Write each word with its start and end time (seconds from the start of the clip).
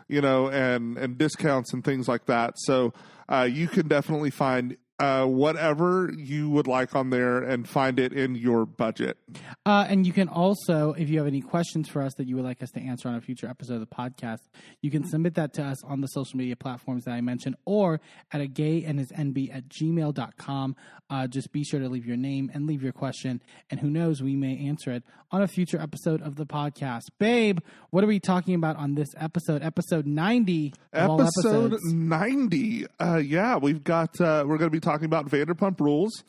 you 0.07 0.21
know, 0.21 0.49
and 0.49 0.97
and 0.97 1.15
discounts 1.17 1.73
and 1.73 1.83
things 1.83 2.07
like 2.07 2.25
that. 2.25 2.55
So 2.57 2.93
uh, 3.29 3.47
you 3.49 3.67
can 3.67 3.87
definitely 3.87 4.31
find 4.31 4.77
uh, 4.99 5.25
whatever 5.25 6.13
you 6.15 6.49
would 6.49 6.67
like 6.67 6.95
on 6.95 7.09
there 7.09 7.41
and 7.41 7.67
find 7.67 7.99
it 7.99 8.13
in 8.13 8.35
your 8.35 8.65
budget. 8.65 9.17
Uh, 9.65 9.85
and 9.89 10.05
you 10.05 10.13
can 10.13 10.27
also, 10.27 10.93
if 10.93 11.09
you 11.09 11.17
have 11.17 11.27
any 11.27 11.41
questions 11.41 11.89
for 11.89 12.01
us 12.01 12.13
that 12.15 12.27
you 12.27 12.35
would 12.35 12.45
like 12.45 12.61
us 12.61 12.69
to 12.71 12.79
answer 12.79 13.09
on 13.09 13.15
a 13.15 13.21
future 13.21 13.47
episode 13.47 13.75
of 13.75 13.79
the 13.79 13.87
podcast, 13.87 14.39
you 14.81 14.91
can 14.91 15.03
submit 15.03 15.33
that 15.35 15.53
to 15.53 15.63
us 15.63 15.83
on 15.83 16.01
the 16.01 16.07
social 16.07 16.37
media 16.37 16.55
platforms 16.55 17.05
that 17.05 17.11
I 17.11 17.21
mentioned 17.21 17.55
or 17.65 18.01
at 18.31 18.41
a 18.41 18.47
gay 18.47 18.83
and 18.83 18.99
his 18.99 19.11
NB 19.11 19.55
at 19.55 19.67
gmail.com. 19.67 20.75
Uh, 21.09 21.27
just 21.27 21.51
be 21.51 21.63
sure 21.63 21.79
to 21.79 21.89
leave 21.89 22.05
your 22.05 22.17
name 22.17 22.51
and 22.53 22.67
leave 22.67 22.83
your 22.83 22.93
question. 22.93 23.41
And 23.69 23.79
who 23.79 23.89
knows, 23.89 24.21
we 24.21 24.35
may 24.35 24.57
answer 24.67 24.91
it 24.91 25.03
on 25.31 25.41
a 25.41 25.47
future 25.47 25.81
episode 25.81 26.21
of 26.21 26.35
the 26.35 26.45
podcast. 26.45 27.01
Babe, 27.17 27.59
what 27.89 28.03
are 28.03 28.07
we 28.07 28.19
talking 28.19 28.53
about 28.53 28.77
on 28.77 28.93
this 28.93 29.09
episode? 29.17 29.63
Episode 29.63 30.05
90. 30.05 30.73
Episode 30.93 31.75
90. 31.83 32.85
Uh, 32.99 33.17
yeah, 33.17 33.57
we've 33.57 33.83
got, 33.83 34.09
uh, 34.21 34.43
we're 34.47 34.57
going 34.57 34.69
to 34.69 34.69
be 34.69 34.79
talking 34.83 35.05
about 35.05 35.27
Vanderpump 35.29 35.79
Rules. 35.79 36.23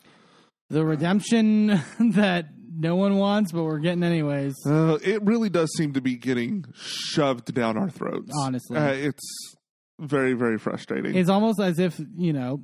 The 0.69 0.85
redemption 0.85 1.67
that 1.99 2.45
no 2.77 2.95
one 2.95 3.17
wants, 3.17 3.51
but 3.51 3.63
we're 3.63 3.79
getting 3.79 4.03
anyways. 4.03 4.53
Uh, 4.65 4.97
it 5.03 5.23
really 5.23 5.49
does 5.49 5.71
seem 5.77 5.93
to 5.93 6.01
be 6.01 6.15
getting 6.15 6.65
shoved 6.73 7.53
down 7.53 7.77
our 7.77 7.89
throats. 7.89 8.31
Honestly, 8.37 8.77
uh, 8.77 8.91
it's 8.91 9.55
very, 9.99 10.33
very 10.33 10.57
frustrating. 10.57 11.15
It's 11.15 11.29
almost 11.29 11.59
as 11.59 11.79
if 11.79 11.99
you 12.17 12.33
know 12.33 12.61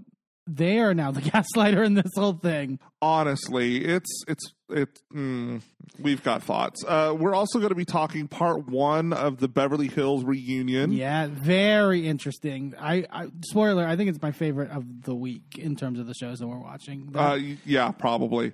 they 0.48 0.80
are 0.80 0.94
now 0.94 1.12
the 1.12 1.22
gaslighter 1.22 1.86
in 1.86 1.94
this 1.94 2.12
whole 2.16 2.34
thing. 2.34 2.80
Honestly, 3.02 3.86
it's 3.86 4.24
it's 4.28 4.54
it. 4.72 5.02
Mm, 5.14 5.62
we've 6.00 6.24
got 6.24 6.44
thoughts. 6.44 6.84
Uh, 6.86 7.16
we're 7.18 7.34
also 7.34 7.60
going 7.60 7.70
to 7.70 7.76
be 7.76 7.86
talking 7.86 8.28
part 8.28 8.68
one 8.68 9.14
of 9.14 9.40
the 9.40 9.48
Beverly 9.48 9.88
Hills 9.88 10.24
reunion. 10.24 10.92
Yeah, 10.92 11.28
very 11.30 12.08
interesting. 12.08 12.74
I, 12.80 13.06
I 13.12 13.28
spoiler. 13.46 13.86
I 13.86 13.96
think 13.96 14.10
it's 14.10 14.22
my 14.22 14.32
favorite 14.32 14.72
of 14.72 15.04
the 15.04 15.16
week 15.16 15.58
in 15.58 15.76
terms 15.76 16.00
of 16.00 16.08
the 16.08 16.14
shows 16.14 16.40
that 16.40 16.48
we're 16.48 16.60
watching. 16.60 17.12
Uh, 17.16 17.40
yeah, 17.66 17.92
probably. 17.92 18.54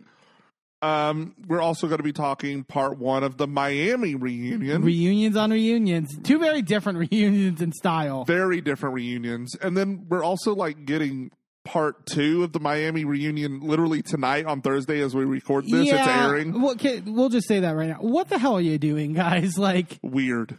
Um, 0.82 1.34
we're 1.48 1.62
also 1.62 1.88
going 1.88 1.98
to 1.98 2.04
be 2.04 2.14
talking 2.14 2.64
part 2.64 3.00
one 3.00 3.24
of 3.24 3.38
the 3.38 3.48
Miami 3.48 4.14
reunion. 4.14 4.84
Reunions 4.84 5.36
on 5.36 5.52
reunions. 5.52 6.16
Two 6.24 6.38
very 6.38 6.62
different 6.62 7.00
reunions 7.12 7.62
in 7.62 7.72
style. 7.72 8.26
Very 8.26 8.62
different 8.62 8.94
reunions. 8.94 9.56
And 9.56 9.76
then 9.76 10.06
we're 10.08 10.24
also 10.24 10.54
like 10.54 10.86
getting 10.86 11.32
part 11.68 12.06
two 12.06 12.46
of 12.46 12.54
the 12.54 12.62
Miami 12.62 13.04
reunion 13.04 13.60
literally 13.60 14.02
tonight 14.02 14.46
on 14.46 14.62
Thursday 14.62 15.02
as 15.02 15.14
we 15.14 15.26
record 15.26 15.66
this. 15.66 15.86
Yeah, 15.86 16.00
it's 16.00 16.08
airing. 16.08 16.62
Well, 16.62 16.72
okay, 16.72 17.02
we'll 17.06 17.28
just 17.28 17.46
say 17.46 17.60
that 17.60 17.72
right 17.72 17.90
now. 17.90 17.98
What 18.00 18.30
the 18.30 18.40
hell 18.40 18.56
are 18.56 18.62
you 18.62 18.78
doing, 18.78 19.14
guys? 19.14 19.56
Like 19.68 20.00
weird. 20.02 20.58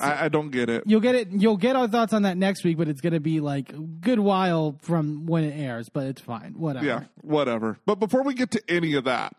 I, 0.00 0.26
I, 0.26 0.28
don't 0.28 0.50
get 0.50 0.68
it. 0.68 0.82
You'll 0.84 1.00
get 1.00 1.14
it. 1.14 1.28
You'll 1.30 1.56
get 1.56 1.76
our 1.76 1.88
thoughts 1.88 2.12
on 2.12 2.22
that 2.22 2.36
next 2.36 2.62
week, 2.62 2.76
but 2.76 2.88
it's 2.88 3.00
going 3.00 3.14
to 3.14 3.20
be 3.20 3.40
like 3.40 3.72
a 3.72 3.78
good 3.78 4.18
while 4.18 4.76
from 4.82 5.24
when 5.24 5.44
it 5.44 5.58
airs. 5.58 5.88
But 5.88 6.06
it's 6.06 6.20
fine. 6.20 6.54
Whatever. 6.58 6.84
Yeah, 6.84 7.04
whatever. 7.22 7.78
But 7.86 8.00
before 8.00 8.22
we 8.22 8.34
get 8.34 8.50
to 8.50 8.62
any 8.68 8.94
of 8.94 9.04
that, 9.04 9.34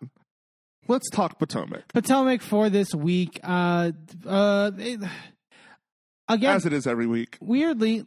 let's 0.87 1.07
talk 1.11 1.37
Potomac. 1.37 1.93
Potomac 1.93 2.41
for 2.41 2.69
this 2.69 2.95
week. 2.95 3.39
Uh, 3.43 3.91
uh, 4.25 4.71
it, 4.77 5.01
again, 6.27 6.55
as 6.55 6.65
it 6.65 6.73
is 6.73 6.87
every 6.87 7.05
week. 7.05 7.37
Weirdly, 7.41 8.05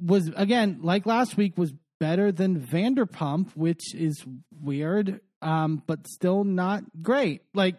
was 0.00 0.30
again 0.34 0.80
like 0.82 1.06
last 1.06 1.36
week 1.36 1.56
was 1.56 1.72
better 1.98 2.32
than 2.32 2.60
Vanderpump, 2.60 3.56
which 3.56 3.94
is 3.94 4.24
weird, 4.62 5.20
um, 5.42 5.82
but 5.86 6.06
still 6.06 6.44
not 6.44 6.84
great. 7.02 7.42
Like, 7.54 7.76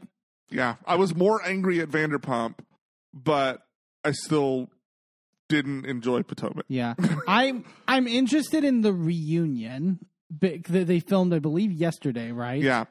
yeah, 0.50 0.76
I 0.86 0.96
was 0.96 1.16
more 1.16 1.46
angry 1.46 1.80
at 1.80 1.90
Vanderpump, 1.90 2.56
but 3.14 3.66
I 4.04 4.12
still 4.12 4.70
didn't 5.50 5.86
enjoy 5.86 6.24
Potomac. 6.24 6.66
Yeah, 6.68 6.96
I'm 7.28 7.66
I'm 7.88 8.08
interested 8.08 8.64
in 8.64 8.82
the 8.82 8.94
reunion 8.94 10.00
that 10.40 10.64
they 10.66 11.00
filmed, 11.00 11.34
I 11.34 11.40
believe, 11.40 11.72
yesterday, 11.72 12.32
right? 12.32 12.62
Yeah, 12.62 12.86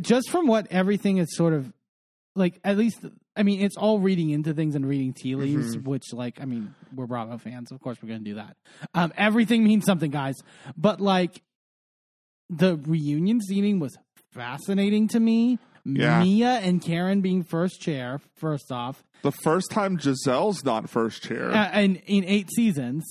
just 0.00 0.30
from 0.30 0.46
what 0.46 0.66
everything 0.70 1.18
is 1.18 1.34
sort 1.36 1.52
of 1.52 1.72
like, 2.34 2.60
at 2.64 2.78
least 2.78 3.04
I 3.38 3.44
mean, 3.44 3.60
it's 3.60 3.76
all 3.76 4.00
reading 4.00 4.30
into 4.30 4.52
things 4.52 4.74
and 4.74 4.84
reading 4.84 5.14
tea 5.14 5.36
leaves, 5.36 5.76
mm-hmm. 5.76 5.88
which, 5.88 6.12
like, 6.12 6.40
I 6.40 6.44
mean, 6.44 6.74
we're 6.92 7.06
Bravo 7.06 7.38
fans. 7.38 7.70
Of 7.70 7.80
course, 7.80 7.96
we're 8.02 8.08
going 8.08 8.24
to 8.24 8.30
do 8.30 8.34
that. 8.34 8.56
Um, 8.94 9.12
everything 9.16 9.62
means 9.62 9.84
something, 9.84 10.10
guys. 10.10 10.34
But, 10.76 11.00
like, 11.00 11.40
the 12.50 12.76
reunion 12.76 13.40
seating 13.40 13.78
was 13.78 13.96
fascinating 14.32 15.06
to 15.08 15.20
me. 15.20 15.60
Yeah. 15.84 16.20
Mia 16.20 16.48
and 16.48 16.82
Karen 16.82 17.20
being 17.20 17.44
first 17.44 17.80
chair, 17.80 18.20
first 18.34 18.72
off. 18.72 19.04
The 19.22 19.32
first 19.32 19.70
time 19.70 19.98
Giselle's 19.98 20.64
not 20.64 20.90
first 20.90 21.22
chair. 21.22 21.50
Uh, 21.50 21.70
and 21.72 22.02
in 22.06 22.24
eight 22.24 22.50
seasons. 22.50 23.04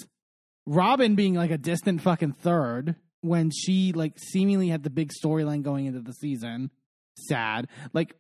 Robin 0.65 1.15
being, 1.15 1.35
like, 1.35 1.51
a 1.51 1.57
distant 1.57 2.01
fucking 2.01 2.33
third 2.33 2.95
when 3.21 3.49
she, 3.49 3.93
like, 3.93 4.19
seemingly 4.19 4.67
had 4.67 4.83
the 4.83 4.89
big 4.89 5.13
storyline 5.23 5.63
going 5.63 5.85
into 5.85 6.01
the 6.01 6.11
season. 6.11 6.69
Sad. 7.17 7.69
Like, 7.93 8.13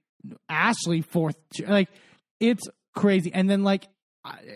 Ashley 0.49 1.01
fourth. 1.01 1.37
Like 1.65 1.89
it's 2.39 2.67
crazy. 2.95 3.33
And 3.33 3.49
then 3.49 3.63
like 3.63 3.87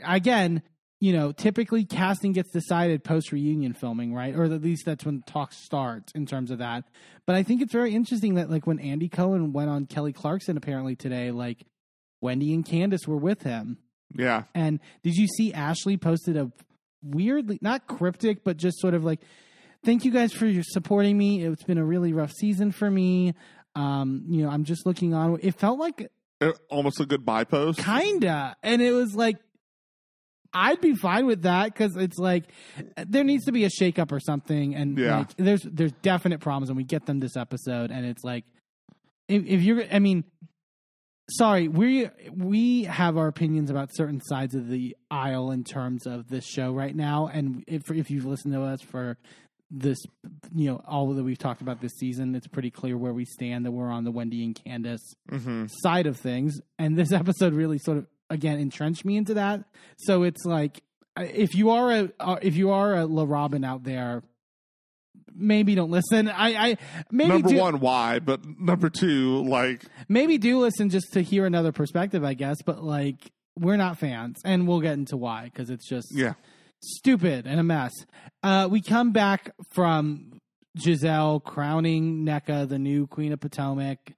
again, 0.04 0.64
you 1.00 1.14
know, 1.14 1.32
typically 1.32 1.84
casting 1.84 2.32
gets 2.32 2.52
decided 2.52 3.04
post 3.04 3.32
reunion 3.32 3.74
filming, 3.74 4.14
right? 4.14 4.36
Or 4.36 4.44
at 4.44 4.62
least 4.62 4.86
that's 4.86 5.04
when 5.04 5.24
talks 5.24 5.58
start 5.64 6.12
in 6.14 6.26
terms 6.26 6.52
of 6.52 6.60
that. 6.60 6.84
But 7.26 7.36
I 7.36 7.44
think 7.44 7.62
it's 7.62 7.74
very 7.74 7.96
interesting 7.96 8.36
that 8.36 8.52
like 8.52 8.68
when 8.68 8.80
Andy 8.80 9.10
Cohen 9.10 9.52
went 9.52 9.70
on 9.70 9.88
Kelly 9.88 10.14
Clarkson 10.14 10.58
apparently 10.58 10.96
today, 10.96 11.32
like 11.32 11.66
Wendy 12.22 12.54
and 12.54 12.64
Candace 12.64 13.08
were 13.08 13.18
with 13.18 13.42
him. 13.42 13.80
Yeah. 14.16 14.44
And 14.54 14.80
did 15.04 15.16
you 15.16 15.28
see 15.28 15.54
Ashley 15.54 15.98
posted 15.98 16.38
a 16.38 16.52
weirdly 17.02 17.58
not 17.62 17.88
cryptic, 17.88 18.44
but 18.44 18.58
just 18.58 18.80
sort 18.80 18.94
of 18.94 19.04
like, 19.04 19.22
thank 19.84 20.06
you 20.06 20.12
guys 20.12 20.32
for 20.34 20.52
supporting 20.62 21.18
me. 21.18 21.44
It's 21.44 21.64
been 21.64 21.80
a 21.80 21.86
really 21.86 22.14
rough 22.14 22.32
season 22.32 22.72
for 22.72 22.92
me. 22.92 23.34
Um, 23.76 24.26
you 24.30 24.44
know, 24.44 24.50
I'm 24.50 24.64
just 24.64 24.86
looking 24.86 25.14
on. 25.14 25.40
It 25.42 25.56
felt 25.60 25.80
like 25.80 26.12
uh, 26.42 26.52
almost 26.70 27.00
a 27.00 27.06
goodbye 27.06 27.44
post, 27.46 27.80
kinda, 27.80 28.56
and 28.64 28.82
it 28.82 28.92
was 28.92 29.16
like, 29.16 29.38
I'd 30.54 30.82
be 30.82 30.96
fine 30.96 31.26
with 31.28 31.44
that 31.44 31.66
because 31.74 31.96
it's 31.96 32.18
like 32.18 32.46
there 33.08 33.24
needs 33.24 33.46
to 33.46 33.52
be 33.54 33.64
a 33.64 33.70
shakeup 33.70 34.12
or 34.12 34.20
something, 34.20 34.76
and 34.76 34.98
Yeah. 34.98 35.20
like 35.20 35.36
there's 35.38 35.62
there's 35.64 35.94
definite 36.02 36.42
problems, 36.42 36.70
and 36.70 36.76
we 36.78 36.84
get 36.84 37.06
them 37.06 37.20
this 37.22 37.38
episode, 37.38 37.92
and 37.92 38.06
it's 38.06 38.24
like 38.24 38.44
if, 39.30 39.46
if 39.46 39.62
you're, 39.62 39.84
I 39.90 40.00
mean, 40.00 40.26
sorry, 41.30 41.70
we 41.70 42.10
we 42.36 42.84
have 42.84 43.16
our 43.18 43.28
opinions 43.28 43.70
about 43.70 43.90
certain 43.94 44.20
sides 44.20 44.54
of 44.54 44.68
the 44.68 44.98
aisle 45.10 45.52
in 45.52 45.64
terms 45.64 46.06
of 46.06 46.28
this 46.28 46.46
show 46.46 46.74
right 46.74 46.96
now, 46.96 47.28
and 47.32 47.64
if 47.68 47.90
if 47.90 48.12
you've 48.12 48.26
listened 48.26 48.54
to 48.54 48.62
us 48.64 48.82
for 48.82 49.18
this, 49.72 49.98
you 50.54 50.70
know, 50.70 50.84
all 50.88 51.14
that 51.14 51.24
we've 51.24 51.38
talked 51.38 51.62
about 51.62 51.82
this 51.82 51.94
season, 51.94 52.36
it's 52.36 52.48
pretty 52.48 52.70
clear 52.70 52.98
where 52.98 53.14
we 53.14 53.26
stand. 53.26 53.66
That 53.66 53.72
we're 53.72 53.90
on 53.90 54.04
the 54.04 54.12
Wendy 54.12 54.44
and 54.44 54.54
Candace 54.54 55.14
hmm 55.30 55.66
side 55.82 56.08
of 56.08 56.18
things, 56.18 56.60
and 56.78 56.98
this 56.98 57.12
episode 57.22 57.54
really 57.54 57.80
sort 57.80 57.98
of 57.98 58.08
again 58.30 58.60
entrenched 58.60 59.06
me 59.06 59.18
into 59.18 59.36
that. 59.36 59.64
So 59.98 60.24
it's 60.24 60.46
like 60.46 60.84
if 61.18 61.56
you 61.56 61.70
are 61.72 61.92
a 61.92 62.12
uh, 62.20 62.38
if 62.42 62.56
you 62.56 62.72
are 62.72 62.96
a 62.96 63.06
La 63.06 63.26
Robin 63.28 63.64
out 63.64 63.84
there, 63.84 64.24
maybe 65.34 65.76
don't 65.76 65.92
listen. 65.92 66.30
I, 66.30 66.72
I 66.72 66.78
maybe 67.12 67.30
Number 67.30 67.50
do, 67.50 67.58
one, 67.58 67.80
why? 67.80 68.20
But 68.20 68.42
number 68.60 68.90
two, 68.90 69.44
like, 69.44 69.86
maybe 70.08 70.38
do 70.38 70.60
listen 70.60 70.90
just 70.90 71.14
to 71.14 71.22
hear 71.22 71.46
another 71.46 71.72
perspective, 71.72 72.24
I 72.24 72.34
guess. 72.34 72.58
But 72.66 72.84
like 72.84 73.32
we're 73.60 73.78
not 73.78 73.98
fans, 73.98 74.38
and 74.46 74.68
we'll 74.68 74.82
get 74.82 74.94
into 74.94 75.18
why 75.18 75.46
because 75.46 75.70
it's 75.70 75.88
just 75.88 76.08
yeah, 76.12 76.34
stupid 76.82 77.46
and 77.48 77.60
a 77.60 77.64
mess. 77.64 77.92
Uh, 78.44 78.68
we 78.70 78.82
come 78.82 79.12
back 79.12 79.52
from 79.70 80.40
Giselle 80.80 81.40
crowning 81.40 82.26
Nneka 82.26 82.68
the 82.68 82.80
new 82.80 83.08
Queen 83.08 83.34
of 83.34 83.40
Potomac. 83.40 84.14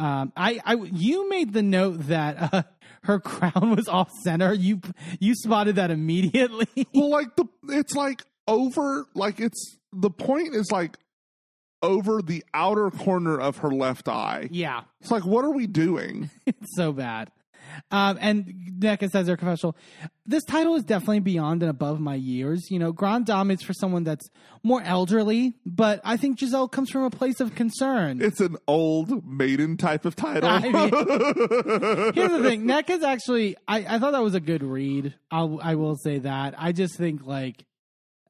Um, 0.00 0.32
I, 0.36 0.60
I, 0.64 0.74
you 0.74 1.28
made 1.28 1.52
the 1.52 1.62
note 1.62 2.06
that 2.06 2.52
uh, 2.52 2.62
her 3.02 3.18
crown 3.18 3.74
was 3.74 3.88
off 3.88 4.10
center. 4.22 4.52
You, 4.52 4.80
you 5.18 5.34
spotted 5.34 5.76
that 5.76 5.90
immediately. 5.90 6.68
well, 6.94 7.10
like 7.10 7.34
the 7.36 7.46
it's 7.68 7.94
like 7.94 8.22
over, 8.46 9.06
like 9.14 9.40
it's 9.40 9.76
the 9.92 10.10
point 10.10 10.54
is 10.54 10.70
like 10.70 10.96
over 11.82 12.22
the 12.22 12.44
outer 12.54 12.90
corner 12.90 13.38
of 13.38 13.58
her 13.58 13.70
left 13.70 14.08
eye. 14.08 14.48
yeah, 14.50 14.82
It's 15.00 15.10
like, 15.10 15.24
what 15.24 15.44
are 15.44 15.52
we 15.52 15.66
doing? 15.66 16.30
it's 16.46 16.74
so 16.76 16.92
bad. 16.92 17.30
Um, 17.90 18.18
and 18.20 18.52
Nneka 18.78 19.10
says 19.10 19.28
her 19.28 19.36
confessional. 19.36 19.76
This 20.26 20.44
title 20.44 20.74
is 20.74 20.84
definitely 20.84 21.20
beyond 21.20 21.62
and 21.62 21.70
above 21.70 22.00
my 22.00 22.14
years. 22.14 22.70
You 22.70 22.78
know, 22.78 22.92
Grand 22.92 23.26
Dame 23.26 23.50
is 23.50 23.62
for 23.62 23.72
someone 23.72 24.04
that's 24.04 24.28
more 24.62 24.82
elderly, 24.82 25.54
but 25.64 26.00
I 26.04 26.16
think 26.16 26.38
Giselle 26.38 26.68
comes 26.68 26.90
from 26.90 27.04
a 27.04 27.10
place 27.10 27.40
of 27.40 27.54
concern. 27.54 28.20
It's 28.20 28.40
an 28.40 28.56
old 28.66 29.26
maiden 29.26 29.76
type 29.76 30.04
of 30.04 30.16
title. 30.16 30.48
I 30.48 30.60
Here's 32.14 32.30
the 32.30 32.42
thing, 32.42 32.66
Neck 32.66 32.90
is 32.90 33.02
actually. 33.02 33.56
I, 33.66 33.96
I 33.96 33.98
thought 33.98 34.12
that 34.12 34.22
was 34.22 34.34
a 34.34 34.40
good 34.40 34.62
read. 34.62 35.14
I'll, 35.30 35.60
I 35.62 35.74
will 35.76 35.96
say 35.96 36.18
that. 36.18 36.54
I 36.58 36.72
just 36.72 36.96
think 36.96 37.24
like. 37.26 37.64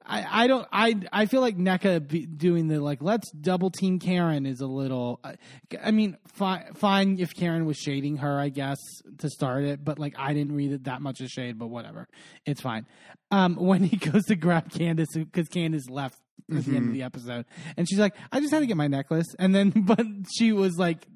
I, 0.09 0.45
I 0.45 0.47
don't 0.47 0.67
I 0.73 0.97
I 1.13 1.27
feel 1.27 1.41
like 1.41 1.57
Nneka 1.57 2.09
be 2.09 2.25
doing 2.25 2.69
the 2.69 2.81
like 2.81 3.03
let's 3.03 3.31
double 3.33 3.71
team 3.71 3.99
Karen 3.99 4.47
is 4.47 4.61
a 4.61 4.67
little 4.67 5.21
I, 5.23 5.37
I 5.83 5.91
mean 5.91 6.17
fine 6.35 6.73
fine 6.75 7.19
if 7.19 7.35
Karen 7.35 7.67
was 7.67 7.77
shading 7.77 8.19
her 8.19 8.41
I 8.41 8.49
guess 8.49 8.79
to 9.19 9.29
start 9.29 9.65
it 9.65 9.85
but 9.85 9.99
like 9.99 10.15
I 10.19 10.33
didn't 10.33 10.55
read 10.55 10.73
it 10.73 10.85
that 10.85 11.03
much 11.03 11.21
of 11.21 11.29
shade 11.29 11.59
but 11.59 11.69
whatever. 11.69 12.09
It's 12.47 12.63
fine. 12.63 12.87
Um 13.31 13.57
when 13.61 13.85
he 13.85 13.97
goes 13.97 14.25
to 14.27 14.37
grab 14.37 14.73
Candace 14.73 15.15
because 15.15 15.49
Candace 15.49 15.89
left 15.91 16.19
at 16.51 16.65
the 16.65 16.77
end 16.77 16.89
of 16.89 16.95
the 16.95 17.03
episode 17.03 17.45
and 17.77 17.87
she's 17.89 17.99
like 17.99 18.15
I 18.33 18.41
just 18.41 18.53
had 18.53 18.61
to 18.61 18.67
get 18.67 18.77
my 18.77 18.89
necklace 18.89 19.27
and 19.39 19.55
then 19.55 19.71
but 19.77 20.07
she 20.35 20.53
was 20.53 20.79
like 20.79 21.07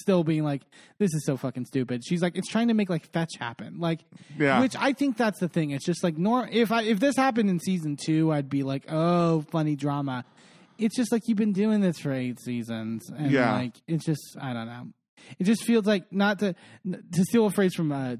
still 0.00 0.24
being 0.24 0.44
like 0.44 0.62
this 0.98 1.12
is 1.14 1.24
so 1.24 1.36
fucking 1.36 1.64
stupid 1.64 2.02
she's 2.04 2.22
like 2.22 2.36
it's 2.36 2.48
trying 2.48 2.68
to 2.68 2.74
make 2.74 2.88
like 2.90 3.06
fetch 3.12 3.32
happen 3.38 3.78
like 3.78 4.00
Yeah. 4.38 4.60
which 4.60 4.74
I 4.76 4.92
think 4.92 5.16
that's 5.16 5.40
the 5.40 5.48
thing. 5.48 5.70
It's 5.70 5.84
just 5.84 6.02
like 6.04 6.16
nor 6.18 6.48
if 6.50 6.70
I 6.72 6.82
if 6.82 7.00
this 7.00 7.16
happened 7.16 7.50
in 7.50 7.58
season 7.60 7.96
two, 7.96 8.30
I'd 8.32 8.48
be 8.48 8.62
like, 8.62 8.84
oh, 8.88 9.42
funny 9.50 9.76
drama. 9.76 10.24
It's 10.78 10.94
just 10.96 11.10
like 11.10 11.22
you've 11.26 11.38
been 11.38 11.52
doing 11.52 11.80
this 11.80 11.98
for 11.98 12.12
eight 12.12 12.38
seasons, 12.40 13.10
and 13.10 13.30
Yeah. 13.30 13.52
like 13.52 13.74
it's 13.88 14.04
just 14.04 14.36
I 14.40 14.52
don't 14.52 14.66
know. 14.66 14.86
It 15.38 15.44
just 15.44 15.64
feels 15.64 15.86
like 15.86 16.12
not 16.12 16.38
to 16.40 16.54
to 16.86 17.24
steal 17.24 17.46
a 17.46 17.50
phrase 17.50 17.74
from 17.74 17.90
uh, 17.90 18.16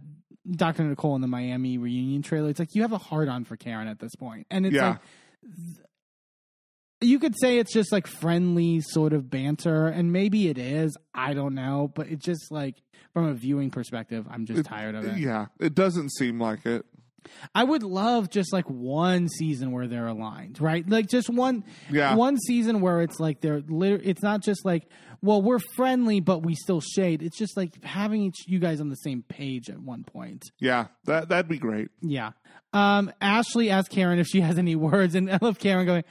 Dr. 0.51 0.83
Nicole 0.85 1.15
in 1.15 1.21
the 1.21 1.29
Miami 1.29 1.79
reunion 1.79 2.23
trailer. 2.23 2.49
It's 2.51 2.59
like 2.59 2.75
you 2.75 2.83
have 2.83 2.93
a 2.93 2.99
hard 2.99 3.29
on 3.29 3.45
for 3.45 3.57
Karen 3.57 3.87
at 3.87 3.99
this 4.01 4.15
point, 4.17 4.47
and 4.51 4.67
it's 4.67 4.75
Yeah. 4.75 4.89
like 4.89 4.99
you 7.01 7.19
could 7.19 7.35
say 7.41 7.59
it's 7.59 7.73
just 7.73 7.93
like 7.93 8.07
friendly 8.07 8.81
sort 8.81 9.13
of 9.13 9.31
banter, 9.31 9.87
and 9.89 10.13
maybe 10.13 10.49
it 10.49 10.59
is. 10.59 10.97
I 11.15 11.35
don't 11.35 11.55
know, 11.55 11.91
but 11.95 12.09
it's 12.09 12.25
just 12.25 12.51
like 12.51 12.77
from 13.13 13.27
a 13.29 13.35
viewing 13.35 13.71
perspective, 13.71 14.27
I'm 14.31 14.47
just 14.47 14.65
tired 14.65 14.95
of 14.95 15.05
it. 15.05 15.19
Yeah, 15.19 15.47
it 15.61 15.75
doesn't 15.75 16.11
seem 16.13 16.41
like 16.41 16.67
it. 16.67 16.85
I 17.55 17.63
would 17.63 17.83
love 17.83 18.31
just 18.31 18.53
like 18.55 18.65
one 18.71 19.29
season 19.29 19.71
where 19.73 19.87
they're 19.87 20.07
aligned, 20.07 20.61
right? 20.61 20.89
Like 20.89 21.09
just 21.09 21.29
one, 21.29 21.63
Yeah. 21.91 22.15
one 22.15 22.39
season 22.39 22.81
where 22.81 23.03
it's 23.03 23.21
like 23.21 23.41
they're. 23.43 23.61
Lit- 23.69 24.01
it's 24.05 24.23
not 24.23 24.43
just 24.43 24.65
like, 24.65 24.85
well, 25.21 25.43
we're 25.43 25.59
friendly, 25.77 26.21
but 26.21 26.43
we 26.43 26.55
still 26.55 26.81
shade. 26.81 27.23
It's 27.23 27.37
just 27.37 27.57
like 27.57 27.85
having 27.85 28.23
each 28.23 28.47
you 28.47 28.59
guys 28.61 28.81
on 28.81 28.89
the 28.89 28.95
same 28.97 29.23
page 29.29 29.69
at 29.69 29.79
one 29.79 30.05
point. 30.05 30.43
Yeah, 30.59 30.87
that 31.05 31.29
that'd 31.29 31.49
be 31.49 31.59
great. 31.59 31.91
Yeah. 32.01 32.31
Um, 32.73 33.13
Ashley 33.21 33.69
asked 33.71 33.91
Karen 33.91 34.19
if 34.19 34.27
she 34.27 34.41
has 34.41 34.57
any 34.59 34.75
words, 34.77 35.15
and 35.15 35.31
I 35.31 35.39
love 35.43 35.59
Karen 35.59 35.85
going. 35.87 36.05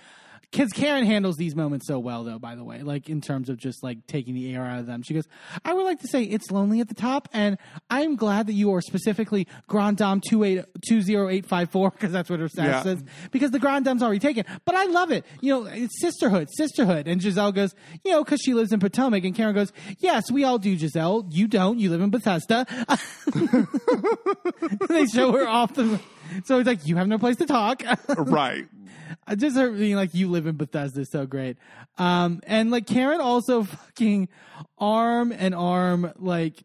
Because 0.50 0.72
Karen 0.72 1.06
handles 1.06 1.36
these 1.36 1.58
moments 1.58 1.88
so 1.88 2.00
well, 2.00 2.24
though. 2.24 2.40
By 2.40 2.56
the 2.56 2.64
way, 2.64 2.82
like 2.82 3.10
in 3.10 3.20
terms 3.20 3.50
of 3.50 3.58
just 3.58 3.84
like 3.84 4.08
taking 4.08 4.34
the 4.34 4.56
air 4.56 4.64
out 4.64 4.80
of 4.80 4.86
them, 4.86 5.04
she 5.04 5.14
goes, 5.14 5.28
"I 5.66 5.74
would 5.74 5.84
like 5.84 6.00
to 6.00 6.08
say 6.08 6.24
it's 6.24 6.50
lonely 6.52 6.80
at 6.80 6.88
the 6.88 6.96
top, 6.96 7.28
and 7.34 7.58
I'm 7.90 8.16
glad 8.16 8.48
that 8.48 8.54
you 8.54 8.72
are 8.74 8.80
specifically 8.82 9.46
Grand 9.68 9.98
Dame 9.98 10.22
two 10.26 10.44
eight 10.46 10.64
two 10.88 11.02
zero 11.02 11.28
eight 11.28 11.46
five 11.46 11.70
four 11.70 11.92
because 11.92 12.14
that's 12.14 12.30
what 12.30 12.40
her 12.40 12.48
stats 12.48 12.66
Yeah. 12.66 12.82
says. 12.82 13.04
Because 13.32 13.52
the 13.52 13.60
Grand 13.60 13.84
Dame's 13.84 14.02
already 14.02 14.20
taken, 14.20 14.46
but 14.64 14.74
I 14.74 14.86
love 14.86 15.12
it. 15.12 15.26
You 15.42 15.54
know, 15.54 15.66
it's 15.66 16.00
sisterhood, 16.00 16.48
sisterhood." 16.56 17.10
And 17.10 17.22
Giselle 17.22 17.52
goes, 17.52 17.76
"You 18.06 18.12
know, 18.12 18.24
because 18.24 18.40
she 18.42 18.54
lives 18.54 18.72
in 18.72 18.80
Potomac," 18.80 19.26
and 19.26 19.36
Karen 19.36 19.54
goes, 19.54 19.74
"Yes, 20.00 20.32
we 20.32 20.46
all 20.46 20.60
do, 20.60 20.78
Giselle. 20.78 21.28
You 21.30 21.50
don't. 21.50 21.78
You 21.78 21.90
live 21.90 22.00
in 22.02 22.10
Bethesda." 22.10 22.66
they 24.90 25.06
show 25.08 25.32
her 25.34 25.48
off 25.48 25.74
the. 25.74 26.00
So 26.46 26.60
it's 26.60 26.68
like 26.68 26.86
you 26.88 26.96
have 26.96 27.08
no 27.08 27.18
place 27.18 27.38
to 27.38 27.46
talk. 27.46 27.84
right. 28.18 28.66
I 29.28 29.36
just 29.36 29.58
her 29.58 29.70
being 29.72 29.96
like, 29.96 30.14
"You 30.14 30.30
live 30.30 30.48
in 30.48 30.56
Bethesda," 30.56 31.06
so 31.06 31.26
great. 31.26 31.58
Um, 31.98 32.42
and 32.48 32.72
like 32.72 32.88
Karen 32.88 33.22
also 33.22 33.64
fucking 33.64 34.30
arm 34.78 35.32
and 35.32 35.54
arm 35.54 36.14
like 36.18 36.64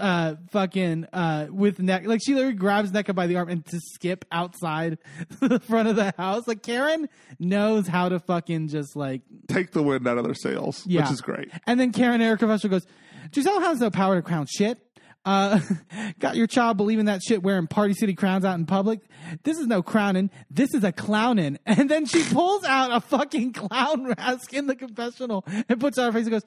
uh 0.00 0.34
fucking 0.50 1.06
uh 1.12 1.46
with 1.48 1.78
neck 1.78 2.06
like 2.06 2.20
she 2.22 2.34
literally 2.34 2.56
grabs 2.56 2.90
Nneka 2.90 3.14
by 3.14 3.28
the 3.28 3.36
arm 3.36 3.48
and 3.48 3.64
to 3.66 3.80
skip 3.80 4.24
outside 4.32 4.98
the 5.40 5.60
front 5.60 5.88
of 5.88 5.96
the 5.96 6.12
house. 6.18 6.46
Like 6.46 6.62
Karen 6.62 7.08
knows 7.38 7.86
how 7.86 8.08
to 8.08 8.18
fucking 8.18 8.68
just 8.68 8.96
like 8.96 9.22
Take 9.48 9.70
the 9.70 9.82
wind 9.82 10.06
out 10.08 10.18
of 10.18 10.24
their 10.24 10.34
sails, 10.34 10.84
yeah. 10.86 11.02
which 11.02 11.12
is 11.12 11.20
great. 11.20 11.50
And 11.66 11.78
then 11.78 11.92
Karen 11.92 12.20
Erica 12.20 12.46
Professor 12.46 12.68
goes, 12.68 12.86
Giselle 13.32 13.60
has 13.60 13.80
no 13.80 13.90
power 13.90 14.16
to 14.16 14.22
crown 14.22 14.46
shit. 14.46 14.78
Uh, 15.26 15.60
got 16.20 16.36
your 16.36 16.46
child 16.46 16.76
believing 16.76 17.06
that 17.06 17.20
shit 17.22 17.42
wearing 17.42 17.66
Party 17.66 17.92
City 17.92 18.14
crowns 18.14 18.44
out 18.44 18.54
in 18.58 18.64
public. 18.64 19.00
This 19.42 19.58
is 19.58 19.66
no 19.66 19.82
crowning. 19.82 20.30
This 20.50 20.72
is 20.72 20.84
a 20.84 20.92
clowning. 20.92 21.58
And 21.66 21.90
then 21.90 22.06
she 22.06 22.22
pulls 22.22 22.64
out 22.64 22.90
a 22.92 23.00
fucking 23.00 23.52
clown 23.52 24.14
mask 24.16 24.54
in 24.54 24.66
the 24.66 24.76
confessional 24.76 25.44
and 25.68 25.78
puts 25.78 25.98
it 25.98 26.02
on 26.02 26.06
her 26.06 26.18
face 26.18 26.26
and 26.26 26.32
goes, 26.32 26.44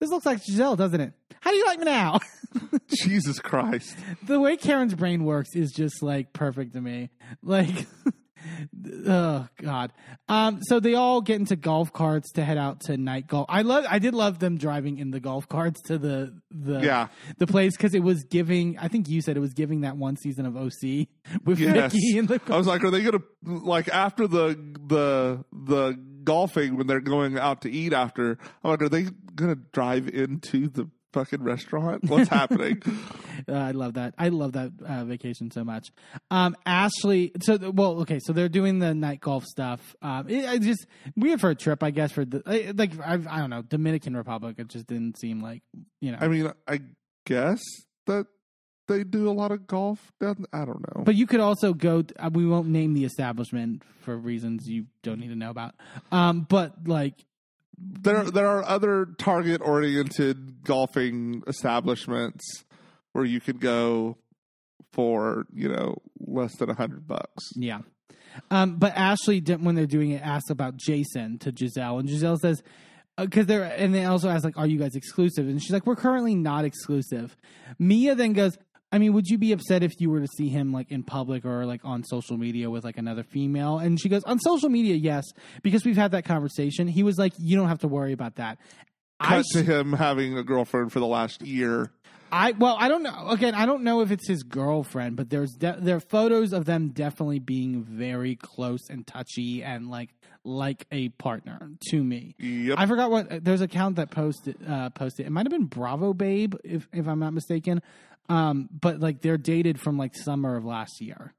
This 0.00 0.10
looks 0.10 0.26
like 0.26 0.42
Giselle, 0.42 0.74
doesn't 0.76 1.00
it? 1.00 1.12
How 1.40 1.50
do 1.50 1.56
you 1.56 1.66
like 1.66 1.78
me 1.78 1.84
now? 1.84 2.18
Jesus 2.88 3.38
Christ. 3.38 3.96
the 4.26 4.40
way 4.40 4.56
Karen's 4.56 4.94
brain 4.94 5.24
works 5.24 5.54
is 5.54 5.72
just 5.72 6.02
like 6.02 6.32
perfect 6.32 6.72
to 6.72 6.80
me. 6.80 7.10
Like, 7.42 7.86
oh 9.06 9.46
god. 9.60 9.92
Um, 10.28 10.60
so 10.62 10.80
they 10.80 10.94
all 10.94 11.20
get 11.20 11.36
into 11.40 11.56
golf 11.56 11.92
carts 11.92 12.32
to 12.32 12.44
head 12.44 12.58
out 12.58 12.80
to 12.82 12.96
night 12.96 13.26
golf. 13.26 13.46
I 13.48 13.62
love, 13.62 13.84
I 13.88 13.98
did 13.98 14.14
love 14.14 14.38
them 14.38 14.56
driving 14.58 14.98
in 14.98 15.10
the 15.10 15.20
golf 15.20 15.48
carts 15.48 15.80
to 15.82 15.98
the 15.98 16.34
the 16.50 16.80
Yeah. 16.80 17.08
the 17.38 17.46
place 17.46 17.76
because 17.76 17.94
it 17.94 18.02
was 18.02 18.24
giving. 18.24 18.78
I 18.78 18.88
think 18.88 19.08
you 19.08 19.20
said 19.22 19.36
it 19.36 19.40
was 19.40 19.54
giving 19.54 19.82
that 19.82 19.96
one 19.96 20.16
season 20.16 20.46
of 20.46 20.56
OC 20.56 21.08
with 21.44 21.58
Yes. 21.58 21.92
Vicki 21.92 22.18
in 22.18 22.26
the. 22.26 22.38
Car 22.38 22.54
I 22.54 22.58
was 22.58 22.66
like, 22.66 22.82
are 22.84 22.90
they 22.90 23.02
gonna 23.02 23.22
like 23.42 23.88
after 23.88 24.26
the 24.26 24.56
the 24.86 25.44
the 25.52 25.98
golfing 26.24 26.76
when 26.76 26.86
they're 26.86 27.00
going 27.00 27.38
out 27.38 27.62
to 27.62 27.70
eat 27.70 27.92
after? 27.92 28.38
I'm 28.64 28.70
like, 28.70 28.82
are 28.82 28.88
they 28.88 29.06
gonna 29.34 29.56
drive 29.72 30.08
into 30.08 30.68
the 30.68 30.88
fucking 31.12 31.42
restaurant? 31.42 32.04
What's 32.08 32.28
happening? 32.28 32.82
Uh, 33.48 33.54
I 33.54 33.70
love 33.72 33.94
that. 33.94 34.14
I 34.18 34.28
love 34.28 34.52
that 34.52 34.70
uh, 34.86 35.04
vacation 35.04 35.50
so 35.50 35.64
much. 35.64 35.88
Um, 36.30 36.54
Ashley, 36.64 37.32
so 37.40 37.72
well, 37.72 38.02
okay, 38.02 38.20
so 38.22 38.32
they're 38.32 38.48
doing 38.48 38.78
the 38.78 38.94
night 38.94 39.20
golf 39.20 39.44
stuff. 39.46 39.96
Um, 40.00 40.28
it, 40.28 40.46
I 40.46 40.58
just 40.58 40.86
weird 41.16 41.40
for 41.40 41.50
a 41.50 41.54
trip, 41.56 41.82
I 41.82 41.90
guess. 41.90 42.12
For 42.12 42.24
the 42.24 42.42
like, 42.76 42.92
I, 43.00 43.14
I 43.14 43.38
don't 43.40 43.50
know, 43.50 43.62
Dominican 43.62 44.14
Republic. 44.16 44.56
It 44.58 44.68
just 44.68 44.86
didn't 44.86 45.18
seem 45.18 45.42
like 45.42 45.62
you 46.00 46.12
know. 46.12 46.18
I 46.20 46.28
mean, 46.28 46.52
I 46.68 46.82
guess 47.26 47.60
that 48.06 48.26
they 48.86 49.02
do 49.02 49.28
a 49.28 49.32
lot 49.32 49.50
of 49.50 49.66
golf. 49.66 50.12
Down, 50.20 50.44
I 50.52 50.64
don't 50.64 50.80
know. 50.94 51.02
but 51.02 51.16
you 51.16 51.26
could 51.26 51.40
also 51.40 51.72
go. 51.72 52.04
Uh, 52.18 52.30
we 52.32 52.46
won't 52.46 52.68
name 52.68 52.94
the 52.94 53.04
establishment 53.04 53.82
for 54.02 54.16
reasons 54.16 54.68
you 54.68 54.86
don't 55.02 55.18
need 55.18 55.28
to 55.30 55.36
know 55.36 55.50
about. 55.50 55.74
Um, 56.12 56.46
but 56.48 56.86
like, 56.86 57.14
there 57.82 58.24
there 58.30 58.46
are 58.46 58.64
other 58.64 59.06
target 59.18 59.60
oriented 59.62 60.64
golfing 60.64 61.42
establishments 61.46 62.64
where 63.12 63.24
you 63.24 63.40
could 63.40 63.60
go 63.60 64.16
for 64.92 65.46
you 65.52 65.68
know 65.68 65.96
less 66.20 66.56
than 66.56 66.70
a 66.70 66.74
hundred 66.74 67.06
bucks. 67.06 67.50
Yeah. 67.56 67.80
Um, 68.50 68.76
but 68.76 68.96
Ashley, 68.96 69.40
didn't 69.40 69.64
when 69.64 69.74
they're 69.74 69.86
doing 69.86 70.10
it, 70.10 70.22
asks 70.22 70.48
about 70.48 70.76
Jason 70.76 71.38
to 71.40 71.52
Giselle, 71.54 71.98
and 71.98 72.08
Giselle 72.08 72.38
says, 72.38 72.62
because 73.18 73.44
they're, 73.44 73.64
and 73.64 73.94
they 73.94 74.06
also 74.06 74.30
ask 74.30 74.44
like, 74.44 74.56
"Are 74.56 74.66
you 74.66 74.78
guys 74.78 74.94
exclusive?" 74.94 75.46
And 75.46 75.62
she's 75.62 75.72
like, 75.72 75.86
"We're 75.86 75.96
currently 75.96 76.34
not 76.34 76.64
exclusive." 76.64 77.36
Mia 77.78 78.14
then 78.14 78.32
goes, 78.32 78.56
"I 78.92 78.98
mean, 78.98 79.12
would 79.14 79.26
you 79.26 79.38
be 79.38 79.52
upset 79.52 79.82
if 79.82 79.92
you 79.98 80.10
were 80.10 80.20
to 80.20 80.28
see 80.36 80.48
him 80.48 80.72
like 80.72 80.90
in 80.90 81.02
public 81.02 81.44
or 81.44 81.64
like 81.66 81.80
on 81.84 82.04
social 82.04 82.36
media 82.36 82.70
with 82.70 82.84
like 82.84 82.98
another 82.98 83.24
female?" 83.24 83.78
And 83.78 84.00
she 84.00 84.08
goes, 84.08 84.22
"On 84.24 84.38
social 84.38 84.68
media, 84.68 84.94
yes, 84.94 85.24
because 85.62 85.84
we've 85.84 85.96
had 85.96 86.12
that 86.12 86.24
conversation." 86.24 86.86
He 86.86 87.02
was 87.02 87.18
like, 87.18 87.32
"You 87.38 87.56
don't 87.56 87.68
have 87.68 87.80
to 87.80 87.88
worry 87.88 88.12
about 88.12 88.36
that." 88.36 88.58
I 89.18 89.36
Cut 89.36 89.46
to 89.52 89.62
him 89.62 89.92
having 89.92 90.36
a 90.36 90.42
girlfriend 90.42 90.92
for 90.92 91.00
the 91.00 91.06
last 91.06 91.42
year. 91.42 91.90
I 92.32 92.52
well, 92.52 92.76
I 92.78 92.88
don't 92.88 93.02
know. 93.02 93.28
Again, 93.28 93.54
I 93.54 93.66
don't 93.66 93.84
know 93.84 94.00
if 94.00 94.10
it's 94.10 94.26
his 94.26 94.42
girlfriend, 94.42 95.16
but 95.16 95.28
there's 95.28 95.52
de- 95.52 95.76
there 95.78 95.96
are 95.96 96.00
photos 96.00 96.54
of 96.54 96.64
them 96.64 96.88
definitely 96.88 97.40
being 97.40 97.84
very 97.84 98.36
close 98.36 98.88
and 98.88 99.06
touchy 99.06 99.62
and 99.62 99.90
like 99.90 100.08
like 100.44 100.86
a 100.90 101.10
partner 101.10 101.70
to 101.90 102.02
me. 102.02 102.34
Yep. 102.38 102.78
I 102.78 102.86
forgot 102.86 103.10
what 103.10 103.44
there's 103.44 103.60
an 103.60 103.66
account 103.66 103.96
that 103.96 104.10
posted 104.10 104.56
uh, 104.66 104.88
posted. 104.90 105.26
It 105.26 105.30
might 105.30 105.46
have 105.46 105.52
been 105.52 105.66
Bravo 105.66 106.14
Babe, 106.14 106.54
if 106.64 106.88
if 106.92 107.06
I'm 107.06 107.18
not 107.18 107.34
mistaken. 107.34 107.82
Um, 108.28 108.68
but 108.72 109.00
like 109.00 109.20
they're 109.20 109.36
dated 109.38 109.80
from 109.80 109.98
like 109.98 110.14
summer 110.14 110.56
of 110.56 110.64
last 110.64 111.00
year. 111.00 111.34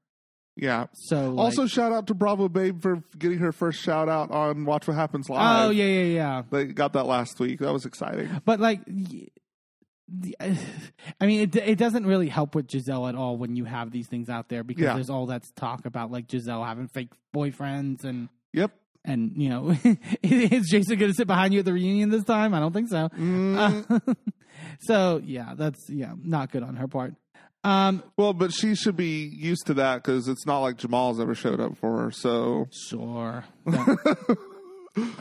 yeah. 0.56 0.86
So 0.94 1.30
like- 1.30 1.44
Also, 1.44 1.66
shout 1.66 1.92
out 1.92 2.06
to 2.08 2.14
Bravo 2.14 2.48
Babe 2.48 2.80
for 2.82 3.02
getting 3.18 3.38
her 3.38 3.52
first 3.52 3.80
shout 3.80 4.08
out 4.08 4.30
on 4.30 4.64
Watch 4.64 4.86
What 4.86 4.94
Happens 4.96 5.28
Live. 5.28 5.66
oh 5.66 5.70
yeah 5.70 5.84
yeah 5.86 6.02
yeah. 6.04 6.42
They 6.50 6.66
got 6.66 6.92
that 6.92 7.06
last 7.06 7.40
week. 7.40 7.60
That 7.60 7.72
was 7.72 7.86
exciting. 7.86 8.28
But 8.44 8.60
like, 8.60 8.80
I 10.40 11.26
mean, 11.26 11.40
it 11.40 11.56
it 11.56 11.78
doesn't 11.78 12.06
really 12.06 12.28
help 12.28 12.54
with 12.54 12.70
Giselle 12.70 13.06
at 13.08 13.14
all 13.14 13.36
when 13.36 13.56
you 13.56 13.64
have 13.64 13.90
these 13.90 14.06
things 14.06 14.28
out 14.28 14.48
there 14.48 14.62
because 14.62 14.82
Yeah. 14.84 14.94
there's 14.94 15.10
all 15.10 15.26
that 15.26 15.44
talk 15.56 15.86
about 15.86 16.10
like 16.10 16.30
Giselle 16.30 16.62
having 16.64 16.88
fake 16.88 17.10
boyfriends 17.34 18.04
and 18.04 18.28
Yep. 18.52 18.70
And 19.04 19.32
you 19.36 19.48
know, 19.48 19.76
is 20.22 20.68
Jason 20.68 20.98
going 20.98 21.10
to 21.10 21.14
sit 21.16 21.26
behind 21.26 21.52
you 21.52 21.60
at 21.60 21.64
the 21.64 21.72
reunion 21.72 22.10
this 22.10 22.24
time? 22.24 22.54
I 22.54 22.60
don't 22.60 22.72
think 22.72 22.88
so. 22.88 23.08
Mm, 23.10 23.86
Uh, 24.08 24.14
so 24.80 25.20
yeah, 25.24 25.54
that's 25.56 25.88
yeah, 25.88 26.12
not 26.22 26.50
good 26.50 26.62
on 26.62 26.76
her 26.76 26.88
part. 26.88 27.14
Um, 27.62 28.02
well, 28.18 28.34
but 28.34 28.52
she 28.52 28.74
should 28.74 28.96
be 28.96 29.24
used 29.26 29.66
to 29.68 29.74
that 29.74 30.02
because 30.02 30.28
it's 30.28 30.44
not 30.46 30.58
like 30.60 30.76
Jamal's 30.76 31.18
ever 31.18 31.34
showed 31.34 31.60
up 31.60 31.78
for 31.78 31.98
her. 32.02 32.10
So 32.10 32.66
Sure. 32.70 33.44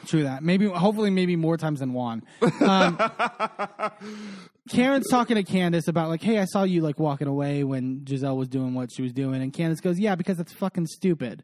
True 0.06 0.24
that. 0.24 0.44
Maybe, 0.44 0.68
hopefully, 0.68 1.10
maybe 1.10 1.36
more 1.36 1.58
times 1.58 1.80
than 1.80 1.94
one. 1.94 2.22
Um, 2.62 2.98
Karen's 4.70 5.10
talking 5.10 5.36
to 5.36 5.44
Candace 5.44 5.88
about 5.88 6.10
like, 6.10 6.22
hey, 6.22 6.40
I 6.40 6.46
saw 6.46 6.64
you 6.64 6.82
like 6.82 7.00
walking 7.00 7.28
away 7.28 7.64
when 7.64 8.06
Giselle 8.08 8.38
was 8.38 8.48
doing 8.48 8.74
what 8.76 8.92
she 8.94 9.02
was 9.02 9.12
doing, 9.12 9.42
and 9.42 9.52
Candace 9.52 9.82
goes, 9.82 10.00
yeah, 10.00 10.16
because 10.16 10.38
that's 10.38 10.54
fucking 10.54 10.86
stupid. 10.88 11.44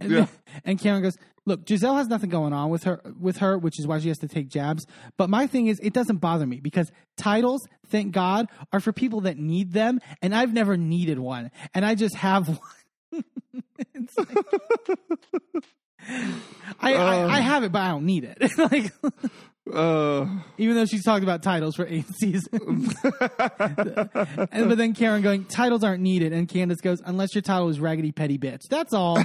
And, 0.00 0.10
Yeah. 0.10 0.26
and 0.64 0.78
Karen 0.78 1.02
goes, 1.02 1.16
look, 1.46 1.66
Giselle 1.68 1.96
has 1.96 2.08
nothing 2.08 2.30
going 2.30 2.52
on 2.52 2.68
with 2.70 2.84
her 2.84 3.00
with 3.18 3.38
her, 3.38 3.56
which 3.56 3.78
is 3.78 3.86
why 3.86 3.98
she 4.00 4.08
has 4.08 4.18
to 4.18 4.28
take 4.28 4.48
jabs. 4.48 4.84
But 5.16 5.30
my 5.30 5.46
thing 5.46 5.68
is, 5.68 5.78
it 5.80 5.92
doesn't 5.94 6.16
bother 6.18 6.46
me 6.46 6.60
because 6.60 6.90
titles, 7.16 7.66
thank 7.86 8.12
God, 8.12 8.48
are 8.72 8.80
for 8.80 8.92
people 8.92 9.22
that 9.22 9.38
need 9.38 9.72
them, 9.72 10.00
and 10.20 10.34
I've 10.34 10.52
never 10.52 10.76
needed 10.76 11.18
one, 11.18 11.50
and 11.74 11.84
I 11.86 11.94
just 11.94 12.16
have 12.16 12.48
one. 13.12 13.24
It's 13.94 14.18
like- 14.18 14.36
I, 16.80 16.94
I, 16.94 17.36
I 17.36 17.40
have 17.40 17.64
it, 17.64 17.72
but 17.72 17.82
I 17.82 17.88
don't 17.88 18.04
need 18.04 18.24
it. 18.24 18.38
like, 18.58 18.92
uh, 19.72 20.26
even 20.56 20.76
though 20.76 20.86
she's 20.86 21.04
talked 21.04 21.22
about 21.22 21.42
titles 21.42 21.76
for 21.76 21.86
eight 21.86 22.06
seasons. 22.18 22.94
and, 23.02 24.68
but 24.68 24.78
then 24.78 24.94
Karen 24.94 25.22
going, 25.22 25.44
titles 25.44 25.84
aren't 25.84 26.02
needed. 26.02 26.32
And 26.32 26.48
Candace 26.48 26.80
goes, 26.80 27.00
unless 27.04 27.34
your 27.34 27.42
title 27.42 27.68
is 27.68 27.80
Raggedy 27.80 28.12
Petty 28.12 28.38
Bitch. 28.38 28.62
That's 28.70 28.92
all. 28.92 29.18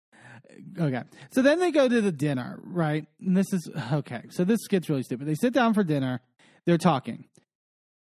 okay. 0.78 1.02
So 1.32 1.42
then 1.42 1.58
they 1.58 1.70
go 1.70 1.88
to 1.88 2.00
the 2.00 2.12
dinner, 2.12 2.60
right? 2.64 3.06
And 3.20 3.36
this 3.36 3.52
is, 3.52 3.68
okay. 3.92 4.22
So 4.30 4.44
this 4.44 4.66
gets 4.68 4.88
really 4.88 5.02
stupid. 5.02 5.26
They 5.26 5.34
sit 5.34 5.52
down 5.52 5.74
for 5.74 5.84
dinner. 5.84 6.20
They're 6.66 6.78
talking. 6.78 7.24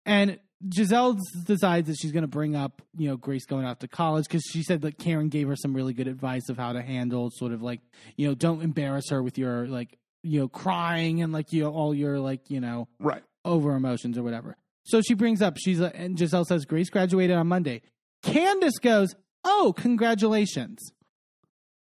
And 0.07 0.39
Giselle 0.73 1.19
decides 1.45 1.89
that 1.89 1.97
she's 1.99 2.13
going 2.13 2.23
to 2.23 2.29
bring 2.29 2.57
up, 2.57 2.81
you 2.97 3.09
know, 3.09 3.17
Grace 3.17 3.45
going 3.45 3.67
off 3.67 3.81
to 3.81 3.89
college 3.89 4.25
because 4.25 4.43
she 4.51 4.63
said 4.63 4.83
that 4.83 4.99
Karen 4.99 5.29
gave 5.29 5.49
her 5.49 5.57
some 5.57 5.75
really 5.75 5.93
good 5.93 6.09
advice 6.09 6.49
of 6.49 6.57
how 6.57 6.73
to 6.73 6.81
handle 6.81 7.31
sort 7.33 7.53
of 7.53 7.63
like, 7.63 7.81
you 8.17 8.27
know, 8.27 8.35
don't 8.35 8.63
embarrass 8.63 9.11
her 9.11 9.23
with 9.23 9.37
your 9.37 9.67
like, 9.67 9.99
you 10.23 10.41
know, 10.41 10.49
crying 10.49 11.23
and 11.23 11.33
like, 11.33 11.53
you 11.53 11.63
know, 11.65 11.73
all 11.73 11.95
your 11.95 12.19
like, 12.19 12.51
you 12.51 12.61
know, 12.61 12.89
right. 12.99 13.23
over 13.45 13.75
emotions 13.75 14.17
or 14.17 14.23
whatever. 14.23 14.57
So 14.85 15.01
she 15.01 15.15
brings 15.15 15.43
up, 15.43 15.57
she's 15.59 15.81
like, 15.81 15.93
and 15.95 16.19
Giselle 16.19 16.45
says, 16.45 16.65
Grace 16.65 16.91
graduated 16.91 17.37
on 17.37 17.47
Monday. 17.47 17.83
Candace 18.23 18.79
goes, 18.79 19.15
Oh, 19.45 19.75
congratulations. 19.77 20.93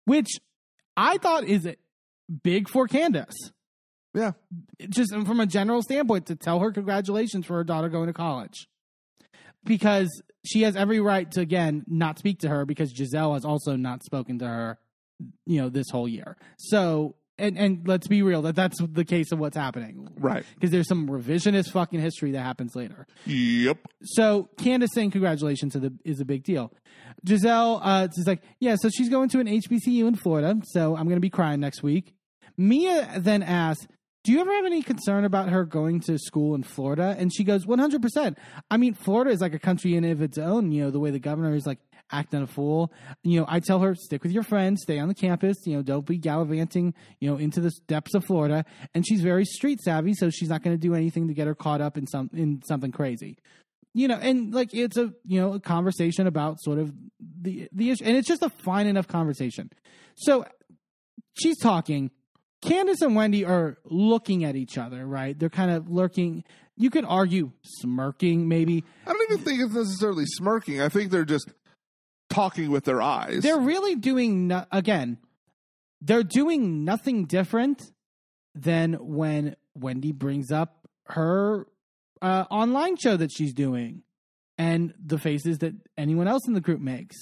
Which 0.06 0.30
I 0.96 1.18
thought 1.18 1.44
is 1.44 1.68
big 2.44 2.70
for 2.70 2.88
Candace. 2.88 3.52
Yeah. 4.18 4.32
Just 4.90 5.14
from 5.14 5.40
a 5.40 5.46
general 5.46 5.82
standpoint, 5.82 6.26
to 6.28 6.36
tell 6.36 6.60
her 6.60 6.72
congratulations 6.72 7.46
for 7.46 7.54
her 7.56 7.64
daughter 7.64 7.88
going 7.90 8.08
to 8.08 8.14
college. 8.14 8.68
Because 9.64 10.10
she 10.46 10.62
has 10.64 10.76
every 10.76 11.00
right 11.00 11.30
to, 11.32 11.42
again, 11.42 11.84
not 11.88 12.18
speak 12.20 12.40
to 12.40 12.50
her 12.50 12.66
because 12.66 12.92
Giselle 12.96 13.34
has 13.34 13.44
also 13.46 13.76
not 13.76 14.04
spoken 14.04 14.40
to 14.40 14.48
her, 14.48 14.80
you 15.46 15.62
know, 15.62 15.70
this 15.70 15.88
whole 15.92 16.08
year. 16.08 16.38
So, 16.58 17.16
and, 17.38 17.58
and 17.58 17.88
let's 17.88 18.08
be 18.08 18.22
real, 18.22 18.42
that 18.44 18.56
that's 18.56 18.78
the 18.82 19.04
case 19.06 19.32
of 19.32 19.40
what's 19.40 19.58
happening 19.58 20.08
Right. 20.18 20.44
because 20.56 20.72
there's 20.72 20.88
some 20.88 21.08
revisionist 21.08 21.70
fucking 21.72 22.00
history 22.00 22.32
that 22.32 22.42
happens 22.42 22.76
later. 22.76 23.06
Yep. 23.26 23.78
So 24.04 24.50
Candace 24.58 24.92
saying 24.94 25.12
congratulations 25.12 25.76
is, 25.76 25.82
the, 25.82 25.94
is 26.06 26.20
a 26.22 26.26
big 26.26 26.44
deal. 26.44 26.72
Giselle 27.28 27.82
uh, 27.84 28.08
is 28.16 28.26
like, 28.26 28.42
yeah, 28.60 28.76
so 28.80 28.90
she's 28.90 29.10
going 29.10 29.30
to 29.30 29.40
an 29.40 29.48
HBCU 29.48 30.08
in 30.08 30.16
Florida, 30.16 30.56
so 30.64 30.96
I'm 30.96 31.06
going 31.06 31.18
to 31.18 31.22
be 31.22 31.30
crying 31.30 31.60
next 31.60 31.84
week. 31.84 32.14
Mia 32.58 33.20
then 33.20 33.44
asks, 33.44 33.86
do 34.28 34.34
you 34.34 34.42
ever 34.42 34.54
have 34.56 34.66
any 34.66 34.82
concern 34.82 35.24
about 35.24 35.48
her 35.48 35.64
going 35.64 36.02
to 36.02 36.18
school 36.18 36.54
in 36.54 36.62
Florida? 36.62 37.16
And 37.18 37.34
she 37.34 37.46
goes, 37.46 37.66
100%. 37.66 38.36
I 38.70 38.76
mean, 38.76 38.94
Florida 38.94 39.32
is 39.32 39.40
like 39.40 39.54
a 39.54 39.60
country 39.60 39.96
in 39.96 40.04
of 40.04 40.22
its 40.22 40.38
own, 40.38 40.74
you 40.74 40.84
know, 40.84 40.92
the 40.92 41.00
way 41.00 41.12
the 41.12 41.20
governor 41.20 41.56
is 41.56 41.66
like 41.66 41.80
acting 42.12 42.42
a 42.42 42.48
fool. 42.48 42.92
You 43.24 43.40
know, 43.40 43.46
I 43.48 43.62
tell 43.62 43.80
her, 43.80 43.96
stick 43.96 44.24
with 44.24 44.34
your 44.34 44.44
friends, 44.44 44.82
stay 44.82 45.00
on 45.00 45.08
the 45.08 45.16
campus, 45.16 45.56
you 45.66 45.78
know, 45.78 45.82
don't 45.82 46.06
be 46.06 46.18
gallivanting, 46.18 46.94
you 47.22 47.30
know, 47.30 47.38
into 47.38 47.62
the 47.62 47.72
depths 47.88 48.16
of 48.16 48.26
Florida. 48.26 48.66
And 48.94 49.08
she's 49.08 49.22
very 49.22 49.46
street 49.46 49.80
savvy, 49.80 50.14
so 50.14 50.30
she's 50.30 50.50
not 50.50 50.62
going 50.62 50.76
to 50.76 50.78
do 50.78 50.94
anything 50.94 51.30
to 51.30 51.34
get 51.34 51.48
her 51.48 51.56
caught 51.56 51.80
up 51.80 51.98
in 51.98 52.06
some 52.06 52.30
in 52.34 52.62
something 52.68 52.92
crazy. 52.92 53.38
You 53.94 54.10
know, 54.10 54.20
and 54.22 54.54
like 54.54 54.74
it's 54.74 54.98
a 54.98 55.14
you 55.24 55.40
know 55.40 55.54
a 55.54 55.62
conversation 55.62 56.28
about 56.28 56.60
sort 56.60 56.80
of 56.80 56.92
the 57.42 57.70
the 57.72 57.92
issue, 57.92 58.04
and 58.04 58.18
it's 58.18 58.28
just 58.28 58.44
a 58.44 58.50
fine 58.50 58.88
enough 58.88 59.08
conversation. 59.08 59.70
So 60.16 60.44
she's 61.34 61.58
talking. 61.60 62.12
Candace 62.62 63.02
and 63.02 63.16
Wendy 63.16 63.46
are 63.46 63.78
looking 63.86 64.44
at 64.44 64.56
each 64.56 64.78
other, 64.78 65.06
right? 65.06 65.38
They're 65.38 65.50
kind 65.50 65.72
of 65.72 65.90
lurking. 65.90 66.44
You 66.76 66.90
could 66.90 67.06
argue 67.06 67.52
smirking, 67.64 68.48
maybe. 68.48 68.84
I 69.06 69.14
don't 69.14 69.32
even 69.32 69.44
think 69.44 69.62
it's 69.62 69.74
necessarily 69.74 70.26
smirking. 70.26 70.82
I 70.82 70.90
think 70.90 71.12
they're 71.12 71.26
just 71.26 71.50
talking 72.30 72.72
with 72.72 72.84
their 72.86 73.02
eyes. 73.02 73.44
They're 73.44 73.60
really 73.60 73.96
doing 73.96 74.48
no- 74.48 74.66
again. 74.72 75.18
They're 76.02 76.24
doing 76.24 76.84
nothing 76.84 77.26
different 77.26 77.92
than 78.54 78.94
when 78.94 79.56
Wendy 79.76 80.12
brings 80.12 80.52
up 80.52 80.88
her 81.06 81.68
uh, 82.22 82.46
online 82.50 82.98
show 82.98 83.18
that 83.18 83.32
she's 83.32 83.54
doing, 83.54 84.04
and 84.58 84.94
the 85.04 85.18
faces 85.20 85.60
that 85.60 85.74
anyone 85.98 86.28
else 86.28 86.48
in 86.48 86.54
the 86.54 86.62
group 86.62 86.82
makes, 86.82 87.16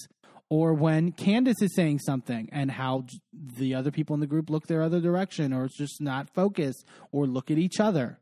or 0.49 0.73
when 0.73 1.11
Candace 1.11 1.61
is 1.61 1.75
saying 1.75 1.99
something 1.99 2.49
and 2.51 2.69
how 2.69 3.05
the 3.33 3.73
other 3.73 3.91
people 3.91 4.13
in 4.13 4.19
the 4.19 4.27
group 4.27 4.49
look 4.49 4.67
their 4.67 4.81
other 4.81 4.99
direction, 4.99 5.53
or 5.53 5.65
it's 5.65 5.77
just 5.77 6.01
not 6.01 6.29
focused, 6.29 6.85
or 7.11 7.25
look 7.25 7.49
at 7.49 7.57
each 7.57 7.79
other. 7.79 8.19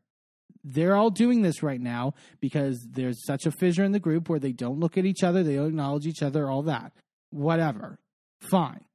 They're 0.63 0.95
all 0.95 1.09
doing 1.09 1.41
this 1.41 1.61
right 1.61 1.81
now 1.81 2.13
because 2.39 2.87
there's 2.89 3.25
such 3.25 3.45
a 3.45 3.51
fissure 3.51 3.83
in 3.83 3.91
the 3.91 3.99
group 3.99 4.29
where 4.29 4.39
they 4.39 4.53
don't 4.53 4.79
look 4.79 4.97
at 4.97 5.05
each 5.05 5.21
other, 5.21 5.43
they 5.43 5.55
don't 5.55 5.67
acknowledge 5.67 6.07
each 6.07 6.23
other, 6.23 6.49
all 6.49 6.63
that. 6.63 6.93
Whatever. 7.31 7.99
Fine. 8.39 8.85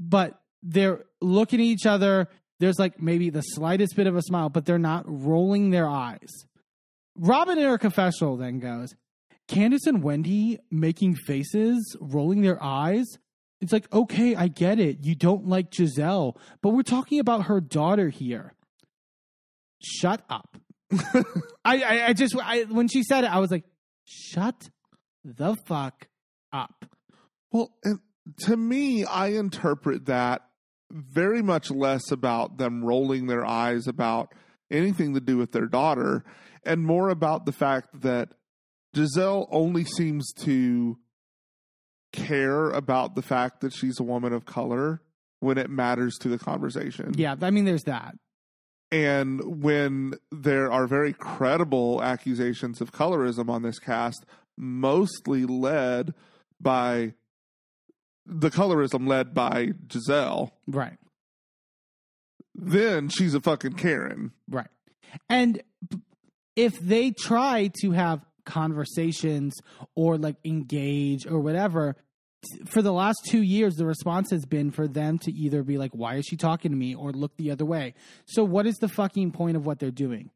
But 0.00 0.40
they're 0.62 1.04
looking 1.20 1.60
at 1.60 1.66
each 1.66 1.86
other. 1.86 2.28
There's 2.58 2.78
like 2.78 3.00
maybe 3.00 3.30
the 3.30 3.42
slightest 3.42 3.94
bit 3.94 4.08
of 4.08 4.16
a 4.16 4.22
smile, 4.22 4.48
but 4.48 4.64
they're 4.64 4.78
not 4.78 5.04
rolling 5.06 5.70
their 5.70 5.88
eyes. 5.88 6.28
Robin 7.16 7.58
in 7.58 7.64
her 7.64 7.78
confessional 7.78 8.36
then 8.36 8.58
goes, 8.58 8.94
Candace 9.48 9.86
and 9.86 10.02
Wendy 10.02 10.58
making 10.70 11.16
faces, 11.16 11.96
rolling 12.00 12.42
their 12.42 12.62
eyes. 12.62 13.06
It's 13.60 13.72
like, 13.72 13.92
okay, 13.92 14.36
I 14.36 14.48
get 14.48 14.78
it. 14.78 15.04
You 15.04 15.14
don't 15.14 15.48
like 15.48 15.74
Giselle, 15.74 16.36
but 16.62 16.70
we're 16.70 16.82
talking 16.82 17.18
about 17.18 17.46
her 17.46 17.60
daughter 17.60 18.08
here. 18.08 18.54
Shut 19.82 20.22
up. 20.28 20.58
I, 21.64 21.82
I, 21.82 22.06
I 22.08 22.12
just, 22.12 22.36
I, 22.36 22.64
when 22.64 22.88
she 22.88 23.02
said 23.02 23.24
it, 23.24 23.32
I 23.32 23.38
was 23.40 23.50
like, 23.50 23.64
shut 24.04 24.70
the 25.24 25.56
fuck 25.66 26.08
up. 26.52 26.84
Well, 27.50 27.72
to 28.40 28.56
me, 28.56 29.04
I 29.04 29.28
interpret 29.28 30.06
that 30.06 30.42
very 30.90 31.42
much 31.42 31.70
less 31.70 32.10
about 32.10 32.58
them 32.58 32.84
rolling 32.84 33.26
their 33.26 33.44
eyes 33.44 33.86
about 33.86 34.32
anything 34.70 35.14
to 35.14 35.20
do 35.20 35.36
with 35.36 35.52
their 35.52 35.66
daughter 35.66 36.24
and 36.64 36.82
more 36.82 37.08
about 37.08 37.46
the 37.46 37.52
fact 37.52 37.88
that 38.02 38.34
Giselle 38.98 39.48
only 39.52 39.84
seems 39.84 40.32
to 40.44 40.98
care 42.12 42.70
about 42.70 43.14
the 43.14 43.22
fact 43.22 43.60
that 43.60 43.72
she's 43.72 44.00
a 44.00 44.02
woman 44.02 44.32
of 44.32 44.44
color 44.44 45.02
when 45.40 45.56
it 45.58 45.70
matters 45.70 46.16
to 46.20 46.28
the 46.28 46.38
conversation. 46.38 47.14
Yeah, 47.16 47.36
I 47.40 47.50
mean, 47.50 47.64
there's 47.64 47.84
that. 47.84 48.16
And 48.90 49.62
when 49.62 50.14
there 50.32 50.72
are 50.72 50.86
very 50.86 51.12
credible 51.12 52.02
accusations 52.02 52.80
of 52.80 52.90
colorism 52.90 53.48
on 53.48 53.62
this 53.62 53.78
cast, 53.78 54.24
mostly 54.56 55.44
led 55.44 56.14
by 56.60 57.12
the 58.26 58.50
colorism 58.50 59.06
led 59.06 59.32
by 59.34 59.72
Giselle, 59.92 60.52
Right. 60.66 60.98
then 62.54 63.08
she's 63.10 63.34
a 63.34 63.40
fucking 63.40 63.74
Karen. 63.74 64.32
Right. 64.48 64.66
And 65.28 65.62
if 66.56 66.78
they 66.80 67.10
try 67.12 67.70
to 67.82 67.92
have 67.92 68.20
conversations 68.48 69.54
or 69.94 70.18
like 70.18 70.36
engage 70.44 71.26
or 71.26 71.38
whatever, 71.38 71.94
for 72.66 72.82
the 72.82 72.92
last 72.92 73.18
two 73.26 73.42
years, 73.42 73.76
the 73.76 73.86
response 73.86 74.30
has 74.30 74.44
been 74.44 74.70
for 74.70 74.86
them 74.86 75.18
to 75.20 75.32
either 75.32 75.62
be 75.62 75.78
like, 75.78 75.92
why 75.92 76.16
is 76.16 76.26
she 76.26 76.36
talking 76.36 76.70
to 76.70 76.76
me? 76.76 76.94
or 76.94 77.12
look 77.12 77.36
the 77.36 77.50
other 77.50 77.64
way. 77.64 77.94
So, 78.26 78.44
what 78.44 78.66
is 78.66 78.76
the 78.76 78.88
fucking 78.88 79.32
point 79.32 79.56
of 79.56 79.66
what 79.66 79.78
they're 79.78 79.90
doing? 79.90 80.30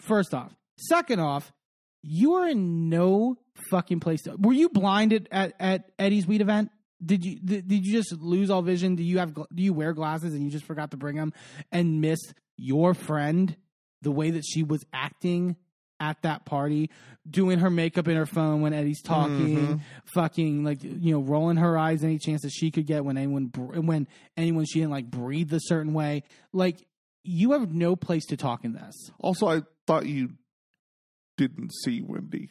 First 0.00 0.34
off. 0.34 0.54
Second 0.76 1.20
off, 1.20 1.52
you 2.02 2.34
are 2.34 2.48
in 2.48 2.88
no 2.88 3.36
fucking 3.70 4.00
place. 4.00 4.22
To, 4.22 4.36
were 4.38 4.52
you 4.52 4.68
blinded 4.68 5.28
at, 5.30 5.54
at 5.58 5.90
Eddie's 5.98 6.26
weed 6.26 6.40
event? 6.40 6.70
Did 7.04 7.24
you 7.24 7.38
did, 7.38 7.68
did 7.68 7.86
you 7.86 7.92
just 7.92 8.12
lose 8.20 8.50
all 8.50 8.62
vision? 8.62 8.96
Do 8.96 9.02
you 9.02 9.18
have 9.18 9.34
do 9.34 9.62
you 9.62 9.72
wear 9.72 9.92
glasses 9.92 10.34
and 10.34 10.42
you 10.42 10.50
just 10.50 10.64
forgot 10.64 10.90
to 10.92 10.96
bring 10.96 11.16
them 11.16 11.32
and 11.70 12.00
miss 12.00 12.20
your 12.56 12.94
friend 12.94 13.56
the 14.02 14.10
way 14.10 14.30
that 14.30 14.44
she 14.44 14.62
was 14.62 14.84
acting 14.92 15.56
at 16.00 16.20
that 16.22 16.44
party, 16.44 16.90
doing 17.28 17.58
her 17.60 17.70
makeup 17.70 18.08
in 18.08 18.16
her 18.16 18.26
phone 18.26 18.60
when 18.60 18.72
Eddie's 18.72 19.00
talking, 19.02 19.56
Mhm. 19.78 19.80
fucking 20.14 20.64
like 20.64 20.82
you 20.82 21.12
know 21.12 21.20
rolling 21.20 21.56
her 21.56 21.78
eyes 21.78 22.02
any 22.04 22.18
chance 22.18 22.42
that 22.42 22.50
she 22.52 22.70
could 22.70 22.86
get 22.86 23.04
when 23.04 23.16
anyone 23.16 23.46
br- 23.46 23.80
when 23.80 24.06
anyone 24.36 24.64
she 24.66 24.80
didn't 24.80 24.90
like 24.92 25.10
breathe 25.10 25.52
a 25.52 25.60
certain 25.60 25.92
way. 25.94 26.22
Like 26.52 26.86
you 27.22 27.52
have 27.52 27.72
no 27.72 27.96
place 27.96 28.26
to 28.26 28.36
talk 28.36 28.64
in 28.64 28.72
this. 28.74 28.94
Also, 29.18 29.46
I 29.48 29.62
thought 29.86 30.06
you 30.06 30.30
didn't 31.36 31.72
see 31.82 32.02
Wendy. 32.02 32.50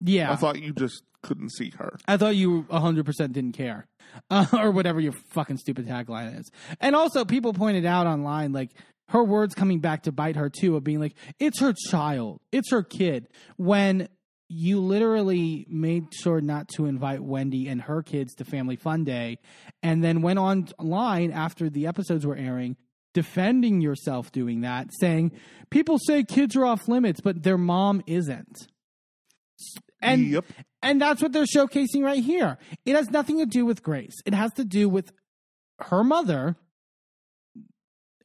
Yeah, 0.00 0.32
I 0.32 0.36
thought 0.36 0.60
you 0.60 0.72
just 0.72 1.02
couldn't 1.22 1.50
see 1.52 1.70
her. 1.78 1.96
I 2.06 2.16
thought 2.16 2.36
you 2.36 2.62
100% 2.70 3.32
didn't 3.32 3.52
care. 3.52 3.86
Uh, 4.30 4.46
or 4.52 4.70
whatever 4.70 5.00
your 5.00 5.12
fucking 5.32 5.56
stupid 5.58 5.86
tagline 5.86 6.38
is. 6.38 6.50
And 6.80 6.94
also, 6.94 7.24
people 7.24 7.52
pointed 7.52 7.84
out 7.84 8.06
online, 8.06 8.52
like, 8.52 8.70
her 9.08 9.22
words 9.22 9.54
coming 9.54 9.80
back 9.80 10.02
to 10.04 10.12
bite 10.12 10.36
her 10.36 10.50
too, 10.50 10.76
of 10.76 10.84
being 10.84 11.00
like, 11.00 11.14
it's 11.38 11.60
her 11.60 11.74
child, 11.90 12.40
it's 12.52 12.70
her 12.70 12.82
kid. 12.82 13.28
When 13.56 14.08
you 14.48 14.80
literally 14.80 15.66
made 15.68 16.14
sure 16.14 16.40
not 16.40 16.68
to 16.68 16.86
invite 16.86 17.20
Wendy 17.20 17.68
and 17.68 17.82
her 17.82 18.02
kids 18.02 18.34
to 18.36 18.44
Family 18.44 18.76
Fun 18.76 19.04
Day, 19.04 19.38
and 19.82 20.02
then 20.04 20.22
went 20.22 20.38
online 20.38 21.32
after 21.32 21.68
the 21.68 21.86
episodes 21.86 22.26
were 22.26 22.36
airing, 22.36 22.76
defending 23.12 23.80
yourself 23.80 24.30
doing 24.30 24.60
that, 24.60 24.88
saying, 25.00 25.32
people 25.70 25.98
say 25.98 26.22
kids 26.22 26.54
are 26.54 26.64
off 26.64 26.86
limits, 26.86 27.20
but 27.20 27.42
their 27.42 27.58
mom 27.58 28.02
isn't. 28.06 28.68
And 30.00 30.26
yep. 30.26 30.44
and 30.82 31.00
that's 31.00 31.22
what 31.22 31.32
they're 31.32 31.44
showcasing 31.44 32.02
right 32.02 32.22
here. 32.22 32.58
It 32.84 32.94
has 32.94 33.10
nothing 33.10 33.38
to 33.38 33.46
do 33.46 33.64
with 33.64 33.82
Grace. 33.82 34.14
It 34.26 34.34
has 34.34 34.52
to 34.54 34.64
do 34.64 34.88
with 34.88 35.12
her 35.80 36.04
mother 36.04 36.56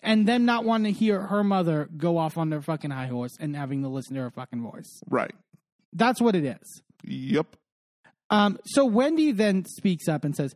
and 0.01 0.27
them 0.27 0.45
not 0.45 0.65
wanting 0.65 0.93
to 0.93 0.99
hear 0.99 1.21
her 1.21 1.43
mother 1.43 1.89
go 1.97 2.17
off 2.17 2.37
on 2.37 2.49
their 2.49 2.61
fucking 2.61 2.91
high 2.91 3.07
horse 3.07 3.37
and 3.39 3.55
having 3.55 3.83
to 3.83 3.89
listen 3.89 4.15
to 4.15 4.21
her 4.21 4.31
fucking 4.31 4.61
voice. 4.61 5.01
Right. 5.09 5.35
That's 5.93 6.21
what 6.21 6.35
it 6.35 6.45
is. 6.45 6.81
Yep. 7.03 7.55
Um, 8.29 8.59
so 8.65 8.85
Wendy 8.85 9.31
then 9.31 9.65
speaks 9.65 10.07
up 10.07 10.23
and 10.23 10.35
says, 10.35 10.55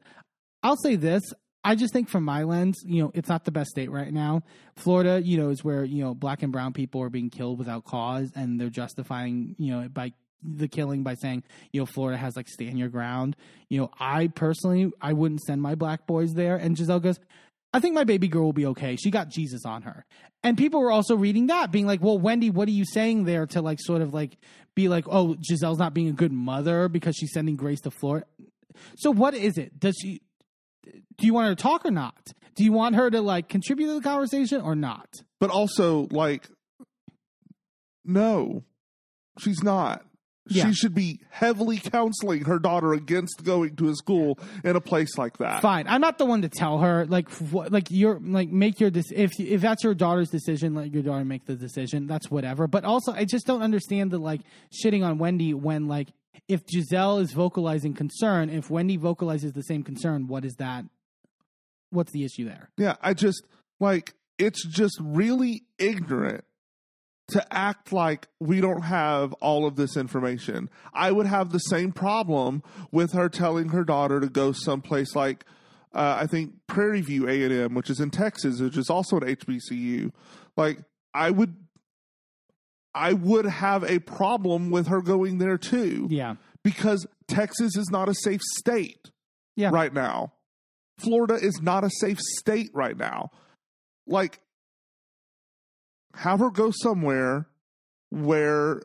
I'll 0.63 0.77
say 0.77 0.95
this. 0.95 1.21
I 1.63 1.75
just 1.75 1.93
think 1.93 2.09
from 2.09 2.23
my 2.23 2.43
lens, 2.43 2.77
you 2.85 3.03
know, 3.03 3.11
it's 3.15 3.27
not 3.27 3.43
the 3.43 3.51
best 3.51 3.71
state 3.71 3.89
right 3.89 4.13
now. 4.13 4.43
Florida, 4.77 5.19
you 5.23 5.37
know, 5.37 5.49
is 5.49 5.63
where, 5.63 5.83
you 5.83 6.03
know, 6.03 6.13
black 6.13 6.43
and 6.43 6.51
brown 6.51 6.73
people 6.73 7.01
are 7.01 7.09
being 7.09 7.29
killed 7.29 7.57
without 7.57 7.85
cause 7.85 8.31
and 8.35 8.61
they're 8.61 8.69
justifying, 8.69 9.55
you 9.57 9.71
know, 9.71 9.81
it 9.81 9.93
by 9.93 10.13
the 10.43 10.67
killing 10.67 11.01
by 11.01 11.15
saying, 11.15 11.43
you 11.71 11.81
know, 11.81 11.85
Florida 11.87 12.17
has 12.17 12.35
like 12.35 12.47
stand 12.47 12.77
your 12.77 12.89
ground. 12.89 13.35
You 13.67 13.81
know, 13.81 13.91
I 13.99 14.27
personally 14.27 14.91
I 15.01 15.13
wouldn't 15.13 15.41
send 15.41 15.61
my 15.61 15.73
black 15.75 16.05
boys 16.05 16.33
there. 16.33 16.55
And 16.55 16.77
Giselle 16.77 16.99
goes, 16.99 17.19
I 17.75 17.81
think 17.81 17.93
my 17.93 18.05
baby 18.05 18.29
girl 18.29 18.43
will 18.43 18.53
be 18.53 18.67
okay. 18.67 18.95
She 18.95 19.11
got 19.11 19.27
Jesus 19.27 19.65
on 19.65 19.81
her. 19.81 20.05
And 20.43 20.57
people 20.57 20.79
were 20.79 20.93
also 20.93 21.17
reading 21.17 21.47
that, 21.47 21.71
being 21.71 21.85
like, 21.85 22.01
well, 22.01 22.17
Wendy, 22.17 22.49
what 22.49 22.69
are 22.69 22.71
you 22.71 22.85
saying 22.85 23.25
there 23.25 23.45
to 23.47 23.61
like 23.61 23.79
sort 23.81 24.01
of 24.01 24.13
like 24.13 24.37
be 24.75 24.87
like, 24.87 25.03
oh, 25.09 25.35
Giselle's 25.41 25.77
not 25.77 25.93
being 25.93 26.07
a 26.07 26.13
good 26.13 26.31
mother 26.31 26.87
because 26.87 27.17
she's 27.17 27.33
sending 27.33 27.57
Grace 27.57 27.81
to 27.81 27.91
Florida. 27.91 28.27
So 28.95 29.11
what 29.11 29.33
is 29.33 29.57
it? 29.57 29.77
Does 29.77 29.97
she 30.01 30.21
do 31.17 31.27
you 31.27 31.33
want 31.33 31.49
her 31.49 31.55
to 31.55 31.61
talk 31.61 31.85
or 31.85 31.91
not? 31.91 32.31
Do 32.55 32.63
you 32.63 32.71
want 32.71 32.95
her 32.95 33.11
to 33.11 33.19
like 33.19 33.49
contribute 33.49 33.87
to 33.87 33.95
the 33.95 34.01
conversation 34.01 34.61
or 34.61 34.75
not? 34.75 35.09
But 35.41 35.49
also, 35.49 36.07
like, 36.11 36.47
no, 38.05 38.63
she's 39.37 39.61
not. 39.61 40.05
Yeah. 40.47 40.67
She 40.67 40.73
should 40.73 40.93
be 40.93 41.21
heavily 41.29 41.77
counseling 41.77 42.45
her 42.45 42.59
daughter 42.59 42.93
against 42.93 43.43
going 43.43 43.75
to 43.77 43.89
a 43.89 43.95
school 43.95 44.37
in 44.63 44.75
a 44.75 44.81
place 44.81 45.17
like 45.17 45.37
that. 45.39 45.61
Fine. 45.61 45.87
I'm 45.87 46.01
not 46.01 46.17
the 46.17 46.25
one 46.25 46.43
to 46.43 46.49
tell 46.49 46.79
her 46.79 47.05
like 47.07 47.29
what 47.31 47.71
like 47.71 47.87
you're 47.89 48.19
like 48.19 48.49
make 48.49 48.79
your 48.79 48.91
dec- 48.91 49.11
if 49.11 49.39
if 49.39 49.61
that's 49.61 49.83
your 49.83 49.95
daughter's 49.95 50.29
decision, 50.29 50.75
let 50.75 50.93
your 50.93 51.01
daughter 51.01 51.25
make 51.25 51.45
the 51.45 51.55
decision. 51.55 52.05
That's 52.05 52.29
whatever. 52.29 52.67
But 52.67 52.85
also, 52.85 53.11
I 53.11 53.25
just 53.25 53.47
don't 53.47 53.63
understand 53.63 54.11
the 54.11 54.19
like 54.19 54.41
shitting 54.71 55.03
on 55.03 55.17
Wendy 55.17 55.53
when 55.53 55.87
like 55.87 56.09
if 56.47 56.61
Giselle 56.69 57.17
is 57.19 57.31
vocalizing 57.31 57.93
concern, 57.93 58.49
if 58.49 58.69
Wendy 58.69 58.97
vocalizes 58.97 59.53
the 59.53 59.63
same 59.63 59.83
concern, 59.83 60.27
what 60.27 60.45
is 60.45 60.55
that? 60.55 60.85
What's 61.89 62.11
the 62.11 62.23
issue 62.23 62.45
there? 62.45 62.69
Yeah, 62.77 62.95
I 63.01 63.13
just 63.13 63.43
like 63.79 64.13
it's 64.37 64.63
just 64.67 64.99
really 65.01 65.63
ignorant 65.79 66.43
to 67.29 67.45
act 67.53 67.91
like 67.91 68.27
we 68.39 68.61
don't 68.61 68.83
have 68.83 69.33
all 69.33 69.65
of 69.65 69.75
this 69.75 69.97
information. 69.97 70.69
I 70.93 71.11
would 71.11 71.25
have 71.25 71.51
the 71.51 71.57
same 71.59 71.91
problem 71.91 72.61
with 72.91 73.13
her 73.13 73.29
telling 73.29 73.69
her 73.69 73.83
daughter 73.83 74.19
to 74.19 74.27
go 74.29 74.51
someplace 74.51 75.15
like 75.15 75.43
uh, 75.93 76.17
I 76.19 76.27
think 76.27 76.53
Prairie 76.67 77.01
View 77.01 77.27
A 77.29 77.43
and 77.43 77.53
M, 77.53 77.73
which 77.73 77.89
is 77.89 77.99
in 78.01 78.09
Texas, 78.11 78.59
which 78.59 78.77
is 78.77 78.89
also 78.89 79.17
an 79.17 79.23
HBCU. 79.35 80.11
Like 80.57 80.79
I 81.13 81.31
would, 81.31 81.55
I 82.93 83.13
would 83.13 83.45
have 83.45 83.83
a 83.83 83.99
problem 83.99 84.69
with 84.71 84.87
her 84.87 85.01
going 85.01 85.37
there 85.37 85.57
too 85.57 86.07
Yeah. 86.09 86.35
because 86.63 87.05
Texas 87.27 87.75
is 87.75 87.89
not 87.91 88.09
a 88.09 88.13
safe 88.13 88.41
state 88.57 89.09
Yeah. 89.55 89.69
right 89.71 89.93
now. 89.93 90.33
Florida 90.97 91.35
is 91.35 91.61
not 91.61 91.83
a 91.83 91.89
safe 91.89 92.19
state 92.19 92.71
right 92.73 92.97
now. 92.97 93.31
Like, 94.07 94.39
have 96.15 96.39
her 96.39 96.49
go 96.49 96.71
somewhere 96.71 97.47
where 98.09 98.81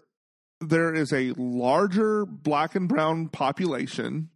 there 0.60 0.92
is 0.94 1.12
a 1.12 1.32
larger 1.36 2.26
black 2.26 2.74
and 2.74 2.88
brown 2.88 3.28
population, 3.28 4.28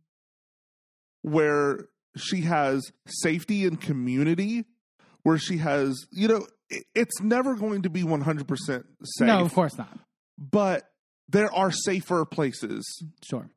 where 1.22 1.88
she 2.16 2.42
has 2.42 2.82
safety 3.06 3.64
and 3.66 3.80
community, 3.80 4.64
where 5.22 5.38
she 5.38 5.58
has, 5.58 6.06
you 6.12 6.28
know, 6.28 6.46
it's 6.94 7.20
never 7.20 7.54
going 7.54 7.82
to 7.82 7.90
be 7.90 8.02
100% 8.02 8.46
safe, 8.66 8.84
No, 9.26 9.44
of 9.44 9.52
course 9.54 9.76
not. 9.76 9.98
but 10.38 10.90
there 11.28 11.52
are 11.52 11.70
safer 11.70 12.24
places. 12.24 13.02
Sure. 13.22 13.48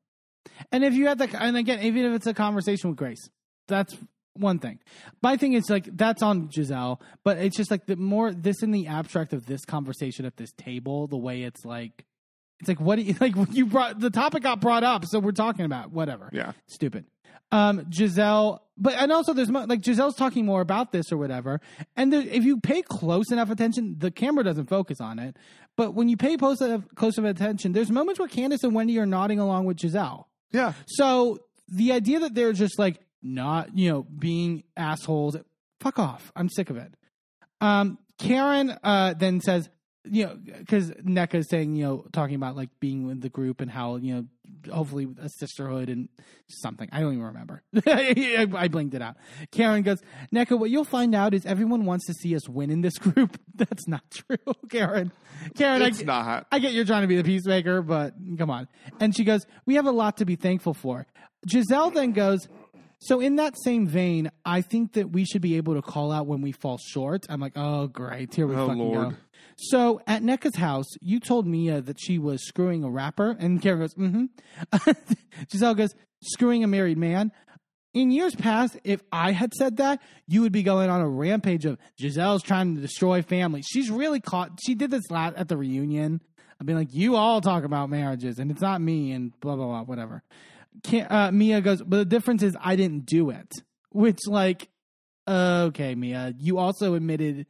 And 0.72 0.84
if 0.84 0.94
you 0.94 1.08
had 1.08 1.18
the, 1.20 1.30
and 1.42 1.56
again, 1.58 1.82
even 1.84 2.06
if 2.06 2.14
it's 2.16 2.28
a 2.28 2.34
conversation 2.34 2.90
with 2.90 2.98
Grace, 2.98 3.30
that's 3.68 3.96
one 4.40 4.60
thing. 4.60 4.80
My 5.22 5.38
thing 5.38 5.54
is 5.54 5.70
like 5.70 5.86
that's 5.96 6.22
on 6.22 6.50
Giselle, 6.52 7.02
but 7.24 7.38
it's 7.38 7.58
just 7.58 7.72
like 7.72 7.86
the 7.86 7.96
more 7.96 8.32
this 8.32 8.62
in 8.62 8.72
the 8.72 8.88
abstract 8.88 9.34
of 9.34 9.46
this 9.46 9.66
conversation 9.66 10.26
at 10.26 10.38
this 10.38 10.52
table, 10.54 11.08
the 11.08 11.18
way 11.18 11.44
it's 11.44 11.66
like, 11.66 12.06
it's 12.60 12.68
like 12.68 12.80
what 12.80 12.98
do 12.98 13.04
you 13.04 13.16
like? 13.22 13.36
You 13.52 13.66
brought 13.66 14.00
the 14.00 14.10
topic 14.10 14.44
got 14.44 14.62
brought 14.62 14.84
up, 14.84 15.06
so 15.06 15.20
we're 15.20 15.32
talking 15.32 15.66
about 15.66 15.92
whatever. 15.92 16.30
Yeah. 16.32 16.54
stupid. 16.68 17.06
Um, 17.50 17.90
Giselle, 17.92 18.62
but 18.78 18.96
and 18.96 19.12
also 19.12 19.34
there's 19.34 19.50
like 19.50 19.82
Giselle's 19.82 20.16
talking 20.16 20.46
more 20.46 20.60
about 20.60 20.92
this 20.92 21.12
or 21.14 21.18
whatever, 21.18 21.62
and 21.96 22.12
there, 22.12 22.22
if 22.22 22.44
you 22.44 22.60
pay 22.60 22.82
close 22.82 23.32
enough 23.32 23.50
attention, 23.50 23.96
the 24.00 24.12
camera 24.12 24.44
doesn't 24.44 24.68
focus 24.68 25.00
on 25.00 25.18
it. 25.18 25.38
But 25.78 25.94
when 25.94 26.10
you 26.10 26.18
pay 26.18 26.36
close 26.36 26.60
enough, 26.60 26.84
close 26.96 27.18
enough 27.18 27.36
attention, 27.36 27.72
there's 27.72 27.90
moments 27.92 28.20
where 28.20 28.28
Candace 28.28 28.64
and 28.64 28.74
Wendy 28.76 29.00
are 29.00 29.06
nodding 29.06 29.40
along 29.40 29.66
with 29.66 29.80
Giselle. 29.80 30.28
Yeah. 30.52 30.74
So 30.88 31.40
the 31.70 31.92
idea 31.92 32.20
that 32.20 32.34
they're 32.34 32.54
just 32.54 32.80
like 32.80 33.00
not, 33.28 33.78
you 33.78 33.90
know, 33.90 34.04
being 34.04 34.64
assholes, 34.76 35.38
fuck 35.80 36.00
off. 36.00 36.32
I'm 36.36 36.50
sick 36.50 36.70
of 36.70 36.78
it. 36.78 36.94
Um, 37.62 37.98
Karen 38.18 38.76
uh, 38.84 39.14
then 39.18 39.42
says, 39.42 39.70
you 40.10 40.26
know, 40.26 40.38
because 40.60 40.90
Nneka 40.92 41.36
is 41.36 41.50
saying, 41.50 41.76
you 41.76 41.84
know, 41.84 42.06
talking 42.14 42.36
about 42.36 42.56
like 42.56 42.70
being 42.80 43.06
with 43.06 43.22
the 43.22 43.30
group 43.30 43.60
and 43.60 43.70
how, 43.70 43.98
you 43.98 44.16
know, 44.16 44.26
hopefully 44.74 45.08
a 45.22 45.30
sisterhood 45.30 45.90
and 45.90 46.08
something. 46.48 46.88
I 46.92 47.02
don't 47.02 47.14
even 47.14 47.26
remember. 47.26 47.62
I, 47.86 48.48
I 48.56 48.68
blinked 48.70 48.96
it 48.96 49.02
out. 49.02 49.18
Karen 49.52 49.84
goes, 49.84 50.00
Nneka, 50.34 50.58
what 50.58 50.70
you'll 50.70 50.86
find 50.86 51.14
out 51.14 51.34
is 51.34 51.46
everyone 51.46 51.86
wants 51.86 52.06
to 52.08 52.14
see 52.14 52.36
us 52.36 52.48
win 52.48 52.70
in 52.70 52.82
this 52.82 52.98
group. 52.98 53.38
That's 53.56 53.88
not 53.88 54.04
true, 54.12 54.38
Karen. 54.70 55.12
Karen, 55.56 55.82
It's 55.82 56.02
I, 56.02 56.06
not. 56.06 56.48
I 56.52 56.60
get 56.60 56.72
you're 56.74 56.86
trying 56.86 57.02
to 57.02 57.08
be 57.08 57.18
the 57.18 57.24
peacemaker, 57.24 57.82
but 57.82 58.14
come 58.38 58.50
on. 58.50 58.68
And 59.00 59.16
she 59.16 59.24
goes, 59.24 59.46
We 59.66 59.76
have 59.76 59.86
a 59.86 59.92
lot 59.92 60.18
to 60.18 60.26
be 60.26 60.36
thankful 60.36 60.74
for. 60.74 61.06
Giselle 61.50 61.92
then 61.92 62.14
goes, 62.14 62.48
So, 63.00 63.20
in 63.20 63.36
that 63.36 63.54
same 63.64 63.88
vein, 63.88 64.32
I 64.44 64.62
think 64.62 64.94
that 64.94 65.12
we 65.12 65.24
should 65.26 65.42
be 65.42 65.58
able 65.58 65.76
to 65.76 65.82
call 65.82 66.12
out 66.12 66.26
when 66.26 66.42
we 66.42 66.52
fall 66.52 66.78
short. 66.80 67.26
I'm 67.30 67.40
like, 67.40 67.54
Oh, 67.56 67.88
great. 67.88 68.34
Here 68.34 68.48
we 68.48 68.56
Oh, 68.56 68.68
fucking 68.68 68.82
Lord. 68.82 69.10
go. 69.12 69.16
So, 69.58 70.02
at 70.08 70.24
Nneka's 70.24 70.56
house, 70.56 70.88
you 71.02 71.20
told 71.20 71.46
Mia 71.48 71.82
that 71.82 72.00
she 72.00 72.18
was 72.18 72.46
screwing 72.48 72.84
a 72.84 72.90
rapper, 72.90 73.36
and 73.40 73.62
Karen 73.62 73.80
goes, 73.80 73.94
Mm 73.96 74.30
hmm. 74.74 74.92
Giselle 75.52 75.76
goes, 75.76 75.94
Screwing 76.24 76.64
a 76.64 76.68
married 76.68 76.98
man. 76.98 77.32
In 77.94 78.12
years 78.12 78.36
past, 78.36 78.78
if 78.84 79.02
I 79.12 79.32
had 79.32 79.54
said 79.54 79.78
that, 79.78 80.02
you 80.28 80.42
would 80.42 80.52
be 80.52 80.62
going 80.64 80.90
on 80.90 81.02
a 81.02 81.08
rampage 81.08 81.66
of 81.66 81.78
Giselle's 82.00 82.44
trying 82.44 82.76
to 82.76 82.82
destroy 82.82 83.22
family. 83.22 83.62
She's 83.62 83.90
really 83.90 84.20
caught. 84.20 84.60
She 84.64 84.76
did 84.76 84.92
this 84.92 85.10
last 85.10 85.36
at 85.36 85.48
the 85.48 85.58
reunion. 85.58 86.22
I've 86.60 86.66
been 86.68 86.76
like, 86.76 86.94
you 86.94 87.16
all 87.16 87.40
talk 87.42 87.64
about 87.64 87.90
marriages, 87.90 88.40
and 88.40 88.50
it's 88.52 88.62
not 88.62 88.82
me, 88.82 89.12
and 89.14 89.32
blah 89.40 89.56
blah 89.56 89.66
blah, 89.68 89.84
whatever. 89.84 90.24
Can't, 90.84 91.12
uh, 91.12 91.32
Mia 91.32 91.62
goes, 91.62 91.82
but 91.82 91.98
the 91.98 92.06
difference 92.06 92.44
is 92.44 92.56
I 92.62 92.76
didn't 92.76 93.06
do 93.06 93.30
it. 93.30 93.52
Which, 93.92 94.20
like, 94.28 94.70
okay, 95.28 95.96
Mia, 95.96 96.34
you 96.38 96.58
also 96.58 96.94
admitted 96.94 97.46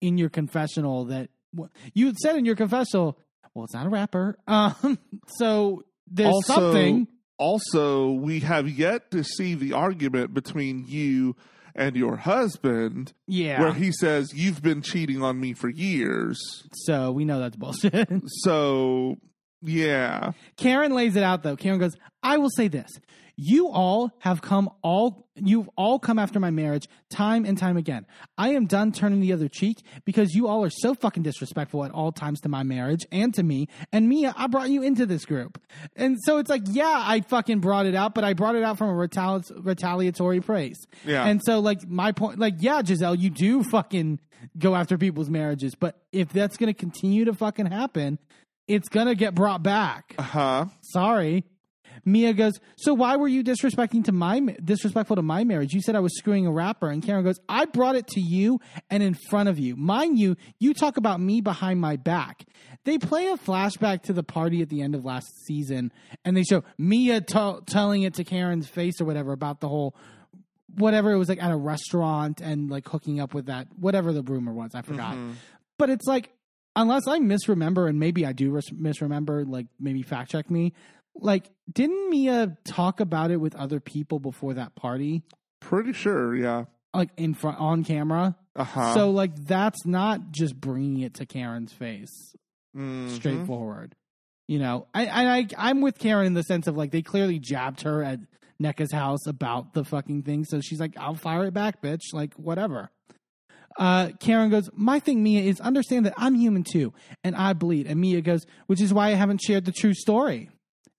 in 0.00 0.18
your 0.18 0.28
confessional 0.28 1.06
that 1.06 1.30
well, 1.54 1.70
you 1.94 2.12
said 2.22 2.36
in 2.36 2.44
your 2.44 2.56
confessional, 2.56 3.18
well, 3.54 3.64
it's 3.64 3.74
not 3.74 3.86
a 3.86 3.90
rapper. 3.90 4.36
Um, 4.46 4.98
so 5.38 5.84
there's 6.06 6.32
Also, 6.34 6.54
something. 6.54 7.08
also, 7.38 8.10
we 8.12 8.40
have 8.40 8.68
yet 8.68 9.10
to 9.12 9.24
see 9.24 9.54
the 9.54 9.72
argument 9.72 10.34
between 10.34 10.84
you 10.86 11.34
and 11.74 11.96
your 11.96 12.16
husband 12.16 13.12
Yeah. 13.26 13.60
where 13.60 13.72
he 13.72 13.90
says, 13.92 14.32
You've 14.34 14.62
been 14.62 14.82
cheating 14.82 15.22
on 15.22 15.40
me 15.40 15.52
for 15.54 15.68
years. 15.70 16.38
so 16.72 17.10
we 17.12 17.24
know 17.24 17.38
that's 17.40 17.56
bullshit. 17.56 18.08
So, 18.42 19.16
yeah. 19.62 20.32
Karen 20.56 20.92
lays 20.92 21.16
it 21.16 21.22
out 21.22 21.42
though. 21.42 21.56
Karen 21.56 21.78
goes, 21.78 21.96
I 22.22 22.38
will 22.38 22.50
say 22.50 22.68
this. 22.68 22.90
You 23.38 23.68
all 23.68 24.10
have 24.20 24.40
come 24.40 24.70
all 24.82 25.26
you've 25.34 25.68
all 25.76 25.98
come 25.98 26.18
after 26.18 26.40
my 26.40 26.50
marriage 26.50 26.88
time 27.10 27.44
and 27.44 27.58
time 27.58 27.76
again. 27.76 28.06
I 28.38 28.50
am 28.54 28.64
done 28.64 28.92
turning 28.92 29.20
the 29.20 29.34
other 29.34 29.48
cheek 29.48 29.82
because 30.06 30.34
you 30.34 30.48
all 30.48 30.64
are 30.64 30.70
so 30.70 30.94
fucking 30.94 31.22
disrespectful 31.22 31.84
at 31.84 31.90
all 31.90 32.12
times 32.12 32.40
to 32.40 32.48
my 32.48 32.62
marriage 32.62 33.06
and 33.12 33.34
to 33.34 33.42
me. 33.42 33.68
And 33.92 34.08
Mia, 34.08 34.34
I 34.36 34.46
brought 34.46 34.70
you 34.70 34.82
into 34.82 35.04
this 35.04 35.26
group. 35.26 35.60
And 35.94 36.16
so 36.22 36.38
it's 36.38 36.48
like, 36.48 36.62
yeah, 36.64 37.02
I 37.04 37.20
fucking 37.20 37.60
brought 37.60 37.84
it 37.84 37.94
out, 37.94 38.14
but 38.14 38.24
I 38.24 38.32
brought 38.32 38.56
it 38.56 38.62
out 38.62 38.78
from 38.78 38.88
a 38.88 38.94
retali- 38.94 39.52
retaliatory 39.62 40.40
praise. 40.40 40.78
Yeah. 41.04 41.26
And 41.26 41.42
so 41.44 41.60
like 41.60 41.86
my 41.86 42.12
point 42.12 42.38
like, 42.38 42.54
yeah, 42.60 42.82
Giselle, 42.82 43.14
you 43.14 43.28
do 43.28 43.62
fucking 43.62 44.20
go 44.58 44.74
after 44.74 44.96
people's 44.96 45.28
marriages, 45.28 45.74
but 45.74 46.00
if 46.12 46.30
that's 46.30 46.56
gonna 46.56 46.74
continue 46.74 47.26
to 47.26 47.34
fucking 47.34 47.66
happen, 47.66 48.18
it's 48.68 48.88
gonna 48.88 49.14
get 49.14 49.34
brought 49.34 49.62
back. 49.62 50.14
Uh 50.18 50.22
huh. 50.22 50.64
Sorry. 50.80 51.44
Mia 52.04 52.32
goes, 52.34 52.60
so 52.76 52.94
why 52.94 53.16
were 53.16 53.26
you 53.26 53.42
disrespecting 53.42 54.04
to 54.04 54.12
my 54.12 54.38
disrespectful 54.62 55.16
to 55.16 55.22
my 55.22 55.42
marriage? 55.42 55.72
You 55.74 55.80
said 55.80 55.96
I 55.96 56.00
was 56.00 56.16
screwing 56.16 56.46
a 56.46 56.52
rapper, 56.52 56.88
and 56.88 57.02
Karen 57.02 57.24
goes, 57.24 57.40
I 57.48 57.64
brought 57.64 57.96
it 57.96 58.06
to 58.08 58.20
you 58.20 58.60
and 58.90 59.02
in 59.02 59.14
front 59.28 59.48
of 59.48 59.58
you. 59.58 59.74
Mind 59.74 60.16
you, 60.16 60.36
you 60.60 60.72
talk 60.72 60.98
about 60.98 61.20
me 61.20 61.40
behind 61.40 61.80
my 61.80 61.96
back. 61.96 62.44
They 62.84 62.98
play 62.98 63.26
a 63.26 63.36
flashback 63.36 64.02
to 64.02 64.12
the 64.12 64.22
party 64.22 64.62
at 64.62 64.68
the 64.68 64.82
end 64.82 64.94
of 64.94 65.04
last 65.04 65.26
season, 65.46 65.90
and 66.24 66.36
they 66.36 66.44
show 66.44 66.62
Mia 66.78 67.20
t- 67.22 67.58
telling 67.66 68.02
it 68.02 68.14
to 68.14 68.24
Karen's 68.24 68.68
face 68.68 69.00
or 69.00 69.04
whatever 69.04 69.32
about 69.32 69.60
the 69.60 69.68
whole 69.68 69.96
whatever 70.76 71.10
it 71.10 71.16
was 71.16 71.28
like 71.28 71.42
at 71.42 71.50
a 71.50 71.56
restaurant 71.56 72.40
and 72.40 72.70
like 72.70 72.86
hooking 72.86 73.18
up 73.18 73.32
with 73.34 73.46
that 73.46 73.66
whatever 73.78 74.12
the 74.12 74.22
rumor 74.22 74.52
was. 74.52 74.72
I 74.74 74.82
forgot, 74.82 75.16
but 75.78 75.90
it's 75.90 76.06
like 76.06 76.30
unless 76.76 77.08
I 77.08 77.18
misremember, 77.18 77.88
and 77.88 77.98
maybe 77.98 78.24
I 78.24 78.32
do 78.32 78.50
res- 78.50 78.72
misremember, 78.72 79.44
like 79.44 79.66
maybe 79.80 80.02
fact 80.02 80.30
check 80.30 80.50
me. 80.50 80.74
Like, 81.14 81.50
didn't 81.72 82.10
Mia 82.10 82.56
talk 82.64 83.00
about 83.00 83.30
it 83.30 83.38
with 83.38 83.56
other 83.56 83.80
people 83.80 84.20
before 84.20 84.54
that 84.54 84.74
party? 84.74 85.22
Pretty 85.60 85.92
sure, 85.94 86.36
yeah. 86.36 86.64
Like 86.94 87.10
in 87.16 87.34
front 87.34 87.58
on 87.58 87.84
camera. 87.84 88.36
Uh 88.54 88.64
huh. 88.64 88.94
So 88.94 89.10
like 89.10 89.34
that's 89.34 89.84
not 89.84 90.30
just 90.30 90.58
bringing 90.58 91.00
it 91.00 91.14
to 91.14 91.26
Karen's 91.26 91.72
face. 91.72 92.34
Mm-hmm. 92.76 93.14
Straightforward. 93.16 93.94
You 94.46 94.58
know, 94.60 94.86
I, 94.94 95.06
I 95.06 95.36
I 95.38 95.46
I'm 95.58 95.80
with 95.80 95.98
Karen 95.98 96.26
in 96.26 96.34
the 96.34 96.42
sense 96.42 96.66
of 96.66 96.76
like 96.76 96.92
they 96.92 97.02
clearly 97.02 97.38
jabbed 97.38 97.82
her 97.82 98.02
at 98.02 98.20
Nneka's 98.62 98.92
house 98.92 99.26
about 99.26 99.74
the 99.74 99.84
fucking 99.84 100.22
thing. 100.22 100.44
So 100.44 100.60
she's 100.60 100.80
like, 100.80 100.94
I'll 100.96 101.14
fire 101.14 101.46
it 101.46 101.54
back, 101.54 101.82
bitch. 101.82 102.12
Like 102.12 102.34
whatever. 102.34 102.90
Uh, 103.78 104.10
Karen 104.20 104.50
goes, 104.50 104.70
My 104.74 104.98
thing, 105.00 105.22
Mia, 105.22 105.42
is 105.42 105.60
understand 105.60 106.06
that 106.06 106.14
I'm 106.16 106.34
human 106.34 106.64
too, 106.64 106.92
and 107.22 107.36
I 107.36 107.52
bleed. 107.52 107.86
And 107.86 108.00
Mia 108.00 108.20
goes, 108.22 108.46
Which 108.66 108.80
is 108.80 108.92
why 108.94 109.08
I 109.08 109.14
haven't 109.14 109.42
shared 109.42 109.64
the 109.64 109.72
true 109.72 109.94
story. 109.94 110.50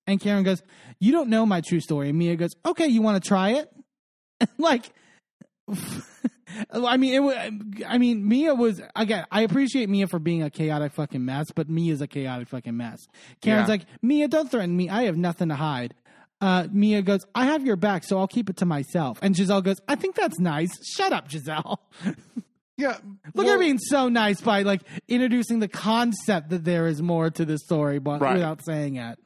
And 0.06 0.20
Karen 0.22 0.44
goes, 0.44 0.62
You 1.00 1.12
don't 1.12 1.30
know 1.30 1.46
my 1.46 1.62
true 1.62 1.80
story. 1.82 2.10
And 2.10 2.18
Mia 2.18 2.36
goes, 2.36 2.52
Okay, 2.66 2.88
you 2.88 3.02
want 3.02 3.22
to 3.22 3.28
try 3.28 3.52
it? 3.54 3.70
like, 4.58 4.92
I 6.72 6.98
mean, 6.98 7.24
it. 7.30 7.86
I 7.88 7.98
mean, 7.98 8.28
Mia 8.28 8.56
was 8.56 8.82
again. 8.96 9.26
I 9.32 9.42
appreciate 9.42 9.90
Mia 9.90 10.08
for 10.08 10.20
being 10.20 10.44
a 10.44 10.50
chaotic 10.50 10.94
fucking 10.94 11.24
mess, 11.26 11.48
but 11.54 11.68
Mia's 11.70 12.02
a 12.02 12.08
chaotic 12.08 12.48
fucking 12.48 12.76
mess. 12.78 13.00
Karen's 13.42 13.68
Yeah. 13.68 13.74
like, 13.74 13.82
Mia, 14.02 14.28
don't 14.28 14.50
threaten 14.50 14.76
me. 14.76 14.90
I 14.90 15.04
have 15.04 15.18
nothing 15.18 15.50
to 15.50 15.56
hide. 15.56 15.94
Uh, 16.40 16.68
Mia 16.72 17.02
goes, 17.02 17.22
I 17.34 17.46
have 17.48 17.66
your 17.66 17.76
back, 17.76 18.04
so 18.04 18.20
I'll 18.20 18.28
keep 18.28 18.50
it 18.50 18.58
to 18.58 18.66
myself. 18.66 19.18
And 19.24 19.36
Giselle 19.36 19.62
goes, 19.64 19.78
I 19.88 19.96
think 19.96 20.16
that's 20.16 20.40
nice. 20.40 20.70
Shut 20.96 21.12
up, 21.12 21.30
Giselle. 21.32 21.82
Yeah. 22.78 22.98
Look 23.34 23.48
at 23.48 23.54
her 23.54 23.60
being 23.60 23.80
so 23.80 24.08
nice 24.08 24.40
by 24.40 24.62
like 24.62 24.82
introducing 25.08 25.60
the 25.60 25.68
concept 25.68 26.50
that 26.52 26.64
there 26.64 26.86
is 26.88 27.02
more 27.02 27.30
to 27.32 27.44
the 27.46 27.58
story, 27.58 27.98
but 28.00 28.22
Right. 28.22 28.36
without 28.36 28.64
saying 28.64 28.96
it. 28.98 29.18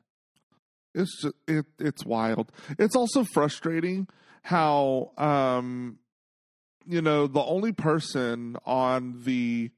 it's 0.93 1.21
just 1.21 1.35
it 1.47 1.65
it's 1.79 2.05
wild. 2.05 2.51
It's 2.79 2.95
also 2.95 3.23
frustrating 3.23 4.07
how 4.43 5.11
um 5.17 5.99
you 6.85 7.01
know 7.01 7.27
the 7.27 7.43
only 7.43 7.71
person 7.73 8.55
on 8.65 9.21
the 9.23 9.69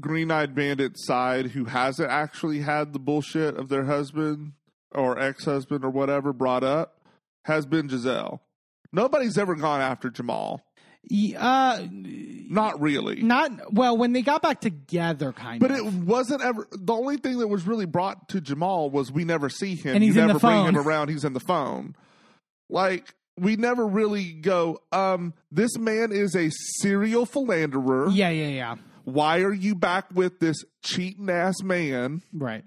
green 0.00 0.30
eyed 0.30 0.54
bandit 0.54 0.92
side 0.96 1.46
who 1.48 1.66
hasn't 1.66 2.10
actually 2.10 2.60
had 2.60 2.92
the 2.92 2.98
bullshit 2.98 3.56
of 3.56 3.68
their 3.68 3.84
husband 3.84 4.52
or 4.92 5.18
ex 5.18 5.44
husband 5.44 5.84
or 5.84 5.90
whatever 5.90 6.32
brought 6.32 6.64
up 6.64 7.00
has 7.44 7.66
been 7.66 7.88
Giselle. 7.88 8.40
Nobody's 8.92 9.36
ever 9.36 9.54
gone 9.54 9.80
after 9.80 10.08
Jamal. 10.08 10.62
Uh, 11.36 11.86
Not 11.90 12.80
really. 12.80 13.22
not 13.22 13.72
well 13.72 13.96
when 13.96 14.12
they 14.12 14.22
got 14.22 14.42
back 14.42 14.60
together, 14.60 15.32
kind 15.32 15.60
But 15.60 15.70
of. 15.70 15.78
But 15.78 15.86
it 15.86 15.92
wasn't 15.94 16.42
ever 16.42 16.66
the 16.72 16.92
only 16.92 17.16
thing 17.16 17.38
that 17.38 17.48
was 17.48 17.66
really 17.66 17.86
brought 17.86 18.28
to 18.30 18.40
Jamal 18.40 18.90
was 18.90 19.10
we 19.10 19.24
never 19.24 19.48
see 19.48 19.74
him. 19.74 19.94
And 19.94 20.04
he's 20.04 20.14
you 20.16 20.22
in 20.22 20.28
the 20.28 20.34
never 20.34 20.46
bring 20.46 20.66
him 20.66 20.76
around, 20.76 21.08
he's 21.08 21.24
in 21.24 21.32
the 21.32 21.40
phone. 21.40 21.94
Like 22.68 23.14
we 23.38 23.56
never 23.56 23.86
really 23.86 24.32
go, 24.32 24.80
um, 24.92 25.34
this 25.50 25.76
man 25.76 26.12
is 26.12 26.34
a 26.36 26.50
serial 26.80 27.26
philanderer. 27.26 28.08
yeah, 28.10 28.30
yeah, 28.30 28.48
yeah. 28.48 28.76
Why 29.04 29.40
are 29.40 29.52
you 29.52 29.74
back 29.74 30.06
with 30.14 30.38
this 30.40 30.56
cheating 30.82 31.28
ass 31.28 31.62
man? 31.62 32.22
Right. 32.32 32.64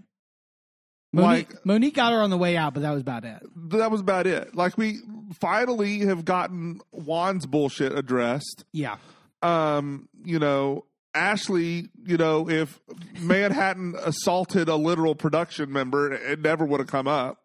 Monique, 1.14 1.54
Like- 1.54 1.66
Monique 1.66 1.96
got 1.96 2.12
her 2.12 2.22
on 2.22 2.30
the 2.30 2.38
way 2.38 2.58
out, 2.58 2.74
but 2.74 2.82
that 2.82 2.92
was 2.92 3.02
about 3.02 3.24
it. 3.26 3.42
That 3.72 3.90
was 3.92 4.02
about 4.02 4.28
it. 4.28 4.56
Like 4.56 4.78
we 4.78 5.00
finally 5.40 6.00
have 6.00 6.26
gotten 6.26 6.80
Juan's 6.92 7.46
bullshit 7.46 7.98
addressed. 7.98 8.66
Yeah. 8.74 8.98
um, 9.42 10.10
you 10.24 10.40
know, 10.40 10.86
Ashley, 11.16 11.90
you 12.06 12.18
know, 12.18 12.48
if 12.50 12.80
Manhattan 13.22 13.96
assaulted 14.06 14.68
a 14.70 14.76
literal 14.76 15.16
production 15.16 15.72
member, 15.72 16.12
it 16.14 16.42
never 16.42 16.64
would 16.66 16.80
have 16.80 16.88
come 16.90 17.08
up. 17.08 17.40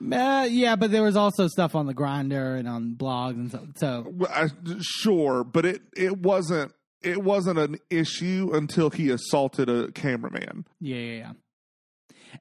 Uh, 0.00 0.46
yeah, 0.48 0.76
but 0.76 0.90
there 0.92 1.02
was 1.02 1.16
also 1.16 1.48
stuff 1.48 1.74
on 1.74 1.86
the 1.86 1.92
Grindr 1.94 2.58
and 2.58 2.68
on 2.68 2.94
blogs 2.96 3.34
and 3.34 3.50
so. 3.50 3.66
so 3.76 4.14
I, 4.30 4.48
sure, 4.80 5.42
but 5.44 5.66
it 5.66 5.82
it 5.96 6.18
wasn't 6.18 6.72
it 7.02 7.22
wasn't 7.22 7.58
an 7.58 7.78
issue 7.90 8.50
until 8.54 8.90
he 8.90 9.10
assaulted 9.10 9.68
a 9.68 9.90
cameraman. 9.92 10.66
yeah, 10.80 10.96
yeah, 10.96 11.16
yeah. 11.18 11.32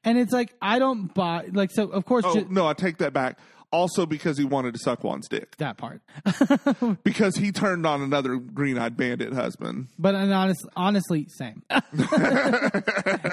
And 0.04 0.18
it's 0.18 0.32
like 0.34 0.54
I 0.62 0.80
don't 0.80 1.14
buy 1.14 1.48
like 1.52 1.72
so. 1.72 1.88
Of 1.90 2.06
course, 2.06 2.24
Oh 2.28 2.34
ju- 2.36 2.48
no, 2.50 2.68
I 2.68 2.74
take 2.74 2.98
that 2.98 3.14
back. 3.14 3.38
Also, 3.70 4.06
because 4.06 4.38
he 4.38 4.46
wanted 4.46 4.74
to 4.76 4.80
suck 4.80 5.02
Juan's 5.04 5.28
dick, 5.28 5.58
that 5.58 5.76
part. 5.76 6.02
because 7.04 7.36
he 7.36 7.52
turned 7.52 7.86
on 7.86 8.02
another 8.02 8.38
green-eyed 8.38 8.96
bandit 8.96 9.34
husband. 9.34 9.90
But 10.00 10.16
an 10.16 10.32
honest, 10.32 10.66
honestly, 10.78 11.28
same. 11.38 11.64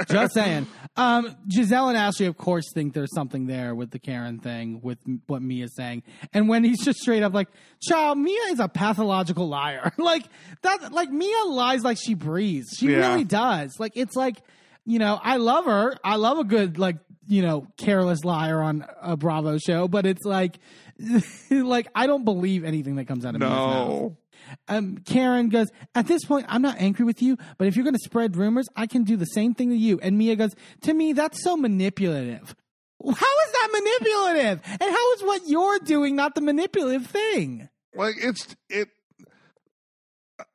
Just 0.08 0.34
saying. 0.34 0.66
Um, 0.96 1.36
Giselle 1.50 1.88
and 1.88 1.96
Ashley, 1.96 2.26
of 2.26 2.36
course, 2.36 2.64
think 2.74 2.94
there's 2.94 3.14
something 3.14 3.46
there 3.46 3.74
with 3.76 3.90
the 3.90 3.98
Karen 4.00 4.38
thing, 4.40 4.80
with 4.82 4.98
what 5.28 5.42
Mia's 5.42 5.74
saying. 5.76 6.02
And 6.32 6.48
when 6.48 6.64
he's 6.64 6.84
just 6.84 6.98
straight 6.98 7.22
up 7.22 7.32
like, 7.32 7.48
"Child, 7.82 8.18
Mia 8.18 8.40
is 8.50 8.60
a 8.60 8.68
pathological 8.68 9.48
liar." 9.48 9.92
like 9.98 10.24
that. 10.62 10.92
Like 10.92 11.10
Mia 11.10 11.44
lies 11.46 11.82
like 11.84 11.98
she 12.04 12.14
breathes. 12.14 12.70
She 12.78 12.88
Yeah. 12.88 13.10
really 13.12 13.24
does. 13.24 13.76
Like 13.78 13.92
it's 13.94 14.16
like, 14.16 14.42
you 14.84 14.98
know, 14.98 15.18
I 15.22 15.36
love 15.36 15.64
her. 15.66 15.96
I 16.04 16.16
love 16.16 16.38
a 16.38 16.44
good 16.44 16.78
like 16.78 16.96
you 17.26 17.42
know 17.42 17.66
careless 17.76 18.24
liar 18.24 18.60
on 18.60 18.86
a 19.00 19.16
Bravo 19.16 19.58
show, 19.58 19.88
but 19.88 20.06
it's 20.06 20.24
like. 20.24 20.58
like 21.50 21.88
I 21.92 22.06
don't 22.06 22.24
believe 22.24 22.62
anything 22.62 22.94
that 22.96 23.06
comes 23.06 23.26
out 23.26 23.34
of 23.34 23.40
Mia's 23.40 23.50
mouth 23.50 24.12
um, 24.68 24.98
Karen 24.98 25.48
goes, 25.48 25.68
At 25.94 26.06
this 26.06 26.24
point, 26.24 26.46
I'm 26.48 26.62
not 26.62 26.80
angry 26.80 27.04
with 27.04 27.22
you, 27.22 27.36
but 27.58 27.66
if 27.66 27.76
you're 27.76 27.84
going 27.84 27.94
to 27.94 28.00
spread 28.00 28.36
rumors, 28.36 28.66
I 28.76 28.86
can 28.86 29.04
do 29.04 29.16
the 29.16 29.26
same 29.26 29.54
thing 29.54 29.70
to 29.70 29.76
you. 29.76 29.98
And 30.00 30.18
Mia 30.18 30.36
goes, 30.36 30.54
To 30.82 30.94
me, 30.94 31.12
that's 31.12 31.42
so 31.42 31.56
manipulative. 31.56 32.54
How 33.02 33.10
is 33.10 33.52
that 33.52 33.68
manipulative? 33.72 34.60
And 34.64 34.90
how 34.90 35.12
is 35.14 35.22
what 35.22 35.42
you're 35.46 35.78
doing 35.80 36.16
not 36.16 36.34
the 36.34 36.40
manipulative 36.40 37.06
thing? 37.06 37.68
Like 37.94 38.14
it's 38.18 38.56
it. 38.68 38.88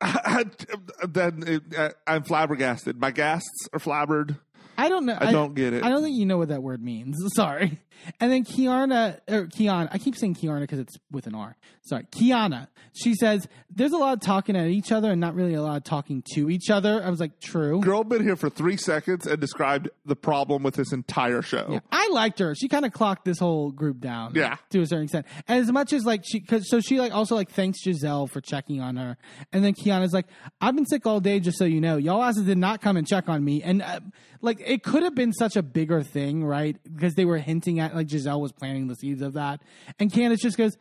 then 1.08 1.44
it, 1.46 1.96
I'm 2.06 2.22
flabbergasted. 2.22 3.00
My 3.00 3.10
gasts 3.10 3.68
are 3.72 3.78
flabbered. 3.78 4.38
I 4.80 4.88
don't 4.88 5.06
know. 5.06 5.16
I 5.18 5.32
don't 5.32 5.54
get 5.54 5.72
it. 5.74 5.84
I 5.84 5.88
don't 5.88 6.02
think 6.02 6.16
you 6.16 6.26
know 6.26 6.38
what 6.38 6.48
that 6.48 6.62
word 6.62 6.82
means. 6.82 7.16
Sorry. 7.34 7.78
And 8.18 8.32
then 8.32 8.44
Kiana 8.44 9.18
or 9.28 9.46
Kiana, 9.46 9.88
I 9.92 9.98
keep 9.98 10.16
saying 10.16 10.34
Kiana 10.36 10.60
because 10.60 10.78
it's 10.78 10.96
with 11.10 11.26
an 11.26 11.34
R. 11.34 11.56
Sorry, 11.82 12.04
Kiana. 12.04 12.68
She 12.94 13.14
says 13.14 13.46
there's 13.68 13.92
a 13.92 13.98
lot 13.98 14.14
of 14.14 14.20
talking 14.20 14.56
at 14.56 14.68
each 14.68 14.90
other 14.90 15.10
and 15.10 15.20
not 15.20 15.34
really 15.34 15.54
a 15.54 15.62
lot 15.62 15.76
of 15.76 15.84
talking 15.84 16.22
to 16.34 16.48
each 16.48 16.70
other. 16.70 17.02
I 17.04 17.10
was 17.10 17.20
like, 17.20 17.40
true. 17.40 17.80
Girl 17.80 18.02
been 18.02 18.22
here 18.22 18.36
for 18.36 18.48
three 18.48 18.76
seconds 18.76 19.26
and 19.26 19.38
described 19.38 19.90
the 20.06 20.16
problem 20.16 20.62
with 20.62 20.74
this 20.74 20.92
entire 20.92 21.42
show. 21.42 21.66
Yeah, 21.70 21.80
I 21.92 22.08
liked 22.08 22.38
her. 22.38 22.54
She 22.54 22.68
kind 22.68 22.86
of 22.86 22.92
clocked 22.92 23.24
this 23.24 23.38
whole 23.38 23.70
group 23.70 24.00
down. 24.00 24.32
Yeah. 24.34 24.56
to 24.70 24.80
a 24.80 24.86
certain 24.86 25.04
extent. 25.04 25.26
And 25.46 25.60
as 25.60 25.70
much 25.70 25.92
as 25.92 26.04
like 26.04 26.22
she, 26.24 26.40
cause, 26.40 26.68
so 26.68 26.80
she 26.80 26.98
like 26.98 27.12
also 27.12 27.34
like 27.36 27.50
thanks 27.50 27.82
Giselle 27.82 28.26
for 28.26 28.40
checking 28.40 28.80
on 28.80 28.96
her. 28.96 29.16
And 29.52 29.62
then 29.62 29.74
Kiana's 29.74 30.12
like, 30.12 30.26
I've 30.60 30.74
been 30.74 30.86
sick 30.86 31.06
all 31.06 31.20
day, 31.20 31.38
just 31.38 31.58
so 31.58 31.64
you 31.64 31.80
know. 31.80 31.96
Y'all 31.96 32.22
asses 32.22 32.44
did 32.44 32.58
not 32.58 32.80
come 32.80 32.96
and 32.96 33.06
check 33.06 33.28
on 33.28 33.44
me. 33.44 33.62
And 33.62 33.82
uh, 33.82 34.00
like 34.42 34.60
it 34.70 34.84
could 34.84 35.02
have 35.02 35.16
been 35.16 35.32
such 35.32 35.56
a 35.56 35.64
bigger 35.64 36.00
thing, 36.04 36.44
right? 36.44 36.76
Because 36.84 37.16
they 37.16 37.24
were 37.24 37.38
hinting 37.38 37.80
at 37.80 37.92
like 37.92 38.08
Giselle 38.08 38.40
was 38.40 38.52
planting 38.52 38.86
the 38.86 38.94
seeds 38.94 39.20
of 39.20 39.32
that. 39.32 39.60
And 39.98 40.12
Candace 40.12 40.40
just 40.40 40.56
goes, 40.56 40.76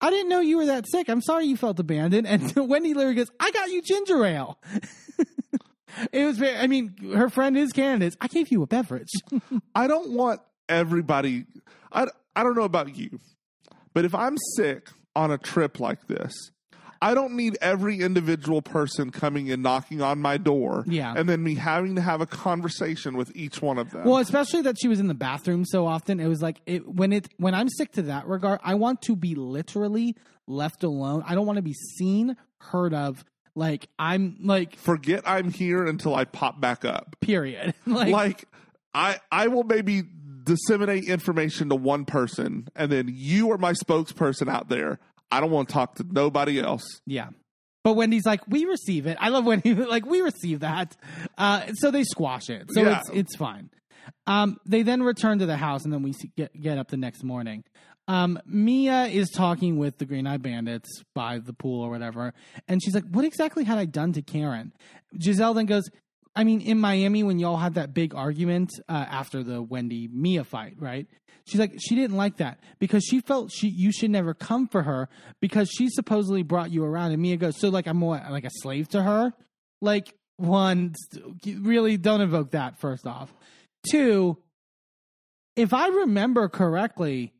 I 0.00 0.10
didn't 0.10 0.28
know 0.28 0.38
you 0.38 0.58
were 0.58 0.66
that 0.66 0.86
sick. 0.88 1.08
I'm 1.08 1.20
sorry 1.20 1.46
you 1.46 1.56
felt 1.56 1.80
abandoned. 1.80 2.26
And 2.34 2.68
Wendy 2.68 2.94
literally 2.94 3.16
goes, 3.16 3.30
I 3.40 3.50
got 3.50 3.70
you 3.70 3.82
ginger 3.82 4.24
ale. 4.24 4.60
it 6.12 6.24
was 6.24 6.38
very, 6.38 6.56
I 6.56 6.68
mean, 6.68 6.94
her 7.12 7.28
friend 7.28 7.58
is 7.58 7.72
Candace. 7.72 8.14
I 8.20 8.28
gave 8.28 8.52
you 8.52 8.62
a 8.62 8.68
beverage. 8.68 9.10
I 9.74 9.88
don't 9.88 10.12
want 10.12 10.40
everybody. 10.68 11.44
I, 11.90 12.06
I 12.36 12.44
don't 12.44 12.54
know 12.54 12.62
about 12.62 12.96
you, 12.96 13.18
but 13.94 14.04
if 14.04 14.14
I'm 14.14 14.36
sick 14.56 14.90
on 15.16 15.32
a 15.32 15.38
trip 15.38 15.80
like 15.80 16.06
this, 16.06 16.32
I 17.04 17.12
don't 17.12 17.36
need 17.36 17.58
every 17.60 18.00
individual 18.00 18.62
person 18.62 19.10
coming 19.10 19.50
and 19.50 19.62
knocking 19.62 20.00
on 20.00 20.20
my 20.20 20.38
door. 20.38 20.84
Yeah. 20.86 21.12
And 21.14 21.28
then 21.28 21.42
me 21.42 21.54
having 21.54 21.96
to 21.96 22.00
have 22.00 22.22
a 22.22 22.26
conversation 22.26 23.18
with 23.18 23.30
each 23.36 23.60
one 23.60 23.76
of 23.76 23.90
them. 23.90 24.04
Well, 24.04 24.16
especially 24.16 24.62
that 24.62 24.76
she 24.80 24.88
was 24.88 25.00
in 25.00 25.08
the 25.08 25.14
bathroom 25.14 25.66
so 25.66 25.86
often. 25.86 26.18
It 26.18 26.28
was 26.28 26.40
like 26.40 26.62
it, 26.64 26.88
when 26.88 27.12
it 27.12 27.28
when 27.36 27.54
I'm 27.54 27.68
sick 27.68 27.92
to 27.92 28.02
that 28.02 28.26
regard, 28.26 28.58
I 28.64 28.76
want 28.76 29.02
to 29.02 29.16
be 29.16 29.34
literally 29.34 30.16
left 30.46 30.82
alone. 30.82 31.22
I 31.26 31.34
don't 31.34 31.44
want 31.44 31.58
to 31.58 31.62
be 31.62 31.74
seen, 31.74 32.36
heard 32.58 32.94
of. 32.94 33.22
Like 33.54 33.86
I'm 33.98 34.38
like 34.40 34.76
Forget 34.76 35.24
I'm 35.26 35.50
here 35.50 35.84
until 35.84 36.14
I 36.14 36.24
pop 36.24 36.58
back 36.58 36.86
up. 36.86 37.16
period. 37.20 37.74
like, 37.86 38.12
like 38.12 38.44
I 38.94 39.18
I 39.30 39.48
will 39.48 39.64
maybe 39.64 40.04
disseminate 40.42 41.04
information 41.04 41.68
to 41.68 41.74
one 41.74 42.06
person 42.06 42.68
and 42.74 42.90
then 42.90 43.10
you 43.12 43.50
are 43.50 43.58
my 43.58 43.72
spokesperson 43.72 44.48
out 44.48 44.70
there. 44.70 44.98
I 45.30 45.40
don't 45.40 45.50
want 45.50 45.68
to 45.68 45.74
talk 45.74 45.96
to 45.96 46.04
nobody 46.10 46.60
else. 46.60 46.84
yeah. 47.06 47.28
But 47.82 47.94
Wendy's 47.96 48.24
like, 48.24 48.40
we 48.48 48.64
receive 48.64 49.06
it. 49.06 49.18
I 49.20 49.28
love 49.28 49.44
when 49.44 49.60
he 49.60 49.74
like 49.94 50.06
we 50.06 50.22
receive 50.22 50.60
that. 50.60 50.96
Uh, 51.36 51.66
so 51.74 51.90
they 51.90 52.02
squash 52.04 52.48
it. 52.48 52.68
So 52.72 52.80
Yeah. 52.82 53.00
it's 53.00 53.10
it's 53.10 53.36
fine. 53.36 53.68
Um, 54.26 54.56
they 54.66 54.82
then 54.82 55.02
return 55.02 55.38
to 55.40 55.46
the 55.46 55.56
house, 55.58 55.84
and 55.84 55.92
then 55.92 56.02
we 56.02 56.12
see, 56.14 56.30
get 56.36 56.58
get 56.58 56.78
up 56.78 56.88
the 56.88 56.96
next 56.96 57.22
morning. 57.22 57.64
Um, 58.08 58.38
Mia 58.46 59.04
is 59.06 59.30
talking 59.30 59.78
with 59.78 59.96
the 59.98 60.04
Green 60.06 60.26
Eye 60.26 60.36
Bandits 60.36 61.02
by 61.14 61.38
the 61.38 61.52
pool 61.54 61.82
or 61.82 61.90
whatever, 61.90 62.32
and 62.68 62.82
she's 62.82 62.94
like, 62.94 63.04
"What 63.10 63.24
exactly 63.26 63.64
had 63.64 63.76
I 63.78 63.84
done 63.86 64.12
to 64.14 64.22
Karen?" 64.22 64.72
Giselle 65.20 65.54
then 65.54 65.66
goes, 65.66 65.84
"I 66.36 66.44
mean, 66.44 66.60
in 66.60 66.78
Miami 66.78 67.22
when 67.22 67.38
y'all 67.38 67.56
had 67.56 67.74
that 67.74 67.94
big 67.94 68.14
argument 68.14 68.70
uh, 68.88 68.92
after 68.92 69.42
the 69.42 69.62
Wendy 69.62 70.08
Mia 70.08 70.44
fight, 70.44 70.74
right?" 70.78 71.06
She's 71.46 71.60
like, 71.60 71.74
she 71.78 71.94
didn't 71.94 72.16
like 72.16 72.38
that 72.38 72.58
because 72.78 73.04
she 73.04 73.20
felt 73.20 73.52
she 73.52 73.68
you 73.68 73.92
should 73.92 74.10
never 74.10 74.32
come 74.32 74.66
for 74.66 74.82
her 74.82 75.08
because 75.40 75.68
she 75.70 75.88
supposedly 75.90 76.42
brought 76.42 76.70
you 76.70 76.84
around. 76.84 77.12
And 77.12 77.20
Mia 77.20 77.36
goes, 77.36 77.58
"So 77.58 77.68
like 77.68 77.86
I'm 77.86 78.00
what, 78.00 78.30
like 78.30 78.44
a 78.44 78.50
slave 78.50 78.88
to 78.90 79.02
her?" 79.02 79.32
Like 79.80 80.14
one, 80.36 80.94
really 81.46 81.96
don't 81.96 82.20
invoke 82.20 82.52
that. 82.52 82.78
First 82.78 83.06
off, 83.06 83.32
two, 83.90 84.38
if 85.56 85.72
I 85.72 85.88
remember 85.88 86.48
correctly, 86.48 87.32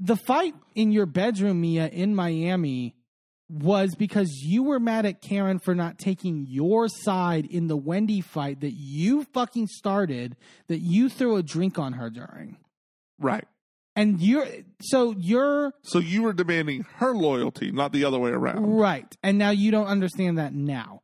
the 0.00 0.16
fight 0.16 0.54
in 0.74 0.92
your 0.92 1.06
bedroom, 1.06 1.60
Mia, 1.60 1.88
in 1.88 2.14
Miami 2.14 2.94
was 3.48 3.94
because 3.94 4.30
you 4.42 4.62
were 4.62 4.78
mad 4.78 5.06
at 5.06 5.22
Karen 5.22 5.58
for 5.58 5.74
not 5.74 5.98
taking 5.98 6.46
your 6.48 6.88
side 6.88 7.46
in 7.46 7.66
the 7.68 7.76
Wendy 7.76 8.20
fight 8.20 8.60
that 8.60 8.74
you 8.74 9.24
fucking 9.24 9.66
started, 9.68 10.36
that 10.66 10.80
you 10.80 11.08
threw 11.08 11.36
a 11.36 11.42
drink 11.42 11.78
on 11.78 11.94
her 11.94 12.10
during. 12.10 12.58
Right. 13.18 13.46
And 13.96 14.20
you're 14.20 14.46
so 14.80 15.14
you're 15.18 15.72
So 15.82 15.98
you 15.98 16.22
were 16.22 16.32
demanding 16.32 16.84
her 16.96 17.14
loyalty, 17.16 17.72
not 17.72 17.92
the 17.92 18.04
other 18.04 18.18
way 18.18 18.30
around. 18.30 18.78
right. 18.78 19.16
And 19.22 19.38
now 19.38 19.50
you 19.50 19.70
don't 19.70 19.86
understand 19.88 20.38
that 20.38 20.54
now. 20.54 21.02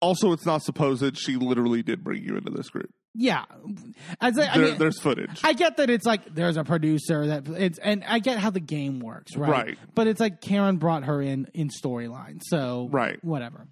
Also, 0.00 0.32
it's 0.32 0.46
not 0.46 0.62
supposed 0.62 1.02
that 1.02 1.16
she 1.18 1.36
literally 1.36 1.82
did 1.82 2.04
bring 2.04 2.22
you 2.22 2.36
into 2.36 2.50
this 2.50 2.68
group. 2.70 2.90
Yeah. 3.14 3.44
As 4.20 4.36
I, 4.38 4.52
I 4.52 4.58
There, 4.58 4.66
mean, 4.70 4.78
there's 4.78 5.00
footage. 5.00 5.40
I 5.44 5.52
get 5.52 5.76
that 5.76 5.88
it's 5.90 6.04
like 6.04 6.34
there's 6.34 6.56
a 6.56 6.64
producer 6.64 7.26
that 7.28 7.48
it's 7.48 7.78
and 7.78 8.02
I 8.06 8.18
get 8.18 8.38
how 8.38 8.50
the 8.50 8.60
game 8.60 8.98
works, 9.00 9.36
right? 9.36 9.50
Right. 9.50 9.78
But 9.94 10.08
it's 10.08 10.20
like 10.20 10.40
Karen 10.40 10.78
brought 10.78 11.04
her 11.04 11.22
in 11.22 11.48
in 11.54 11.68
storyline, 11.68 12.40
so 12.42 12.88
Right. 12.90 13.22
whatever. 13.24 13.68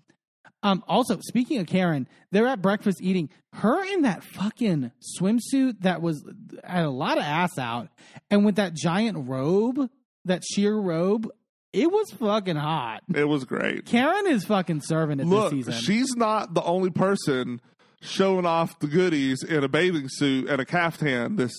Um. 0.62 0.84
Also, 0.86 1.18
speaking 1.22 1.58
of 1.58 1.66
Karen, 1.66 2.06
they're 2.30 2.46
at 2.46 2.62
breakfast 2.62 2.98
eating. 3.02 3.30
Her 3.52 3.82
in 3.84 4.02
that 4.02 4.22
fucking 4.22 4.92
swimsuit 5.20 5.80
that 5.80 6.00
was 6.00 6.24
had 6.62 6.84
a 6.84 6.90
lot 6.90 7.18
of 7.18 7.24
ass 7.24 7.58
out, 7.58 7.88
and 8.30 8.44
with 8.44 8.54
that 8.56 8.74
giant 8.74 9.28
robe, 9.28 9.90
that 10.24 10.42
sheer 10.44 10.76
robe, 10.76 11.28
it 11.72 11.90
was 11.90 12.12
fucking 12.12 12.54
hot. 12.54 13.02
it 13.12 13.24
was 13.24 13.44
great. 13.44 13.86
Karen 13.86 14.28
is 14.28 14.44
fucking 14.44 14.82
serving 14.82 15.18
it 15.18 15.26
Look, 15.26 15.50
this 15.50 15.66
season. 15.66 15.82
she's 15.82 16.14
not 16.14 16.54
the 16.54 16.62
only 16.62 16.90
person 16.90 17.60
showing 18.02 18.44
off 18.44 18.78
the 18.80 18.86
goodies 18.86 19.42
in 19.42 19.64
a 19.64 19.68
bathing 19.68 20.08
suit 20.08 20.48
and 20.48 20.60
a 20.60 20.64
caftan 20.64 21.36
this 21.36 21.52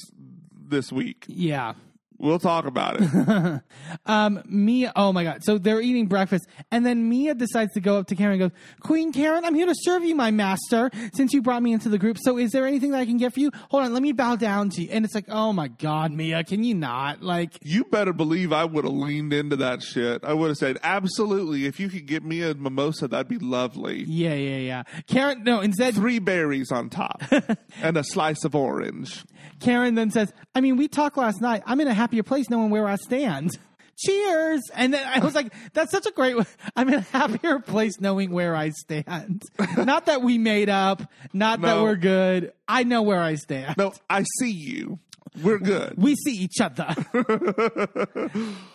this 0.68 0.92
week. 0.92 1.26
yeah. 1.28 1.74
We'll 2.18 2.40
talk 2.40 2.66
about 2.66 2.98
it. 3.00 3.62
um, 4.06 4.42
Mia, 4.46 4.94
oh 4.96 5.12
my 5.12 5.24
God. 5.24 5.44
So 5.44 5.58
they're 5.58 5.82
eating 5.82 6.08
breakfast, 6.08 6.48
and 6.72 6.86
then 6.86 7.10
Mia 7.10 7.36
decides 7.36 7.74
to 7.74 7.80
go 7.80 7.98
up 7.98 8.08
to 8.08 8.16
Karen 8.16 8.42
and 8.42 8.52
goes, 8.52 8.60
Queen 8.80 9.12
Karen, 9.12 9.46
I'm 9.46 9.56
here 9.56 9.66
to 9.66 9.76
serve 9.76 10.04
you, 10.04 10.16
my 10.16 10.32
master, 10.32 10.90
since 11.14 11.34
you 11.34 11.42
brought 11.42 11.62
me 11.62 11.74
into 11.74 11.90
the 11.90 11.98
group. 11.98 12.18
So 12.22 12.38
is 12.38 12.52
there 12.52 12.66
anything 12.66 12.92
that 12.92 13.00
I 13.00 13.06
can 13.06 13.18
get 13.18 13.34
for 13.34 13.40
you? 13.40 13.52
Hold 13.70 13.84
on, 13.84 13.94
let 13.94 14.02
me 14.02 14.12
bow 14.12 14.36
down 14.36 14.70
to 14.72 14.84
you. 14.84 14.90
And 14.92 15.06
it's 15.06 15.16
like, 15.16 15.26
oh 15.30 15.54
my 15.54 15.68
God, 15.68 16.12
Mia, 16.12 16.44
can 16.44 16.64
you 16.64 16.76
not? 16.76 17.22
Like, 17.22 17.58
you 17.62 17.84
better 17.86 18.14
believe 18.14 18.54
I 18.54 18.66
would 18.66 18.86
have 18.86 18.94
leaned 18.94 19.34
into 19.34 19.56
that 19.58 19.82
shit. 19.84 20.24
I 20.24 20.34
would 20.34 20.50
have 20.50 20.58
said, 20.58 20.80
absolutely, 20.84 21.66
if 21.66 21.80
you 21.80 21.90
could 21.90 22.06
get 22.06 22.24
me 22.24 22.42
a 22.42 22.54
mimosa, 22.54 23.08
that'd 23.08 23.28
be 23.28 23.40
lovely. 23.40 24.04
yeah, 24.04 24.34
yeah, 24.34 24.58
yeah. 24.58 24.84
Karen, 25.08 25.44
no, 25.44 25.60
instead, 25.60 25.94
Three 25.94 26.20
berries 26.20 26.72
on 26.72 26.90
top 26.90 27.22
and 27.82 27.98
a 27.98 28.04
slice 28.04 28.44
of 28.44 28.56
orange. 28.56 29.24
Karen 29.60 29.96
then 29.96 30.12
says, 30.12 30.34
I 30.56 30.62
mean, 30.62 30.78
we 30.78 30.88
talked 30.88 31.18
last 31.18 31.42
night. 31.42 31.64
I'm 31.66 31.80
in 31.80 31.88
a 31.88 31.94
happier 32.14 32.24
place 32.24 32.50
knowing 32.50 32.70
where 32.70 32.88
I 32.88 32.96
stand. 32.96 33.58
Cheers. 33.98 34.62
And 34.74 34.94
then 34.94 35.06
I 35.06 35.20
was 35.20 35.36
like, 35.36 35.54
that's 35.74 35.92
such 35.92 36.06
a 36.08 36.12
great, 36.12 36.36
I'm 36.76 36.88
in 36.90 36.96
a 36.96 37.02
happier 37.02 37.60
place 37.60 38.00
knowing 38.00 38.32
where 38.32 38.56
I 38.56 38.70
stand. 38.70 39.42
not 39.78 40.06
that 40.08 40.22
we 40.22 40.38
made 40.38 40.70
up, 40.70 41.02
not 41.32 41.62
that 41.62 41.82
we're 41.82 41.96
good. 41.96 42.54
I 42.68 42.84
know 42.84 43.02
where 43.04 43.22
I 43.22 43.36
stand. 43.36 43.76
No, 43.78 43.94
I 44.10 44.24
see 44.40 44.52
you. 44.52 45.00
We're 45.44 45.58
good. 45.60 45.96
We 45.98 46.16
see 46.16 46.36
each 46.38 46.60
other. 46.62 46.94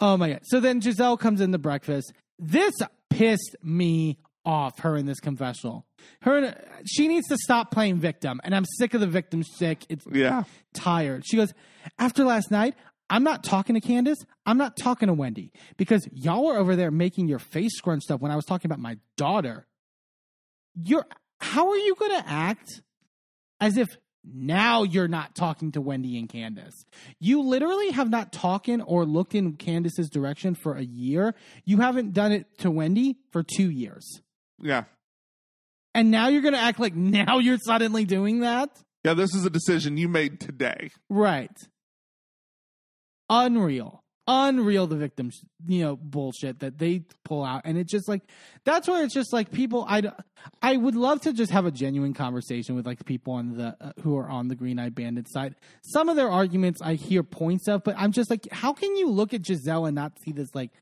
oh 0.00 0.16
my 0.16 0.30
God. 0.30 0.40
So 0.44 0.58
then 0.60 0.80
Giselle 0.80 1.16
comes 1.16 1.40
in 1.40 1.52
to 1.52 1.58
breakfast. 1.58 2.12
This 2.38 2.74
pissed 3.10 3.56
me 3.62 4.18
off, 4.44 4.78
her 4.80 4.96
in 4.96 5.06
this 5.06 5.20
confessional. 5.20 5.84
Her, 6.22 6.54
she 6.86 7.06
needs 7.06 7.26
to 7.28 7.36
stop 7.36 7.70
playing 7.70 7.98
victim. 7.98 8.40
And 8.44 8.54
I'm 8.54 8.64
sick 8.78 8.94
of 8.94 9.00
the 9.00 9.06
victim 9.06 9.42
sick. 9.42 9.84
It's 9.88 10.04
Yeah. 10.10 10.44
tired. 10.74 11.24
She 11.26 11.36
goes, 11.36 11.52
After 11.98 12.24
last 12.24 12.50
night, 12.50 12.74
I'm 13.10 13.24
not 13.24 13.42
talking 13.42 13.74
to 13.74 13.80
Candace. 13.80 14.18
I'm 14.44 14.58
not 14.58 14.76
talking 14.76 15.08
to 15.08 15.14
Wendy 15.14 15.52
because 15.76 16.06
y'all 16.12 16.46
were 16.46 16.56
over 16.56 16.76
there 16.76 16.90
making 16.90 17.28
your 17.28 17.38
face 17.38 17.76
scrunched 17.76 18.10
up 18.10 18.20
when 18.20 18.30
I 18.30 18.36
was 18.36 18.44
talking 18.44 18.68
about 18.68 18.80
my 18.80 18.98
daughter. 19.16 19.66
You're, 20.74 21.06
how 21.40 21.70
are 21.70 21.76
you 21.76 21.94
going 21.94 22.20
to 22.22 22.28
act 22.28 22.82
as 23.60 23.76
if 23.76 23.88
now 24.24 24.82
you're 24.82 25.08
not 25.08 25.34
talking 25.34 25.72
to 25.72 25.80
Wendy 25.80 26.18
and 26.18 26.28
Candace? 26.28 26.84
You 27.18 27.42
literally 27.42 27.90
have 27.90 28.10
not 28.10 28.32
talked 28.32 28.68
in 28.68 28.82
or 28.82 29.04
looked 29.06 29.34
in 29.34 29.54
Candace's 29.54 30.10
direction 30.10 30.54
for 30.54 30.74
a 30.74 30.84
year. 30.84 31.34
You 31.64 31.78
haven't 31.78 32.12
done 32.12 32.32
it 32.32 32.46
to 32.58 32.70
Wendy 32.70 33.16
for 33.32 33.42
two 33.42 33.70
years. 33.70 34.20
Yeah. 34.60 34.84
And 35.94 36.10
now 36.10 36.28
you're 36.28 36.42
going 36.42 36.54
to 36.54 36.60
act 36.60 36.78
like 36.78 36.94
now 36.96 37.38
you're 37.38 37.58
suddenly 37.58 38.04
doing 38.04 38.40
that? 38.40 38.70
Yeah, 39.04 39.14
this 39.14 39.34
is 39.34 39.44
a 39.46 39.50
decision 39.50 39.96
you 39.96 40.08
made 40.08 40.40
today. 40.40 40.90
Right. 41.08 41.56
Unreal. 43.30 44.02
unreal 44.30 44.86
the 44.86 44.96
victims 44.96 45.40
you 45.66 45.82
know 45.82 45.96
bullshit 45.96 46.58
that 46.60 46.76
they 46.78 47.00
pull 47.24 47.42
out 47.42 47.62
and 47.64 47.78
it's 47.78 47.90
just 47.90 48.06
like 48.08 48.20
that's 48.64 48.86
where 48.86 49.02
it's 49.02 49.14
just 49.14 49.32
like 49.32 49.50
people 49.50 49.86
i 49.88 50.02
i 50.60 50.76
would 50.76 50.94
love 50.94 51.18
to 51.18 51.32
just 51.32 51.50
have 51.50 51.64
a 51.64 51.70
genuine 51.70 52.12
conversation 52.12 52.74
with 52.76 52.84
like 52.86 53.02
people 53.06 53.32
on 53.32 53.56
the 53.56 53.74
uh, 53.80 53.90
who 54.02 54.18
are 54.18 54.28
on 54.28 54.48
the 54.48 54.54
green 54.54 54.78
eye 54.78 54.90
bandit 54.90 55.26
side 55.30 55.54
some 55.82 56.10
of 56.10 56.16
their 56.16 56.28
arguments 56.28 56.78
i 56.82 56.92
hear 56.92 57.22
points 57.22 57.66
of 57.68 57.82
but 57.84 57.94
i'm 57.96 58.12
just 58.12 58.28
like 58.28 58.46
how 58.52 58.74
can 58.74 58.94
you 58.96 59.08
look 59.08 59.32
at 59.32 59.46
giselle 59.46 59.86
and 59.86 59.94
not 59.94 60.12
see 60.22 60.32
this 60.32 60.54
like 60.54 60.72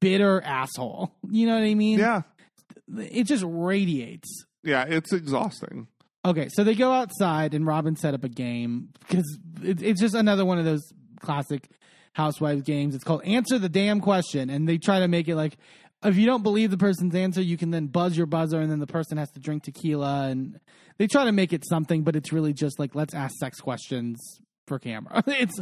bitter 0.00 0.40
asshole 0.40 1.12
you 1.30 1.46
know 1.46 1.54
what 1.56 1.64
i 1.64 1.74
mean 1.74 1.98
Yeah. 1.98 2.22
it 2.96 3.24
just 3.24 3.44
radiates 3.46 4.44
Yeah. 4.64 4.84
It's 4.88 5.12
exhausting. 5.12 5.88
Okay, 6.24 6.48
so 6.50 6.64
they 6.64 6.74
go 6.74 6.90
outside 6.92 7.54
and 7.54 7.66
Robin 7.66 7.96
set 7.96 8.12
up 8.14 8.24
a 8.24 8.28
game 8.28 8.88
because 9.00 9.38
it, 9.62 9.80
it's 9.82 10.00
just 10.00 10.14
another 10.14 10.44
one 10.44 10.58
of 10.58 10.64
those 10.64 10.82
classic 11.20 11.68
housewives 12.12 12.62
games. 12.62 12.94
It's 12.94 13.04
called 13.04 13.24
Answer 13.24 13.58
the 13.58 13.68
Damn 13.68 14.00
Question, 14.00 14.50
and 14.50 14.68
they 14.68 14.78
try 14.78 15.00
to 15.00 15.08
make 15.08 15.28
it 15.28 15.36
like 15.36 15.56
if 16.04 16.16
you 16.16 16.26
don't 16.26 16.42
believe 16.42 16.70
the 16.70 16.76
person's 16.78 17.14
answer, 17.14 17.40
you 17.40 17.56
can 17.56 17.70
then 17.70 17.86
buzz 17.86 18.16
your 18.16 18.26
buzzer, 18.26 18.60
and 18.60 18.70
then 18.70 18.78
the 18.78 18.86
person 18.86 19.18
has 19.18 19.30
to 19.32 19.40
drink 19.40 19.64
tequila, 19.64 20.28
and 20.28 20.60
they 20.98 21.06
try 21.06 21.24
to 21.24 21.32
make 21.32 21.52
it 21.52 21.64
something, 21.68 22.02
but 22.02 22.14
it's 22.16 22.32
really 22.32 22.52
just 22.52 22.78
like 22.78 22.94
let's 22.94 23.14
ask 23.14 23.34
sex 23.36 23.60
questions 23.60 24.40
for 24.66 24.78
camera. 24.78 25.22
it's 25.26 25.58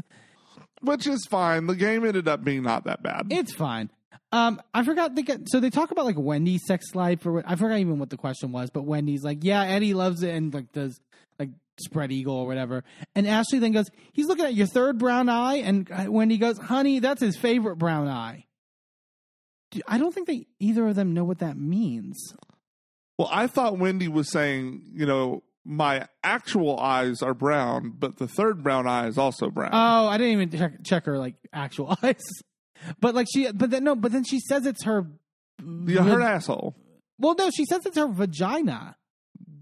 Which 0.83 1.07
is 1.07 1.27
fine. 1.27 1.67
The 1.67 1.77
game 1.77 2.05
ended 2.05 2.29
up 2.29 2.45
being 2.45 2.63
not 2.63 2.85
that 2.85 3.03
bad. 3.03 3.29
it's 3.31 3.55
fine. 3.55 3.91
Um, 4.33 4.61
I 4.75 4.83
forgot 4.83 5.15
they 5.15 5.23
get 5.23 5.49
so 5.49 5.61
they 5.61 5.71
talk 5.71 5.93
about 5.93 6.05
like 6.05 6.19
Wendy's 6.19 6.67
sex 6.67 6.95
life 6.95 7.25
or 7.25 7.33
what, 7.33 7.45
I 7.47 7.55
forgot 7.55 7.79
even 7.79 7.99
what 7.99 8.11
the 8.11 8.17
question 8.17 8.53
was, 8.53 8.71
but 8.71 8.83
Wendy's 8.83 9.23
like, 9.23 9.39
yeah, 9.43 9.63
Eddie 9.63 9.95
loves 9.95 10.23
it 10.23 10.35
and 10.35 10.53
like 10.53 10.73
does 10.73 11.01
spread 11.81 12.12
eagle 12.12 12.35
or 12.37 12.47
whatever. 12.47 12.85
And 13.15 13.27
Ashley 13.27 13.59
then 13.59 13.73
goes, 13.73 13.87
he's 14.12 14.27
looking 14.27 14.45
at 14.45 14.55
your 14.55 14.67
third 14.67 14.99
brown 14.99 15.29
eye, 15.29 15.57
and 15.57 15.91
uh, 15.91 16.11
Wendy 16.11 16.39
goes, 16.39 16.59
honey, 16.59 16.99
that's 16.99 17.21
his 17.21 17.37
favorite 17.37 17.77
brown 17.77 18.09
eye. 18.09 18.47
I 19.87 19.99
don't 19.99 20.15
think 20.15 20.27
they 20.27 20.47
either 20.61 20.87
of 20.89 20.95
them 20.95 21.12
know 21.12 21.25
what 21.25 21.39
that 21.41 21.57
means. 21.57 22.17
Well, 23.19 23.29
I 23.31 23.47
thought 23.47 23.79
Wendy 23.79 24.09
was 24.09 24.31
saying, 24.31 24.83
you 24.93 25.07
know, 25.07 25.43
my 25.65 26.07
actual 26.23 26.79
eyes 26.79 27.23
are 27.23 27.35
brown, 27.35 27.93
but 27.99 28.19
the 28.19 28.29
third 28.29 28.62
brown 28.62 28.87
eye 28.87 29.09
is 29.09 29.19
also 29.19 29.51
brown. 29.51 29.71
Oh, 29.73 30.07
I 30.07 30.17
didn't 30.17 30.33
even 30.41 30.59
check, 30.59 30.85
check 30.85 31.07
her 31.07 31.19
like 31.19 31.35
actual 31.53 31.97
eyes. 32.03 32.23
But 33.01 33.15
like 33.15 33.27
she, 33.33 33.51
but 33.51 33.71
then 33.71 33.85
no, 33.85 33.97
but 33.97 34.12
then 34.12 34.23
she 34.25 34.39
says 34.39 34.67
it's 34.67 34.85
her. 34.85 35.07
yeah, 35.87 36.05
her 36.05 36.21
asshole. 36.21 36.77
Well, 37.19 37.35
no, 37.37 37.51
she 37.51 37.65
says 37.65 37.85
it's 37.87 37.97
her 37.97 38.07
vagina. 38.07 38.97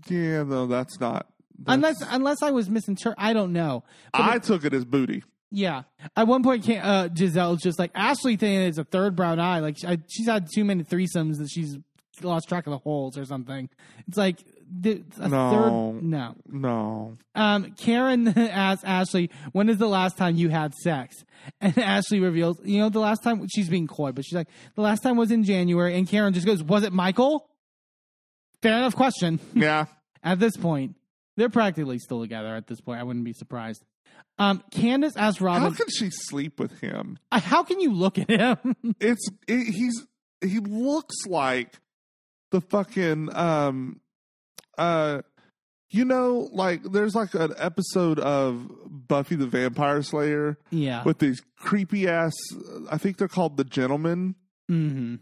Yeah, 0.09 0.43
no, 0.43 0.67
that's 0.67 1.01
not. 1.01 1.27
That's- 1.59 1.75
Unless 1.77 1.97
unless 2.11 2.43
I 2.43 2.51
was 2.51 2.69
misinterpreting, 2.71 3.23
I 3.25 3.33
don't 3.33 3.53
know. 3.53 3.85
But 4.13 4.23
I 4.23 4.39
took 4.39 4.65
it 4.65 4.75
as 4.75 4.85
booty. 4.85 5.23
yeah, 5.51 5.83
at 6.17 6.27
one 6.27 6.43
point, 6.43 6.69
uh, 6.69 7.09
Giselle's 7.09 7.63
just 7.63 7.79
like 7.79 7.91
Ashley 7.95 8.37
thinking 8.37 8.63
it's 8.63 8.79
a 8.79 8.85
third 8.85 9.15
brown 9.17 9.39
eye. 9.41 9.61
Like 9.61 9.77
I, 9.85 9.99
she's 10.09 10.27
had 10.27 10.49
too 10.53 10.65
many 10.65 10.83
threesomes 10.85 11.39
that 11.39 11.49
she's 11.51 11.77
lost 12.23 12.49
track 12.49 12.67
of 12.67 12.71
the 12.71 12.79
holes 12.79 13.19
or 13.19 13.25
something. 13.25 13.69
It's 14.07 14.17
like 14.17 14.39
the, 14.71 15.03
No. 15.19 15.51
third. 15.51 16.03
No. 16.05 16.35
No. 16.47 17.17
Um, 17.35 17.73
Karen 17.77 18.29
asks 18.39 18.85
Ashley, 18.85 19.31
"When 19.53 19.69
is 19.69 19.79
the 19.79 19.89
last 19.89 20.17
time 20.17 20.37
you 20.37 20.49
had 20.49 20.75
sex?" 20.75 21.25
And 21.61 21.77
Ashley 21.79 22.21
reveals, 22.21 22.59
"You 22.65 22.79
know, 22.79 22.89
the 22.89 23.01
last 23.01 23.23
time 23.23 23.47
she's 23.55 23.69
being 23.69 23.87
coy, 23.87 24.13
but 24.13 24.25
she's 24.25 24.35
like, 24.35 24.49
the 24.77 24.81
last 24.83 25.03
time 25.03 25.17
was 25.17 25.31
in 25.31 25.45
January." 25.45 25.95
And 25.97 26.09
Karen 26.09 26.33
just 26.33 26.47
goes, 26.47 26.63
"Was 26.63 26.83
it 26.85 26.93
Michael?" 26.93 27.49
Fair 28.63 28.77
enough 28.79 28.97
question. 28.97 29.39
Yeah. 29.55 29.87
At 30.23 30.39
this 30.39 30.57
point, 30.57 30.95
they're 31.37 31.49
practically 31.49 31.99
still 31.99 32.21
together. 32.21 32.55
At 32.55 32.67
this 32.67 32.81
point, 32.81 33.01
I 33.01 33.03
wouldn't 33.03 33.25
be 33.25 33.33
surprised. 33.33 33.85
Um, 34.39 34.63
Candace 34.71 35.17
asked 35.17 35.41
Robin, 35.41 35.63
How 35.63 35.71
can 35.71 35.89
she 35.89 36.11
sleep 36.11 36.59
with 36.59 36.81
him? 36.81 37.19
"Uh, 37.31 37.41
"How 37.41 37.63
can 37.63 37.81
you 37.81 37.93
look 37.93 38.19
at 38.19 38.31
him?" 38.31 38.77
It's 39.01 39.29
it, 39.47 39.73
he's 39.73 40.07
he 40.41 40.59
looks 40.59 41.15
like 41.27 41.79
the 42.51 42.61
fucking 42.61 43.35
um 43.35 44.01
uh 44.77 45.23
you 45.91 46.05
know 46.05 46.49
like 46.53 46.83
there's 46.83 47.15
like 47.15 47.35
an 47.35 47.53
episode 47.57 48.19
of 48.19 48.69
Buffy 48.87 49.37
the 49.37 49.47
Vampire 49.47 50.03
Slayer 50.03 50.59
yeah. 50.71 51.03
with 51.05 51.19
these 51.19 51.41
creepy 51.57 52.09
ass 52.09 52.35
I 52.91 52.99
think 52.99 53.17
they're 53.17 53.29
called 53.29 53.57
the 53.57 53.65
gentlemen 53.65 54.35
hmm 54.69 55.17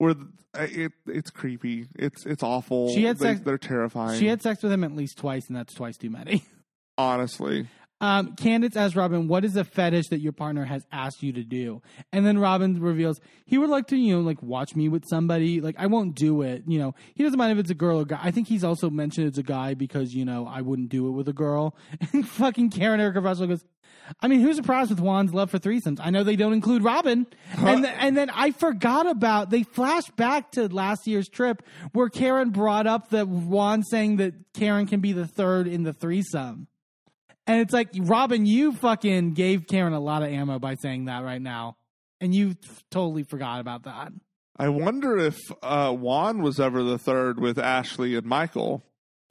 where 0.00 0.14
it 0.54 0.92
it's 1.06 1.30
creepy. 1.30 1.86
It's 1.94 2.24
it's 2.24 2.42
awful. 2.42 2.92
She 2.94 3.04
had 3.04 3.18
they, 3.18 3.34
sex- 3.34 3.40
they're 3.42 3.58
terrifying. 3.58 4.18
She 4.18 4.26
had 4.26 4.40
sex 4.40 4.62
with 4.62 4.72
him 4.72 4.82
at 4.82 4.96
least 4.96 5.18
twice, 5.18 5.46
and 5.48 5.56
that's 5.56 5.74
twice 5.74 5.96
too 5.96 6.10
many. 6.10 6.42
honestly. 6.98 7.68
Um, 8.02 8.34
Candace 8.34 8.76
asks 8.76 8.96
Robin, 8.96 9.28
"What 9.28 9.44
is 9.44 9.56
a 9.56 9.64
fetish 9.64 10.08
that 10.08 10.20
your 10.20 10.32
partner 10.32 10.64
has 10.64 10.86
asked 10.90 11.22
you 11.22 11.34
to 11.34 11.42
do?" 11.42 11.82
And 12.14 12.24
then 12.24 12.38
Robin 12.38 12.80
reveals 12.80 13.20
he 13.44 13.58
would 13.58 13.68
like 13.68 13.88
to, 13.88 13.96
you 13.96 14.16
know, 14.16 14.22
like 14.22 14.42
watch 14.42 14.74
me 14.74 14.88
with 14.88 15.04
somebody. 15.06 15.60
Like 15.60 15.76
I 15.78 15.86
won't 15.86 16.14
do 16.14 16.40
it. 16.40 16.62
You 16.66 16.78
know, 16.78 16.94
he 17.14 17.22
doesn't 17.22 17.38
mind 17.38 17.52
if 17.52 17.58
it's 17.58 17.70
a 17.70 17.74
girl 17.74 18.00
or 18.00 18.06
guy. 18.06 18.20
I 18.22 18.30
think 18.30 18.48
he's 18.48 18.64
also 18.64 18.88
mentioned 18.88 19.26
it's 19.26 19.36
a 19.36 19.42
guy 19.42 19.74
because 19.74 20.14
you 20.14 20.24
know 20.24 20.46
I 20.46 20.62
wouldn't 20.62 20.88
do 20.88 21.08
it 21.08 21.10
with 21.10 21.28
a 21.28 21.34
girl. 21.34 21.76
And 22.12 22.26
fucking 22.26 22.70
Karen 22.70 23.00
Erica 23.00 23.20
Russell 23.20 23.46
goes, 23.46 23.64
"I 24.20 24.28
mean, 24.28 24.40
who's 24.40 24.56
surprised 24.56 24.90
with 24.90 25.00
Juan's 25.00 25.32
love 25.32 25.50
for 25.50 25.58
threesomes? 25.58 25.98
I 26.00 26.10
know 26.10 26.24
they 26.24 26.36
don't 26.36 26.52
include 26.52 26.82
Robin." 26.82 27.26
And 27.56 27.84
th- 27.84 27.96
and 27.98 28.16
then 28.16 28.30
I 28.30 28.50
forgot 28.50 29.06
about 29.06 29.50
they 29.50 29.62
flashed 29.62 30.16
back 30.16 30.52
to 30.52 30.68
last 30.68 31.06
year's 31.06 31.28
trip 31.28 31.62
where 31.92 32.08
Karen 32.08 32.50
brought 32.50 32.86
up 32.86 33.10
that 33.10 33.28
Juan 33.28 33.82
saying 33.82 34.16
that 34.16 34.34
Karen 34.54 34.86
can 34.86 35.00
be 35.00 35.12
the 35.12 35.26
third 35.26 35.66
in 35.66 35.82
the 35.82 35.92
threesome. 35.92 36.66
And 37.46 37.60
it's 37.60 37.72
like, 37.72 37.88
Robin, 37.98 38.46
you 38.46 38.72
fucking 38.72 39.34
gave 39.34 39.66
Karen 39.66 39.92
a 39.92 40.00
lot 40.00 40.22
of 40.22 40.28
ammo 40.28 40.58
by 40.60 40.76
saying 40.76 41.06
that 41.06 41.24
right 41.24 41.42
now. 41.42 41.76
And 42.20 42.34
you 42.34 42.54
totally 42.90 43.24
forgot 43.24 43.60
about 43.60 43.84
that. 43.84 44.12
I 44.56 44.68
wonder 44.68 45.16
if 45.16 45.38
uh, 45.62 45.92
Juan 45.92 46.42
was 46.42 46.60
ever 46.60 46.82
the 46.82 46.98
third 46.98 47.40
with 47.40 47.58
Ashley 47.58 48.14
and 48.14 48.26
Michael. 48.26 48.84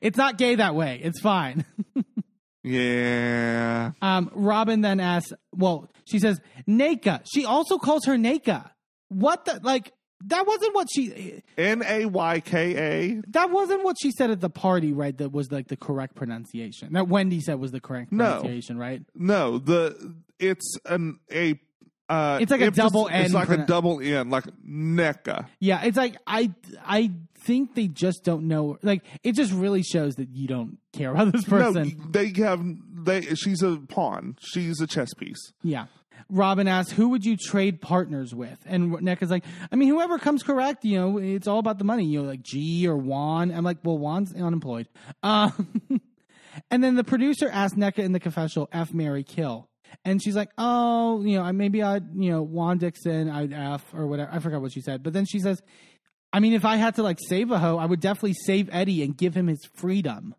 it's 0.00 0.16
not 0.18 0.38
gay 0.38 0.54
that 0.56 0.74
way. 0.74 1.00
It's 1.02 1.20
fine. 1.20 1.64
Yeah. 2.66 3.92
Um, 4.00 4.30
Robin 4.34 4.80
then 4.80 4.98
asks, 4.98 5.34
well, 5.54 5.90
she 6.06 6.18
says, 6.18 6.40
Naka. 6.66 7.20
She 7.30 7.44
also 7.44 7.76
calls 7.78 8.06
her 8.06 8.16
Naka. 8.16 8.72
What 9.08 9.44
the, 9.44 9.60
like, 9.62 9.92
that 10.26 10.46
wasn't 10.46 10.74
what 10.74 10.88
she, 10.90 11.42
N 11.58 11.82
A 11.86 12.06
Y 12.06 12.40
K 12.40 12.76
A. 12.76 13.20
that 13.28 13.50
wasn't 13.50 13.84
what 13.84 13.96
she 14.00 14.10
said 14.12 14.30
at 14.30 14.40
the 14.40 14.48
party, 14.48 14.94
right? 14.94 15.14
That 15.18 15.30
was 15.32 15.52
like 15.52 15.68
the 15.68 15.76
correct 15.76 16.14
pronunciation. 16.14 16.94
That 16.94 17.06
Wendy 17.08 17.40
said 17.40 17.60
was 17.60 17.70
the 17.70 17.80
correct 17.80 18.10
No. 18.12 18.24
pronunciation, 18.40 18.78
right? 18.78 19.02
No, 19.14 19.58
the 19.58 20.14
it's 20.38 20.78
an 20.86 21.18
a. 21.30 21.60
Uh, 22.08 22.38
It's 22.40 22.50
like 22.50 22.60
a 22.60 22.70
double 22.70 23.08
N 23.08 23.24
It's 23.24 23.34
like 23.34 23.48
a 23.48 23.58
double 23.64 24.00
N, 24.00 24.28
like 24.30 24.44
Nneka. 24.68 25.46
Yeah, 25.60 25.82
it's 25.84 25.96
like 25.96 26.16
I 26.26 26.52
I 26.84 27.12
think 27.44 27.74
they 27.74 27.88
just 27.88 28.24
don't 28.24 28.46
know. 28.48 28.78
Like 28.82 29.02
it 29.22 29.34
just 29.34 29.52
really 29.52 29.82
shows 29.82 30.16
that 30.16 30.28
you 30.30 30.46
don't 30.46 30.78
care 30.92 31.10
about 31.12 31.32
this 31.32 31.44
person. 31.44 31.96
No, 31.98 32.10
they 32.10 32.32
have 32.42 32.62
they. 33.04 33.22
She's 33.34 33.62
a 33.62 33.76
pawn. 33.76 34.36
She's 34.40 34.80
a 34.80 34.86
chess 34.86 35.14
piece. 35.14 35.52
Yeah. 35.62 35.86
Robin 36.30 36.66
asks, 36.68 36.90
"Who 36.92 37.10
would 37.10 37.24
you 37.24 37.36
trade 37.36 37.80
partners 37.82 38.34
with?" 38.34 38.58
And 38.66 38.92
Nick 39.02 39.22
is 39.22 39.30
like, 39.30 39.44
"I 39.70 39.76
mean, 39.76 39.88
whoever 39.88 40.18
comes 40.18 40.42
correct. 40.42 40.84
You 40.84 40.98
know, 40.98 41.18
it's 41.18 41.46
all 41.46 41.58
about 41.58 41.78
the 41.78 41.84
money. 41.84 42.06
You 42.06 42.22
know, 42.22 42.28
like 42.28 42.42
G 42.42 42.86
or 42.88 42.96
Juan." 42.96 43.50
I'm 43.52 43.62
like, 43.64 43.78
"Well, 43.84 43.98
Juan's 43.98 44.34
unemployed." 44.34 44.88
Um, 45.22 45.68
and 46.70 46.82
then 46.82 46.94
the 46.94 47.04
producer 47.04 47.48
asked 47.52 47.76
Nneka 47.76 47.98
in 47.98 48.12
the 48.12 48.20
confessional, 48.20 48.68
"F 48.72 48.94
Mary 48.94 49.22
Kill," 49.22 49.68
and 50.04 50.22
she's 50.22 50.36
like, 50.36 50.50
"Oh, 50.58 51.22
you 51.22 51.36
know, 51.38 51.42
I- 51.42 51.52
maybe 51.52 51.82
I'd, 51.82 52.04
you 52.16 52.30
know, 52.30 52.42
Juan 52.42 52.78
Dixon, 52.78 53.28
I'd 53.30 53.52
F 53.52 53.84
or 53.94 54.06
whatever." 54.06 54.30
I 54.32 54.38
forgot 54.38 54.60
what 54.62 54.72
she 54.72 54.80
said, 54.80 55.02
but 55.02 55.12
then 55.12 55.24
she 55.26 55.38
says, 55.40 55.60
"I 56.32 56.40
mean, 56.40 56.52
if 56.52 56.64
I 56.64 56.76
had 56.76 56.94
to 56.96 57.02
like 57.02 57.18
save 57.28 57.50
a 57.50 57.58
hoe, 57.58 57.76
I 57.78 57.86
would 57.86 58.00
definitely 58.00 58.34
save 58.34 58.68
Eddie 58.72 59.02
and 59.02 59.16
give 59.16 59.34
him 59.36 59.46
his 59.46 59.64
freedom." 59.74 60.34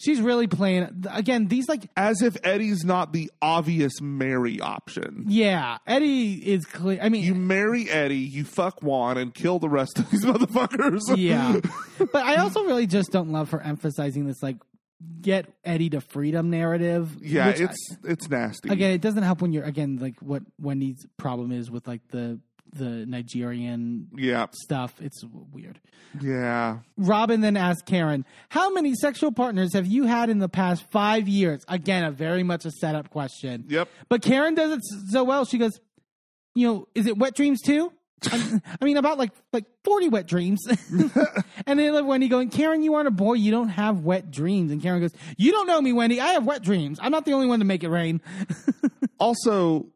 She's 0.00 0.20
really 0.20 0.48
playing 0.48 1.04
again. 1.08 1.46
These 1.46 1.68
like 1.68 1.88
As 1.96 2.20
if 2.20 2.36
Eddie's 2.42 2.84
not 2.84 3.12
the 3.12 3.30
obvious 3.40 4.00
marry 4.02 4.60
option. 4.60 5.24
Yeah, 5.28 5.78
Eddie 5.86 6.34
is 6.34 6.66
clear. 6.66 6.98
I 7.00 7.08
mean, 7.08 7.22
You 7.22 7.34
marry 7.34 7.88
Eddie, 7.88 8.18
you 8.18 8.44
fuck 8.44 8.82
Juan, 8.82 9.16
and 9.18 9.32
kill 9.32 9.60
the 9.60 9.68
rest 9.68 9.98
of 10.00 10.10
these 10.10 10.24
motherfuckers. 10.24 11.00
yeah, 11.16 11.60
but 11.98 12.16
I 12.24 12.36
also 12.36 12.64
really 12.64 12.86
just 12.88 13.12
don't 13.12 13.30
love 13.30 13.50
her 13.52 13.60
emphasizing 13.62 14.26
this 14.26 14.42
like 14.42 14.56
get 15.20 15.46
Eddie 15.64 15.90
to 15.90 16.00
freedom 16.00 16.50
narrative. 16.50 17.16
yeah, 17.20 17.46
which 17.48 17.60
I- 17.60 17.64
it's 17.64 17.96
it's 18.04 18.30
nasty. 18.30 18.68
again, 18.68 18.92
it 18.92 19.00
doesn't 19.00 19.22
help 19.22 19.40
when 19.42 19.52
you're 19.52 19.64
again 19.64 19.98
like 20.00 20.20
what 20.20 20.42
Wendy's 20.60 21.06
problem 21.16 21.52
is 21.52 21.70
with 21.70 21.86
like 21.88 22.06
the 22.08 22.38
the 22.72 23.06
Nigerian 23.06 24.08
yeah, 24.16 24.46
stuff. 24.52 24.94
It's 25.00 25.22
weird. 25.52 25.78
yeah. 26.20 26.78
Robin 26.96 27.40
then 27.40 27.56
asked 27.56 27.86
Karen, 27.86 28.24
"How 28.48 28.70
many 28.72 28.94
sexual 28.94 29.30
partners 29.30 29.74
have 29.74 29.86
you 29.86 30.04
had 30.06 30.28
in 30.28 30.38
the 30.40 30.48
past 30.48 30.84
five 30.90 31.28
years?" 31.28 31.64
Again, 31.68 32.02
a 32.04 32.10
very 32.10 32.42
much 32.42 32.64
a 32.64 32.70
setup 32.72 33.10
question. 33.10 33.66
Yep. 33.68 33.88
But 34.08 34.22
Karen 34.22 34.54
does 34.56 34.72
it 34.72 34.80
so 35.10 35.22
well. 35.22 35.44
She 35.44 35.58
goes, 35.58 35.78
"You 36.56 36.66
know, 36.66 36.88
is 36.96 37.06
it 37.06 37.16
wet 37.16 37.34
dreams 37.36 37.60
too?" 37.60 37.92
I, 38.32 38.84
mean, 38.84 38.96
about 38.96 39.18
like 39.18 39.32
like 39.52 39.64
forty 39.84 40.08
wet 40.08 40.26
dreams, 40.26 40.64
and 41.66 41.78
then 41.78 41.92
like 41.92 42.04
Wendy 42.04 42.28
going, 42.28 42.50
Karen, 42.50 42.82
you 42.82 42.94
aren't 42.94 43.08
a 43.08 43.12
boy, 43.12 43.34
you 43.34 43.50
don't 43.50 43.68
have 43.68 44.00
wet 44.00 44.30
dreams, 44.30 44.72
and 44.72 44.82
Karen 44.82 45.00
goes, 45.00 45.12
You 45.36 45.52
don't 45.52 45.66
know 45.66 45.80
me, 45.80 45.92
Wendy, 45.92 46.20
I 46.20 46.28
have 46.28 46.44
wet 46.44 46.62
dreams. 46.62 46.98
I'm 47.00 47.12
not 47.12 47.24
the 47.24 47.32
only 47.32 47.46
one 47.46 47.58
to 47.60 47.64
make 47.64 47.84
it 47.84 47.88
rain. 47.88 48.20
Also, 49.20 49.86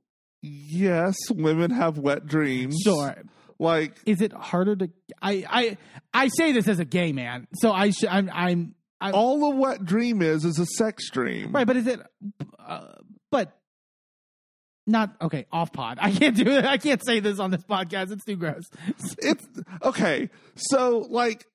yes, 0.42 1.16
women 1.28 1.72
have 1.72 1.98
wet 1.98 2.24
dreams. 2.26 2.76
Sure. 2.82 3.16
Like, 3.58 3.96
Is 4.06 4.20
it 4.22 4.32
harder 4.32 4.76
to? 4.76 4.90
I 5.20 5.44
I 5.50 5.76
I 6.14 6.28
say 6.28 6.52
this 6.52 6.68
as 6.68 6.78
a 6.78 6.84
gay 6.84 7.12
man, 7.12 7.48
so 7.54 7.72
I 7.72 7.90
should. 7.90 8.08
I'm 8.08 8.30
I'm. 8.32 8.74
I, 9.00 9.10
all 9.10 9.52
a 9.52 9.56
wet 9.56 9.84
dream 9.84 10.22
is 10.22 10.44
is 10.44 10.58
a 10.58 10.66
sex 10.66 11.10
dream. 11.10 11.52
Right, 11.52 11.66
but 11.66 11.76
is 11.76 11.88
it? 11.88 12.00
Uh, 12.58 12.92
but 13.30 13.57
not 14.88 15.14
okay. 15.20 15.46
Off 15.52 15.72
pod. 15.72 15.98
I 16.00 16.10
can't 16.10 16.34
do 16.34 16.48
it. 16.48 16.64
I 16.64 16.78
can't 16.78 17.04
say 17.04 17.20
this 17.20 17.38
on 17.38 17.50
this 17.50 17.62
podcast. 17.62 18.10
It's 18.10 18.24
too 18.24 18.36
gross. 18.36 18.64
It's 19.18 19.46
okay. 19.82 20.30
So, 20.56 21.06
like, 21.10 21.46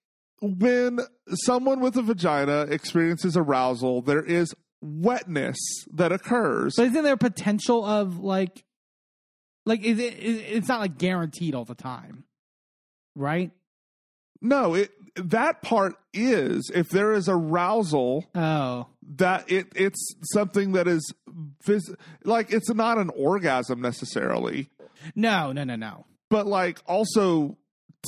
when 0.42 1.00
someone 1.30 1.80
with 1.80 1.98
a 1.98 2.02
vagina 2.02 2.62
experiences 2.70 3.36
arousal, 3.36 4.02
there 4.02 4.24
is 4.24 4.54
wetness 4.82 5.58
that 5.94 6.12
occurs. 6.12 6.76
But 6.78 6.88
isn't 6.88 7.04
there 7.04 7.18
potential 7.18 7.84
of 7.84 8.20
like, 8.20 8.64
like 9.66 9.82
is 9.84 10.00
it? 10.00 10.20
Is, 10.20 10.42
it's 10.46 10.68
not 10.68 10.82
like 10.82 10.98
guaranteed 10.98 11.56
all 11.56 11.66
the 11.66 11.76
time, 11.76 12.26
right? 13.16 13.52
No, 14.42 14.74
it 14.76 14.92
that 15.16 15.62
part 15.62 15.96
is 16.14 16.70
if 16.74 16.90
there 16.90 17.14
is 17.14 17.30
arousal 17.30 18.26
Oh, 18.36 18.88
that 19.16 19.50
it 19.52 19.68
it's 19.76 20.16
something 20.34 20.74
that 20.74 20.88
is 20.88 21.14
phys- 21.66 21.96
like 22.24 22.52
it's 22.52 22.70
not 22.70 22.98
an 22.98 23.10
orgasm 23.16 23.82
necessarily, 23.82 24.70
no, 25.16 25.52
no, 25.52 25.64
no, 25.64 25.76
no. 25.76 26.06
but 26.30 26.48
like 26.48 26.82
also 26.88 27.58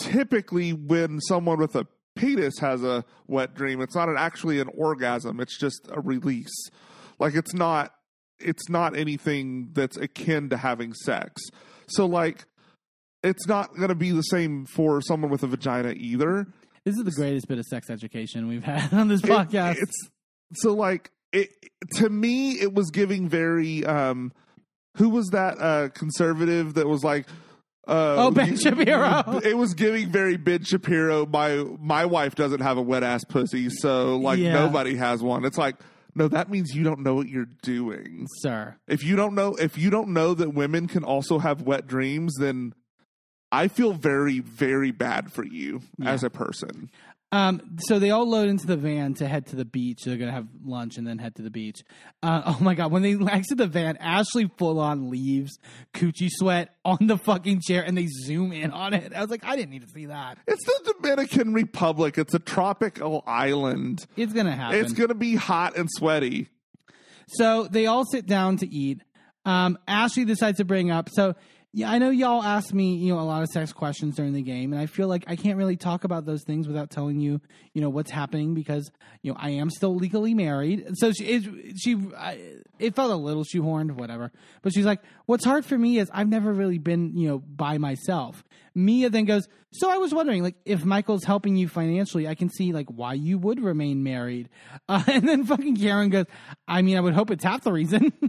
typically 0.02 0.74
when 0.74 1.20
someone 1.22 1.60
with 1.60 1.76
a 1.76 1.88
penis 2.16 2.60
has 2.60 2.84
a 2.84 3.04
wet 3.28 3.54
dream, 3.56 3.82
it's 3.82 3.96
not 3.96 4.10
an, 4.10 4.16
actually 4.18 4.60
an 4.60 4.70
orgasm, 4.76 5.40
it's 5.40 5.58
just 5.58 5.88
a 5.92 6.00
release. 6.00 6.70
Like 7.20 7.36
it's 7.36 7.54
not 7.54 7.94
it's 8.40 8.70
not 8.70 8.96
anything 8.98 9.70
that's 9.74 9.96
akin 9.98 10.50
to 10.50 10.58
having 10.58 10.94
sex. 10.94 11.42
So 11.88 12.06
like 12.06 12.46
it's 13.24 13.48
not 13.48 13.76
going 13.76 13.90
to 13.90 13.96
be 13.96 14.12
the 14.12 14.22
same 14.22 14.66
for 14.66 15.02
someone 15.02 15.32
with 15.32 15.44
a 15.44 15.48
vagina 15.48 15.94
either. 15.96 16.46
This 16.84 16.96
is 16.98 17.04
the 17.04 17.12
greatest 17.12 17.48
bit 17.48 17.58
of 17.58 17.66
sex 17.66 17.90
education 17.90 18.48
we've 18.48 18.64
had 18.64 18.94
on 18.98 19.08
this 19.08 19.24
It- 19.24 19.30
podcast. 19.30 19.78
it's 19.82 20.10
so 20.54 20.74
like 20.74 21.12
it 21.34 21.50
to 21.96 22.10
me 22.10 22.54
it 22.54 22.74
was 22.74 22.90
giving 22.92 23.28
very 23.28 23.86
um 23.86 24.32
who 24.98 25.10
was 25.10 25.28
that 25.30 25.58
uh 25.60 25.90
conservative 25.90 26.76
that 26.76 26.88
was 26.88 27.04
like 27.04 27.28
uh 27.88 28.16
Oh, 28.18 28.32
Ben 28.32 28.58
Shapiro. 28.58 29.40
It 29.44 29.56
was 29.58 29.74
giving 29.76 30.10
very 30.10 30.38
Ben 30.38 30.64
Shapiro. 30.64 31.26
My 31.28 31.64
my 31.80 32.06
wife 32.06 32.34
doesn't 32.36 32.62
have 32.62 32.78
a 32.78 32.82
wet 32.82 33.04
ass 33.04 33.24
pussy, 33.26 33.70
so 33.70 34.18
like 34.18 34.40
Yeah. 34.40 34.54
nobody 34.54 34.96
has 34.96 35.22
one. 35.22 35.46
It's 35.46 35.58
like 35.58 35.76
no, 36.18 36.28
that 36.30 36.50
means 36.50 36.74
you 36.74 36.84
don't 36.84 37.02
know 37.02 37.14
what 37.14 37.28
you're 37.28 37.50
doing. 37.62 38.26
Sir, 38.40 38.78
If 38.88 39.04
you 39.04 39.16
don't 39.18 39.36
know, 39.36 39.54
if 39.56 39.78
you 39.78 39.90
don't 39.90 40.14
know 40.14 40.34
that 40.34 40.54
women 40.54 40.88
can 40.88 41.04
also 41.04 41.40
have 41.40 41.62
wet 41.64 41.88
dreams, 41.88 42.34
then 42.40 42.74
I 43.52 43.68
feel 43.68 43.94
very 43.94 44.40
very 44.40 44.92
bad 44.92 45.32
for 45.32 45.44
you 45.46 45.82
as 46.04 46.24
a 46.24 46.30
person. 46.30 46.90
Um, 47.36 47.76
so 47.80 48.00
they 48.00 48.12
all 48.12 48.30
load 48.30 48.48
into 48.48 48.66
the 48.66 48.78
van 48.78 49.14
to 49.16 49.28
head 49.28 49.48
to 49.48 49.58
the 49.58 49.66
beach. 49.66 50.04
They're 50.06 50.16
gonna 50.16 50.32
have 50.32 50.48
lunch 50.64 50.96
and 50.98 51.06
then 51.06 51.18
head 51.18 51.36
to 51.36 51.42
the 51.42 51.50
beach. 51.50 51.84
Uh, 52.24 52.44
oh 52.46 52.58
my 52.62 52.76
god! 52.76 52.94
When 52.94 53.02
they 53.02 53.18
exit 53.30 53.58
the 53.58 53.68
van, 53.68 53.98
Ashley 53.98 54.50
full 54.58 54.80
on 54.80 55.10
leaves 55.10 55.60
coochie 55.94 56.30
sweat 56.32 56.74
on 56.86 57.08
the 57.08 57.18
fucking 57.18 57.60
chair, 57.60 57.84
and 57.84 57.98
they 57.98 58.08
zoom 58.08 58.54
in 58.54 58.72
on 58.72 58.94
it. 58.94 59.14
I 59.14 59.20
was 59.20 59.30
like, 59.30 59.44
I 59.44 59.58
didn't 59.58 59.72
need 59.72 59.82
to 59.82 59.90
see 59.90 60.06
that. 60.06 60.38
It's 60.48 60.64
the 60.64 60.94
Dominican 60.94 61.54
Republic. 61.54 62.18
It's 62.18 62.34
a 62.34 62.40
tropical 62.40 63.22
island. 63.28 64.06
It's 64.16 64.32
gonna 64.32 64.56
happen. 64.56 64.80
It's 64.80 64.94
going 64.94 65.10
to 65.10 65.16
be 65.16 65.36
hot 65.36 65.76
and 65.76 65.90
sweaty. 65.92 66.48
So 67.28 67.68
they 67.70 67.86
all 67.86 68.06
sit 68.06 68.28
down 68.28 68.58
to 68.58 68.68
eat. 68.68 69.02
Um, 69.44 69.78
Ashley 69.90 70.24
decides 70.24 70.60
to 70.60 70.66
bring 70.66 70.90
up. 70.90 71.10
So 71.12 71.36
yeah, 71.78 71.92
I 71.92 71.98
know 71.98 72.10
y'all 72.10 72.42
asked 72.42 72.74
me, 72.74 72.96
you 72.96 73.14
know, 73.14 73.20
a 73.20 73.28
lot 73.28 73.44
of 73.44 73.50
sex 73.50 73.74
questions 73.74 74.16
during 74.16 74.32
the 74.32 74.42
game, 74.42 74.72
and 74.72 74.82
I 74.82 74.86
feel 74.86 75.10
like 75.10 75.26
I 75.28 75.36
can't 75.36 75.58
really 75.58 75.76
talk 75.76 76.06
about 76.06 76.26
those 76.26 76.42
things 76.46 76.70
without 76.70 76.90
telling 76.90 77.20
you, 77.20 77.42
you 77.74 77.82
know, 77.82 77.90
what's 77.90 78.10
happening 78.10 78.54
because 78.54 78.90
you 79.22 79.34
know 79.34 79.38
I 79.38 79.50
am 79.50 79.70
still 79.70 79.94
legally 79.94 80.34
married. 80.34 80.88
So 80.94 81.12
she, 81.12 81.26
it, 81.26 81.74
she, 81.78 81.98
I, 82.18 82.40
it 82.80 82.96
felt 82.96 83.12
a 83.12 83.18
little 83.18 83.44
shoehorned, 83.44 83.92
whatever. 83.92 84.32
But 84.62 84.74
she's 84.74 84.86
like, 84.86 85.02
what's 85.26 85.44
hard 85.44 85.66
for 85.66 85.78
me 85.78 85.98
is 85.98 86.10
I've 86.14 86.30
never 86.30 86.54
really 86.54 86.78
been, 86.78 87.18
you 87.18 87.28
know, 87.28 87.40
by 87.40 87.78
myself. 87.78 88.45
Mia 88.76 89.10
then 89.10 89.24
goes, 89.26 89.48
so 89.72 89.90
I 89.90 89.98
was 89.98 90.14
wondering, 90.14 90.44
like, 90.44 90.56
if 90.66 90.84
Michael's 90.86 91.24
helping 91.24 91.56
you 91.56 91.68
financially, 91.70 92.28
I 92.28 92.36
can 92.36 92.50
see 92.50 92.74
like 92.74 92.88
why 92.90 93.14
you 93.14 93.38
would 93.40 93.62
remain 93.64 94.04
married. 94.04 94.50
Uh, 94.90 95.02
and 95.08 95.28
then 95.28 95.44
fucking 95.46 95.78
Karen 95.78 96.10
goes, 96.10 96.26
I 96.68 96.82
mean, 96.84 96.98
I 96.98 97.00
would 97.00 97.14
hope 97.16 97.32
it's 97.32 97.44
half 97.44 97.64
the 97.64 97.72
reason. 97.74 98.12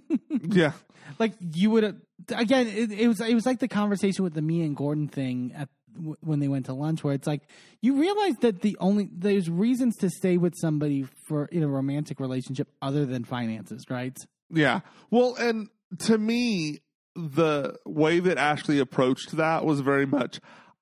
Yeah. 0.49 0.73
like 1.19 1.33
you 1.41 1.71
would 1.71 2.01
again 2.29 2.67
it, 2.67 2.93
it 2.93 3.09
was 3.09 3.21
it 3.21 3.35
was 3.35 3.47
like 3.47 3.59
the 3.59 3.69
conversation 3.69 4.23
with 4.23 4.35
the 4.35 4.43
me 4.43 4.63
and 4.63 4.77
gordon 4.77 5.09
thing 5.09 5.53
at 5.57 5.69
w- 5.97 6.15
when 6.21 6.41
they 6.41 6.49
went 6.49 6.67
to 6.67 6.75
lunch 6.75 7.03
where 7.03 7.15
it's 7.15 7.27
like 7.27 7.43
you 7.81 7.99
realize 7.99 8.35
that 8.43 8.61
the 8.61 8.77
only 8.79 9.09
there's 9.13 9.49
reasons 9.49 9.97
to 9.97 10.11
stay 10.11 10.37
with 10.37 10.53
somebody 10.61 11.07
for 11.27 11.47
in 11.47 11.63
a 11.63 11.69
romantic 11.69 12.21
relationship 12.21 12.69
other 12.83 13.07
than 13.07 13.25
finances 13.25 13.85
right 13.89 14.17
Yeah. 14.51 14.81
Well, 15.11 15.35
and 15.37 15.69
to 16.01 16.19
me, 16.19 16.81
the 17.17 17.77
way 17.87 18.21
that 18.21 18.37
Ashley 18.39 18.79
approached 18.79 19.37
that 19.37 19.65
was 19.65 19.81
very 19.81 20.07
much 20.07 20.41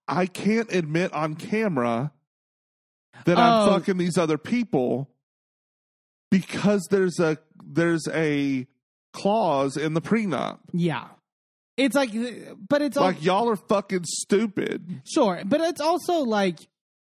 I 0.09 0.26
can't 0.26 0.70
admit 0.72 1.12
on 1.12 1.35
camera 1.35 2.12
that 3.24 3.39
I'm 3.39 3.68
Oh. 3.68 3.72
fucking 3.72 3.97
these 3.97 4.18
other 4.18 4.37
people 4.39 5.09
because 6.30 6.87
there's 6.91 7.18
a 7.20 7.39
there's 7.64 8.07
a 8.12 8.66
clause 9.12 9.76
in 9.76 9.95
the 9.95 10.03
prenup. 10.03 10.59
yeah 10.72 11.07
it's 11.76 11.95
like 11.95 12.11
but 12.68 12.82
it's 12.82 12.97
Like 12.97 13.22
y'all 13.24 13.49
are 13.49 13.57
fucking 13.57 14.05
stupid. 14.05 15.03
sure 15.05 15.41
but 15.47 15.61
it's 15.61 15.80
also 15.80 16.18
like 16.20 16.59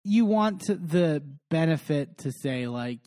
you 0.04 0.26
want 0.26 0.60
to, 0.62 0.74
the 0.74 1.22
benefit 1.50 2.18
to 2.18 2.30
say 2.30 2.66
like 2.66 2.98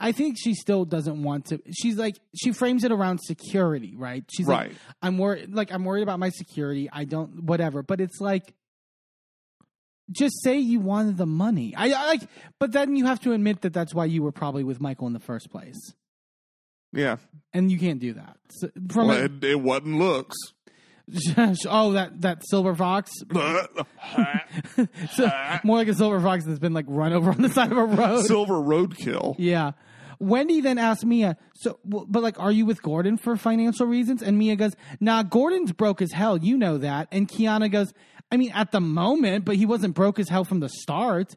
i 0.00 0.10
think 0.10 0.36
she 0.38 0.52
still 0.54 0.84
doesn't 0.84 1.22
want 1.22 1.44
to 1.46 1.60
she's 1.70 1.96
like 1.96 2.16
she 2.34 2.50
frames 2.52 2.82
it 2.82 2.90
around 2.90 3.18
security 3.18 3.94
right 3.96 4.24
she's 4.34 4.48
like 4.48 4.72
I'm 5.02 5.18
worried 5.18 5.54
like 5.54 5.70
I'm 5.72 5.84
worried 5.84 6.02
about 6.02 6.18
my 6.18 6.30
security. 6.30 6.88
I 6.92 7.04
don't 7.04 7.44
whatever. 7.44 7.82
But 7.82 8.00
it's 8.00 8.20
like 8.20 8.52
just 10.10 10.42
say 10.42 10.58
you 10.58 10.80
wanted 10.80 11.16
the 11.16 11.26
money. 11.26 11.74
I, 11.76 11.90
I 11.92 12.06
like 12.06 12.22
but 12.58 12.72
then 12.72 12.96
you 12.96 13.06
have 13.06 13.20
to 13.20 13.32
admit 13.32 13.62
that 13.62 13.72
that's 13.72 13.94
why 13.94 14.04
you 14.06 14.22
were 14.22 14.32
probably 14.32 14.64
with 14.64 14.80
Michael 14.80 15.06
in 15.06 15.12
the 15.12 15.20
first 15.20 15.50
place. 15.50 15.92
Yeah. 16.92 17.16
And 17.52 17.70
you 17.70 17.78
can't 17.78 18.00
do 18.00 18.14
that. 18.14 18.36
So, 18.50 18.68
from 18.90 19.08
Well, 19.08 19.18
a- 19.18 19.24
it, 19.24 19.44
it 19.44 19.60
wasn't 19.60 19.98
looks. 19.98 20.36
oh 21.66 21.92
that 21.92 22.20
that 22.20 22.42
silver 22.46 22.74
fox 22.74 23.10
so, 25.14 25.30
more 25.64 25.76
like 25.76 25.88
a 25.88 25.94
silver 25.94 26.20
fox 26.20 26.44
that's 26.44 26.58
been 26.58 26.72
like 26.72 26.86
run 26.88 27.12
over 27.12 27.30
on 27.30 27.42
the 27.42 27.48
side 27.48 27.70
of 27.70 27.78
a 27.78 27.84
road. 27.84 28.24
Silver 28.24 28.54
roadkill. 28.54 29.36
Yeah. 29.38 29.72
Wendy 30.18 30.60
then 30.60 30.78
asked 30.78 31.04
Mia, 31.04 31.36
so, 31.54 31.80
but 31.84 32.22
like, 32.22 32.38
are 32.38 32.52
you 32.52 32.64
with 32.64 32.80
Gordon 32.80 33.16
for 33.16 33.36
financial 33.36 33.86
reasons? 33.86 34.22
And 34.22 34.38
Mia 34.38 34.54
goes, 34.54 34.72
nah, 35.00 35.24
Gordon's 35.24 35.72
broke 35.72 36.00
as 36.00 36.12
hell. 36.12 36.38
You 36.38 36.56
know 36.56 36.78
that. 36.78 37.08
And 37.10 37.28
Kiana 37.28 37.70
goes, 37.70 37.92
I 38.30 38.36
mean, 38.36 38.52
at 38.52 38.70
the 38.70 38.80
moment, 38.80 39.44
but 39.44 39.56
he 39.56 39.66
wasn't 39.66 39.94
broke 39.94 40.20
as 40.20 40.28
hell 40.28 40.44
from 40.44 40.60
the 40.60 40.68
start. 40.68 41.34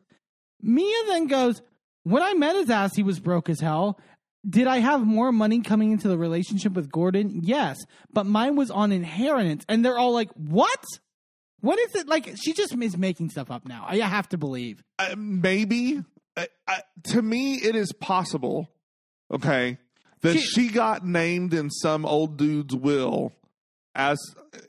Mia 0.61 1.05
then 1.07 1.25
goes, 1.25 1.63
when 2.03 2.21
I 2.21 2.35
met 2.35 2.55
his 2.55 2.69
ass, 2.69 2.95
he 2.95 3.01
was 3.01 3.19
broke 3.19 3.49
as 3.49 3.59
hell. 3.59 3.99
Did 4.47 4.67
I 4.67 4.77
have 4.77 5.05
more 5.05 5.31
money 5.31 5.61
coming 5.61 5.91
into 5.91 6.07
the 6.07 6.17
relationship 6.17 6.73
with 6.73 6.91
Gordon? 6.91 7.41
Yes, 7.43 7.77
but 8.13 8.25
mine 8.25 8.55
was 8.55 8.69
on 8.69 8.91
inheritance. 8.91 9.65
And 9.67 9.83
they're 9.83 9.97
all 9.97 10.13
like, 10.13 10.29
what? 10.33 10.83
What 11.61 11.79
is 11.79 11.95
it? 11.95 12.07
Like, 12.07 12.35
she 12.37 12.53
just 12.53 12.75
is 12.79 12.97
making 12.97 13.31
stuff 13.31 13.49
up 13.49 13.65
now. 13.67 13.85
I 13.87 13.97
have 13.97 14.29
to 14.29 14.37
believe. 14.37 14.83
Uh, 14.99 15.15
maybe 15.17 16.03
I, 16.37 16.47
I, 16.67 16.81
to 17.05 17.21
me 17.21 17.55
it 17.55 17.75
is 17.75 17.91
possible 17.93 18.69
okay 19.31 19.77
that 20.21 20.33
She- 20.33 20.39
she, 20.41 20.67
got 20.69 21.05
named 21.05 21.53
in 21.53 21.69
some 21.71 22.05
old 22.05 22.37
dude's 22.37 22.75
will 22.75 23.31
as 23.95 24.19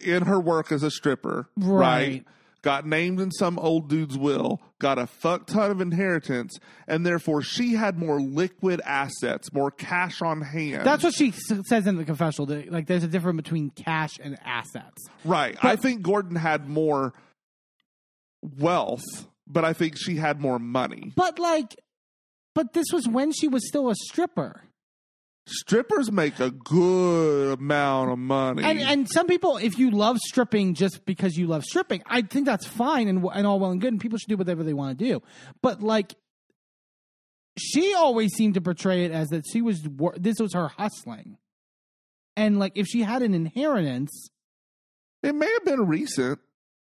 in 0.00 0.22
her 0.22 0.38
work 0.40 0.70
as 0.72 0.82
a 0.82 0.90
stripper 0.90 1.48
Right. 1.56 1.78
right, 1.78 2.24
got 2.66 2.84
named 2.84 3.20
in 3.20 3.30
some 3.30 3.60
old 3.60 3.88
dude's 3.88 4.18
will 4.18 4.60
got 4.80 4.98
a 4.98 5.06
fuck 5.06 5.46
ton 5.46 5.70
of 5.70 5.80
inheritance 5.80 6.58
and 6.88 7.06
therefore 7.06 7.40
she 7.40 7.74
had 7.74 7.96
more 7.96 8.20
liquid 8.20 8.80
assets 8.84 9.52
more 9.52 9.70
cash 9.70 10.20
on 10.20 10.40
hand 10.40 10.84
That's 10.84 11.04
what 11.04 11.14
she 11.14 11.28
s- 11.28 11.52
says 11.68 11.86
in 11.86 11.94
the 11.96 12.04
confessional. 12.04 12.46
That, 12.46 12.72
like, 12.72 12.88
there's 12.88 13.04
a 13.04 13.08
difference 13.08 13.36
between 13.36 13.70
cash 13.70 14.14
and 14.20 14.36
assets. 14.44 15.04
right 15.24 15.56
i 15.62 15.76
think 15.76 16.02
gordon 16.02 16.34
had 16.34 16.68
more 16.68 17.12
wealth 18.58 19.04
but 19.46 19.64
i 19.64 19.72
think 19.72 19.96
she 19.96 20.16
had 20.16 20.40
more 20.40 20.58
money 20.58 21.12
But 21.16 21.38
like, 21.38 21.76
but 22.54 22.72
this 22.72 22.86
was 22.92 23.06
when 23.08 23.32
she 23.32 23.48
was 23.48 23.66
still 23.68 23.90
a 23.90 23.94
stripper. 23.94 24.62
Strippers 25.46 26.10
make 26.10 26.40
a 26.40 26.50
good 26.50 27.58
amount 27.58 28.10
of 28.10 28.18
money. 28.18 28.64
And 28.64 28.80
and 28.80 29.08
some 29.10 29.26
people, 29.26 29.56
if 29.56 29.78
you 29.78 29.90
love 29.90 30.18
stripping 30.18 30.74
just 30.74 31.06
because 31.06 31.36
you 31.36 31.46
love 31.46 31.64
stripping, 31.64 32.02
I 32.06 32.22
think 32.22 32.46
that's 32.46 32.66
fine 32.66 33.08
and 33.08 33.24
and 33.32 33.46
all 33.46 33.58
well 33.58 33.70
and 33.70 33.80
good, 33.80 33.92
and 33.92 34.00
people 34.00 34.18
should 34.18 34.28
do 34.28 34.36
whatever 34.36 34.62
they 34.62 34.74
want 34.74 34.98
to 34.98 35.04
do. 35.04 35.22
But 35.62 35.82
like, 35.82 36.14
she 37.58 37.94
always 37.94 38.34
seemed 38.34 38.54
to 38.54 38.60
portray 38.60 39.04
it 39.04 39.12
as 39.12 39.28
that 39.28 39.44
she 39.50 39.62
was 39.62 39.86
this 40.16 40.36
was 40.40 40.54
her 40.54 40.68
hustling, 40.68 41.38
and 42.36 42.58
like 42.58 42.72
if 42.74 42.86
she 42.86 43.02
had 43.02 43.22
an 43.22 43.34
inheritance, 43.34 44.30
it 45.22 45.34
may 45.34 45.50
have 45.50 45.64
been 45.64 45.86
recent. 45.86 46.40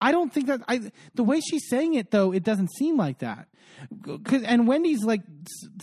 I 0.01 0.13
don't 0.13 0.33
think 0.33 0.47
that 0.47 0.61
I 0.69 0.91
the 1.15 1.25
way 1.25 1.41
she's 1.41 1.69
saying 1.69 1.95
it 1.95 2.11
though, 2.11 2.33
it 2.33 2.43
doesn't 2.43 2.73
seem 2.73 2.97
like 2.97 3.19
that. 3.19 3.49
'Cause- 4.25 4.43
and 4.43 4.67
Wendy's 4.69 5.05
like, 5.05 5.23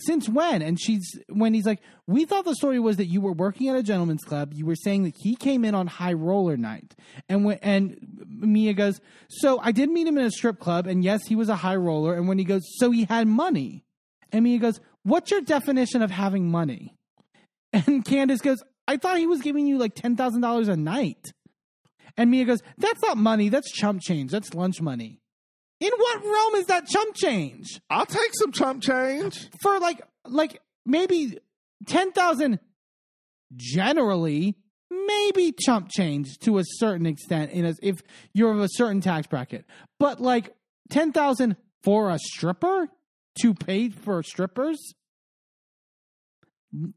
since 0.00 0.28
when? 0.28 0.62
And 0.62 0.80
she's 0.80 1.02
Wendy's 1.28 1.66
like, 1.66 1.80
we 2.06 2.24
thought 2.24 2.44
the 2.44 2.54
story 2.54 2.78
was 2.78 2.96
that 2.96 3.06
you 3.06 3.20
were 3.20 3.32
working 3.32 3.68
at 3.68 3.76
a 3.76 3.82
gentleman's 3.82 4.24
club. 4.24 4.52
You 4.54 4.66
were 4.66 4.74
saying 4.76 5.04
that 5.04 5.14
he 5.18 5.36
came 5.36 5.64
in 5.64 5.74
on 5.74 5.86
high 5.86 6.12
roller 6.12 6.56
night, 6.56 6.94
and 7.28 7.44
when 7.44 7.58
and 7.62 7.96
Mia 8.28 8.74
goes, 8.74 9.00
so 9.28 9.58
I 9.60 9.72
did 9.72 9.90
meet 9.90 10.06
him 10.06 10.18
in 10.18 10.24
a 10.24 10.30
strip 10.30 10.58
club, 10.58 10.86
and 10.86 11.02
yes, 11.04 11.26
he 11.26 11.36
was 11.36 11.48
a 11.48 11.56
high 11.56 11.76
roller. 11.76 12.14
And 12.14 12.28
when 12.28 12.38
he 12.38 12.44
goes, 12.44 12.62
so 12.78 12.90
he 12.90 13.04
had 13.04 13.26
money, 13.28 13.84
and 14.32 14.44
Mia 14.44 14.58
goes, 14.58 14.80
what's 15.04 15.30
your 15.30 15.40
definition 15.40 16.02
of 16.02 16.10
having 16.10 16.50
money? 16.50 16.94
And 17.72 18.04
Candace 18.04 18.40
goes, 18.40 18.62
I 18.86 18.96
thought 18.96 19.18
he 19.18 19.26
was 19.26 19.40
giving 19.40 19.66
you 19.66 19.78
like 19.78 19.94
ten 19.94 20.16
thousand 20.16 20.40
dollars 20.42 20.68
a 20.68 20.76
night. 20.76 21.32
And 22.18 22.30
Mia 22.30 22.44
goes, 22.44 22.60
That's 22.76 23.00
not 23.00 23.16
money. 23.16 23.48
That's 23.48 23.72
chump 23.72 24.02
change. 24.02 24.30
That's 24.32 24.52
lunch 24.52 24.82
money. 24.82 25.21
In 25.82 25.90
what 25.96 26.24
realm 26.24 26.54
is 26.54 26.66
that 26.66 26.86
chump 26.86 27.16
change? 27.16 27.80
I'll 27.90 28.06
take 28.06 28.30
some 28.34 28.52
chump 28.52 28.82
change. 28.82 29.48
For 29.60 29.80
like, 29.80 30.00
like 30.24 30.60
maybe 30.86 31.38
10,000 31.86 32.60
generally, 33.56 34.56
maybe 34.90 35.52
chump 35.58 35.88
change 35.90 36.38
to 36.42 36.58
a 36.58 36.62
certain 36.64 37.06
extent 37.06 37.50
in 37.50 37.64
as 37.64 37.80
if 37.82 38.00
you're 38.32 38.52
of 38.52 38.60
a 38.60 38.68
certain 38.70 39.00
tax 39.00 39.26
bracket. 39.26 39.64
But 39.98 40.20
like 40.20 40.54
10,000 40.90 41.56
for 41.82 42.10
a 42.10 42.18
stripper 42.18 42.88
to 43.40 43.54
pay 43.54 43.88
for 43.88 44.22
strippers? 44.22 44.94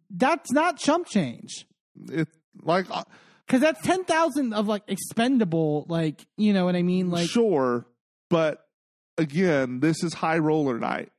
That's 0.10 0.52
not 0.52 0.78
chump 0.78 1.08
change. 1.08 1.66
It 2.12 2.28
like 2.62 2.86
uh, 2.90 3.04
Cause 3.48 3.62
that's 3.62 3.82
ten 3.84 4.06
thousand 4.06 4.54
of 4.54 4.68
like 4.68 4.84
expendable, 4.88 5.86
like 5.88 6.26
you 6.36 6.52
know 6.54 6.66
what 6.66 6.76
I 6.76 6.82
mean. 6.82 7.12
Like 7.12 7.30
sure, 7.30 7.86
but 8.30 8.65
again, 9.18 9.80
this 9.80 10.04
is 10.04 10.14
high 10.14 10.38
roller 10.38 10.80
night. 10.80 11.12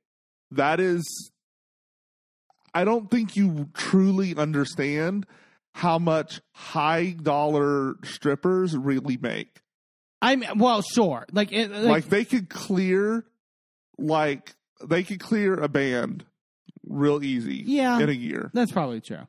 That 0.50 0.80
is, 0.80 1.30
I 2.74 2.84
don't 2.84 3.10
think 3.10 3.36
you 3.36 3.68
truly 3.74 4.36
understand 4.36 5.26
how 5.74 5.98
much 5.98 6.40
high 6.52 7.10
dollar 7.10 7.96
strippers 8.04 8.76
really 8.76 9.16
make. 9.16 9.60
I'm 10.22 10.42
well, 10.56 10.82
sure. 10.82 11.26
Like, 11.32 11.52
it, 11.52 11.70
like, 11.70 11.84
Like, 11.84 12.04
they 12.08 12.24
could 12.24 12.48
clear, 12.48 13.24
like 13.98 14.54
they 14.84 15.02
could 15.02 15.20
clear 15.20 15.54
a 15.54 15.68
band 15.68 16.24
real 16.86 17.22
easy. 17.22 17.62
Yeah. 17.66 18.00
in 18.00 18.08
a 18.08 18.12
year. 18.12 18.50
that's 18.54 18.72
probably 18.72 19.00
true. 19.00 19.26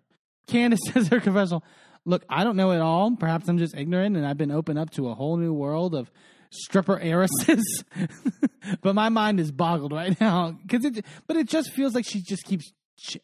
Candace 0.47 0.80
says 0.93 1.09
her 1.09 1.20
confessional. 1.20 1.63
Look, 2.05 2.24
I 2.30 2.45
don't 2.45 2.55
know 2.55 2.72
it 2.72 2.80
all. 2.80 3.15
Perhaps 3.18 3.49
I'm 3.49 3.57
just 3.57 3.76
ignorant, 3.76 4.15
and 4.15 4.26
I've 4.26 4.38
been 4.38 4.51
opened 4.51 4.80
up 4.80 4.91
to 4.91 5.09
a 5.09 5.13
whole 5.13 5.36
new 5.36 5.51
world 5.51 5.93
of 5.93 6.09
stripper 6.49 6.99
heiresses. 6.99 7.83
but 8.81 8.95
my 8.95 9.09
mind 9.09 9.39
is 9.39 9.51
boggled 9.51 9.93
right 9.93 10.19
now 10.19 10.57
because 10.61 10.85
it. 10.85 11.05
But 11.27 11.37
it 11.37 11.47
just 11.47 11.71
feels 11.71 11.93
like 11.95 12.05
she 12.05 12.21
just 12.21 12.43
keeps 12.45 12.71
ch- 12.99 13.17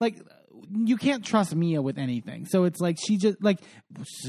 like 0.00 0.16
you 0.70 0.96
can't 0.96 1.24
trust 1.24 1.54
Mia 1.54 1.82
with 1.82 1.98
anything. 1.98 2.46
So 2.46 2.64
it's 2.64 2.80
like 2.80 2.98
she 3.04 3.16
just 3.16 3.42
like 3.42 3.58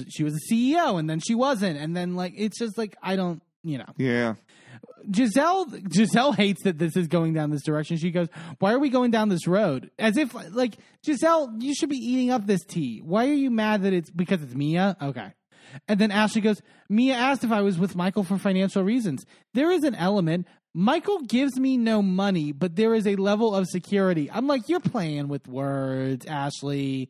she 0.10 0.24
was 0.24 0.36
a 0.36 0.54
CEO 0.54 1.00
and 1.00 1.10
then 1.10 1.20
she 1.20 1.36
wasn't, 1.36 1.78
and 1.78 1.96
then 1.96 2.16
like 2.16 2.34
it's 2.36 2.58
just 2.60 2.78
like 2.78 2.96
I 3.02 3.16
don't. 3.16 3.42
You 3.66 3.78
know, 3.78 3.86
Yeah, 3.96 4.34
Giselle 5.16 5.68
Giselle 5.90 6.34
hates 6.34 6.64
that 6.64 6.78
this 6.78 6.98
is 6.98 7.08
going 7.08 7.34
down 7.34 7.50
this 7.50 7.64
direction. 7.64 7.96
She 7.96 8.12
goes, 8.12 8.28
"Why 8.60 8.74
are 8.74 8.80
we 8.80 8.90
going 8.90 9.10
down 9.10 9.30
this 9.30 9.48
road?" 9.48 9.90
As 9.98 10.18
if 10.18 10.34
like 10.54 10.76
Giselle, 11.06 11.56
you 11.60 11.74
should 11.74 11.88
be 11.88 11.96
eating 11.96 12.30
up 12.30 12.46
this 12.46 12.66
tea. 12.66 13.00
Why 13.02 13.30
are 13.30 13.34
you 13.34 13.50
mad 13.50 13.84
that 13.84 13.94
it's 13.94 14.10
because 14.10 14.44
it's 14.44 14.54
Mia? 14.54 14.98
Okay. 15.02 15.32
And 15.88 16.00
then 16.00 16.12
Ashley 16.12 16.42
goes, 16.42 16.62
"Mia 16.90 17.16
asked 17.16 17.44
if 17.44 17.52
I 17.52 17.62
was 17.62 17.78
with 17.78 17.96
Michael 17.96 18.24
for 18.24 18.38
financial 18.38 18.84
reasons. 18.84 19.26
There 19.54 19.72
is 19.72 19.84
an 19.84 19.96
element 19.96 20.48
Michael 20.74 21.20
gives 21.20 21.60
me 21.60 21.78
no 21.78 22.02
money, 22.02 22.52
but 22.52 22.76
there 22.76 22.96
is 22.96 23.06
a 23.08 23.16
level 23.16 23.56
of 23.56 23.68
security." 23.68 24.30
I'm 24.32 24.48
like, 24.48 24.68
"You're 24.70 24.80
playing 24.80 25.28
with 25.28 25.48
words, 25.48 26.26
Ashley." 26.26 27.10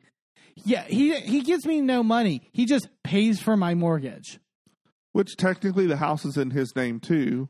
Yeah, 0.55 0.83
he 0.83 1.15
he 1.19 1.41
gives 1.41 1.65
me 1.65 1.81
no 1.81 2.03
money. 2.03 2.41
He 2.51 2.65
just 2.65 2.87
pays 3.03 3.39
for 3.41 3.57
my 3.57 3.73
mortgage. 3.73 4.39
which 5.13 5.35
technically 5.37 5.85
the 5.85 5.97
house 5.97 6.25
is 6.25 6.37
in 6.37 6.49
his 6.49 6.75
name 6.75 6.99
too. 6.99 7.47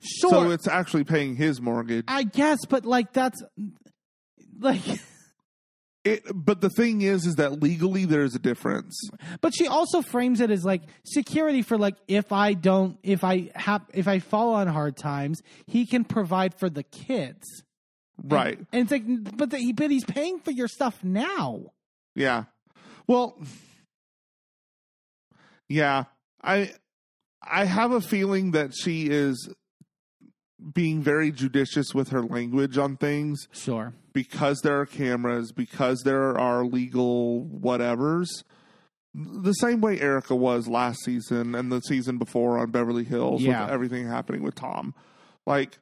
Sure. 0.00 0.30
So 0.30 0.50
it's 0.50 0.66
actually 0.66 1.04
paying 1.04 1.36
his 1.36 1.60
mortgage. 1.60 2.04
I 2.08 2.22
guess, 2.22 2.64
but 2.64 2.86
like 2.86 3.12
that's 3.12 3.42
like 4.58 4.80
It, 6.04 6.22
but 6.34 6.60
the 6.60 6.68
thing 6.68 7.00
is, 7.00 7.24
is 7.24 7.36
that 7.36 7.62
legally 7.62 8.04
there's 8.04 8.34
a 8.34 8.38
difference. 8.38 9.00
but 9.40 9.54
she 9.54 9.66
also 9.66 10.02
frames 10.02 10.40
it 10.40 10.50
as 10.50 10.62
like 10.62 10.82
security 11.04 11.62
for 11.62 11.78
like 11.78 11.96
if 12.08 12.30
I 12.30 12.52
don't 12.52 12.98
if 13.02 13.24
I 13.24 13.50
have 13.54 13.82
if 13.94 14.06
I 14.06 14.18
fall 14.18 14.52
on 14.54 14.66
hard 14.66 14.98
times, 14.98 15.42
he 15.66 15.86
can 15.86 16.04
provide 16.04 16.54
for 16.54 16.68
the 16.68 16.82
kids. 16.82 17.62
Right. 18.22 18.58
And 18.70 18.82
it's 18.82 18.90
like 18.90 19.36
but 19.36 19.50
the, 19.50 19.72
but 19.72 19.90
he's 19.90 20.04
paying 20.04 20.40
for 20.40 20.50
your 20.50 20.68
stuff 20.68 21.02
now. 21.02 21.72
Yeah. 22.14 22.44
Well, 23.06 23.38
yeah. 25.68 26.04
I 26.42 26.70
I 27.42 27.64
have 27.64 27.92
a 27.92 28.02
feeling 28.02 28.50
that 28.50 28.74
she 28.74 29.08
is 29.08 29.48
being 30.72 31.02
very 31.02 31.30
judicious 31.30 31.94
with 31.94 32.08
her 32.08 32.22
language 32.22 32.78
on 32.78 32.96
things 32.96 33.48
Sure. 33.52 33.92
because 34.12 34.60
there 34.62 34.80
are 34.80 34.86
cameras, 34.86 35.52
because 35.52 36.02
there 36.04 36.38
are 36.38 36.64
legal 36.64 37.44
whatevers. 37.46 38.28
The 39.14 39.52
same 39.52 39.80
way 39.80 40.00
Erica 40.00 40.34
was 40.34 40.66
last 40.66 41.04
season 41.04 41.54
and 41.54 41.70
the 41.70 41.80
season 41.80 42.18
before 42.18 42.58
on 42.58 42.70
Beverly 42.70 43.04
Hills 43.04 43.42
Yeah. 43.42 43.64
with 43.64 43.70
everything 43.72 44.06
happening 44.08 44.42
with 44.42 44.54
Tom. 44.54 44.94
Like 45.46 45.78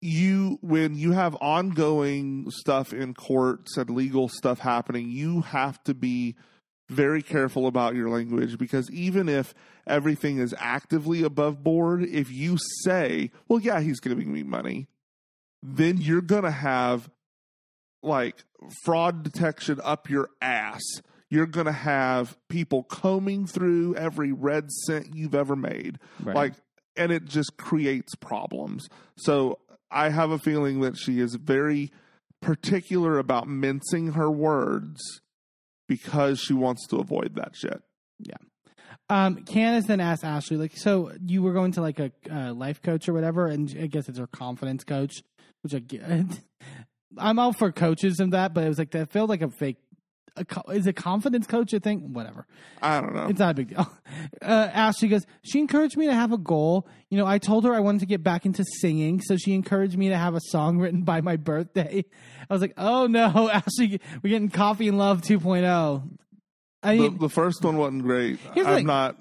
you 0.00 0.58
when 0.62 0.94
you 0.94 1.12
have 1.12 1.34
ongoing 1.40 2.50
stuff 2.50 2.92
in 2.92 3.14
courts 3.14 3.76
and 3.76 3.90
legal 3.90 4.28
stuff 4.28 4.60
happening, 4.60 5.10
you 5.10 5.40
have 5.42 5.82
to 5.84 5.94
be 5.94 6.36
very 6.88 7.22
careful 7.22 7.66
about 7.66 7.94
your 7.94 8.08
language 8.08 8.58
because 8.58 8.90
even 8.90 9.28
if 9.28 9.54
everything 9.86 10.38
is 10.38 10.54
actively 10.58 11.22
above 11.22 11.62
board, 11.62 12.02
if 12.02 12.30
you 12.30 12.58
say, 12.82 13.30
"Well, 13.46 13.60
yeah, 13.60 13.80
he's 13.80 14.00
giving 14.00 14.32
me 14.32 14.42
money," 14.42 14.88
then 15.62 15.98
you're 15.98 16.22
going 16.22 16.44
to 16.44 16.50
have 16.50 17.10
like 18.02 18.44
fraud 18.82 19.22
detection 19.22 19.80
up 19.84 20.08
your 20.08 20.30
ass. 20.40 20.82
You're 21.30 21.46
going 21.46 21.66
to 21.66 21.72
have 21.72 22.38
people 22.48 22.84
combing 22.84 23.46
through 23.46 23.94
every 23.96 24.32
red 24.32 24.70
cent 24.70 25.14
you've 25.14 25.34
ever 25.34 25.56
made. 25.56 25.98
Right. 26.22 26.34
Like 26.34 26.54
and 26.96 27.12
it 27.12 27.24
just 27.24 27.56
creates 27.56 28.14
problems. 28.16 28.88
So 29.16 29.60
I 29.90 30.08
have 30.10 30.30
a 30.30 30.38
feeling 30.38 30.80
that 30.80 30.98
she 30.98 31.20
is 31.20 31.36
very 31.36 31.92
particular 32.40 33.18
about 33.18 33.48
mincing 33.48 34.12
her 34.12 34.30
words 34.30 35.20
because 35.88 36.38
she 36.38 36.52
wants 36.52 36.86
to 36.88 36.96
avoid 36.96 37.34
that 37.36 37.56
shit. 37.56 37.82
Yeah. 38.20 38.36
Um, 39.10 39.44
Candace 39.44 39.86
then 39.86 40.00
asked 40.00 40.22
Ashley, 40.22 40.58
like, 40.58 40.76
so 40.76 41.12
you 41.24 41.42
were 41.42 41.52
going 41.52 41.72
to 41.72 41.80
like 41.80 41.98
a 41.98 42.52
life 42.52 42.82
coach 42.82 43.08
or 43.08 43.14
whatever, 43.14 43.46
and 43.46 43.74
I 43.80 43.86
guess 43.86 44.08
it's 44.08 44.18
her 44.18 44.26
confidence 44.26 44.84
coach, 44.84 45.22
which 45.62 45.74
I 45.74 45.78
get. 45.78 46.02
I'm 47.16 47.38
all 47.38 47.54
for 47.54 47.72
coaches 47.72 48.20
and 48.20 48.34
that, 48.34 48.52
but 48.52 48.64
it 48.64 48.68
was 48.68 48.78
like 48.78 48.90
that 48.90 49.10
felt 49.10 49.30
like 49.30 49.40
a 49.40 49.48
fake. 49.48 49.78
A, 50.40 50.44
co- 50.44 50.70
is 50.70 50.86
a 50.86 50.92
confidence 50.92 51.46
coach 51.46 51.72
a 51.72 51.80
thing? 51.80 52.12
Whatever. 52.12 52.46
I 52.80 53.00
don't 53.00 53.14
know. 53.14 53.26
It's 53.28 53.38
not 53.38 53.50
a 53.50 53.54
big 53.54 53.68
deal. 53.70 53.90
Uh, 54.40 54.70
Ashley 54.72 55.08
goes, 55.08 55.26
she 55.42 55.58
encouraged 55.58 55.96
me 55.98 56.06
to 56.06 56.14
have 56.14 56.32
a 56.32 56.38
goal. 56.38 56.88
You 57.10 57.18
know, 57.18 57.26
I 57.26 57.36
told 57.36 57.64
her 57.64 57.74
I 57.74 57.80
wanted 57.80 58.00
to 58.00 58.06
get 58.06 58.22
back 58.22 58.46
into 58.46 58.64
singing, 58.80 59.20
so 59.20 59.36
she 59.36 59.52
encouraged 59.52 59.98
me 59.98 60.08
to 60.08 60.16
have 60.16 60.34
a 60.34 60.40
song 60.40 60.78
written 60.80 61.02
by 61.02 61.20
my 61.20 61.36
birthday. 61.36 62.04
I 62.48 62.52
was 62.52 62.62
like, 62.62 62.72
oh 62.78 63.06
no, 63.06 63.50
Ashley, 63.52 64.00
we're 64.22 64.30
getting 64.30 64.48
Coffee 64.48 64.88
and 64.88 64.96
Love 64.96 65.20
2.0. 65.20 66.08
I 66.82 66.96
the, 66.96 67.02
mean, 67.02 67.18
the 67.18 67.28
first 67.28 67.62
one 67.62 67.76
wasn't 67.76 68.02
great. 68.04 68.38
I'm 68.56 68.64
thing. 68.64 68.86
not 68.86 69.16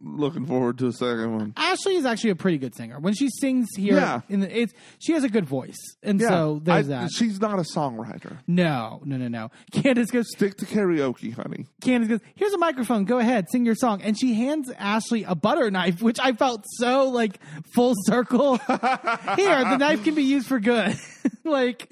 looking 0.00 0.44
forward 0.46 0.76
to 0.78 0.86
a 0.88 0.92
second 0.92 1.34
one. 1.34 1.54
Ashley 1.56 1.96
is 1.96 2.04
actually 2.04 2.30
a 2.30 2.36
pretty 2.36 2.58
good 2.58 2.74
singer. 2.74 2.98
When 3.00 3.14
she 3.14 3.28
sings 3.40 3.68
here, 3.76 3.96
Yeah. 3.96 4.20
in 4.28 4.40
the, 4.40 4.60
it's 4.60 4.72
she 4.98 5.12
has 5.12 5.24
a 5.24 5.28
good 5.28 5.46
voice, 5.46 5.76
and 6.02 6.20
Yeah, 6.20 6.28
so 6.28 6.60
there's 6.62 6.86
I- 6.90 7.00
that. 7.06 7.10
She's 7.12 7.40
not 7.40 7.58
a 7.58 7.64
songwriter. 7.74 8.38
no, 8.46 9.00
no, 9.04 9.16
no, 9.16 9.28
no. 9.28 9.50
Candace 9.72 10.10
goes. 10.10 10.26
Stick 10.30 10.56
to 10.58 10.66
karaoke, 10.66 11.32
honey. 11.32 11.66
Candace 11.80 12.08
goes. 12.08 12.20
Here's 12.34 12.52
a 12.52 12.58
microphone. 12.58 13.04
Go 13.04 13.18
ahead, 13.18 13.46
sing 13.50 13.64
your 13.64 13.74
song. 13.74 14.02
And 14.02 14.18
she 14.18 14.34
hands 14.34 14.70
Ashley 14.78 15.24
a 15.24 15.34
butter 15.34 15.70
knife, 15.70 16.02
which 16.02 16.18
I 16.22 16.32
felt 16.32 16.64
so 16.78 17.08
like 17.08 17.38
full 17.74 17.94
circle. 18.04 18.56
Here, 19.36 19.64
the 19.64 19.76
knife 19.78 20.04
can 20.04 20.14
be 20.14 20.24
used 20.24 20.46
for 20.46 20.60
good. 20.60 20.94
like 21.44 21.88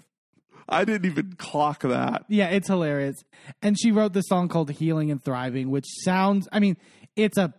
I 0.68 0.84
didn't 0.84 1.10
even 1.10 1.34
clock 1.36 1.80
that. 1.82 2.24
Yeah, 2.28 2.48
it's 2.48 2.68
hilarious. 2.68 3.16
And 3.62 3.78
she 3.78 3.92
wrote 3.92 4.12
this 4.12 4.24
song 4.28 4.48
called 4.48 4.70
Healing 4.70 5.10
and 5.10 5.22
Thriving, 5.22 5.70
which 5.70 5.84
sounds, 6.04 6.48
I 6.52 6.60
mean, 6.60 6.76
it's 7.16 7.36
a 7.38 7.52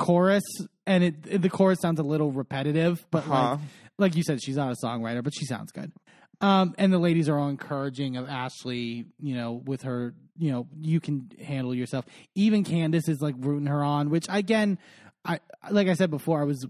chorus 0.00 0.42
and 0.86 1.04
it, 1.04 1.14
it- 1.28 1.42
the 1.42 1.50
chorus 1.50 1.78
sounds 1.80 2.00
a 2.00 2.02
little 2.02 2.32
repetitive, 2.32 3.04
but 3.10 3.22
Huh. 3.24 3.32
like 3.52 3.60
like 3.98 4.16
you 4.16 4.22
said, 4.22 4.42
she's 4.42 4.56
not 4.56 4.72
a 4.72 4.76
songwriter, 4.86 5.22
but 5.22 5.34
she 5.34 5.44
sounds 5.44 5.70
good. 5.72 5.92
Um, 6.40 6.74
and 6.78 6.90
the 6.90 6.98
ladies 6.98 7.28
are 7.28 7.38
all 7.38 7.50
encouraging 7.50 8.16
of 8.16 8.26
Ashley, 8.30 9.04
you 9.20 9.34
know, 9.34 9.60
with 9.66 9.82
her, 9.82 10.14
you 10.38 10.50
know, 10.50 10.66
you 10.80 10.98
can 11.00 11.30
handle 11.38 11.74
yourself. 11.74 12.06
Even 12.34 12.64
Candace 12.64 13.08
is 13.08 13.20
like 13.20 13.34
rooting 13.38 13.66
her 13.66 13.84
on, 13.84 14.08
which 14.08 14.24
again, 14.30 14.78
I 15.22 15.40
like 15.70 15.86
I 15.88 15.92
said 15.94 16.10
before, 16.10 16.40
I 16.40 16.44
was, 16.44 16.66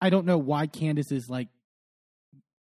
I 0.00 0.08
don't 0.08 0.24
know 0.24 0.38
why 0.38 0.66
Candace 0.68 1.12
is 1.12 1.28
like 1.28 1.48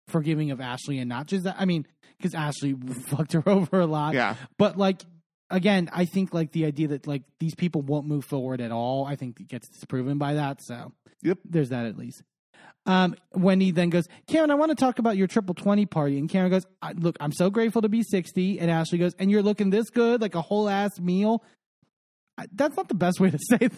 forgiving 0.07 0.51
of 0.51 0.61
Ashley 0.61 0.99
and 0.99 1.09
not 1.09 1.25
just 1.25 1.45
that. 1.45 1.55
I 1.57 1.65
mean, 1.65 1.87
because 2.17 2.35
Ashley 2.35 2.73
fucked 3.07 3.33
her 3.33 3.43
over 3.49 3.79
a 3.79 3.87
lot. 3.87 4.13
Yeah. 4.13 4.35
But 4.59 4.77
like 4.77 5.01
again, 5.51 5.89
I 5.93 6.05
think 6.05 6.33
like 6.33 6.51
the 6.51 6.65
idea 6.65 6.87
that 6.89 7.05
like 7.07 7.23
these 7.39 7.53
people 7.55 7.81
won't 7.81 8.07
move 8.07 8.25
forward 8.25 8.61
at 8.61 8.71
all, 8.71 9.05
I 9.05 9.15
think 9.15 9.47
gets 9.47 9.67
disproven 9.69 10.17
by 10.17 10.33
that. 10.35 10.61
So 10.63 10.91
Yep. 11.21 11.37
there's 11.45 11.69
that 11.69 11.85
at 11.85 11.97
least. 11.97 12.23
Um, 12.87 13.15
Wendy 13.35 13.69
then 13.69 13.91
goes, 13.91 14.07
Karen, 14.27 14.49
I 14.49 14.55
want 14.55 14.69
to 14.71 14.75
talk 14.75 14.97
about 14.97 15.15
your 15.15 15.27
triple 15.27 15.53
twenty 15.53 15.85
party. 15.85 16.17
And 16.17 16.27
Karen 16.27 16.49
goes, 16.49 16.65
I, 16.81 16.93
Look, 16.93 17.15
I'm 17.19 17.31
so 17.31 17.51
grateful 17.51 17.83
to 17.83 17.89
be 17.89 18.01
sixty. 18.01 18.59
And 18.59 18.71
Ashley 18.71 18.97
goes, 18.97 19.13
And 19.19 19.29
you're 19.29 19.43
looking 19.43 19.69
this 19.69 19.89
good, 19.91 20.19
like 20.21 20.33
a 20.33 20.41
whole 20.41 20.67
ass 20.67 20.99
meal. 20.99 21.43
I, 22.39 22.47
that's 22.53 22.75
not 22.75 22.87
the 22.87 22.95
best 22.95 23.19
way 23.19 23.29
to 23.29 23.37
say 23.49 23.57
it. 23.61 23.73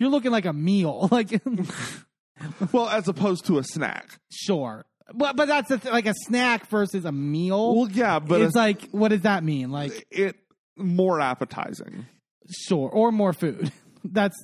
You're 0.00 0.10
looking 0.10 0.32
like 0.32 0.46
a 0.46 0.52
meal, 0.52 1.08
like 1.12 1.30
Well, 2.72 2.88
as 2.88 3.06
opposed 3.06 3.44
to 3.46 3.58
a 3.58 3.64
snack. 3.64 4.18
sure, 4.32 4.86
but 5.14 5.36
but 5.36 5.46
that's 5.46 5.68
th- 5.68 5.84
like 5.84 6.06
a 6.06 6.14
snack 6.14 6.66
versus 6.68 7.04
a 7.04 7.12
meal. 7.12 7.76
Well, 7.76 7.90
yeah, 7.90 8.18
but 8.18 8.40
it's 8.40 8.56
like, 8.56 8.88
what 8.90 9.08
does 9.08 9.20
that 9.22 9.44
mean? 9.44 9.70
Like, 9.70 10.06
it 10.10 10.36
more 10.76 11.20
appetizing. 11.20 12.06
sure, 12.50 12.88
or 12.90 13.12
more 13.12 13.32
food. 13.32 13.72
That's 14.04 14.36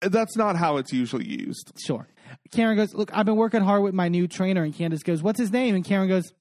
That's 0.00 0.36
not 0.36 0.56
how 0.56 0.76
it's 0.76 0.92
usually 0.92 1.26
used. 1.26 1.72
Sure. 1.84 2.06
Karen 2.52 2.76
goes, 2.76 2.94
Look, 2.94 3.10
I've 3.16 3.26
been 3.26 3.36
working 3.36 3.62
hard 3.62 3.82
with 3.82 3.94
my 3.94 4.08
new 4.08 4.26
trainer. 4.28 4.62
And 4.62 4.74
Candace 4.74 5.02
goes, 5.02 5.22
What's 5.22 5.38
his 5.38 5.50
name? 5.50 5.74
And 5.74 5.84
Karen 5.84 6.08
goes, 6.08 6.32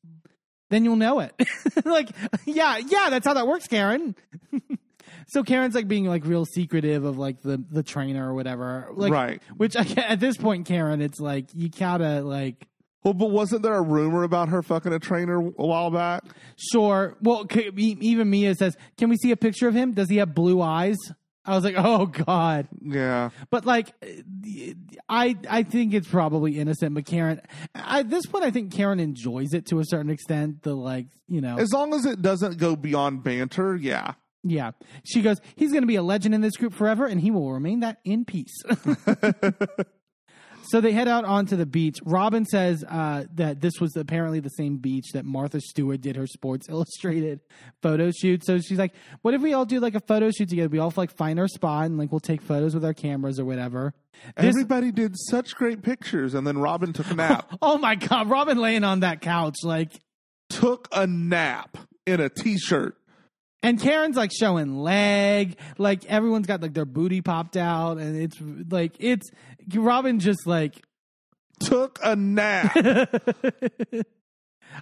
Then 0.69 0.85
you'll 0.85 0.95
know 0.95 1.19
it. 1.19 1.33
like, 1.85 2.09
yeah, 2.45 2.77
yeah, 2.77 3.09
that's 3.09 3.25
how 3.25 3.33
that 3.33 3.47
works, 3.47 3.67
Karen. 3.67 4.15
so 5.27 5.43
Karen's 5.43 5.75
like 5.75 5.87
being 5.87 6.05
like 6.05 6.25
real 6.25 6.45
secretive 6.45 7.03
of 7.05 7.17
like 7.17 7.41
the 7.41 7.63
the 7.69 7.83
trainer 7.83 8.29
or 8.29 8.33
whatever. 8.33 8.89
Like, 8.93 9.11
Right. 9.11 9.41
Which 9.57 9.75
I, 9.75 9.85
at 9.97 10.19
this 10.19 10.37
point, 10.37 10.65
Karen, 10.67 11.01
it's 11.01 11.19
like 11.19 11.47
you 11.53 11.69
gotta 11.69 12.21
like. 12.21 12.67
Well, 13.03 13.13
but 13.13 13.31
wasn't 13.31 13.63
there 13.63 13.75
a 13.75 13.81
rumor 13.81 14.23
about 14.23 14.49
her 14.49 14.61
fucking 14.63 14.93
a 14.93 14.99
trainer 14.99 15.37
a 15.39 15.65
while 15.65 15.91
back? 15.91 16.23
Sure. 16.55 17.17
Well, 17.21 17.45
c- 17.51 17.69
even 17.75 18.29
Mia 18.29 18.55
says, 18.55 18.77
"Can 18.97 19.09
we 19.09 19.17
see 19.17 19.31
a 19.31 19.37
picture 19.37 19.67
of 19.67 19.73
him? 19.73 19.91
Does 19.93 20.09
he 20.09 20.17
have 20.17 20.33
blue 20.33 20.61
eyes?" 20.61 20.97
I 21.45 21.55
was 21.55 21.65
like, 21.65 21.75
"Oh 21.77 22.05
God." 22.05 22.69
Yeah. 22.81 23.31
But 23.49 23.65
like, 23.65 23.93
uh, 24.01 24.73
I 25.09 25.35
I 25.49 25.63
think 25.63 25.93
it's 25.93 26.07
probably 26.07 26.57
innocent. 26.57 26.95
But 26.95 27.05
Karen, 27.05 27.41
at 27.75 28.09
this 28.09 28.25
point, 28.25 28.45
I 28.45 28.51
think 28.51 28.71
Karen 28.71 29.01
enjoys 29.01 29.53
it 29.53 29.65
to 29.67 29.79
a 29.79 29.85
certain 29.85 30.09
extent. 30.09 30.63
The 30.63 30.73
like, 30.73 31.07
you 31.27 31.41
know, 31.41 31.57
As 31.57 31.73
long 31.73 31.93
as 31.93 32.05
it 32.05 32.21
doesn't 32.21 32.57
go 32.57 32.77
beyond 32.77 33.23
banter, 33.23 33.75
yeah. 33.75 34.13
yeah. 34.45 34.71
She 35.03 35.21
goes, 35.21 35.41
he's 35.55 35.71
going 35.71 35.83
to 35.83 35.87
be 35.87 35.97
a 35.97 36.03
legend 36.03 36.33
in 36.33 36.39
this 36.39 36.55
group 36.55 36.73
forever, 36.73 37.05
and 37.05 37.19
he 37.19 37.29
will 37.31 37.51
remain 37.51 37.81
that 37.81 37.97
in 38.05 38.23
peace. 38.23 38.55
so 40.63 40.81
they 40.81 40.91
head 40.91 41.07
out 41.07 41.25
onto 41.25 41.55
the 41.55 41.65
beach. 41.65 41.99
Robin 42.05 42.45
says 42.45 42.83
uh, 42.87 43.25
that 43.35 43.61
this 43.61 43.73
was 43.79 43.95
apparently 43.95 44.39
the 44.39 44.49
same 44.49 44.77
beach 44.77 45.11
that 45.13 45.25
Martha 45.25 45.59
Stewart 45.61 46.01
did 46.01 46.15
her 46.15 46.27
Sports 46.27 46.67
Illustrated 46.69 47.39
photo 47.81 48.11
shoot. 48.11 48.45
So 48.45 48.59
she's 48.59 48.77
like, 48.79 48.93
"What 49.21 49.33
if 49.33 49.41
we 49.41 49.53
all 49.53 49.65
do 49.65 49.79
like 49.79 49.95
a 49.95 49.99
photo 49.99 50.31
shoot 50.31 50.49
together? 50.49 50.69
We 50.69 50.79
all 50.79 50.93
like 50.95 51.11
find 51.15 51.39
our 51.39 51.47
spot 51.47 51.85
and 51.85 51.97
like 51.97 52.11
we'll 52.11 52.19
take 52.19 52.41
photos 52.41 52.73
with 52.73 52.85
our 52.85 52.93
cameras 52.93 53.39
or 53.39 53.45
whatever." 53.45 53.93
This- 54.37 54.45
Everybody 54.55 54.91
did 54.91 55.15
such 55.17 55.55
great 55.55 55.81
pictures, 55.81 56.33
and 56.33 56.45
then 56.45 56.57
Robin 56.57 56.93
took 56.93 57.09
a 57.11 57.15
nap. 57.15 57.51
Oh 57.61 57.77
my 57.77 57.95
god, 57.95 58.29
Robin 58.29 58.57
laying 58.57 58.83
on 58.83 59.01
that 59.01 59.21
couch 59.21 59.55
like 59.63 59.91
took 60.49 60.87
a 60.91 61.07
nap 61.07 61.77
in 62.05 62.19
a 62.19 62.29
t-shirt. 62.29 62.95
and 63.63 63.79
Karen's 63.79 64.15
like 64.17 64.31
showing 64.31 64.75
leg, 64.77 65.57
like 65.77 66.05
everyone's 66.05 66.45
got 66.47 66.61
like 66.61 66.73
their 66.73 66.85
booty 66.85 67.21
popped 67.21 67.55
out 67.57 67.97
and 67.97 68.15
it's 68.17 68.37
like 68.69 68.95
it's 68.99 69.29
Robin 69.73 70.19
just 70.19 70.47
like 70.47 70.81
Took 71.59 71.99
a 72.03 72.15
nap. 72.15 72.75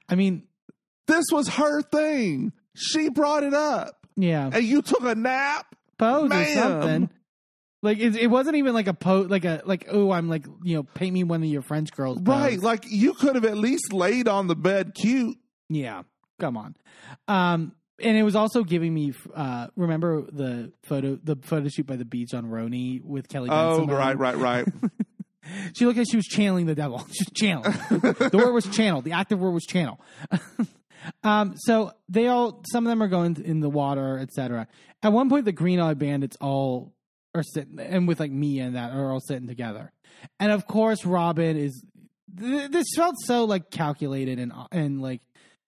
I 0.10 0.16
mean, 0.16 0.44
this 1.08 1.26
was 1.32 1.50
her 1.50 1.82
thing. 1.82 2.54
She 2.76 3.10
brought 3.10 3.44
it 3.44 3.54
up, 3.54 4.08
yeah, 4.16 4.50
and 4.52 4.64
you 4.64 4.82
took 4.82 5.04
a 5.04 5.16
nap. 5.16 5.76
pose 5.98 6.32
or 6.32 6.46
something. 6.46 7.10
Like 7.84 8.00
it, 8.00 8.16
it 8.16 8.28
wasn't 8.28 8.56
even 8.56 8.74
like 8.74 8.88
a 8.88 8.94
pose, 8.94 9.30
like 9.30 9.44
a 9.44 9.62
like 9.66 9.88
oh 9.92 10.12
I'm 10.12 10.30
like 10.30 10.46
you 10.64 10.78
know 10.78 10.84
paint 10.84 11.14
me 11.14 11.24
one 11.24 11.44
of 11.44 11.50
your 11.50 11.62
French 11.62 11.92
girls, 11.92 12.20
pose. 12.20 12.28
Right, 12.28 12.60
like 12.60 12.86
you 12.88 13.14
could 13.14 13.36
have 13.36 13.46
at 13.46 13.58
least 13.58 13.92
laid 13.92 14.28
on 14.28 14.48
the 14.48 14.56
bed 14.56 14.94
cute. 14.96 15.38
Yeah, 15.70 16.04
come 16.40 16.58
on. 16.58 16.76
Um, 17.28 17.74
and 18.04 18.18
it 18.18 18.24
was 18.24 18.36
also 18.36 18.64
giving 18.64 18.94
me. 18.94 19.14
Uh, 19.34 19.68
remember 19.76 20.22
the 20.32 20.72
photo, 20.84 21.18
the 21.24 21.38
photo 21.42 21.68
shoot 21.70 21.86
by 21.88 21.96
the 21.96 22.06
beach 22.06 22.34
on 22.34 22.46
RHONY 22.46 23.04
with 23.04 23.28
Kelly. 23.30 23.50
Oh, 23.52 23.86
Bensimon? 23.88 23.98
right, 23.98 24.18
right, 24.18 24.38
right. 24.38 24.68
She 25.74 25.86
looked 25.86 25.98
like 25.98 26.08
she 26.10 26.16
was 26.18 26.28
channeling 26.28 26.68
the 26.68 26.76
devil. 26.76 27.00
She 27.12 27.24
was 27.24 27.32
channeling. 27.34 27.72
the 28.30 28.38
word 28.38 28.54
was 28.54 28.68
channel. 28.68 29.02
The 29.02 29.14
active 29.14 29.40
word 29.40 29.52
was 29.52 29.66
channel. 29.66 30.00
um, 31.24 31.56
so 31.58 31.92
they 32.10 32.28
all, 32.28 32.64
some 32.72 32.86
of 32.86 32.90
them 32.90 33.02
are 33.02 33.08
going 33.08 33.36
in 33.44 33.60
the 33.60 33.70
water, 33.70 34.20
etc. 34.20 34.68
At 35.04 35.12
one 35.14 35.30
point, 35.30 35.46
the 35.46 35.52
Green 35.52 35.80
Eyed 35.80 35.98
Bandits 35.98 36.38
all 36.40 36.94
are 37.34 37.44
sitting, 37.44 37.80
and 37.80 38.08
with 38.08 38.20
like 38.20 38.32
me 38.32 38.60
and 38.60 38.76
that 38.76 38.94
are 38.94 39.12
all 39.12 39.20
sitting 39.20 39.48
together. 39.48 39.92
And 40.40 40.52
of 40.52 40.68
course, 40.68 41.06
Robin 41.06 41.58
is. 41.58 41.84
th- 42.40 42.70
This 42.70 42.88
felt 42.96 43.16
so 43.26 43.46
like 43.46 43.72
calculated 43.72 44.38
and 44.40 44.54
and 44.72 45.02
like 45.02 45.22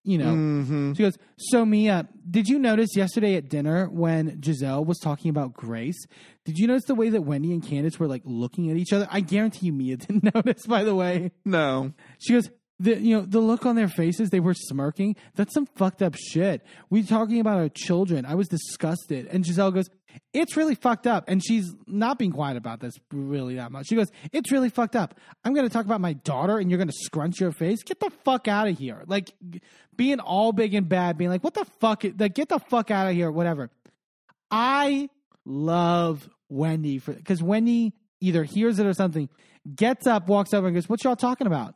you 0.04 0.18
know. 0.18 0.32
hmm 0.34 0.94
She 0.94 1.04
goes, 1.04 1.18
So, 1.38 1.66
Mia, 1.66 2.08
did 2.30 2.48
you 2.48 2.60
notice 2.60 2.96
yesterday 2.96 3.36
at 3.36 3.50
dinner 3.50 3.88
when 3.88 4.42
Giselle 4.44 4.84
was 4.86 5.00
talking 5.00 5.30
about 5.30 5.54
Grace? 5.54 6.06
Did 6.46 6.58
you 6.58 6.68
notice 6.68 6.86
the 6.86 6.96
way 6.96 7.10
that 7.10 7.22
Wendy 7.22 7.52
and 7.54 7.66
Candace 7.66 8.00
were 8.00 8.08
like 8.08 8.22
looking 8.26 8.70
at 8.70 8.78
each 8.78 8.92
other? 8.94 9.08
I 9.12 9.22
guarantee 9.22 9.68
you, 9.68 9.74
Mia 9.74 9.98
didn't 10.06 10.34
notice, 10.36 10.66
by 10.66 10.84
the 10.84 10.96
way. 10.96 11.32
No, 11.46 11.94
She 12.20 12.34
goes, 12.34 12.50
the, 12.80 13.00
you 13.00 13.16
know, 13.16 13.26
the 13.26 13.40
look 13.40 13.66
on 13.66 13.76
their 13.76 13.88
faces, 13.88 14.30
they 14.30 14.40
were 14.42 14.56
smirking. 14.56 15.16
That's 15.36 15.54
some 15.54 15.68
fucked 15.68 16.02
up 16.02 16.16
shit. 16.16 16.66
We 16.90 17.04
talking 17.04 17.40
about 17.40 17.60
our 17.60 17.70
children. 17.70 18.26
I 18.26 18.36
was 18.36 18.48
disgusted. 18.50 19.28
And 19.28 19.46
Giselle 19.46 19.72
goes, 19.72 19.90
it's 20.34 20.58
really 20.58 20.76
fucked 20.76 21.08
up. 21.08 21.26
And 21.28 21.44
she's 21.44 21.74
not 21.88 22.18
being 22.18 22.32
quiet 22.32 22.58
about 22.58 22.80
this 22.80 22.94
really 23.12 23.56
that 23.56 23.72
much. 23.72 23.88
She 23.88 23.96
goes, 23.96 24.12
it's 24.32 24.52
really 24.52 24.70
fucked 24.70 24.96
up. 24.96 25.20
I'm 25.44 25.54
going 25.54 25.68
to 25.68 25.74
talk 25.74 25.86
about 25.86 26.02
my 26.02 26.14
daughter 26.14 26.58
and 26.58 26.70
you're 26.70 26.78
going 26.78 26.90
to 26.90 26.94
scrunch 26.94 27.40
your 27.40 27.52
face. 27.52 27.84
Get 27.84 28.00
the 28.00 28.12
fuck 28.24 28.48
out 28.48 28.68
of 28.68 28.78
here. 28.78 29.04
Like 29.06 29.32
being 29.96 30.20
all 30.20 30.52
big 30.52 30.74
and 30.74 30.88
bad, 30.88 31.18
being 31.18 31.30
like, 31.30 31.44
what 31.44 31.54
the 31.54 31.66
fuck? 31.80 32.04
Like, 32.18 32.34
get 32.34 32.50
the 32.50 32.60
fuck 32.60 32.92
out 32.92 33.08
of 33.08 33.14
here, 33.14 33.32
whatever. 33.32 33.70
I 34.52 35.10
love 35.46 36.30
Wendy 36.50 37.00
for 37.00 37.14
because 37.14 37.42
Wendy 37.42 37.94
either 38.22 38.44
hears 38.44 38.80
it 38.80 38.86
or 38.86 38.94
something, 38.94 39.30
gets 39.76 40.08
up, 40.08 40.28
walks 40.28 40.54
over, 40.54 40.68
and 40.68 40.76
goes, 40.76 40.88
"What 40.88 41.04
y'all 41.04 41.16
talking 41.16 41.48
about?" 41.48 41.76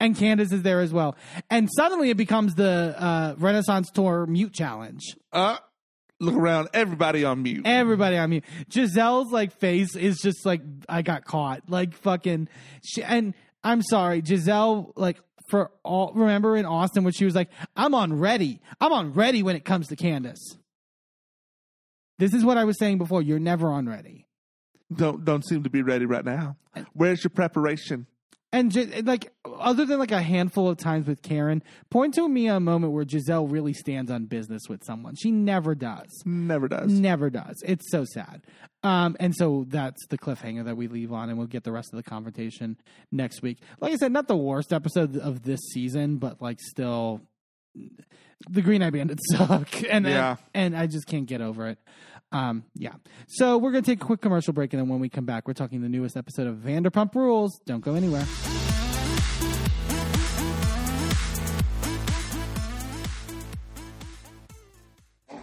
And 0.00 0.16
Candace 0.16 0.52
is 0.52 0.62
there 0.62 0.80
as 0.80 0.92
well, 0.92 1.16
and 1.50 1.68
suddenly 1.76 2.10
it 2.10 2.16
becomes 2.16 2.56
the 2.56 2.94
uh, 2.98 3.34
Renaissance 3.38 3.90
Tour 3.94 4.26
mute 4.26 4.52
challenge. 4.52 5.02
uh, 5.32 5.58
look 6.20 6.34
around. 6.34 6.68
Everybody 6.74 7.24
on 7.24 7.42
mute. 7.42 7.62
Everybody 7.66 8.16
on 8.16 8.30
mute. 8.30 8.44
Giselle's 8.68 9.32
like 9.32 9.58
face 9.58 9.96
is 9.96 10.18
just 10.18 10.44
like 10.44 10.62
I 10.88 11.02
got 11.02 11.24
caught, 11.24 11.62
like 11.68 11.94
fucking. 11.94 12.48
She, 12.82 13.02
and 13.02 13.34
I'm 13.62 13.82
sorry, 13.82 14.22
Giselle. 14.24 14.92
Like 14.96 15.18
for 15.48 15.70
all, 15.84 16.12
remember 16.14 16.56
in 16.56 16.66
Austin 16.66 17.04
when 17.04 17.12
she 17.12 17.24
was 17.24 17.34
like, 17.34 17.50
"I'm 17.76 17.94
on 17.94 18.18
ready. 18.18 18.60
I'm 18.80 18.92
on 18.92 19.12
ready 19.12 19.42
when 19.42 19.56
it 19.56 19.64
comes 19.64 19.88
to 19.88 19.96
Candace." 19.96 20.56
This 22.18 22.32
is 22.32 22.44
what 22.44 22.56
I 22.56 22.64
was 22.64 22.78
saying 22.78 22.98
before. 22.98 23.22
You're 23.22 23.40
never 23.40 23.70
on 23.70 23.88
ready. 23.88 24.26
don't 24.94 25.24
don't 25.24 25.44
seem 25.44 25.64
to 25.64 25.70
be 25.70 25.82
ready 25.82 26.06
right 26.06 26.24
now. 26.24 26.56
Where's 26.92 27.22
your 27.24 27.30
preparation? 27.30 28.06
And 28.54 29.04
like, 29.06 29.32
other 29.44 29.84
than 29.84 29.98
like 29.98 30.12
a 30.12 30.22
handful 30.22 30.68
of 30.68 30.78
times 30.78 31.08
with 31.08 31.22
Karen, 31.22 31.62
point 31.90 32.14
to 32.14 32.28
me 32.28 32.46
a 32.46 32.60
moment 32.60 32.92
where 32.92 33.04
Giselle 33.06 33.48
really 33.48 33.72
stands 33.72 34.10
on 34.12 34.26
business 34.26 34.62
with 34.68 34.84
someone. 34.84 35.16
She 35.16 35.32
never 35.32 35.74
does. 35.74 36.06
Never 36.24 36.68
does. 36.68 36.92
Never 36.92 37.30
does. 37.30 37.60
It's 37.66 37.90
so 37.90 38.04
sad. 38.04 38.42
Um, 38.84 39.16
and 39.18 39.34
so 39.34 39.64
that's 39.68 40.06
the 40.08 40.18
cliffhanger 40.18 40.64
that 40.66 40.76
we 40.76 40.86
leave 40.86 41.12
on, 41.12 41.30
and 41.30 41.36
we'll 41.38 41.48
get 41.48 41.64
the 41.64 41.72
rest 41.72 41.88
of 41.92 41.96
the 41.96 42.02
confrontation 42.08 42.76
next 43.10 43.42
week. 43.42 43.58
Like 43.80 43.92
I 43.92 43.96
said, 43.96 44.12
not 44.12 44.28
the 44.28 44.36
worst 44.36 44.72
episode 44.72 45.16
of 45.16 45.42
this 45.42 45.60
season, 45.72 46.18
but 46.18 46.40
like 46.40 46.60
still, 46.60 47.22
the 48.48 48.62
Green 48.62 48.82
Eye 48.82 48.90
Bandits 48.90 49.22
suck, 49.36 49.68
and 49.90 50.06
Yeah. 50.06 50.36
and 50.54 50.76
I 50.76 50.86
just 50.86 51.06
can't 51.06 51.26
get 51.26 51.40
over 51.40 51.66
it. 51.66 51.78
Um, 52.34 52.64
yeah. 52.74 52.94
So 53.28 53.58
we're 53.58 53.70
gonna 53.70 53.82
take 53.82 54.02
a 54.02 54.04
quick 54.04 54.20
commercial 54.20 54.52
break, 54.52 54.72
and 54.72 54.82
then 54.82 54.88
when 54.88 54.98
we 54.98 55.08
come 55.08 55.24
back, 55.24 55.46
we're 55.46 55.54
talking 55.54 55.80
the 55.82 55.88
newest 55.88 56.16
episode 56.16 56.48
of 56.48 56.56
Vanderpump 56.56 57.14
Rules. 57.14 57.60
Don't 57.64 57.80
go 57.80 57.94
anywhere. 57.94 58.26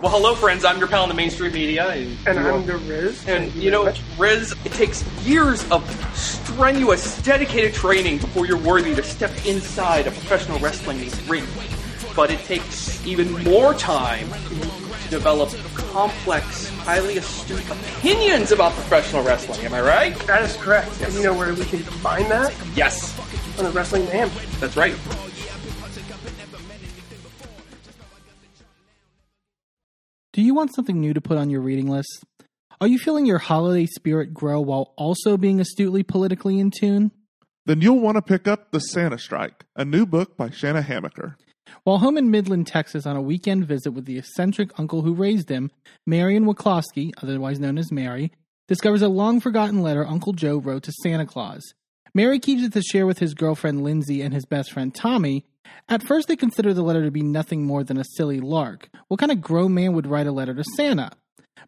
Well, 0.01 0.11
hello, 0.11 0.35
friends. 0.35 0.65
I'm 0.65 0.79
your 0.79 0.87
pal 0.87 1.03
in 1.03 1.09
the 1.09 1.15
mainstream 1.15 1.53
media. 1.53 1.87
And, 1.89 2.17
And 2.27 2.39
I'm 2.39 2.65
the 2.65 2.77
Riz. 2.77 3.19
And, 3.27 3.51
Thank 3.51 3.55
you 3.55 3.69
know, 3.71 3.83
very. 3.83 3.97
Riz, 4.17 4.55
it 4.65 4.73
takes 4.73 5.03
years 5.21 5.69
of 5.69 5.87
strenuous, 6.15 7.21
dedicated 7.21 7.73
training 7.73 8.17
before 8.17 8.47
you're 8.47 8.57
worthy 8.57 8.95
to 8.95 9.03
step 9.03 9.31
inside 9.45 10.07
a 10.07 10.11
professional 10.11 10.59
wrestling 10.59 11.07
ring. 11.27 11.45
But 12.15 12.31
it 12.31 12.39
takes 12.39 13.05
even 13.05 13.31
more 13.43 13.75
time 13.75 14.27
to 14.31 15.09
develop 15.09 15.51
complex, 15.75 16.70
highly 16.81 17.17
astute 17.17 17.63
opinions 17.69 18.51
about 18.51 18.73
professional 18.73 19.23
wrestling. 19.23 19.59
Am 19.65 19.73
I 19.73 19.81
right? 19.81 20.15
that 20.27 20.41
is 20.43 20.55
correct. 20.57 20.89
And 21.01 21.13
you 21.13 21.23
know 21.23 21.33
where 21.37 21.53
we 21.53 21.65
can 21.65 21.79
find 21.79 22.29
that? 22.31 22.53
Yes, 22.75 23.17
On 23.57 23.65
the 23.65 23.71
Wrestling 23.71 24.05
Man. 24.05 24.29
that's 24.59 24.75
right. 24.75 24.95
Do 30.33 30.41
you 30.41 30.53
want 30.53 30.73
something 30.73 30.99
new 30.99 31.13
to 31.13 31.21
put 31.21 31.37
on 31.37 31.49
your 31.49 31.61
reading 31.61 31.87
list? 31.87 32.23
Are 32.79 32.87
you 32.87 32.97
feeling 32.97 33.25
your 33.25 33.37
holiday 33.37 33.85
spirit 33.85 34.33
grow 34.33 34.61
while 34.61 34.93
also 34.97 35.37
being 35.37 35.59
astutely 35.59 36.03
politically 36.03 36.59
in 36.59 36.71
tune? 36.71 37.11
Then 37.65 37.81
you'll 37.81 37.99
want 37.99 38.15
to 38.15 38.21
pick 38.21 38.47
up 38.47 38.71
The 38.71 38.79
Santa 38.79 39.19
Strike, 39.19 39.65
a 39.75 39.85
new 39.85 40.05
book 40.05 40.35
by 40.37 40.49
Shanna 40.49 40.81
Hamaker. 40.81 41.35
While 41.83 41.99
home 41.99 42.17
in 42.17 42.31
Midland, 42.31 42.67
Texas, 42.67 43.05
on 43.05 43.15
a 43.15 43.21
weekend 43.21 43.65
visit 43.65 43.91
with 43.91 44.05
the 44.05 44.17
eccentric 44.17 44.77
uncle 44.79 45.01
who 45.01 45.13
raised 45.13 45.49
him, 45.49 45.71
Marion 46.05 46.45
Waclowski, 46.45 47.11
otherwise 47.21 47.59
known 47.59 47.77
as 47.77 47.91
Mary, 47.91 48.31
discovers 48.67 49.01
a 49.01 49.09
long 49.09 49.39
forgotten 49.39 49.81
letter 49.81 50.05
Uncle 50.05 50.33
Joe 50.33 50.57
wrote 50.57 50.83
to 50.83 50.93
Santa 51.03 51.25
Claus. 51.25 51.73
Mary 52.13 52.39
keeps 52.39 52.63
it 52.63 52.73
to 52.73 52.81
share 52.81 53.05
with 53.05 53.19
his 53.19 53.33
girlfriend 53.33 53.83
Lindsay 53.83 54.21
and 54.21 54.33
his 54.33 54.45
best 54.45 54.71
friend 54.71 54.93
Tommy. 54.93 55.45
At 55.87 56.03
first, 56.03 56.27
they 56.27 56.35
consider 56.35 56.73
the 56.73 56.83
letter 56.83 57.03
to 57.03 57.11
be 57.11 57.21
nothing 57.21 57.65
more 57.65 57.83
than 57.83 57.97
a 57.97 58.05
silly 58.15 58.39
lark. 58.39 58.89
What 59.07 59.19
kind 59.19 59.31
of 59.31 59.41
grown 59.41 59.73
man 59.73 59.93
would 59.93 60.07
write 60.07 60.27
a 60.27 60.31
letter 60.31 60.53
to 60.53 60.63
Santa? 60.75 61.11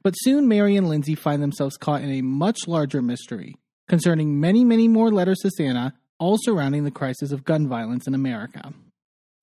But 0.03 0.13
soon, 0.17 0.47
Mary 0.47 0.75
and 0.75 0.89
Lindsay 0.89 1.15
find 1.15 1.41
themselves 1.41 1.77
caught 1.77 2.01
in 2.01 2.11
a 2.11 2.21
much 2.21 2.67
larger 2.67 3.01
mystery 3.01 3.55
concerning 3.87 4.39
many, 4.39 4.63
many 4.65 4.87
more 4.87 5.11
letters 5.11 5.39
to 5.39 5.51
Santa, 5.51 5.93
all 6.19 6.37
surrounding 6.41 6.83
the 6.83 6.91
crisis 6.91 7.31
of 7.31 7.43
gun 7.43 7.67
violence 7.67 8.07
in 8.07 8.13
America. 8.13 8.73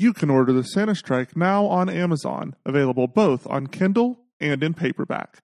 You 0.00 0.12
can 0.14 0.30
order 0.30 0.54
The 0.54 0.64
Santa 0.64 0.94
Strike 0.94 1.36
now 1.36 1.66
on 1.66 1.90
Amazon, 1.90 2.56
available 2.64 3.06
both 3.06 3.46
on 3.46 3.66
Kindle 3.66 4.18
and 4.40 4.62
in 4.62 4.72
paperback. 4.72 5.42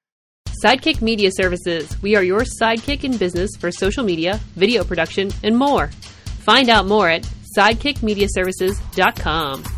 Sidekick 0.64 1.02
Media 1.02 1.30
Services. 1.30 1.94
We 2.00 2.16
are 2.16 2.22
your 2.22 2.40
sidekick 2.40 3.04
in 3.04 3.18
business 3.18 3.50
for 3.58 3.70
social 3.70 4.02
media, 4.02 4.40
video 4.54 4.82
production, 4.82 5.30
and 5.44 5.58
more. 5.58 5.88
Find 6.38 6.70
out 6.70 6.86
more 6.86 7.10
at 7.10 7.28
sidekickmediaservices.com. 7.54 9.75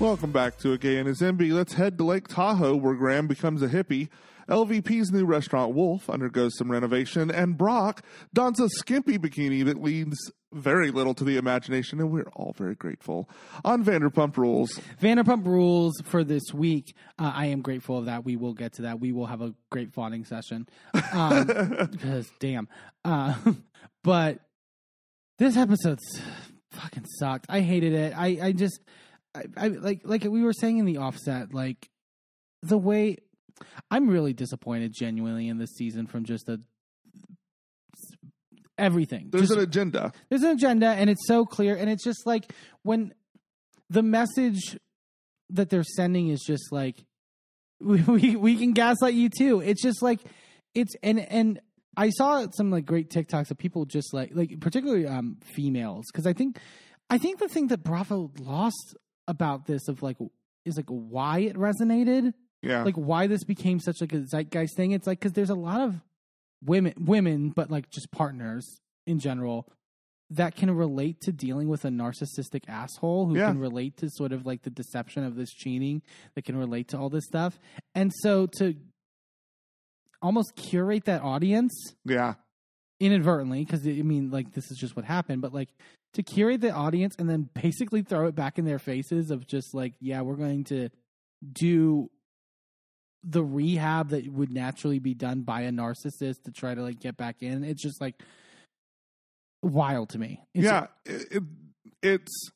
Welcome 0.00 0.30
back 0.30 0.58
to 0.58 0.72
A 0.72 0.78
Gay 0.78 0.98
and 0.98 1.08
His 1.08 1.20
Enby. 1.20 1.52
Let's 1.52 1.72
head 1.72 1.98
to 1.98 2.04
Lake 2.04 2.28
Tahoe, 2.28 2.76
where 2.76 2.94
Graham 2.94 3.26
becomes 3.26 3.62
a 3.62 3.66
hippie. 3.66 4.08
LVP's 4.48 5.10
new 5.10 5.24
restaurant, 5.24 5.74
Wolf, 5.74 6.08
undergoes 6.08 6.56
some 6.56 6.70
renovation, 6.70 7.32
and 7.32 7.58
Brock 7.58 8.04
dons 8.32 8.60
a 8.60 8.68
skimpy 8.68 9.18
bikini 9.18 9.64
that 9.64 9.82
leaves 9.82 10.16
very 10.52 10.92
little 10.92 11.14
to 11.14 11.24
the 11.24 11.36
imagination, 11.36 11.98
and 11.98 12.12
we're 12.12 12.30
all 12.36 12.54
very 12.56 12.76
grateful. 12.76 13.28
On 13.64 13.84
Vanderpump 13.84 14.36
Rules, 14.36 14.80
Vanderpump 15.02 15.44
Rules 15.44 16.00
for 16.04 16.22
this 16.22 16.54
week. 16.54 16.94
Uh, 17.18 17.32
I 17.34 17.46
am 17.46 17.60
grateful 17.60 17.98
of 17.98 18.04
that. 18.04 18.24
We 18.24 18.36
will 18.36 18.54
get 18.54 18.74
to 18.74 18.82
that. 18.82 19.00
We 19.00 19.10
will 19.10 19.26
have 19.26 19.42
a 19.42 19.52
great 19.70 19.92
fawning 19.92 20.24
session. 20.24 20.68
Um, 21.12 21.46
because 21.90 22.30
damn. 22.38 22.68
Uh, 23.04 23.34
but 24.04 24.38
this 25.38 25.56
episode's 25.56 26.20
fucking 26.70 27.06
sucked. 27.18 27.46
I 27.48 27.62
hated 27.62 27.94
it. 27.94 28.14
I, 28.16 28.38
I 28.40 28.52
just, 28.52 28.80
I, 29.56 29.64
I 29.64 29.68
like, 29.68 30.00
like 30.04 30.24
we 30.24 30.42
were 30.42 30.52
saying 30.52 30.78
in 30.78 30.84
the 30.84 30.98
offset, 30.98 31.52
like 31.54 31.88
the 32.62 32.78
way 32.78 33.16
I'm 33.90 34.08
really 34.08 34.32
disappointed 34.32 34.92
genuinely 34.96 35.48
in 35.48 35.58
this 35.58 35.70
season 35.76 36.06
from 36.06 36.24
just 36.24 36.48
a 36.48 36.60
everything. 38.76 39.28
there's 39.30 39.48
Just- 39.48 39.54
an 39.58 39.60
agenda. 39.64 40.12
there's 40.28 40.42
an 40.42 40.50
agenda 40.52 40.86
and 40.88 41.10
it's 41.10 41.26
so 41.26 41.44
clear 41.44 41.76
and 41.76 41.90
it's 41.90 42.04
just 42.04 42.26
like 42.26 42.52
when 42.82 43.12
the 43.90 44.02
message 44.02 44.78
that 45.50 45.70
they're 45.70 45.82
sending 45.82 46.28
is 46.28 46.40
just 46.46 46.70
like 46.70 47.04
we, 47.80 48.02
we 48.02 48.36
we 48.36 48.56
can 48.56 48.72
gaslight 48.72 49.14
you 49.14 49.28
too 49.28 49.60
it's 49.60 49.82
just 49.82 50.02
like 50.02 50.20
it's 50.74 50.94
and 51.02 51.18
and 51.20 51.60
i 51.96 52.10
saw 52.10 52.46
some 52.56 52.70
like 52.70 52.84
great 52.84 53.08
tiktoks 53.10 53.50
of 53.50 53.58
people 53.58 53.84
just 53.84 54.12
like 54.12 54.30
like 54.34 54.60
particularly 54.60 55.06
um 55.06 55.38
females 55.54 56.04
because 56.12 56.26
i 56.26 56.32
think 56.32 56.58
i 57.08 57.16
think 57.18 57.38
the 57.38 57.48
thing 57.48 57.68
that 57.68 57.82
bravo 57.82 58.30
lost 58.40 58.96
about 59.28 59.66
this 59.66 59.86
of 59.86 60.02
like 60.02 60.16
is 60.64 60.76
like 60.76 60.88
why 60.88 61.38
it 61.40 61.54
resonated 61.56 62.32
Yeah. 62.62 62.82
like 62.82 62.96
why 62.96 63.28
this 63.28 63.44
became 63.44 63.78
such 63.78 64.00
like 64.00 64.12
a 64.12 64.26
zeitgeist 64.26 64.74
thing. 64.76 64.90
It's 64.92 65.06
like 65.06 65.20
because 65.20 65.32
there's 65.34 65.50
a 65.50 65.54
lot 65.54 65.80
of 65.80 65.94
women, 66.64 66.94
women, 66.98 67.50
but 67.50 67.70
like 67.70 67.88
just 67.90 68.10
partners 68.10 68.80
in 69.06 69.20
general 69.20 69.68
that 70.30 70.56
can 70.56 70.70
relate 70.70 71.20
to 71.22 71.32
dealing 71.32 71.68
with 71.68 71.84
a 71.84 71.88
narcissistic 71.88 72.68
asshole 72.68 73.26
who 73.26 73.36
Yeah. 73.38 73.48
can 73.48 73.58
relate 73.58 73.96
to 73.98 74.10
sort 74.10 74.32
of 74.32 74.44
like 74.44 74.62
the 74.62 74.70
deception 74.70 75.22
of 75.24 75.36
this 75.36 75.50
cheating 75.50 76.02
that 76.34 76.44
can 76.44 76.56
relate 76.56 76.88
to 76.88 76.98
all 76.98 77.08
this 77.08 77.24
stuff. 77.24 77.58
And 77.94 78.12
so 78.22 78.46
to 78.58 78.74
almost 80.20 80.56
curate 80.56 81.04
that 81.04 81.22
audience 81.22 81.72
yeah. 82.04 82.34
inadvertently 83.00 83.64
because 83.64 83.86
I 83.86 84.02
mean, 84.02 84.30
like 84.30 84.52
this 84.52 84.70
is 84.70 84.78
just 84.78 84.96
what 84.96 85.04
happened. 85.04 85.40
But 85.42 85.54
like 85.54 85.68
to 86.14 86.22
curate 86.22 86.60
the 86.60 86.70
audience 86.70 87.14
and 87.18 87.28
then 87.28 87.48
basically 87.54 88.02
throw 88.02 88.26
it 88.26 88.34
back 88.34 88.58
in 88.58 88.64
their 88.64 88.78
faces 88.78 89.30
of 89.30 89.46
just 89.46 89.74
like, 89.74 89.94
yeah, 90.00 90.20
we're 90.22 90.36
going 90.36 90.64
to 90.64 90.88
do 91.52 92.10
the 93.24 93.42
rehab 93.42 94.10
that 94.10 94.26
would 94.32 94.50
naturally 94.50 94.98
be 94.98 95.14
done 95.14 95.42
by 95.42 95.62
a 95.62 95.70
narcissist 95.70 96.42
to 96.44 96.52
try 96.52 96.74
to 96.74 96.82
like 96.82 97.00
get 97.00 97.16
back 97.16 97.36
in. 97.42 97.64
It's 97.64 97.82
just 97.82 98.00
like 98.00 98.14
wild 99.62 100.10
to 100.10 100.18
me. 100.18 100.40
It's, 100.54 100.64
yeah. 100.64 100.86
It, 101.04 101.26
it, 101.30 101.42
it's, 102.02 102.50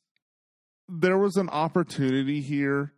there 0.89 1.17
was 1.17 1.35
an 1.37 1.49
opportunity 1.49 2.41
here 2.41 2.93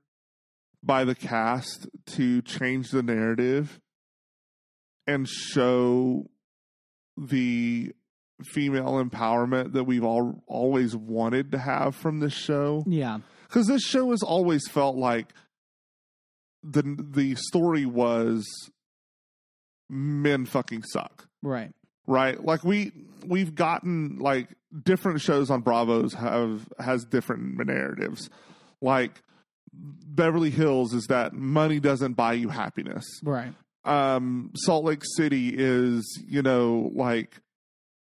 by 0.84 1.04
the 1.04 1.16
cast 1.16 1.88
to 2.06 2.42
change 2.44 2.92
the 2.92 3.04
narrative 3.04 3.80
and 5.08 5.28
show 5.28 6.30
the 7.18 7.94
female 8.44 9.04
empowerment 9.04 9.74
that 9.74 9.86
we've 9.86 10.04
all 10.04 10.44
always 10.48 10.96
wanted 10.96 11.52
to 11.54 11.58
have 11.58 11.96
from 11.96 12.20
this 12.20 12.34
show. 12.34 12.84
Yeah, 12.88 13.20
because 13.48 13.68
this 13.68 13.82
show 13.84 14.12
has 14.12 14.22
always 14.24 14.68
felt 14.68 14.96
like 14.96 15.34
the 16.64 16.82
the 17.12 17.36
story 17.36 17.86
was 17.86 18.46
men 19.90 20.46
fucking 20.46 20.84
suck. 20.84 21.28
Right. 21.42 21.72
right? 22.08 22.44
Like 22.44 22.64
we 22.64 22.92
we've 23.26 23.56
gotten 23.56 24.18
like 24.18 24.50
different 24.84 25.22
shows 25.22 25.50
on 25.50 25.62
bravos 25.62 26.14
have 26.14 26.68
has 26.80 27.06
different 27.06 27.66
narratives. 27.66 28.30
Like 28.82 29.22
beverly 29.72 30.50
hills 30.50 30.94
is 30.94 31.06
that 31.08 31.34
money 31.34 31.80
doesn't 31.80 32.14
buy 32.14 32.34
you 32.34 32.50
happiness. 32.50 33.06
Right. 33.24 33.54
um 33.84 34.52
salt 34.56 34.86
lake 34.86 35.04
city 35.16 35.54
is 35.56 36.04
you 36.28 36.42
know 36.42 36.92
like 36.96 37.42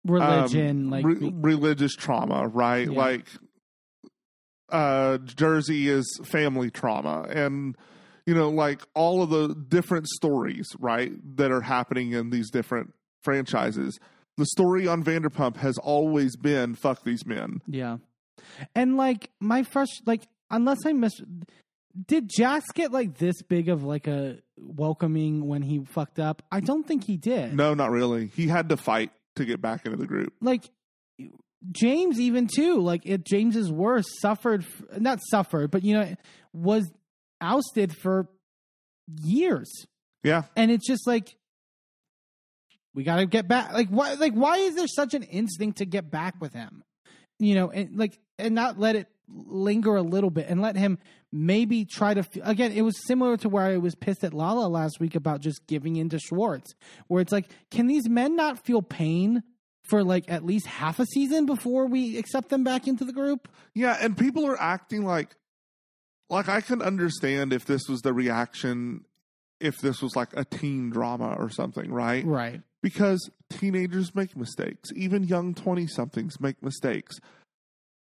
um, 0.08 0.14
Religion, 0.14 0.90
like 0.90 1.06
re- 1.06 1.34
religious 1.34 1.96
trauma, 1.96 2.48
right? 2.48 2.90
Yeah. 2.90 2.98
Like 2.98 3.26
uh 4.70 5.18
Jersey 5.20 5.90
is 5.90 6.20
family 6.24 6.70
trauma 6.72 7.28
and 7.30 7.76
you 8.26 8.34
know 8.34 8.50
like 8.50 8.82
all 8.94 9.22
of 9.22 9.30
the 9.30 9.54
different 9.68 10.08
stories, 10.08 10.68
right, 10.80 11.12
that 11.38 11.52
are 11.52 11.62
happening 11.62 12.14
in 12.14 12.30
these 12.30 12.50
different 12.50 12.94
franchises. 13.24 14.00
The 14.38 14.46
story 14.46 14.88
on 14.88 15.04
Vanderpump 15.04 15.58
has 15.58 15.78
always 15.78 16.36
been 16.38 16.76
fuck 16.76 17.04
these 17.04 17.26
men. 17.26 17.62
yeah. 17.68 17.98
And 18.74 18.98
like 18.98 19.30
my 19.40 19.64
first, 19.64 20.02
like 20.06 20.24
unless 20.50 20.80
I 20.86 20.94
missed, 20.94 21.22
did 22.08 22.30
Jax 22.30 22.66
get 22.74 22.92
like 22.92 23.18
this 23.18 23.42
big 23.44 23.70
of 23.70 23.84
like 23.84 24.08
a 24.08 24.38
welcoming 24.58 25.46
when 25.48 25.62
he 25.62 25.84
fucked 25.86 26.18
up? 26.18 26.42
I 26.52 26.60
don't 26.62 26.88
think 26.88 27.04
he 27.04 27.18
did. 27.18 27.54
No, 27.54 27.74
not 27.74 27.92
really. 27.92 28.28
He 28.28 28.48
had 28.48 28.70
to 28.70 28.78
fight 28.78 29.12
to 29.36 29.46
get 29.46 29.62
back 29.62 29.86
into 29.86 29.98
the 29.98 30.08
group. 30.08 30.34
like 30.42 30.70
James 31.72 32.20
even 32.20 32.48
too 32.48 32.80
like 32.80 33.02
it 33.06 33.24
James's 33.26 33.72
worst 33.72 34.10
suffered 34.20 34.66
not 34.98 35.20
suffered 35.30 35.70
but 35.72 35.84
you 35.84 35.94
know 35.94 36.16
was 36.54 36.90
ousted 37.40 37.96
for 37.96 38.28
years 39.22 39.72
Yeah. 40.24 40.44
and 40.56 40.72
it's 40.72 40.88
just 40.88 41.06
like 41.08 41.36
we 42.94 43.04
got 43.04 43.18
to 43.18 43.26
get 43.26 43.48
back 43.48 43.74
like 43.74 43.90
why 43.90 44.14
like 44.16 44.34
why 44.34 44.58
is 44.58 44.76
there 44.76 44.88
such 44.88 45.14
an 45.14 45.24
instinct 45.24 45.78
to 45.80 45.86
get 45.86 46.10
back 46.12 46.36
with 46.42 46.54
him 46.54 46.84
you 47.40 47.56
know 47.56 47.70
and 47.70 47.96
like 47.98 48.18
and 48.40 48.56
not 48.56 48.80
let 48.80 48.96
it 48.96 49.08
linger 49.30 49.96
a 49.96 50.02
little 50.02 50.30
bit 50.32 50.48
and 50.50 50.62
let 50.62 50.76
him 50.76 50.98
maybe 51.32 51.86
try 51.86 52.14
to 52.14 52.24
again 52.44 52.72
it 52.72 52.82
was 52.82 52.96
similar 53.08 53.38
to 53.38 53.48
where 53.48 53.64
i 53.64 53.78
was 53.78 53.96
pissed 53.96 54.24
at 54.24 54.34
lala 54.34 54.68
last 54.68 55.00
week 55.00 55.16
about 55.16 55.40
just 55.40 55.66
giving 55.66 55.96
in 55.96 56.10
to 56.10 56.20
schwartz 56.20 56.74
where 57.08 57.22
it's 57.22 57.32
like 57.32 57.48
can 57.70 57.88
these 57.88 58.10
men 58.10 58.36
not 58.36 58.66
feel 58.66 58.82
pain 58.82 59.42
for 59.84 60.04
like 60.04 60.26
at 60.30 60.46
least 60.46 60.68
half 60.68 61.00
a 61.00 61.06
season 61.06 61.46
before 61.46 61.88
we 61.88 62.18
accept 62.18 62.50
them 62.50 62.64
back 62.64 62.88
into 62.88 63.06
the 63.06 63.14
group. 63.14 63.48
Yeah, 63.74 63.98
and 64.00 64.18
people 64.18 64.46
are 64.46 64.60
acting 64.60 65.06
like 65.06 65.36
like 66.30 66.48
I 66.48 66.62
can 66.62 66.82
understand 66.82 67.54
if 67.54 67.66
this 67.66 67.82
was 67.90 68.02
the 68.02 68.14
reaction 68.14 69.06
if 69.60 69.78
this 69.78 70.02
was 70.02 70.16
like 70.16 70.30
a 70.36 70.44
teen 70.44 70.90
drama 70.90 71.36
or 71.38 71.50
something, 71.50 71.92
right? 71.92 72.26
Right. 72.26 72.62
Because 72.82 73.30
teenagers 73.52 74.16
make 74.16 74.36
mistakes. 74.36 74.90
Even 74.96 75.24
young 75.24 75.54
20 75.54 75.86
somethings 75.86 76.40
make 76.40 76.64
mistakes. 76.64 77.20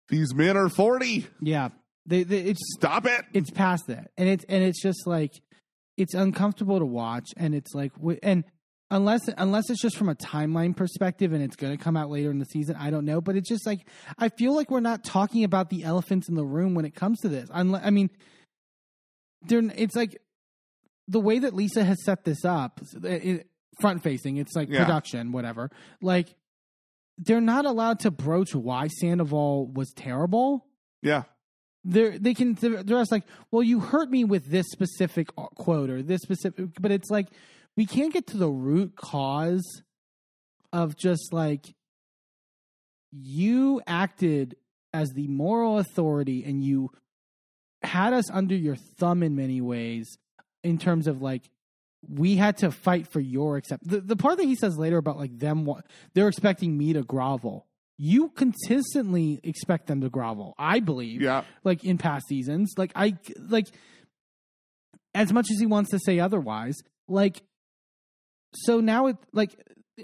These 0.08 0.34
men 0.34 0.56
are 0.56 0.70
40. 0.70 1.28
Yeah. 1.42 1.70
They, 2.10 2.24
they 2.24 2.40
it's 2.40 2.60
Stop 2.76 3.06
it. 3.06 3.24
it's 3.34 3.52
past 3.52 3.88
that 3.88 4.12
and 4.18 4.28
it's 4.28 4.44
and 4.50 4.64
it's 4.64 4.82
just 4.82 5.06
like 5.06 5.32
it's 5.96 6.14
uncomfortable 6.14 6.80
to 6.80 6.86
watch 6.86 7.28
and 7.38 7.54
it's 7.54 7.74
like 7.74 7.92
and 8.24 8.44
unless 8.90 9.22
unless 9.38 9.70
it's 9.70 9.82
just 9.82 9.96
from 9.96 10.10
a 10.10 10.16
timeline 10.16 10.76
perspective 10.76 11.34
and 11.34 11.44
it's 11.44 11.56
going 11.56 11.78
to 11.78 11.84
come 11.84 11.96
out 11.96 12.10
later 12.10 12.32
in 12.32 12.40
the 12.40 12.46
season 12.46 12.76
i 12.80 12.90
don't 12.90 13.06
know 13.06 13.22
but 13.22 13.36
it's 13.36 13.48
just 13.48 13.66
like 13.68 13.82
i 14.18 14.30
feel 14.30 14.56
like 14.56 14.72
we're 14.72 14.80
not 14.80 15.04
talking 15.04 15.44
about 15.44 15.70
the 15.70 15.84
elephants 15.84 16.28
in 16.28 16.34
the 16.36 16.44
room 16.44 16.74
when 16.74 16.86
it 16.86 16.96
comes 16.96 17.20
to 17.20 17.30
this 17.30 17.48
i 17.54 17.62
mean 17.92 18.10
it's 19.48 19.96
like 19.96 20.18
the 21.08 21.20
way 21.20 21.38
that 21.40 21.54
lisa 21.54 21.84
has 21.84 22.04
set 22.04 22.24
this 22.24 22.44
up 22.46 22.80
front 23.80 24.02
facing 24.04 24.38
it's 24.38 24.56
like 24.56 24.70
Yeah. 24.70 24.84
production 24.86 25.32
whatever 25.32 25.70
like 26.02 26.34
they're 27.18 27.42
not 27.42 27.66
allowed 27.66 28.00
to 28.00 28.12
broach 28.12 28.56
why 28.56 28.88
sandoval 28.88 29.68
was 29.68 29.92
terrible 29.96 30.66
Yeah. 31.04 31.24
They 31.90 32.34
can 32.34 32.56
just 32.86 33.12
like 33.12 33.24
well 33.52 33.64
you 33.64 33.80
hurt 33.80 34.10
me 34.10 34.24
with 34.24 34.46
this 34.46 34.68
specific 34.70 35.30
uh, 35.38 35.48
quote 35.56 35.90
or 35.90 36.02
this 36.02 36.22
specific 36.22 36.68
but 36.80 36.92
it's 36.92 37.10
like 37.10 37.28
we 37.76 37.86
can't 37.86 38.14
get 38.14 38.28
to 38.28 38.38
the 38.38 38.50
root 38.50 38.96
cause 38.96 39.82
of 40.72 40.96
just 40.96 41.34
like 41.34 41.74
you 43.12 43.82
acted 43.88 44.56
as 44.94 45.10
the 45.12 45.28
moral 45.28 45.80
authority 45.80 46.44
and 46.44 46.64
you 46.64 46.92
had 47.82 48.14
us 48.14 48.30
under 48.30 48.56
your 48.56 48.76
thumb 48.76 49.24
in 49.24 49.36
many 49.36 49.62
ways 49.62 50.18
in 50.64 50.78
terms 50.78 51.08
of 51.08 51.22
like 51.22 51.50
we 52.08 52.36
had 52.36 52.58
to 52.58 52.72
fight 52.72 53.08
for 53.08 53.20
your 53.20 53.58
accept 53.58 53.88
the, 53.88 54.00
the 54.00 54.16
part 54.16 54.38
that 54.38 54.46
he 54.46 54.56
says 54.56 54.78
later 54.78 54.98
about 54.98 55.18
like 55.18 55.38
them 55.38 55.68
they're 56.14 56.28
expecting 56.28 56.78
me 56.78 56.94
to 56.94 57.04
grovel 57.04 57.66
you 58.02 58.30
consistently 58.30 59.42
expect 59.44 59.88
them 59.88 60.00
to 60.00 60.10
grovel 60.10 60.56
i 60.58 60.80
believe 60.80 61.22
Yeah. 61.22 61.44
like 61.66 61.84
in 61.84 61.98
past 61.98 62.28
seasons. 62.28 62.74
Like 62.78 62.92
I 62.96 63.18
like 63.50 63.68
as 65.14 65.34
much 65.34 65.48
as 65.52 65.60
he 65.60 65.66
wants 65.66 65.90
to 65.92 66.00
say 66.00 66.20
otherwise, 66.20 66.76
like 67.08 67.42
so 68.54 68.80
now 68.80 69.08
it 69.08 69.18
like 69.34 69.52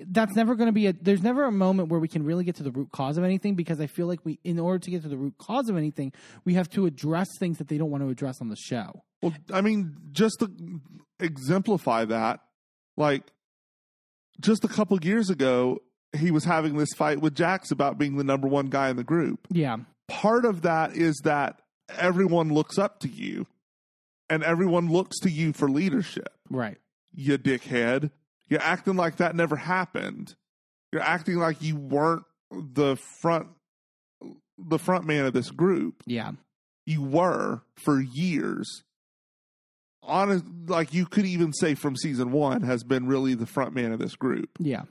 that's 0.08 0.36
never 0.36 0.56
going 0.56 0.68
to 0.68 0.74
be 0.74 0.88
a 0.88 0.94
there's 0.94 1.22
never 1.24 1.46
a 1.46 1.52
moment 1.52 1.90
where 1.90 2.00
we 2.00 2.08
can 2.10 2.24
really 2.26 2.44
get 2.44 2.56
to 2.56 2.64
the 2.64 2.72
root 2.72 2.92
cause 2.92 3.18
of 3.18 3.24
anything 3.24 3.56
because 3.56 3.80
I 3.80 3.88
feel 3.88 4.08
like 4.08 4.20
we 4.26 4.40
in 4.44 4.60
order 4.60 4.80
to 4.80 4.92
get 4.92 5.04
to 5.04 5.08
the 5.08 5.18
root 5.18 5.36
cause 5.38 5.70
of 5.70 5.78
anything, 5.78 6.12
we 6.44 6.56
have 6.56 6.70
to 6.72 6.86
address 6.86 7.28
things 7.40 7.60
that 7.60 7.70
they 7.70 7.78
don't 7.78 7.92
want 7.92 8.04
to 8.04 8.10
address 8.10 8.42
on 8.42 8.50
the 8.50 8.58
show. 8.58 9.04
Well, 9.22 9.34
I 9.54 9.62
mean, 9.62 9.96
just 10.12 10.40
to 10.40 10.52
exemplify 11.20 12.06
that, 12.06 12.42
like 12.98 13.24
just 14.42 14.66
a 14.66 14.68
couple 14.68 15.00
years 15.04 15.30
ago, 15.30 15.80
he 16.18 16.32
was 16.32 16.44
having 16.46 16.78
this 16.78 16.94
fight 16.96 17.22
with 17.22 17.36
Jax 17.36 17.72
about 17.72 17.98
being 17.98 18.18
the 18.18 18.24
number 18.24 18.48
one 18.48 18.68
guy 18.68 18.90
in 18.90 18.96
the 18.98 19.04
group. 19.04 19.48
Yeah. 19.52 19.78
Part 20.08 20.46
of 20.46 20.62
that 20.64 20.96
is 20.96 21.20
that 21.24 21.62
everyone 21.98 22.54
looks 22.54 22.78
up 22.78 23.00
to 23.00 23.08
you 23.08 23.48
and 24.30 24.44
everyone 24.44 24.90
looks 24.92 25.20
to 25.22 25.30
you 25.30 25.54
for 25.54 25.70
leadership. 25.70 26.30
Right. 26.50 26.78
You 27.14 27.38
dickhead. 27.38 28.12
You're 28.50 28.62
acting 28.62 28.96
like 28.96 29.18
that 29.18 29.36
never 29.36 29.56
happened. 29.56 30.36
You're 30.92 31.02
acting 31.02 31.38
like 31.38 31.62
you 31.62 31.76
weren't 31.76 32.24
the 32.52 32.96
front 33.22 33.48
the 34.58 34.80
front 34.80 35.06
man 35.06 35.26
of 35.26 35.34
this 35.34 35.52
group 35.52 36.02
Yeah. 36.06 36.32
you 36.86 37.02
were 37.02 37.62
for 37.84 38.00
years. 38.00 38.84
Honest, 40.04 40.46
like 40.68 40.94
you 40.94 41.06
could 41.08 41.26
even 41.26 41.52
say 41.52 41.74
from 41.74 41.96
season 41.96 42.32
one 42.32 42.62
has 42.62 42.84
been 42.84 43.08
really 43.08 43.34
the 43.34 43.48
front 43.48 43.74
man 43.74 43.92
of 43.92 44.00
this 44.00 44.16
group. 44.16 44.50
Yeah. 44.60 44.84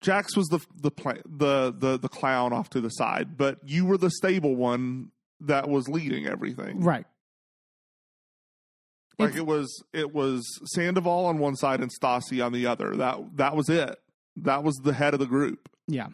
Jax 0.00 0.36
was 0.36 0.46
the 0.48 0.58
the 0.80 0.90
the 1.26 1.74
the 1.76 1.98
the 1.98 2.08
clown 2.08 2.52
off 2.52 2.70
to 2.70 2.80
the 2.80 2.88
side, 2.88 3.36
but 3.36 3.58
you 3.64 3.84
were 3.84 3.98
the 3.98 4.10
stable 4.10 4.56
one 4.56 5.10
that 5.40 5.68
was 5.68 5.88
leading 5.88 6.26
everything. 6.26 6.80
Right. 6.80 7.06
Like 9.18 9.30
It's- 9.30 9.38
it 9.40 9.46
was 9.46 9.84
it 9.92 10.14
was 10.14 10.42
Sandoval 10.74 11.26
on 11.26 11.38
one 11.38 11.56
side 11.56 11.80
and 11.80 11.90
Stassi 12.00 12.44
on 12.44 12.52
the 12.52 12.66
other. 12.66 12.96
That 12.96 13.36
that 13.36 13.56
was 13.56 13.68
it. 13.68 13.98
That 14.36 14.62
was 14.64 14.74
the 14.76 14.94
head 14.94 15.12
of 15.14 15.20
the 15.20 15.26
group. 15.26 15.68
Yeah. 15.86 16.08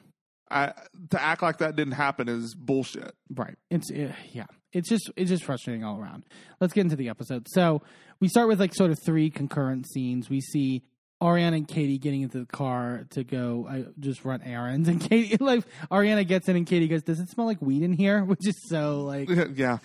I, 0.48 0.72
to 1.10 1.20
act 1.20 1.42
like 1.42 1.58
that 1.58 1.74
didn't 1.74 1.94
happen 1.94 2.28
is 2.28 2.54
bullshit. 2.54 3.14
Right. 3.34 3.56
It's 3.70 3.90
uh, 3.90 4.12
yeah. 4.32 4.46
It's 4.72 4.88
just 4.88 5.10
it's 5.16 5.30
just 5.30 5.44
frustrating 5.44 5.84
all 5.84 5.98
around. 6.00 6.24
Let's 6.60 6.72
get 6.72 6.82
into 6.82 6.96
the 6.96 7.08
episode. 7.08 7.46
So 7.50 7.82
we 8.20 8.28
start 8.28 8.48
with 8.48 8.58
like 8.60 8.74
sort 8.74 8.90
of 8.90 8.98
three 9.04 9.30
concurrent 9.30 9.88
scenes. 9.88 10.28
We 10.30 10.40
see 10.40 10.82
Ariana 11.22 11.56
and 11.56 11.68
Katie 11.68 11.98
getting 11.98 12.22
into 12.22 12.38
the 12.38 12.46
car 12.46 13.06
to 13.10 13.24
go 13.24 13.66
I 13.68 13.84
just 13.98 14.24
run 14.24 14.42
errands, 14.42 14.88
and 14.88 15.00
Katie 15.08 15.36
like 15.38 15.64
Ariana 15.90 16.26
gets 16.26 16.48
in, 16.48 16.56
and 16.56 16.66
Katie 16.66 16.88
goes, 16.88 17.02
"Does 17.02 17.20
it 17.20 17.30
smell 17.30 17.46
like 17.46 17.62
weed 17.62 17.82
in 17.82 17.92
here?" 17.92 18.24
Which 18.24 18.46
is 18.46 18.54
so 18.68 19.02
like 19.02 19.28
yeah, 19.54 19.78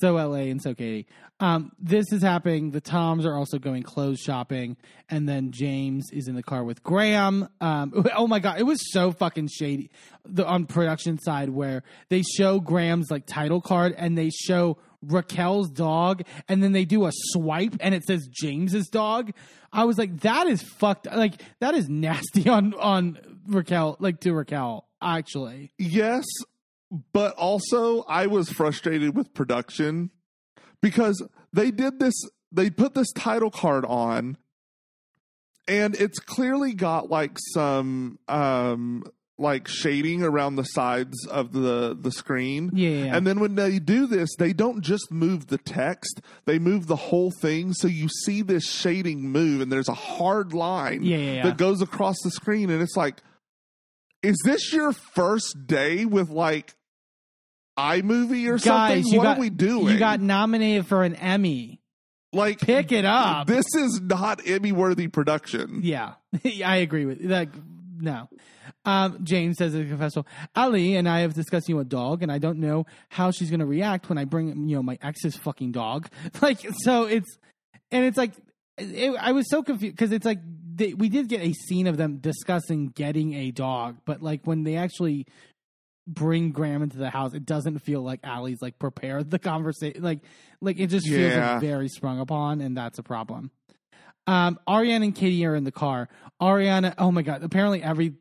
so 0.00 0.14
LA 0.14 0.48
and 0.50 0.62
so 0.62 0.74
Katie. 0.74 1.06
Um, 1.38 1.72
this 1.78 2.06
is 2.12 2.22
happening. 2.22 2.70
The 2.70 2.80
Toms 2.80 3.26
are 3.26 3.34
also 3.34 3.58
going 3.58 3.82
clothes 3.82 4.20
shopping, 4.20 4.76
and 5.10 5.28
then 5.28 5.50
James 5.50 6.06
is 6.12 6.28
in 6.28 6.34
the 6.34 6.42
car 6.42 6.64
with 6.64 6.82
Graham. 6.82 7.48
Um, 7.60 8.06
oh 8.14 8.26
my 8.26 8.38
god, 8.38 8.58
it 8.58 8.62
was 8.62 8.78
so 8.92 9.12
fucking 9.12 9.48
shady. 9.48 9.90
The 10.24 10.46
on 10.46 10.66
production 10.66 11.18
side 11.18 11.50
where 11.50 11.82
they 12.08 12.22
show 12.22 12.60
Graham's 12.60 13.10
like 13.10 13.26
title 13.26 13.60
card 13.60 13.94
and 13.98 14.16
they 14.16 14.30
show 14.30 14.78
Raquel's 15.06 15.70
dog, 15.70 16.22
and 16.48 16.62
then 16.62 16.72
they 16.72 16.84
do 16.84 17.06
a 17.06 17.10
swipe 17.12 17.76
and 17.80 17.94
it 17.94 18.04
says 18.04 18.28
James's 18.28 18.88
dog. 18.88 19.32
I 19.72 19.84
was 19.84 19.98
like, 19.98 20.20
that 20.20 20.46
is 20.46 20.62
fucked. 20.62 21.06
Like 21.06 21.40
that 21.60 21.74
is 21.74 21.88
nasty 21.88 22.48
on 22.48 22.74
on 22.74 23.18
Raquel, 23.46 23.96
like 24.00 24.20
to 24.20 24.32
Raquel. 24.32 24.88
Actually, 25.02 25.72
Yes, 25.78 26.24
but 27.12 27.34
also 27.34 28.02
I 28.02 28.26
was 28.26 28.50
frustrated 28.50 29.14
with 29.14 29.34
production 29.34 30.10
because 30.80 31.22
they 31.52 31.70
did 31.70 31.98
this, 31.98 32.14
they 32.50 32.70
put 32.70 32.94
this 32.94 33.12
title 33.12 33.50
card 33.50 33.84
on 33.84 34.38
and 35.68 35.94
it's 35.96 36.18
clearly 36.18 36.74
got 36.74 37.10
like 37.10 37.36
some 37.52 38.18
um 38.28 39.04
like 39.38 39.68
shading 39.68 40.22
around 40.22 40.56
the 40.56 40.64
sides 40.64 41.26
of 41.26 41.52
the 41.52 41.96
the 42.00 42.10
screen. 42.10 42.70
Yeah. 42.72 43.14
And 43.16 43.26
then 43.26 43.38
when 43.38 43.54
they 43.54 43.78
do 43.78 44.06
this, 44.06 44.30
they 44.38 44.52
don't 44.54 44.80
just 44.82 45.10
move 45.12 45.48
the 45.48 45.58
text, 45.58 46.20
they 46.46 46.58
move 46.58 46.86
the 46.86 46.96
whole 46.96 47.30
thing 47.30 47.72
so 47.74 47.86
you 47.86 48.08
see 48.24 48.40
this 48.42 48.66
shading 48.70 49.30
move 49.30 49.60
and 49.60 49.70
there's 49.70 49.88
a 49.90 49.94
hard 49.94 50.54
line 50.54 51.02
Yeah, 51.02 51.16
yeah, 51.18 51.32
yeah. 51.34 51.42
that 51.44 51.58
goes 51.58 51.82
across 51.82 52.16
the 52.24 52.30
screen 52.30 52.70
and 52.70 52.82
it's 52.82 52.96
like 52.96 53.22
is 54.22 54.36
this 54.44 54.72
your 54.72 54.92
first 54.92 55.66
day 55.66 56.04
with 56.06 56.30
like 56.30 56.74
iMovie 57.78 58.46
or 58.48 58.58
guys, 58.58 59.02
something? 59.04 59.16
what 59.18 59.24
got 59.24 59.36
are 59.36 59.40
we 59.40 59.50
doing? 59.50 59.92
You 59.92 59.98
got 59.98 60.20
nominated 60.20 60.86
for 60.86 61.02
an 61.04 61.14
Emmy. 61.14 61.80
like 62.32 62.58
Pick 62.60 62.90
it 62.92 63.04
up. 63.04 63.46
This 63.46 63.66
is 63.74 64.00
not 64.02 64.40
Emmy 64.46 64.72
worthy 64.72 65.08
production. 65.08 65.80
Yeah, 65.82 66.14
I 66.64 66.76
agree 66.76 67.04
with 67.04 67.20
like 67.22 67.50
no. 67.98 68.28
Um, 68.84 69.18
James 69.24 69.56
says 69.58 69.74
at 69.74 69.88
the 69.88 69.96
festival, 69.96 70.26
Ali 70.54 70.96
and 70.96 71.08
I 71.08 71.20
have 71.20 71.34
discussed 71.34 71.68
you 71.68 71.78
a 71.78 71.84
dog, 71.84 72.22
and 72.22 72.30
I 72.32 72.38
don't 72.38 72.58
know 72.58 72.86
how 73.10 73.30
she's 73.30 73.50
going 73.50 73.60
to 73.60 73.66
react 73.66 74.08
when 74.08 74.18
I 74.18 74.24
bring 74.24 74.68
you 74.68 74.76
know 74.76 74.82
my 74.82 74.98
ex's 75.02 75.36
fucking 75.36 75.72
dog. 75.72 76.08
Like 76.42 76.58
so, 76.82 77.04
it's 77.04 77.36
and 77.90 78.04
it's 78.04 78.16
like 78.18 78.32
it, 78.78 79.14
I 79.20 79.32
was 79.32 79.48
so 79.50 79.62
confused 79.62 79.96
because 79.96 80.12
it's 80.12 80.26
like 80.26 80.38
they, 80.74 80.92
we 80.94 81.08
did 81.08 81.28
get 81.28 81.40
a 81.40 81.52
scene 81.52 81.86
of 81.86 81.96
them 81.96 82.18
discussing 82.18 82.88
getting 82.88 83.32
a 83.34 83.50
dog, 83.50 83.98
but 84.04 84.22
like 84.22 84.42
when 84.46 84.62
they 84.64 84.76
actually 84.76 85.26
bring 86.06 86.52
Graham 86.52 86.82
into 86.82 86.98
the 86.98 87.10
house, 87.10 87.34
it 87.34 87.44
doesn't 87.46 87.80
feel 87.80 88.00
like 88.02 88.20
Allie's 88.22 88.60
like 88.62 88.78
prepared 88.78 89.30
the 89.30 89.38
conversation. 89.38 90.02
Like 90.02 90.20
like 90.60 90.78
it 90.78 90.88
just 90.88 91.08
feels 91.08 91.32
Yeah. 91.32 91.52
like 91.54 91.60
very 91.62 91.88
sprung 91.88 92.20
upon, 92.20 92.60
and 92.60 92.76
that's 92.76 92.98
a 92.98 93.02
problem. 93.02 93.50
Um, 94.26 94.58
Ariana 94.68 95.04
and 95.04 95.14
Katie 95.14 95.44
are 95.46 95.54
in 95.54 95.64
the 95.64 95.72
car. 95.72 96.08
Ariana, 96.40 96.94
oh 96.98 97.10
my 97.10 97.22
god! 97.22 97.42
Apparently, 97.42 97.82
every 97.82 98.14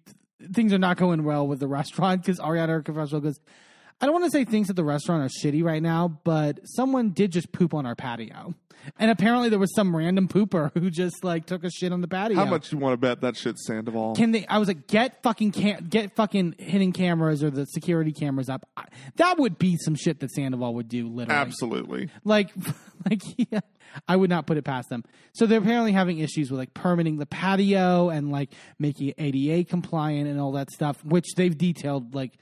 things 0.54 0.72
are 0.74 0.78
not 0.78 0.98
going 0.98 1.24
well 1.24 1.48
with 1.48 1.60
the 1.60 1.68
restaurant 1.68 2.22
because 2.22 2.40
Ariana, 2.40 2.68
her 2.70 2.82
professional, 2.84 3.22
goes. 3.22 3.40
I 4.02 4.06
don't 4.06 4.14
want 4.14 4.26
to 4.26 4.32
say 4.32 4.44
things 4.46 4.70
at 4.70 4.76
the 4.76 4.84
restaurant 4.84 5.24
are 5.24 5.30
shitty 5.30 5.64
right 5.64 5.82
now, 5.82 6.20
but 6.24 6.60
someone 6.66 7.12
did 7.12 7.32
just 7.32 7.52
poop 7.52 7.74
on 7.74 7.86
our 7.86 7.96
patio. 7.96 8.54
And 9.00 9.10
apparently 9.10 9.50
there 9.50 9.60
was 9.60 9.74
some 9.74 9.96
random 9.96 10.28
pooper 10.28 10.72
who 10.78 10.90
just 10.90 11.24
like 11.24 11.46
took 11.46 11.64
a 11.64 11.72
shit 11.72 11.92
on 11.92 12.02
the 12.02 12.08
patio. 12.08 12.38
How 12.38 12.46
much 12.46 12.72
you 12.72 12.78
want 12.78 12.94
to 12.94 12.98
bet 12.98 13.22
that 13.22 13.36
shit's 13.36 13.66
Sandoval? 13.66 14.16
Can 14.16 14.32
they? 14.32 14.46
I 14.48 14.58
was 14.58 14.68
like, 14.68 14.88
get 14.88 15.24
fucking 15.24 15.52
cam- 15.52 15.88
get 15.88 16.16
fucking 16.16 16.56
hidden 16.60 16.92
cameras 16.92 17.44
or 17.44 17.50
the 17.50 17.66
security 17.66 18.12
cameras 18.12 18.50
up. 18.50 18.68
I, 18.78 18.86
that 19.16 19.40
would 19.40 19.58
be 19.58 19.78
some 19.78 19.96
shit 19.96 20.20
that 20.20 20.32
Sandoval 20.32 20.76
would 20.76 20.88
do. 20.88 21.08
Literally, 21.08 21.40
Absolutely. 21.40 22.10
like 22.24 22.52
like 23.10 23.22
yeah, 23.38 23.62
I 24.08 24.16
would 24.16 24.30
not 24.30 24.46
put 24.46 24.58
it 24.58 24.64
past 24.64 24.90
them. 24.90 25.04
So 25.34 25.46
they're 25.46 25.60
apparently 25.60 25.92
having 25.92 26.20
issues 26.20 26.52
with 26.52 26.60
like 26.60 26.74
permitting 26.74 27.18
the 27.18 27.26
patio 27.26 28.10
and 28.10 28.32
like 28.32 28.52
making 28.78 29.10
it 29.10 29.16
ADA 29.18 29.66
compliant 29.66 30.28
and 30.28 30.40
all 30.40 30.52
that 30.54 30.70
stuff, 30.70 31.04
which 31.04 31.26
they've 31.36 31.58
detailed 31.58 32.14
like 32.14 32.34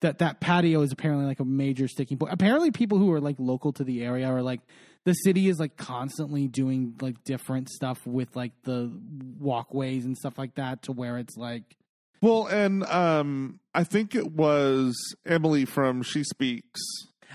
that 0.00 0.18
that 0.18 0.40
patio 0.40 0.82
is 0.82 0.92
apparently 0.92 1.26
like 1.26 1.40
a 1.40 1.44
major 1.44 1.88
sticking 1.88 2.18
point. 2.18 2.32
Apparently 2.32 2.70
people 2.70 2.98
who 2.98 3.12
are 3.12 3.20
like 3.20 3.36
local 3.38 3.72
to 3.74 3.84
the 3.84 4.04
area 4.04 4.26
are 4.26 4.42
like 4.42 4.60
the 5.04 5.14
city 5.14 5.48
is 5.48 5.58
like 5.58 5.76
constantly 5.76 6.48
doing 6.48 6.94
like 7.00 7.22
different 7.24 7.68
stuff 7.68 8.04
with 8.06 8.34
like 8.34 8.52
the 8.64 8.92
walkways 9.38 10.04
and 10.04 10.16
stuff 10.16 10.36
like 10.36 10.54
that 10.56 10.82
to 10.82 10.92
where 10.92 11.18
it's 11.18 11.36
like 11.36 11.76
Well, 12.20 12.46
and 12.46 12.84
um, 12.84 13.60
I 13.74 13.84
think 13.84 14.14
it 14.14 14.32
was 14.32 14.96
Emily 15.24 15.64
from 15.64 16.02
She 16.02 16.24
Speaks. 16.24 16.80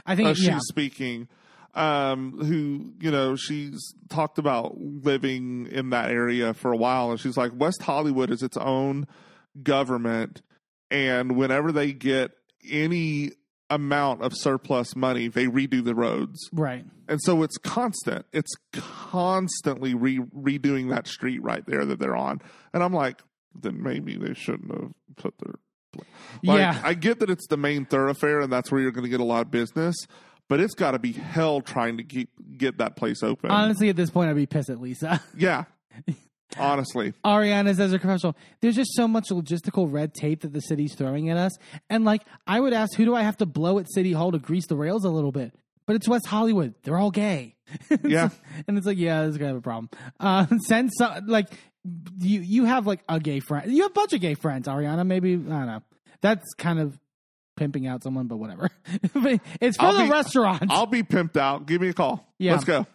I 0.06 0.16
think 0.16 0.30
uh, 0.30 0.34
she's 0.34 0.48
yeah. 0.48 0.60
speaking 0.62 1.28
um 1.74 2.38
who 2.44 2.92
you 3.00 3.10
know 3.10 3.38
she's 3.38 3.94
talked 4.10 4.38
about 4.38 4.78
living 4.78 5.68
in 5.72 5.92
that 5.92 6.12
area 6.12 6.54
for 6.54 6.74
a 6.74 6.76
while 6.76 7.12
and 7.12 7.20
she's 7.20 7.38
like 7.38 7.54
west 7.56 7.82
hollywood 7.82 8.30
is 8.30 8.44
its 8.44 8.58
own 8.58 9.08
government 9.64 10.42
and 10.90 11.38
whenever 11.38 11.72
they 11.72 11.94
get 11.94 12.32
any 12.70 13.32
amount 13.70 14.22
of 14.22 14.34
surplus 14.36 14.96
money 14.96 15.30
they 15.30 15.46
redo 15.46 15.84
the 15.84 15.96
roads 15.96 16.50
right. 16.52 16.84
and 17.08 17.22
so 17.24 17.42
it's 17.42 17.58
constant 17.58 18.26
it's 18.34 18.52
constantly 18.74 19.94
re- 19.94 20.20
redoing 20.20 20.90
that 20.90 21.08
street 21.08 21.42
right 21.42 21.66
there 21.68 21.86
that 21.86 21.98
they're 21.98 22.16
on 22.16 22.42
and 22.74 22.84
i'm 22.84 22.94
like 22.94 23.22
then 23.56 23.82
maybe 23.82 24.18
they 24.18 24.34
shouldn't 24.34 24.72
have 24.72 24.92
put 25.16 25.34
their 25.40 25.56
like, 26.44 26.60
yeah. 26.60 26.82
I 26.84 26.94
get 26.94 27.20
that 27.20 27.30
it's 27.30 27.48
the 27.48 27.58
main 27.58 27.86
thoroughfare 27.86 28.42
and 28.42 28.52
that's 28.52 28.72
where 28.72 28.82
you're 28.82 28.92
going 28.92 29.04
to 29.04 29.10
get 29.10 29.20
a 29.20 29.26
lot 29.26 29.42
of 29.42 29.52
business, 29.52 29.96
but 30.48 30.60
it's 30.60 30.74
got 30.74 30.92
to 30.92 31.00
be 31.00 31.12
hell 31.12 31.62
trying 31.62 31.98
to 31.98 32.04
keep 32.04 32.30
get 32.58 32.78
that 32.78 32.96
place 32.96 33.24
open. 33.24 33.52
Honestly, 33.52 33.90
at 33.90 33.96
this 33.96 34.10
point, 34.10 34.30
I'd 34.30 34.36
be 34.36 34.46
pissed 34.46 34.70
at 34.70 34.80
Lisa. 34.80 35.22
yeah, 35.38 35.66
honestly, 36.60 37.14
Ariana 37.26 37.76
says 37.76 37.92
her 37.92 38.00
confessional. 38.00 38.36
There's 38.62 38.76
just 38.76 38.94
so 38.96 39.08
much 39.08 39.30
logistical 39.30 39.92
red 39.92 40.14
tape 40.14 40.42
that 40.42 40.54
the 40.54 40.62
city's 40.62 40.96
throwing 40.96 41.30
at 41.30 41.38
us, 41.38 41.52
and 41.90 42.06
like 42.06 42.22
I 42.48 42.60
would 42.60 42.74
ask, 42.74 42.96
who 42.96 43.06
do 43.06 43.16
I 43.16 43.24
have 43.24 43.38
to 43.38 43.46
blow 43.46 43.80
at 43.80 43.92
City 43.92 44.14
Hall 44.14 44.32
to 44.32 44.40
grease 44.40 44.68
the 44.68 44.76
rails 44.76 45.06
a 45.06 45.10
little 45.10 45.32
bit? 45.32 45.54
But 45.88 45.96
it's 45.96 46.08
West 46.08 46.28
Hollywood. 46.28 46.76
They're 46.84 46.98
all 46.98 47.12
gay. 47.12 47.56
Yeah. 48.04 48.30
and 48.68 48.78
it's 48.78 48.86
like, 48.86 48.98
yeah, 48.98 49.22
this 49.24 49.32
is 49.32 49.38
gonna 49.38 49.50
have 49.50 49.58
a 49.58 49.62
problem. 49.62 49.90
Uh, 50.20 50.46
send 50.68 50.92
some 50.98 51.26
like 51.28 51.48
you 52.20 52.42
you 52.42 52.66
have 52.66 52.86
like 52.86 53.00
a 53.10 53.20
gay 53.20 53.40
friend. 53.40 53.72
You 53.72 53.84
have 53.84 53.92
a 53.92 53.94
bunch 53.94 54.14
of 54.14 54.22
gay 54.22 54.34
friends, 54.36 54.68
Ariana. 54.68 55.06
Maybe 55.08 55.34
I 55.34 55.36
don't 55.38 55.66
know. 55.68 55.82
That's 56.22 56.54
kind 56.58 56.80
of 56.80 57.00
pimping 57.58 57.88
out 57.88 58.04
someone, 58.04 58.28
but 58.28 58.38
whatever. 58.38 58.70
It's 59.62 59.78
for 59.78 59.84
I'll 59.84 59.94
the 59.98 60.04
be- 60.06 60.10
restaurant. 60.10 60.64
I'll 60.70 60.86
be 60.86 61.04
pimped 61.04 61.38
out. 61.38 61.66
Give 61.66 61.82
me 61.82 61.90
a 61.90 61.94
call. 61.94 62.28
Yeah. 62.38 62.54
let's 62.54 62.64
go. 62.66 62.86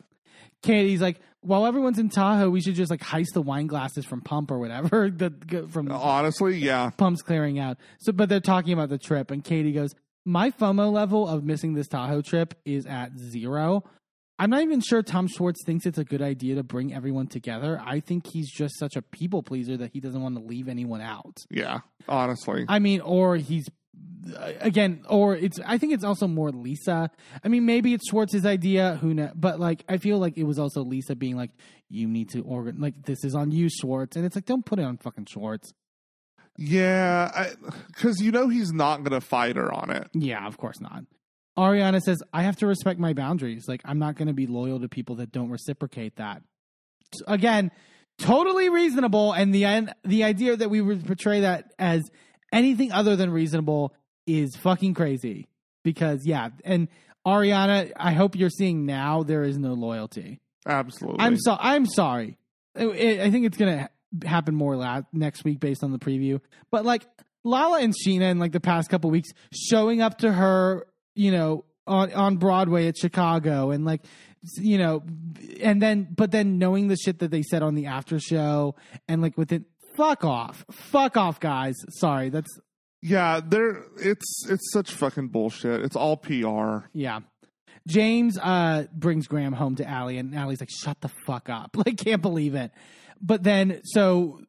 Katie's 0.63 1.01
like, 1.01 1.21
while 1.47 1.67
everyone's 1.67 1.99
in 1.99 2.09
Tahoe, 2.09 2.51
we 2.51 2.61
should 2.61 2.75
just 2.75 2.91
like 2.91 3.01
heist 3.01 3.33
the 3.35 3.43
wine 3.43 3.67
glasses 3.67 4.05
from 4.05 4.21
Pump 4.21 4.51
or 4.51 4.59
whatever. 4.59 5.11
The, 5.17 5.67
from 5.71 5.91
Honestly, 5.91 6.59
yeah, 6.59 6.91
Pump's 6.91 7.23
clearing 7.23 7.59
out. 7.59 7.79
So, 8.01 8.13
but 8.13 8.29
they're 8.29 8.41
talking 8.41 8.73
about 8.73 8.89
the 8.89 8.99
trip, 8.99 9.31
and 9.31 9.43
Katie 9.43 9.73
goes, 9.73 9.95
"My 10.25 10.51
FOMO 10.51 10.93
level 10.93 11.27
of 11.29 11.45
missing 11.45 11.75
this 11.75 11.89
Tahoe 11.89 12.23
trip 12.23 12.55
is 12.65 12.87
at 12.87 13.17
zero. 13.19 13.85
I'm 14.39 14.51
not 14.51 14.63
even 14.63 14.81
sure 14.81 15.03
Tom 15.03 15.29
Schwartz 15.29 15.65
thinks 15.65 15.87
it's 15.87 15.97
a 15.99 16.05
good 16.05 16.21
idea 16.21 16.57
to 16.57 16.63
bring 16.63 16.93
everyone 16.93 17.27
together. 17.27 17.81
I 17.83 18.01
think 18.01 18.27
he's 18.27 18.51
just 18.51 18.79
such 18.79 18.95
a 18.95 19.01
people 19.01 19.43
pleaser 19.43 19.79
that 19.79 19.93
he 19.93 20.01
doesn't 20.01 20.21
want 20.21 20.37
to 20.37 20.43
leave 20.43 20.69
anyone 20.69 21.01
out. 21.01 21.39
yeah. 21.51 21.81
Honestly, 22.09 22.65
I 22.69 22.79
mean, 22.79 23.01
or 23.01 23.37
he's 23.37 23.67
Uh, 24.37 24.53
again, 24.61 25.05
or 25.09 25.37
it's. 25.37 25.61
I 25.65 25.79
think 25.79 25.93
it's 25.93 26.03
also 26.05 26.27
more 26.27 26.51
Lisa. 26.51 27.11
I 27.45 27.49
mean, 27.49 27.65
maybe 27.65 27.95
it's 27.95 28.11
Schwartz's 28.11 28.45
idea. 28.45 28.99
Who 29.01 29.15
knows? 29.15 29.31
But 29.37 29.61
like, 29.61 29.85
I 29.89 29.99
feel 29.99 30.19
like 30.19 30.37
it 30.37 30.45
was 30.45 30.59
also 30.59 30.83
Lisa 30.83 31.15
being 31.15 31.37
like, 31.37 31.53
"You 31.89 32.09
need 32.09 32.31
to 32.31 32.41
organ. 32.41 32.81
Like, 32.81 33.05
this 33.05 33.23
is 33.23 33.35
on 33.37 33.53
you, 33.53 33.69
Schwartz." 33.69 34.17
And 34.17 34.27
it's 34.27 34.35
like, 34.35 34.47
don't 34.47 34.67
put 34.67 34.79
it 34.81 34.83
on 34.83 34.97
fucking 34.97 35.27
Schwartz. 35.27 35.73
yeah, 36.59 37.53
because 37.89 38.21
you 38.21 38.33
know 38.33 38.49
he's 38.49 38.73
not 38.73 39.05
going 39.05 39.13
to 39.13 39.25
fight 39.25 39.57
her 39.57 39.73
on 39.73 39.91
it. 39.91 40.09
Yeah, 40.15 40.47
of 40.47 40.57
course 40.57 40.81
not. 40.81 41.05
Ariana 41.59 42.01
says, 42.03 42.19
I 42.33 42.43
have 42.43 42.57
to 42.57 42.67
respect 42.67 42.99
my 43.01 43.13
boundaries. 43.15 43.65
Like, 43.67 43.81
I'm 43.85 43.99
not 43.99 44.17
going 44.17 44.29
to 44.29 44.35
be 44.35 44.47
loyal 44.47 44.81
to 44.81 44.89
people 44.89 45.17
that 45.17 45.33
don't 45.33 45.51
reciprocate 45.51 46.17
that. 46.17 46.43
Again, 47.27 47.71
totally 48.19 48.69
reasonable. 48.69 49.33
And 49.33 49.55
the, 49.55 49.89
the 50.05 50.25
idea 50.25 50.57
that 50.57 50.69
we 50.69 50.81
would 50.83 51.07
portray 51.07 51.41
that 51.41 51.73
as 51.79 52.03
anything 52.57 52.93
other 52.93 53.17
than 53.17 53.31
reasonable 53.31 53.95
is 54.27 54.57
fucking 54.57 54.95
crazy. 54.95 55.47
Because, 55.85 56.27
yeah. 56.27 56.49
And 56.65 56.89
Ariana, 57.27 57.93
I 57.97 58.13
hope 58.13 58.37
you're 58.37 58.51
seeing 58.51 58.87
now 58.87 59.23
there 59.23 59.43
is 59.45 59.59
no 59.59 59.75
loyalty. 59.75 60.41
Absolutely. 60.67 61.21
I'm 61.21 61.37
so 61.39 61.57
I'm 61.59 61.87
sorry. 61.87 62.39
I- 62.77 62.85
I 62.85 63.23
I 63.25 63.31
think 63.31 63.47
it's 63.47 63.57
gonna 63.57 63.89
happen 64.25 64.55
more 64.55 64.77
la- 64.77 65.03
next 65.13 65.45
week 65.45 65.61
based 65.61 65.85
on 65.85 65.93
the 65.93 65.99
preview. 65.99 66.41
But 66.73 66.85
like 66.85 67.07
Lala 67.45 67.81
and 67.81 67.95
Scheana 67.95 68.31
in 68.31 68.39
like 68.41 68.53
the 68.53 68.61
past 68.61 68.89
couple 68.91 69.11
weeks 69.11 69.31
showing 69.53 70.03
up 70.03 70.19
to 70.19 70.33
her, 70.33 70.87
you 71.15 71.31
know, 71.31 71.65
on 71.87 72.13
on 72.13 72.37
Broadway 72.39 72.89
at 72.89 72.97
Chicago 72.97 73.71
and 73.71 73.85
like 73.85 74.03
you 74.59 74.79
know, 74.79 75.03
and 75.61 75.81
then 75.81 76.09
but 76.15 76.31
then 76.33 76.59
knowing 76.59 76.89
the 76.89 76.97
shit 76.97 77.21
that 77.21 77.31
they 77.31 77.43
said 77.43 77.63
on 77.63 77.75
the 77.77 77.87
after 77.87 78.19
show 78.19 78.75
and 79.09 79.23
like 79.23 79.37
with 79.39 79.53
it, 79.53 79.63
fuck 79.97 80.25
off, 80.25 80.65
fuck 80.71 81.17
off, 81.17 81.41
guys. 81.41 81.75
Sorry, 81.91 82.29
that's 82.29 82.59
yeah, 83.03 83.41
there. 83.47 83.85
It's 83.99 84.47
it's 84.49 84.73
such 84.73 84.93
fucking 84.93 85.29
bullshit. 85.29 85.83
It's 85.83 85.97
all 85.97 86.17
PR. 86.17 86.89
Yeah. 86.93 87.21
James 87.87 88.37
uh, 88.37 88.87
brings 88.93 89.29
Graham 89.29 89.53
home 89.53 89.77
to 89.77 89.89
Allie, 89.89 90.19
and 90.19 90.35
Allie's 90.35 90.61
like, 90.61 90.71
shut 90.71 91.01
the 91.01 91.11
fuck 91.25 91.49
up. 91.49 91.77
Like, 91.87 91.97
can't 91.99 92.23
believe 92.23 92.57
it. 92.57 92.73
But 93.21 93.45
then, 93.45 93.81
so 93.85 94.41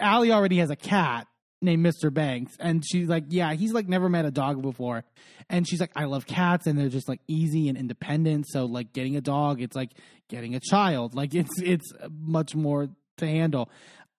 Allie 0.00 0.32
already 0.32 0.58
has 0.58 0.70
a 0.70 0.76
cat 0.76 1.26
named 1.60 1.84
Mr. 1.84 2.12
Banks, 2.12 2.54
and 2.58 2.82
she's 2.86 3.06
like, 3.06 3.24
yeah, 3.28 3.52
he's 3.52 3.72
like 3.72 3.86
never 3.86 4.08
met 4.08 4.24
a 4.24 4.30
dog 4.30 4.62
before. 4.62 5.04
And 5.50 5.68
she's 5.68 5.80
like, 5.80 5.92
I 5.94 6.04
love 6.04 6.26
cats, 6.26 6.66
and 6.66 6.78
they're 6.78 6.88
just 6.88 7.08
like 7.08 7.20
easy 7.28 7.68
and 7.68 7.76
independent. 7.76 8.46
So, 8.48 8.64
like, 8.64 8.94
getting 8.94 9.16
a 9.16 9.20
dog, 9.20 9.60
it's 9.60 9.76
like 9.76 9.90
getting 10.30 10.54
a 10.54 10.60
child. 10.60 11.14
Like, 11.14 11.34
it's, 11.34 11.60
it's 11.60 11.92
much 12.10 12.54
more 12.54 12.88
to 13.18 13.26
handle. 13.26 13.70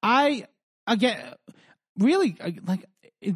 I, 0.03 0.45
again, 0.87 1.21
really, 1.97 2.37
like, 2.65 2.85
it, 3.21 3.35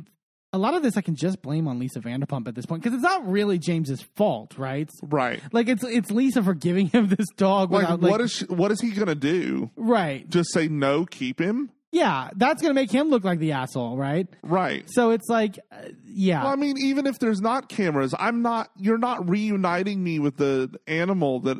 a 0.53 0.57
lot 0.57 0.73
of 0.73 0.83
this 0.83 0.97
I 0.97 1.01
can 1.01 1.15
just 1.15 1.41
blame 1.41 1.67
on 1.67 1.79
Lisa 1.79 1.99
Vanderpump 1.99 2.47
at 2.47 2.55
this 2.55 2.65
point 2.65 2.83
because 2.83 2.95
it's 2.95 3.03
not 3.03 3.29
really 3.29 3.57
James's 3.57 4.01
fault, 4.15 4.57
right? 4.57 4.89
Right. 5.01 5.41
Like 5.53 5.69
it's 5.69 5.83
it's 5.83 6.11
Lisa 6.11 6.43
for 6.43 6.53
giving 6.53 6.87
him 6.87 7.07
this 7.07 7.27
dog 7.37 7.71
Like, 7.71 7.83
without 7.83 8.01
like, 8.01 8.11
what 8.11 8.21
is 8.21 8.31
she, 8.33 8.45
what 8.45 8.71
is 8.71 8.81
he 8.81 8.91
gonna 8.91 9.15
do? 9.15 9.71
right? 9.77 10.27
Just 10.29 10.51
say 10.53 10.67
no, 10.67 11.05
keep 11.05 11.39
him? 11.39 11.71
Yeah, 11.93 12.29
that's 12.35 12.61
gonna 12.61 12.73
make 12.73 12.91
him 12.91 13.09
look 13.09 13.23
like 13.23 13.39
the 13.39 13.53
asshole, 13.53 13.95
right? 13.97 14.27
Right. 14.43 14.85
So 14.89 15.11
it's 15.11 15.27
like, 15.29 15.57
uh, 15.71 15.89
yeah, 16.05 16.43
Well, 16.43 16.51
I 16.53 16.55
mean, 16.57 16.77
even 16.77 17.05
if 17.07 17.17
there's 17.19 17.39
not 17.41 17.69
cameras, 17.69 18.13
I'm 18.17 18.41
not. 18.41 18.71
You're 18.77 18.97
not 18.97 19.29
reuniting 19.29 20.03
me 20.03 20.19
with 20.19 20.35
the 20.37 20.69
animal 20.85 21.39
that 21.41 21.57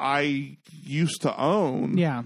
I 0.00 0.58
used 0.82 1.22
to 1.22 1.40
own, 1.40 1.96
yeah, 1.96 2.24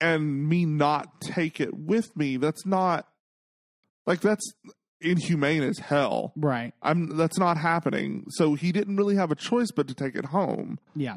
and 0.00 0.48
me 0.48 0.64
not 0.64 1.20
take 1.20 1.60
it 1.60 1.74
with 1.74 2.16
me. 2.16 2.36
That's 2.36 2.64
not 2.66 3.06
like 4.06 4.20
that's 4.20 4.52
inhumane 5.00 5.62
as 5.62 5.78
hell. 5.78 6.32
right, 6.36 6.72
I'm. 6.82 7.16
That's 7.16 7.38
not 7.38 7.56
happening. 7.56 8.24
So 8.30 8.54
he 8.54 8.72
didn't 8.72 8.96
really 8.96 9.16
have 9.16 9.30
a 9.30 9.36
choice 9.36 9.70
but 9.74 9.88
to 9.88 9.94
take 9.94 10.14
it 10.14 10.26
home. 10.26 10.78
yeah. 10.94 11.16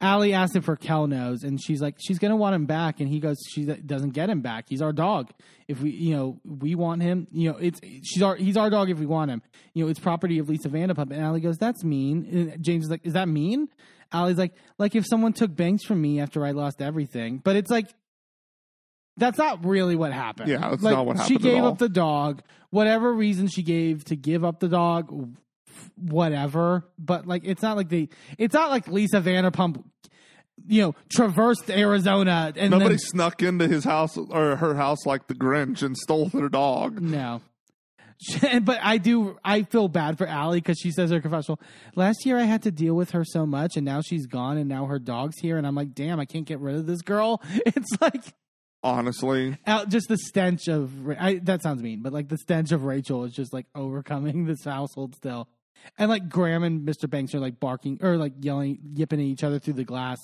Allie 0.00 0.34
asked 0.34 0.54
if 0.54 0.68
Raquel 0.68 1.08
knows, 1.08 1.42
and 1.42 1.60
she's 1.60 1.80
like, 1.80 1.96
she's 1.98 2.20
gonna 2.20 2.36
want 2.36 2.54
him 2.54 2.66
back, 2.66 3.00
and 3.00 3.08
he 3.08 3.18
goes, 3.18 3.38
she 3.50 3.64
doesn't 3.64 4.10
get 4.10 4.30
him 4.30 4.40
back. 4.40 4.66
He's 4.68 4.82
our 4.82 4.92
dog. 4.92 5.30
If 5.66 5.80
we, 5.80 5.90
you 5.90 6.14
know, 6.14 6.40
we 6.44 6.76
want 6.76 7.02
him, 7.02 7.26
you 7.32 7.50
know, 7.50 7.56
it's 7.56 7.80
she's 8.04 8.22
our 8.22 8.36
he's 8.36 8.56
our 8.56 8.70
dog 8.70 8.90
if 8.90 8.98
we 8.98 9.06
want 9.06 9.32
him. 9.32 9.42
You 9.74 9.84
know, 9.84 9.90
it's 9.90 9.98
property 9.98 10.38
of 10.38 10.48
Lisa 10.48 10.68
Vanderpump. 10.68 11.10
And 11.10 11.20
Allie 11.20 11.40
goes, 11.40 11.58
that's 11.58 11.82
mean. 11.82 12.28
And 12.30 12.62
James 12.62 12.84
is 12.84 12.90
like, 12.90 13.04
is 13.04 13.14
that 13.14 13.28
mean? 13.28 13.68
Allie's 14.12 14.38
like, 14.38 14.52
like 14.78 14.94
if 14.94 15.06
someone 15.06 15.32
took 15.32 15.54
Banks 15.54 15.84
from 15.84 16.00
me 16.00 16.20
after 16.20 16.44
I 16.44 16.52
lost 16.52 16.80
everything, 16.82 17.38
but 17.38 17.56
it's 17.56 17.70
like. 17.70 17.88
That's 19.20 19.38
not 19.38 19.64
really 19.64 19.94
what 19.94 20.12
happened. 20.12 20.50
Yeah, 20.50 20.70
that's 20.70 20.82
Like, 20.82 20.94
not 20.94 21.06
what 21.06 21.16
She 21.18 21.34
happened 21.34 21.36
at 21.36 21.42
gave 21.42 21.64
up 21.64 21.78
the 21.78 21.88
dog, 21.88 22.42
whatever 22.70 23.12
reason 23.12 23.46
she 23.46 23.62
gave 23.62 24.04
to 24.06 24.16
give 24.16 24.44
up 24.44 24.60
the 24.60 24.68
dog, 24.68 25.36
whatever. 25.96 26.88
But 26.98 27.26
like, 27.26 27.42
it's 27.44 27.62
not 27.62 27.76
like 27.76 27.88
they, 27.88 28.08
it's 28.38 28.54
not 28.54 28.70
like 28.70 28.88
Lisa 28.88 29.20
Vanderpump, 29.20 29.84
you 30.66 30.82
know, 30.82 30.94
traversed 31.10 31.70
Arizona 31.70 32.52
and 32.56 32.70
Nobody 32.70 32.90
then, 32.90 32.98
snuck 32.98 33.42
into 33.42 33.68
his 33.68 33.84
house 33.84 34.16
or 34.16 34.56
her 34.56 34.74
house 34.74 35.06
like 35.06 35.26
the 35.26 35.34
Grinch 35.34 35.82
and 35.82 35.96
stole 35.96 36.26
their 36.26 36.48
dog. 36.48 37.00
no. 37.00 37.42
but 38.62 38.78
I 38.82 38.98
do. 38.98 39.38
I 39.42 39.62
feel 39.62 39.88
bad 39.88 40.18
for 40.18 40.26
Allie 40.26 40.58
because 40.58 40.78
she 40.78 40.90
says 40.90 41.10
her 41.10 41.22
confessional, 41.22 41.58
"Last 41.96 42.26
year 42.26 42.36
I 42.36 42.42
had 42.42 42.62
to 42.64 42.70
deal 42.70 42.94
with 42.94 43.12
her 43.12 43.24
so 43.24 43.46
much, 43.46 43.76
and 43.76 43.84
now 43.86 44.02
she's 44.02 44.26
gone, 44.26 44.58
and 44.58 44.68
now 44.68 44.84
her 44.84 44.98
dog's 44.98 45.38
here, 45.38 45.56
and 45.56 45.66
I'm 45.66 45.74
like, 45.74 45.94
damn, 45.94 46.20
I 46.20 46.26
can't 46.26 46.44
get 46.44 46.60
rid 46.60 46.76
of 46.76 46.86
this 46.86 47.00
girl." 47.00 47.40
It's 47.64 47.88
like 48.00 48.34
Honestly, 48.82 49.58
out 49.66 49.90
just 49.90 50.08
the 50.08 50.16
stench 50.16 50.66
of 50.66 51.06
Ra- 51.06 51.16
I, 51.18 51.34
that 51.42 51.62
sounds 51.62 51.82
mean, 51.82 52.00
but 52.00 52.14
like 52.14 52.28
the 52.28 52.38
stench 52.38 52.72
of 52.72 52.84
Rachel 52.84 53.24
is 53.24 53.32
just 53.32 53.52
like 53.52 53.66
overcoming 53.74 54.44
this 54.46 54.64
household 54.64 55.14
still, 55.14 55.48
and 55.98 56.08
like 56.08 56.30
Graham 56.30 56.62
and 56.62 56.88
Mr. 56.88 57.08
Banks 57.08 57.34
are 57.34 57.40
like 57.40 57.60
barking 57.60 57.98
or 58.00 58.16
like 58.16 58.32
yelling, 58.40 58.78
yipping 58.94 59.20
at 59.20 59.26
each 59.26 59.44
other 59.44 59.58
through 59.58 59.74
the 59.74 59.84
glass. 59.84 60.18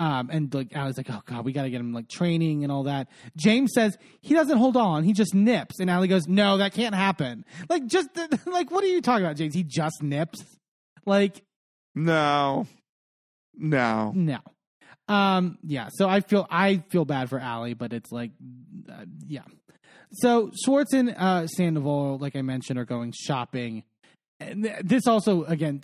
Um, 0.00 0.28
and 0.30 0.52
like 0.54 0.76
Allie's 0.76 0.96
like, 0.96 1.10
oh 1.10 1.22
god, 1.24 1.44
we 1.44 1.52
got 1.52 1.62
to 1.62 1.70
get 1.70 1.80
him 1.80 1.92
like 1.92 2.08
training 2.08 2.62
and 2.62 2.70
all 2.70 2.84
that. 2.84 3.08
James 3.36 3.70
says 3.74 3.96
he 4.20 4.34
doesn't 4.34 4.58
hold 4.58 4.76
on, 4.76 5.02
he 5.02 5.12
just 5.12 5.34
nips, 5.34 5.80
and 5.80 5.90
Allie 5.90 6.08
goes, 6.08 6.28
no, 6.28 6.58
that 6.58 6.74
can't 6.74 6.94
happen. 6.94 7.44
Like 7.68 7.86
just 7.86 8.10
like 8.46 8.70
what 8.70 8.84
are 8.84 8.88
you 8.88 9.00
talking 9.00 9.24
about, 9.24 9.36
James? 9.36 9.54
He 9.54 9.64
just 9.64 10.02
nips, 10.02 10.44
like 11.06 11.42
no, 11.94 12.66
no. 13.56 14.12
no. 14.14 14.38
Um, 15.08 15.58
yeah. 15.62 15.88
So 15.92 16.08
I 16.08 16.20
feel 16.20 16.46
I 16.50 16.82
feel 16.90 17.04
bad 17.04 17.28
for 17.30 17.38
Allie, 17.38 17.74
but 17.74 17.92
it's 17.92 18.12
like, 18.12 18.30
uh, 18.90 19.04
yeah. 19.26 19.42
So 20.12 20.50
Schwartz 20.64 20.92
and 20.92 21.14
uh, 21.16 21.46
Sandoval, 21.46 22.18
like 22.18 22.36
I 22.36 22.42
mentioned, 22.42 22.78
are 22.78 22.84
going 22.84 23.12
shopping. 23.12 23.84
And 24.40 24.64
th- 24.64 24.76
this 24.84 25.06
also, 25.06 25.44
again, 25.44 25.82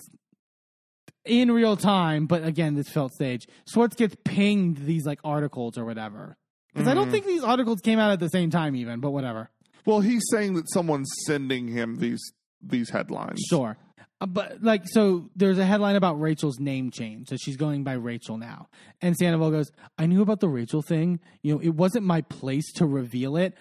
in 1.25 1.51
real 1.51 1.77
time, 1.77 2.27
but 2.27 2.45
again, 2.45 2.75
this 2.75 2.89
felt 2.89 3.13
stage. 3.13 3.47
Schwartz 3.69 3.97
gets 3.97 4.15
pinged 4.25 4.79
these 4.79 5.05
like 5.05 5.21
articles 5.25 5.77
or 5.79 5.85
whatever. 5.85 6.37
Because 6.73 6.89
I 6.89 6.95
don't 6.95 7.11
think 7.11 7.25
these 7.25 7.45
articles 7.45 7.81
came 7.81 8.01
out 8.01 8.11
at 8.11 8.19
the 8.19 8.29
same 8.29 8.51
time, 8.51 8.75
even. 8.75 8.99
But 9.01 9.13
whatever. 9.13 9.49
Well, 9.87 10.01
he's 10.01 10.23
saying 10.31 10.55
that 10.55 10.71
someone's 10.73 11.11
sending 11.27 11.69
him 11.69 11.97
these 11.97 12.23
these 12.61 12.91
headlines. 12.91 13.41
Sure. 13.49 13.77
Uh, 14.25 14.27
But 14.27 14.63
like, 14.63 14.83
so 14.87 15.29
there's 15.37 15.59
a 15.59 15.65
headline 15.65 15.97
about 15.97 16.21
Rachel's 16.21 16.59
name 16.59 16.91
change. 16.91 17.29
So 17.29 17.37
she's 17.37 17.57
going 17.57 17.85
by 17.85 17.93
Rachel 17.93 18.37
now. 18.39 18.69
And 19.01 19.17
Sandoval 19.17 19.51
goes, 19.51 19.71
I 19.99 20.07
knew 20.07 20.23
about 20.23 20.41
the 20.41 20.49
Rachel 20.49 20.83
thing. 20.83 21.21
You 21.43 21.55
know, 21.55 21.61
it 21.61 21.71
wasn't 21.75 22.05
my 22.05 22.23
place 22.23 22.73
to 22.75 22.87
reveal 22.87 23.37
it. 23.37 23.55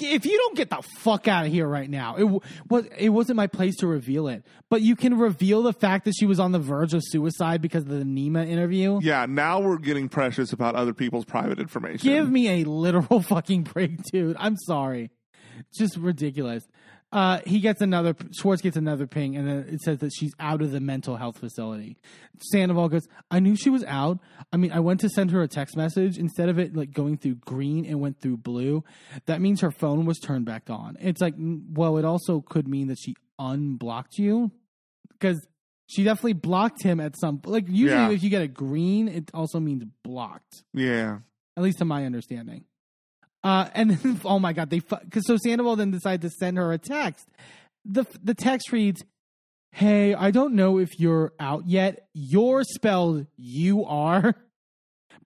If 0.00 0.24
you 0.24 0.38
don't 0.38 0.56
get 0.56 0.70
the 0.70 0.82
fuck 1.00 1.28
out 1.28 1.44
of 1.46 1.52
here 1.52 1.68
right 1.68 1.90
now, 1.90 2.16
it 2.16 2.24
was 2.24 2.86
it 2.96 3.10
wasn't 3.10 3.36
my 3.36 3.46
place 3.46 3.76
to 3.76 3.86
reveal 3.86 4.26
it. 4.28 4.42
But 4.70 4.80
you 4.80 4.96
can 4.96 5.18
reveal 5.18 5.62
the 5.62 5.74
fact 5.74 6.06
that 6.06 6.14
she 6.18 6.24
was 6.24 6.40
on 6.40 6.52
the 6.52 6.58
verge 6.58 6.94
of 6.94 7.02
suicide 7.04 7.60
because 7.60 7.82
of 7.82 7.90
the 7.90 8.04
Nima 8.04 8.48
interview. 8.48 8.98
Yeah, 9.02 9.26
now 9.26 9.60
we're 9.60 9.76
getting 9.76 10.08
precious 10.08 10.52
about 10.54 10.76
other 10.76 10.94
people's 10.94 11.26
private 11.26 11.58
information. 11.60 12.08
Give 12.10 12.30
me 12.30 12.62
a 12.62 12.64
literal 12.64 13.20
fucking 13.28 13.64
break, 13.64 14.02
dude. 14.04 14.36
I'm 14.38 14.56
sorry. 14.56 15.10
Just 15.76 15.96
ridiculous. 15.98 16.66
Uh, 17.16 17.40
he 17.46 17.60
gets 17.60 17.80
another, 17.80 18.14
Schwartz 18.38 18.60
gets 18.60 18.76
another 18.76 19.06
ping, 19.06 19.36
and 19.36 19.48
then 19.48 19.66
it 19.72 19.80
says 19.80 20.00
that 20.00 20.10
she's 20.14 20.34
out 20.38 20.60
of 20.60 20.70
the 20.70 20.80
mental 20.80 21.16
health 21.16 21.38
facility. 21.38 21.96
Sandoval 22.40 22.90
goes, 22.90 23.08
I 23.30 23.40
knew 23.40 23.56
she 23.56 23.70
was 23.70 23.82
out. 23.84 24.18
I 24.52 24.58
mean, 24.58 24.70
I 24.70 24.80
went 24.80 25.00
to 25.00 25.08
send 25.08 25.30
her 25.30 25.40
a 25.40 25.48
text 25.48 25.78
message. 25.78 26.18
Instead 26.18 26.50
of 26.50 26.58
it 26.58 26.76
like 26.76 26.92
going 26.92 27.16
through 27.16 27.36
green, 27.36 27.86
it 27.86 27.94
went 27.94 28.20
through 28.20 28.36
blue. 28.36 28.84
That 29.24 29.40
means 29.40 29.62
her 29.62 29.70
phone 29.70 30.04
was 30.04 30.18
turned 30.18 30.44
back 30.44 30.68
on. 30.68 30.98
It's 31.00 31.22
like, 31.22 31.32
well, 31.38 31.96
it 31.96 32.04
also 32.04 32.42
could 32.42 32.68
mean 32.68 32.88
that 32.88 32.98
she 32.98 33.14
unblocked 33.38 34.18
you 34.18 34.50
because 35.18 35.46
she 35.86 36.04
definitely 36.04 36.34
blocked 36.34 36.82
him 36.82 37.00
at 37.00 37.18
some, 37.18 37.40
like, 37.46 37.64
usually 37.66 37.88
Yeah. 37.92 38.10
if 38.10 38.22
you 38.22 38.28
get 38.28 38.42
a 38.42 38.48
green, 38.48 39.08
it 39.08 39.30
also 39.32 39.58
means 39.58 39.84
blocked 40.04 40.64
yeah. 40.74 41.20
at 41.56 41.62
least 41.62 41.78
to 41.78 41.86
my 41.86 42.04
understanding. 42.04 42.64
Uh, 43.46 43.68
and 43.74 43.90
then, 43.90 44.20
oh 44.24 44.40
my 44.40 44.52
god, 44.52 44.70
they 44.70 44.80
because 44.80 45.24
so 45.24 45.36
Sandoval 45.36 45.76
then 45.76 45.92
decided 45.92 46.22
to 46.22 46.30
send 46.30 46.56
her 46.56 46.72
a 46.72 46.78
text. 46.78 47.28
the 47.84 48.04
The 48.24 48.34
text 48.34 48.72
reads, 48.72 49.04
"Hey, 49.70 50.14
I 50.14 50.32
don't 50.32 50.54
know 50.54 50.78
if 50.78 50.98
you're 50.98 51.32
out 51.38 51.68
yet. 51.68 52.08
You're 52.12 52.64
spelled 52.64 53.26
you 53.36 53.84
are, 53.84 54.34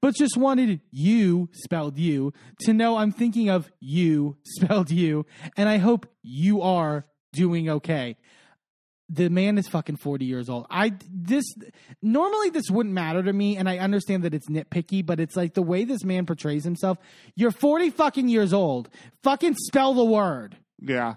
but 0.03 0.15
just 0.15 0.37
wanted 0.37 0.83
you 0.91 1.49
spelled 1.55 1.97
you 1.97 2.35
to 2.65 2.75
know 2.75 2.99
I'm 2.99 3.11
thinking 3.11 3.49
of 3.49 3.73
you 3.81 4.37
spelled 4.45 4.91
you, 4.91 5.25
and 5.57 5.67
I 5.67 5.79
hope 5.79 6.07
you 6.23 6.61
are 6.61 7.07
doing 7.33 7.71
okay." 7.71 8.19
The 9.13 9.29
man 9.29 9.59
is 9.59 9.67
fucking 9.69 9.97
40 9.97 10.25
years 10.25 10.49
old. 10.49 10.67
I 10.71 10.93
this 11.13 11.45
normally 12.01 12.51
this 12.51 12.71
wouldn't 12.71 12.95
matter 12.95 13.23
to 13.23 13.33
me 13.33 13.57
and 13.57 13.69
I 13.69 13.79
understand 13.79 14.23
that 14.23 14.33
it's 14.33 14.49
nitpicky, 14.49 15.05
but 15.05 15.19
it's 15.19 15.37
like 15.37 15.55
the 15.55 15.63
way 15.63 15.85
this 15.85 16.05
man 16.05 16.27
portrays 16.27 16.63
himself. 16.65 16.97
You're 17.35 17.51
40 17.51 17.91
fucking 17.91 18.29
years 18.29 18.53
old. 18.53 18.89
Fucking 19.25 19.57
spell 19.57 19.95
the 19.95 20.05
word. 20.05 20.57
Yeah. 20.81 21.15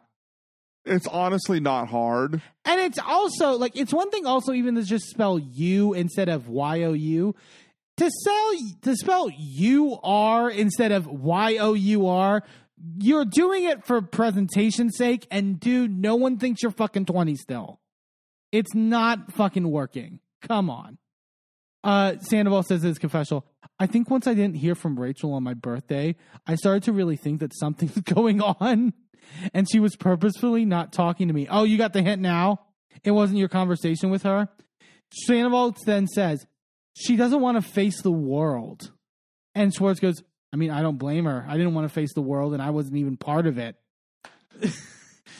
It's 0.85 1.07
honestly 1.07 1.59
not 1.59 1.87
hard. 1.87 2.41
And 2.65 2.81
it's 2.81 2.99
also 2.99 3.57
like 3.57 3.77
it's 3.77 3.93
one 3.93 4.09
thing 4.09 4.25
also 4.25 4.53
even 4.53 4.75
to 4.75 4.83
just 4.83 5.05
spell 5.09 5.37
you 5.37 5.93
instead 5.93 6.29
of 6.29 6.49
Y 6.49 6.83
O 6.83 6.93
U. 6.93 7.35
To 7.97 8.09
sell 8.09 8.53
to 8.81 8.95
spell 8.95 9.29
U 9.29 9.99
R 10.01 10.49
instead 10.49 10.91
of 10.91 11.05
Y 11.05 11.57
O 11.57 11.73
U 11.73 12.07
R, 12.07 12.43
you're 12.97 13.25
doing 13.25 13.63
it 13.65 13.85
for 13.85 14.01
presentation 14.01 14.91
sake, 14.91 15.27
and 15.31 15.59
dude, 15.59 15.95
no 15.95 16.15
one 16.15 16.37
thinks 16.37 16.61
you're 16.61 16.71
fucking 16.71 17.05
20 17.05 17.35
still. 17.35 17.79
It's 18.53 18.75
not 18.75 19.33
fucking 19.33 19.69
working. 19.69 20.19
Come 20.43 20.69
on. 20.69 20.99
Uh, 21.83 22.17
Sandoval 22.19 22.61
says 22.61 22.83
in 22.83 22.89
his 22.89 22.99
confessional, 22.99 23.45
I 23.79 23.87
think 23.87 24.11
once 24.11 24.27
I 24.27 24.35
didn't 24.35 24.57
hear 24.57 24.75
from 24.75 24.97
Rachel 24.97 25.33
on 25.33 25.41
my 25.43 25.55
birthday, 25.55 26.15
I 26.45 26.53
started 26.55 26.83
to 26.83 26.93
really 26.93 27.17
think 27.17 27.39
that 27.39 27.51
something's 27.57 27.99
going 28.01 28.41
on. 28.41 28.93
And 29.55 29.67
she 29.69 29.79
was 29.79 29.95
purposefully 29.95 30.65
not 30.65 30.93
talking 30.93 31.29
to 31.29 31.33
me. 31.33 31.47
Oh, 31.49 31.63
you 31.63 31.79
got 31.79 31.93
the 31.93 32.03
hint 32.03 32.21
now? 32.21 32.61
It 33.03 33.11
wasn't 33.11 33.39
your 33.39 33.49
conversation 33.49 34.11
with 34.11 34.21
her? 34.21 34.47
Sandoval 35.25 35.75
then 35.87 36.07
says, 36.07 36.45
she 36.93 37.15
doesn't 37.15 37.41
want 37.41 37.61
to 37.61 37.67
face 37.67 38.03
the 38.03 38.11
world. 38.11 38.91
And 39.55 39.73
Schwartz 39.73 39.99
goes, 39.99 40.21
I 40.53 40.57
mean, 40.57 40.69
I 40.69 40.83
don't 40.83 40.97
blame 40.97 41.25
her. 41.25 41.43
I 41.49 41.57
didn't 41.57 41.73
want 41.73 41.87
to 41.87 41.93
face 41.93 42.13
the 42.13 42.21
world 42.21 42.53
and 42.53 42.61
I 42.61 42.69
wasn't 42.69 42.97
even 42.97 43.17
part 43.17 43.47
of 43.47 43.57
it. 43.57 43.77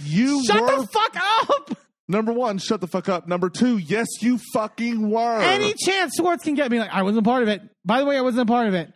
You 0.04 0.44
Shut 0.48 0.62
were 0.62 0.82
the 0.82 0.88
fuck 0.88 1.16
up! 1.16 1.78
Number 2.08 2.32
one, 2.34 2.58
shut 2.58 2.82
the 2.82 2.88
fuck 2.88 3.10
up. 3.10 3.28
Number 3.28 3.50
two, 3.50 3.78
yes, 3.78 4.08
you 4.22 4.40
fucking 4.54 5.10
were. 5.10 5.40
Any 5.42 5.74
chance 5.74 6.14
Schwartz 6.18 6.44
can 6.44 6.54
get 6.56 6.72
me 6.72 6.80
like, 6.80 6.92
I 6.94 7.04
wasn't 7.04 7.26
a 7.26 7.30
part 7.30 7.44
of 7.44 7.50
it. 7.50 7.62
By 7.86 8.00
the 8.00 8.06
way, 8.06 8.18
I 8.18 8.22
wasn't 8.22 8.50
a 8.50 8.52
part 8.52 8.68
of 8.68 8.74
it. 8.74 8.92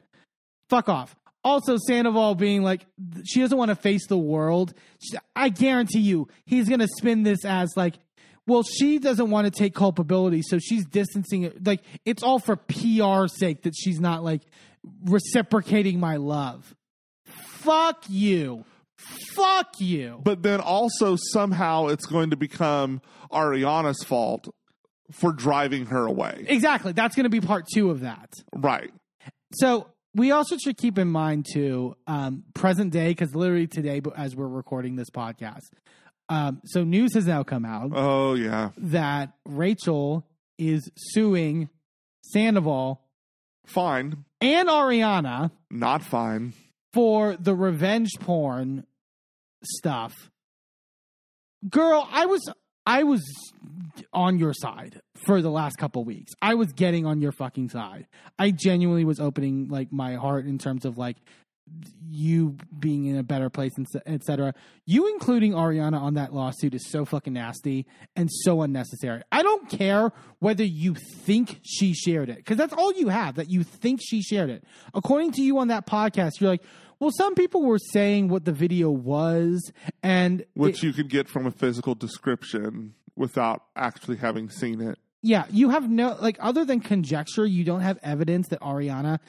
Fuck 0.69 0.89
off. 0.89 1.15
Also, 1.43 1.77
Sandoval 1.77 2.35
being 2.35 2.61
like, 2.63 2.85
she 3.23 3.39
doesn't 3.39 3.57
want 3.57 3.69
to 3.69 3.75
face 3.75 4.07
the 4.07 4.17
world. 4.17 4.73
She- 4.99 5.17
I 5.35 5.49
guarantee 5.49 5.99
you, 5.99 6.27
he's 6.45 6.67
going 6.67 6.81
to 6.81 6.87
spin 6.97 7.23
this 7.23 7.45
as 7.45 7.71
like, 7.77 7.95
well, 8.45 8.63
she 8.63 8.97
doesn't 8.99 9.29
want 9.29 9.45
to 9.45 9.51
take 9.51 9.73
culpability, 9.75 10.41
so 10.41 10.57
she's 10.57 10.85
distancing 10.85 11.43
it. 11.43 11.65
Like, 11.65 11.81
it's 12.05 12.23
all 12.23 12.39
for 12.39 12.55
PR 12.55 13.27
sake 13.27 13.63
that 13.63 13.73
she's 13.77 13.99
not 13.99 14.23
like 14.23 14.41
reciprocating 15.05 15.99
my 15.99 16.15
love. 16.17 16.73
Fuck 17.25 18.03
you. 18.09 18.63
Fuck 18.97 19.79
you. 19.79 20.19
but 20.23 20.41
then 20.43 20.59
also 20.59 21.15
somehow 21.31 21.87
it's 21.87 22.05
going 22.05 22.31
to 22.31 22.35
become 22.35 23.01
Ariana's 23.31 24.03
fault 24.03 24.47
for 25.11 25.31
driving 25.31 25.85
her 25.87 26.05
away. 26.05 26.45
Exactly. 26.49 26.91
That's 26.91 27.15
going 27.15 27.25
to 27.25 27.29
be 27.29 27.39
part 27.41 27.65
two 27.71 27.91
of 27.91 28.01
that. 28.01 28.29
Right. 28.55 28.91
So 29.53 29.87
we 30.15 30.31
also 30.31 30.57
should 30.57 30.77
keep 30.77 30.97
in 30.97 31.07
mind 31.09 31.45
too, 31.53 31.95
um, 32.07 32.43
present 32.55 32.91
day, 32.91 33.09
because 33.09 33.35
literally 33.35 33.67
today, 33.67 34.01
as 34.15 34.35
we're 34.35 34.47
recording 34.47 34.95
this 34.95 35.09
podcast, 35.11 35.61
um, 36.29 36.59
so 36.65 36.83
news 36.83 37.13
has 37.13 37.25
now 37.27 37.43
come 37.43 37.63
out 37.65 37.91
Oh, 37.93 38.33
yeah. 38.33 38.71
that 38.77 39.33
Rachel 39.45 40.25
is 40.57 40.89
suing 40.97 41.69
Sandoval 42.23 43.01
Fine. 43.67 44.25
and 44.41 44.67
Ariana 44.67 45.51
Not 45.69 46.01
fine. 46.03 46.53
for 46.93 47.37
the 47.37 47.53
revenge 47.55 48.09
porn 48.19 48.85
stuff. 49.77 50.29
Girl, 51.69 52.07
I 52.11 52.25
was 52.25 52.49
I 52.85 53.03
was 53.03 53.21
on 54.13 54.39
your 54.39 54.53
side 54.53 55.01
for 55.25 55.41
the 55.41 55.49
last 55.49 55.77
couple 55.77 56.03
weeks. 56.05 56.33
I 56.41 56.53
was 56.53 56.71
getting 56.71 57.05
on 57.05 57.21
your 57.21 57.31
fucking 57.31 57.69
side. 57.69 58.07
I 58.39 58.51
genuinely 58.51 59.03
was 59.03 59.19
opening 59.19 59.67
like 59.67 59.91
my 59.91 60.15
heart 60.15 60.45
in 60.45 60.57
terms 60.57 60.85
of 60.85 60.97
like 60.97 61.17
you 62.09 62.55
being 62.79 63.05
in 63.05 63.17
a 63.17 63.23
better 63.23 63.49
place 63.49 63.73
and 63.75 63.85
etc. 64.05 64.53
You 64.85 65.11
including 65.13 65.51
Ariana 65.51 65.99
on 65.99 66.13
that 66.13 66.33
lawsuit 66.33 66.73
is 66.73 66.89
so 66.89 67.03
fucking 67.03 67.33
nasty 67.33 67.85
and 68.15 68.29
so 68.31 68.61
unnecessary. 68.61 69.21
I 69.31 69.43
don't 69.43 69.69
care 69.69 70.11
whether 70.39 70.63
you 70.63 70.95
think 70.95 71.59
she 71.63 71.93
shared 71.93 72.29
it 72.29 72.37
because 72.37 72.57
that's 72.57 72.73
all 72.73 72.93
you 72.93 73.09
have 73.09 73.35
that 73.35 73.49
you 73.49 73.63
think 73.63 73.99
she 74.01 74.21
shared 74.21 74.49
it. 74.49 74.63
According 74.93 75.33
to 75.33 75.41
you 75.41 75.57
on 75.57 75.67
that 75.67 75.85
podcast, 75.85 76.39
you're 76.39 76.49
like, 76.49 76.63
well, 76.99 77.11
some 77.17 77.35
people 77.35 77.63
were 77.63 77.79
saying 77.79 78.27
what 78.29 78.45
the 78.45 78.51
video 78.51 78.89
was, 78.89 79.71
and 80.03 80.45
Which 80.53 80.83
it- 80.83 80.87
you 80.87 80.93
could 80.93 81.09
get 81.09 81.27
from 81.29 81.45
a 81.45 81.51
physical 81.51 81.95
description 81.95 82.93
without 83.15 83.63
actually 83.75 84.17
having 84.17 84.49
seen 84.49 84.81
it. 84.81 84.97
Yeah, 85.23 85.45
you 85.49 85.71
have 85.71 85.89
no 85.89 86.15
like 86.21 86.37
other 86.39 86.63
than 86.63 86.79
conjecture, 86.79 87.45
you 87.45 87.63
don't 87.63 87.81
have 87.81 87.97
evidence 88.03 88.47
that 88.49 88.61
Ariana 88.61 89.19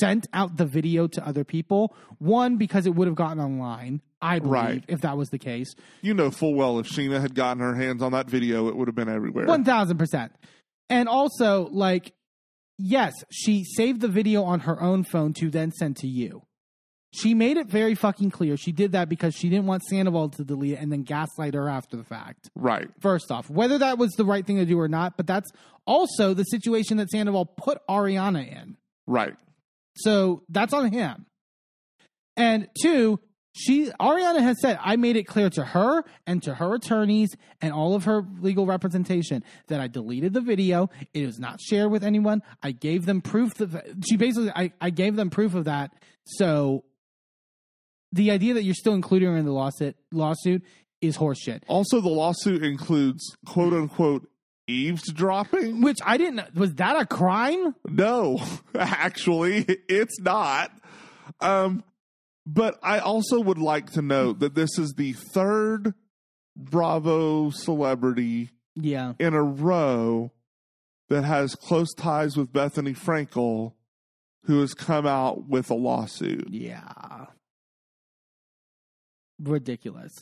sent 0.00 0.26
out 0.32 0.56
the 0.56 0.66
video 0.66 1.06
to 1.06 1.26
other 1.26 1.44
people. 1.44 1.94
One, 2.18 2.56
because 2.56 2.84
it 2.84 2.94
would 2.96 3.06
have 3.06 3.14
gotten 3.14 3.38
online, 3.40 4.02
I 4.20 4.40
believe, 4.40 4.52
Right. 4.52 4.84
if 4.88 5.02
that 5.02 5.16
was 5.16 5.28
the 5.30 5.38
case. 5.38 5.72
You 6.02 6.14
know 6.14 6.30
full 6.32 6.54
well 6.54 6.80
if 6.80 6.88
Scheana 6.88 7.20
had 7.20 7.34
gotten 7.36 7.62
her 7.62 7.74
hands 7.76 8.02
on 8.02 8.10
that 8.12 8.28
video, 8.28 8.66
it 8.68 8.76
would 8.76 8.88
have 8.88 8.96
been 8.96 9.08
everywhere. 9.08 9.46
One 9.46 9.64
thousand 9.64 9.98
percent. 9.98 10.32
And 10.90 11.08
also, 11.08 11.68
like, 11.70 12.12
yes, 12.76 13.14
she 13.30 13.62
saved 13.64 14.00
the 14.00 14.08
video 14.08 14.42
on 14.42 14.60
her 14.60 14.82
own 14.82 15.04
phone 15.04 15.32
to 15.34 15.48
then 15.48 15.70
send 15.72 15.96
to 15.98 16.08
you. 16.08 16.42
She 17.16 17.34
made 17.34 17.56
it 17.56 17.66
very 17.66 17.94
fucking 17.94 18.30
clear 18.30 18.56
she 18.56 18.72
did 18.72 18.92
that 18.92 19.08
because 19.08 19.34
she 19.34 19.48
didn't 19.48 19.66
want 19.66 19.82
Sandoval 19.84 20.28
to 20.30 20.44
delete 20.44 20.74
it 20.74 20.80
and 20.80 20.92
then 20.92 21.02
gaslight 21.02 21.54
her 21.54 21.68
after 21.68 21.96
the 21.96 22.04
fact. 22.04 22.50
Right. 22.54 22.88
First 23.00 23.30
off, 23.30 23.48
whether 23.48 23.78
that 23.78 23.96
was 23.96 24.12
the 24.12 24.24
right 24.24 24.44
thing 24.44 24.56
to 24.56 24.66
do 24.66 24.78
or 24.78 24.88
not, 24.88 25.16
but 25.16 25.26
that's 25.26 25.50
also 25.86 26.34
the 26.34 26.44
situation 26.44 26.98
that 26.98 27.10
Sandoval 27.10 27.46
put 27.46 27.78
Ariana 27.88 28.46
in. 28.46 28.76
Right. 29.06 29.34
So 29.96 30.42
that's 30.50 30.74
on 30.74 30.92
him. 30.92 31.24
And 32.36 32.68
two, 32.82 33.18
she 33.52 33.90
Ariana 33.98 34.42
has 34.42 34.60
said 34.60 34.78
I 34.82 34.96
made 34.96 35.16
it 35.16 35.24
clear 35.24 35.48
to 35.50 35.64
her 35.64 36.04
and 36.26 36.42
to 36.42 36.54
her 36.54 36.74
attorneys 36.74 37.34
and 37.62 37.72
all 37.72 37.94
of 37.94 38.04
her 38.04 38.22
legal 38.40 38.66
representation 38.66 39.42
that 39.68 39.80
I 39.80 39.86
deleted 39.88 40.34
the 40.34 40.42
video. 40.42 40.90
It 41.14 41.24
was 41.24 41.38
not 41.38 41.60
shared 41.62 41.90
with 41.90 42.04
anyone. 42.04 42.42
I 42.62 42.72
gave 42.72 43.06
them 43.06 43.22
proof 43.22 43.54
that 43.54 44.04
she 44.06 44.18
basically 44.18 44.50
I, 44.54 44.72
I 44.82 44.90
gave 44.90 45.16
them 45.16 45.30
proof 45.30 45.54
of 45.54 45.64
that. 45.64 45.92
So 46.26 46.84
the 48.12 48.30
idea 48.30 48.54
that 48.54 48.62
you're 48.64 48.74
still 48.74 48.94
including 48.94 49.28
her 49.28 49.36
in 49.36 49.44
the 49.44 49.52
lawsuit 49.52 49.96
lawsuit 50.12 50.62
is 51.00 51.16
horseshit. 51.18 51.62
Also, 51.68 52.00
the 52.00 52.08
lawsuit 52.08 52.62
includes 52.64 53.22
quote 53.46 53.72
unquote 53.72 54.28
eavesdropping. 54.66 55.80
Which 55.82 55.98
I 56.04 56.16
didn't 56.16 56.54
was 56.54 56.74
that 56.76 56.96
a 57.00 57.06
crime? 57.06 57.74
No, 57.88 58.40
actually, 58.74 59.64
it's 59.88 60.18
not. 60.20 60.72
Um, 61.40 61.82
but 62.46 62.78
I 62.82 62.98
also 63.00 63.40
would 63.40 63.58
like 63.58 63.90
to 63.92 64.02
note 64.02 64.38
that 64.40 64.54
this 64.54 64.78
is 64.78 64.94
the 64.96 65.12
third 65.12 65.94
Bravo 66.56 67.50
celebrity 67.50 68.50
Yeah. 68.74 69.14
in 69.18 69.34
a 69.34 69.42
row 69.42 70.32
that 71.08 71.24
has 71.24 71.54
close 71.54 71.92
ties 71.94 72.36
with 72.36 72.52
Bethenny 72.52 72.96
Frankel, 72.96 73.74
who 74.44 74.60
has 74.60 74.74
come 74.74 75.06
out 75.06 75.48
with 75.48 75.70
a 75.70 75.74
lawsuit. 75.74 76.48
Yeah. 76.50 77.26
Ridiculous. 79.38 80.12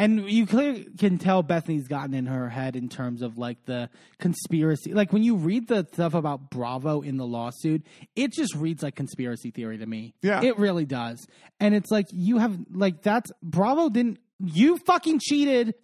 And 0.00 0.28
you 0.28 0.46
clearly 0.46 0.88
can 0.98 1.18
tell 1.18 1.44
Bethenny's 1.44 1.86
gotten 1.86 2.12
in 2.12 2.26
her 2.26 2.48
head 2.48 2.74
in 2.74 2.88
terms 2.88 3.22
of 3.22 3.38
like 3.38 3.64
the 3.66 3.88
conspiracy. 4.18 4.92
Like 4.92 5.12
when 5.12 5.22
you 5.22 5.36
read 5.36 5.68
the 5.68 5.86
stuff 5.92 6.14
about 6.14 6.50
Bravo 6.50 7.00
in 7.00 7.16
the 7.16 7.26
lawsuit, 7.26 7.86
it 8.16 8.32
just 8.32 8.52
reads 8.56 8.82
like 8.82 8.96
conspiracy 8.96 9.52
theory 9.52 9.78
to 9.78 9.86
me. 9.86 10.14
Yeah. 10.22 10.42
It 10.42 10.58
really 10.58 10.86
does. 10.86 11.24
And 11.60 11.72
it's 11.72 11.92
like 11.92 12.06
you 12.10 12.38
have 12.38 12.58
like 12.72 13.02
that's 13.02 13.30
Bravo 13.44 13.90
didn't 13.90 14.18
you 14.40 14.78
fucking 14.78 15.20
cheated. 15.20 15.74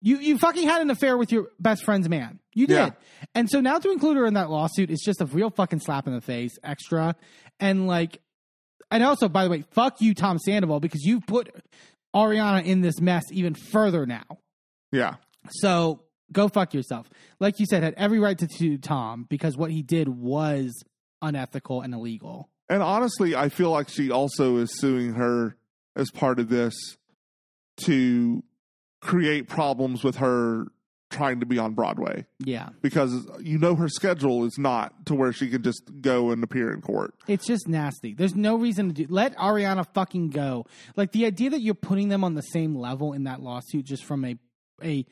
You 0.00 0.16
you 0.16 0.38
fucking 0.38 0.66
had 0.66 0.80
an 0.80 0.88
affair 0.88 1.18
with 1.18 1.32
your 1.32 1.48
best 1.60 1.84
friend's 1.84 2.08
man. 2.08 2.40
You 2.54 2.66
did. 2.66 2.74
Yeah. 2.74 2.90
And 3.34 3.50
so 3.50 3.60
now 3.60 3.78
to 3.78 3.90
include 3.90 4.16
her 4.16 4.24
in 4.24 4.34
that 4.34 4.48
lawsuit 4.48 4.90
is 4.90 5.02
just 5.04 5.20
a 5.20 5.26
real 5.26 5.50
fucking 5.50 5.80
slap 5.80 6.06
in 6.06 6.14
the 6.14 6.22
face, 6.22 6.56
extra. 6.64 7.14
And 7.60 7.86
like 7.86 8.22
and 8.92 9.02
also, 9.02 9.26
by 9.26 9.44
the 9.44 9.50
way, 9.50 9.64
fuck 9.70 10.02
you, 10.02 10.14
Tom 10.14 10.38
Sandoval, 10.38 10.78
because 10.78 11.02
you 11.02 11.22
put 11.22 11.50
Ariana 12.14 12.64
in 12.64 12.80
this 12.80 13.00
mess 13.00 13.24
even 13.30 13.54
further 13.54 14.06
now. 14.06 14.24
Yeah. 14.90 15.16
So 15.48 16.02
go 16.30 16.48
fuck 16.48 16.74
yourself. 16.74 17.08
Like 17.40 17.60
you 17.60 17.66
said, 17.66 17.82
had 17.82 17.94
every 17.96 18.18
right 18.18 18.38
to 18.38 18.48
sue 18.50 18.78
Tom 18.78 19.26
because 19.28 19.56
what 19.56 19.70
he 19.70 19.82
did 19.82 20.08
was 20.08 20.72
unethical 21.20 21.80
and 21.80 21.94
illegal. 21.94 22.48
And 22.68 22.82
honestly, 22.82 23.34
I 23.34 23.48
feel 23.48 23.70
like 23.70 23.88
she 23.88 24.10
also 24.10 24.56
is 24.56 24.78
suing 24.78 25.14
her 25.14 25.56
as 25.96 26.10
part 26.10 26.38
of 26.38 26.48
this 26.48 26.74
to 27.84 28.42
create 29.00 29.48
problems 29.48 30.04
with 30.04 30.16
her 30.16 30.66
trying 31.12 31.38
to 31.40 31.46
be 31.46 31.58
on 31.58 31.74
Broadway 31.74 32.26
Yeah. 32.40 32.70
because 32.80 33.12
you 33.40 33.58
know 33.58 33.74
her 33.76 33.88
schedule 33.88 34.44
is 34.44 34.58
not 34.58 35.06
to 35.06 35.14
where 35.14 35.32
she 35.32 35.48
can 35.48 35.62
just 35.62 35.82
go 36.00 36.30
and 36.32 36.42
appear 36.42 36.72
in 36.72 36.80
court. 36.80 37.14
It's 37.28 37.46
just 37.46 37.68
nasty. 37.68 38.14
There's 38.14 38.34
no 38.34 38.56
reason 38.56 38.88
to 38.88 38.94
do 38.94 39.06
let 39.08 39.36
Ariana 39.36 39.86
fucking 39.94 40.30
go. 40.30 40.66
Like 40.96 41.12
the 41.12 41.26
idea 41.26 41.50
that 41.50 41.60
you're 41.60 41.74
putting 41.74 42.08
them 42.08 42.24
on 42.24 42.34
the 42.34 42.42
same 42.42 42.74
level 42.74 43.12
in 43.12 43.24
that 43.24 43.40
lawsuit 43.40 43.84
just 43.84 44.04
from 44.04 44.24
a 44.24 44.36
a 44.82 45.06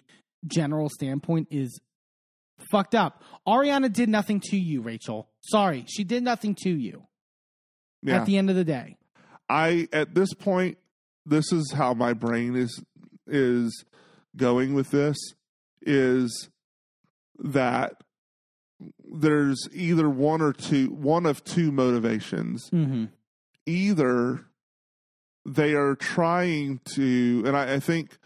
general 0.47 0.89
standpoint 0.89 1.47
is 1.51 1.79
fucked 2.71 2.95
up. 2.95 3.23
Ariana 3.47 3.93
did 3.93 4.09
nothing 4.09 4.41
to 4.51 4.57
you, 4.57 4.81
Rachel. 4.83 5.29
Sorry, 5.43 5.85
she 5.89 6.03
did 6.05 6.23
nothing 6.23 6.55
to 6.63 6.71
you 6.71 7.05
Yeah. 8.03 8.17
at 8.21 8.27
the 8.27 8.37
end 8.39 8.51
of 8.51 8.57
the 8.57 8.65
day. 8.65 8.97
I 9.49 9.89
at 9.93 10.15
this 10.15 10.33
point 10.35 10.79
this 11.27 11.53
is 11.53 11.73
how 11.73 11.93
my 11.95 12.13
brain 12.15 12.57
is 12.57 12.83
is 13.27 13.85
going 14.37 14.75
with 14.75 14.91
this 14.91 15.17
is 15.83 16.49
that 17.39 17.95
there's 19.13 19.69
either 19.73 20.09
one 20.09 20.41
or 20.41 20.53
two 20.53 20.89
one 20.91 21.27
of 21.27 21.43
two 21.45 21.71
motivations 21.73 22.69
Mm-hmm. 22.71 23.07
either 23.67 24.47
they 25.47 25.73
are 25.75 25.95
trying 25.95 26.81
to 26.95 27.43
and 27.47 27.57
I, 27.57 27.75
I 27.75 27.81
think 27.81 28.17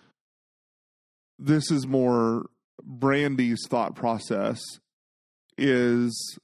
this 1.38 1.70
is 1.70 1.86
more 1.86 2.46
brandi's 2.82 3.66
thought 3.68 3.94
process 3.96 4.60
is 5.56 6.38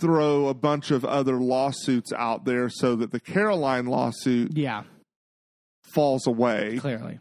throw 0.00 0.48
a 0.48 0.54
bunch 0.54 0.90
of 0.90 1.04
other 1.04 1.36
lawsuits 1.36 2.12
out 2.12 2.44
there 2.44 2.68
so 2.68 2.96
that 2.96 3.12
the 3.12 3.20
caroline 3.20 3.86
lawsuit 3.86 4.56
Yeah, 4.56 4.82
falls 5.84 6.26
away 6.26 6.78
clearly. 6.78 7.18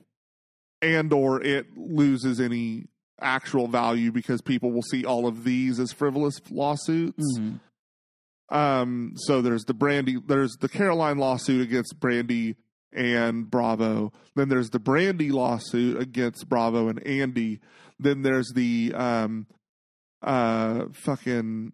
and 0.81 1.11
or 1.14 1.44
it 1.44 1.77
loses 1.77 2.40
any 2.40 2.86
actual 3.22 3.68
value 3.68 4.12
because 4.12 4.41
people 4.41 4.72
will 4.72 4.82
see 4.84 5.06
all 5.06 5.28
of 5.28 5.44
these 5.44 5.80
as 5.80 5.91
frivolous 5.91 6.40
lawsuits 6.52 7.24
Mhm. 7.40 7.60
um 8.50 9.14
so 9.16 9.41
there's 9.41 9.64
the 9.66 9.74
brandi 9.74 10.16
there's 10.28 10.54
the 10.60 10.70
caroline 10.70 11.18
lawsuit 11.18 11.62
against 11.62 12.00
brandi 12.00 12.56
and 12.91 13.50
bravo 13.52 14.12
then 14.36 14.50
there's 14.50 14.70
the 14.72 14.80
brandi 14.80 15.32
lawsuit 15.32 16.02
against 16.02 16.50
bravo 16.50 16.88
and 16.88 17.06
andy 17.06 17.60
then 18.00 18.22
there's 18.24 18.52
the 18.56 18.91
um 18.96 19.46
uh 20.24 20.86
fucking 20.94 21.72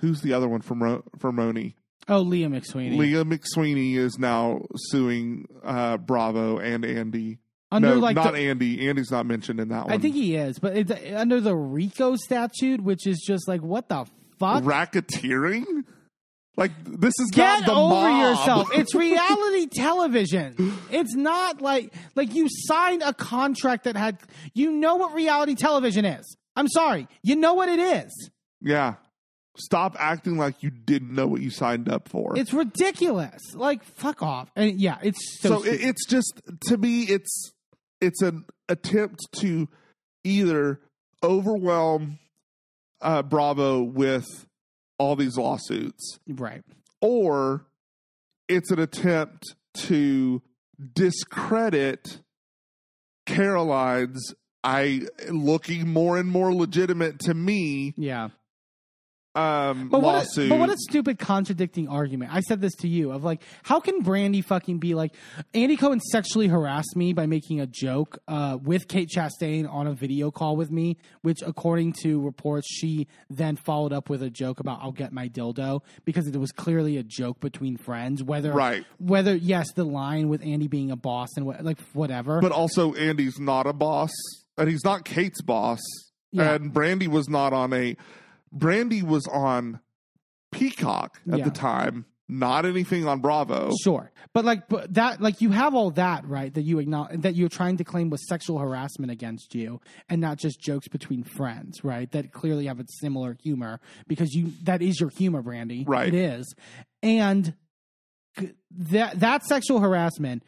who's 0.00 0.20
the 0.22 0.32
other 0.32 0.48
one 0.48 0.60
from 0.62 0.82
Ro- 0.82 1.04
from 1.18 1.36
Moni? 1.36 1.76
Oh, 2.08 2.20
Leah 2.22 2.48
McSweeney. 2.48 2.96
Leah 2.96 3.24
McSweeney 3.24 3.94
is 3.96 4.18
now 4.18 4.62
suing 4.76 5.46
uh 5.62 5.96
bravo 5.98 6.58
and 6.58 6.84
andy 6.84 7.38
under 7.72 7.94
no 7.94 7.94
like 7.96 8.16
not 8.16 8.34
the, 8.34 8.38
andy 8.38 8.88
andy's 8.88 9.10
not 9.10 9.26
mentioned 9.26 9.58
in 9.60 9.68
that 9.68 9.84
one 9.86 9.92
I 9.92 9.98
think 9.98 10.14
he 10.14 10.36
is, 10.36 10.58
but 10.58 10.76
it's 10.76 10.90
uh, 10.90 11.14
under 11.16 11.40
the 11.40 11.54
RICO 11.56 12.16
statute, 12.16 12.80
which 12.82 13.06
is 13.06 13.22
just 13.26 13.48
like 13.48 13.62
what 13.62 13.88
the 13.88 14.06
fuck. 14.38 14.62
racketeering 14.62 15.64
like 16.56 16.72
this 16.84 17.14
is 17.18 17.30
Get 17.30 17.60
not 17.60 17.66
the 17.66 17.72
over 17.72 17.94
mob. 17.94 18.20
yourself. 18.20 18.68
It's 18.74 18.94
reality 18.94 19.66
television. 19.68 20.74
It's 20.90 21.14
not 21.14 21.62
like 21.62 21.94
like 22.14 22.34
you 22.34 22.46
signed 22.50 23.02
a 23.02 23.14
contract 23.14 23.84
that 23.84 23.96
had 23.96 24.18
you 24.52 24.70
know 24.70 24.96
what 24.96 25.14
reality 25.14 25.54
television 25.54 26.04
is. 26.04 26.36
I'm 26.54 26.68
sorry. 26.68 27.08
You 27.22 27.36
know 27.36 27.54
what 27.54 27.68
it 27.70 27.78
is. 27.78 28.30
Yeah. 28.60 28.94
Stop 29.56 29.96
acting 29.98 30.36
like 30.38 30.62
you 30.62 30.70
didn't 30.70 31.14
know 31.14 31.26
what 31.26 31.40
you 31.42 31.50
signed 31.50 31.88
up 31.88 32.08
for. 32.08 32.36
It's 32.38 32.52
ridiculous. 32.52 33.40
Like 33.54 33.82
fuck 33.84 34.22
off. 34.22 34.50
And 34.54 34.78
yeah, 34.80 34.98
it's 35.02 35.40
so, 35.40 35.60
so 35.60 35.64
it, 35.64 35.80
it's 35.80 36.06
just 36.06 36.40
to 36.68 36.76
me 36.76 37.04
it's 37.04 37.51
it's 38.02 38.20
an 38.20 38.44
attempt 38.68 39.20
to 39.36 39.68
either 40.24 40.80
overwhelm 41.22 42.18
uh, 43.00 43.22
Bravo 43.22 43.82
with 43.82 44.26
all 44.98 45.16
these 45.16 45.36
lawsuits 45.38 46.18
right. 46.28 46.62
or 47.00 47.64
it's 48.48 48.70
an 48.70 48.78
attempt 48.78 49.54
to 49.74 50.42
discredit 50.94 52.20
Caroline's 53.26 54.34
I 54.64 55.02
looking 55.28 55.88
more 55.88 56.18
and 56.18 56.28
more 56.28 56.52
legitimate 56.54 57.18
to 57.20 57.34
me 57.34 57.94
Yeah. 57.96 58.28
Um 59.34 59.88
But 59.88 60.02
what, 60.02 60.26
a, 60.36 60.48
but 60.48 60.58
what 60.58 60.68
a 60.68 60.76
stupid 60.76 61.18
contradicting 61.18 61.88
argument. 61.88 62.34
I 62.34 62.40
said 62.40 62.60
this 62.60 62.74
to 62.76 62.88
you 62.88 63.12
of 63.12 63.24
like, 63.24 63.40
how 63.62 63.80
can 63.80 64.02
Brandi 64.04 64.44
fucking 64.44 64.78
be 64.78 64.94
like, 64.94 65.14
Andy 65.54 65.76
Cohen 65.76 66.00
sexually 66.00 66.48
harassed 66.48 66.94
me 66.96 67.14
by 67.14 67.24
making 67.24 67.58
a 67.60 67.66
joke 67.66 68.18
uh, 68.28 68.58
with 68.62 68.88
Kate 68.88 69.08
Chastain 69.08 69.66
on 69.72 69.86
a 69.86 69.94
video 69.94 70.30
call 70.30 70.54
with 70.54 70.70
me, 70.70 70.98
which 71.22 71.40
according 71.40 71.94
to 72.02 72.20
reports, 72.20 72.66
she 72.70 73.06
then 73.30 73.56
followed 73.56 73.92
up 73.94 74.10
with 74.10 74.22
a 74.22 74.28
joke 74.28 74.60
about 74.60 74.80
I'll 74.82 74.92
get 74.92 75.12
my 75.12 75.28
dildo 75.30 75.80
because 76.04 76.26
it 76.26 76.36
was 76.36 76.52
clearly 76.52 76.98
a 76.98 77.02
joke 77.02 77.40
between 77.40 77.78
friends. 77.78 78.22
Whether 78.22 78.52
Right. 78.52 78.84
whether 78.98 79.34
yes, 79.34 79.66
the 79.74 79.84
line 79.84 80.28
with 80.28 80.42
Andy 80.44 80.68
being 80.68 80.90
a 80.90 80.96
boss 80.96 81.28
and 81.36 81.46
what, 81.46 81.64
like 81.64 81.78
whatever. 81.94 82.40
but 82.42 82.52
also 82.52 82.92
Andy's 82.92 83.38
not 83.38 83.66
a 83.66 83.72
boss, 83.72 84.10
and 84.58 84.68
he's 84.68 84.84
not 84.84 85.06
Kate's 85.06 85.40
boss, 85.40 85.80
Yeah. 86.32 86.52
and 86.54 86.72
Brandi 86.74 87.08
was 87.08 87.30
not 87.30 87.54
on 87.54 87.72
a. 87.72 87.96
Brandi 88.56 89.02
was 89.02 89.26
on 89.26 89.80
Peacock 90.50 91.20
at 91.30 91.38
Yeah. 91.38 91.44
the 91.44 91.50
time, 91.50 92.04
not 92.28 92.64
anything 92.66 93.06
on 93.06 93.20
Bravo. 93.20 93.72
Sure, 93.82 94.10
but 94.32 94.44
like 94.44 94.68
but 94.68 94.92
that, 94.94 95.20
like 95.20 95.40
you 95.40 95.50
have 95.50 95.74
all 95.74 95.90
that 95.92 96.26
right 96.26 96.52
that 96.54 96.62
you 96.62 96.78
acknowledge 96.78 97.20
that 97.22 97.34
you're 97.34 97.48
trying 97.48 97.76
to 97.78 97.84
claim 97.84 98.10
was 98.10 98.26
sexual 98.28 98.58
harassment 98.58 99.10
against 99.10 99.54
you, 99.54 99.80
and 100.08 100.20
not 100.20 100.38
just 100.38 100.60
jokes 100.60 100.88
between 100.88 101.24
friends, 101.24 101.82
right? 101.84 102.10
That 102.12 102.32
clearly 102.32 102.66
have 102.66 102.80
a 102.80 102.84
similar 103.00 103.36
humor 103.42 103.80
because 104.06 104.34
you 104.34 104.52
that 104.64 104.82
is 104.82 105.00
your 105.00 105.10
humor, 105.10 105.42
Brandi. 105.42 105.84
Right. 105.86 106.08
it 106.08 106.14
is, 106.14 106.54
and 107.02 107.54
that 108.70 109.18
that's 109.18 109.48
sexual 109.48 109.80
harassment. 109.80 110.42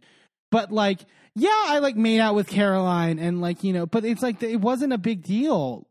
But 0.51 0.71
like, 0.73 1.01
yeah, 1.35 1.49
I 1.67 1.79
like 1.81 1.97
made 1.97 2.21
out 2.21 2.35
with 2.35 2.47
Caroline, 2.49 3.19
and 3.19 3.41
like 3.41 3.65
you 3.65 3.73
know, 3.73 3.87
but 3.87 4.05
it's 4.05 4.23
like 4.23 4.43
it 4.43 4.61
wasn't 4.61 4.93
a 4.93 4.99
big 4.99 5.23
deal. 5.23 5.87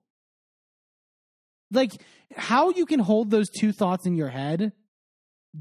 Like 1.74 1.92
how 2.36 2.70
you 2.70 2.86
can 2.86 3.00
hold 3.00 3.30
those 3.32 3.50
two 3.50 3.72
thoughts 3.72 4.06
in 4.06 4.16
your 4.16 4.30
head 4.30 4.72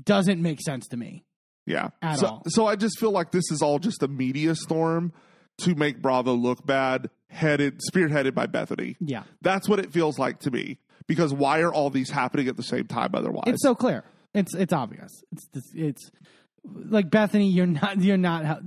doesn't 0.04 0.40
make 0.40 0.60
sense 0.60 0.86
to 0.88 0.96
me. 0.96 1.24
Yeah. 1.66 1.90
At 2.00 2.18
so, 2.18 2.26
all. 2.26 2.42
so 2.48 2.66
I 2.66 2.76
just 2.76 2.98
feel 2.98 3.10
like 3.10 3.30
this 3.30 3.50
is 3.50 3.62
all 3.62 3.78
just 3.78 4.02
a 4.02 4.08
media 4.08 4.54
storm 4.54 5.12
to 5.58 5.74
make 5.74 6.00
Bravo 6.02 6.34
look 6.34 6.64
bad, 6.66 7.10
headed 7.28 7.80
spearheaded 7.92 8.34
by 8.34 8.46
Bethenny. 8.46 8.96
Yeah. 9.00 9.24
That's 9.42 9.68
what 9.68 9.78
it 9.78 9.92
feels 9.92 10.18
like 10.18 10.40
to 10.40 10.50
me. 10.50 10.78
Because 11.06 11.34
why 11.34 11.60
are 11.60 11.72
all 11.72 11.90
these 11.90 12.10
happening 12.10 12.48
at 12.48 12.56
the 12.56 12.62
same 12.62 12.86
time 12.86 13.10
otherwise? 13.14 13.44
It's 13.48 13.62
so 13.62 13.74
clear. 13.74 14.04
It's 14.34 14.54
it's 14.54 14.72
obvious. 14.72 15.10
It's 15.32 15.48
it's, 15.52 15.70
it's 15.74 16.10
like 16.64 17.10
Bethenny. 17.10 17.52
You're 17.52 17.66
not. 17.66 18.00
You're 18.00 18.16
not. 18.16 18.62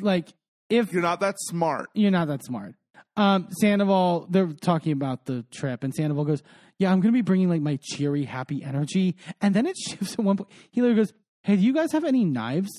Like 0.00 0.28
if 0.68 0.92
You're 0.92 1.02
not 1.02 1.20
that 1.20 1.34
smart. 1.38 1.88
you're 1.94 2.10
not 2.12 2.28
that 2.28 2.44
smart. 2.44 2.74
Um, 3.16 3.48
Sandoval, 3.60 4.28
they're 4.30 4.52
talking 4.52 4.92
about 4.92 5.26
the 5.26 5.44
trip, 5.50 5.82
and 5.82 5.92
Sandoval 5.92 6.24
goes, 6.24 6.42
"Yeah, 6.80 6.90
I'm 6.90 7.00
going 7.00 7.12
to 7.12 7.16
be 7.16 7.22
bringing 7.22 7.48
like 7.48 7.62
my 7.62 7.78
cheery, 7.80 8.24
happy 8.24 8.64
energy." 8.64 9.14
And 9.40 9.54
then 9.54 9.66
it 9.66 9.76
shifts 9.88 10.14
at 10.14 10.18
one 10.18 10.36
point. 10.36 10.50
He 10.72 10.80
literally 10.80 11.02
goes, 11.02 11.12
"Hey, 11.44 11.54
do 11.54 11.62
you 11.62 11.72
guys 11.72 11.92
have 11.92 12.04
any 12.04 12.24
knives?" 12.24 12.70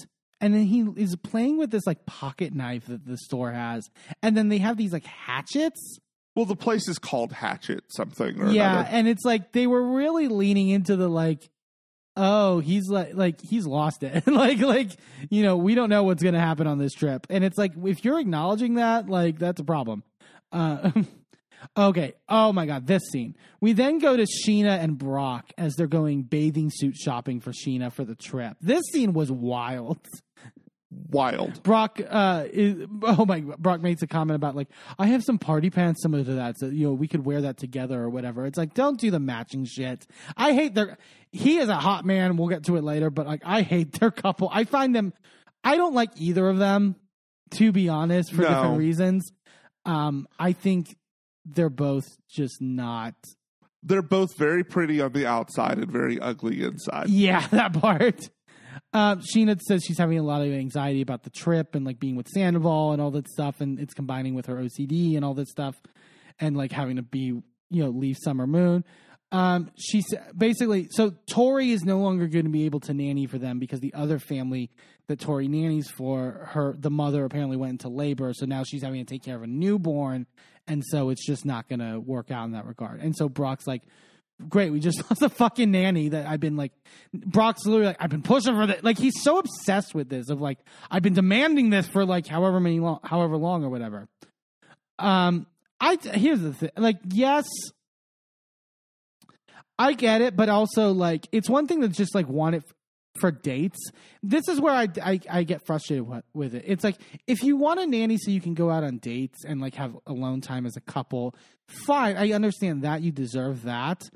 And 0.42 0.54
then 0.54 0.64
he 0.66 0.86
is 0.98 1.16
playing 1.16 1.58
with 1.58 1.72
this 1.72 1.86
like 1.88 2.06
pocket 2.06 2.54
knife 2.54 2.88
that 2.88 3.06
the 3.06 3.16
store 3.16 3.52
has, 3.52 3.90
and 4.22 4.36
then 4.36 4.50
they 4.50 4.58
have 4.58 4.76
these 4.76 4.92
like 4.92 5.06
hatchets. 5.06 6.00
Well, 6.36 6.46
the 6.46 6.56
place 6.56 6.88
is 6.88 6.98
called 6.98 7.32
Hatchet 7.32 7.84
something 7.90 8.42
or 8.42 8.48
yeah 8.52 8.72
another. 8.80 8.90
and 8.92 9.08
it's 9.08 9.24
like 9.24 9.52
they 9.52 9.68
were 9.68 9.96
really 9.96 10.28
leaning 10.28 10.70
into 10.70 10.96
the 10.96 11.08
like 11.10 11.50
oh 12.18 12.60
he's 12.60 12.90
like 12.90 13.14
like 13.14 13.40
he's 13.42 13.66
lost 13.66 14.04
it 14.04 14.26
like 14.42 14.60
like 14.60 14.92
you 15.30 15.44
know 15.44 15.56
we 15.58 15.76
don't 15.76 15.90
know 15.90 16.04
what's 16.04 16.22
gonna 16.24 16.40
happen 16.40 16.68
on 16.68 16.78
this 16.78 16.94
trip 16.94 17.26
and 17.30 17.44
it's 17.44 17.58
like 17.58 17.72
if 17.86 18.04
you're 18.04 18.20
acknowledging 18.20 18.76
that 18.76 19.08
like 19.10 19.40
that's 19.40 19.62
a 19.62 19.64
problem 19.64 20.04
uh 20.52 20.92
okay 21.78 22.14
oh 22.30 22.52
my 22.52 22.66
god 22.66 22.88
this 22.88 23.04
scene 23.12 23.36
we 23.60 23.74
then 23.74 24.00
go 24.00 24.18
to 24.18 24.24
scheana 24.24 24.80
and 24.80 24.98
brock 24.98 25.52
as 25.58 25.76
they're 25.76 25.88
going 25.88 26.24
bathing 26.24 26.70
suit 26.74 26.96
shopping 26.96 27.40
for 27.40 27.52
scheana 27.52 27.92
for 27.92 28.04
the 28.04 28.16
trip 28.16 28.58
this 28.62 28.84
scene 28.92 29.14
was 29.14 29.32
wild 29.32 30.00
Wild. 31.10 31.64
Brock, 31.64 32.02
uh, 32.06 32.44
is, 32.52 32.86
oh 33.04 33.26
my, 33.26 33.40
Brock 33.40 33.80
makes 33.82 34.02
a 34.02 34.08
comment 34.08 34.36
about 34.36 34.58
like, 34.58 34.68
I 35.00 35.08
have 35.08 35.24
some 35.24 35.38
party 35.40 35.70
pants 35.70 36.02
similar 36.02 36.26
to 36.26 36.34
that, 36.34 36.60
so 36.60 36.66
you 36.68 36.88
know 36.88 36.94
we 36.94 37.08
could 37.08 37.24
wear 37.26 37.40
that 37.44 37.56
together 37.56 38.02
or 38.02 38.10
whatever. 38.10 38.46
It's 38.46 38.58
like, 38.58 38.74
don't 38.74 39.00
do 39.00 39.10
the 39.10 39.20
matching 39.20 39.64
shit. 39.64 40.06
I 40.36 40.52
hate 40.54 40.76
their. 40.76 40.98
He 41.32 41.60
is 41.60 41.70
a 41.70 41.78
hot 41.78 42.04
man. 42.04 42.36
We'll 42.36 42.50
get 42.50 42.66
to 42.66 42.76
it 42.76 42.84
later, 42.84 43.10
but 43.10 43.26
like, 43.26 43.42
I 43.46 43.62
hate 43.62 44.02
their 44.02 44.12
couple. 44.12 44.50
I 44.52 44.66
find 44.66 44.94
them. 44.94 45.14
I 45.64 45.78
don't 45.78 45.94
like 45.96 46.10
either 46.18 46.50
of 46.50 46.58
them, 46.58 46.98
to 47.52 47.72
be 47.72 47.88
honest, 47.88 48.34
for 48.34 48.42
No. 48.42 48.50
different 48.50 48.78
reasons. 48.78 49.32
Um, 49.86 50.28
I 50.38 50.52
think 50.52 50.94
they're 51.46 51.70
both 51.70 52.06
just 52.30 52.62
not. 52.62 53.16
They're 53.84 54.02
both 54.02 54.38
very 54.38 54.64
pretty 54.64 55.02
on 55.02 55.12
the 55.12 55.26
outside 55.26 55.78
and 55.80 55.92
very 55.92 56.20
ugly 56.20 56.64
inside. 56.64 57.10
Yeah, 57.10 57.46
that 57.52 57.74
part. 57.74 58.30
Um, 58.94 59.22
Scheana 59.22 59.60
says 59.60 59.84
she's 59.84 59.98
having 59.98 60.20
a 60.20 60.24
lot 60.24 60.42
of 60.42 60.52
anxiety 60.52 61.02
about 61.02 61.24
the 61.24 61.30
trip 61.30 61.76
and 61.76 61.86
like 61.86 62.00
being 62.00 62.16
with 62.16 62.28
Sandoval 62.28 62.92
and 62.92 63.02
all 63.02 63.12
that 63.12 63.28
stuff, 63.28 63.62
and 63.62 63.80
it's 63.80 63.94
combining 63.94 64.34
with 64.34 64.46
her 64.48 64.56
OCD 64.56 65.16
and 65.16 65.26
all 65.26 65.34
that 65.36 65.48
stuff, 65.48 65.76
and 66.40 66.56
like 66.56 66.72
having 66.72 66.98
to 66.98 67.02
be 67.02 67.42
you 67.70 67.84
know 67.84 67.90
leave 67.90 68.18
Summer 68.22 68.46
Moon. 68.46 68.84
Um, 69.32 69.72
she's 69.78 70.06
basically 70.38 70.90
so 70.92 71.14
Tori 71.30 71.72
is 71.72 71.84
no 71.84 72.00
longer 72.00 72.28
going 72.28 72.46
to 72.46 72.52
be 72.52 72.66
able 72.66 72.82
to 72.82 72.94
nanny 72.94 73.28
for 73.28 73.38
them 73.38 73.60
because 73.60 73.80
the 73.80 73.94
other 73.94 74.20
family 74.20 74.72
that 75.08 75.20
Tori 75.20 75.48
nannies 75.48 75.90
for 75.90 76.50
her, 76.52 76.76
the 76.78 76.92
mother 76.92 77.24
apparently 77.24 77.58
went 77.58 77.72
into 77.72 77.90
labor, 77.90 78.34
so 78.34 78.46
now 78.46 78.64
she's 78.64 78.84
having 78.84 79.04
to 79.04 79.10
take 79.10 79.24
care 79.24 79.38
of 79.38 79.44
a 79.44 79.48
newborn, 79.48 80.28
and 80.68 80.84
so 80.86 81.10
it's 81.10 81.26
just 81.26 81.46
not 81.46 81.68
going 81.68 81.80
to 81.80 82.00
work 82.00 82.32
out 82.32 82.46
in 82.46 82.52
that 82.52 82.66
regard. 82.66 83.02
And 83.02 83.16
so 83.16 83.30
Brock's 83.30 83.68
like, 83.68 83.84
great, 84.50 84.72
we 84.72 84.80
just 84.80 84.98
lost 85.10 85.22
a 85.22 85.30
fucking 85.30 85.72
nanny 85.72 86.10
that 86.10 86.28
I've 86.28 86.40
been 86.40 86.58
like, 86.58 86.72
Brock's 87.14 87.66
literally 87.66 87.88
like, 87.88 87.98
I've 88.00 88.10
been 88.10 88.24
pushing 88.24 88.56
for 88.56 88.66
that. 88.68 88.84
Like, 88.84 88.98
he's 88.98 89.22
so 89.22 89.40
obsessed 89.40 89.94
with 89.94 90.10
this 90.10 90.30
of 90.30 90.42
like, 90.42 90.60
I've 90.90 91.04
been 91.04 91.14
demanding 91.14 91.70
this 91.70 91.88
for 91.88 92.06
like 92.06 92.28
however 92.28 92.60
many 92.60 92.80
long, 92.80 93.00
however 93.04 93.38
long 93.38 93.64
or 93.64 93.70
whatever. 93.70 94.08
Um, 95.00 95.48
I, 95.80 95.98
here's 96.02 96.42
the 96.42 96.54
thing, 96.54 96.70
like, 96.78 96.98
yes, 97.10 97.48
I 99.80 99.94
get 99.94 100.22
it, 100.22 100.36
but 100.36 100.48
also 100.48 100.92
like, 100.92 101.28
it's 101.32 101.50
one 101.50 101.68
thing 101.68 101.82
to 101.82 101.88
just 101.88 102.14
like 102.14 102.28
want 102.28 102.56
it 102.56 102.64
for 103.16 103.32
dates. 103.32 103.78
This 104.24 104.48
is 104.48 104.60
where 104.62 104.74
I, 104.74 104.88
I, 105.04 105.20
I 105.30 105.44
get 105.44 105.66
frustrated 105.66 106.08
with, 106.08 106.24
with 106.34 106.56
it. 106.56 106.64
It's 106.66 106.84
like, 106.84 106.98
if 107.28 107.44
you 107.44 107.58
want 107.58 107.80
a 107.80 107.86
nanny 107.86 108.18
so 108.18 108.32
you 108.32 108.42
can 108.42 108.54
go 108.54 108.70
out 108.70 108.84
on 108.84 108.98
dates 108.98 109.44
and 109.44 109.60
like 109.60 109.76
have 109.76 109.98
alone 110.08 110.42
time 110.42 110.66
as 110.66 110.78
a 110.78 110.82
couple, 110.82 111.36
fine. 111.68 112.16
I 112.18 112.32
understand 112.32 112.84
that. 112.84 113.02
You 113.02 113.12
deserve 113.12 113.64
that. 113.64 114.10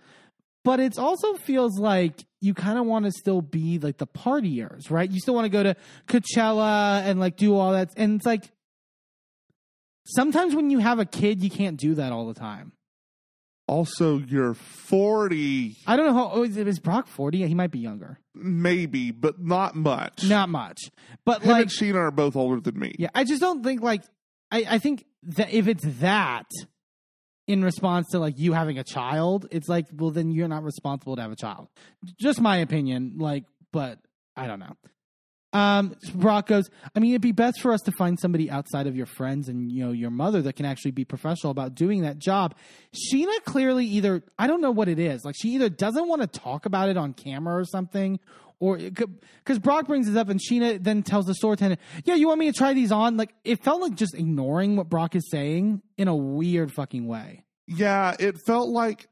But 0.64 0.80
it 0.80 0.98
also 0.98 1.36
feels 1.36 1.78
like 1.78 2.26
you 2.42 2.54
kind 2.54 2.80
of 2.80 2.86
want 2.86 3.06
to 3.06 3.12
still 3.12 3.42
be 3.42 3.78
like 3.78 3.98
the 3.98 4.08
partiers, 4.08 4.90
right? 4.90 5.10
You 5.10 5.20
still 5.20 5.36
want 5.36 5.46
to 5.46 5.50
go 5.50 5.62
to 5.62 5.76
Coachella 6.08 7.02
and 7.04 7.20
like 7.20 7.38
do 7.38 7.56
all 7.56 7.74
that. 7.74 7.92
And 7.98 8.16
it's 8.16 8.26
like, 8.26 8.50
sometimes 10.08 10.56
when 10.56 10.70
you 10.70 10.80
have 10.80 11.00
a 11.00 11.06
kid, 11.06 11.44
you 11.44 11.50
can't 11.50 11.78
do 11.78 11.96
that 11.96 12.12
all 12.12 12.28
the 12.28 12.34
time. 12.34 12.72
Also, 13.68 14.20
you're 14.20 14.54
40, 14.54 15.76
I 15.88 15.96
don't 15.96 16.06
know 16.06 16.14
how, 16.14 16.32
oh, 16.34 16.44
is, 16.44 16.56
is 16.56 16.80
Brock 16.80 17.08
40? 17.08 17.48
He 17.48 17.56
might 17.56 17.72
be 17.72 17.80
younger. 17.80 18.20
maybe, 18.36 19.10
but 19.12 19.40
not 19.44 19.76
much. 19.76 20.24
Not 20.24 20.50
much. 20.50 20.92
But 21.26 21.42
Him 21.42 21.52
like, 21.52 21.62
and 21.64 21.72
Scheana 21.72 21.96
are 21.96 22.12
both 22.12 22.36
older 22.36 22.62
than 22.62 22.78
me. 22.80 22.94
Yeah, 23.00 23.10
I 23.16 23.24
just 23.24 23.42
don't 23.42 23.64
think 23.64 23.82
like 23.82 24.04
I, 24.52 24.66
I 24.70 24.78
think 24.78 25.06
that 25.24 25.52
if 25.52 25.68
it's 25.68 25.84
that 26.00 26.46
in 27.48 27.64
response 27.64 28.10
to 28.12 28.20
like 28.20 28.38
you 28.38 28.54
having 28.54 28.78
a 28.78 28.84
child, 28.84 29.48
it's 29.52 29.68
like, 29.68 29.88
well 29.92 30.12
then 30.12 30.30
you're 30.32 30.48
not 30.48 30.64
responsible 30.64 31.16
to 31.16 31.22
have 31.24 31.32
a 31.32 31.36
child. 31.36 31.68
Just 32.20 32.40
my 32.40 32.58
opinion, 32.58 33.16
like, 33.18 33.46
but 33.74 33.98
I 34.36 34.46
don't 34.46 34.60
know. 34.60 34.76
Um 35.56 35.96
Brock 36.14 36.48
goes, 36.48 36.70
I 36.94 37.00
mean 37.00 37.12
it'd 37.12 37.22
be 37.22 37.32
best 37.32 37.62
for 37.62 37.72
us 37.72 37.80
to 37.82 37.92
find 37.94 38.20
somebody 38.20 38.52
outside 38.52 38.88
of 38.88 38.96
your 38.98 39.06
friends 39.06 39.48
and 39.48 39.72
you 39.72 39.86
know 39.86 39.94
your 39.94 40.10
mother 40.10 40.42
that 40.42 40.58
can 40.58 40.66
actually 40.66 40.92
be 40.92 41.06
professional 41.06 41.50
about 41.50 41.76
doing 41.76 42.02
that 42.02 42.20
job. 42.20 42.56
Scheana 42.94 43.42
clearly 43.46 43.86
either 43.86 44.22
I 44.38 44.48
don't 44.48 44.60
know 44.60 44.72
what 44.72 44.90
it 44.90 45.00
is. 45.00 45.24
Like 45.24 45.36
she 45.40 45.52
either 45.52 45.70
doesn't 45.70 46.10
want 46.10 46.22
to 46.22 46.28
talk 46.28 46.66
about 46.66 46.90
it 46.90 46.98
on 46.98 47.14
camera 47.14 47.56
or 47.56 47.64
something 47.64 48.20
or 48.60 48.78
because 48.78 49.60
Brock 49.60 49.88
brings 49.88 50.08
this 50.08 50.18
up 50.18 50.28
and 50.28 50.42
Scheana 50.42 50.82
then 50.84 51.04
tells 51.04 51.26
the 51.26 51.34
store 51.36 51.54
attendant, 51.54 51.80
"Yeah, 52.04 52.16
you 52.16 52.28
want 52.28 52.40
me 52.40 52.52
to 52.52 52.58
try 52.58 52.74
these 52.74 52.92
on?" 52.92 53.16
Like 53.16 53.34
it 53.46 53.64
felt 53.64 53.82
like 53.82 53.96
just 53.96 54.14
ignoring 54.14 54.76
what 54.76 54.90
Brock 54.90 55.16
is 55.16 55.30
saying 55.30 55.82
in 55.98 56.10
a 56.10 56.16
weird 56.16 56.74
fucking 56.74 57.08
way. 57.08 57.44
Yeah, 57.66 58.14
it 58.20 58.36
felt 58.46 58.70
like 58.70 59.08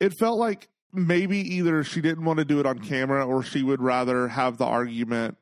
it 0.00 0.14
felt 0.18 0.38
like 0.38 0.68
maybe 0.92 1.38
either 1.38 1.84
she 1.84 2.00
didn't 2.00 2.24
want 2.24 2.40
to 2.40 2.44
do 2.44 2.58
it 2.58 2.66
on 2.66 2.80
camera 2.80 3.24
or 3.24 3.44
she 3.44 3.62
would 3.62 3.80
rather 3.80 4.26
have 4.26 4.58
the 4.58 4.64
argument 4.64 5.36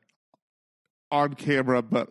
on 1.11 1.33
camera 1.33 1.81
but 1.81 2.09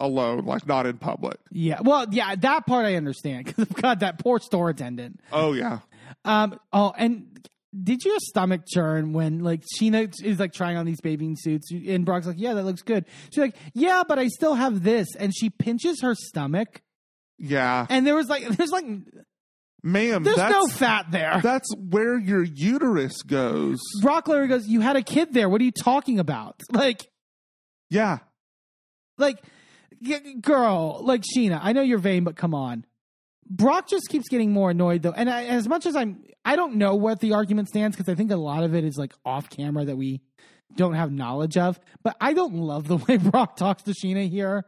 alone, 0.00 0.44
like 0.44 0.66
not 0.66 0.86
in 0.86 0.98
public. 0.98 1.38
Yeah, 1.50 1.80
well, 1.82 2.06
yeah, 2.10 2.34
that 2.34 2.66
part 2.66 2.84
I 2.86 2.96
understand 2.96 3.44
because 3.46 3.66
God, 3.66 4.00
that 4.00 4.18
poor 4.18 4.38
store 4.40 4.70
attendant. 4.70 5.20
Oh 5.32 5.52
yeah. 5.52 5.80
Um, 6.24 6.58
oh, 6.72 6.92
and 6.96 7.48
did 7.82 8.04
your 8.04 8.16
stomach 8.20 8.62
churn 8.68 9.12
when 9.12 9.40
like 9.42 9.62
Scheana 9.78 10.12
is 10.22 10.38
like 10.38 10.52
trying 10.52 10.76
on 10.76 10.86
these 10.86 11.00
bathing 11.00 11.36
suits 11.38 11.70
and 11.70 12.04
Brock's 12.04 12.26
like, 12.26 12.38
"Yeah, 12.38 12.54
that 12.54 12.64
looks 12.64 12.82
good." 12.82 13.04
She's 13.32 13.38
like, 13.40 13.56
"Yeah, 13.72 14.02
but 14.06 14.18
I 14.18 14.28
still 14.28 14.54
have 14.54 14.82
this," 14.82 15.08
and 15.18 15.34
she 15.34 15.50
pinches 15.50 16.00
her 16.02 16.14
stomach, 16.14 16.82
Yeah. 17.38 17.86
and 17.88 18.06
there 18.06 18.14
was 18.14 18.28
like, 18.28 18.46
there's 18.56 18.70
like, 18.70 18.84
Ma'am, 19.82 20.22
there's 20.22 20.36
no 20.38 20.66
fat 20.66 21.06
there. 21.10 21.40
that's 21.42 21.68
where 21.76 22.18
your 22.18 22.42
uterus 22.42 23.22
goes. 23.22 23.78
Brock 24.02 24.28
Larry 24.28 24.48
goes, 24.48 24.66
"You 24.66 24.80
had 24.80 24.96
a 24.96 25.02
kid 25.02 25.34
there. 25.34 25.48
What 25.48 25.60
are 25.60 25.64
you 25.64 25.72
talking 25.72 26.18
about?" 26.18 26.60
Like, 26.72 27.06
Yeah. 27.94 28.18
like, 29.18 29.38
girl, 30.40 31.00
like 31.02 31.22
Scheana. 31.22 31.60
I 31.62 31.72
know 31.72 31.82
you're 31.82 31.98
vain, 31.98 32.24
but 32.24 32.36
come 32.36 32.54
on. 32.54 32.84
Brock 33.48 33.88
just 33.88 34.08
keeps 34.08 34.28
getting 34.28 34.52
more 34.52 34.70
annoyed 34.70 35.02
though, 35.02 35.12
and 35.12 35.28
I, 35.28 35.44
as 35.44 35.68
much 35.68 35.86
as 35.86 35.94
I'm, 35.94 36.22
I 36.44 36.56
don't 36.56 36.76
know 36.76 36.94
what 36.94 37.20
the 37.20 37.34
argument 37.34 37.68
stands 37.68 37.96
because 37.96 38.10
I 38.10 38.16
think 38.16 38.30
a 38.30 38.36
lot 38.36 38.64
of 38.64 38.74
it 38.74 38.84
is 38.84 38.96
like 38.96 39.12
off 39.24 39.50
camera 39.50 39.84
that 39.84 39.96
we 39.96 40.22
don't 40.76 40.94
have 40.94 41.12
knowledge 41.12 41.56
of. 41.56 41.78
But 42.02 42.16
I 42.20 42.32
don't 42.32 42.54
love 42.54 42.88
the 42.88 42.96
way 43.08 43.16
Brock 43.18 43.56
talks 43.56 43.82
to 43.84 43.92
Scheana 43.92 44.28
here. 44.28 44.64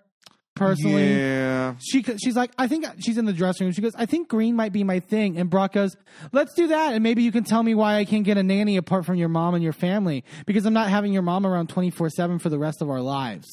Personally. 0.57 1.15
Yeah. 1.15 1.75
She 1.79 2.03
she's 2.03 2.35
like, 2.35 2.51
I 2.59 2.67
think 2.67 2.87
she's 2.99 3.19
in 3.19 3.27
the 3.27 3.33
dressing 3.33 3.67
room. 3.67 3.75
She 3.75 3.83
goes, 3.83 3.95
I 3.95 4.07
think 4.07 4.29
green 4.29 4.57
might 4.57 4.73
be 4.73 4.85
my 4.85 5.01
thing. 5.01 5.37
And 5.37 5.51
Brock 5.51 5.75
goes, 5.75 5.97
Let's 6.33 6.55
do 6.55 6.69
that, 6.69 6.95
and 6.95 7.03
maybe 7.03 7.23
you 7.23 7.31
can 7.31 7.45
tell 7.45 7.63
me 7.63 7.75
why 7.75 7.97
I 7.97 8.07
can't 8.07 8.25
get 8.25 8.39
a 8.39 8.43
nanny 8.43 8.79
apart 8.79 9.05
from 9.05 9.17
your 9.17 9.29
mom 9.29 9.55
and 9.55 9.63
your 9.63 9.75
family 9.75 10.25
because 10.47 10.65
I'm 10.65 10.73
not 10.73 10.89
having 10.89 11.13
your 11.13 11.23
mom 11.23 11.47
around 11.47 11.69
twenty 11.69 11.91
four 11.91 12.09
seven 12.09 12.39
for 12.39 12.49
the 12.49 12.59
rest 12.59 12.81
of 12.81 12.89
our 12.89 13.03
lives. 13.03 13.47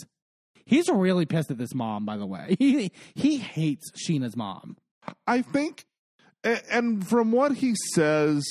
He's 0.65 0.89
really 0.89 1.25
pissed 1.25 1.51
at 1.51 1.57
this 1.57 1.75
mom, 1.75 2.05
by 2.05 2.17
the 2.17 2.25
way. 2.25 2.55
He 2.63 2.91
he 3.13 3.37
hates 3.37 3.91
Scheana's 3.91 4.37
mom. 4.37 4.77
I 5.27 5.41
think, 5.41 5.85
and 6.43 7.05
from 7.05 7.33
what 7.33 7.55
he 7.55 7.75
says 7.93 8.45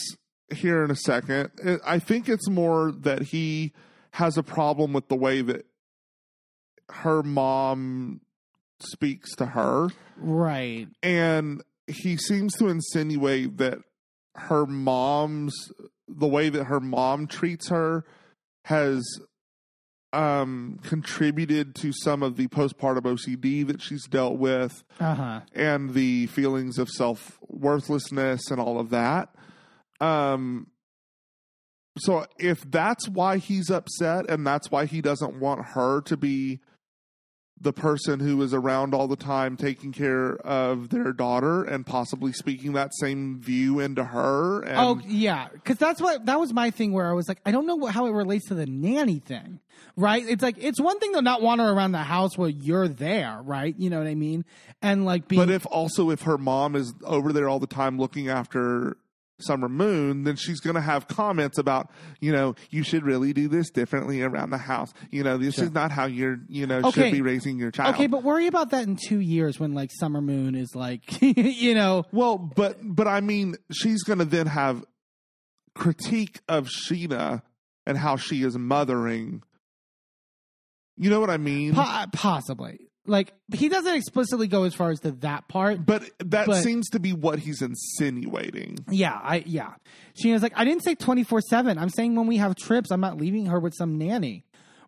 here 0.55 0.85
in 0.85 0.91
a 0.91 0.97
second, 0.97 1.51
I 1.87 1.99
think 1.99 2.29
it's 2.29 2.51
more 2.51 2.93
that 2.93 3.23
he 3.23 3.73
has 4.13 4.37
a 4.37 4.43
problem 4.43 4.93
with 4.93 5.09
the 5.09 5.17
way 5.17 5.41
that 5.41 5.65
her 6.91 7.23
mom 7.23 8.21
speaks 8.83 9.35
to 9.37 9.47
her. 9.47 9.89
Right. 10.17 10.89
And 11.03 11.63
he 11.87 12.17
seems 12.17 12.55
to 12.57 12.69
insinuate 12.69 13.59
that 13.59 13.79
her 14.37 14.67
mom's, 14.67 15.55
the 16.09 16.27
way 16.29 16.49
that 16.49 16.65
her 16.65 16.81
mom 16.81 17.27
treats 17.27 17.69
her 17.69 18.05
has 18.65 19.03
um 20.15 20.79
contributed 20.83 21.75
to 21.75 21.91
some 21.91 22.23
of 22.23 22.37
the 22.37 22.47
postpartum 22.49 23.01
OCD 23.01 23.67
that 23.67 23.81
she's 23.81 24.07
dealt 24.07 24.37
with 24.39 24.85
Uh 25.01 25.15
huh. 25.15 25.41
and 25.55 25.95
the 25.95 26.27
feelings 26.27 26.77
of 26.79 26.91
self 26.91 27.39
worthlessness 27.49 28.51
and 28.51 28.61
all 28.61 28.79
of 28.79 28.91
that. 28.91 29.31
Um, 30.01 30.67
so 31.99 32.27
if 32.39 32.63
that's 32.71 33.09
why 33.09 33.39
he's 33.39 33.71
upset 33.71 34.29
and 34.29 34.47
that's 34.47 34.71
why 34.71 34.85
he 34.87 35.01
doesn't 35.01 35.39
want 35.41 35.65
her 35.75 36.01
to 36.03 36.17
be 36.17 36.61
the 37.63 37.73
person 37.73 38.19
who 38.21 38.43
is 38.43 38.53
around 38.53 38.93
all 38.93 39.07
the 39.07 39.17
time 39.17 39.57
taking 39.57 39.93
care 39.93 40.35
of 40.39 40.89
their 40.89 41.13
daughter 41.13 41.63
and 41.63 41.87
possibly 41.87 42.33
speaking 42.33 42.73
that 42.73 42.91
same 42.95 43.41
view 43.41 43.79
into 43.79 44.05
her 44.05 44.63
and 44.63 44.79
oh 44.79 45.01
yeah, 45.07 45.49
because 45.53 45.79
that's 45.79 46.01
what 46.01 46.27
that 46.27 46.41
was 46.41 46.53
my 46.53 46.71
thing 46.71 46.93
where 46.93 47.09
I 47.09 47.13
was 47.13 47.29
like, 47.29 47.39
I 47.47 47.53
don't 47.53 47.67
know 47.67 47.87
how 47.87 48.07
it 48.07 48.11
relates 48.11 48.49
to 48.49 48.55
the 48.55 48.67
nanny 48.67 49.21
thing, 49.21 49.61
right? 49.97 50.25
It's 50.29 50.43
like 50.43 50.57
it's 50.59 50.81
one 50.81 50.99
thing 50.99 51.15
to 51.15 51.23
not 51.23 51.41
want 51.41 51.61
her 51.61 51.71
around 51.71 51.93
the 51.93 51.99
house 51.99 52.37
while 52.37 52.49
you're 52.49 52.89
there, 52.89 53.41
right? 53.43 53.75
You 53.79 53.91
know 53.91 53.99
what 53.99 54.09
I 54.09 54.15
mean? 54.15 54.45
And 54.81 55.05
like 55.05 55.29
being 55.29 55.41
but 55.41 55.51
if 55.51 55.65
also 55.67 56.11
if 56.11 56.23
her 56.23 56.39
mom 56.39 56.75
is 56.75 56.93
over 57.05 57.33
there 57.33 57.49
all 57.49 57.61
the 57.61 57.67
time 57.67 57.99
looking 57.99 58.29
after 58.29 58.97
Summer 59.43 59.69
Moon, 59.69 60.25
then 60.25 60.37
she's 60.37 60.61
going 60.61 60.75
to 60.77 60.81
have 60.81 61.09
comments 61.09 61.59
about, 61.59 61.91
you 62.21 62.33
know, 62.33 62.55
you 62.71 62.83
should 62.83 63.05
really 63.05 63.33
do 63.33 63.49
this 63.49 63.71
differently 63.71 64.23
around 64.23 64.51
the 64.51 64.59
house. 64.59 64.93
You 65.11 65.23
know, 65.25 65.37
this 65.39 65.59
is 65.59 65.73
not 65.73 65.91
how 65.91 66.07
you're, 66.07 66.39
you 66.49 66.67
know, 66.67 66.79
Okay. 66.79 66.91
should 67.05 67.13
be 67.13 67.21
raising 67.23 67.59
your 67.59 67.71
child. 67.71 67.95
okay, 67.95 68.07
but 68.07 68.23
worry 68.23 68.47
about 68.47 68.71
that 68.71 68.85
in 68.87 68.97
two 68.97 69.21
years 69.21 69.59
when 69.61 69.75
like 69.75 69.91
Summer 69.93 70.21
Moon 70.21 70.55
is 70.55 70.75
like, 70.75 71.03
you 71.23 71.75
know, 71.75 72.05
well, 72.13 72.39
but 72.39 72.79
but 72.83 73.07
I 73.07 73.21
mean, 73.21 73.57
she's 73.73 74.03
going 74.03 74.19
to 74.21 74.25
then 74.25 74.47
have 74.47 74.85
critique 75.75 76.41
of 76.49 76.69
Scheana 76.69 77.43
and 77.87 77.97
how 77.99 78.17
she 78.17 78.43
is 78.43 78.57
mothering. 78.57 79.43
You 80.97 81.11
know 81.11 81.21
what 81.21 81.31
I 81.31 81.39
mean? 81.39 81.75
po- 81.75 82.05
possibly. 82.13 82.89
Like 83.05 83.33
he 83.53 83.69
doesn't 83.69 83.95
explicitly 83.95 84.47
go 84.47 84.63
as 84.63 84.75
far 84.75 84.91
as 84.91 85.01
to 85.01 85.11
that 85.23 85.49
part, 85.49 85.85
but 85.85 86.05
that 86.21 86.47
but- 86.47 86.63
seems 86.63 86.89
to 86.91 87.01
be 87.01 87.13
what 87.13 87.41
he's 87.41 87.61
insinuating. 87.61 88.79
Yeah, 88.89 89.19
I 89.21 89.43
yeah. 89.47 89.75
Scheana's 90.15 90.43
like, 90.43 90.53
I 90.55 90.65
didn't 90.65 90.85
say 90.85 90.95
twenty 90.95 91.25
four 91.25 91.41
seven. 91.41 91.79
I'm 91.79 91.89
saying 91.89 92.15
when 92.15 92.27
we 92.29 92.37
have 92.37 92.55
trips, 92.55 92.91
I'm 92.93 93.01
not 93.01 93.17
leaving 93.17 93.47
her 93.47 93.59
with 93.59 93.75
some 93.75 93.99
nanny. 93.99 94.45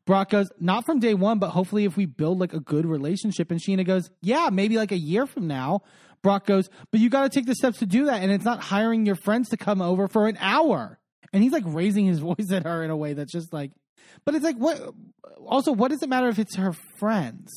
Brock 0.07 0.31
goes, 0.31 0.49
not 0.61 0.85
from 0.85 1.01
day 1.01 1.15
one, 1.15 1.39
but 1.39 1.51
hopefully 1.51 1.87
if 1.87 1.97
we 1.97 2.05
build 2.07 2.39
like 2.39 2.53
a 2.53 2.61
good 2.61 2.85
relationship. 2.85 3.51
And 3.51 3.59
Scheana 3.59 3.87
goes, 3.87 4.11
yeah, 4.21 4.51
maybe 4.53 4.77
like 4.77 4.93
a 4.93 4.99
year 4.99 5.27
from 5.27 5.47
now. 5.47 5.81
Brock 6.23 6.47
goes, 6.47 6.69
but 6.91 7.01
you 7.01 7.09
got 7.11 7.23
to 7.23 7.29
take 7.31 7.47
the 7.47 7.55
steps 7.55 7.79
to 7.79 7.87
do 7.87 8.07
that, 8.07 8.23
and 8.23 8.31
it's 8.31 8.45
not 8.45 8.61
hiring 8.61 9.07
your 9.07 9.15
friends 9.15 9.49
to 9.51 9.57
come 9.57 9.81
over 9.83 10.07
for 10.09 10.27
an 10.29 10.37
hour. 10.41 10.99
And 11.33 11.43
he's 11.43 11.53
like 11.53 11.65
raising 11.67 12.07
his 12.07 12.19
voice 12.21 12.51
at 12.53 12.65
her 12.65 12.85
in 12.85 12.91
a 12.91 12.97
way 12.97 13.15
that's 13.15 13.33
just 13.33 13.53
like, 13.53 13.73
but 14.25 14.35
it's 14.35 14.45
like 14.45 14.57
what? 14.57 14.81
Also, 15.47 15.73
what 15.73 15.91
does 15.91 16.03
it 16.03 16.09
matter 16.09 16.29
if 16.29 16.39
it's 16.39 16.57
her 16.57 16.73
friends? 16.99 17.51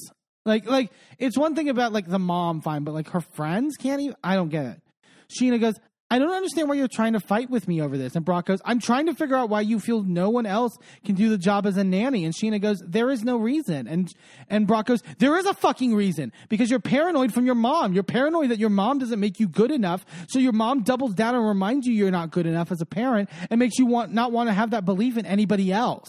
Like, 0.48 0.66
like 0.66 0.92
it's 1.20 1.38
one 1.38 1.56
thing 1.56 1.70
about 1.70 1.92
like 1.92 2.08
the 2.08 2.20
mom, 2.20 2.62
fine, 2.62 2.84
but 2.84 2.94
like 2.94 3.10
her 3.10 3.22
friends 3.22 3.76
can't 3.76 4.02
even. 4.02 4.16
I 4.24 4.36
don't 4.36 4.50
get 4.50 4.66
it. 4.66 4.82
Scheana 5.30 5.60
goes, 5.60 5.76
I 6.10 6.20
don't 6.20 6.32
understand 6.32 6.70
why 6.70 6.76
you're 6.76 6.88
trying 6.88 7.14
to 7.14 7.20
fight 7.20 7.50
with 7.50 7.68
me 7.68 7.82
over 7.82 7.98
this. 7.98 8.16
And 8.16 8.24
Brock 8.24 8.46
goes, 8.46 8.62
I'm 8.64 8.80
trying 8.80 9.08
to 9.08 9.14
figure 9.14 9.36
out 9.36 9.50
why 9.50 9.60
you 9.60 9.78
feel 9.78 10.04
no 10.04 10.30
one 10.30 10.46
else 10.46 10.78
can 11.04 11.16
do 11.16 11.28
the 11.28 11.38
job 11.38 11.66
as 11.66 11.76
a 11.76 11.84
nanny. 11.84 12.24
And 12.24 12.34
Scheana 12.34 12.62
goes, 12.62 12.82
There 12.86 13.10
is 13.10 13.24
no 13.24 13.36
reason. 13.36 13.88
And 13.88 14.10
and 14.50 14.66
Brock 14.66 14.86
goes, 14.86 15.04
There 15.20 15.38
is 15.38 15.46
a 15.46 15.54
fucking 15.54 15.94
reason 15.94 16.32
because 16.48 16.70
you're 16.70 16.80
paranoid 16.80 17.34
from 17.34 17.46
your 17.46 17.56
mom. 17.56 17.92
You're 17.92 18.04
paranoid 18.04 18.52
that 18.52 18.60
your 18.60 18.70
mom 18.70 19.00
doesn't 19.00 19.20
make 19.20 19.42
you 19.42 19.50
good 19.50 19.72
enough. 19.72 20.06
So 20.30 20.40
your 20.40 20.54
mom 20.54 20.84
doubles 20.84 21.14
down 21.14 21.36
and 21.36 21.46
reminds 21.46 21.86
you 21.86 21.94
you're 21.94 22.10
not 22.10 22.32
good 22.32 22.46
enough 22.46 22.72
as 22.72 22.80
a 22.80 22.86
parent 22.86 23.30
and 23.50 23.60
makes 23.60 23.78
you 23.78 23.86
want 23.86 24.14
not 24.14 24.32
want 24.32 24.48
to 24.48 24.54
have 24.54 24.72
that 24.72 24.86
belief 24.86 25.18
in 25.18 25.26
anybody 25.26 25.74
else. 25.74 26.08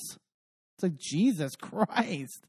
It's 0.77 0.85
like 0.85 0.97
Jesus 0.97 1.57
Christ. 1.57 2.47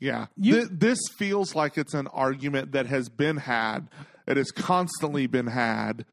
Yeah. 0.00 0.26
You- 0.36 0.66
Thi- 0.66 0.74
this 0.74 0.98
feels 1.16 1.54
like 1.54 1.76
it's 1.78 1.94
an 1.94 2.06
argument 2.08 2.72
that 2.72 2.86
has 2.86 3.08
been 3.08 3.38
had, 3.38 3.88
it 4.26 4.36
has 4.36 4.50
constantly 4.50 5.26
been 5.26 5.48
had, 5.48 6.04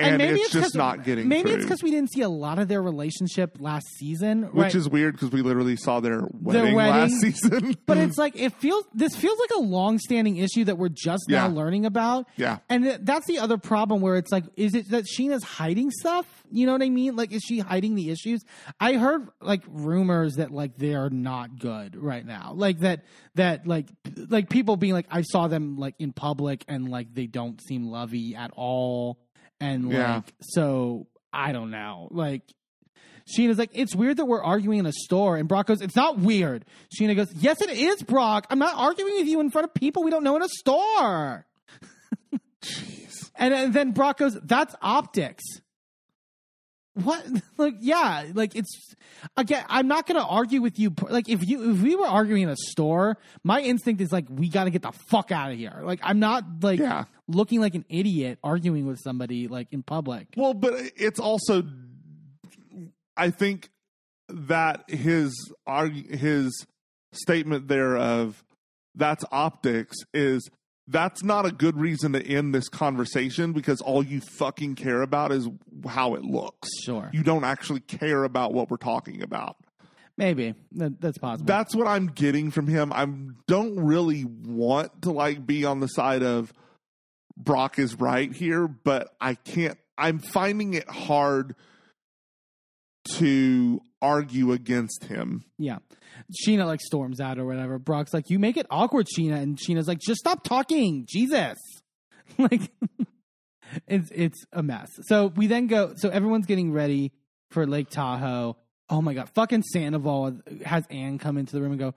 and, 0.00 0.18
maybe 0.18 0.40
it's, 0.40 0.52
just 0.52 0.74
not 0.74 1.04
getting 1.04 1.28
Maybe 1.28 1.50
through. 1.50 1.54
it's 1.58 1.64
because 1.64 1.82
we 1.82 1.90
didn't 1.90 2.12
see 2.12 2.22
a 2.22 2.28
lot 2.28 2.58
of 2.58 2.68
their 2.68 2.82
relationship 2.82 3.56
last 3.60 3.86
season, 3.98 4.44
Which 4.52 4.74
is 4.74 4.88
weird 4.88 5.14
because 5.14 5.30
we 5.30 5.42
literally 5.42 5.76
saw 5.76 6.00
their 6.00 6.22
wedding, 6.40 6.74
wedding. 6.74 7.00
last 7.00 7.20
season. 7.20 7.76
But 7.86 7.98
it's 7.98 8.18
like 8.18 8.36
it 8.36 8.52
feels. 8.54 8.84
This 8.94 9.14
feels 9.16 9.38
like 9.38 9.50
a 9.56 9.60
long-standing 9.62 10.36
issue 10.36 10.64
that 10.64 10.78
we're 10.78 10.88
just 10.90 11.28
now 11.28 11.48
learning 11.48 11.86
about. 11.86 12.26
Yeah. 12.36 12.58
and 12.68 12.84
th- 12.84 13.00
that's 13.02 13.26
the 13.26 13.38
other 13.38 13.58
problem 13.58 14.00
where 14.00 14.16
it's 14.16 14.30
like, 14.30 14.44
is 14.56 14.74
it 14.74 14.90
that 14.90 15.04
Scheana's 15.04 15.42
hiding 15.44 15.90
stuff? 15.90 16.26
You 16.52 16.66
know 16.66 16.72
what 16.72 16.82
I 16.82 16.88
mean? 16.90 17.14
Like, 17.16 17.32
is 17.32 17.42
she 17.44 17.60
hiding 17.60 17.94
the 17.94 18.10
issues? 18.10 18.42
I 18.80 18.94
heard 18.94 19.28
like 19.40 19.62
rumors 19.68 20.34
that 20.36 20.50
like 20.50 20.76
they're 20.76 21.08
not 21.10 21.58
good 21.58 21.96
right 21.96 22.24
now. 22.26 22.52
Like 22.54 22.80
that 22.80 23.04
that 23.36 23.66
like 23.66 23.86
like 24.28 24.48
people 24.48 24.76
being 24.76 24.92
like, 24.92 25.06
I 25.10 25.22
saw 25.22 25.46
them 25.48 25.76
like 25.78 25.94
in 25.98 26.12
public 26.12 26.64
and 26.68 26.88
like 26.88 27.14
they 27.14 27.26
don't 27.26 27.60
seem 27.62 27.86
lovey 27.86 28.34
at 28.34 28.50
all, 28.56 29.18
and 29.60 29.84
like 29.86 29.94
Yeah. 29.94 30.20
so 30.40 31.06
I 31.32 31.52
don't 31.52 31.70
know, 31.70 32.08
like. 32.10 32.42
Scheana's 33.38 33.58
like, 33.58 33.70
it's 33.74 33.94
weird 33.94 34.16
that 34.16 34.24
we're 34.24 34.42
arguing 34.42 34.80
in 34.80 34.86
a 34.86 34.92
store. 34.92 35.36
And 35.36 35.46
Brock 35.48 35.66
goes, 35.68 35.80
it's 35.82 35.94
not 35.94 36.18
weird. 36.18 36.64
Scheana 36.92 37.14
goes, 37.14 37.32
yes, 37.36 37.60
it 37.62 37.70
is, 37.70 38.02
Brock. 38.02 38.44
I'm 38.50 38.58
not 38.58 38.74
arguing 38.76 39.14
with 39.18 39.28
you 39.28 39.38
in 39.38 39.50
front 39.52 39.66
of 39.68 39.74
people 39.74 40.02
we 40.02 40.10
don't 40.10 40.24
know 40.24 40.34
in 40.34 40.42
a 40.42 40.48
store. 40.48 41.46
Jeez. 42.62 43.30
And, 43.36 43.54
and 43.54 43.72
then 43.72 43.92
Brock 43.92 44.18
goes, 44.18 44.36
that's 44.42 44.74
optics. 44.82 45.44
What? 47.04 47.24
Like, 47.58 47.74
yeah, 47.80 48.24
like 48.32 48.56
it's 48.56 48.94
again. 49.36 49.62
I'm 49.68 49.86
not 49.86 50.06
going 50.06 50.18
to 50.18 50.26
argue 50.26 50.62
with 50.62 50.78
you. 50.78 50.94
Like, 51.08 51.28
if 51.28 51.46
you 51.46 51.72
if 51.72 51.82
we 51.82 51.94
were 51.94 52.06
arguing 52.06 52.42
in 52.44 52.48
a 52.48 52.56
store, 52.56 53.18
my 53.44 53.60
instinct 53.60 54.00
is 54.00 54.10
like, 54.10 54.24
we 54.30 54.48
got 54.48 54.64
to 54.64 54.70
get 54.70 54.80
the 54.80 54.92
fuck 54.92 55.30
out 55.30 55.52
of 55.52 55.58
here. 55.58 55.80
Like, 55.82 56.00
I'm 56.02 56.20
not 56.20 56.44
like 56.62 56.78
Yeah. 56.78 57.04
looking 57.28 57.60
like 57.60 57.74
an 57.74 57.84
idiot 57.90 58.38
arguing 58.42 58.86
with 58.86 58.98
somebody 58.98 59.46
like 59.46 59.68
in 59.72 59.82
public. 59.82 60.28
Well, 60.38 60.54
but 60.54 60.72
it's 60.96 61.20
also, 61.20 61.64
I 63.16 63.28
think 63.28 63.68
that 64.30 64.84
his 64.88 65.34
arg- 65.66 66.14
his 66.16 66.64
statement 67.12 67.68
there 67.68 67.96
of 67.98 68.42
that's 68.94 69.24
optics 69.30 69.96
is 70.14 70.48
that's 70.90 71.22
not 71.22 71.46
a 71.46 71.52
good 71.52 71.78
reason 71.78 72.12
to 72.12 72.26
end 72.26 72.54
this 72.54 72.68
conversation 72.68 73.52
because 73.52 73.80
all 73.80 74.02
you 74.02 74.20
fucking 74.20 74.74
care 74.74 75.02
about 75.02 75.30
is 75.30 75.48
how 75.88 76.14
it 76.14 76.24
looks. 76.24 76.68
Sure. 76.82 77.08
You 77.12 77.22
don't 77.22 77.44
actually 77.44 77.80
care 77.80 78.24
about 78.24 78.52
what 78.52 78.70
we're 78.70 78.76
talking 78.76 79.22
about. 79.22 79.56
Maybe 80.16 80.54
that, 80.72 81.00
that's 81.00 81.16
possible. 81.16 81.46
That's 81.46 81.74
what 81.74 81.86
I'm 81.86 82.08
getting 82.08 82.50
from 82.50 82.66
him. 82.66 82.92
I 82.92 83.06
don't 83.46 83.78
really 83.78 84.24
want 84.24 85.02
to 85.02 85.12
like 85.12 85.46
be 85.46 85.64
on 85.64 85.80
the 85.80 85.86
side 85.86 86.22
of 86.22 86.52
Brock 87.36 87.78
is 87.78 87.98
right 87.98 88.30
here, 88.30 88.68
but 88.68 89.14
I 89.20 89.34
can't. 89.34 89.78
I'm 89.96 90.18
finding 90.18 90.74
it 90.74 90.88
hard 90.88 91.54
to 93.16 93.80
argue 94.02 94.52
against 94.52 95.04
him. 95.04 95.44
Yeah. 95.56 95.78
Scheana 96.32 96.66
like 96.66 96.80
storms 96.80 97.20
out 97.20 97.38
or 97.38 97.44
whatever. 97.44 97.78
Brock's 97.78 98.14
like, 98.14 98.30
You 98.30 98.38
make 98.38 98.56
it 98.56 98.66
awkward, 98.70 99.06
Scheana. 99.06 99.40
And 99.40 99.58
Scheana's 99.58 99.88
like, 99.88 99.98
Just 99.98 100.20
stop 100.20 100.44
talking. 100.44 101.06
Jesus. 101.08 101.58
like 102.38 102.70
it's 103.86 104.10
it's 104.12 104.44
a 104.52 104.62
mess. 104.62 104.88
So 105.02 105.28
we 105.28 105.46
then 105.46 105.66
go 105.66 105.94
so 105.96 106.08
everyone's 106.08 106.46
getting 106.46 106.72
ready 106.72 107.12
for 107.50 107.66
Lake 107.66 107.90
Tahoe. 107.90 108.56
Oh 108.88 109.02
my 109.02 109.14
god, 109.14 109.28
fucking 109.34 109.62
Sandoval 109.62 110.40
has 110.64 110.84
Anne 110.90 111.18
come 111.18 111.38
into 111.38 111.52
the 111.52 111.62
room 111.62 111.72
and 111.72 111.80
go, 111.80 111.94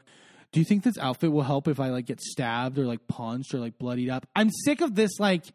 Do 0.52 0.60
you 0.60 0.66
think 0.66 0.84
this 0.84 0.98
outfit 0.98 1.32
will 1.32 1.44
help 1.44 1.68
if 1.68 1.80
I 1.80 1.90
like 1.90 2.06
get 2.06 2.22
stabbed 2.22 2.78
or 2.78 2.86
like 2.86 3.08
punched 3.08 3.54
or 3.54 3.60
like 3.60 3.78
bloodied 3.78 4.10
up? 4.10 4.28
I'm 4.36 4.50
sick 4.66 4.82
of 4.82 4.95
this 4.95 5.20
like 5.20 5.45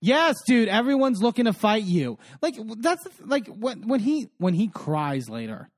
Yes, 0.00 0.36
dude, 0.46 0.68
everyone's 0.68 1.22
looking 1.22 1.46
to 1.46 1.54
fight 1.54 1.84
you. 1.84 2.18
Like 2.42 2.56
that's 2.78 3.06
like 3.20 3.46
when 3.46 3.88
when 3.88 4.00
he 4.00 4.28
when 4.38 4.54
he 4.54 4.68
cries 4.68 5.28
later 5.28 5.70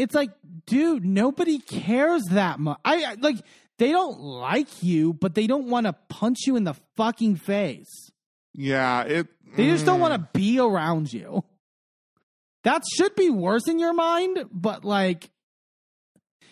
it's 0.00 0.14
like, 0.14 0.30
dude, 0.66 1.04
nobody 1.04 1.58
cares 1.58 2.22
that 2.30 2.58
much. 2.58 2.78
I 2.84 3.04
I- 3.04 3.16
like 3.20 3.36
they 3.78 3.92
don't 3.92 4.18
like 4.20 4.82
you, 4.82 5.12
but 5.12 5.34
they 5.34 5.46
don't 5.46 5.68
want 5.68 5.86
to 5.86 5.94
punch 6.08 6.38
you 6.46 6.56
in 6.56 6.64
the 6.64 6.74
fucking 6.96 7.36
face. 7.36 8.10
Yeah, 8.54 9.02
it. 9.02 9.28
They 9.56 9.66
just 9.66 9.84
don't 9.86 9.98
mm, 9.98 10.02
want 10.02 10.14
to 10.14 10.28
be 10.38 10.58
around 10.58 11.12
you. 11.12 11.44
That 12.64 12.82
should 12.94 13.14
be 13.14 13.30
worse 13.30 13.68
in 13.68 13.78
your 13.78 13.94
mind, 13.94 14.44
but 14.52 14.84
like, 14.84 15.30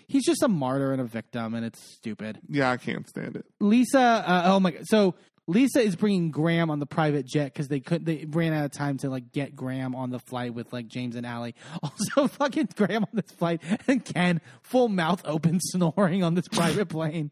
he's 0.07 0.25
just 0.25 0.43
a 0.43 0.49
martyr 0.49 0.93
and 0.93 1.01
a 1.01 1.05
victim, 1.05 1.55
and 1.55 1.65
it's 1.67 1.81
stupid. 1.95 2.39
Yeah, 2.49 2.71
I 2.71 2.77
can't 2.77 3.07
stand 3.09 3.37
it. 3.37 3.45
Lisa, 3.61 4.01
uh, 4.01 4.43
oh 4.47 4.61
my 4.61 4.71
god, 4.71 4.87
so 4.87 5.15
Lisa 5.49 5.81
is 5.81 5.97
bringing 5.97 6.31
Graham 6.31 6.71
on 6.71 6.79
the 6.79 6.87
private 6.87 7.27
jet 7.27 7.47
because 7.47 7.69
they 7.69 7.81
could 7.81 8.05
they 8.05 8.27
ran 8.29 8.53
out 8.53 8.67
of 8.67 8.71
time 8.71 8.99
to 8.99 9.09
like 9.09 9.33
get 9.33 9.57
Graham 9.57 9.95
on 9.95 10.11
the 10.11 10.19
flight 10.19 10.53
with 10.53 10.73
like 10.75 10.87
James 10.89 11.17
and 11.17 11.27
Allie. 11.27 11.55
Also, 11.83 12.29
fucking 12.29 12.69
Graham 12.77 13.05
on 13.05 13.11
this 13.15 13.31
flight 13.33 13.63
and 13.87 14.05
Ken 14.05 14.41
full 14.63 14.89
mouth 14.89 15.23
open 15.25 15.59
snoring 15.63 16.23
on 16.23 16.35
this 16.35 16.47
private 16.49 16.89
plane. 16.91 17.31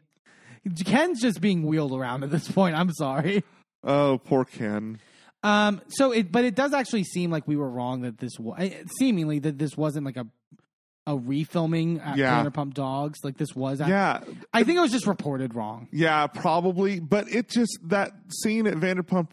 Ken's 0.83 1.21
just 1.21 1.39
being 1.39 1.63
wheeled 1.63 1.93
around 1.93 2.23
at 2.23 2.31
this 2.31 2.51
point. 2.51 2.75
I'm 2.75 2.91
sorry. 2.91 3.43
Oh, 3.83 4.19
poor 4.23 4.43
Ken. 4.45 4.99
Um. 5.43 5.81
So 5.89 6.11
it, 6.11 6.31
but 6.31 6.43
it 6.43 6.55
does 6.55 6.73
actually 6.73 7.03
seem 7.03 7.29
like 7.29 7.47
we 7.47 7.55
were 7.55 7.69
wrong 7.69 8.01
that 8.01 8.17
this 8.17 8.39
was 8.39 8.71
seemingly 8.97 9.37
that 9.39 9.59
this 9.59 9.77
wasn't 9.77 10.05
like 10.05 10.17
a 10.17 10.25
a 11.07 11.17
refilming 11.17 12.05
at 12.05 12.17
Yeah. 12.17 12.43
Vanderpump 12.43 12.73
Dogs. 12.75 13.19
Like 13.23 13.37
this 13.37 13.55
was. 13.55 13.79
Yeah, 13.79 14.19
I 14.53 14.63
think 14.63 14.77
it 14.77 14.81
was 14.81 14.91
just 14.91 15.07
reported 15.07 15.55
wrong. 15.55 15.87
yeah, 15.91 16.27
probably. 16.27 16.99
But 16.99 17.27
it 17.29 17.49
just 17.49 17.79
that 17.85 18.11
scene 18.43 18.67
at 18.67 18.75
Vanderpump 18.75 19.29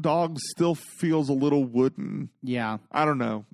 Dogs 0.00 0.40
still 0.50 0.74
feels 0.74 1.28
a 1.28 1.32
little 1.34 1.64
wooden. 1.64 2.30
Yeah. 2.42 2.78
I 2.92 3.04
don't 3.04 3.18
know. 3.18 3.44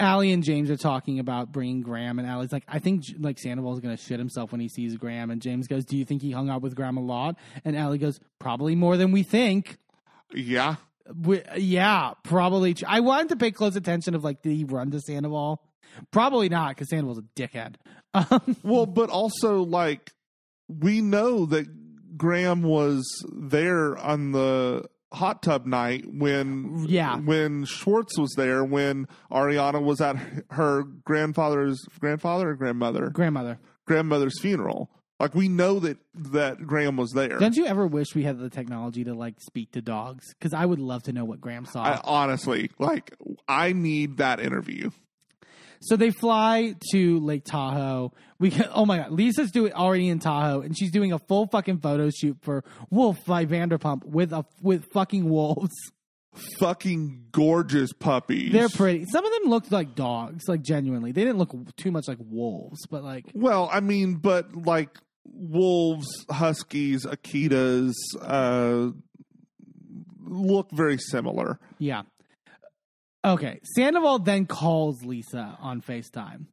Allie 0.00 0.32
and 0.32 0.42
James 0.42 0.68
are 0.68 0.76
talking 0.76 1.20
about 1.20 1.52
bringing 1.52 1.80
Graham, 1.82 2.18
and 2.18 2.26
Allie's 2.26 2.50
like, 2.50 2.64
I 2.66 2.80
think 2.80 3.04
like 3.20 3.38
Sandoval's 3.38 3.78
gonna 3.78 3.96
shit 3.96 4.18
himself 4.18 4.50
when 4.50 4.60
he 4.60 4.68
sees 4.68 4.96
Graham. 4.96 5.30
And 5.30 5.40
James 5.40 5.68
goes, 5.68 5.84
Do 5.84 5.96
you 5.96 6.04
think 6.04 6.22
he 6.22 6.32
hung 6.32 6.48
out 6.50 6.60
with 6.62 6.74
Graham 6.74 6.96
a 6.96 7.02
lot? 7.02 7.36
And 7.64 7.76
Allie 7.76 7.98
goes, 7.98 8.18
Probably 8.40 8.74
more 8.74 8.96
than 8.96 9.12
we 9.12 9.22
think. 9.22 9.76
Yeah, 10.34 10.76
We, 11.14 11.42
yeah, 11.56 12.14
probably. 12.24 12.74
I 12.86 13.00
wanted 13.00 13.28
to 13.28 13.36
pay 13.36 13.50
close 13.50 13.76
attention 13.76 14.14
of 14.14 14.24
like, 14.24 14.42
did 14.42 14.56
he 14.56 14.64
run 14.64 14.90
to 14.92 15.00
Sandoval? 15.00 15.62
Probably 16.10 16.48
not, 16.48 16.70
because 16.70 16.88
Sandoval's 16.90 17.18
a 17.18 17.22
dickhead. 17.40 17.76
Um, 18.14 18.56
Well, 18.62 18.84
but 18.84 19.08
also 19.08 19.62
like 19.62 20.12
we 20.68 21.00
know 21.00 21.46
that 21.46 21.66
Graham 22.18 22.62
was 22.62 23.02
there 23.32 23.96
on 23.96 24.32
the 24.32 24.84
hot 25.14 25.42
tub 25.42 25.64
night 25.64 26.04
when 26.12 26.84
Yeah. 26.88 27.16
when 27.16 27.64
Schwartz 27.64 28.18
was 28.18 28.34
there 28.36 28.64
when 28.64 29.06
Ariana 29.30 29.82
was 29.82 30.02
at 30.02 30.16
her 30.50 30.82
grandfather's 30.82 31.80
grandfather 32.00 32.50
or 32.50 32.54
grandmother 32.54 33.08
grandmother, 33.08 33.58
grandmother's 33.86 34.38
funeral. 34.40 34.90
Like 35.18 35.34
we 35.34 35.48
know 35.48 35.78
that 35.78 35.96
that 36.14 36.66
Graham 36.66 36.96
was 36.98 37.12
there. 37.12 37.38
don't 37.38 37.56
you 37.56 37.64
ever 37.64 37.86
wish 37.86 38.14
we 38.14 38.24
had 38.24 38.38
the 38.38 38.50
technology 38.50 39.04
to 39.04 39.14
like 39.14 39.36
speak 39.40 39.72
to 39.72 39.80
dogs? 39.80 40.34
Because 40.34 40.52
I 40.52 40.66
would 40.66 40.80
love 40.80 41.04
to 41.04 41.12
know 41.14 41.24
what 41.24 41.40
Graham 41.40 41.64
saw. 41.64 41.82
I, 41.82 42.00
honestly, 42.04 42.70
like 42.78 43.14
I 43.48 43.72
need 43.72 44.18
that 44.18 44.38
interview. 44.40 44.90
So 45.82 45.96
they 45.96 46.10
fly 46.10 46.74
to 46.92 47.18
Lake 47.20 47.44
Tahoe. 47.44 48.12
We 48.38 48.52
oh 48.74 48.86
my 48.86 48.98
god, 48.98 49.10
Lisa's 49.12 49.50
doing 49.50 49.72
already 49.72 50.08
in 50.08 50.18
Tahoe, 50.20 50.60
and 50.62 50.76
she's 50.78 50.90
doing 50.90 51.12
a 51.12 51.18
full 51.18 51.46
fucking 51.48 51.78
photo 51.78 52.08
shoot 52.10 52.38
for 52.40 52.64
Wolf 52.90 53.24
by 53.26 53.46
Vanderpump 53.46 54.04
with 54.04 54.32
a 54.32 54.44
with 54.62 54.84
fucking 54.92 55.28
wolves. 55.28 55.74
Fucking 56.58 57.26
gorgeous 57.30 57.92
puppies. 57.92 58.52
They're 58.52 58.70
pretty. 58.70 59.04
Some 59.04 59.26
of 59.26 59.32
them 59.32 59.50
looked 59.50 59.70
like 59.70 59.94
dogs, 59.94 60.44
like 60.48 60.62
genuinely. 60.62 61.12
They 61.12 61.24
didn't 61.24 61.36
look 61.38 61.52
too 61.76 61.90
much 61.90 62.08
like 62.08 62.16
wolves, 62.20 62.86
but 62.90 63.04
like 63.04 63.26
Well, 63.34 63.68
I 63.70 63.80
mean, 63.80 64.14
but 64.14 64.54
like 64.56 64.96
wolves, 65.24 66.06
huskies, 66.30 67.04
akitas, 67.04 67.92
uh, 68.20 68.92
look 70.24 70.70
very 70.72 70.96
similar. 70.98 71.58
yeah. 71.78 72.02
Okay, 73.24 73.60
Sandoval 73.76 74.18
then 74.20 74.46
calls 74.46 75.04
Lisa 75.04 75.56
on 75.60 75.80
Facetime. 75.80 76.46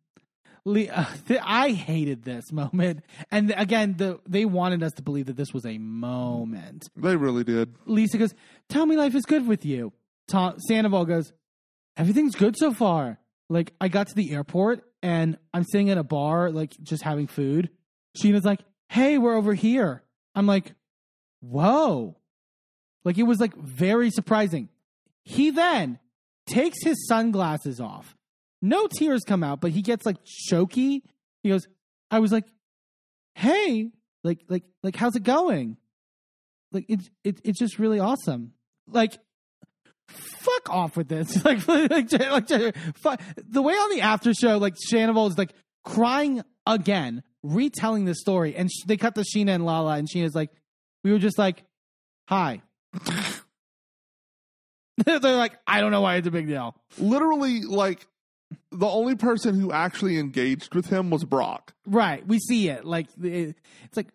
Le- 0.65 0.85
uh, 0.85 1.05
th- 1.27 1.39
I 1.43 1.71
hated 1.71 2.23
this 2.23 2.51
moment, 2.51 3.03
and 3.31 3.53
again, 3.55 3.95
the 3.97 4.19
they 4.27 4.45
wanted 4.45 4.83
us 4.83 4.93
to 4.93 5.01
believe 5.01 5.25
that 5.27 5.37
this 5.37 5.53
was 5.53 5.65
a 5.65 5.77
moment. 5.77 6.89
They 6.95 7.15
really 7.15 7.43
did. 7.43 7.73
Lisa 7.85 8.17
goes, 8.17 8.33
"Tell 8.67 8.85
me 8.85 8.97
life 8.97 9.15
is 9.15 9.25
good 9.25 9.47
with 9.47 9.65
you." 9.65 9.93
Tom 10.27 10.59
Sandoval 10.67 11.05
goes, 11.05 11.33
"Everything's 11.97 12.35
good 12.35 12.55
so 12.57 12.71
far. 12.73 13.19
Like 13.49 13.73
I 13.81 13.87
got 13.87 14.07
to 14.09 14.15
the 14.15 14.31
airport 14.31 14.83
and 15.01 15.37
I'm 15.53 15.63
sitting 15.63 15.89
at 15.89 15.97
a 15.97 16.03
bar, 16.03 16.51
like 16.51 16.75
just 16.83 17.01
having 17.03 17.25
food." 17.27 17.69
Scheana's 18.17 18.45
like, 18.45 18.59
"Hey, 18.89 19.17
we're 19.17 19.35
over 19.35 19.55
here." 19.55 20.03
I'm 20.35 20.45
like, 20.45 20.73
"Whoa!" 21.39 22.15
Like 23.03 23.17
it 23.17 23.23
was 23.23 23.39
like 23.39 23.55
very 23.55 24.11
surprising. 24.11 24.69
He 25.23 25.49
then 25.49 25.97
takes 26.49 26.83
his 26.83 27.07
sunglasses 27.07 27.79
off. 27.79 28.15
No 28.61 28.87
tears 28.87 29.21
come 29.25 29.43
out, 29.43 29.61
but 29.61 29.71
he 29.71 29.81
gets 29.81 30.05
like 30.05 30.17
choky. 30.25 31.03
He 31.43 31.49
goes, 31.49 31.67
"I 32.11 32.19
was 32.19 32.31
like, 32.31 32.45
hey, 33.35 33.91
like, 34.23 34.41
like, 34.49 34.63
like, 34.83 34.95
how's 34.95 35.15
it 35.15 35.23
going?" 35.23 35.77
like 36.71 36.85
it's 36.87 37.09
it, 37.23 37.39
it's 37.43 37.59
just 37.59 37.79
really 37.79 37.99
awesome. 37.99 38.53
Like, 38.87 39.17
fuck 40.07 40.69
off 40.69 40.97
with 40.97 41.07
this. 41.07 41.43
like, 41.45 41.67
like, 41.67 41.89
like, 42.11 42.11
like 42.11 42.75
fu- 42.95 43.15
the 43.47 43.61
way 43.61 43.73
on 43.73 43.89
the 43.91 44.01
after 44.01 44.33
show, 44.33 44.57
like 44.57 44.75
Sandoval 44.77 45.27
is 45.27 45.37
like 45.37 45.53
crying 45.83 46.41
again, 46.65 47.23
retelling 47.43 48.05
the 48.05 48.15
story, 48.15 48.55
and 48.55 48.69
sh- 48.71 48.85
they 48.85 48.97
cut 48.97 49.15
to 49.15 49.21
Scheana 49.21 49.55
and 49.55 49.65
Lala, 49.65 49.97
and 49.97 50.07
Scheana's 50.07 50.35
like, 50.35 50.51
we 51.03 51.11
were 51.11 51.19
just 51.19 51.37
like, 51.37 51.63
hi. 52.27 52.61
They're 55.05 55.19
like, 55.19 55.57
I 55.67 55.81
don't 55.81 55.91
know 55.91 56.01
why 56.01 56.15
it's 56.15 56.27
a 56.27 56.31
big 56.31 56.47
deal. 56.47 56.75
Literally, 56.97 57.61
like 57.61 58.07
the 58.71 58.87
only 58.87 59.15
person 59.15 59.59
who 59.59 59.71
actually 59.71 60.17
engaged 60.17 60.73
with 60.75 60.87
him 60.87 61.09
was 61.09 61.23
Brock. 61.23 61.73
Right. 61.85 62.25
We 62.25 62.39
see 62.39 62.69
it. 62.69 62.85
Like 62.85 63.07
it, 63.21 63.55
it's 63.85 63.97
like 63.97 64.07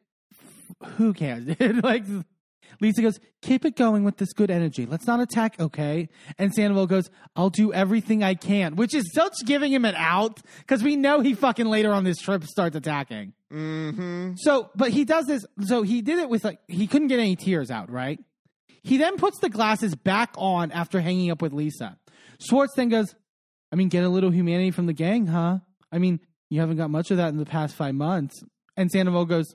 who 0.96 1.12
cares? 1.12 1.48
like 1.60 2.04
Lisa 2.80 3.02
goes, 3.02 3.20
keep 3.42 3.64
it 3.64 3.76
going 3.76 4.04
with 4.04 4.16
this 4.16 4.32
good 4.32 4.50
energy. 4.50 4.86
Let's 4.86 5.06
not 5.06 5.20
attack, 5.20 5.60
okay? 5.60 6.08
And 6.38 6.52
Sandoval 6.52 6.86
goes, 6.86 7.10
I'll 7.36 7.50
do 7.50 7.72
everything 7.72 8.22
I 8.22 8.34
can, 8.34 8.76
which 8.76 8.94
is 8.94 9.12
such 9.12 9.34
giving 9.46 9.72
him 9.72 9.84
an 9.84 9.94
out 9.96 10.40
because 10.58 10.82
we 10.82 10.96
know 10.96 11.20
he 11.20 11.34
fucking 11.34 11.66
later 11.66 11.92
on 11.92 12.04
this 12.04 12.18
trip 12.18 12.44
starts 12.44 12.76
attacking. 12.76 13.32
Mm-hmm. 13.52 14.32
So, 14.36 14.70
but 14.74 14.90
he 14.90 15.04
does 15.04 15.26
this. 15.26 15.44
So 15.66 15.82
he 15.82 16.02
did 16.02 16.18
it 16.18 16.28
with 16.28 16.44
like 16.44 16.58
he 16.68 16.86
couldn't 16.86 17.08
get 17.08 17.20
any 17.20 17.36
tears 17.36 17.70
out, 17.70 17.90
right? 17.90 18.18
He 18.84 18.98
then 18.98 19.16
puts 19.16 19.38
the 19.40 19.48
glasses 19.48 19.96
back 19.96 20.34
on 20.36 20.70
after 20.70 21.00
hanging 21.00 21.30
up 21.30 21.42
with 21.42 21.52
Lisa. 21.52 21.98
Schwartz 22.38 22.74
then 22.76 22.90
goes, 22.90 23.14
I 23.72 23.76
mean, 23.76 23.88
get 23.88 24.04
a 24.04 24.08
little 24.08 24.30
humanity 24.30 24.70
from 24.70 24.86
the 24.86 24.92
gang, 24.92 25.26
huh? 25.26 25.58
I 25.90 25.98
mean, 25.98 26.20
you 26.50 26.60
haven't 26.60 26.76
got 26.76 26.90
much 26.90 27.10
of 27.10 27.16
that 27.16 27.30
in 27.30 27.38
the 27.38 27.46
past 27.46 27.74
five 27.74 27.94
months. 27.94 28.44
And 28.76 28.90
Sandoval 28.90 29.24
goes, 29.24 29.54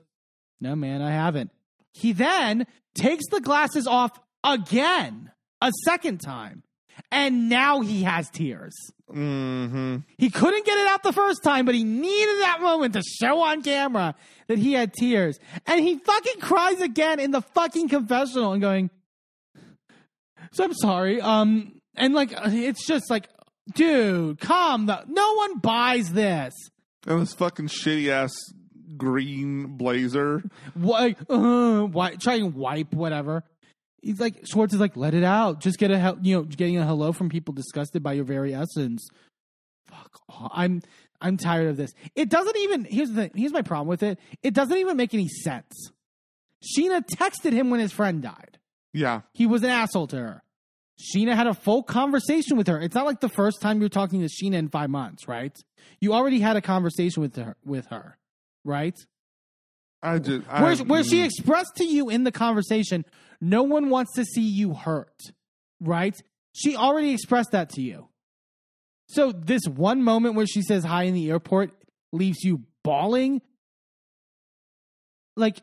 No, 0.60 0.74
man, 0.74 1.00
I 1.00 1.12
haven't. 1.12 1.52
He 1.92 2.12
then 2.12 2.66
takes 2.94 3.24
the 3.30 3.40
glasses 3.40 3.86
off 3.86 4.18
again, 4.44 5.30
a 5.62 5.70
second 5.84 6.18
time. 6.18 6.64
And 7.12 7.48
now 7.48 7.80
he 7.80 8.02
has 8.02 8.28
tears. 8.28 8.74
Mm-hmm. 9.10 9.98
He 10.18 10.28
couldn't 10.28 10.66
get 10.66 10.76
it 10.76 10.86
out 10.88 11.02
the 11.02 11.12
first 11.12 11.42
time, 11.42 11.64
but 11.64 11.74
he 11.74 11.84
needed 11.84 12.40
that 12.40 12.58
moment 12.60 12.94
to 12.94 13.02
show 13.02 13.42
on 13.42 13.62
camera 13.62 14.14
that 14.48 14.58
he 14.58 14.72
had 14.72 14.92
tears. 14.92 15.38
And 15.66 15.80
he 15.80 15.98
fucking 15.98 16.40
cries 16.40 16.80
again 16.80 17.20
in 17.20 17.30
the 17.30 17.40
fucking 17.40 17.88
confessional 17.88 18.52
and 18.52 18.60
going, 18.60 18.90
So 20.52 20.64
I'm 20.64 20.74
sorry. 20.74 21.20
Um, 21.20 21.80
and 21.96 22.14
like, 22.14 22.32
it's 22.36 22.86
just 22.86 23.10
like, 23.10 23.28
dude, 23.74 24.40
calm 24.40 24.86
the, 24.86 25.04
no 25.06 25.34
one 25.34 25.58
buys 25.58 26.12
this. 26.12 26.54
And 27.06 27.22
this 27.22 27.34
fucking 27.34 27.68
shitty 27.68 28.08
ass 28.08 28.32
green 28.96 29.76
blazer. 29.76 30.42
Why, 30.74 31.16
uh, 31.28 31.82
why, 31.82 32.16
try 32.16 32.34
and 32.34 32.54
wipe 32.54 32.92
whatever. 32.92 33.44
He's 34.02 34.20
like, 34.20 34.46
Schwartz 34.46 34.74
is 34.74 34.80
like, 34.80 34.96
let 34.96 35.14
it 35.14 35.24
out. 35.24 35.60
Just 35.60 35.78
get 35.78 35.90
a, 35.90 36.16
you 36.22 36.36
know, 36.36 36.42
getting 36.42 36.78
a 36.78 36.86
hello 36.86 37.12
from 37.12 37.28
people 37.28 37.54
disgusted 37.54 38.02
by 38.02 38.14
your 38.14 38.24
very 38.24 38.54
essence. 38.54 39.06
Fuck 39.88 40.20
off. 40.28 40.50
I'm, 40.54 40.82
I'm 41.20 41.36
tired 41.36 41.68
of 41.68 41.76
this. 41.76 41.92
It 42.14 42.30
doesn't 42.30 42.56
even, 42.56 42.84
here's 42.84 43.10
the 43.10 43.22
thing, 43.22 43.30
here's 43.34 43.52
my 43.52 43.62
problem 43.62 43.88
with 43.88 44.02
it. 44.02 44.18
It 44.42 44.54
doesn't 44.54 44.76
even 44.76 44.96
make 44.96 45.12
any 45.12 45.28
sense. 45.28 45.90
Scheana 46.62 47.02
texted 47.06 47.52
him 47.52 47.70
when 47.70 47.80
his 47.80 47.92
friend 47.92 48.22
died. 48.22 48.58
Yeah. 48.92 49.22
He 49.32 49.46
was 49.46 49.62
an 49.62 49.70
asshole 49.70 50.08
to 50.08 50.16
her. 50.16 50.42
Scheana 51.00 51.34
had 51.34 51.46
a 51.46 51.54
full 51.54 51.82
conversation 51.82 52.56
with 52.56 52.66
her. 52.66 52.80
It's 52.80 52.94
not 52.94 53.06
like 53.06 53.20
the 53.20 53.28
first 53.28 53.60
time 53.60 53.80
you're 53.80 53.88
talking 53.88 54.20
to 54.20 54.28
Scheana 54.28 54.54
in 54.54 54.68
five 54.68 54.90
months, 54.90 55.26
right? 55.26 55.56
You 56.00 56.12
already 56.12 56.40
had 56.40 56.56
a 56.56 56.60
conversation 56.60 57.22
with 57.22 57.36
her, 57.36 57.56
with 57.64 57.86
her, 57.86 58.18
right? 58.64 58.94
I 60.02 60.18
just 60.18 60.46
I, 60.48 60.62
where, 60.62 60.76
where 60.76 61.04
she 61.04 61.18
mm. 61.18 61.24
expressed 61.24 61.76
to 61.76 61.84
you 61.84 62.10
in 62.10 62.24
the 62.24 62.32
conversation, 62.32 63.04
no 63.40 63.62
one 63.62 63.90
wants 63.90 64.14
to 64.16 64.24
see 64.24 64.42
you 64.42 64.74
hurt, 64.74 65.18
right? 65.80 66.16
She 66.52 66.76
already 66.76 67.12
expressed 67.12 67.52
that 67.52 67.70
to 67.70 67.82
you. 67.82 68.08
So 69.08 69.32
this 69.32 69.62
one 69.64 70.02
moment 70.02 70.36
where 70.36 70.46
she 70.46 70.62
says 70.62 70.84
hi 70.84 71.04
in 71.04 71.14
the 71.14 71.30
airport 71.30 71.72
leaves 72.12 72.42
you 72.42 72.62
bawling. 72.84 73.42
Like 75.36 75.60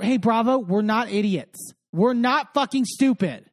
hey, 0.00 0.16
Bravo, 0.16 0.58
we're 0.58 0.82
not 0.82 1.10
idiots. 1.10 1.72
We're 1.92 2.14
not 2.14 2.54
fucking 2.54 2.84
stupid. 2.84 3.46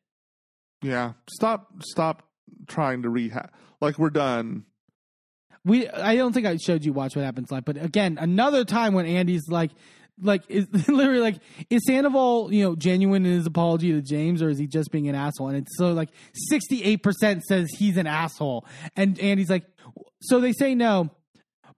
Yeah. 0.81 1.13
Stop 1.29 1.83
stop 1.83 2.23
trying 2.67 3.03
to 3.03 3.09
rehab. 3.09 3.51
Like 3.81 3.97
we're 3.97 4.09
done. 4.09 4.65
We 5.63 5.87
I 5.89 6.15
don't 6.15 6.33
think 6.33 6.45
I 6.45 6.57
showed 6.57 6.85
you 6.85 6.93
watch 6.93 7.15
what 7.15 7.25
happens 7.25 7.51
live, 7.51 7.65
but 7.65 7.77
again, 7.77 8.17
another 8.19 8.65
time 8.65 8.93
when 8.93 9.05
Andy's 9.05 9.47
like 9.49 9.71
like 10.21 10.43
is 10.49 10.67
literally 10.87 11.21
like 11.21 11.39
is 11.69 11.81
Sandoval, 11.85 12.53
you 12.53 12.63
know, 12.63 12.75
genuine 12.75 13.25
in 13.25 13.33
his 13.33 13.47
apology 13.47 13.91
to 13.93 14.01
James 14.01 14.41
or 14.41 14.49
is 14.49 14.57
he 14.57 14.67
just 14.67 14.91
being 14.91 15.07
an 15.07 15.15
asshole? 15.15 15.47
And 15.49 15.57
it's 15.57 15.77
so 15.77 15.93
like 15.93 16.09
68% 16.51 17.41
says 17.41 17.69
he's 17.77 17.97
an 17.97 18.07
asshole. 18.07 18.65
And 18.95 19.19
Andy's 19.19 19.49
like 19.49 19.65
so 20.21 20.39
they 20.39 20.53
say 20.53 20.75
no. 20.75 21.09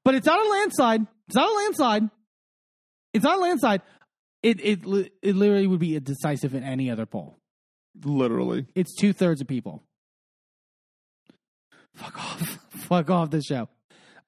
But 0.04 0.16
it's 0.16 0.26
not 0.26 0.40
a 0.40 0.50
landslide. 0.50 1.06
It's 1.28 1.36
not 1.36 1.50
a 1.50 1.56
landslide. 1.56 2.10
It's 3.14 3.24
not 3.24 3.38
a 3.38 3.42
landslide. 3.42 3.82
It 4.44 4.60
it 4.62 5.12
it 5.22 5.36
literally 5.36 5.68
would 5.68 5.80
be 5.80 5.96
a 5.96 6.00
decisive 6.00 6.54
in 6.54 6.64
any 6.64 6.90
other 6.90 7.06
poll. 7.06 7.40
Literally. 8.04 8.68
It's 8.76 8.96
two 8.96 9.14
thirds 9.14 9.42
of 9.42 9.48
people. 9.48 9.84
Fuck 11.96 12.18
off. 12.18 12.60
Fuck 12.70 13.10
off 13.10 13.32
the 13.32 13.42
show. 13.42 13.70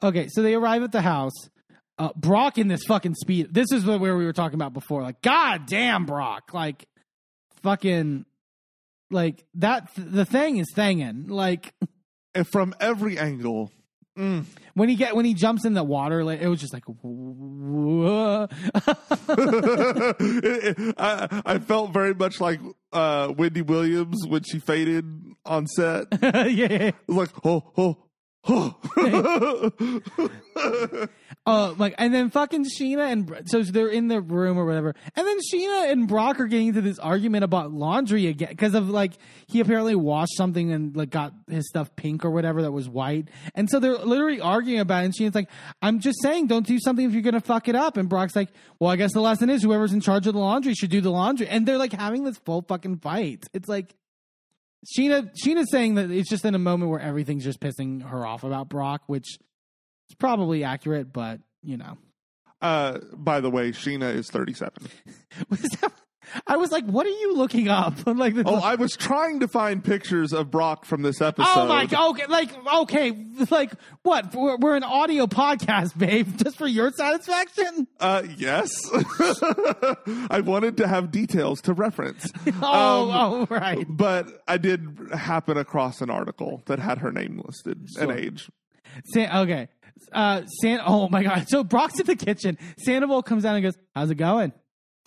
Okay, 0.01 0.27
so 0.29 0.41
they 0.41 0.55
arrive 0.55 0.81
at 0.83 0.91
the 0.91 1.01
house. 1.01 1.33
Uh, 1.97 2.09
Brock 2.15 2.57
in 2.57 2.67
this 2.67 2.83
fucking 2.87 3.13
speed. 3.15 3.53
This 3.53 3.67
is 3.71 3.85
where 3.85 3.99
we 3.99 4.25
were 4.25 4.33
talking 4.33 4.55
about 4.55 4.73
before. 4.73 5.03
Like, 5.03 5.21
god 5.21 5.65
damn, 5.67 6.05
Brock. 6.05 6.53
Like, 6.53 6.87
fucking, 7.61 8.25
like 9.11 9.45
that. 9.55 9.89
The 9.97 10.25
thing 10.25 10.57
is 10.57 10.67
thangin'. 10.73 11.29
Like 11.29 11.73
And 12.33 12.47
from 12.47 12.73
every 12.79 13.19
angle. 13.19 13.71
Mm. 14.19 14.45
when 14.73 14.89
he 14.89 14.95
get 14.95 15.15
when 15.15 15.25
he 15.25 15.33
jumps 15.33 15.65
in 15.65 15.73
the 15.73 15.83
water, 15.83 16.23
like 16.23 16.41
it 16.41 16.47
was 16.47 16.59
just 16.59 16.73
like. 16.73 16.83
whoa. 16.85 18.47
It- 20.19 20.77
it- 20.79 20.95
I, 20.97 21.41
I 21.45 21.59
felt 21.59 21.91
very 21.93 22.13
much 22.13 22.41
like 22.41 22.59
uh, 22.91 23.33
Wendy 23.37 23.61
Williams 23.61 24.25
when 24.27 24.43
she 24.43 24.59
faded 24.59 25.05
on 25.45 25.67
set. 25.67 26.07
Yeah, 26.21 26.45
yeah. 26.47 26.91
was 27.07 27.17
like, 27.17 27.45
oh, 27.45 27.71
oh. 27.77 27.97
Uh, 31.45 31.73
like, 31.79 31.95
and 31.97 32.13
then 32.13 32.29
fucking 32.29 32.65
Scheana 32.65 33.11
and 33.11 33.49
so 33.49 33.63
they're 33.63 33.87
in 33.87 34.07
the 34.07 34.21
room 34.21 34.59
or 34.59 34.65
whatever, 34.65 34.93
and 35.15 35.25
then 35.25 35.37
Scheana 35.39 35.91
and 35.91 36.07
Brock 36.07 36.39
are 36.39 36.45
getting 36.45 36.67
into 36.67 36.81
this 36.81 36.99
argument 36.99 37.43
about 37.43 37.71
laundry 37.71 38.27
again 38.27 38.49
because 38.49 38.75
of 38.75 38.89
like 38.89 39.13
he 39.47 39.59
apparently 39.59 39.95
washed 39.95 40.35
something 40.35 40.71
and 40.71 40.95
like 40.95 41.09
got 41.09 41.33
his 41.49 41.67
stuff 41.67 41.95
pink 41.95 42.23
or 42.23 42.29
whatever 42.29 42.61
that 42.61 42.71
was 42.71 42.87
white, 42.87 43.29
and 43.55 43.67
so 43.67 43.79
they're 43.79 43.97
literally 43.97 44.41
arguing 44.41 44.79
about 44.79 45.01
it. 45.01 45.05
And 45.05 45.13
Scheana's 45.15 45.33
like, 45.33 45.49
"I'm 45.81 45.99
just 45.99 46.21
saying, 46.21 46.47
don't 46.47 46.67
do 46.67 46.77
something 46.79 47.05
if 47.05 47.13
you're 47.13 47.23
gonna 47.23 47.41
fuck 47.41 47.67
it 47.67 47.75
up." 47.75 47.97
And 47.97 48.09
Brock's 48.09 48.35
like, 48.35 48.49
"Well, 48.79 48.91
I 48.91 48.95
guess 48.95 49.13
the 49.13 49.21
lesson 49.21 49.49
is 49.49 49.63
whoever's 49.63 49.93
in 49.93 50.01
charge 50.01 50.27
of 50.27 50.33
the 50.33 50.39
laundry 50.39 50.75
should 50.75 50.91
do 50.91 51.01
the 51.01 51.09
laundry," 51.09 51.47
and 51.47 51.65
they're 51.65 51.79
like 51.79 51.93
having 51.93 52.25
this 52.25 52.37
full 52.37 52.61
fucking 52.61 52.97
fight. 52.97 53.45
It's 53.53 53.69
like. 53.69 53.95
Scheana 54.85 55.29
Scheana's 55.45 55.71
saying 55.71 55.95
that 55.95 56.09
it's 56.11 56.29
just 56.29 56.45
in 56.45 56.55
a 56.55 56.59
moment 56.59 56.91
where 56.91 56.99
everything's 56.99 57.43
just 57.43 57.59
pissing 57.59 58.01
her 58.07 58.25
off 58.25 58.43
about 58.43 58.69
Brock, 58.69 59.01
which 59.07 59.27
is 60.09 60.15
probably 60.17 60.63
accurate, 60.63 61.11
but 61.11 61.39
you 61.63 61.77
know. 61.77 61.97
uh, 62.61 62.99
by 63.13 63.39
the 63.41 63.49
way, 63.49 63.71
Scheana 63.71 64.13
is 64.13 64.29
37. 64.29 64.71
Was 65.49 65.59
that- 65.61 65.93
I 66.47 66.57
was 66.57 66.71
like, 66.71 66.85
"What 66.85 67.05
are 67.05 67.09
you 67.09 67.35
looking 67.35 67.67
up?" 67.67 67.95
like, 68.07 68.33
Oh, 68.45 68.55
I 68.55 68.75
was 68.75 68.95
trying 68.95 69.39
to 69.41 69.47
find 69.47 69.83
pictures 69.83 70.33
of 70.33 70.51
Brock 70.51 70.85
from 70.85 71.01
this 71.01 71.21
episode. 71.21 71.49
oh 71.55 71.67
my 71.67 71.85
god! 71.85 72.11
Okay, 72.11 72.25
like, 72.27 72.49
okay, 72.81 73.11
like 73.49 73.71
what? 74.03 74.33
We're, 74.33 74.57
we're 74.57 74.75
an 74.75 74.83
audio 74.83 75.27
podcast, 75.27 75.97
babe, 75.97 76.27
just 76.43 76.57
for 76.57 76.67
your 76.67 76.91
satisfaction. 76.91 77.87
Uh, 77.99 78.23
yes. 78.37 78.69
I 80.29 80.41
wanted 80.43 80.77
to 80.77 80.87
have 80.87 81.11
details 81.11 81.61
to 81.61 81.73
reference. 81.73 82.27
Oh, 82.61 83.09
Um, 83.11 83.11
oh, 83.11 83.47
right. 83.49 83.85
But 83.89 84.41
I 84.47 84.57
did 84.57 84.87
happen 85.13 85.57
across 85.57 86.01
an 86.01 86.09
article 86.09 86.61
that 86.67 86.79
had 86.79 86.99
her 86.99 87.11
name 87.11 87.41
listed 87.45 87.87
Sure. 87.93 88.03
and 88.11 88.19
age. 88.19 88.49
San, 89.13 89.35
okay, 89.43 89.67
uh, 90.13 90.43
San. 90.61 90.79
Oh 90.85 91.09
my 91.09 91.23
god! 91.23 91.45
So 91.47 91.63
Brock's 91.63 91.99
in 91.99 92.05
the 92.05 92.15
kitchen. 92.15 92.57
Sandoval 92.79 93.21
comes 93.23 93.43
down 93.43 93.55
and 93.55 93.63
goes, 93.63 93.77
"How's 93.95 94.09
it 94.09 94.15
going?" 94.15 94.51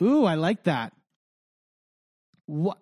Ooh, 0.00 0.24
I 0.24 0.34
like 0.34 0.64
that. 0.64 0.92
What? 2.52 2.78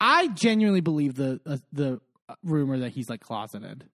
I 0.00 0.28
genuinely 0.28 0.80
believe 0.80 1.14
the 1.16 1.40
uh, 1.46 1.56
the 1.72 2.00
rumor 2.44 2.78
that 2.78 2.90
he's 2.90 3.08
like 3.08 3.20
closeted. 3.20 3.84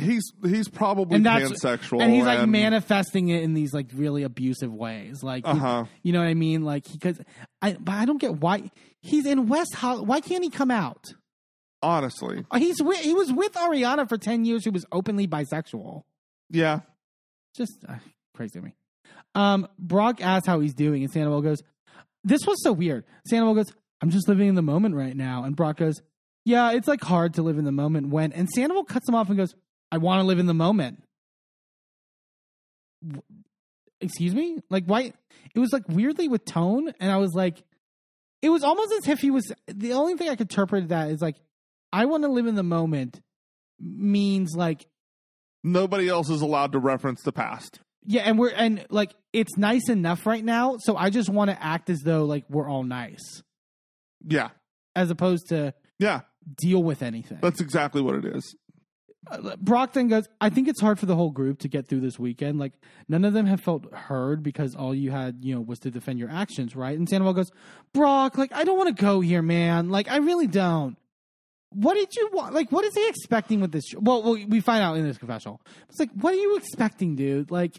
He's 0.00 0.22
he's 0.44 0.68
probably 0.68 1.16
And 1.16 1.24
pansexual, 1.26 2.00
and 2.00 2.12
he's 2.12 2.24
like 2.24 2.46
manifesting 2.48 3.28
it 3.28 3.42
in 3.42 3.54
these 3.54 3.72
like 3.74 3.86
really 3.92 4.22
abusive 4.22 4.72
ways 4.72 5.22
like 5.24 5.44
Uh 5.46 5.54
huh. 5.54 5.84
you 6.04 6.12
know 6.12 6.20
what 6.20 6.28
i 6.28 6.34
mean 6.34 6.62
like 6.62 6.84
because 6.92 7.20
i 7.60 7.72
but 7.72 7.94
i 7.94 8.04
don't 8.04 8.20
get 8.20 8.36
why 8.36 8.70
he's 9.00 9.26
in 9.26 9.48
west 9.48 9.74
Hol- 9.74 10.04
why 10.04 10.20
can't 10.20 10.44
he 10.44 10.50
come 10.50 10.70
out 10.70 11.04
Honestly, 11.82 12.44
Uh, 12.50 12.58
he's 12.60 12.80
with, 12.80 12.98
he 13.00 13.12
was 13.12 13.32
with 13.32 13.52
ariana 13.54 14.08
for 14.08 14.16
10 14.18 14.44
years 14.44 14.64
who 14.64 14.70
was 14.70 14.84
openly 14.92 15.26
bisexual 15.26 16.02
yeah. 16.48 16.80
just 17.56 17.72
uh, 17.88 17.96
crazy 18.34 18.60
to 18.60 18.64
me 18.66 18.74
um 19.34 19.66
brock 19.80 20.20
asks 20.22 20.46
how 20.46 20.60
he's 20.60 20.74
doing 20.74 21.02
and 21.02 21.12
sandoval 21.12 21.42
goes 21.42 21.58
this 22.22 22.46
was 22.46 22.62
so 22.62 22.72
weird 22.72 23.04
sandoval 23.26 23.54
goes 23.56 23.72
i'm 24.00 24.10
just 24.10 24.28
living 24.28 24.48
in 24.48 24.54
the 24.54 24.62
moment 24.62 24.94
right 24.94 25.16
now. 25.16 25.44
And 25.44 25.54
brock 25.56 25.76
goes 25.78 26.00
yeah 26.44 26.72
it's 26.72 26.88
like 26.88 27.02
hard 27.02 27.34
to 27.34 27.42
live 27.42 27.58
in 27.58 27.64
the 27.64 27.72
moment 27.72 28.08
when 28.08 28.32
and 28.32 28.48
sandoval 28.48 28.84
cuts 28.84 29.08
him 29.08 29.14
off 29.14 29.28
and 29.28 29.36
goes 29.36 29.54
i 29.92 29.98
want 29.98 30.20
to 30.20 30.26
live 30.26 30.38
in 30.38 30.46
the 30.46 30.54
moment. 30.54 31.02
Excuse 34.00 34.34
me? 34.34 34.58
Like 34.70 34.84
why 34.84 35.12
it 35.54 35.58
was 35.58 35.72
like 35.72 35.88
weirdly 35.88 36.28
with 36.28 36.44
tone 36.44 36.92
and 37.00 37.10
i 37.10 37.16
was 37.16 37.32
like 37.34 37.62
it 38.42 38.50
was 38.50 38.62
almost 38.62 38.92
as 38.92 39.08
if 39.08 39.18
he 39.20 39.30
was 39.30 39.52
the 39.66 39.92
only 39.92 40.14
thing 40.16 40.28
i 40.28 40.36
could 40.36 40.50
interpret 40.50 40.88
that 40.88 41.10
is 41.10 41.20
like 41.20 41.36
i 41.92 42.04
want 42.04 42.22
to 42.22 42.28
live 42.28 42.46
in 42.46 42.54
the 42.54 42.62
moment 42.62 43.20
means 43.80 44.54
like 44.56 44.86
Nobody 45.64 46.08
else 46.08 46.30
is 46.30 46.40
allowed 46.40 46.72
to 46.72 46.78
reference 46.78 47.22
the 47.22 47.32
past. 47.32 47.80
yeah, 48.06 48.22
and 48.22 48.38
we're 48.38 48.50
and 48.50 48.86
like 48.90 49.12
it's 49.32 49.56
nice 49.58 49.88
enough 49.88 50.24
right 50.24 50.44
now, 50.44 50.76
so 50.78 50.96
I 50.96 51.10
just 51.10 51.28
want 51.28 51.50
to 51.50 51.60
act 51.62 51.90
as 51.90 51.98
though 52.04 52.24
like 52.24 52.44
we're 52.48 52.68
all 52.68 52.84
nice, 52.84 53.42
Yeah. 54.28 54.50
as 54.96 55.10
opposed 55.10 55.48
to 55.48 55.74
Yeah. 55.98 56.20
deal 56.56 56.82
with 56.82 57.02
anything. 57.02 57.38
That's 57.40 57.60
exactly 57.60 58.00
what 58.02 58.14
it 58.16 58.24
is. 58.24 58.54
Uh, 59.30 59.56
Brock 59.56 59.92
then 59.92 60.08
goes, 60.08 60.26
I 60.40 60.48
think 60.48 60.68
it's 60.68 60.80
hard 60.80 60.98
for 60.98 61.04
the 61.06 61.14
whole 61.16 61.30
group 61.30 61.58
to 61.60 61.68
get 61.68 61.86
through 61.86 62.00
this 62.00 62.18
weekend. 62.18 62.58
Like 62.58 62.72
none 63.08 63.24
of 63.24 63.32
them 63.34 63.46
have 63.46 63.60
felt 63.60 63.92
heard 63.92 64.42
because 64.42 64.74
all 64.74 64.94
you 64.94 65.10
had, 65.10 65.38
you 65.44 65.54
know, 65.54 65.60
was 65.60 65.78
to 65.80 65.90
defend 65.90 66.18
your 66.18 66.30
actions, 66.30 66.74
right? 66.74 66.96
And 66.96 67.06
Sandoval 67.08 67.34
goes, 67.34 67.50
Brock, 67.92 68.38
like 68.38 68.52
I 68.54 68.64
don't 68.64 68.78
want 68.78 68.96
to 68.96 69.02
go 69.02 69.20
here, 69.20 69.42
man. 69.42 69.90
Like 69.90 70.08
I 70.08 70.16
really 70.18 70.46
don't. 70.46 70.96
What 71.70 71.94
did 71.94 72.16
you 72.16 72.30
want? 72.32 72.54
Like, 72.54 72.72
what 72.72 72.84
is 72.86 72.94
he 72.94 73.06
expecting 73.08 73.60
with 73.60 73.72
this? 73.72 73.84
Show? 73.88 73.98
Well, 74.00 74.22
well, 74.22 74.38
we 74.48 74.60
find 74.60 74.82
out 74.82 74.96
in 74.96 75.04
this 75.04 75.18
confessional. 75.18 75.60
It's 75.90 76.00
like, 76.00 76.10
what 76.14 76.32
are 76.32 76.38
you 76.38 76.56
expecting, 76.56 77.14
dude? 77.14 77.50
Like, 77.50 77.78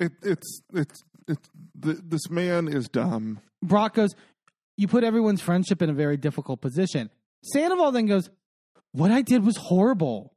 It, 0.00 0.10
it's 0.22 0.62
it's 0.74 1.00
it's 1.28 1.48
th- 1.80 1.98
this 2.04 2.28
man 2.28 2.66
is 2.66 2.88
dumb. 2.88 3.38
Brock 3.62 3.94
goes, 3.94 4.10
You 4.76 4.88
put 4.88 5.04
everyone's 5.04 5.40
friendship 5.40 5.82
in 5.82 5.90
a 5.90 5.94
very 5.94 6.16
difficult 6.16 6.60
position. 6.60 7.10
Sandoval 7.42 7.92
then 7.92 8.06
goes, 8.06 8.30
What 8.92 9.10
I 9.10 9.22
did 9.22 9.44
was 9.44 9.56
horrible. 9.56 10.34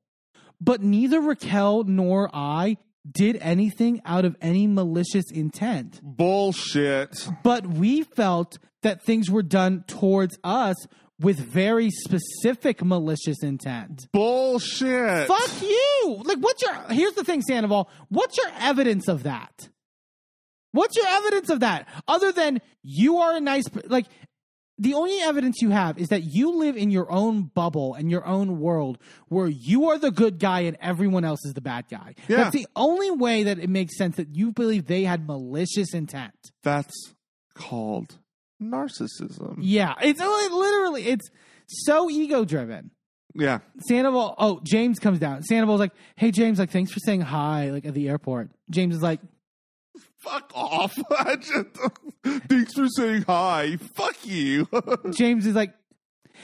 But 0.60 0.82
neither 0.82 1.20
Raquel 1.20 1.84
nor 1.84 2.30
I 2.34 2.78
did 3.10 3.38
anything 3.42 4.02
out 4.06 4.24
of 4.26 4.36
any 4.42 4.68
malicious 4.68 5.30
intent. 5.32 6.00
Bullshit. 6.02 7.30
But 7.44 7.68
we 7.68 8.04
felt 8.04 8.58
that 8.82 9.04
things 9.04 9.30
were 9.30 9.44
done 9.44 9.84
towards 9.88 10.38
us 10.44 10.76
with 11.20 11.38
very 11.38 11.90
specific 11.90 12.84
malicious 12.84 13.44
intent. 13.44 14.08
Bullshit. 14.12 15.28
Fuck 15.28 15.62
you! 15.62 16.22
Like, 16.24 16.40
what's 16.40 16.62
your. 16.62 16.74
Here's 16.90 17.14
the 17.14 17.24
thing, 17.24 17.42
Sandoval. 17.42 17.90
What's 18.10 18.38
your 18.38 18.52
evidence 18.60 19.08
of 19.08 19.24
that? 19.24 19.70
What's 20.72 20.98
your 20.98 21.06
evidence 21.08 21.50
of 21.50 21.60
that? 21.60 21.88
Other 22.08 22.32
than 22.32 22.62
you 22.82 23.20
are 23.20 23.36
a 23.36 23.40
nice. 23.40 23.66
Like, 23.86 24.08
the 24.84 24.94
only 24.94 25.20
evidence 25.22 25.62
you 25.62 25.70
have 25.70 25.98
is 25.98 26.10
that 26.10 26.24
you 26.24 26.52
live 26.58 26.76
in 26.76 26.92
your 26.92 27.10
own 27.10 27.44
bubble 27.44 27.94
and 27.94 28.12
your 28.12 28.26
own 28.26 28.60
world 28.60 28.98
where 29.30 29.48
you 29.48 29.90
are 29.90 29.98
the 29.98 30.12
good 30.12 30.40
guy 30.40 30.62
and 30.62 30.78
everyone 30.82 31.24
else 31.24 31.46
is 31.46 31.54
the 31.54 31.62
bad 31.62 31.86
guy. 31.90 32.16
Yeah. 32.28 32.38
That's 32.38 32.56
the 32.56 32.68
only 32.76 33.10
way 33.10 33.44
that 33.44 33.60
it 33.60 33.70
makes 33.70 33.98
sense 33.98 34.18
that 34.18 34.36
you 34.36 34.52
believe 34.52 34.88
they 34.88 35.04
had 35.04 35.26
malicious 35.26 35.94
intent. 35.94 36.34
That's 36.64 37.14
called 37.54 38.18
narcissism. 38.62 39.60
Yeah, 39.62 39.94
it's 40.02 40.20
literally 40.20 41.06
it's 41.06 41.30
so 41.68 42.10
ego 42.10 42.44
driven. 42.44 42.92
Yeah. 43.36 43.60
Sandoval, 43.88 44.36
oh, 44.38 44.60
James 44.64 45.00
comes 45.00 45.18
down. 45.18 45.44
Sandoval's 45.44 45.80
like, 45.80 45.94
"Hey, 46.16 46.30
James, 46.30 46.60
like, 46.60 46.70
thanks 46.70 46.92
for 46.92 47.00
saying 47.00 47.22
hi, 47.22 47.72
like 47.72 47.86
at 47.86 47.94
the 47.94 48.08
airport." 48.10 48.52
James 48.70 48.96
is 48.96 49.02
like, 49.02 49.22
Fuck 50.24 50.52
off. 50.56 50.96
Just, 51.42 51.68
thanks 52.48 52.74
for 52.74 52.88
saying 52.88 53.24
hi. 53.24 53.78
Fuck 53.78 54.26
you. 54.26 54.68
James 55.12 55.46
is 55.46 55.56
like, 55.56 55.74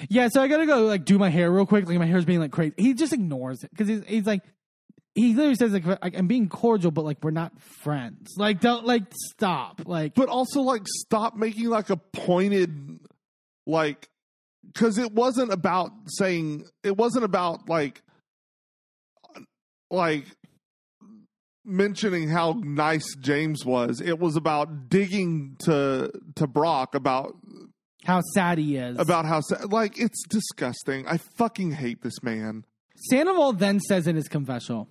"Yeah, 0.10 0.28
so 0.30 0.42
I 0.42 0.48
gotta 0.48 0.66
go 0.66 0.84
like 0.84 1.06
do 1.06 1.18
my 1.18 1.30
hair 1.30 1.50
real 1.52 1.66
quick. 1.66 1.88
Like 1.88 1.98
my 1.98 2.06
hair's 2.06 2.26
being 2.26 2.40
like 2.40 2.52
crazy." 2.52 2.74
He 2.78 2.94
just 2.94 3.14
ignores 3.14 3.64
it 3.64 3.72
because 3.72 3.88
he's, 3.88 4.04
he's 4.06 4.26
like, 4.26 4.42
he 5.16 5.34
literally 5.34 5.56
says 5.56 5.72
like, 5.72 5.86
like 5.86 6.18
I'm 6.18 6.28
being 6.28 6.50
cordial, 6.50 6.92
but 6.92 7.06
like 7.06 7.24
we're 7.24 7.32
not 7.32 7.60
friends. 7.62 8.34
Like 8.38 8.60
don't 8.60 8.86
like 8.86 9.04
stop. 9.12 9.82
Like 9.86 10.14
but 10.14 10.30
also 10.30 10.62
like 10.62 10.84
stop 10.86 11.36
making 11.36 11.70
like 11.70 11.90
a 11.90 11.98
pointed 11.98 13.00
like 13.66 14.10
because 14.66 14.98
it 14.98 15.14
wasn't 15.14 15.52
about 15.52 15.92
saying 16.08 16.66
it 16.84 16.98
wasn't 16.98 17.24
about 17.24 17.70
like 17.70 18.02
like 19.92 20.26
mentioning 21.70 22.30
how 22.30 22.56
nice 22.64 23.16
James 23.20 23.66
was. 23.66 24.02
It 24.02 24.20
was 24.20 24.36
about 24.36 24.90
digging 24.90 25.56
to 25.60 26.12
to 26.36 26.48
Brock 26.48 26.96
about 26.96 27.34
how 28.04 28.22
sad 28.34 28.58
he 28.58 28.78
is. 28.78 28.98
about 28.98 29.26
how 29.26 29.42
sa- 29.42 29.66
like 29.70 30.00
it's 30.00 30.24
disgusting. 30.28 31.08
I 31.08 31.18
fucking 31.18 31.72
hate 31.72 32.02
this 32.02 32.22
man. 32.24 32.66
Sandoval 33.10 33.54
then 33.54 33.80
says 33.80 34.08
in 34.08 34.16
his 34.16 34.28
confessional, 34.28 34.90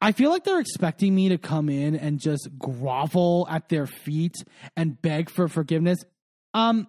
I 0.00 0.12
feel 0.12 0.30
like 0.30 0.44
they're 0.44 0.58
expecting 0.60 1.14
me 1.14 1.28
to 1.28 1.38
come 1.38 1.68
in 1.68 1.94
and 1.94 2.20
just 2.20 2.48
grovel 2.58 3.46
at 3.48 3.68
their 3.68 3.86
feet 3.86 4.34
and 4.76 5.00
beg 5.00 5.30
for 5.30 5.46
forgiveness. 5.46 5.98
Um, 6.54 6.88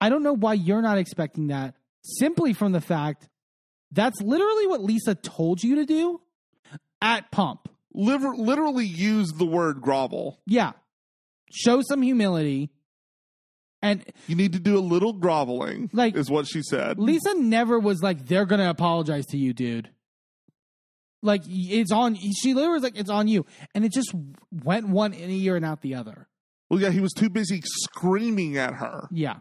I 0.00 0.10
don't 0.10 0.22
know 0.22 0.34
why 0.34 0.54
you're 0.54 0.82
not 0.82 0.98
expecting 0.98 1.46
that 1.46 1.74
simply 2.02 2.52
from 2.52 2.72
the 2.72 2.82
fact 2.82 3.28
that's 3.92 4.20
literally 4.20 4.66
what 4.66 4.82
Lisa 4.82 5.14
told 5.14 5.62
you 5.62 5.76
to 5.76 5.86
do 5.86 6.20
at 7.00 7.30
Pump. 7.30 7.68
Liver- 7.94 8.34
literally 8.36 8.86
use 8.86 9.32
the 9.32 9.46
word 9.46 9.80
grovel. 9.80 10.40
Yeah. 10.46 10.72
Show 11.52 11.80
some 11.82 12.02
humility. 12.02 12.70
And 13.82 14.02
You 14.26 14.34
need 14.34 14.54
to 14.54 14.58
do 14.58 14.78
a 14.78 14.80
little 14.80 15.12
groveling, 15.12 15.90
Like- 15.92 16.16
is 16.16 16.30
what 16.30 16.46
she 16.46 16.62
said. 16.62 16.98
Lisa 16.98 17.34
never 17.34 17.78
was 17.78 18.02
like, 18.02 18.26
they're 18.26 18.46
going 18.46 18.60
to 18.60 18.70
apologize 18.70 19.26
to 19.26 19.36
you, 19.38 19.52
dude. 19.52 19.90
Like, 21.22 21.42
it's 21.46 21.92
on, 21.92 22.16
she 22.16 22.52
literally 22.54 22.74
was 22.74 22.82
like, 22.82 22.98
it's 22.98 23.10
on 23.10 23.28
you. 23.28 23.46
And 23.74 23.84
it 23.84 23.92
just 23.92 24.12
went 24.50 24.88
one 24.88 25.12
in 25.12 25.30
a 25.30 25.32
ear 25.32 25.56
and 25.56 25.64
out 25.64 25.80
the 25.82 25.94
other. 25.94 26.28
Well, 26.68 26.80
yeah, 26.80 26.90
he 26.90 27.00
was 27.00 27.12
too 27.12 27.28
busy 27.30 27.62
screaming 27.64 28.56
at 28.56 28.74
her. 28.74 29.08
Yeah. 29.10 29.36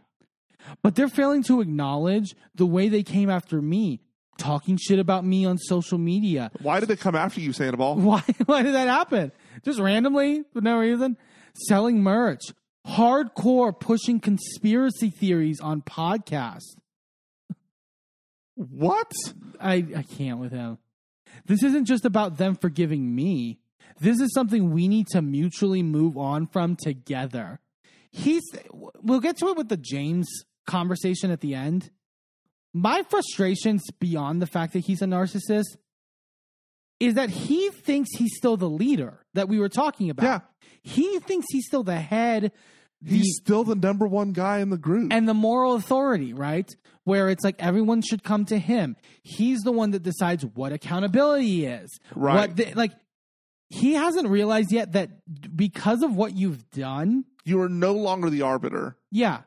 But 0.81 0.95
they're 0.95 1.09
failing 1.09 1.43
to 1.43 1.59
acknowledge 1.61 2.35
the 2.55 2.65
way 2.65 2.87
they 2.89 3.03
came 3.03 3.29
after 3.29 3.61
me, 3.61 4.01
talking 4.37 4.77
shit 4.77 4.99
about 4.99 5.25
me 5.25 5.45
on 5.45 5.57
social 5.57 5.97
media. 5.97 6.51
Why 6.61 6.79
did 6.79 6.89
they 6.89 6.95
come 6.95 7.15
after 7.15 7.39
you, 7.39 7.53
Sandoval? 7.53 7.95
Why, 7.97 8.23
why 8.45 8.63
did 8.63 8.73
that 8.73 8.87
happen? 8.87 9.31
Just 9.63 9.79
randomly, 9.79 10.43
for 10.53 10.61
no 10.61 10.77
reason? 10.77 11.17
Selling 11.67 12.01
merch, 12.01 12.41
hardcore 12.87 13.77
pushing 13.77 14.19
conspiracy 14.19 15.09
theories 15.09 15.59
on 15.59 15.81
podcasts. 15.81 16.75
What? 18.55 19.11
I, 19.59 19.85
I 19.95 20.03
can't 20.03 20.39
with 20.39 20.51
him. 20.51 20.77
This 21.45 21.63
isn't 21.63 21.85
just 21.85 22.05
about 22.05 22.37
them 22.37 22.55
forgiving 22.55 23.15
me. 23.15 23.59
This 23.99 24.19
is 24.19 24.33
something 24.33 24.71
we 24.71 24.87
need 24.87 25.07
to 25.07 25.21
mutually 25.21 25.83
move 25.83 26.17
on 26.17 26.47
from 26.47 26.75
together. 26.75 27.59
He's 28.11 28.43
we'll 28.71 29.19
get 29.19 29.37
to 29.37 29.47
it 29.47 29.57
with 29.57 29.69
the 29.69 29.77
James 29.77 30.27
conversation 30.67 31.31
at 31.31 31.41
the 31.41 31.55
end. 31.55 31.89
My 32.73 33.03
frustrations 33.03 33.83
beyond 33.99 34.41
the 34.41 34.47
fact 34.47 34.73
that 34.73 34.79
he's 34.79 35.01
a 35.01 35.05
narcissist 35.05 35.77
is 36.99 37.15
that 37.15 37.29
he 37.29 37.69
thinks 37.69 38.09
he's 38.17 38.35
still 38.35 38.57
the 38.57 38.69
leader 38.69 39.19
that 39.33 39.47
we 39.47 39.59
were 39.59 39.69
talking 39.69 40.09
about. 40.09 40.23
Yeah. 40.23 40.39
He 40.81 41.19
thinks 41.19 41.47
he's 41.51 41.65
still 41.67 41.83
the 41.83 41.99
head, 41.99 42.51
the, 43.01 43.17
He's 43.17 43.37
still 43.41 43.63
the 43.63 43.75
number 43.75 44.07
one 44.07 44.31
guy 44.31 44.59
in 44.59 44.69
the 44.69 44.77
group. 44.77 45.11
and 45.11 45.27
the 45.27 45.33
moral 45.33 45.75
authority, 45.75 46.33
right? 46.33 46.73
Where 47.03 47.29
it's 47.29 47.43
like 47.43 47.55
everyone 47.59 48.01
should 48.01 48.23
come 48.23 48.45
to 48.45 48.57
him. 48.57 48.95
He's 49.23 49.59
the 49.61 49.73
one 49.73 49.91
that 49.91 50.03
decides 50.03 50.45
what 50.45 50.71
accountability 50.71 51.65
is. 51.65 51.99
Right. 52.15 52.35
What 52.35 52.55
the, 52.55 52.73
like 52.75 52.93
he 53.69 53.93
hasn't 53.93 54.29
realized 54.29 54.71
yet 54.71 54.93
that 54.93 55.09
because 55.55 56.01
of 56.01 56.15
what 56.15 56.35
you've 56.37 56.69
done, 56.71 57.25
you 57.43 57.61
are 57.61 57.69
no 57.69 57.93
longer 57.93 58.29
the 58.29 58.43
arbiter, 58.43 58.95
yeah. 59.11 59.41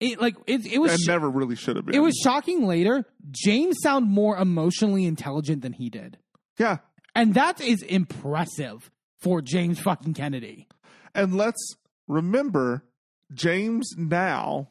It 0.00 0.20
like 0.20 0.36
it 0.46 0.66
it 0.66 0.78
was 0.78 0.92
and 0.92 1.00
never 1.06 1.30
really 1.30 1.56
should 1.56 1.76
have 1.76 1.86
been. 1.86 1.94
it 1.94 2.00
was 2.00 2.14
shocking 2.22 2.66
later. 2.66 3.04
James 3.30 3.76
sound 3.82 4.06
more 4.10 4.36
emotionally 4.36 5.04
intelligent 5.06 5.62
than 5.62 5.72
he 5.72 5.88
did. 5.90 6.18
yeah. 6.58 6.78
And 7.14 7.32
that 7.32 7.62
is 7.62 7.80
impressive 7.82 8.90
for 9.20 9.40
James 9.40 9.80
fucking 9.80 10.12
Kennedy. 10.12 10.68
And 11.14 11.34
let's 11.34 11.76
remember, 12.06 12.84
James 13.32 13.90
now 13.96 14.68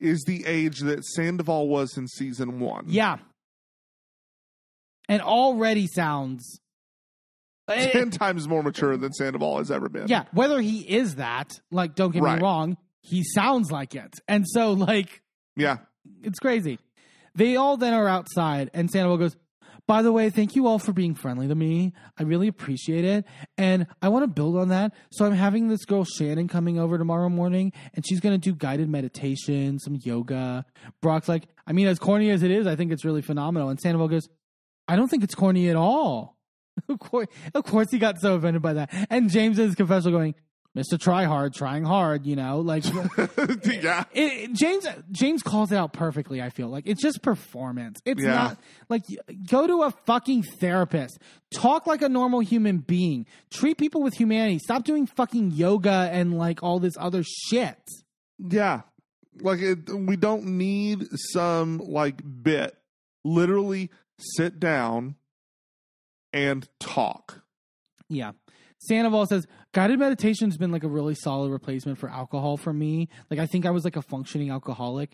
is 0.00 0.24
the 0.26 0.44
age 0.46 0.80
that 0.80 1.04
Sandoval 1.04 1.68
was 1.68 1.96
in 1.96 2.08
season 2.08 2.58
one. 2.58 2.86
Yeah. 2.88 3.18
And 5.08 5.22
already 5.22 5.86
sounds 5.86 6.60
eh, 7.68 7.90
ten 7.92 8.10
times 8.10 8.48
more 8.48 8.62
mature 8.64 8.96
than 8.96 9.12
Sandoval 9.12 9.58
has 9.58 9.70
ever 9.70 9.88
been. 9.88 10.08
Yeah, 10.08 10.24
whether 10.32 10.60
he 10.60 10.80
is 10.80 11.14
that, 11.16 11.52
like, 11.70 11.94
don't 11.94 12.10
get 12.12 12.22
Right. 12.22 12.38
me 12.38 12.42
wrong, 12.42 12.76
he 13.06 13.22
sounds 13.22 13.70
like 13.70 13.94
it. 13.94 14.14
And 14.26 14.44
so, 14.46 14.72
like, 14.72 15.22
yeah. 15.54 15.78
it's 16.22 16.38
crazy. 16.38 16.78
They 17.34 17.56
all 17.56 17.76
then 17.76 17.94
are 17.94 18.08
outside, 18.08 18.70
and 18.74 18.90
Sandoval 18.90 19.18
goes, 19.18 19.36
By 19.86 20.02
the 20.02 20.10
way, 20.10 20.30
thank 20.30 20.56
you 20.56 20.66
all 20.66 20.78
for 20.78 20.92
being 20.92 21.14
friendly 21.14 21.46
to 21.48 21.54
me. 21.54 21.92
I 22.18 22.22
really 22.22 22.48
appreciate 22.48 23.04
it. 23.04 23.24
And 23.58 23.86
I 24.00 24.08
want 24.08 24.24
to 24.24 24.28
build 24.28 24.56
on 24.56 24.70
that. 24.70 24.92
So 25.12 25.26
I'm 25.26 25.34
having 25.34 25.68
this 25.68 25.84
girl, 25.84 26.04
Shannon, 26.04 26.48
coming 26.48 26.78
over 26.78 26.98
tomorrow 26.98 27.28
morning, 27.28 27.72
and 27.94 28.04
she's 28.06 28.20
going 28.20 28.34
to 28.34 28.38
do 28.38 28.56
guided 28.56 28.88
meditation, 28.88 29.78
some 29.78 29.98
yoga. 30.02 30.64
Brock's 31.02 31.28
like, 31.28 31.44
I 31.66 31.72
mean, 31.72 31.86
as 31.86 31.98
corny 31.98 32.30
as 32.30 32.42
it 32.42 32.50
is, 32.50 32.66
I 32.66 32.74
think 32.74 32.90
it's 32.90 33.04
really 33.04 33.22
phenomenal. 33.22 33.68
And 33.68 33.78
Sandoval 33.78 34.08
goes, 34.08 34.28
I 34.88 34.96
don't 34.96 35.08
think 35.08 35.22
it's 35.22 35.34
corny 35.34 35.68
at 35.68 35.76
all. 35.76 36.36
of, 36.88 36.98
course, 36.98 37.26
of 37.54 37.64
course, 37.64 37.88
he 37.90 37.98
got 37.98 38.18
so 38.20 38.34
offended 38.34 38.62
by 38.62 38.74
that. 38.74 38.90
And 39.10 39.30
James 39.30 39.58
in 39.58 39.66
his 39.66 39.74
confessional 39.74 40.12
going, 40.18 40.34
Mr. 40.76 41.00
Try 41.00 41.24
Hard, 41.24 41.54
trying 41.54 41.84
hard, 41.84 42.26
you 42.26 42.36
know, 42.36 42.60
like 42.60 42.84
yeah. 43.64 44.04
it, 44.12 44.32
it- 44.32 44.52
James 44.52 44.86
James 45.10 45.42
calls 45.42 45.72
it 45.72 45.76
out 45.76 45.92
perfectly. 45.94 46.42
I 46.42 46.50
feel 46.50 46.68
like 46.68 46.84
it's 46.86 47.00
just 47.00 47.22
performance. 47.22 47.98
It's 48.04 48.22
Yeah. 48.22 48.34
not 48.34 48.58
like 48.90 49.04
go 49.48 49.66
to 49.66 49.84
a 49.84 49.90
fucking 50.04 50.42
therapist. 50.60 51.18
Talk 51.54 51.86
like 51.86 52.02
a 52.02 52.08
normal 52.08 52.40
human 52.40 52.78
being. 52.78 53.24
Treat 53.50 53.78
people 53.78 54.02
with 54.02 54.14
humanity. 54.14 54.58
Stop 54.58 54.84
doing 54.84 55.06
fucking 55.06 55.52
yoga 55.52 56.10
and 56.12 56.36
like 56.36 56.62
all 56.62 56.78
this 56.78 56.94
other 56.98 57.22
shit. 57.22 57.78
Yeah. 58.38 58.82
Like 59.40 59.60
it, 59.60 59.88
we 59.90 60.16
don't 60.16 60.44
need 60.44 61.06
some 61.32 61.78
like 61.78 62.20
bit. 62.42 62.76
Literally 63.24 63.90
sit 64.18 64.60
down 64.60 65.16
and 66.32 66.68
talk. 66.80 67.42
Yeah. 68.08 68.32
Sandoval 68.78 69.26
says 69.26 69.46
guided 69.72 69.98
meditation's 69.98 70.56
been 70.56 70.70
like 70.72 70.84
a 70.84 70.88
really 70.88 71.14
solid 71.14 71.50
replacement 71.50 71.98
for 71.98 72.08
alcohol 72.08 72.56
for 72.56 72.72
me. 72.72 73.08
Like 73.30 73.40
I 73.40 73.46
think 73.46 73.66
I 73.66 73.70
was 73.70 73.84
like 73.84 73.96
a 73.96 74.02
functioning 74.02 74.50
alcoholic. 74.50 75.12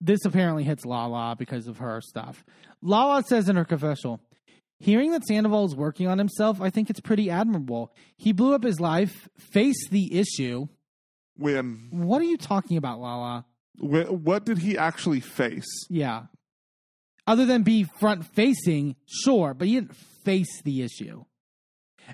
This 0.00 0.24
apparently 0.24 0.64
hits 0.64 0.84
Lala 0.84 1.36
because 1.38 1.66
of 1.66 1.78
her 1.78 2.00
stuff. 2.00 2.44
Lala 2.82 3.22
says 3.22 3.48
in 3.48 3.56
her 3.56 3.64
confessional, 3.66 4.20
hearing 4.78 5.12
that 5.12 5.24
Sandoval 5.26 5.66
is 5.66 5.74
working 5.76 6.06
on 6.06 6.16
himself, 6.18 6.60
I 6.62 6.70
think 6.70 6.88
it's 6.88 7.00
pretty 7.00 7.28
admirable. 7.30 7.92
He 8.16 8.32
blew 8.32 8.54
up 8.54 8.62
his 8.62 8.80
life, 8.80 9.28
faced 9.38 9.90
the 9.90 10.18
issue. 10.18 10.68
When, 11.36 11.88
What 11.90 12.22
are 12.22 12.26
you 12.26 12.38
talking 12.38 12.76
about, 12.76 13.00
Lala? 13.00 13.44
when 13.78 14.06
what 14.24 14.44
did 14.44 14.58
he 14.58 14.76
actually 14.78 15.20
face? 15.20 15.68
Yeah. 15.88 16.24
Other 17.26 17.44
than 17.46 17.62
be 17.62 17.84
front 17.84 18.24
facing, 18.26 18.96
sure, 19.06 19.54
but 19.54 19.68
he 19.68 19.74
didn't 19.74 19.94
face 20.24 20.62
the 20.64 20.82
issue. 20.82 21.24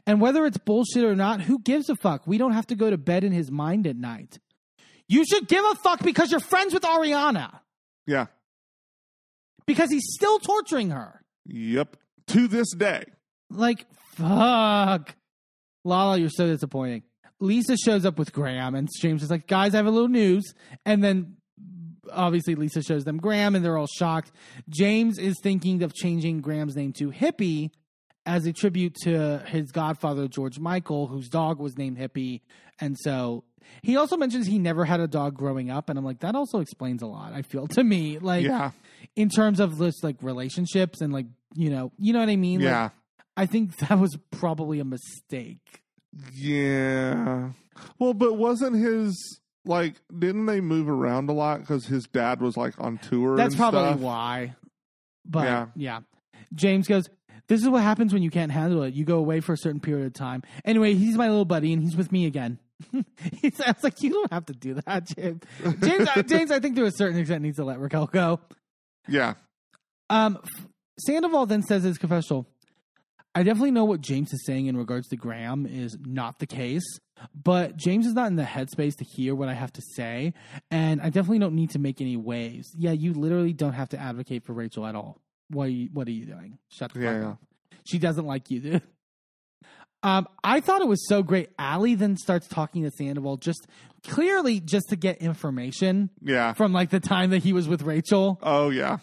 And 0.06 0.20
whether 0.20 0.44
it's 0.44 0.58
bullshit 0.58 1.04
or 1.04 1.14
not, 1.14 1.40
who 1.42 1.58
gives 1.58 1.88
a 1.88 1.96
fuck? 1.96 2.26
We 2.26 2.38
don't 2.38 2.52
have 2.52 2.66
to 2.68 2.74
go 2.74 2.90
to 2.90 2.98
bed 2.98 3.24
in 3.24 3.32
his 3.32 3.50
mind 3.50 3.86
at 3.86 3.96
night. 3.96 4.38
You 5.08 5.24
should 5.24 5.48
give 5.48 5.64
a 5.64 5.74
fuck 5.76 6.02
because 6.02 6.30
you're 6.30 6.40
friends 6.40 6.74
with 6.74 6.82
Ariana. 6.82 7.60
Yeah. 8.06 8.26
Because 9.66 9.90
he's 9.90 10.06
still 10.08 10.38
torturing 10.38 10.90
her. 10.90 11.22
Yep. 11.46 11.96
To 12.28 12.48
this 12.48 12.72
day. 12.74 13.04
Like, 13.50 13.86
fuck. 14.16 15.14
Lala, 15.84 16.18
you're 16.18 16.28
so 16.28 16.46
disappointing. 16.46 17.04
Lisa 17.38 17.76
shows 17.76 18.04
up 18.04 18.18
with 18.18 18.32
Graham, 18.32 18.74
and 18.74 18.88
James 19.00 19.22
is 19.22 19.30
like, 19.30 19.46
guys, 19.46 19.74
I 19.74 19.76
have 19.78 19.86
a 19.86 19.90
little 19.90 20.08
news. 20.08 20.54
And 20.84 21.04
then 21.04 21.36
obviously 22.12 22.54
Lisa 22.54 22.82
shows 22.82 23.04
them 23.04 23.18
Graham, 23.18 23.54
and 23.54 23.64
they're 23.64 23.78
all 23.78 23.86
shocked. 23.86 24.32
James 24.68 25.18
is 25.18 25.36
thinking 25.42 25.82
of 25.82 25.94
changing 25.94 26.40
Graham's 26.40 26.76
name 26.76 26.92
to 26.94 27.10
Hippie 27.10 27.70
as 28.26 28.44
a 28.44 28.52
tribute 28.52 28.94
to 29.04 29.38
his 29.46 29.70
godfather, 29.72 30.28
George 30.28 30.58
Michael, 30.58 31.06
whose 31.06 31.28
dog 31.28 31.58
was 31.60 31.78
named 31.78 31.96
Hippie. 31.96 32.40
And 32.80 32.96
so 32.98 33.44
he 33.82 33.96
also 33.96 34.16
mentions 34.16 34.46
he 34.46 34.58
never 34.58 34.84
had 34.84 35.00
a 35.00 35.06
dog 35.08 35.34
growing 35.34 35.70
up. 35.70 35.88
And 35.88 35.98
I'm 35.98 36.04
like, 36.04 36.18
that 36.20 36.34
also 36.34 36.58
explains 36.58 37.02
a 37.02 37.06
lot, 37.06 37.32
I 37.32 37.42
feel 37.42 37.66
to 37.68 37.82
me. 37.84 38.18
Like, 38.18 38.44
Yeah. 38.44 38.72
in 39.14 39.28
terms 39.28 39.60
of 39.60 39.78
just 39.78 40.02
like 40.04 40.16
relationships 40.22 41.00
and 41.00 41.12
like, 41.12 41.26
you 41.54 41.70
know, 41.70 41.92
you 41.98 42.12
know 42.12 42.18
what 42.20 42.28
I 42.28 42.36
mean? 42.36 42.60
Like, 42.60 42.64
Yeah. 42.66 42.88
I 43.36 43.46
think 43.46 43.76
that 43.78 43.98
was 43.98 44.16
probably 44.30 44.80
a 44.80 44.84
mistake. 44.84 45.82
Yeah. 46.34 47.50
Well, 47.98 48.14
but 48.14 48.34
wasn't 48.34 48.76
his 48.76 49.40
like? 49.64 49.96
Didn't 50.16 50.46
they 50.46 50.60
move 50.60 50.88
around 50.88 51.28
a 51.28 51.32
lot 51.32 51.60
because 51.60 51.86
his 51.86 52.04
dad 52.06 52.40
was 52.40 52.56
like 52.56 52.74
on 52.78 52.98
tour? 52.98 53.36
That's 53.36 53.54
probably 53.54 53.80
stuff? 53.90 54.00
why. 54.00 54.54
But 55.24 55.44
yeah. 55.44 55.66
Yeah. 55.76 56.00
James 56.54 56.86
goes, 56.88 57.08
This 57.48 57.62
is 57.62 57.68
what 57.68 57.82
happens 57.82 58.12
when 58.12 58.22
you 58.22 58.30
can't 58.30 58.50
handle 58.50 58.82
it. 58.82 58.94
You 58.94 59.04
go 59.04 59.18
away 59.18 59.40
for 59.40 59.52
a 59.52 59.56
certain 59.56 59.80
period 59.80 60.06
of 60.06 60.14
time. 60.14 60.42
Anyway, 60.64 60.94
he's 60.94 61.16
my 61.16 61.28
little 61.28 61.44
buddy, 61.44 61.72
and 61.72 61.82
he's 61.82 61.96
with 61.96 62.10
me 62.10 62.26
again. 62.26 62.58
he's, 63.40 63.60
I 63.60 63.72
was 63.72 63.84
like, 63.84 64.02
you 64.02 64.10
don't 64.10 64.32
have 64.32 64.46
to 64.46 64.52
do 64.52 64.74
that, 64.86 65.06
James. 65.06 65.42
James, 65.80 66.08
uh, 66.14 66.22
James, 66.22 66.50
I 66.50 66.60
think 66.60 66.76
to 66.76 66.84
a 66.84 66.90
certain 66.90 67.18
extent 67.18 67.42
needs 67.42 67.56
to 67.56 67.64
let 67.64 67.78
Raquel 67.78 68.06
go. 68.06 68.40
Yeah. 69.08 69.34
Um, 70.10 70.38
Sandoval 70.98 71.46
then 71.46 71.62
says 71.62 71.84
his 71.84 71.98
confessional, 71.98 72.46
I 73.34 73.42
definitely 73.42 73.70
know 73.70 73.84
what 73.84 74.00
James 74.00 74.32
is 74.32 74.44
saying 74.46 74.66
in 74.66 74.76
regards 74.76 75.08
to 75.08 75.16
Graham 75.16 75.66
is 75.66 75.96
not 76.00 76.38
the 76.38 76.46
case, 76.46 76.98
but 77.34 77.76
James 77.76 78.06
is 78.06 78.14
not 78.14 78.28
in 78.28 78.36
the 78.36 78.44
headspace 78.44 78.96
to 78.96 79.04
hear 79.04 79.34
what 79.34 79.48
I 79.48 79.54
have 79.54 79.72
to 79.74 79.82
say, 79.94 80.32
and 80.70 81.00
I 81.02 81.10
definitely 81.10 81.40
don't 81.40 81.54
need 81.54 81.70
to 81.70 81.78
make 81.78 82.00
any 82.00 82.16
waves. 82.16 82.74
Yeah, 82.76 82.92
you 82.92 83.12
literally 83.12 83.52
don't 83.52 83.74
have 83.74 83.90
to 83.90 84.00
advocate 84.00 84.44
for 84.44 84.54
Rachel 84.54 84.86
at 84.86 84.94
all. 84.94 85.20
What 85.50 85.64
are 85.64 85.70
you, 85.70 85.88
what 85.92 86.08
are 86.08 86.12
you 86.12 86.26
doing? 86.26 86.58
Shut 86.70 86.92
the 86.92 87.00
Yeah, 87.00 87.20
fuck 87.20 87.30
up. 87.32 87.38
She 87.86 87.98
doesn't 87.98 88.26
like 88.26 88.50
you, 88.50 88.60
dude. 88.60 88.82
Um, 90.02 90.28
I 90.44 90.60
thought 90.60 90.82
it 90.82 90.86
was 90.86 91.08
so 91.08 91.22
great. 91.24 91.48
Ally 91.58 91.94
then 91.94 92.16
starts 92.16 92.46
talking 92.46 92.84
to 92.84 92.90
Sandoval 92.92 93.38
just 93.38 93.66
clearly 94.06 94.60
just 94.60 94.90
to 94.90 94.96
get 94.96 95.18
information 95.18 96.10
Yeah. 96.22 96.52
from 96.52 96.72
like 96.72 96.90
the 96.90 97.00
time 97.00 97.30
that 97.30 97.42
he 97.42 97.52
was 97.52 97.66
with 97.66 97.82
Rachel 97.82 98.38
Oh 98.42 98.70
yeah. 98.70 98.98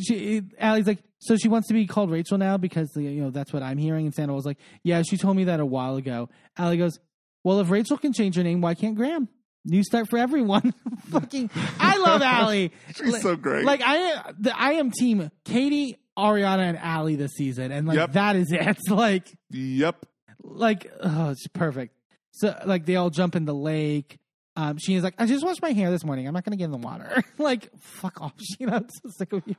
she 0.00 0.40
Ally's 0.58 0.86
like, 0.86 1.00
so 1.18 1.36
she 1.36 1.48
wants 1.48 1.68
to 1.68 1.74
be 1.74 1.86
called 1.86 2.10
Rachel 2.10 2.38
now 2.38 2.56
because 2.56 2.90
you 2.96 3.20
know 3.22 3.30
that's 3.30 3.52
what 3.52 3.62
I'm 3.62 3.76
hearing. 3.76 4.06
And 4.06 4.14
Sandoval's 4.14 4.46
like, 4.46 4.56
yeah, 4.82 5.02
she 5.02 5.18
told 5.18 5.36
me 5.36 5.44
that 5.44 5.60
a 5.60 5.66
while 5.66 5.96
ago. 5.96 6.30
Ally 6.56 6.76
goes, 6.76 6.98
well, 7.44 7.60
if 7.60 7.68
Rachel 7.68 7.98
can 7.98 8.14
change 8.14 8.36
her 8.36 8.42
name, 8.42 8.62
why 8.62 8.74
can't 8.74 8.94
Graham? 8.96 9.28
New 9.64 9.82
start 9.84 10.08
for 10.08 10.18
everyone. 10.18 10.72
Fucking, 11.10 11.50
I 11.78 11.96
love 11.98 12.22
Ally. 12.22 12.68
She's 12.96 13.12
Like- 13.12 13.22
so 13.22 13.36
great. 13.36 13.64
Like 13.64 13.82
I, 13.84 14.32
the, 14.38 14.58
I 14.58 14.72
am 14.72 14.90
team 14.90 15.30
Katie, 15.44 15.98
Ariana, 16.18 16.60
and 16.60 16.78
Ally 16.78 17.16
this 17.16 17.32
season, 17.32 17.70
and 17.72 17.86
like 17.86 17.96
Yep. 17.96 18.12
that 18.12 18.36
is 18.36 18.50
it. 18.52 18.66
It's 18.66 18.88
like, 18.90 19.28
Yep. 19.50 20.06
like, 20.42 20.90
oh, 21.02 21.30
it's 21.30 21.46
perfect. 21.48 21.94
So 22.32 22.58
like 22.64 22.86
they 22.86 22.96
all 22.96 23.10
jump 23.10 23.36
in 23.36 23.44
the 23.44 23.54
lake. 23.54 24.18
Um, 24.56 24.78
she 24.78 24.94
is 24.94 25.04
like, 25.04 25.14
I 25.18 25.26
just 25.26 25.44
washed 25.44 25.62
my 25.62 25.72
hair 25.72 25.90
this 25.90 26.04
morning. 26.04 26.26
I'm 26.26 26.34
not 26.34 26.44
gonna 26.44 26.56
get 26.56 26.64
in 26.64 26.70
the 26.72 26.76
water. 26.78 27.22
like, 27.38 27.68
fuck 27.78 28.20
off, 28.22 28.32
Scheana. 28.38 28.72
I'm 28.72 28.88
so 28.88 29.10
sick 29.10 29.32
of 29.32 29.42
you. 29.46 29.56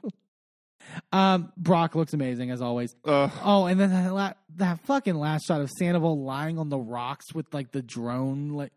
Um, 1.12 1.52
Brock 1.58 1.96
looks 1.96 2.14
amazing 2.14 2.50
as 2.52 2.62
always. 2.62 2.96
Uh, 3.06 3.30
Oh, 3.44 3.66
and 3.66 3.80
then 3.80 3.92
that, 3.92 4.14
la- 4.14 4.34
that 4.56 4.80
fucking 4.86 5.16
last 5.16 5.46
shot 5.46 5.62
of 5.62 5.70
Sandoval 5.70 6.24
lying 6.24 6.58
on 6.58 6.70
the 6.70 6.80
rocks 6.80 7.34
with 7.34 7.46
like 7.54 7.72
the 7.72 7.82
drone. 7.84 8.50
Like 8.50 8.72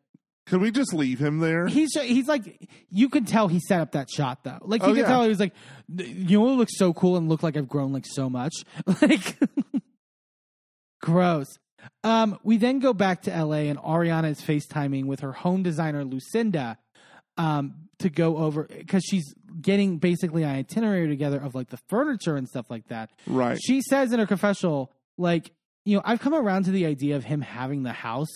can 0.46 0.60
we 0.60 0.70
just 0.70 0.92
leave 0.92 1.18
him 1.18 1.38
there? 1.38 1.66
he's 1.66 1.92
he's 2.00 2.26
like 2.28 2.68
you 2.90 3.08
can 3.08 3.24
tell 3.24 3.48
he 3.48 3.60
set 3.60 3.80
up 3.80 3.92
that 3.92 4.10
shot 4.10 4.44
though. 4.44 4.58
Like 4.62 4.82
you 4.82 4.88
Oh, 4.88 4.92
can 4.92 5.00
yeah. 5.02 5.06
tell 5.08 5.22
he 5.22 5.28
was 5.28 5.40
like, 5.40 5.54
you 5.96 6.38
know, 6.38 6.48
it 6.52 6.56
looks 6.56 6.76
so 6.78 6.92
cool 6.92 7.16
and 7.16 7.28
look 7.28 7.42
like 7.42 7.56
I've 7.56 7.68
grown 7.68 7.92
like 7.92 8.06
so 8.06 8.28
much. 8.30 8.52
Like 9.02 9.36
gross. 11.02 11.46
Um, 12.02 12.38
we 12.42 12.56
then 12.56 12.78
go 12.78 12.94
back 12.94 13.22
to 13.22 13.30
LA 13.44 13.68
and 13.68 13.78
Ariana 13.78 14.30
is 14.30 14.40
FaceTiming 14.40 15.04
with 15.06 15.20
her 15.20 15.32
home 15.32 15.62
designer 15.62 16.02
Lucinda 16.04 16.78
um, 17.36 17.74
to 17.98 18.08
go 18.08 18.38
over 18.38 18.64
because 18.64 19.04
she's 19.04 19.34
getting 19.60 19.98
basically 19.98 20.42
an 20.44 20.50
itinerary 20.50 21.08
together 21.08 21.38
of 21.38 21.54
like 21.54 21.68
the 21.68 21.78
furniture 21.88 22.36
and 22.36 22.48
stuff 22.48 22.70
like 22.70 22.88
that. 22.88 23.10
Right. 23.26 23.58
She 23.62 23.82
says 23.82 24.12
in 24.12 24.18
her 24.18 24.26
confessional, 24.26 24.92
like, 25.18 25.50
you 25.84 25.96
know, 25.96 26.02
I've 26.04 26.20
come 26.20 26.32
around 26.34 26.64
to 26.64 26.70
the 26.70 26.86
idea 26.86 27.16
of 27.16 27.24
him 27.24 27.42
having 27.42 27.82
the 27.82 27.92
house, 27.92 28.28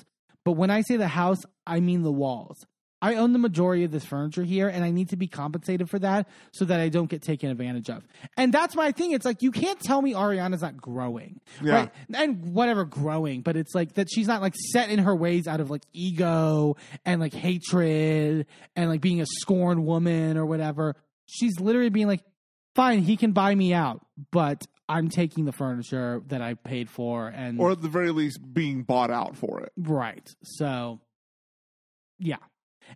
but 0.44 0.52
when 0.52 0.70
I 0.70 0.82
say 0.82 0.96
the 0.96 1.08
house, 1.08 1.40
I 1.66 1.80
mean 1.80 2.02
the 2.02 2.12
walls. 2.12 2.64
I 3.00 3.14
own 3.14 3.32
the 3.32 3.38
majority 3.38 3.84
of 3.84 3.92
this 3.92 4.04
furniture 4.04 4.42
here, 4.42 4.66
and 4.68 4.82
I 4.82 4.90
need 4.90 5.10
to 5.10 5.16
be 5.16 5.28
compensated 5.28 5.88
for 5.88 6.00
that 6.00 6.26
so 6.52 6.64
that 6.64 6.80
I 6.80 6.88
don't 6.88 7.08
get 7.08 7.22
taken 7.22 7.48
advantage 7.48 7.88
of. 7.90 8.02
And 8.36 8.52
that's 8.52 8.74
my 8.74 8.90
thing. 8.90 9.12
It's 9.12 9.24
like 9.24 9.40
you 9.40 9.52
can't 9.52 9.78
tell 9.78 10.02
me 10.02 10.14
Ariana's 10.14 10.62
not 10.62 10.78
growing, 10.78 11.40
Yeah. 11.62 11.72
right? 11.74 11.90
And 12.12 12.52
whatever 12.54 12.84
growing, 12.84 13.42
but 13.42 13.56
it's 13.56 13.72
like 13.72 13.94
that 13.94 14.08
she's 14.12 14.26
not 14.26 14.42
like 14.42 14.54
set 14.72 14.90
in 14.90 14.98
her 14.98 15.14
ways 15.14 15.46
out 15.46 15.60
of 15.60 15.70
like 15.70 15.82
ego 15.92 16.76
and 17.04 17.20
like 17.20 17.34
hatred 17.34 18.46
and 18.74 18.90
like 18.90 19.00
being 19.00 19.20
a 19.20 19.26
scorned 19.26 19.86
woman 19.86 20.36
or 20.36 20.44
whatever. 20.44 20.96
She's 21.26 21.60
literally 21.60 21.90
being 21.90 22.08
like, 22.08 22.24
fine, 22.74 22.98
he 23.02 23.16
can 23.16 23.30
buy 23.30 23.54
me 23.54 23.74
out, 23.74 24.04
but 24.32 24.66
I'm 24.88 25.08
taking 25.08 25.44
the 25.44 25.52
furniture 25.52 26.22
that 26.28 26.40
I 26.40 26.54
paid 26.54 26.88
for 26.88 27.28
and 27.28 27.60
or 27.60 27.72
at 27.72 27.82
the 27.82 27.88
very 27.88 28.10
least 28.10 28.40
being 28.54 28.82
bought 28.84 29.10
out 29.10 29.36
for 29.36 29.60
it. 29.60 29.72
right. 29.76 30.26
So 30.42 31.00
yeah. 32.18 32.36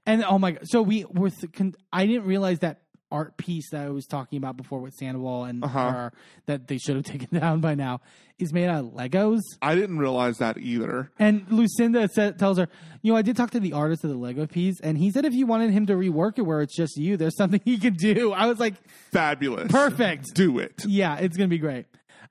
And 0.06 0.24
oh 0.24 0.38
my 0.38 0.52
god, 0.52 0.68
so 0.68 0.80
we 0.82 1.04
were 1.04 1.30
th- 1.30 1.52
con- 1.52 1.74
I 1.92 2.06
didn't 2.06 2.24
realize 2.24 2.60
that 2.60 2.81
art 3.12 3.36
piece 3.36 3.70
that 3.70 3.86
I 3.86 3.90
was 3.90 4.06
talking 4.06 4.38
about 4.38 4.56
before 4.56 4.80
with 4.80 4.94
Sandoval 4.94 5.44
and 5.44 5.62
Uh-huh. 5.62 5.90
her 5.92 6.12
that 6.46 6.66
they 6.68 6.78
should 6.78 6.96
have 6.96 7.04
taken 7.14 7.38
down 7.38 7.60
by 7.60 7.74
now 7.76 8.00
is 8.38 8.52
made 8.52 8.66
out 8.68 8.84
of 8.84 8.92
Legos. 8.92 9.40
I 9.60 9.74
didn't 9.76 9.98
realize 9.98 10.38
that 10.38 10.58
either. 10.58 11.10
And 11.18 11.46
Lucinda 11.50 12.08
said, 12.08 12.38
tells 12.38 12.58
her, 12.58 12.68
you 13.02 13.12
know, 13.12 13.18
I 13.18 13.22
did 13.22 13.36
talk 13.36 13.50
to 13.52 13.60
the 13.60 13.74
artist 13.74 14.02
of 14.02 14.10
the 14.10 14.16
Lego 14.16 14.46
piece, 14.46 14.80
and 14.80 14.98
he 14.98 15.10
said 15.12 15.24
if 15.24 15.34
you 15.34 15.46
wanted 15.46 15.70
him 15.70 15.86
to 15.86 15.92
rework 15.94 16.38
it 16.38 16.42
where 16.42 16.60
it's 16.62 16.74
just 16.76 16.96
you, 16.96 17.16
there's 17.16 17.36
something 17.36 17.60
he 17.64 17.78
could 17.78 17.96
do. 17.98 18.32
I 18.32 18.46
was 18.46 18.58
like, 18.58 18.74
Fabulous. 19.12 19.70
perfect. 19.70 20.34
Do 20.34 20.58
it. 20.58 20.82
Yeah, 20.86 21.18
it's 21.18 21.36
gonna 21.36 21.48
be 21.48 21.58
great. 21.58 21.86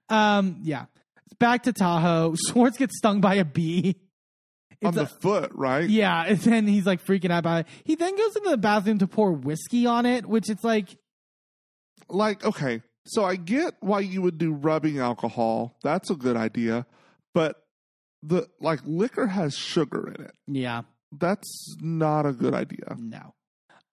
Um, 0.09 0.57
yeah. 0.63 0.85
Back 1.39 1.63
to 1.63 1.73
Tahoe. 1.73 2.35
Schwartz 2.49 2.77
gets 2.77 2.97
stung 2.97 3.21
by 3.21 3.35
a 3.35 3.45
bee. 3.45 3.95
On 4.87 4.93
the 4.95 5.03
a- 5.03 5.05
foot, 5.05 5.51
right? 5.53 5.87
yeah, 5.89 6.23
and 6.25 6.37
then 6.39 6.67
he's 6.67 6.85
like 6.85 7.03
freaking 7.05 7.31
out 7.31 7.39
about 7.39 7.61
it. 7.61 7.67
He 7.83 7.95
then 7.95 8.15
goes 8.17 8.35
into 8.35 8.49
the 8.49 8.57
bathroom 8.57 8.97
to 8.99 9.07
pour 9.07 9.31
whiskey 9.31 9.85
on 9.85 10.05
it, 10.05 10.25
which 10.25 10.49
it's 10.49 10.63
like, 10.63 10.97
Like, 12.09 12.43
okay, 12.43 12.81
so 13.05 13.23
I 13.23 13.35
get 13.35 13.75
why 13.79 13.99
you 14.01 14.21
would 14.21 14.37
do 14.37 14.53
rubbing 14.53 14.99
alcohol. 14.99 15.77
That's 15.83 16.09
a 16.09 16.15
good 16.15 16.35
idea. 16.37 16.85
But 17.33 17.55
the 18.23 18.47
like 18.59 18.79
liquor 18.85 19.27
has 19.27 19.55
sugar 19.55 20.13
in 20.15 20.25
it. 20.25 20.31
yeah, 20.47 20.81
That's 21.11 21.75
not 21.79 22.25
a 22.25 22.33
good 22.33 22.53
idea. 22.53 22.95
no. 22.97 23.33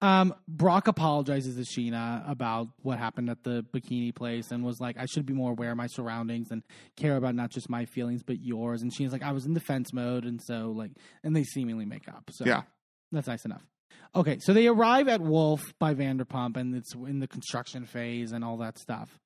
Um, 0.01 0.35
Brock 0.47 0.87
apologizes 0.87 1.57
to 1.57 1.63
Scheana 1.63 2.29
about 2.31 2.69
what 2.83 2.99
happened 2.99 3.31
at 3.31 3.43
the 3.43 3.65
bikini 3.75 4.15
place 4.15 4.53
and 4.53 4.65
was 4.65 4.79
like, 4.79 4.97
I 4.97 5.07
should 5.07 5.27
be 5.27 5.33
more 5.33 5.51
aware 5.51 5.73
of 5.73 5.77
my 5.77 5.89
surroundings 5.89 6.53
and 6.53 6.63
care 6.97 7.17
about 7.17 7.35
not 7.35 7.51
just 7.51 7.69
my 7.69 7.85
feelings 7.85 8.23
but 8.23 8.41
yours. 8.41 8.83
And 8.83 8.93
Scheana's 8.93 9.13
like, 9.13 9.25
I 9.25 9.33
was 9.33 9.45
in 9.45 9.55
defense 9.55 9.93
mode, 9.93 10.25
and 10.25 10.41
so 10.41 10.73
like, 10.77 10.93
and 11.25 11.35
they 11.35 11.43
seemingly 11.43 11.85
make 11.85 12.09
up. 12.09 12.31
So 12.31 12.45
Yeah. 12.47 12.63
That's 13.11 13.27
nice 13.27 13.45
enough. 13.45 13.67
Okay, 14.15 14.39
so 14.39 14.53
they 14.53 14.67
arrive 14.67 15.09
at 15.09 15.21
Wolf 15.21 15.75
by 15.79 15.95
Vanderpump, 15.95 16.57
and 16.57 16.75
it's 16.75 16.95
in 16.95 17.21
the 17.21 17.29
construction 17.29 17.85
phase 17.85 18.33
and 18.33 18.45
all 18.45 18.59
that 18.59 18.79
stuff. 18.79 19.19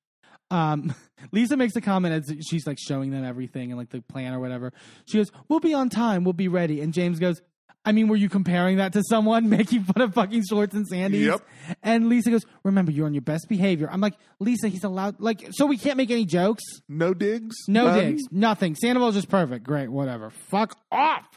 Um, 0.51 0.93
Lisa 1.31 1.57
makes 1.57 1.75
a 1.75 1.81
comment 1.81 2.13
as 2.13 2.35
she's 2.47 2.65
like 2.67 2.77
showing 2.79 3.11
them 3.11 3.23
everything 3.23 3.71
and 3.71 3.77
like 3.77 3.89
the 3.89 4.01
plan 4.01 4.33
or 4.33 4.39
whatever. 4.39 4.73
She 5.05 5.17
goes, 5.17 5.31
"We'll 5.47 5.59
be 5.59 5.73
on 5.73 5.89
time. 5.89 6.23
We'll 6.23 6.33
be 6.33 6.47
ready." 6.47 6.81
And 6.81 6.93
James 6.93 7.19
goes, 7.19 7.41
"I 7.85 7.91
mean, 7.91 8.07
were 8.07 8.15
you 8.15 8.29
comparing 8.29 8.77
that 8.77 8.93
to 8.93 9.03
someone 9.09 9.49
making 9.57 9.83
fun 9.83 10.01
of 10.01 10.13
fucking 10.13 10.43
Schwartz 10.49 10.73
and 10.73 10.87
Sandy's?" 10.87 11.25
Yep. 11.27 11.41
And 11.81 12.09
Lisa 12.09 12.31
goes, 12.31 12.45
"Remember, 12.63 12.91
you're 12.91 13.05
on 13.05 13.13
your 13.13 13.21
best 13.21 13.47
behavior." 13.49 13.89
I'm 13.91 14.01
like, 14.01 14.15
"Lisa, 14.39 14.67
he's 14.67 14.83
allowed. 14.83 15.19
Like, 15.19 15.47
so 15.51 15.65
we 15.65 15.77
can't 15.77 15.97
make 15.97 16.11
any 16.11 16.25
jokes." 16.25 16.63
No 16.87 17.13
digs? 17.13 17.55
No 17.67 17.85
None? 17.87 17.99
digs, 17.99 18.23
nothing. 18.31 18.75
Sandoval's 18.75 19.15
just 19.15 19.29
perfect. 19.29 19.65
Great, 19.65 19.89
whatever. 19.89 20.29
Fuck 20.29 20.77
off. 20.91 21.27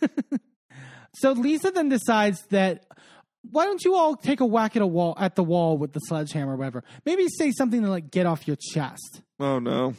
so 1.14 1.32
Lisa 1.32 1.70
then 1.70 1.88
decides 1.88 2.40
that 2.50 2.86
why 3.50 3.64
don't 3.64 3.82
you 3.84 3.94
all 3.94 4.16
take 4.16 4.40
a 4.40 4.46
whack 4.46 4.76
at 4.76 4.82
a 4.82 4.86
wall 4.86 5.14
at 5.18 5.34
the 5.34 5.42
wall 5.44 5.78
with 5.78 5.92
the 5.92 6.00
sledgehammer 6.00 6.52
or 6.52 6.56
whatever? 6.56 6.84
Maybe 7.06 7.26
say 7.28 7.52
something 7.52 7.82
to 7.82 7.88
like 7.88 8.10
get 8.10 8.26
off 8.26 8.46
your 8.46 8.56
chest. 8.56 9.22
Oh 9.38 9.58
no. 9.58 9.94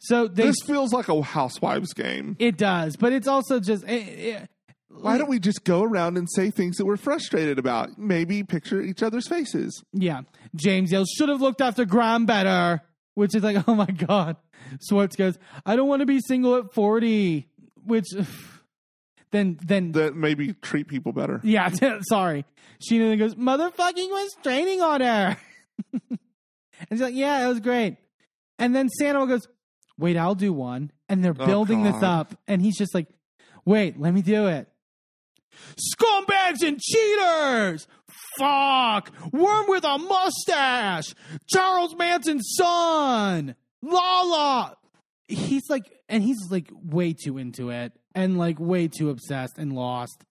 So 0.00 0.26
they, 0.26 0.46
This 0.46 0.56
feels 0.64 0.92
like 0.92 1.08
a 1.08 1.22
housewives 1.22 1.92
game. 1.92 2.34
it 2.40 2.56
does, 2.56 2.96
but 2.96 3.12
it's 3.12 3.28
also 3.28 3.60
just 3.60 3.84
it, 3.84 4.08
it, 4.08 4.48
Why 5.00 5.18
don't 5.18 5.28
we 5.28 5.38
just 5.38 5.64
go 5.64 5.82
around 5.82 6.16
and 6.16 6.28
say 6.30 6.50
things 6.50 6.76
that 6.76 6.84
we're 6.86 6.96
frustrated 6.96 7.58
about? 7.58 7.98
Maybe 7.98 8.42
picture 8.44 8.80
each 8.80 9.02
other's 9.02 9.26
faces. 9.28 9.82
yeah. 9.92 10.22
James 10.54 10.92
yells, 10.92 11.08
"Should 11.16 11.28
have 11.28 11.40
looked 11.40 11.60
after 11.60 11.84
Graham 11.84 12.26
better," 12.26 12.82
which 13.14 13.34
is 13.34 13.42
like, 13.42 13.64
oh 13.68 13.74
my 13.74 13.86
god. 13.86 14.36
Schwartz 14.88 15.16
goes, 15.16 15.38
"I 15.66 15.76
don't 15.76 15.88
want 15.88 16.00
to 16.00 16.06
be 16.06 16.20
single 16.20 16.56
at 16.56 16.72
40," 16.72 17.48
which 17.84 18.06
then 19.32 19.58
then 19.64 19.92
That 19.92 20.14
maybe 20.14 20.52
treat 20.54 20.88
people 20.88 21.12
better. 21.12 21.40
Yeah, 21.42 21.70
sorry. 22.08 22.44
Scheana 22.80 23.10
then 23.10 23.18
goes, 23.18 23.34
motherfucking 23.36 24.10
was 24.10 24.30
training 24.42 24.82
on 24.82 25.00
her. 25.00 25.36
and 26.10 26.18
she's 26.90 27.00
like, 27.00 27.14
yeah, 27.14 27.44
it 27.44 27.48
was 27.48 27.60
great. 27.60 27.96
And 28.58 28.74
then 28.74 28.88
Sandoval 28.88 29.28
goes, 29.28 29.46
wait, 29.96 30.16
I'll 30.16 30.34
do 30.34 30.52
one. 30.52 30.90
And 31.08 31.24
they're 31.24 31.34
Oh, 31.38 31.46
building 31.46 31.84
this 31.84 32.02
up. 32.02 32.34
And 32.48 32.60
he's 32.60 32.76
just 32.76 32.92
like, 32.92 33.06
wait, 33.64 34.00
let 34.00 34.12
me 34.12 34.20
do 34.20 34.48
it. 34.48 34.68
Scumbags 35.76 36.62
and 36.62 36.80
cheaters! 36.80 37.86
Fuck! 38.38 39.12
Worm 39.32 39.66
with 39.68 39.84
a 39.84 39.98
mustache! 39.98 41.14
Charles 41.48 41.94
Manson's 41.96 42.54
son! 42.56 43.54
Lala! 43.82 44.76
He's 45.28 45.68
like, 45.68 45.90
and 46.08 46.22
he's 46.22 46.38
like 46.50 46.70
way 46.72 47.14
too 47.14 47.38
into 47.38 47.70
it 47.70 47.92
and 48.14 48.38
like 48.38 48.58
way 48.60 48.88
too 48.88 49.10
obsessed 49.10 49.58
and 49.58 49.72
lost. 49.72 50.24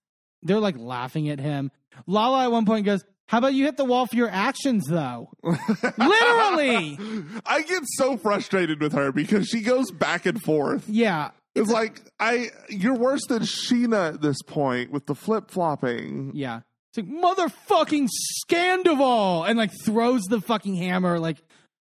They're 0.43 0.59
like 0.59 0.77
laughing 0.77 1.29
at 1.29 1.39
him. 1.39 1.71
Lala 2.07 2.43
at 2.43 2.51
one 2.51 2.65
point 2.65 2.85
goes, 2.85 3.03
How 3.27 3.37
about 3.39 3.53
you 3.53 3.65
hit 3.65 3.77
the 3.77 3.85
wall 3.85 4.05
for 4.05 4.15
your 4.15 4.29
actions, 4.29 4.85
though? 4.87 5.29
Literally. 5.43 6.97
I 7.45 7.61
get 7.61 7.83
so 7.97 8.17
frustrated 8.17 8.81
with 8.81 8.93
her 8.93 9.11
because 9.11 9.47
she 9.47 9.61
goes 9.61 9.91
back 9.91 10.25
and 10.25 10.41
forth. 10.41 10.87
Yeah. 10.87 11.31
It's 11.55 11.69
like 11.69 12.01
I 12.19 12.49
you're 12.69 12.95
worse 12.95 13.25
than 13.27 13.43
Scheana 13.43 14.13
at 14.13 14.21
this 14.21 14.41
point 14.41 14.91
with 14.91 15.05
the 15.05 15.15
flip 15.15 15.51
flopping. 15.51 16.31
Yeah. 16.33 16.61
It's 16.93 17.07
like, 17.07 17.07
motherfucking 17.07 18.09
Scandoval! 18.45 19.47
And 19.47 19.57
like 19.57 19.71
throws 19.85 20.23
the 20.23 20.41
fucking 20.41 20.75
hammer. 20.75 21.19
Like, 21.19 21.37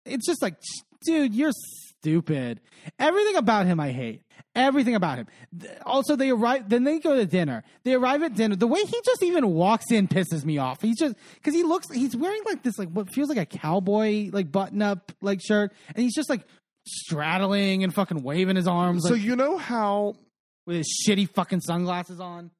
it's 0.04 0.26
just 0.26 0.42
like, 0.42 0.56
dude, 1.04 1.32
you're 1.32 1.52
stupid. 1.52 2.60
Everything 2.98 3.36
about 3.36 3.66
him 3.66 3.78
I 3.78 3.92
hate. 3.92 4.22
Everything 4.56 4.94
about 4.94 5.18
him. 5.18 5.26
Also, 5.84 6.16
they 6.16 6.30
arrive, 6.30 6.68
then 6.68 6.84
they 6.84 6.98
go 6.98 7.14
to 7.14 7.26
dinner. 7.26 7.62
They 7.84 7.94
arrive 7.94 8.22
at 8.22 8.34
dinner. 8.34 8.56
The 8.56 8.66
way 8.66 8.80
he 8.80 9.00
just 9.04 9.22
even 9.22 9.46
walks 9.52 9.92
in 9.92 10.08
pisses 10.08 10.44
me 10.44 10.58
off. 10.58 10.80
He's 10.80 10.98
just, 10.98 11.14
cause 11.44 11.54
he 11.54 11.62
looks, 11.62 11.86
he's 11.92 12.16
wearing 12.16 12.42
like 12.46 12.62
this, 12.62 12.78
like 12.78 12.88
what 12.88 13.12
feels 13.12 13.28
like 13.28 13.38
a 13.38 13.46
cowboy, 13.46 14.30
like 14.32 14.50
button 14.50 14.82
up, 14.82 15.12
like 15.20 15.40
shirt. 15.40 15.72
And 15.88 15.98
he's 15.98 16.14
just 16.14 16.30
like 16.30 16.42
straddling 16.86 17.82
and 17.84 17.94
fucking 17.94 18.22
waving 18.22 18.56
his 18.56 18.68
arms 18.68 19.04
So 19.04 19.14
like, 19.14 19.22
you 19.22 19.36
know 19.36 19.58
how 19.58 20.14
with 20.66 20.76
his 20.78 21.04
shitty 21.06 21.28
fucking 21.30 21.60
sunglasses 21.60 22.20
on. 22.20 22.50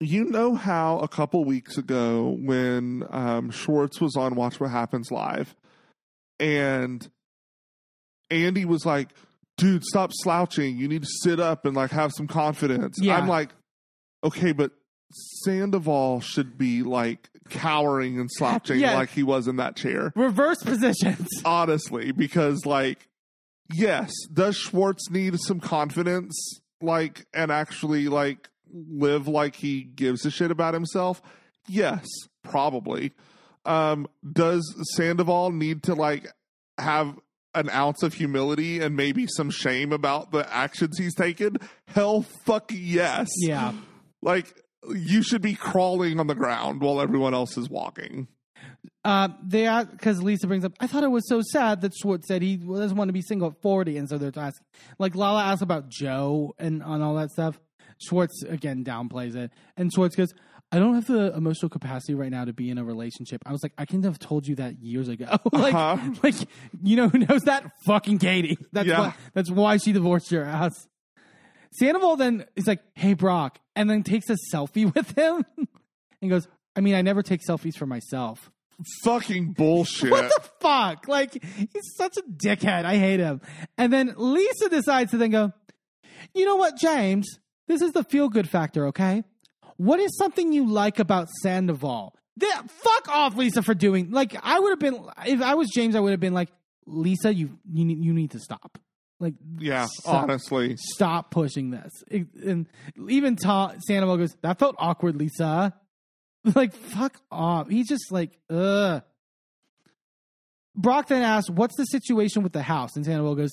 you 0.00 0.24
know 0.24 0.54
how 0.54 0.98
a 1.00 1.08
couple 1.08 1.44
weeks 1.44 1.76
ago 1.78 2.36
when 2.40 3.04
um, 3.10 3.50
Schwartz 3.50 4.00
was 4.00 4.16
on 4.16 4.34
Watch 4.34 4.60
What 4.60 4.70
Happens 4.70 5.10
Live 5.10 5.54
and 6.40 7.06
Andy 8.30 8.64
was 8.64 8.84
like, 8.86 9.08
dude, 9.56 9.84
stop 9.84 10.10
slouching. 10.12 10.76
You 10.76 10.88
need 10.88 11.02
to 11.02 11.08
sit 11.22 11.40
up 11.40 11.64
and 11.64 11.74
like 11.74 11.90
have 11.90 12.12
some 12.12 12.26
confidence. 12.26 12.98
Yeah. 13.00 13.16
I'm 13.16 13.26
like, 13.26 13.50
okay, 14.22 14.52
but 14.52 14.72
Sandoval 15.42 16.20
should 16.20 16.58
be 16.58 16.82
like 16.82 17.28
cowering 17.48 18.20
and 18.20 18.30
slouching 18.30 18.80
like 18.82 19.10
he 19.10 19.22
was 19.22 19.48
in 19.48 19.56
that 19.56 19.74
chair. 19.76 20.12
Reverse 20.14 20.62
positions. 20.62 21.26
honestly, 21.44 22.12
because 22.12 22.66
like, 22.66 23.07
yes, 23.72 24.12
does 24.32 24.56
Schwartz 24.56 25.10
need 25.10 25.38
some 25.40 25.60
confidence, 25.60 26.60
like, 26.80 27.26
and 27.32 27.50
actually 27.50 28.08
like 28.08 28.48
live 28.72 29.28
like 29.28 29.56
he 29.56 29.82
gives 29.82 30.24
a 30.26 30.30
shit 30.30 30.50
about 30.50 30.74
himself? 30.74 31.22
Yes, 31.66 32.06
probably. 32.42 33.12
Um, 33.64 34.06
does 34.32 34.74
Sandoval 34.94 35.52
need 35.52 35.82
to 35.84 35.94
like 35.94 36.32
have 36.78 37.18
an 37.54 37.68
ounce 37.70 38.02
of 38.02 38.14
humility 38.14 38.80
and 38.80 38.96
maybe 38.96 39.26
some 39.26 39.50
shame 39.50 39.92
about 39.92 40.30
the 40.30 40.50
actions 40.52 40.98
he's 40.98 41.14
taken? 41.14 41.56
Hell, 41.86 42.22
fuck 42.44 42.70
yes. 42.74 43.28
Yeah. 43.38 43.72
Like, 44.22 44.54
you 44.94 45.22
should 45.22 45.42
be 45.42 45.54
crawling 45.54 46.20
on 46.20 46.26
the 46.26 46.34
ground 46.34 46.80
while 46.80 47.00
everyone 47.00 47.34
else 47.34 47.56
is 47.58 47.68
walking. 47.68 48.28
Uh, 49.04 49.28
they 49.44 49.68
because 49.92 50.22
Lisa 50.22 50.46
brings 50.46 50.64
up. 50.64 50.72
I 50.80 50.86
thought 50.86 51.02
it 51.02 51.10
was 51.10 51.26
so 51.28 51.40
sad 51.42 51.80
that 51.82 51.92
Schwartz 51.94 52.26
said 52.28 52.42
he 52.42 52.56
doesn't 52.56 52.96
want 52.96 53.08
to 53.08 53.12
be 53.12 53.22
single 53.22 53.48
at 53.48 53.60
forty, 53.62 53.96
and 53.96 54.08
so 54.08 54.18
they're 54.18 54.32
asking. 54.36 54.66
Like 54.98 55.14
Lala 55.14 55.42
asks 55.44 55.62
about 55.62 55.88
Joe 55.88 56.54
and 56.58 56.82
on 56.82 57.00
all 57.02 57.14
that 57.14 57.30
stuff. 57.30 57.58
Schwartz 57.98 58.42
again 58.42 58.84
downplays 58.84 59.34
it, 59.34 59.50
and 59.76 59.92
Schwartz 59.92 60.14
goes, 60.14 60.34
"I 60.70 60.78
don't 60.78 60.94
have 60.94 61.06
the 61.06 61.34
emotional 61.34 61.68
capacity 61.70 62.14
right 62.14 62.30
now 62.30 62.44
to 62.44 62.52
be 62.52 62.70
in 62.70 62.76
a 62.78 62.84
relationship." 62.84 63.42
I 63.46 63.52
was 63.52 63.62
like, 63.62 63.72
"I 63.78 63.86
couldn't 63.86 64.04
have 64.04 64.18
told 64.18 64.46
you 64.46 64.56
that 64.56 64.80
years 64.82 65.08
ago." 65.08 65.26
like, 65.52 65.74
Uh-huh. 65.74 66.14
like 66.22 66.34
you 66.82 66.96
know 66.96 67.08
who 67.08 67.18
knows 67.20 67.42
that? 67.42 67.70
Fucking 67.86 68.18
Katie. 68.18 68.58
That's 68.72 68.88
Yeah. 68.88 69.00
why. 69.00 69.14
That's 69.32 69.50
why 69.50 69.76
she 69.78 69.92
divorced 69.92 70.30
your 70.30 70.44
ass. 70.44 70.86
Sandoval 71.72 72.16
then 72.16 72.44
is 72.56 72.66
like, 72.66 72.80
"Hey 72.94 73.14
Brock," 73.14 73.58
and 73.76 73.88
then 73.88 74.02
takes 74.02 74.28
a 74.30 74.36
selfie 74.52 74.92
with 74.94 75.16
him, 75.16 75.44
and 76.20 76.30
goes, 76.30 76.46
"I 76.78 76.80
mean, 76.80 76.94
I 76.94 77.02
never 77.02 77.22
take 77.22 77.40
selfies 77.46 77.74
for 77.76 77.86
myself." 77.86 78.50
Fucking 79.04 79.54
bullshit. 79.54 80.10
What 80.12 80.30
the 80.30 80.48
fuck? 80.60 81.08
Like, 81.08 81.42
he's 81.42 81.94
such 81.96 82.16
a 82.16 82.22
dickhead. 82.22 82.84
I 82.84 82.96
hate 82.96 83.18
him. 83.18 83.40
And 83.76 83.92
then 83.92 84.14
Lisa 84.16 84.68
decides 84.68 85.10
to 85.10 85.16
then 85.16 85.30
go, 85.30 85.52
you 86.32 86.46
know 86.46 86.54
what, 86.54 86.76
James? 86.76 87.26
This 87.66 87.82
is 87.82 87.90
the 87.92 88.04
feel 88.04 88.28
good 88.28 88.48
factor, 88.48 88.86
okay? 88.86 89.24
What 89.78 89.98
is 89.98 90.16
something 90.16 90.52
you 90.52 90.70
like 90.70 91.00
about 91.00 91.28
Sandoval? 91.42 92.14
That, 92.36 92.70
fuck 92.70 93.08
off, 93.08 93.34
Lisa, 93.36 93.62
for 93.64 93.74
doing. 93.74 94.12
Like, 94.12 94.36
I 94.44 94.60
would 94.60 94.70
have 94.70 94.78
been, 94.78 95.04
if 95.26 95.42
I 95.42 95.54
was 95.54 95.68
James, 95.74 95.96
I 95.96 96.00
would 96.00 96.12
have 96.12 96.20
been 96.20 96.34
like, 96.34 96.48
Lisa, 96.86 97.34
you, 97.34 97.58
you, 97.68 97.84
need- 97.84 97.98
you 98.04 98.14
need 98.14 98.30
to 98.30 98.38
stop. 98.38 98.78
Like, 99.18 99.34
yeah, 99.58 99.88
stop, 99.90 100.22
honestly. 100.22 100.76
stop 100.78 101.32
pushing 101.32 101.70
this. 101.70 101.90
It- 102.08 102.32
and 102.44 102.66
even 103.08 103.34
Tom, 103.34 103.80
Sandoval 103.80 104.18
goes, 104.18 104.36
that 104.42 104.60
felt 104.60 104.76
awkward, 104.78 105.16
Lisa. 105.16 105.74
Like, 106.54 106.72
fuck 106.72 107.20
off. 107.30 107.68
He's 107.68 107.88
just 107.88 108.10
like, 108.10 108.38
ugh. 108.48 109.02
Brock 110.74 111.08
then 111.08 111.22
asks, 111.22 111.50
What's 111.50 111.76
the 111.76 111.84
situation 111.84 112.42
with 112.42 112.52
the 112.52 112.62
house? 112.62 112.96
And 112.96 113.04
Sandoval 113.04 113.34
goes, 113.34 113.50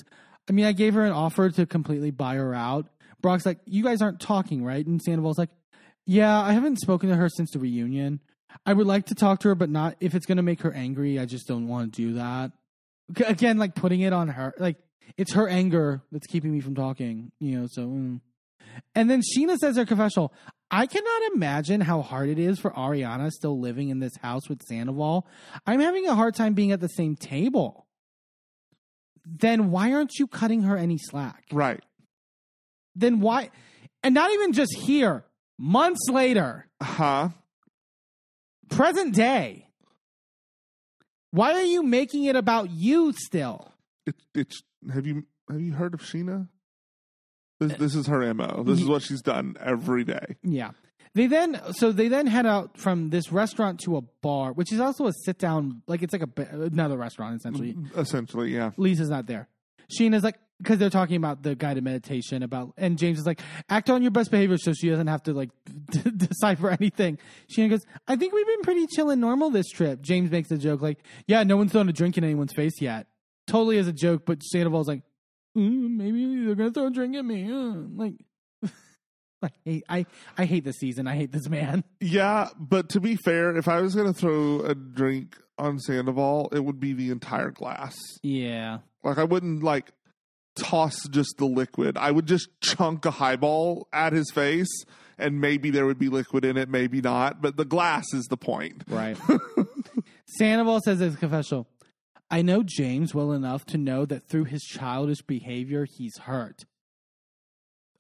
I 0.48 0.54
mean, 0.54 0.66
I 0.66 0.72
gave 0.72 0.94
her 0.94 1.04
an 1.04 1.12
offer 1.12 1.50
to 1.50 1.66
completely 1.66 2.12
buy 2.12 2.36
her 2.36 2.54
out. 2.54 2.88
Brock's 3.22 3.46
like, 3.46 3.60
You 3.66 3.84
guys 3.84 4.02
aren't 4.02 4.20
talking, 4.20 4.64
right? 4.64 4.86
And 4.86 5.02
Sandoval's 5.02 5.38
like, 5.38 5.50
Yeah, 6.06 6.40
I 6.40 6.54
haven't 6.54 6.80
spoken 6.80 7.10
to 7.10 7.16
her 7.16 7.28
since 7.28 7.52
the 7.52 7.60
reunion. 7.60 8.20
I 8.66 8.74
would 8.74 8.88
like 8.88 9.08
to 9.08 9.16
talk 9.16 9.40
to 9.42 9.50
her, 9.50 9.56
but 9.56 9.70
not 9.70 9.96
if 10.00 10.16
it's 10.16 10.26
going 10.26 10.38
to 10.38 10.44
make 10.44 10.62
her 10.62 10.72
angry. 10.72 11.20
I 11.20 11.26
just 11.26 11.48
don't 11.48 11.68
want 11.68 11.94
to 11.94 12.02
do 12.02 12.14
that. 12.14 12.52
Again, 13.26 13.58
like 13.58 13.76
putting 13.76 14.02
it 14.02 14.14
on 14.14 14.30
her. 14.30 14.54
Like, 14.58 14.78
it's 15.18 15.34
her 15.34 15.48
anger 15.48 16.04
that's 16.12 16.28
keeping 16.28 16.52
me 16.52 16.62
from 16.62 16.76
talking, 16.76 17.32
you 17.40 17.60
know, 17.60 17.68
so. 17.70 17.82
mm. 17.82 18.22
And 18.94 19.10
then 19.10 19.22
Scheana 19.22 19.58
says 19.58 19.78
her 19.78 19.86
confessional. 19.86 20.34
I 20.72 20.88
cannot 20.88 21.34
imagine 21.34 21.82
how 21.82 22.02
hard 22.02 22.30
it 22.30 22.40
is 22.40 22.60
for 22.60 22.72
Ariana 22.72 23.30
still 23.32 23.60
living 23.60 23.90
in 23.90 24.00
this 24.00 24.16
house 24.22 24.50
with 24.50 24.62
Sandoval. 24.64 25.28
I'm 25.66 25.80
having 25.80 26.08
a 26.08 26.16
hard 26.16 26.36
time 26.36 26.54
being 26.54 26.72
at 26.72 26.82
the 26.82 26.88
same 26.88 27.16
table. 27.16 27.86
Then 29.26 29.72
why 29.72 29.94
aren't 29.94 30.16
you 30.20 30.28
cutting 30.28 30.64
her 30.64 30.76
any 30.78 30.98
slack? 30.98 31.44
Right. 31.52 31.84
Then 32.96 33.20
why? 33.20 33.52
And 34.04 34.14
not 34.14 34.32
even 34.32 34.54
just 34.54 34.76
here, 34.76 35.26
months 35.58 36.08
later, 36.10 36.68
Huh? 36.82 37.30
present 38.70 39.14
day. 39.16 39.68
Why 41.32 41.54
are 41.54 41.64
you 41.64 41.84
making 41.84 42.26
it 42.26 42.36
about 42.36 42.70
you 42.72 43.14
still? 43.14 43.72
It, 44.06 44.16
it's 44.34 44.62
have 44.94 45.06
you 45.06 45.26
have 45.50 45.60
you 45.62 45.74
heard 45.74 45.94
of 45.94 46.02
Scheana? 46.02 46.48
This, 47.60 47.74
this 47.78 47.96
is 47.96 48.08
her 48.08 48.34
mo. 48.34 48.64
This 48.66 48.82
is 48.82 48.88
what 48.88 49.02
she's 49.02 49.22
done 49.22 49.56
every 49.60 50.04
day. 50.04 50.36
Yeah. 50.44 50.72
They 51.14 51.28
then 51.28 51.62
so 51.72 51.94
they 51.94 52.10
then 52.10 52.28
head 52.28 52.46
out 52.46 52.78
from 52.78 53.10
this 53.10 53.32
restaurant 53.32 53.80
to 53.82 53.96
a 53.96 54.02
bar, 54.02 54.52
which 54.52 54.74
is 54.74 54.82
also 54.82 55.08
a 55.08 55.14
sit 55.24 55.40
down, 55.40 55.82
like 55.88 56.04
it's 56.04 56.12
like 56.12 56.24
a 56.24 56.42
another 56.64 56.98
restaurant 56.98 57.38
essentially. 57.38 57.74
Mm-hmm. 57.74 58.00
Essentially, 58.00 58.54
yeah. 58.54 58.72
Lisa's 58.76 59.10
not 59.10 59.26
there. 59.26 59.48
Scheana's 59.90 60.24
like 60.24 60.36
because 60.62 60.78
they're 60.78 60.90
talking 60.90 61.18
about 61.18 61.44
the 61.44 61.56
guided 61.56 61.84
meditation 61.84 62.44
about, 62.44 62.74
and 62.78 62.98
James 62.98 63.20
is 63.20 63.26
like 63.26 63.42
act 63.70 63.90
on 63.90 64.02
your 64.02 64.12
best 64.12 64.32
behavior 64.32 64.58
so 64.58 64.74
she 64.74 64.90
doesn't 64.90 65.08
have 65.08 65.24
to 65.24 65.34
like 65.34 65.50
decipher 66.18 66.70
anything. 66.70 67.18
Scheana 67.50 67.70
goes, 67.70 67.86
I 68.08 68.16
think 68.16 68.34
we've 68.34 68.46
been 68.46 68.62
pretty 68.62 68.88
chill 68.88 69.10
and 69.10 69.20
normal 69.20 69.50
this 69.50 69.70
trip. 69.70 70.02
James 70.02 70.32
makes 70.32 70.52
a 70.52 70.58
joke 70.58 70.82
like, 70.82 71.00
yeah, 71.28 71.44
no 71.44 71.58
one's 71.58 71.72
thrown 71.72 71.90
a 71.90 71.94
drink 71.94 72.18
in 72.18 72.24
anyone's 72.24 72.54
face 72.54 72.82
yet. 72.82 73.08
Totally 73.48 73.78
as 73.78 73.88
a 73.88 73.94
joke, 73.94 74.24
but 74.26 74.42
Sandoval's 74.42 74.88
like, 74.88 75.02
maybe 75.56 76.46
they're 76.46 76.56
gonna 76.56 76.72
throw 76.72 76.88
a 76.88 76.92
drink 76.92 77.16
at 77.16 77.26
me. 77.26 77.52
Uh, 77.52 77.74
like. 77.96 78.14
I 79.44 79.50
hate, 79.64 79.84
I, 79.88 80.06
I 80.38 80.46
hate 80.46 80.64
this 80.64 80.78
season. 80.78 81.08
I 81.08 81.16
hate 81.16 81.32
this 81.32 81.48
man. 81.48 81.84
Yeah, 82.00 82.50
but 82.58 82.90
to 82.90 83.00
be 83.00 83.16
fair, 83.16 83.56
if 83.56 83.68
I 83.68 83.82
was 83.82 83.96
going 83.96 84.08
to 84.08 84.14
throw 84.14 84.62
a 84.62 84.74
drink 84.74 85.38
on 85.58 85.80
Sandoval, 85.80 86.50
it 86.52 86.64
would 86.64 86.80
be 86.80 86.94
the 86.94 87.10
entire 87.10 87.52
glass. 87.52 87.96
Yeah. 88.24 88.80
Like 89.04 89.18
I 89.18 89.24
wouldn't 89.24 89.64
like 89.64 89.92
toss 90.56 91.08
just 91.10 91.36
the 91.38 91.46
liquid. 91.46 91.98
I 91.98 92.12
would 92.12 92.28
just 92.28 92.50
chunk 92.62 93.06
a 93.06 93.12
highball 93.12 93.88
at 93.92 94.14
his 94.14 94.32
face 94.32 94.84
and 95.18 95.40
maybe 95.40 95.70
there 95.70 95.86
would 95.86 96.00
be 96.00 96.10
liquid 96.10 96.46
in 96.46 96.58
it, 96.58 96.70
maybe 96.70 97.02
not, 97.02 97.42
but 97.42 97.58
the 97.58 97.66
glass 97.66 98.06
is 98.14 98.26
the 98.26 98.38
point. 98.38 98.84
Right. 98.88 99.18
Sandoval 100.38 100.82
says 100.82 101.00
his 101.00 101.16
confessional, 101.16 101.68
I 102.36 102.42
know 102.42 102.64
James 102.64 103.16
well 103.16 103.32
enough 103.32 103.66
to 103.68 103.78
know 103.78 104.04
that 104.06 104.28
through 104.28 104.44
his 104.44 104.62
childish 104.62 105.22
behavior, 105.22 105.86
he's 105.86 106.18
hurt. 106.18 106.66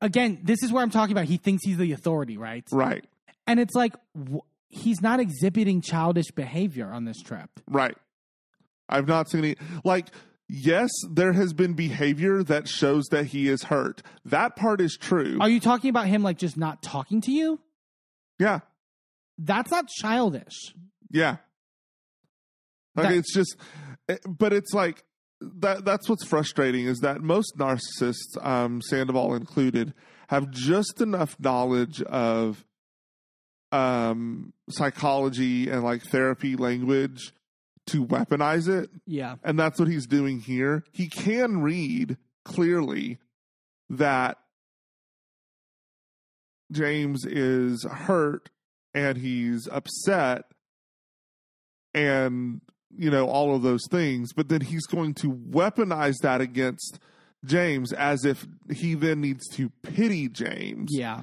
Again, 0.02 0.40
this 0.44 0.62
is 0.62 0.74
where 0.74 0.84
I'm 0.84 0.90
talking 0.90 1.14
about. 1.14 1.24
He 1.26 1.38
thinks 1.38 1.64
he's 1.64 1.78
the 1.78 1.94
authority, 1.94 2.38
right? 2.38 2.66
Right. 2.70 3.06
And 3.48 3.62
it's 3.62 3.74
like, 3.76 3.94
wh- 4.14 4.40
he's 4.68 5.02
not 5.02 5.22
exhibiting 5.22 5.80
childish 5.82 6.32
behavior 6.32 6.88
on 6.91 7.06
this 7.06 7.22
trip. 7.22 7.49
Right. 7.66 7.98
I've 8.90 9.07
not 9.07 9.30
seen 9.30 9.45
any 9.45 9.56
like 9.86 10.07
yes, 10.49 10.90
there 11.10 11.32
has 11.32 11.53
been 11.53 11.74
behavior 11.74 12.44
that 12.44 12.68
shows 12.68 13.06
that 13.12 13.28
he 13.28 13.48
is 13.48 13.64
hurt. 13.64 14.02
That 14.26 14.57
part 14.57 14.82
is 14.82 14.98
true. 14.99 15.38
Are 15.40 15.49
you 15.49 15.62
talking 15.62 15.90
about 15.90 16.07
him 16.07 16.24
like 16.24 16.38
just 16.38 16.57
not 16.57 16.84
talking 16.84 17.22
to 17.22 17.32
you? 17.32 17.60
yeah. 18.38 18.60
That's 19.38 19.72
not 19.72 19.88
childish. 19.88 20.74
Yeah. 21.10 21.38
Like 22.95 23.07
That- 23.10 23.16
it's 23.16 23.34
just 23.34 23.56
but 24.27 24.53
it's 24.53 24.73
like 24.73 25.03
that 25.41 25.86
that's 25.86 26.10
what's 26.10 26.26
frustrating 26.26 26.86
is 26.86 26.99
that 26.99 27.22
most 27.22 27.57
narcissists, 27.57 28.38
um, 28.41 28.82
Sandoval 28.82 29.36
included, 29.36 29.94
have 30.27 30.49
just 30.49 31.02
enough 31.02 31.36
knowledge 31.40 32.02
of 32.02 32.65
um, 33.72 34.53
psychology 34.69 35.69
and 35.69 35.84
like 35.84 36.03
therapy 36.03 36.56
language 36.56 37.34
to 37.88 38.06
weaponize 38.06 38.68
it. 38.68 38.90
Yeah. 39.06 39.36
And 39.44 39.60
that's 39.60 39.80
what 39.80 39.88
he's 39.88 40.07
doing 40.07 40.40
here. 40.40 40.84
He 40.91 41.07
can 41.07 41.61
read 41.61 42.18
clearly 42.44 43.19
that 43.90 44.38
James 46.72 47.26
is 47.26 47.84
hurt 47.84 48.49
and 48.94 49.18
he's 49.18 49.68
upset 49.72 50.45
and 51.94 52.61
you 52.98 53.10
know 53.10 53.28
all 53.28 53.56
of 53.56 53.62
those 53.62 53.82
things 53.90 54.32
but 54.34 54.49
then 54.49 54.62
he's 54.62 54.86
going 54.86 55.14
to 55.14 55.32
weaponize 55.32 56.16
that 56.22 56.41
against 56.41 56.99
James 57.45 57.94
as 57.94 58.26
if 58.26 58.48
he 58.72 58.95
then 58.95 59.22
needs 59.22 59.48
to 59.49 59.70
pity 59.84 60.28
James. 60.30 60.90
Yeah. 60.91 61.22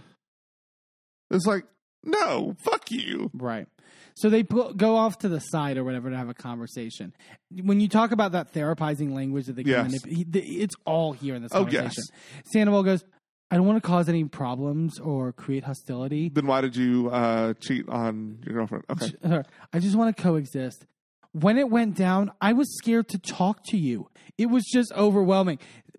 It's 1.30 1.47
like 1.47 1.64
no, 2.05 2.55
fuck 2.64 2.90
you. 2.90 3.30
Right. 3.32 3.66
So 4.14 4.28
they 4.28 4.43
go 4.43 4.97
off 4.97 5.18
to 5.18 5.28
the 5.28 5.39
side 5.39 5.78
or 5.78 5.84
whatever 5.84 6.10
to 6.10 6.16
have 6.16 6.28
a 6.28 6.34
conversation. 6.34 7.14
When 7.51 7.80
you 7.80 7.89
talk 7.89 8.10
about 8.12 8.32
that 8.32 8.52
therapizing 8.52 9.12
language 9.14 9.47
that 9.47 9.55
they 9.56 9.62
Yes. 9.62 9.90
manip- 10.05 10.34
it's 10.34 10.74
all 10.84 11.12
here 11.12 11.34
in 11.36 11.43
this 11.43 11.52
Oh, 11.55 11.59
conversation. 11.64 11.93
yes. 12.12 12.43
Sandoval 12.52 12.82
goes, 12.82 13.05
I 13.51 13.56
don't 13.56 13.66
want 13.66 13.82
to 13.82 13.86
cause 13.86 14.09
any 14.09 14.24
problems 14.24 14.98
or 14.98 15.32
create 15.32 15.62
hostility. 15.64 16.28
Then 16.28 16.47
why 16.47 16.60
did 16.60 16.74
you 16.76 17.09
uh, 17.10 17.55
cheat 17.60 17.89
on 17.89 18.39
your 18.44 18.55
girlfriend? 18.56 18.84
Okay. 18.90 19.43
I 19.72 19.78
just 19.78 19.94
want 19.97 20.14
to 20.16 20.22
coexist. 20.22 20.84
When 21.32 21.59
it 21.59 21.70
went 21.70 21.96
down, 21.96 22.30
I 22.40 22.52
was 22.52 22.76
scared 22.76 23.09
to 23.09 23.18
talk 23.18 23.64
to 23.66 23.76
you. 23.76 24.09
It 24.38 24.46
was 24.46 24.64
just 24.64 24.92
overwhelming. 24.92 25.59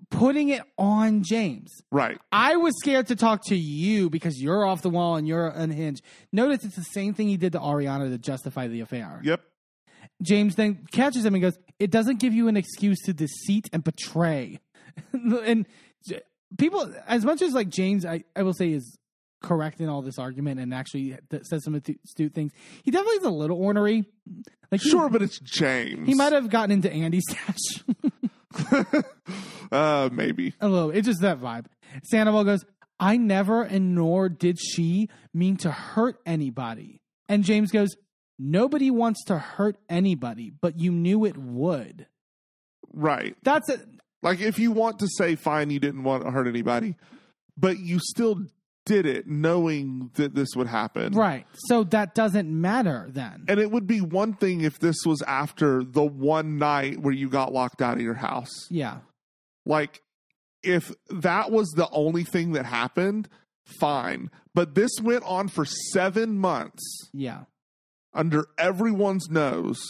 Putting 0.09 0.49
it 0.49 0.61
on 0.77 1.23
James. 1.23 1.71
Right. 1.91 2.19
I 2.31 2.55
was 2.55 2.77
scared 2.77 3.07
to 3.07 3.15
talk 3.15 3.43
to 3.45 3.55
you 3.55 4.11
because 4.11 4.39
you're 4.39 4.63
off 4.63 4.83
the 4.83 4.91
wall 4.91 5.15
and 5.15 5.27
you're 5.27 5.47
unhinged. 5.47 6.03
Notice 6.31 6.63
it's 6.63 6.75
the 6.75 6.83
same 6.83 7.15
thing 7.15 7.29
he 7.29 7.37
did 7.37 7.53
to 7.53 7.59
Ariana 7.59 8.11
to 8.11 8.19
justify 8.19 8.67
the 8.67 8.81
affair. 8.81 9.21
Yep. 9.23 9.41
James 10.21 10.55
then 10.55 10.85
catches 10.91 11.25
him 11.25 11.33
and 11.33 11.41
goes, 11.41 11.57
It 11.79 11.89
doesn't 11.89 12.19
give 12.19 12.33
you 12.33 12.47
an 12.47 12.57
excuse 12.57 12.99
to 13.05 13.13
deceit 13.13 13.69
and 13.73 13.83
betray. 13.83 14.59
and 15.13 15.65
people, 16.57 16.93
as 17.07 17.25
much 17.25 17.41
as 17.41 17.53
like 17.53 17.69
James, 17.69 18.05
I, 18.05 18.23
I 18.35 18.43
will 18.43 18.53
say, 18.53 18.71
is 18.71 18.97
correct 19.43 19.79
in 19.81 19.89
all 19.89 20.01
this 20.01 20.17
argument 20.17 20.59
and 20.59 20.73
actually 20.73 21.15
th- 21.29 21.43
says 21.43 21.63
some 21.63 21.75
astute 21.75 22.33
things, 22.33 22.51
he 22.83 22.89
definitely 22.89 23.17
is 23.17 23.25
a 23.25 23.29
little 23.29 23.57
ornery. 23.57 24.05
Like 24.71 24.81
he- 24.81 24.89
Sure, 24.89 25.09
but 25.09 25.21
it's 25.21 25.39
James. 25.39 26.07
he 26.07 26.15
might 26.15 26.33
have 26.33 26.49
gotten 26.49 26.71
into 26.71 26.91
Andy's 26.91 27.23
stash. 27.29 27.83
uh, 29.71 30.09
maybe. 30.11 30.53
a 30.59 30.67
little. 30.67 30.89
It's 30.91 31.07
just 31.07 31.21
that 31.21 31.39
vibe. 31.39 31.65
Sandoval 32.03 32.43
goes, 32.43 32.65
I 32.99 33.17
never 33.17 33.63
and 33.63 33.95
nor 33.95 34.29
did 34.29 34.59
she 34.59 35.09
mean 35.33 35.57
to 35.57 35.71
hurt 35.71 36.17
anybody. 36.25 37.01
And 37.29 37.43
James 37.43 37.71
goes, 37.71 37.95
Nobody 38.39 38.89
wants 38.89 39.23
to 39.25 39.37
hurt 39.37 39.77
anybody, 39.89 40.51
but 40.59 40.79
you 40.79 40.91
knew 40.91 41.23
it 41.23 41.37
would. 41.37 42.07
Right. 42.91 43.35
That's 43.43 43.69
it. 43.69 43.79
Like 44.23 44.41
if 44.41 44.57
you 44.57 44.71
want 44.71 44.99
to 44.99 45.07
say 45.07 45.35
fine, 45.35 45.69
you 45.69 45.79
didn't 45.79 46.03
want 46.03 46.23
to 46.23 46.31
hurt 46.31 46.47
anybody, 46.47 46.95
but 47.57 47.77
you 47.79 47.99
still 47.99 48.39
did 48.85 49.05
it 49.05 49.27
knowing 49.27 50.11
that 50.15 50.35
this 50.35 50.49
would 50.55 50.67
happen. 50.67 51.13
Right. 51.13 51.45
So 51.67 51.83
that 51.85 52.15
doesn't 52.15 52.49
matter 52.49 53.07
then. 53.09 53.45
And 53.47 53.59
it 53.59 53.71
would 53.71 53.87
be 53.87 54.01
one 54.01 54.33
thing 54.33 54.61
if 54.61 54.79
this 54.79 54.97
was 55.05 55.21
after 55.21 55.83
the 55.83 56.03
one 56.03 56.57
night 56.57 56.99
where 56.99 57.13
you 57.13 57.29
got 57.29 57.53
locked 57.53 57.81
out 57.81 57.95
of 57.95 58.01
your 58.01 58.15
house. 58.15 58.51
Yeah. 58.69 58.97
Like 59.65 60.01
if 60.63 60.91
that 61.09 61.51
was 61.51 61.69
the 61.69 61.89
only 61.91 62.23
thing 62.23 62.53
that 62.53 62.65
happened, 62.65 63.29
fine. 63.79 64.29
But 64.53 64.75
this 64.75 64.91
went 65.01 65.23
on 65.23 65.47
for 65.47 65.65
7 65.65 66.37
months 66.37 67.09
Yeah. 67.13 67.43
under 68.13 68.47
everyone's 68.57 69.29
nose. 69.29 69.81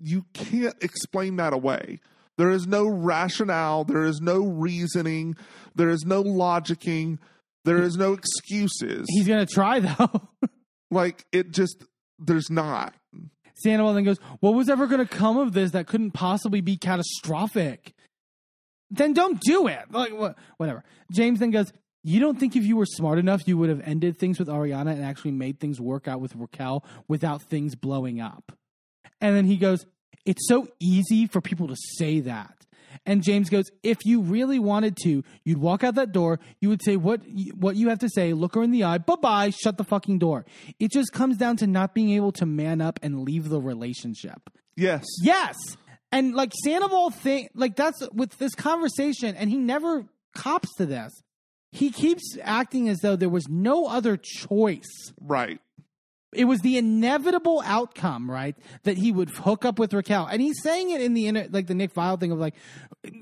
You 0.00 0.26
can't 0.34 0.76
explain 0.82 1.36
that 1.36 1.52
away. 1.52 2.00
There 2.36 2.50
is 2.50 2.66
no 2.66 2.86
rationale, 2.86 3.84
there 3.84 4.04
is 4.04 4.20
no 4.20 4.44
reasoning, 4.44 5.36
there 5.76 5.90
is 5.90 6.04
no 6.04 6.22
logicking, 6.22 7.18
there 7.64 7.82
is 7.82 7.96
no 7.96 8.14
excuses. 8.14 9.06
He's 9.08 9.28
going 9.28 9.46
to 9.46 9.52
try 9.52 9.80
though. 9.80 10.28
like 10.90 11.24
it 11.32 11.52
just 11.52 11.84
there's 12.18 12.50
not. 12.50 12.94
Sandoval 13.54 13.94
then 13.94 14.04
goes, 14.04 14.18
What 14.40 14.54
was 14.54 14.68
ever 14.68 14.86
going 14.86 15.06
to 15.06 15.16
come 15.16 15.38
of 15.38 15.52
this 15.52 15.72
that 15.72 15.86
couldn't 15.86 16.12
possibly 16.12 16.60
be 16.60 16.76
catastrophic? 16.76 17.94
Then 18.90 19.12
don't 19.14 19.40
do 19.40 19.66
it. 19.66 19.90
Like, 19.90 20.12
wha- 20.12 20.34
whatever. 20.58 20.84
James 21.12 21.40
then 21.40 21.50
goes, 21.50 21.72
You 22.04 22.20
don't 22.20 22.38
think 22.38 22.54
if 22.54 22.64
you 22.64 22.76
were 22.76 22.86
smart 22.86 23.18
enough, 23.18 23.48
you 23.48 23.56
would 23.58 23.70
have 23.70 23.80
ended 23.84 24.18
things 24.18 24.38
with 24.38 24.48
Ariana 24.48 24.92
and 24.92 25.04
actually 25.04 25.32
made 25.32 25.58
things 25.58 25.80
work 25.80 26.06
out 26.06 26.20
with 26.20 26.36
Raquel 26.36 26.84
without 27.08 27.42
things 27.42 27.74
blowing 27.74 28.20
up? 28.20 28.52
And 29.20 29.34
then 29.34 29.46
he 29.46 29.56
goes, 29.56 29.86
It's 30.24 30.46
so 30.46 30.68
easy 30.80 31.26
for 31.26 31.40
people 31.40 31.68
to 31.68 31.76
say 31.96 32.20
that. 32.20 32.65
And 33.04 33.22
James 33.22 33.50
goes, 33.50 33.64
If 33.82 34.04
you 34.04 34.20
really 34.20 34.58
wanted 34.58 34.96
to, 35.04 35.22
you'd 35.44 35.58
walk 35.58 35.84
out 35.84 35.96
that 35.96 36.12
door, 36.12 36.40
you 36.60 36.68
would 36.68 36.82
say 36.82 36.96
what 36.96 37.20
what 37.54 37.76
you 37.76 37.88
have 37.88 37.98
to 38.00 38.08
say, 38.08 38.32
look 38.32 38.54
her 38.54 38.62
in 38.62 38.70
the 38.70 38.84
eye, 38.84 38.98
bye 38.98 39.16
bye, 39.16 39.50
shut 39.50 39.76
the 39.76 39.84
fucking 39.84 40.18
door. 40.18 40.44
It 40.78 40.90
just 40.90 41.12
comes 41.12 41.36
down 41.36 41.56
to 41.58 41.66
not 41.66 41.94
being 41.94 42.10
able 42.10 42.32
to 42.32 42.46
man 42.46 42.80
up 42.80 42.98
and 43.02 43.22
leave 43.22 43.48
the 43.48 43.60
relationship. 43.60 44.50
Yes. 44.76 45.04
Yes. 45.22 45.56
And 46.12 46.34
like 46.34 46.52
Sandoval 46.64 47.10
thing 47.10 47.48
like 47.54 47.76
that's 47.76 48.06
with 48.12 48.38
this 48.38 48.54
conversation, 48.54 49.34
and 49.36 49.50
he 49.50 49.56
never 49.56 50.06
cops 50.34 50.74
to 50.76 50.86
this. 50.86 51.12
He 51.72 51.90
keeps 51.90 52.38
acting 52.42 52.88
as 52.88 52.98
though 52.98 53.16
there 53.16 53.28
was 53.28 53.48
no 53.48 53.86
other 53.86 54.16
choice 54.16 55.12
Right. 55.20 55.60
It 56.32 56.44
was 56.44 56.60
the 56.60 56.76
inevitable 56.76 57.62
outcome, 57.64 58.30
right? 58.30 58.56
That 58.82 58.98
he 58.98 59.12
would 59.12 59.30
hook 59.30 59.64
up 59.64 59.78
with 59.78 59.92
Raquel, 59.94 60.26
and 60.26 60.40
he's 60.40 60.62
saying 60.62 60.90
it 60.90 61.00
in 61.00 61.14
the 61.14 61.26
inter- 61.26 61.48
like 61.50 61.66
the 61.66 61.74
Nick 61.74 61.92
Vile 61.92 62.16
thing 62.16 62.32
of 62.32 62.38
like 62.38 62.54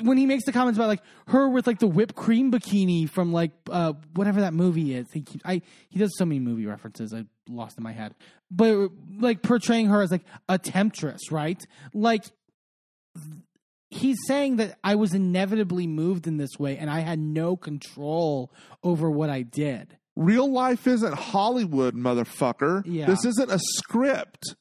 when 0.02 0.16
he 0.16 0.26
makes 0.26 0.44
the 0.44 0.52
comments 0.52 0.78
about 0.78 0.88
like 0.88 1.02
her 1.28 1.48
with 1.48 1.66
like 1.66 1.78
the 1.78 1.86
whipped 1.86 2.14
cream 2.14 2.50
bikini 2.50 3.08
from 3.08 3.32
like 3.32 3.52
uh 3.70 3.92
whatever 4.14 4.40
that 4.40 4.54
movie 4.54 4.94
is. 4.94 5.06
He 5.12 5.22
keeps, 5.22 5.44
I 5.44 5.62
he 5.88 5.98
does 5.98 6.16
so 6.16 6.24
many 6.24 6.40
movie 6.40 6.66
references 6.66 7.12
I 7.12 7.24
lost 7.48 7.76
in 7.78 7.84
my 7.84 7.92
head, 7.92 8.14
but 8.50 8.90
like 9.18 9.42
portraying 9.42 9.86
her 9.86 10.02
as 10.02 10.10
like 10.10 10.24
a 10.48 10.58
temptress, 10.58 11.30
right? 11.30 11.62
Like 11.92 12.24
he's 13.90 14.18
saying 14.26 14.56
that 14.56 14.78
I 14.82 14.96
was 14.96 15.14
inevitably 15.14 15.86
moved 15.86 16.26
in 16.26 16.36
this 16.36 16.58
way, 16.58 16.76
and 16.78 16.90
I 16.90 17.00
had 17.00 17.18
no 17.18 17.56
control 17.56 18.50
over 18.82 19.10
what 19.10 19.30
I 19.30 19.42
did. 19.42 19.96
Real 20.16 20.50
life 20.50 20.86
isn't 20.86 21.14
Hollywood, 21.14 21.94
motherfucker. 21.94 22.82
Yeah. 22.86 23.06
This 23.06 23.24
isn't 23.24 23.50
a 23.50 23.58
script. 23.58 24.54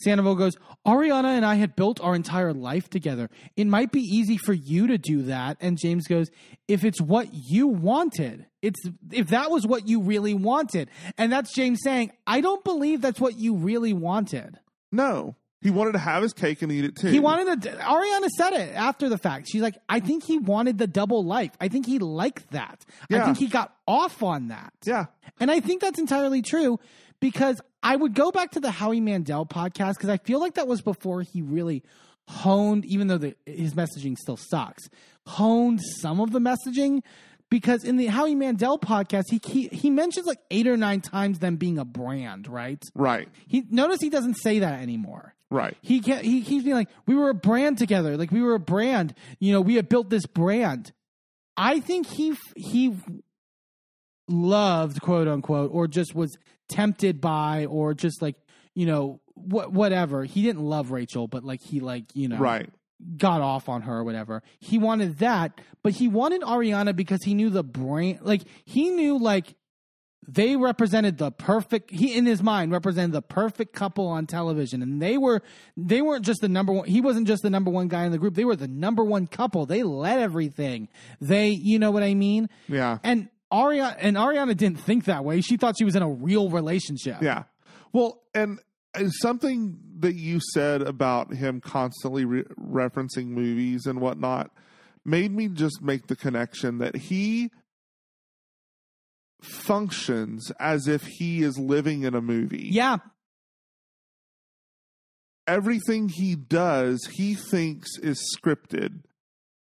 Sandoval 0.00 0.36
goes, 0.36 0.56
Ariana 0.86 1.36
and 1.36 1.44
I 1.44 1.56
had 1.56 1.74
built 1.74 2.00
our 2.00 2.14
entire 2.14 2.52
life 2.52 2.88
together. 2.88 3.28
It 3.56 3.66
might 3.66 3.90
be 3.90 4.00
easy 4.00 4.36
for 4.36 4.52
you 4.52 4.86
to 4.86 4.98
do 4.98 5.22
that. 5.22 5.56
And 5.60 5.76
James 5.76 6.06
goes, 6.06 6.30
if 6.68 6.84
it's 6.84 7.00
what 7.00 7.28
you 7.32 7.66
wanted, 7.66 8.46
it's 8.62 8.78
if 9.10 9.28
that 9.28 9.50
was 9.50 9.66
what 9.66 9.88
you 9.88 10.02
really 10.02 10.34
wanted. 10.34 10.88
And 11.16 11.32
that's 11.32 11.52
James 11.52 11.80
saying, 11.82 12.12
I 12.26 12.40
don't 12.40 12.62
believe 12.62 13.00
that's 13.00 13.20
what 13.20 13.36
you 13.38 13.56
really 13.56 13.92
wanted. 13.92 14.60
No. 14.92 15.34
He 15.60 15.70
wanted 15.70 15.92
to 15.92 15.98
have 15.98 16.22
his 16.22 16.32
cake 16.32 16.62
and 16.62 16.70
eat 16.70 16.84
it 16.84 16.96
too. 16.96 17.08
He 17.08 17.18
wanted 17.18 17.62
to 17.62 17.70
Ariana 17.70 18.28
said 18.28 18.52
it 18.52 18.74
after 18.74 19.08
the 19.08 19.18
fact. 19.18 19.48
She's 19.50 19.62
like, 19.62 19.76
I 19.88 19.98
think 19.98 20.24
he 20.24 20.38
wanted 20.38 20.78
the 20.78 20.86
double 20.86 21.24
life. 21.24 21.50
I 21.60 21.68
think 21.68 21.86
he 21.86 21.98
liked 21.98 22.50
that. 22.52 22.84
Yeah. 23.10 23.22
I 23.22 23.24
think 23.24 23.38
he 23.38 23.48
got 23.48 23.74
off 23.86 24.22
on 24.22 24.48
that. 24.48 24.72
Yeah. 24.86 25.06
And 25.40 25.50
I 25.50 25.60
think 25.60 25.82
that's 25.82 25.98
entirely 25.98 26.42
true 26.42 26.78
because 27.20 27.60
I 27.82 27.96
would 27.96 28.14
go 28.14 28.30
back 28.30 28.52
to 28.52 28.60
the 28.60 28.70
Howie 28.70 29.00
Mandel 29.00 29.46
podcast 29.46 29.94
because 29.94 30.10
I 30.10 30.18
feel 30.18 30.40
like 30.40 30.54
that 30.54 30.68
was 30.68 30.80
before 30.80 31.22
he 31.22 31.42
really 31.42 31.82
honed, 32.28 32.84
even 32.84 33.08
though 33.08 33.18
the, 33.18 33.34
his 33.46 33.74
messaging 33.74 34.16
still 34.16 34.36
sucks, 34.36 34.88
honed 35.26 35.80
some 36.00 36.20
of 36.20 36.30
the 36.32 36.40
messaging. 36.40 37.02
Because 37.50 37.82
in 37.82 37.96
the 37.96 38.06
Howie 38.06 38.34
Mandel 38.34 38.78
podcast, 38.78 39.24
he, 39.30 39.40
he 39.42 39.68
he 39.68 39.88
mentions 39.88 40.26
like 40.26 40.38
eight 40.50 40.66
or 40.66 40.76
nine 40.76 41.00
times 41.00 41.38
them 41.38 41.56
being 41.56 41.78
a 41.78 41.84
brand, 41.84 42.46
right? 42.46 42.82
Right. 42.94 43.26
He 43.46 43.64
notice 43.70 44.00
he 44.02 44.10
doesn't 44.10 44.34
say 44.34 44.58
that 44.58 44.82
anymore. 44.82 45.34
Right. 45.50 45.76
He 45.80 46.00
can't, 46.00 46.24
he 46.24 46.42
keeps 46.42 46.64
being 46.64 46.76
like, 46.76 46.90
we 47.06 47.14
were 47.14 47.30
a 47.30 47.34
brand 47.34 47.78
together, 47.78 48.16
like 48.16 48.30
we 48.30 48.42
were 48.42 48.54
a 48.54 48.60
brand. 48.60 49.14
You 49.38 49.52
know, 49.52 49.60
we 49.60 49.76
had 49.76 49.88
built 49.88 50.10
this 50.10 50.26
brand. 50.26 50.92
I 51.56 51.80
think 51.80 52.06
he 52.06 52.36
he 52.54 52.94
loved 54.28 55.00
quote 55.00 55.28
unquote, 55.28 55.70
or 55.72 55.88
just 55.88 56.14
was 56.14 56.36
tempted 56.68 57.20
by, 57.20 57.66
or 57.66 57.94
just 57.94 58.20
like 58.22 58.36
you 58.74 58.86
know 58.86 59.20
what 59.34 59.72
whatever. 59.72 60.24
He 60.24 60.42
didn't 60.42 60.62
love 60.62 60.90
Rachel, 60.90 61.26
but 61.26 61.44
like 61.44 61.60
he 61.62 61.80
like 61.80 62.04
you 62.14 62.28
know 62.28 62.38
Right. 62.38 62.68
got 63.16 63.40
off 63.40 63.68
on 63.68 63.82
her 63.82 63.98
or 63.98 64.04
whatever. 64.04 64.42
He 64.60 64.78
wanted 64.78 65.18
that, 65.18 65.60
but 65.82 65.94
he 65.94 66.08
wanted 66.08 66.42
Ariana 66.42 66.94
because 66.94 67.22
he 67.24 67.34
knew 67.34 67.50
the 67.50 67.64
brain, 67.64 68.18
like 68.22 68.42
he 68.64 68.90
knew 68.90 69.18
like 69.18 69.54
they 70.30 70.56
represented 70.56 71.16
the 71.16 71.30
perfect 71.30 71.90
he 71.90 72.14
in 72.16 72.26
his 72.26 72.42
mind 72.42 72.70
represented 72.70 73.12
the 73.12 73.22
perfect 73.22 73.72
couple 73.72 74.06
on 74.06 74.26
television 74.26 74.82
and 74.82 75.00
they 75.00 75.16
were 75.16 75.40
they 75.76 76.02
weren't 76.02 76.24
just 76.24 76.42
the 76.42 76.48
number 76.48 76.70
one 76.72 76.86
he 76.86 77.00
wasn't 77.00 77.26
just 77.26 77.42
the 77.42 77.48
number 77.48 77.70
one 77.70 77.88
guy 77.88 78.04
in 78.04 78.12
the 78.12 78.18
group 78.18 78.34
they 78.34 78.44
were 78.44 78.54
the 78.56 78.68
number 78.68 79.02
one 79.02 79.26
couple 79.26 79.64
they 79.64 79.82
led 79.82 80.18
everything 80.20 80.86
they 81.20 81.48
you 81.48 81.78
know 81.78 81.90
what 81.90 82.02
i 82.02 82.12
mean 82.14 82.48
Yeah. 82.68 82.98
and 83.02 83.28
Ariana 83.50 83.96
and 83.98 84.16
Ariana 84.18 84.54
didn't 84.54 84.78
think 84.80 85.06
that 85.06 85.24
way. 85.24 85.40
She 85.40 85.56
thought 85.56 85.76
she 85.78 85.84
was 85.86 85.96
in 85.96 86.02
a 86.02 86.10
real 86.10 86.50
relationship. 86.50 87.22
Yeah. 87.22 87.44
Well, 87.94 88.20
and 88.34 88.58
something 89.08 89.78
that 90.00 90.16
you 90.16 90.38
said 90.52 90.82
about 90.82 91.32
him 91.32 91.62
constantly 91.62 92.26
re- 92.26 92.44
referencing 92.60 93.28
movies 93.28 93.86
and 93.86 94.02
whatnot 94.02 94.50
made 95.02 95.32
me 95.32 95.48
just 95.48 95.80
make 95.80 96.08
the 96.08 96.16
connection 96.16 96.76
that 96.78 96.94
he 96.96 97.50
functions 99.40 100.50
as 100.58 100.88
if 100.88 101.02
he 101.02 101.42
is 101.42 101.58
living 101.58 102.02
in 102.02 102.14
a 102.14 102.20
movie. 102.20 102.68
Yeah. 102.70 102.98
Everything 105.46 106.08
he 106.08 106.34
does, 106.34 107.06
he 107.12 107.34
thinks 107.34 107.96
is 107.98 108.36
scripted. 108.36 109.02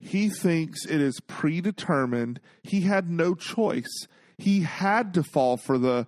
He 0.00 0.28
thinks 0.28 0.84
it 0.86 1.00
is 1.00 1.20
predetermined. 1.26 2.40
He 2.62 2.82
had 2.82 3.10
no 3.10 3.34
choice. 3.34 4.06
He 4.38 4.60
had 4.60 5.14
to 5.14 5.22
fall 5.22 5.56
for 5.56 5.78
the 5.78 6.06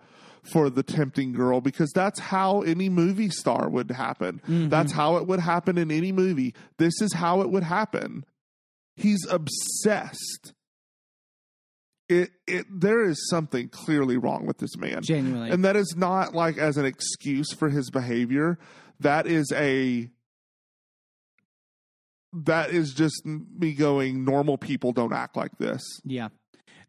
for 0.53 0.71
the 0.71 0.83
tempting 0.83 1.33
girl 1.33 1.61
because 1.61 1.91
that's 1.93 2.21
how 2.21 2.63
any 2.63 2.89
movie 2.89 3.31
star 3.31 3.69
would 3.69 3.91
happen. 3.91 4.41
Mm-hmm. 4.45 4.69
That's 4.69 4.93
how 4.93 5.17
it 5.17 5.27
would 5.27 5.41
happen 5.41 5.77
in 5.77 5.91
any 5.91 6.13
movie. 6.13 6.55
This 6.79 7.01
is 7.01 7.15
how 7.15 7.41
it 7.41 7.51
would 7.51 7.65
happen. 7.65 8.25
He's 8.97 9.27
obsessed. 9.29 10.53
It 12.09 12.31
it 12.47 12.67
there 12.71 13.03
is 13.03 13.29
something 13.29 13.69
clearly 13.69 14.17
wrong 14.17 14.47
with 14.47 14.59
this 14.59 14.77
man. 14.77 15.03
Genuinely. 15.03 15.51
And 15.51 15.65
that 15.65 15.77
is 15.77 15.95
not 15.97 16.35
like 16.35 16.57
as 16.57 16.77
an 16.77 16.85
excuse 16.85 17.53
for 17.53 17.69
his 17.69 17.91
behavior. 17.91 18.59
That 19.01 19.27
is 19.27 19.53
a 19.53 20.09
that 22.45 22.71
is 22.71 22.93
just 22.93 23.25
me 23.25 23.73
going 23.73 24.25
normal 24.25 24.59
people 24.59 24.93
don't 24.93 25.13
act 25.13 25.37
like 25.37 25.57
this. 25.59 25.83
Yeah. 26.05 26.29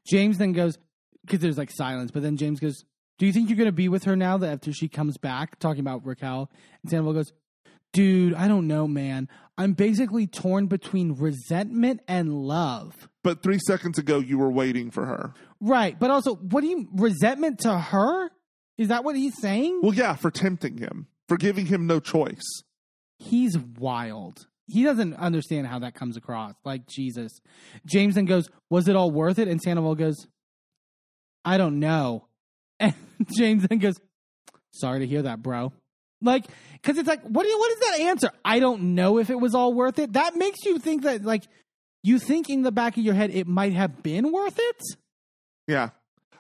James 0.06 0.38
then 0.38 0.54
goes, 0.54 0.78
because 1.26 1.40
there's 1.40 1.58
like 1.58 1.72
silence, 1.72 2.12
but 2.12 2.24
then 2.24 2.38
James 2.38 2.60
goes, 2.60 2.84
Do 3.18 3.26
you 3.26 3.34
think 3.34 3.50
you're 3.50 3.58
going 3.58 3.68
to 3.68 3.74
be 3.74 3.90
with 3.90 4.04
her 4.06 4.16
now 4.16 4.38
that 4.38 4.52
after 4.52 4.74
she 4.74 4.88
comes 4.88 5.18
back, 5.18 5.60
talking 5.60 5.82
about 5.82 6.06
Raquel? 6.06 6.50
And 6.84 6.90
Sandoval 6.90 7.14
goes, 7.14 7.34
Dude, 7.94 8.34
I 8.34 8.48
don't 8.48 8.68
know, 8.68 8.88
man. 8.88 9.30
I'm 9.58 9.74
basically 9.74 10.28
torn 10.28 10.68
between 10.68 11.16
resentment 11.16 12.02
and 12.08 12.34
love. 12.34 13.10
But 13.28 13.44
3 13.44 13.60
seconds 13.60 13.98
ago 13.98 14.20
you 14.20 14.38
were 14.38 14.50
waiting 14.50 14.90
for 14.90 15.06
her. 15.06 15.34
Right. 15.60 16.00
But 16.00 16.12
also, 16.12 16.36
what 16.36 16.62
do 16.62 16.68
you, 16.68 16.88
resentment 16.94 17.60
to 17.60 17.78
her? 17.78 18.30
Is 18.78 18.88
that 18.88 19.04
what 19.04 19.18
he's 19.18 19.38
saying? 19.42 19.82
Well, 19.84 19.94
yeah, 19.94 20.16
for 20.16 20.32
tempting 20.32 20.78
him, 20.78 21.08
for 21.28 21.36
giving 21.36 21.66
him 21.66 21.88
no 21.88 22.00
choice. 22.00 22.46
He's 23.20 23.58
wild. 23.58 24.48
He 24.66 24.86
doesn't 24.86 25.16
understand 25.16 25.68
how 25.68 25.80
that 25.80 25.94
comes 25.94 26.16
across. 26.16 26.54
Like, 26.64 26.88
Jesus. 26.88 27.34
James 27.86 28.16
then 28.16 28.24
goes, 28.24 28.50
Was 28.70 28.88
it 28.88 28.96
all 28.96 29.12
worth 29.12 29.40
it? 29.40 29.50
And 29.50 29.62
Sandoval 29.62 29.96
goes, 29.96 30.16
I 31.44 31.58
don't 31.58 31.82
know. 31.82 32.28
And 32.80 32.94
James 33.36 33.68
then 33.68 33.80
goes, 33.80 33.96
Sorry 34.72 35.00
to 35.00 35.06
hear 35.06 35.24
that, 35.24 35.44
bro. 35.44 35.74
Like, 36.22 36.46
because 36.72 36.98
it's 36.98 37.10
like, 37.10 37.24
what, 37.24 37.44
do 37.44 37.50
you, 37.50 37.60
what 37.60 37.72
is 37.74 37.80
that 37.80 38.00
answer? 38.04 38.32
I 38.46 38.60
don't 38.60 38.96
know 38.96 39.18
if 39.18 39.30
it 39.30 39.38
was 39.38 39.54
all 39.54 39.74
worth 39.74 40.00
it. 40.00 40.14
That 40.14 40.38
makes 40.38 40.64
you 40.64 40.80
think 40.80 41.04
that, 41.04 41.26
like, 41.26 41.44
you 42.08 42.20
think 42.20 42.50
in 42.50 42.62
the 42.62 42.72
back 42.72 42.98
of 42.98 43.04
your 43.04 43.14
head 43.14 43.32
it 43.32 43.48
might 43.48 43.74
have 43.74 44.02
been 44.04 44.32
worth 44.32 44.58
it. 44.58 44.82
Yeah. 45.68 45.90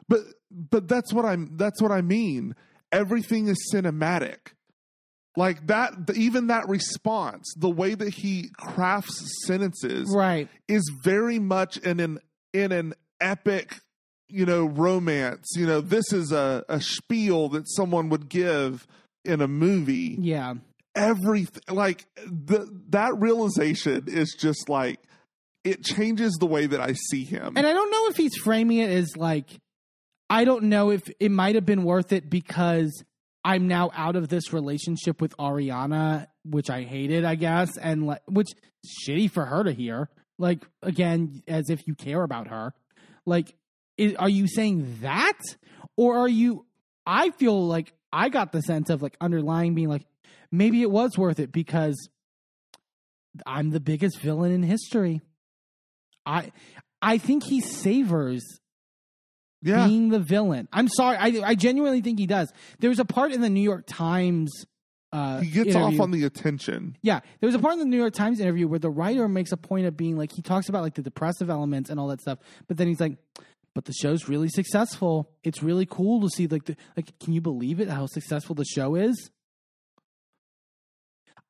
But 0.07 0.21
but 0.51 0.87
that's 0.87 1.13
what 1.13 1.25
I'm 1.25 1.57
that's 1.57 1.81
what 1.81 1.91
I 1.91 2.01
mean. 2.01 2.55
Everything 2.91 3.47
is 3.47 3.57
cinematic. 3.73 4.37
Like 5.35 5.67
that 5.67 5.93
even 6.15 6.47
that 6.47 6.67
response, 6.67 7.53
the 7.57 7.69
way 7.69 7.93
that 7.93 8.13
he 8.13 8.49
crafts 8.57 9.21
sentences 9.45 10.11
Right. 10.15 10.47
is 10.67 10.89
very 11.03 11.37
much 11.39 11.77
in 11.77 11.99
an 11.99 12.19
in 12.53 12.71
an 12.71 12.93
epic, 13.21 13.77
you 14.29 14.45
know, 14.45 14.65
romance. 14.65 15.51
You 15.55 15.67
know, 15.67 15.81
this 15.81 16.11
is 16.13 16.31
a, 16.31 16.63
a 16.69 16.81
spiel 16.81 17.49
that 17.49 17.69
someone 17.69 18.09
would 18.09 18.29
give 18.29 18.87
in 19.25 19.41
a 19.41 19.47
movie. 19.47 20.17
Yeah. 20.19 20.55
Everything 20.95 21.61
like 21.69 22.07
the 22.25 22.67
that 22.89 23.11
realization 23.19 24.05
is 24.07 24.35
just 24.39 24.69
like 24.69 24.99
it 25.67 25.83
changes 25.83 26.33
the 26.39 26.45
way 26.45 26.65
that 26.65 26.79
I 26.79 26.93
see 26.93 27.23
him. 27.23 27.53
And 27.55 27.67
I 27.67 27.73
don't 27.73 27.91
know 27.91 28.07
if 28.07 28.17
he's 28.17 28.35
framing 28.37 28.77
it 28.77 28.89
as 28.89 29.17
like, 29.17 29.49
I 30.29 30.45
don't 30.45 30.65
know 30.65 30.91
if 30.91 31.03
it 31.19 31.31
might 31.31 31.55
have 31.55 31.65
been 31.65 31.83
worth 31.83 32.13
it 32.13 32.29
because 32.29 33.03
I'm 33.43 33.67
now 33.67 33.91
out 33.93 34.15
of 34.15 34.29
this 34.29 34.53
relationship 34.53 35.21
with 35.21 35.35
Ariana, 35.37 36.27
which 36.43 36.69
I 36.69 36.83
hated, 36.83 37.25
I 37.25 37.35
guess, 37.35 37.77
and 37.77 38.05
like, 38.05 38.21
which 38.27 38.47
shitty 38.85 39.29
for 39.31 39.45
her 39.45 39.63
to 39.63 39.71
hear. 39.71 40.09
Like 40.39 40.65
again, 40.81 41.43
as 41.47 41.69
if 41.69 41.87
you 41.87 41.95
care 41.95 42.23
about 42.23 42.47
her. 42.47 42.73
Like, 43.25 43.55
is, 43.97 44.15
are 44.15 44.29
you 44.29 44.47
saying 44.47 44.99
that, 45.01 45.39
or 45.97 46.17
are 46.19 46.29
you? 46.29 46.65
I 47.05 47.31
feel 47.31 47.67
like 47.67 47.93
I 48.13 48.29
got 48.29 48.51
the 48.51 48.61
sense 48.61 48.89
of 48.89 49.01
like 49.01 49.17
underlying 49.19 49.73
being 49.73 49.89
like, 49.89 50.05
maybe 50.51 50.81
it 50.81 50.91
was 50.91 51.17
worth 51.17 51.39
it 51.39 51.51
because 51.51 52.09
I'm 53.45 53.71
the 53.71 53.79
biggest 53.79 54.19
villain 54.19 54.51
in 54.51 54.63
history. 54.63 55.21
I 56.27 56.51
I 57.01 57.17
think 57.17 57.43
he 57.43 57.61
savors 57.61 58.43
yeah. 59.61 59.87
being 59.87 60.09
the 60.09 60.19
villain. 60.19 60.67
I'm 60.73 60.87
sorry, 60.89 61.17
I 61.17 61.49
I 61.49 61.55
genuinely 61.55 62.01
think 62.01 62.19
he 62.19 62.27
does. 62.27 62.51
There 62.79 62.89
was 62.89 62.99
a 62.99 63.05
part 63.05 63.31
in 63.31 63.41
the 63.41 63.49
New 63.49 63.61
York 63.61 63.85
Times. 63.87 64.65
Uh, 65.13 65.39
he 65.39 65.49
gets 65.49 65.69
interview- 65.69 65.97
off 65.97 66.01
on 66.01 66.11
the 66.11 66.25
attention. 66.25 66.97
yeah, 67.01 67.21
there 67.39 67.47
was 67.47 67.55
a 67.55 67.59
part 67.59 67.73
in 67.73 67.79
the 67.79 67.85
New 67.85 67.97
York 67.97 68.13
Times 68.13 68.41
interview 68.41 68.67
where 68.67 68.77
the 68.77 68.89
writer 68.89 69.29
makes 69.29 69.53
a 69.53 69.57
point 69.57 69.87
of 69.87 69.95
being 69.95 70.17
like 70.17 70.31
he 70.35 70.41
talks 70.41 70.67
about 70.67 70.83
like 70.83 70.95
the 70.95 71.01
depressive 71.01 71.49
elements 71.49 71.89
and 71.89 71.97
all 71.99 72.07
that 72.07 72.19
stuff, 72.19 72.39
but 72.67 72.75
then 72.75 72.87
he's 72.87 72.99
like, 72.99 73.17
"But 73.73 73.85
the 73.85 73.93
show's 73.93 74.27
really 74.27 74.49
successful. 74.49 75.31
It's 75.43 75.63
really 75.63 75.85
cool 75.85 76.21
to 76.21 76.29
see 76.29 76.47
like 76.47 76.65
the 76.65 76.75
like. 76.97 77.17
Can 77.19 77.31
you 77.31 77.39
believe 77.41 77.79
it? 77.79 77.87
How 77.87 78.05
successful 78.07 78.53
the 78.53 78.65
show 78.65 78.95
is?" 78.95 79.31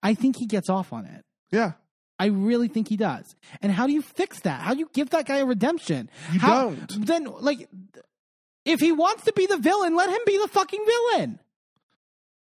I 0.04 0.14
think 0.14 0.36
he 0.38 0.46
gets 0.46 0.70
off 0.70 0.94
on 0.94 1.06
it. 1.06 1.26
Yeah. 1.52 1.74
I 2.20 2.28
really 2.28 2.68
think 2.68 2.88
he 2.90 2.98
does. 2.98 3.36
And 3.62 3.72
how 3.72 3.86
do 3.88 3.94
you 3.94 4.02
fix 4.02 4.40
that? 4.42 4.62
How 4.62 4.74
do 4.74 4.80
you 4.80 4.90
give 4.94 5.12
that 5.12 5.26
guy 5.28 5.38
a 5.38 5.46
redemption? 5.46 6.10
You 6.32 6.40
How- 6.40 6.70
don't. 6.72 7.06
Then, 7.06 7.26
like, 7.42 7.70
if 8.66 8.80
he 8.80 8.92
wants 8.92 9.26
to 9.26 9.34
be 9.34 9.46
the 9.46 9.58
villain, 9.58 9.96
let 9.96 10.10
him 10.10 10.20
be 10.26 10.38
the 10.38 10.48
fucking 10.48 10.84
villain. 10.86 11.40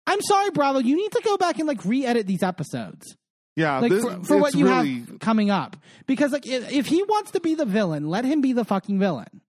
I'm 0.08 0.22
sorry, 0.22 0.50
Bravo. 0.52 0.80
You 0.80 0.96
need 0.96 1.12
to 1.12 1.22
go 1.24 1.38
back 1.38 1.60
and 1.60 1.68
like 1.68 1.84
re-edit 1.86 2.26
these 2.26 2.42
episodes, 2.42 3.16
Yeah. 3.56 3.80
like 3.80 3.92
this- 3.92 4.04
for, 4.04 4.24
for 4.24 4.38
what 4.38 4.56
you 4.56 4.66
really, 4.68 5.00
have 5.02 5.20
coming 5.20 5.52
up. 5.52 5.76
Because 6.08 6.32
like, 6.32 6.48
if, 6.48 6.88
he 6.88 7.04
wants 7.04 7.32
to 7.32 7.40
be 7.40 7.54
the 7.54 7.66
villain, 7.66 8.10
let 8.10 8.26
him 8.26 8.42
be 8.42 8.54
the 8.54 8.66
fucking 8.66 8.98
villain. 8.98 9.42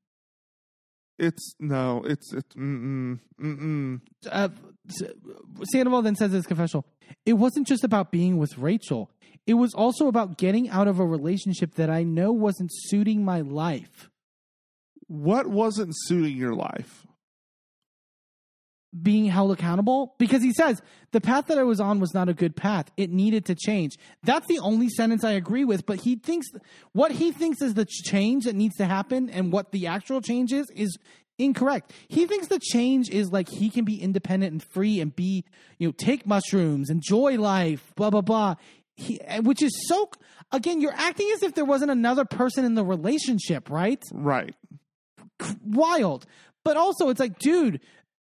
It's 1.19 1.55
no, 1.61 2.03
it's 2.07 2.33
it's 2.33 2.55
mm 2.57 3.19
mm 3.39 3.61
mm. 3.61 4.01
uh, 4.33 4.49
Sandoval 5.71 6.01
then 6.01 6.17
says 6.17 6.33
his 6.33 6.47
confessional, 6.47 6.87
it 7.27 7.35
wasn't 7.35 7.67
just 7.67 7.85
about 7.85 8.11
being 8.11 8.39
with 8.39 8.57
Rachel. 8.57 9.11
It 9.47 9.55
was 9.55 9.75
also 9.75 10.07
about 10.07 10.39
getting 10.39 10.69
out 10.69 10.89
of 10.89 10.99
a 10.99 11.05
relationship 11.05 11.75
that 11.75 11.91
I 11.91 12.03
know 12.03 12.33
wasn't 12.33 12.71
suiting 12.73 13.25
my 13.25 13.41
life. 13.41 14.11
What 15.07 15.49
wasn't 15.49 15.95
suiting 15.97 16.37
your 16.37 16.55
life? 16.55 17.07
Being 19.03 19.27
held 19.27 19.53
accountable 19.53 20.15
because 20.19 20.43
he 20.43 20.53
says 20.53 20.83
the 21.13 21.21
path 21.21 21.47
that 21.47 21.59
I 21.59 21.63
was 21.63 21.81
on 21.81 22.01
was 22.01 22.13
not 22.13 22.29
a 22.29 22.35
good 22.35 22.57
path. 22.57 22.91
It 22.97 23.11
needed 23.11 23.45
to 23.47 23.55
change. 23.55 23.93
That's 24.23 24.47
the 24.47 24.59
only 24.59 24.89
sentence 24.89 25.25
I 25.25 25.33
agree 25.33 25.65
with. 25.65 25.87
But 25.87 26.01
he 26.01 26.17
thinks 26.17 26.49
what 26.93 27.13
he 27.13 27.31
thinks 27.33 27.63
is 27.63 27.75
the 27.75 27.85
change 27.85 28.45
that 28.45 28.57
needs 28.57 28.77
to 28.77 28.87
happen 28.87 29.31
and 29.31 29.53
what 29.53 29.71
the 29.71 29.87
actual 29.87 30.21
change 30.21 30.53
is 30.53 30.69
is 30.75 30.97
incorrect. 31.39 31.93
He 32.09 32.27
thinks 32.27 32.49
the 32.49 32.59
change 32.59 33.11
is 33.11 33.33
like 33.33 33.49
he 33.49 33.71
can 33.71 33.85
be 33.85 34.01
independent 34.01 34.53
and 34.53 34.63
free 34.63 35.01
and 35.01 35.15
be, 35.15 35.45
you 35.79 35.89
know, 35.89 35.93
take 35.97 36.27
mushrooms, 36.27 36.91
enjoy 36.91 37.37
life, 37.39 37.93
blah 37.97 38.11
blah 38.11 38.21
blah. 38.21 38.57
He, 39.01 39.21
which 39.43 39.63
is 39.63 39.73
so 39.89 40.11
again, 40.53 40.81
you're 40.81 40.95
acting 40.95 41.31
as 41.35 41.43
if 41.43 41.55
there 41.55 41.65
wasn't 41.65 41.91
another 41.91 42.25
person 42.25 42.65
in 42.65 42.75
the 42.75 42.85
relationship, 42.85 43.71
right? 43.71 44.03
Right. 44.13 44.55
Wild. 45.65 46.27
But 46.65 46.77
also 46.77 47.09
it's 47.09 47.21
like, 47.21 47.39
dude, 47.39 47.81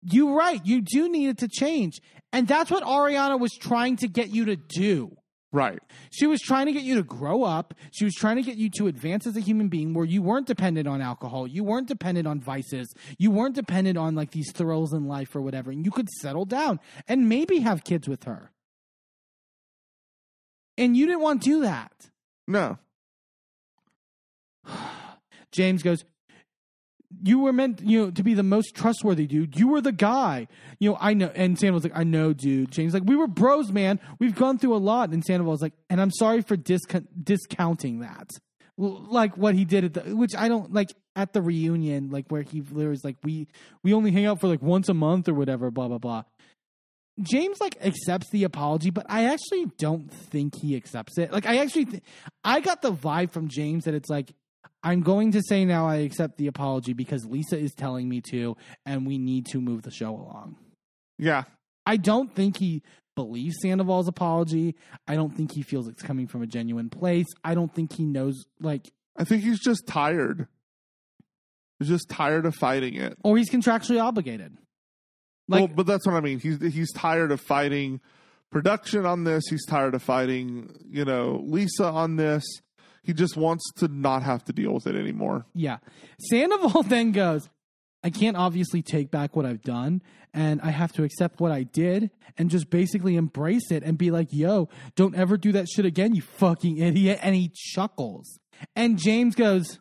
you're 0.03 0.35
right. 0.35 0.65
You 0.65 0.81
do 0.81 1.09
need 1.09 1.29
it 1.29 1.39
to 1.39 1.49
change. 1.49 2.01
And 2.33 2.47
that's 2.47 2.71
what 2.71 2.85
Ariana 2.85 3.39
was 3.39 3.53
trying 3.53 3.97
to 3.97 4.09
get 4.09 4.29
you 4.31 4.47
to 4.47 4.57
do. 4.57 5.17
Right. 5.53 5.81
She 6.13 6.29
was 6.29 6.41
trying 6.41 6.67
to 6.67 6.73
get 6.73 6.85
you 6.85 6.95
to 6.95 7.03
grow 7.03 7.43
up. 7.43 7.75
She 7.91 8.05
was 8.05 8.15
trying 8.15 8.37
to 8.37 8.43
get 8.43 8.57
you 8.57 8.71
to 8.79 8.87
advance 8.87 9.27
as 9.27 9.37
a 9.37 9.41
human 9.41 9.69
being 9.69 9.95
where 9.95 10.05
you 10.05 10.23
weren't 10.23 10.47
dependent 10.47 10.87
on 10.87 11.01
alcohol. 11.03 11.49
You 11.49 11.65
weren't 11.65 11.89
dependent 11.89 12.29
on 12.29 12.41
vices. 12.41 12.95
You 13.19 13.33
weren't 13.33 13.57
dependent 13.57 13.99
on 13.99 14.15
like 14.15 14.31
these 14.31 14.53
thrills 14.53 14.93
in 14.93 15.09
life 15.09 15.35
or 15.35 15.41
whatever. 15.41 15.73
And 15.73 15.85
you 15.85 15.91
could 15.91 16.09
settle 16.09 16.45
down 16.45 16.79
and 17.09 17.29
maybe 17.29 17.59
have 17.59 17.83
kids 17.83 18.09
with 18.09 18.25
her. 18.25 18.53
And 20.81 20.97
you 20.97 21.05
didn't 21.05 21.20
want 21.20 21.43
to 21.43 21.48
do 21.48 21.61
that. 21.61 21.93
No. 22.48 22.78
James 25.52 25.82
goes, 25.82 26.05
you 27.23 27.40
were 27.40 27.52
meant, 27.52 27.82
you 27.82 28.01
know, 28.01 28.11
to 28.11 28.23
be 28.23 28.32
the 28.32 28.43
most 28.43 28.74
trustworthy 28.74 29.27
dude. 29.27 29.59
You 29.59 29.69
were 29.69 29.82
the 29.82 29.93
guy. 29.93 30.48
You 30.78 30.90
know, 30.90 30.98
I 30.98 31.12
know. 31.12 31.31
And 31.35 31.59
Sandoval's 31.59 31.85
like, 31.85 31.97
I 31.97 32.05
know, 32.05 32.32
dude. 32.32 32.70
James 32.70 32.94
like, 32.94 33.02
we 33.05 33.15
were 33.15 33.27
bros, 33.27 33.70
man. 33.70 34.01
We've 34.19 34.35
gone 34.35 34.59
through 34.59 34.74
a 34.74 34.78
lot. 34.78 35.11
And 35.11 35.23
Sandoval's 35.23 35.61
like, 35.61 35.74
and 35.90 36.01
I'm 36.01 36.11
sorry 36.11 36.40
for 36.40 36.57
discount 36.57 37.24
discounting 37.24 38.01
that. 38.01 38.31
Like 38.78 39.36
what 39.36 39.55
he 39.55 39.66
did 39.66 39.85
at 39.85 39.93
the 39.93 40.16
which 40.16 40.35
I 40.35 40.48
don't 40.48 40.73
like 40.73 40.94
at 41.15 41.35
the 41.35 41.43
reunion, 41.43 42.09
like 42.09 42.31
where 42.31 42.40
he 42.40 42.62
was 42.62 43.05
like 43.05 43.16
we 43.23 43.48
we 43.82 43.93
only 43.93 44.11
hang 44.11 44.24
out 44.24 44.40
for 44.40 44.48
like 44.48 44.62
once 44.62 44.89
a 44.89 44.94
month 44.94 45.28
or 45.28 45.35
whatever, 45.35 45.70
blah 45.70 45.89
blah 45.89 45.98
blah. 45.98 46.23
James 47.23 47.61
like 47.61 47.77
accepts 47.85 48.31
the 48.31 48.45
apology, 48.45 48.91
but 48.91 49.07
I 49.09 49.25
actually 49.27 49.67
don't 49.79 50.13
think 50.13 50.55
he 50.61 50.77
accepts 50.77 51.19
it. 51.19 51.33
Like 51.33 51.47
I 51.47 51.59
actually, 51.59 51.87
th- 51.87 52.03
I 52.45 52.61
got 52.61 52.83
the 52.83 52.93
vibe 52.93 53.33
from 53.33 53.49
James 53.49 53.85
that 53.85 53.95
it's 53.95 54.09
like 54.09 54.33
I'm 54.83 55.03
going 55.03 55.33
to 55.33 55.43
say 55.43 55.65
now 55.65 55.87
I 55.87 55.97
accept 55.97 56.39
the 56.39 56.47
apology 56.47 56.93
because 56.93 57.25
Lisa 57.27 57.59
is 57.59 57.73
telling 57.75 58.09
me 58.09 58.23
to, 58.31 58.57
and 58.87 59.07
we 59.07 59.19
need 59.19 59.47
to 59.47 59.61
move 59.61 59.83
the 59.83 59.91
show 59.91 60.11
along. 60.11 60.57
Yeah. 61.19 61.45
I 61.87 61.97
don't 61.97 62.35
think 62.35 62.57
he 62.57 62.83
believes 63.15 63.57
Sandoval's 63.61 64.09
apology. 64.09 64.77
I 65.07 65.17
don't 65.17 65.37
think 65.37 65.53
he 65.53 65.63
feels 65.63 65.89
it's 65.89 66.03
coming 66.03 66.27
from 66.27 66.43
a 66.43 66.47
genuine 66.47 66.89
place. 66.89 67.27
I 67.45 67.55
don't 67.55 67.75
think 67.75 67.93
he 67.93 68.05
knows 68.07 68.45
like 68.61 68.91
I 69.17 69.25
think 69.25 69.43
he's 69.43 69.61
just 69.61 69.87
tired. 69.87 70.49
He's 71.79 71.89
just 71.89 72.09
tired 72.09 72.47
of 72.47 72.55
fighting 72.55 72.95
it. 72.95 73.17
or 73.25 73.37
he's 73.37 73.51
contractually 73.51 74.03
obligated. 74.03 74.57
Like 75.51 75.60
well, 75.60 75.68
but 75.74 75.86
that's 75.86 76.06
what 76.06 76.14
I 76.14 76.20
mean. 76.20 76.39
He's 76.39 76.62
he's 76.72 76.93
tired 76.93 77.32
of 77.32 77.40
fighting 77.40 78.01
production 78.51 79.05
on 79.05 79.24
this. 79.24 79.44
He's 79.51 79.66
tired 79.66 79.94
of 79.94 80.02
fighting, 80.02 80.74
you 80.89 81.05
know, 81.05 81.43
Lisa 81.44 81.86
on 81.86 82.16
this. 82.16 82.44
He 83.02 83.12
just 83.12 83.36
wants 83.36 83.64
to 83.78 83.89
not 83.89 84.22
have 84.22 84.44
to 84.44 84.52
deal 84.52 84.72
with 84.72 84.86
it 84.86 84.94
anymore. 84.94 85.47
Yeah. 85.55 85.78
Sandoval 86.20 86.82
then 86.89 87.10
goes, 87.10 87.48
I 88.05 88.10
can't 88.10 88.36
obviously 88.36 88.81
take 88.81 89.10
back 89.10 89.35
what 89.35 89.44
I've 89.44 89.62
done, 89.62 90.02
and 90.32 90.60
I 90.60 90.70
have 90.70 90.93
to 90.93 91.02
accept 91.02 91.40
what 91.40 91.51
I 91.51 91.64
did 91.64 92.10
and 92.39 92.48
just 92.48 92.70
basically 92.70 93.16
embrace 93.16 93.72
it 93.72 93.82
and 93.82 93.98
be 93.98 94.12
like, 94.12 94.28
yo, 94.31 94.68
don't 94.94 95.16
ever 95.16 95.36
do 95.36 95.51
that 95.52 95.68
shit 95.68 95.85
again, 95.85 96.14
you 96.14 96.22
fucking 96.22 96.78
idiot. 96.78 97.18
And 97.22 97.35
he 97.35 97.51
chuckles. 97.52 98.39
And 98.77 98.98
James 98.98 99.35
goes, 99.35 99.81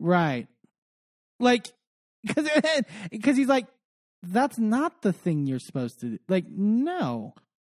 right. 0.00 0.48
Like, 1.38 1.68
because 3.10 3.36
he's 3.36 3.46
like, 3.46 3.66
that's 4.22 4.58
not 4.58 5.02
the 5.02 5.12
thing 5.12 5.46
you're 5.46 5.58
supposed 5.58 6.00
to 6.00 6.10
do. 6.10 6.18
Like, 6.28 6.46
no, 6.48 7.34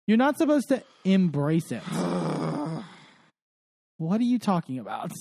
you're 0.06 0.16
not 0.16 0.38
supposed 0.38 0.68
to 0.68 0.82
embrace 1.04 1.72
it. 1.72 1.82
What 4.00 4.18
are 4.18 4.24
you 4.24 4.38
talking 4.38 4.78
about? 4.78 5.12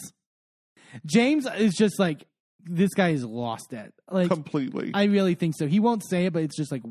James 1.05 1.45
is 1.57 1.73
just 1.73 1.99
like 1.99 2.25
this 2.63 2.93
guy 2.93 3.11
has 3.11 3.25
lost 3.25 3.73
it. 3.73 3.93
Like 4.09 4.29
Completely. 4.29 4.91
I 4.93 5.03
really 5.03 5.35
think 5.35 5.55
so. 5.57 5.67
He 5.67 5.81
won't 5.81 6.01
say 6.09 6.27
it, 6.27 6.33
but 6.33 6.43
it's 6.43 6.55
just 6.55 6.71
like 6.71 6.83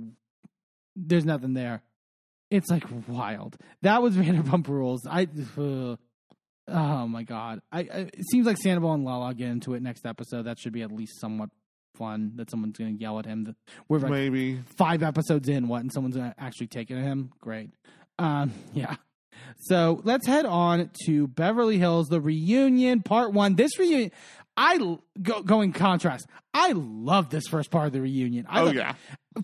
there's 0.95 1.25
nothing 1.25 1.55
there. 1.55 1.83
It's 2.51 2.69
like 2.69 2.85
wild. 3.07 3.57
That 3.81 4.03
was 4.03 4.17
Vanderpump 4.19 4.69
Rules. 4.69 5.07
I. 5.07 5.29
ugh. 5.57 5.99
oh 6.69 7.09
my 7.09 7.23
god. 7.23 7.61
I, 7.73 7.81
I. 7.81 7.99
It 8.13 8.29
seems 8.31 8.47
like 8.47 8.59
Sandoval 8.59 8.93
and 8.93 9.05
Lala 9.05 9.33
get 9.33 9.49
into 9.49 9.75
it 9.75 9.83
next 9.83 10.07
episode. 10.07 10.43
That 10.43 10.59
should 10.59 10.73
be 10.73 10.83
at 10.83 10.93
least 10.93 11.21
somewhat 11.21 11.51
fun. 11.95 12.33
That 12.37 12.51
someone's 12.51 12.77
going 12.79 12.97
to 12.97 13.01
yell 13.01 13.19
at 13.19 13.27
him. 13.27 13.45
That 13.45 13.57
we're 13.89 13.99
like 13.99 14.11
Maybe. 14.11 14.61
five 14.77 15.03
episodes 15.03 15.49
in, 15.49 15.69
what, 15.69 15.81
and 15.83 15.93
someone's 15.93 16.17
going 16.17 16.31
to 16.31 16.41
actually 16.41 16.69
take 16.69 16.91
it 16.91 16.95
at 16.97 17.03
him. 17.03 17.31
Great. 17.41 17.71
Um. 18.19 18.53
Yeah. 18.75 18.97
So 19.61 20.01
let's 20.05 20.27
head 20.27 20.47
on 20.47 20.91
to 21.07 21.29
Beverly 21.29 21.79
Hills, 21.79 22.09
the 22.09 22.21
reunion, 22.21 23.03
part 23.03 23.33
one. 23.33 23.55
This 23.55 23.79
reunion, 23.79 24.11
I 24.57 24.79
go, 25.23 25.43
go 25.43 25.61
in 25.61 25.73
contrast. 25.73 26.27
I 26.53 26.73
love 26.73 27.31
this 27.31 27.45
first 27.49 27.71
part 27.71 27.87
of 27.87 27.93
the 27.93 28.01
reunion. 28.01 28.47
I 28.49 28.61
Oh 28.61 28.67
thought- 28.67 28.75
yeah. 28.75 28.95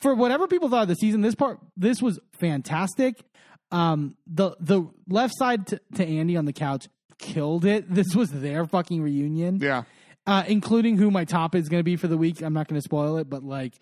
for 0.03 0.15
whatever 0.17 0.49
people 0.49 0.69
thought 0.69 0.83
of 0.83 0.89
the 0.89 0.97
season, 0.97 1.21
this 1.21 1.37
part, 1.37 1.61
this 1.77 2.03
was 2.03 2.19
fantastic. 2.33 3.23
Um, 3.71 4.17
the 4.27 4.57
the 4.61 4.89
left 5.09 5.35
side 5.37 5.67
to, 5.69 5.81
to 5.95 6.05
Andy 6.07 6.37
on 6.37 6.45
the 6.45 6.53
couch 6.53 6.89
killed 7.19 7.65
it. 7.65 7.87
This 7.95 8.15
was 8.15 8.31
their 8.31 8.67
fucking 8.67 9.01
reunion, 9.01 9.59
Yeah. 9.61 9.85
Uh, 10.27 10.43
including 10.47 10.97
who 10.97 11.11
my 11.11 11.27
top 11.27 11.55
is 11.55 11.69
going 11.69 11.81
to 11.81 11.85
be 11.85 11.97
for 11.97 12.09
the 12.09 12.17
week. 12.17 12.41
I'm 12.41 12.55
not 12.55 12.67
going 12.67 12.81
to 12.81 12.85
spoil 12.85 13.19
it, 13.19 13.29
but 13.29 13.45
like, 13.45 13.75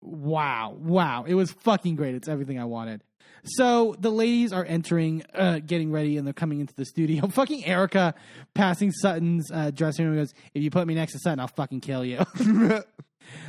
wow, 0.00 0.76
wow, 0.78 1.24
it 1.26 1.34
was 1.34 1.50
fucking 1.50 1.96
great. 1.96 2.14
It's 2.14 2.28
everything 2.28 2.58
I 2.58 2.64
wanted. 2.64 3.02
So 3.44 3.94
the 3.98 4.10
ladies 4.10 4.52
are 4.52 4.64
entering, 4.64 5.22
uh, 5.34 5.60
getting 5.60 5.92
ready, 5.92 6.16
and 6.16 6.26
they're 6.26 6.34
coming 6.34 6.60
into 6.60 6.74
the 6.74 6.84
studio. 6.84 7.26
fucking 7.28 7.64
Erika 7.64 8.14
passing 8.54 8.92
Sutton's 8.92 9.50
uh, 9.50 9.70
dressing 9.70 10.06
room 10.06 10.16
goes, 10.16 10.32
"If 10.54 10.62
you 10.62 10.70
put 10.70 10.86
me 10.86 10.94
next 10.94 11.12
to 11.12 11.18
Sutton, 11.18 11.40
I'll 11.40 11.48
fucking 11.48 11.80
kill 11.80 12.04
you." 12.04 12.24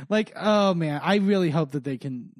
like, 0.08 0.32
oh 0.36 0.74
man, 0.74 1.00
I 1.02 1.16
really 1.16 1.50
hope 1.50 1.72
that 1.72 1.84
they 1.84 1.98
can 1.98 2.30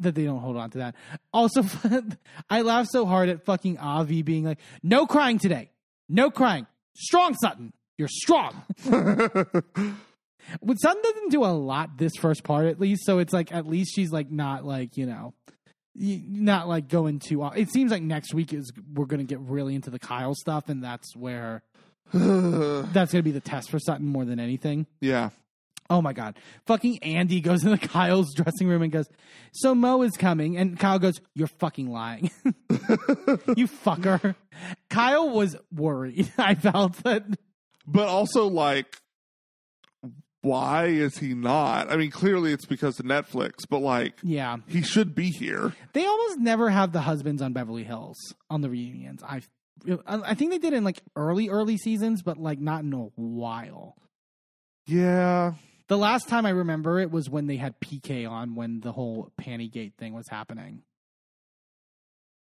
that 0.00 0.14
they 0.14 0.24
don't 0.24 0.40
hold 0.40 0.56
on 0.56 0.70
to 0.70 0.78
that. 0.78 0.94
Also, 1.32 1.64
I 2.50 2.62
laughed 2.62 2.90
so 2.90 3.06
hard 3.06 3.28
at 3.28 3.44
fucking 3.44 3.78
Avi 3.78 4.22
being 4.22 4.44
like, 4.44 4.58
"No 4.82 5.06
crying 5.06 5.38
today, 5.38 5.70
no 6.08 6.30
crying, 6.30 6.66
strong 6.94 7.34
Sutton, 7.34 7.72
you're 7.98 8.08
strong." 8.08 8.62
But 10.62 10.76
Sutton 10.76 11.02
doesn't 11.02 11.30
do 11.30 11.44
a 11.44 11.52
lot 11.52 11.98
this 11.98 12.12
first 12.18 12.42
part, 12.42 12.66
at 12.66 12.80
least. 12.80 13.04
So 13.04 13.18
it's 13.18 13.32
like 13.34 13.52
at 13.52 13.66
least 13.66 13.94
she's 13.94 14.10
like 14.10 14.30
not 14.30 14.64
like 14.64 14.96
you 14.96 15.04
know, 15.04 15.34
not 15.94 16.68
like 16.68 16.88
going 16.88 17.18
too. 17.18 17.44
It 17.54 17.70
seems 17.70 17.90
like 17.90 18.02
next 18.02 18.32
week 18.32 18.52
is 18.52 18.72
we're 18.94 19.06
gonna 19.06 19.24
get 19.24 19.40
really 19.40 19.74
into 19.74 19.90
the 19.90 19.98
Kyle 19.98 20.34
stuff, 20.34 20.68
and 20.68 20.82
that's 20.82 21.14
where 21.14 21.62
that's 22.14 23.12
gonna 23.12 23.22
be 23.22 23.30
the 23.30 23.40
test 23.40 23.70
for 23.70 23.78
Sutton 23.78 24.06
more 24.06 24.24
than 24.24 24.40
anything. 24.40 24.86
yeah. 25.00 25.30
Oh 25.90 26.02
my 26.02 26.12
god. 26.12 26.36
Fucking 26.66 27.02
Andy 27.02 27.40
goes 27.40 27.64
into 27.64 27.78
Kyle's 27.88 28.34
dressing 28.34 28.68
room 28.68 28.82
and 28.82 28.92
goes, 28.92 29.08
So 29.52 29.74
Mo 29.74 30.02
is 30.02 30.18
coming. 30.18 30.58
And 30.58 30.78
Kyle 30.78 30.98
goes, 30.98 31.18
You're 31.34 31.48
fucking 31.48 31.90
lying. 31.90 32.30
you 32.44 33.66
fucker. 33.66 34.34
Kyle 34.90 35.30
was 35.30 35.56
worried. 35.74 36.30
I 36.36 36.56
felt 36.56 36.92
that. 37.04 37.22
But 37.90 38.08
also 38.08 38.46
like 38.48 38.96
why 40.42 40.86
is 40.86 41.18
he 41.18 41.34
not? 41.34 41.90
I 41.90 41.96
mean, 41.96 42.10
clearly 42.12 42.52
it's 42.52 42.64
because 42.64 43.00
of 43.00 43.06
Netflix, 43.06 43.66
but 43.68 43.80
like 43.80 44.14
Yeah. 44.22 44.58
he 44.68 44.82
should 44.82 45.14
be 45.14 45.30
here. 45.30 45.74
They 45.94 46.06
almost 46.06 46.38
never 46.38 46.70
have 46.70 46.92
the 46.92 47.00
husbands 47.00 47.42
on 47.42 47.52
Beverly 47.52 47.82
Hills 47.84 48.16
on 48.48 48.60
the 48.60 48.70
reunions. 48.70 49.22
I 49.22 49.42
I 50.06 50.34
think 50.34 50.50
they 50.50 50.58
did 50.58 50.72
in 50.72 50.84
like 50.84 51.00
early, 51.16 51.48
early 51.48 51.76
seasons, 51.76 52.22
but 52.22 52.36
like 52.38 52.60
not 52.60 52.82
in 52.82 52.92
a 52.92 53.06
while. 53.16 53.96
Yeah. 54.86 55.54
The 55.88 55.96
last 55.98 56.28
time 56.28 56.46
I 56.46 56.50
remember 56.50 56.98
it 56.98 57.10
was 57.10 57.30
when 57.30 57.46
they 57.46 57.56
had 57.56 57.78
PK 57.80 58.28
on 58.28 58.54
when 58.54 58.80
the 58.80 58.92
whole 58.92 59.32
Pantygate 59.40 59.94
thing 59.94 60.14
was 60.14 60.26
happening. 60.28 60.82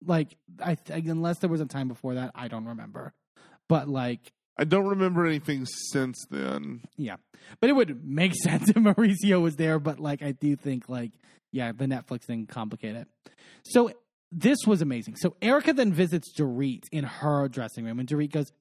Like, 0.04 0.36
I 0.62 0.76
th- 0.76 1.06
unless 1.06 1.38
there 1.40 1.50
was 1.50 1.60
a 1.60 1.66
time 1.66 1.88
before 1.88 2.14
that, 2.14 2.30
I 2.34 2.48
don't 2.48 2.66
remember. 2.66 3.12
But 3.68 3.88
like, 3.88 4.32
I 4.58 4.64
don't 4.64 4.86
remember 4.86 5.24
anything 5.24 5.66
since 5.66 6.26
then. 6.30 6.80
yeah, 6.96 7.16
but 7.60 7.70
it 7.70 7.74
would 7.74 8.04
make 8.04 8.34
sense 8.42 8.68
if 8.68 8.76
Mauricio 8.76 9.40
was 9.40 9.56
there. 9.56 9.78
But 9.78 10.00
like, 10.00 10.22
I 10.22 10.32
do 10.32 10.56
think 10.56 10.88
like, 10.88 11.12
yeah, 11.52 11.72
the 11.72 11.86
Netflix 11.86 12.24
thing 12.24 12.46
complicated. 12.46 13.06
it. 13.26 13.32
So 13.64 13.92
this 14.32 14.58
was 14.66 14.82
amazing. 14.82 15.16
So 15.16 15.36
Erika 15.40 15.72
then 15.72 15.92
visits 15.92 16.32
Dorit 16.36 16.84
in 16.92 17.04
her 17.04 17.48
dressing 17.48 17.84
room, 17.84 18.00
and 18.00 18.08
Dorit 18.08 18.32
goes, 18.32 18.52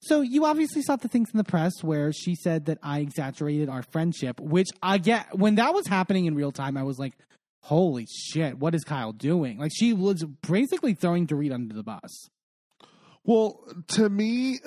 "So 0.00 0.20
you 0.20 0.44
obviously 0.44 0.82
saw 0.82 0.96
the 0.96 1.08
things 1.08 1.30
in 1.32 1.38
the 1.38 1.44
press 1.44 1.72
where 1.82 2.12
she 2.12 2.34
said 2.34 2.66
that 2.66 2.78
I 2.82 3.00
exaggerated 3.00 3.68
our 3.68 3.82
friendship, 3.82 4.38
which 4.38 4.68
I 4.82 4.98
get 4.98 5.36
when 5.36 5.56
that 5.56 5.74
was 5.74 5.86
happening 5.86 6.26
in 6.26 6.34
real 6.34 6.52
time. 6.52 6.76
I 6.76 6.82
was 6.82 6.98
like." 6.98 7.14
Holy 7.66 8.08
shit, 8.10 8.58
what 8.58 8.74
is 8.74 8.82
Kyle 8.82 9.12
doing? 9.12 9.56
Like, 9.56 9.70
she 9.72 9.92
was 9.92 10.24
basically 10.44 10.94
throwing 10.94 11.28
Dorit 11.28 11.52
under 11.54 11.72
the 11.72 11.84
bus. 11.84 12.28
Well, 13.22 13.60
to 13.90 14.08
me, 14.08 14.58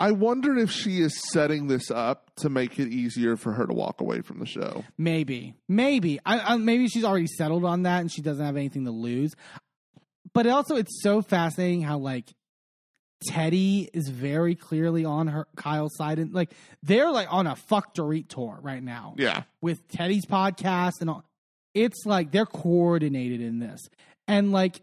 I 0.00 0.12
wonder 0.12 0.56
if 0.58 0.70
she 0.70 1.00
is 1.00 1.16
setting 1.30 1.66
this 1.68 1.90
up 1.90 2.30
to 2.36 2.48
make 2.48 2.78
it 2.78 2.88
easier 2.88 3.36
for 3.36 3.52
her 3.52 3.66
to 3.66 3.72
walk 3.74 4.00
away 4.00 4.22
from 4.22 4.38
the 4.38 4.46
show. 4.46 4.82
Maybe, 4.96 5.54
maybe, 5.68 6.18
I, 6.24 6.40
I, 6.40 6.56
maybe 6.56 6.88
she's 6.88 7.04
already 7.04 7.26
settled 7.26 7.64
on 7.64 7.82
that 7.82 8.00
and 8.00 8.10
she 8.10 8.22
doesn't 8.22 8.44
have 8.44 8.56
anything 8.56 8.86
to 8.86 8.90
lose. 8.90 9.34
But 10.32 10.46
also, 10.46 10.76
it's 10.76 11.02
so 11.02 11.22
fascinating 11.22 11.82
how 11.82 11.98
like 11.98 12.30
Teddi 13.28 13.88
is 13.92 14.08
very 14.08 14.54
clearly 14.54 15.04
on 15.04 15.26
her 15.26 15.46
Kyle's 15.56 15.94
side, 15.96 16.18
and 16.18 16.32
like 16.32 16.52
they're 16.82 17.10
like 17.10 17.30
on 17.30 17.46
a 17.46 17.54
fuck 17.54 17.94
Dorit 17.94 18.28
tour 18.28 18.58
right 18.62 18.82
now 18.82 19.14
Yeah. 19.18 19.42
with 19.60 19.86
Teddi's 19.88 20.24
podcast 20.24 21.00
and 21.02 21.10
all. 21.10 21.24
It's 21.74 22.06
like 22.06 22.30
they're 22.32 22.46
coordinated 22.46 23.40
in 23.42 23.58
this, 23.58 23.80
and 24.26 24.52
like 24.52 24.80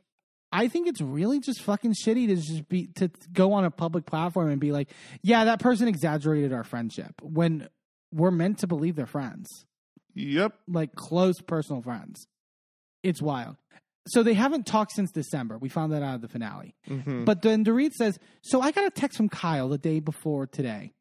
I 0.52 0.68
think 0.70 0.88
it's 0.88 1.02
really 1.02 1.40
just 1.40 1.62
fucking 1.62 1.94
shitty 1.94 2.28
to 2.28 2.36
just 2.36 2.70
be 2.70 2.88
to 2.96 3.10
go 3.34 3.54
on 3.54 3.66
a 3.66 3.72
public 3.72 4.06
platform 4.06 4.50
and 4.50 4.60
be 4.62 4.72
like, 4.72 4.90
yeah, 5.22 5.46
that 5.46 5.60
person 5.60 5.88
exaggerated 5.88 6.54
our 6.54 6.64
friendship 6.64 7.14
when 7.22 7.68
we're 8.14 8.32
meant 8.32 8.60
to 8.60 8.68
believe 8.68 8.96
they're 8.96 9.06
friends 9.06 9.48
Yep. 10.16 10.54
like 10.68 10.96
close 10.96 11.42
personal 11.42 11.82
friends. 11.82 12.28
It's 13.04 13.22
wild. 13.22 13.58
So 14.08 14.24
they 14.24 14.34
haven't 14.34 14.66
talked 14.66 14.94
since 14.94 15.12
December. 15.12 15.58
We 15.58 15.68
found 15.68 15.92
that 15.92 16.02
out 16.02 16.16
of 16.16 16.22
the 16.22 16.30
finale. 16.30 16.76
hmm 16.88 17.26
But 17.26 17.42
then 17.42 17.66
Dorit 17.66 17.92
says, 17.92 18.18
So 18.42 18.62
I 18.62 18.72
got 18.72 18.86
a 18.88 18.90
text 18.90 19.18
from 19.18 19.28
Kyle 19.28 19.68
the 19.68 19.78
day 19.78 20.00
before 20.00 20.48
today, 20.48 20.94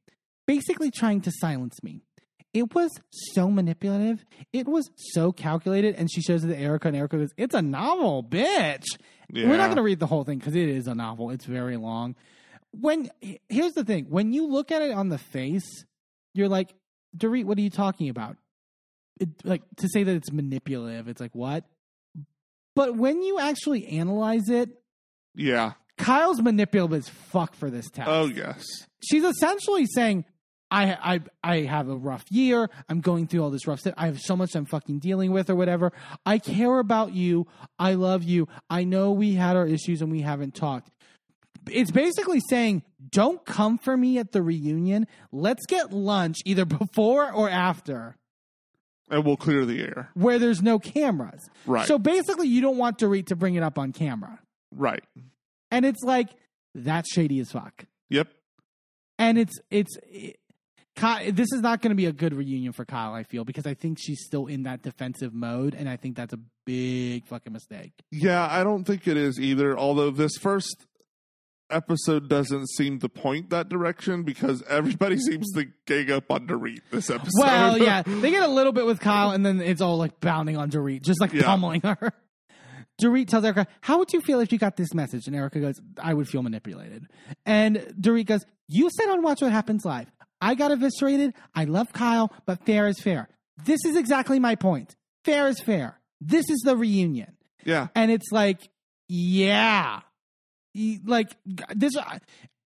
basically 0.47 0.91
trying 0.91 1.21
to 1.23 1.31
silence 1.41 1.83
me. 1.85 2.03
It 2.53 2.75
was 2.75 2.91
so 3.11 3.49
manipulative. 3.51 4.25
It 4.53 4.67
was 4.67 4.91
so 4.97 5.31
calculated. 5.31 5.95
And 5.95 6.11
she 6.11 6.21
shows 6.21 6.43
it 6.43 6.49
to 6.49 6.59
Erika, 6.59 6.89
and 6.89 6.97
Erika 6.97 7.19
goes, 7.19 7.31
It's 7.37 7.55
a 7.55 7.63
novel, 7.63 8.25
bitch. 8.25 8.87
Yeah. 9.33 9.49
We're 9.49 9.57
not 9.57 9.67
going 9.67 9.77
to 9.77 9.83
read 9.83 9.99
the 10.01 10.07
whole 10.07 10.25
thing 10.25 10.39
because 10.39 10.55
it 10.55 10.69
is 10.69 10.87
a 10.87 10.95
novel. 10.95 11.31
It's 11.31 11.45
very 11.45 11.77
long. 11.77 12.15
when 12.73 13.11
here's 13.49 13.73
the 13.73 13.85
thing 13.85 14.07
when 14.09 14.33
you 14.33 14.47
look 14.47 14.71
at 14.71 14.83
it 14.83 14.93
on 14.93 15.09
the 15.09 15.19
face 15.19 15.85
you're 16.35 16.49
like 16.49 16.75
Dorit 17.17 17.45
what 17.45 17.57
are 17.57 17.63
you 17.63 17.71
talking 17.71 18.09
about 18.11 18.37
it, 19.19 19.31
like 19.45 19.63
to 19.79 19.89
say 19.89 20.03
that 20.03 20.15
it's 20.15 20.31
manipulative 20.31 21.09
it's 21.09 21.21
like 21.21 21.35
what 21.35 21.65
but 22.75 22.95
when 22.95 23.23
you 23.23 23.39
actually 23.39 23.87
analyze 23.87 24.49
it 24.51 24.69
Yeah. 25.35 25.73
Kyle's 25.97 26.43
manipulative 26.43 26.99
as 26.99 27.09
fuck 27.09 27.55
for 27.55 27.71
this 27.71 27.89
text 27.91 28.11
Oh 28.11 28.27
yes. 28.27 28.63
she's 29.03 29.25
essentially 29.25 29.87
saying 29.87 30.27
I, 30.71 30.97
I 31.15 31.21
I 31.45 31.61
have 31.63 31.89
a 31.89 31.97
rough 31.97 32.25
year. 32.31 32.69
I'm 32.89 33.01
going 33.01 33.27
through 33.29 33.43
all 33.45 33.51
this 33.51 33.67
rough 33.67 33.81
stuff. 33.81 33.95
I 33.97 34.07
have 34.07 34.19
so 34.21 34.37
much 34.37 34.55
I'm 34.57 34.65
fucking 34.67 34.99
dealing 34.99 35.31
with 35.33 35.49
or 35.49 35.55
whatever. 35.55 35.93
I 36.25 36.39
care 36.39 36.79
about 36.81 37.13
you. 37.13 37.47
I 37.79 37.95
love 37.95 38.25
you. 38.25 38.49
I 38.69 38.83
know 38.85 39.13
we 39.13 39.35
had 39.35 39.57
our 39.57 39.67
issues 39.67 40.03
and 40.03 40.11
we 40.11 40.23
haven't 40.23 40.55
talked. 40.55 40.91
It's 41.71 41.91
basically 41.91 42.41
saying, 42.49 42.83
don't 43.11 43.45
come 43.45 43.79
for 43.79 43.97
me 43.97 44.19
at 44.19 44.33
the 44.33 44.43
reunion. 44.43 45.07
Let's 45.33 45.67
get 45.67 45.93
lunch 45.93 46.37
either 46.45 46.65
before 46.81 47.31
or 47.33 47.49
after 47.51 48.17
And 49.11 49.25
we'll 49.25 49.37
clear 49.37 49.65
the 49.65 49.81
air. 49.83 50.11
where 50.15 50.39
there's 50.39 50.63
no 50.63 50.79
cameras. 50.79 51.49
Right. 51.65 51.87
So 51.87 51.99
basically, 51.99 52.49
you 52.49 52.61
don't 52.61 52.77
want 52.77 52.99
Dorit 52.99 53.27
to 53.27 53.37
bring 53.37 53.55
it 53.57 53.63
up 53.63 53.79
on 53.79 53.93
camera. 53.93 54.41
Right. 54.73 55.05
And 55.71 55.85
it's 55.85 56.03
like, 56.03 56.29
that's 56.75 57.13
shady 57.13 57.41
as 57.41 57.51
fuck. 57.53 57.85
Yep. 58.11 58.29
and 59.19 59.39
it's 59.39 59.59
it's 59.71 59.97
it, 60.09 60.39
Ky- 60.97 61.31
this 61.31 61.49
is 61.53 61.61
not 61.61 61.83
going 61.83 61.91
to 61.91 61.95
be 61.97 62.07
a 62.07 62.13
good 62.13 62.33
reunion 62.35 62.73
for 62.73 62.85
Kyle. 62.85 63.13
I 63.13 63.23
feel 63.23 63.45
because 63.45 63.67
I 63.67 63.75
think 63.75 63.99
she's 64.01 64.25
still 64.25 64.47
in 64.47 64.63
that 64.65 64.83
defensive 64.83 65.35
mode, 65.35 65.75
and 65.75 65.89
I 65.89 65.97
think 65.97 66.17
that's 66.17 66.33
a 66.33 66.39
big 66.65 67.27
fucking 67.27 67.53
mistake. 67.53 67.93
Yeah, 68.11 68.47
I 68.51 68.65
don't 68.65 68.85
think 68.85 69.07
it 69.07 69.17
is 69.17 69.39
either. 69.39 69.79
Although 69.79 70.11
this 70.11 70.33
first 70.41 70.87
episode 71.71 72.29
doesn't 72.29 72.69
seem 72.71 72.99
to 73.01 73.09
point 73.09 73.51
that 73.51 73.69
direction 73.69 74.23
because 74.23 74.63
everybody 74.69 75.19
seems 75.31 75.51
to 75.53 75.67
gang 75.87 76.11
up 76.13 76.31
on 76.31 76.47
Dorit 76.47 76.79
this 76.91 77.11
episode. 77.11 77.31
Well, 77.43 77.79
yeah, 77.79 78.03
they 78.07 78.31
get 78.31 78.43
a 78.43 78.49
little 78.49 78.73
bit 78.73 78.87
with 78.87 79.01
Kyle, 79.01 79.31
and 79.33 79.45
then 79.45 79.61
it's 79.61 79.81
all 79.81 79.99
like 79.99 80.21
bounding 80.21 80.57
on 80.57 80.71
Dorit, 80.71 81.03
just 81.03 81.21
like 81.21 81.33
Yeah. 81.33 81.43
pummeling 81.45 81.81
her. 81.83 82.13
Dorit 83.03 83.29
tells 83.29 83.45
Erika, 83.45 83.67
"How 83.83 83.99
would 83.99 84.13
you 84.15 84.23
feel 84.23 84.41
if 84.41 84.51
you 84.53 84.59
got 84.59 84.77
this 84.77 84.95
message?" 84.95 85.27
And 85.27 85.37
Erika 85.37 85.61
goes, 85.61 85.75
"I 86.03 86.15
would 86.15 86.27
feel 86.29 86.43
manipulated." 86.43 87.07
And 87.45 87.77
Dorit 88.01 88.25
goes, 88.25 88.47
"You 88.69 88.89
said 88.99 89.11
on 89.11 89.21
Watch 89.23 89.43
What 89.43 89.53
Happens 89.53 89.85
Live, 89.85 90.11
I 90.41 90.55
got 90.55 90.71
eviscerated. 90.71 91.35
I 91.55 91.65
love 91.65 91.93
Kyle, 91.93 92.33
but 92.47 92.65
fair 92.67 92.87
is 92.89 93.01
fair. 93.01 93.29
This 93.65 93.81
is 93.87 93.97
exactly 93.97 94.39
my 94.39 94.55
point. 94.55 94.95
Fair 95.25 95.49
is 95.49 95.61
fair. 95.61 95.99
This 96.21 96.49
is 96.51 96.61
the 96.65 96.77
reunion." 96.77 97.33
yeah, 97.65 97.89
and 97.95 98.11
it's 98.11 98.31
like 98.31 98.69
yeah 99.09 100.01
like 101.05 101.35
this 101.75 101.97
uh, 101.97 102.19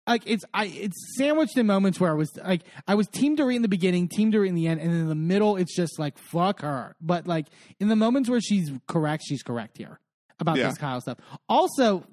like 0.07 0.23
it's 0.26 0.44
i 0.53 0.65
it's 0.65 1.15
sandwiched 1.18 1.57
in 1.57 1.65
moments 1.65 1.99
where 1.99 2.11
i 2.11 2.14
was 2.14 2.30
like 2.44 2.64
i 2.88 2.95
was 2.95 3.07
team 3.07 3.38
Dorit 3.38 3.56
in 3.56 3.61
the 3.61 3.68
beginning 3.68 4.07
team 4.10 4.31
Dorit 4.31 4.49
in 4.49 4.56
the 4.56 4.68
end 4.68 4.81
and 4.81 4.91
in 4.91 5.07
the 5.07 5.15
middle 5.15 5.56
it's 5.57 5.76
just 5.76 5.98
like 5.99 6.18
fuck 6.18 6.61
her 6.61 6.95
but 6.99 7.26
like 7.27 7.48
in 7.80 7.88
the 7.88 7.95
moments 7.95 8.30
where 8.30 8.41
she's 8.41 8.72
correct 8.88 9.23
she's 9.26 9.41
correct 9.44 9.77
here 9.77 9.99
about 10.40 10.57
Yeah. 10.57 10.68
this 10.69 10.77
kyle 10.77 10.99
stuff 11.02 11.18
also 11.48 12.03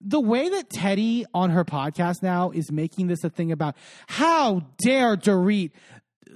the 0.00 0.20
way 0.20 0.48
that 0.48 0.70
Teddi 0.70 1.24
on 1.34 1.50
her 1.50 1.64
podcast 1.64 2.22
now 2.22 2.50
is 2.50 2.72
making 2.72 3.08
this 3.08 3.22
a 3.22 3.30
thing 3.30 3.52
about 3.52 3.76
how 4.06 4.62
dare 4.78 5.16
Dorit 5.16 5.72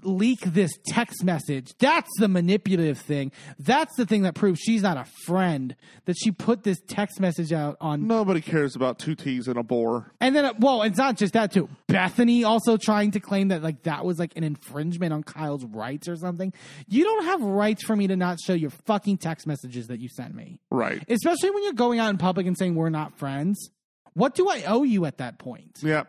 leak 0.03 0.41
this 0.41 0.73
text 0.87 1.23
message. 1.25 1.73
That's 1.79 2.11
the 2.19 2.29
manipulative 2.29 2.99
thing. 2.99 3.33
That's 3.59 3.95
the 3.97 4.07
thing 4.07 4.23
that 4.23 4.35
proves 4.35 4.61
she's 4.61 4.83
not 4.83 4.97
a 4.97 5.05
friend. 5.27 5.77
That 6.07 6.17
she 6.19 6.31
put 6.31 6.63
this 6.63 6.81
text 6.89 7.21
message 7.21 7.53
out 7.53 7.77
on. 7.81 8.07
nobody 8.07 8.41
cares 8.41 8.77
about 8.77 8.99
Two 8.99 9.15
T's 9.15 9.49
in 9.49 9.57
a 9.57 9.65
Pod. 9.65 10.05
And 10.21 10.35
then, 10.37 10.45
uh, 10.45 10.53
well, 10.59 10.83
it's 10.83 10.99
not 10.99 11.17
just 11.17 11.33
that 11.35 11.53
too. 11.53 11.69
Bethenny 11.89 12.45
also 12.45 12.77
trying 12.77 13.13
to 13.13 13.21
claim 13.21 13.49
that 13.49 13.63
like 13.63 13.83
that 13.85 14.05
was 14.05 14.19
like 14.19 14.37
an 14.37 14.45
infringement 14.45 15.13
on 15.13 15.23
Kyle's 15.23 15.65
rights 15.65 16.09
or 16.09 16.17
something. 16.17 16.53
You 16.89 17.05
don't 17.05 17.25
have 17.25 17.43
rights 17.43 17.85
for 17.85 17.95
me 17.97 18.07
to 18.09 18.17
not 18.17 18.39
show 18.41 18.55
your 18.55 18.71
fucking 18.71 19.19
text 19.19 19.47
messages 19.47 19.87
that 19.89 20.01
you 20.01 20.09
sent 20.09 20.35
me, 20.35 20.59
Right. 20.71 21.03
especially 21.09 21.51
when 21.51 21.63
you're 21.65 21.73
going 21.73 21.99
out 21.99 22.11
in 22.11 22.19
public 22.19 22.47
and 22.47 22.57
saying 22.57 22.75
we're 22.75 22.89
not 22.91 23.17
friends. 23.19 23.71
What 24.15 24.35
do 24.37 24.49
I 24.49 24.63
owe 24.67 24.85
you 24.85 25.07
at 25.07 25.19
that 25.19 25.39
point? 25.39 25.79
Yeah. 25.83 26.05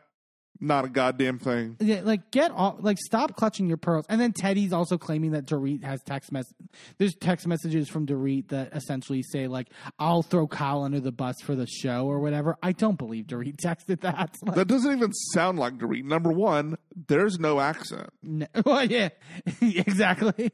Not 0.59 0.85
a 0.85 0.89
goddamn 0.89 1.37
thing. 1.39 1.75
Yeah, 1.79 2.01
like 2.03 2.31
get 2.31 2.51
off 2.51 2.75
like 2.79 2.97
stop 2.97 3.35
clutching 3.35 3.67
your 3.67 3.77
pearls 3.77 4.05
and 4.07 4.19
then 4.21 4.31
teddi's 4.31 4.71
also 4.71 4.97
claiming 4.97 5.31
that 5.31 5.45
dorit 5.45 5.83
has 5.83 6.01
text 6.03 6.31
mess 6.31 6.45
there's 6.97 7.13
text 7.15 7.45
messages 7.45 7.89
from 7.89 8.05
dorit 8.07 8.47
that 8.49 8.73
essentially 8.73 9.21
say 9.21 9.47
like 9.47 9.67
i'll 9.99 10.21
throw 10.21 10.47
kyle 10.47 10.83
under 10.83 10.99
the 11.01 11.11
bus 11.11 11.35
for 11.43 11.55
the 11.55 11.67
show 11.67 12.05
or 12.05 12.19
whatever 12.19 12.55
i 12.63 12.71
don't 12.71 12.97
believe 12.97 13.25
dorit 13.25 13.55
texted 13.61 13.99
that 14.01 14.33
Like, 14.43 14.55
That 14.55 14.67
doesn't 14.67 14.91
even 14.95 15.11
sound 15.33 15.59
like 15.59 15.77
Dorit. 15.77 16.03
Number 16.05 16.31
one, 16.31 16.77
there's 17.07 17.37
no 17.39 17.59
accent. 17.59 18.09
no- 18.23 18.47
well, 18.65 18.85
yeah 18.85 19.09
exactly 19.61 20.51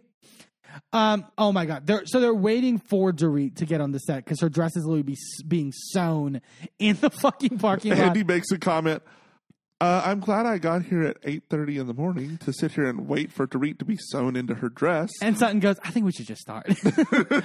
um 0.93 1.25
oh 1.37 1.51
my 1.51 1.65
god 1.65 1.85
they're 1.85 2.05
so 2.05 2.19
they're 2.21 2.33
waiting 2.33 2.77
for 2.77 3.11
dorit 3.11 3.55
to 3.57 3.65
get 3.65 3.81
on 3.81 3.91
the 3.91 3.99
set 3.99 4.23
because 4.23 4.39
her 4.39 4.47
dress 4.49 4.75
is 4.77 4.85
literally 4.85 5.03
be, 5.03 5.17
being 5.47 5.71
sewn 5.91 6.41
in 6.79 6.95
the 7.01 7.09
fucking 7.09 7.57
parking 7.57 7.91
lot 7.91 7.99
Andy 7.99 8.23
makes 8.23 8.51
a 8.51 8.57
comment. 8.57 9.03
Uh, 9.81 10.01
I'm 10.05 10.19
glad 10.19 10.45
I 10.45 10.59
got 10.59 10.83
here 10.83 11.01
at 11.01 11.19
8:30 11.23 11.79
in 11.79 11.87
the 11.87 11.93
morning 11.95 12.37
to 12.45 12.53
sit 12.53 12.73
here 12.73 12.85
and 12.85 13.07
wait 13.07 13.31
for 13.31 13.47
Dorit 13.47 13.79
to 13.79 13.85
be 13.85 13.97
sewn 13.97 14.35
into 14.35 14.53
her 14.53 14.69
dress. 14.69 15.09
and 15.23 15.35
Sutton 15.37 15.59
goes, 15.59 15.77
I 15.83 15.89
think 15.89 16.05
we 16.05 16.11
should 16.11 16.27
just 16.27 16.41
start. 16.41 16.67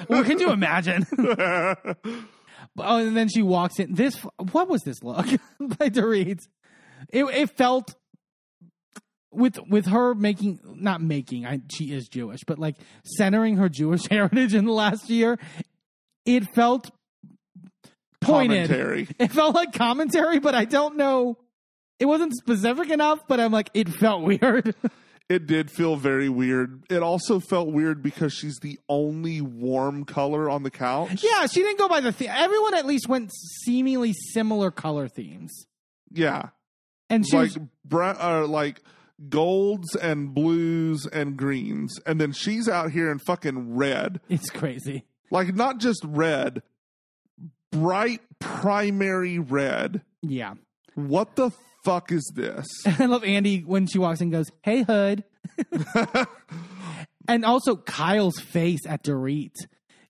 well, 0.08 0.22
could 0.22 0.40
you 0.40 0.50
imagine? 0.52 1.06
Oh, 2.78 2.98
and 2.98 3.16
then 3.16 3.28
she 3.28 3.42
walks 3.42 3.78
in. 3.78 3.94
This 3.94 4.16
what 4.52 4.68
was 4.68 4.82
this 4.82 5.02
look 5.02 5.26
by 5.60 5.88
Dorit? 5.88 6.40
It 7.10 7.24
it 7.24 7.50
felt 7.56 7.94
with 9.30 9.58
with 9.68 9.86
her 9.86 10.14
making 10.14 10.58
not 10.64 11.00
making. 11.00 11.46
I, 11.46 11.60
she 11.70 11.92
is 11.92 12.08
Jewish, 12.08 12.40
but 12.46 12.58
like 12.58 12.76
centering 13.04 13.56
her 13.56 13.68
Jewish 13.68 14.06
heritage 14.10 14.54
in 14.54 14.64
the 14.64 14.72
last 14.72 15.08
year. 15.08 15.38
It 16.24 16.48
felt 16.54 16.90
pointed. 18.20 18.68
Commentary. 18.68 19.08
It 19.18 19.32
felt 19.32 19.54
like 19.54 19.72
commentary, 19.72 20.38
but 20.38 20.54
I 20.54 20.64
don't 20.64 20.96
know. 20.96 21.38
It 21.98 22.06
wasn't 22.06 22.34
specific 22.34 22.90
enough, 22.90 23.20
but 23.28 23.40
I'm 23.40 23.52
like, 23.52 23.70
it 23.74 23.88
felt 23.88 24.22
weird. 24.22 24.74
It 25.28 25.48
did 25.48 25.72
feel 25.72 25.96
very 25.96 26.28
weird. 26.28 26.84
It 26.88 27.02
also 27.02 27.40
felt 27.40 27.66
weird 27.72 28.00
because 28.00 28.32
she's 28.32 28.60
the 28.62 28.78
only 28.88 29.40
warm 29.40 30.04
color 30.04 30.48
on 30.48 30.62
the 30.62 30.70
couch. 30.70 31.20
yeah, 31.24 31.46
she 31.46 31.62
didn't 31.62 31.80
go 31.80 31.88
by 31.88 31.98
the 31.98 32.12
theme. 32.12 32.30
Everyone 32.32 32.74
at 32.74 32.86
least 32.86 33.08
went 33.08 33.32
seemingly 33.64 34.12
similar 34.32 34.70
color 34.70 35.08
themes, 35.08 35.66
Yeah. 36.12 36.50
and 37.10 37.26
she 37.28 37.36
like 37.36 37.54
was, 37.56 37.58
brown, 37.84 38.16
uh, 38.20 38.46
like 38.46 38.80
golds 39.28 39.96
and 39.96 40.32
blues 40.32 41.08
and 41.12 41.36
greens, 41.36 41.98
and 42.06 42.20
then 42.20 42.30
she's 42.30 42.68
out 42.68 42.92
here 42.92 43.10
in 43.10 43.18
fucking 43.18 43.74
red. 43.74 44.20
it's 44.28 44.48
crazy. 44.48 45.06
Like 45.32 45.56
not 45.56 45.78
just 45.80 46.04
red, 46.04 46.62
bright 47.72 48.20
primary 48.38 49.40
red. 49.40 50.02
Yeah. 50.22 50.54
What 50.94 51.34
the 51.34 51.50
fuck 51.86 52.12
is 52.12 52.30
this? 52.34 52.66
I 52.98 53.06
love 53.06 53.24
Andy 53.24 53.60
when 53.60 53.86
she 53.86 53.98
walks 53.98 54.20
in 54.20 54.26
and 54.26 54.32
goes, 54.32 54.50
Hey, 54.62 54.82
Hood. 54.82 55.24
and 57.28 57.44
also 57.44 57.76
Kyle's 57.76 58.38
face 58.38 58.84
at 58.86 59.02
Dorit. 59.02 59.52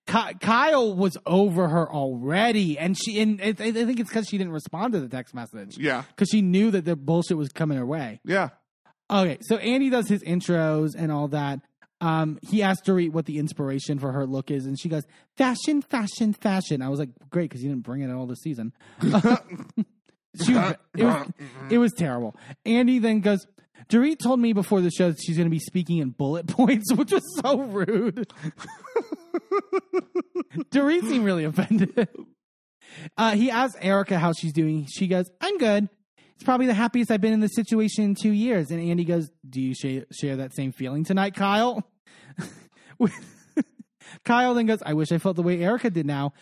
Ky- 0.07 0.35
Kyle 0.40 0.94
was 0.94 1.16
over 1.27 1.69
her 1.69 1.90
already. 1.93 2.78
And 2.78 2.97
she, 2.97 3.20
and 3.20 3.40
I 3.40 3.48
I 3.48 3.55
think 3.73 4.01
it's 4.01 4.09
because 4.11 4.27
she 4.28 4.39
didn't 4.39 4.53
respond 4.53 4.93
to 4.94 5.01
the 5.01 5.09
text 5.09 5.35
message. 5.35 5.77
yeah, 5.78 6.03
Because 6.09 6.28
she 6.31 6.43
knew 6.43 6.70
that 6.70 6.85
the 6.85 6.97
bullshit 6.97 7.36
was 7.36 7.48
coming 7.51 7.78
her 7.78 7.86
way. 7.86 8.20
yeah. 8.24 8.48
Okay, 9.09 9.39
so 9.43 9.57
Andy 9.59 9.89
does 9.89 10.09
his 10.09 10.20
intros 10.24 10.97
and 10.98 11.12
all 11.12 11.28
that. 11.28 11.61
Um, 12.01 12.40
he 12.43 12.65
asked 12.65 12.85
Dorit 12.86 13.12
what 13.12 13.24
the 13.24 13.39
inspiration 13.39 14.01
for 14.01 14.11
her 14.11 14.27
look 14.27 14.51
is, 14.51 14.66
and 14.66 14.77
she 14.78 14.89
goes, 14.89 15.05
"Fashion, 15.36 15.81
fashion, 15.81 16.32
fashion." 16.32 16.82
I 16.82 16.89
was 16.89 16.98
like, 16.98 17.11
"Great," 17.31 17.48
because 17.48 17.62
you 17.62 17.69
didn't 17.70 17.85
bring 17.85 18.01
it 18.03 18.11
all 18.12 18.27
this 18.27 18.40
season. 18.43 18.73
She 20.45 20.53
was- 20.53 20.63
uh, 20.63 20.75
it 20.97 21.05
was 21.05 21.15
uh, 21.15 21.25
mm-hmm. 21.25 21.69
it 21.71 21.79
was 21.79 21.93
terrible. 21.93 22.37
Andy 22.65 22.99
then 22.99 23.21
goes, 23.21 23.47
"Dorit 23.89 24.19
told 24.19 24.41
me 24.41 24.53
before 24.53 24.81
the 24.81 24.91
show 24.91 25.11
that 25.11 25.19
she's 25.23 25.37
going 25.37 25.47
to 25.47 25.51
be 25.51 25.59
speaking 25.59 25.99
in 25.99 26.11
bullet 26.11 26.47
points, 26.49 26.93
which 26.93 27.13
was 27.13 27.23
so 27.41 27.61
rude." 27.61 28.33
Dorit 30.71 31.03
seemed 31.09 31.25
really 31.25 31.45
offended. 31.45 32.09
Uh, 33.17 33.33
he 33.33 33.51
asked 33.51 33.77
Erika 33.81 34.19
how 34.19 34.33
she's 34.33 34.53
doing. 34.53 34.87
She 34.91 35.07
goes, 35.07 35.31
"I'm 35.41 35.59
good." 35.59 35.89
It's 36.37 36.45
probably 36.45 36.67
the 36.67 36.75
happiest 36.75 37.11
I've 37.11 37.23
been 37.23 37.33
in 37.33 37.41
this 37.41 37.55
situation 37.55 38.05
in 38.05 38.15
two 38.15 38.33
years. 38.33 38.71
And 38.71 38.79
Andy 38.79 39.05
goes, 39.05 39.31
Do 39.49 39.59
you 39.59 39.75
share, 39.75 40.05
share 40.13 40.37
that 40.37 40.55
same 40.55 40.71
feeling 40.71 41.03
tonight, 41.03 41.35
Kyle? 41.35 41.83
Kyle 44.25 44.55
then 44.55 44.67
goes, 44.67 44.83
I 44.85 44.93
wish 44.93 45.13
I 45.13 45.19
felt 45.19 45.37
the 45.37 45.43
way 45.43 45.63
Erika 45.63 45.89
did 45.89 46.05
now. 46.07 46.35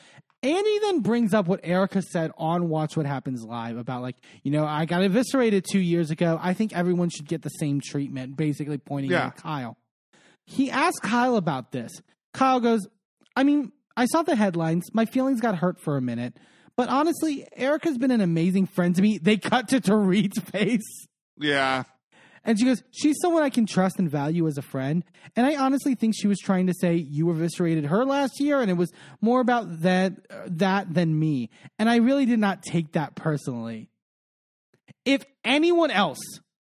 Andy 0.44 0.78
then 0.80 1.00
brings 1.00 1.32
up 1.32 1.46
what 1.46 1.60
Erika 1.64 2.02
said 2.02 2.30
on 2.36 2.68
Watch 2.68 2.96
What 2.96 3.06
Happens 3.06 3.42
Live 3.44 3.76
about, 3.78 4.02
like, 4.02 4.16
you 4.42 4.50
know, 4.50 4.64
I 4.66 4.84
got 4.84 5.02
eviscerated 5.02 5.64
two 5.70 5.80
years 5.80 6.10
ago. 6.10 6.38
I 6.42 6.52
think 6.52 6.76
everyone 6.76 7.08
should 7.08 7.26
get 7.26 7.42
the 7.42 7.48
same 7.48 7.80
treatment, 7.80 8.36
basically 8.36 8.76
pointing 8.78 9.10
Yeah. 9.12 9.26
at 9.28 9.36
Kyle. 9.36 9.78
He 10.44 10.70
asked 10.70 11.00
Kyle 11.02 11.36
about 11.36 11.72
this. 11.72 11.90
Kyle 12.34 12.60
goes, 12.60 12.86
I 13.34 13.42
mean, 13.44 13.72
I 13.96 14.04
saw 14.06 14.22
the 14.22 14.36
headlines. 14.36 14.84
My 14.92 15.06
feelings 15.06 15.40
got 15.40 15.56
hurt 15.56 15.80
for 15.80 15.96
a 15.96 16.02
minute, 16.02 16.36
But 16.76 16.88
honestly, 16.88 17.46
Erika's 17.56 17.96
been 17.98 18.10
an 18.10 18.20
amazing 18.20 18.66
friend 18.66 18.94
to 18.96 19.00
me. 19.02 19.18
They 19.18 19.36
cut 19.36 19.68
to 19.68 19.78
Dorit's 19.80 20.40
face. 20.40 21.06
Yeah. 21.38 21.84
And 22.44 22.58
she 22.58 22.64
goes, 22.64 22.82
She's 22.90 23.16
someone 23.20 23.42
I 23.42 23.50
can 23.50 23.66
trust 23.66 23.98
and 23.98 24.10
value 24.10 24.46
as 24.46 24.58
a 24.58 24.62
friend. 24.62 25.04
And 25.36 25.46
I 25.46 25.56
honestly 25.56 25.94
think 25.94 26.14
she 26.16 26.28
was 26.28 26.38
trying 26.38 26.66
to 26.66 26.74
say 26.74 26.94
you 26.94 27.30
eviscerated 27.30 27.86
her 27.86 28.04
last 28.04 28.40
year, 28.40 28.60
and 28.60 28.70
it 28.70 28.74
was 28.74 28.92
more 29.20 29.40
about 29.40 29.80
that, 29.82 30.14
that 30.46 30.92
than 30.92 31.18
me. 31.18 31.50
And 31.78 31.88
I 31.88 31.96
really 31.96 32.26
did 32.26 32.38
not 32.38 32.62
take 32.62 32.92
that 32.92 33.14
personally. 33.14 33.88
If 35.04 35.24
anyone 35.44 35.90
else, 35.90 36.20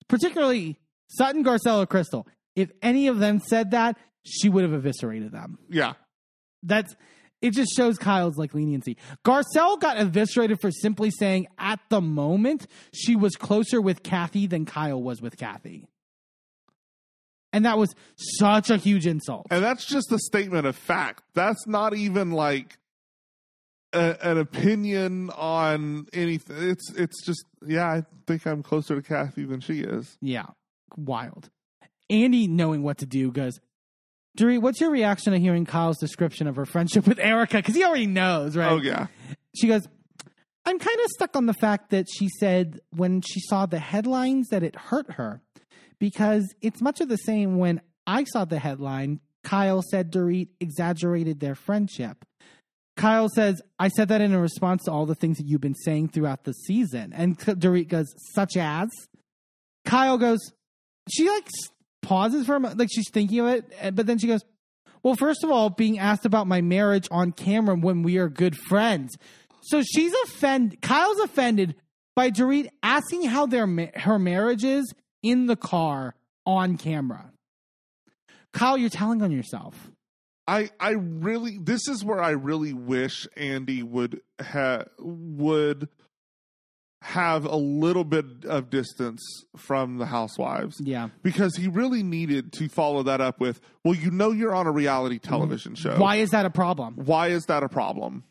particularly 0.09 0.79
Sutton, 1.09 1.45
Garcelle, 1.45 1.83
or 1.83 1.87
Crystal, 1.87 2.27
if 2.57 2.71
any 2.83 3.07
of 3.07 3.19
them 3.19 3.41
said 3.41 3.71
that, 3.71 3.97
she 4.25 4.49
would 4.49 4.65
have 4.65 4.73
eviscerated 4.73 5.33
them. 5.33 5.59
Yeah. 5.71 5.95
That's 6.63 6.95
it 7.41 7.53
just 7.53 7.73
shows 7.77 7.99
Kyle's 7.99 8.37
like 8.37 8.55
leniency. 8.55 8.97
Garcelle 9.25 9.81
got 9.81 9.99
eviscerated 9.99 10.61
for 10.61 10.71
simply 10.71 11.11
saying 11.11 11.47
at 11.59 11.81
the 11.89 12.01
moment 12.01 12.67
she 12.93 13.17
was 13.17 13.37
closer 13.37 13.81
with 13.81 14.03
Kathy 14.03 14.47
than 14.47 14.65
Kyle 14.65 15.03
was 15.03 15.23
with 15.23 15.37
Kathy. 15.37 15.87
And 17.53 17.65
that 17.65 17.79
was 17.79 17.95
such 18.17 18.71
a 18.71 18.77
huge 18.77 19.07
insult. 19.07 19.47
And 19.51 19.65
that's 19.65 19.87
just 19.87 20.13
a 20.13 20.19
statement 20.19 20.67
of 20.67 20.77
fact. 20.77 21.23
That's 21.35 21.67
not 21.67 21.95
even 21.95 22.33
like 22.33 22.77
a, 23.93 24.17
an 24.23 24.39
opinion 24.39 25.31
on 25.31 26.07
anything. 26.13 26.57
It's 26.59 26.93
it's 26.93 27.25
just 27.25 27.45
yeah, 27.67 27.87
I 27.87 28.03
think 28.27 28.47
I'm 28.47 28.63
closer 28.63 28.97
to 28.97 29.03
Kathy 29.03 29.45
than 29.45 29.61
she 29.61 29.81
is. 29.81 30.19
Yeah. 30.21 30.47
Wild. 30.97 31.49
Andy 32.11 32.49
knowing 32.49 32.83
what 32.83 32.99
to 32.99 33.07
do 33.07 33.31
goes, 33.31 33.61
Dorit, 34.37 34.61
what's 34.61 34.81
your 34.81 34.91
reaction 34.91 35.33
to 35.33 35.39
hearing 35.39 35.65
Kyle's 35.65 35.99
description 35.99 36.47
of 36.47 36.57
her 36.57 36.67
friendship 36.67 37.07
with 37.07 37.19
Erika? 37.19 37.57
Because 37.57 37.75
he 37.75 37.85
already 37.85 38.07
knows, 38.07 38.57
right? 38.57 38.71
Oh 38.71 38.81
yeah. 38.81 39.07
She 39.57 39.67
goes, 39.67 39.83
I'm 40.65 40.79
kind 40.79 41.01
of 41.01 41.07
stuck 41.11 41.35
on 41.35 41.47
the 41.47 41.55
fact 41.55 41.91
that 41.91 42.07
she 42.13 42.29
said 42.29 42.81
when 42.91 43.23
she 43.23 43.41
saw 43.41 43.67
the 43.67 43.79
headlines 43.79 44.49
that 44.49 44.63
it 44.63 44.77
hurt 44.77 45.13
her 45.13 45.41
because 45.99 46.55
it's 46.61 46.81
much 46.81 47.01
of 47.01 47.09
the 47.09 47.17
same 47.17 47.57
when 47.57 47.81
I 48.07 48.25
saw 48.25 48.45
the 48.45 48.59
headline. 48.59 49.21
Kyle 49.45 49.83
said 49.83 50.13
Dorit 50.13 50.49
exaggerated 50.61 51.41
their 51.41 51.55
friendship. 51.55 52.25
Kyle 52.97 53.29
says, 53.29 53.63
I 53.79 53.89
said 53.89 54.09
that 54.09 54.21
in 54.21 54.35
a 54.35 54.41
response 54.41 54.85
to 54.85 54.91
all 54.91 55.07
the 55.07 55.15
things 55.15 55.39
that 55.39 55.47
you've 55.47 55.61
been 55.61 55.75
saying 55.75 56.09
throughout 56.09 56.45
the 56.45 56.53
season. 56.53 57.13
And 57.15 57.39
Dorit 57.39 57.89
goes, 57.89 58.13
such 58.35 58.57
as? 58.57 58.89
Kyle 59.85 60.19
goes, 60.19 60.41
she 61.11 61.29
like 61.29 61.49
pauses 62.03 62.47
for 62.47 62.57
a 62.57 62.61
moment, 62.61 62.79
like 62.79 62.89
she's 62.91 63.11
thinking 63.11 63.41
of 63.41 63.47
it, 63.49 63.73
eh, 63.79 63.91
but 63.91 64.07
then 64.07 64.19
she 64.19 64.27
goes, 64.27 64.45
well, 65.03 65.15
first 65.15 65.45
of 65.45 65.51
all, 65.51 65.71
being 65.71 65.99
asked 65.99 66.27
about 66.27 66.47
my 66.47 66.61
marriage 66.61 67.09
on 67.11 67.33
camera 67.33 67.77
when 67.77 68.03
we 68.03 68.19
are 68.19 68.29
good 68.29 68.57
friends. 68.57 69.17
So 69.63 69.83
she's 69.83 70.13
offended. 70.25 70.81
Kyle's 70.83 71.21
offended 71.21 71.75
by 72.17 72.31
Dorit 72.31 72.69
asking 72.83 73.25
how 73.25 73.47
their 73.47 73.67
her 73.95 74.19
marriage 74.19 74.65
is 74.65 74.93
in 75.23 75.47
the 75.47 75.57
car 75.57 76.15
on 76.47 76.77
camera. 76.77 77.31
Kyle, 78.53 78.79
you're 78.79 78.91
telling 78.91 79.23
on 79.23 79.31
yourself. 79.31 79.91
I 80.47 80.71
I 80.81 80.93
really 80.93 81.59
this 81.59 81.87
is 81.89 82.05
where 82.05 82.23
I 82.23 82.31
really 82.31 82.73
wish 82.73 83.29
Andy 83.37 83.83
would 83.83 84.23
ha 84.41 84.85
would 84.99 85.89
have 87.03 87.45
a 87.45 87.57
little 87.57 88.03
bit 88.05 88.25
of 88.45 88.71
distance 88.71 89.23
from 89.57 89.99
the 89.99 90.07
housewives 90.07 90.77
Yeah. 90.81 91.11
because 91.23 91.55
he 91.57 91.69
really 91.69 92.03
needed 92.03 92.53
to 92.55 92.69
follow 92.69 93.05
that 93.05 93.21
up 93.21 93.39
with 93.39 93.61
well 93.85 93.95
you 93.95 94.11
know 94.11 94.33
you're 94.33 94.55
on 94.55 94.67
a 94.67 94.73
reality 94.73 95.17
mm-hmm. 95.21 95.29
television 95.29 95.75
show 95.77 95.97
Why 95.97 96.17
is 96.17 96.31
that 96.31 96.45
a 96.45 96.51
problem? 96.51 96.95
why 96.97 97.29
is 97.29 97.45
that 97.47 97.63
a 97.63 97.69
problem 97.69 98.25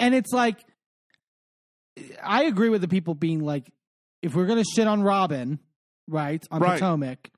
And 0.00 0.14
it's 0.14 0.32
like, 0.32 0.56
I 2.22 2.44
agree 2.44 2.70
with 2.70 2.80
the 2.80 2.88
people 2.88 3.14
being 3.14 3.40
like, 3.40 3.70
if 4.22 4.34
we're 4.34 4.46
going 4.46 4.62
to 4.62 4.70
shit 4.74 4.86
on 4.86 5.02
Robin, 5.02 5.58
right, 6.08 6.42
on 6.50 6.60
Right. 6.62 6.80
Potomac, 6.80 7.30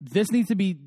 this 0.00 0.30
needs 0.30 0.48
to 0.48 0.54
be 0.56 0.78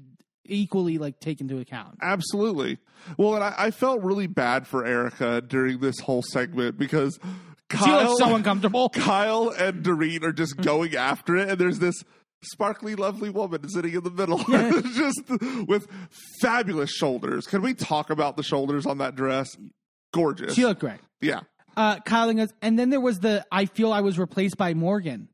equally 0.46 0.98
like 0.98 1.20
taken 1.20 1.50
into 1.50 1.62
account. 1.62 1.98
Absolutely. 2.02 2.78
Well, 3.18 3.36
and 3.36 3.44
I, 3.44 3.54
I 3.58 3.72
felt 3.72 4.04
really 4.04 4.28
bad 4.28 4.68
for 4.68 4.86
Erika 4.86 5.42
during 5.42 5.80
this 5.80 6.00
whole 6.00 6.22
segment 6.22 6.78
because 6.78 7.18
She 7.72 7.78
Kyle, 7.78 8.10
looks 8.10 8.20
so 8.20 8.36
uncomfortable. 8.36 8.90
Kyle 8.90 9.50
and 9.50 9.84
Dorit 9.84 10.24
are 10.24 10.34
just 10.34 10.58
going 10.58 10.96
after 10.96 11.36
it, 11.38 11.50
and 11.50 11.58
there's 11.60 11.80
this 11.80 12.04
sparkly, 12.44 12.96
lovely 12.96 13.30
woman 13.30 13.68
sitting 13.70 13.94
in 13.94 14.04
the 14.04 14.12
middle, 14.12 14.38
just 14.94 15.68
with 15.68 15.88
fabulous 16.42 16.92
shoulders. 16.92 17.48
Can 17.48 17.62
we 17.62 17.74
talk 17.74 18.10
about 18.10 18.36
the 18.38 18.44
shoulders 18.44 18.86
on 18.86 18.98
that 19.00 19.16
dress? 19.16 19.56
Gorgeous. 20.14 20.54
She 20.56 20.66
looked 20.66 20.82
great. 20.82 21.00
yeah. 21.22 21.42
Uh, 21.78 22.00
Kyle 22.02 22.34
goes, 22.34 22.50
and 22.62 22.78
then 22.78 22.90
there 22.90 23.00
was 23.00 23.20
the 23.20 23.46
I 23.50 23.66
feel 23.66 23.94
I 23.94 24.02
was 24.02 24.20
replaced 24.20 24.58
by 24.58 24.74
Morgan. 24.74 25.30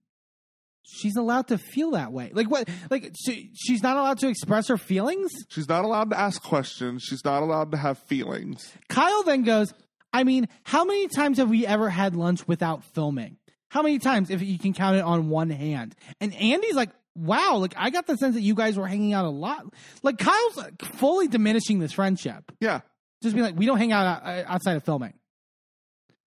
She's 0.83 1.15
allowed 1.17 1.47
to 1.47 1.57
feel 1.57 1.91
that 1.91 2.13
way. 2.13 2.31
Like 2.31 2.49
what? 2.49 2.69
Like 2.89 3.11
she, 3.25 3.49
she's 3.55 3.81
not 3.83 3.97
allowed 3.97 4.19
to 4.19 4.27
express 4.29 4.67
her 4.67 4.77
feelings. 4.77 5.31
She's 5.49 5.67
not 5.67 5.83
allowed 5.83 6.11
to 6.11 6.19
ask 6.19 6.41
questions. 6.41 7.03
She's 7.03 7.25
not 7.25 7.41
allowed 7.41 7.71
to 7.71 7.77
have 7.77 7.97
feelings. 7.97 8.71
Kyle 8.87 9.23
then 9.23 9.43
goes, 9.43 9.73
I 10.17 10.23
mean, 10.23 10.47
how 10.63 10.83
many 10.83 11.07
times 11.07 11.37
have 11.37 11.47
we 11.47 11.67
ever 11.67 11.91
had 11.91 12.15
lunch 12.15 12.47
without 12.47 12.83
filming? 12.83 13.37
How 13.69 13.83
many 13.83 13.99
times, 13.99 14.31
if 14.31 14.41
you 14.41 14.57
can 14.57 14.73
count 14.73 14.97
it 14.97 15.03
on 15.03 15.29
one 15.29 15.51
hand? 15.51 15.93
And 16.19 16.33
Andy's 16.33 16.73
like, 16.73 16.89
wow, 17.15 17.57
like 17.57 17.75
I 17.77 17.91
got 17.91 18.07
the 18.07 18.17
sense 18.17 18.33
that 18.33 18.41
you 18.41 18.55
guys 18.55 18.77
were 18.77 18.87
hanging 18.87 19.13
out 19.13 19.25
a 19.25 19.29
lot. 19.29 19.63
Like 20.01 20.17
Kyle's 20.17 20.57
like, 20.57 20.81
fully 20.81 21.27
diminishing 21.27 21.77
this 21.77 21.91
friendship. 21.91 22.51
Yeah. 22.59 22.79
Just 23.21 23.35
being 23.35 23.45
like, 23.45 23.55
we 23.55 23.67
don't 23.67 23.77
hang 23.77 23.91
out 23.91 24.23
outside 24.25 24.75
of 24.77 24.83
filming. 24.83 25.13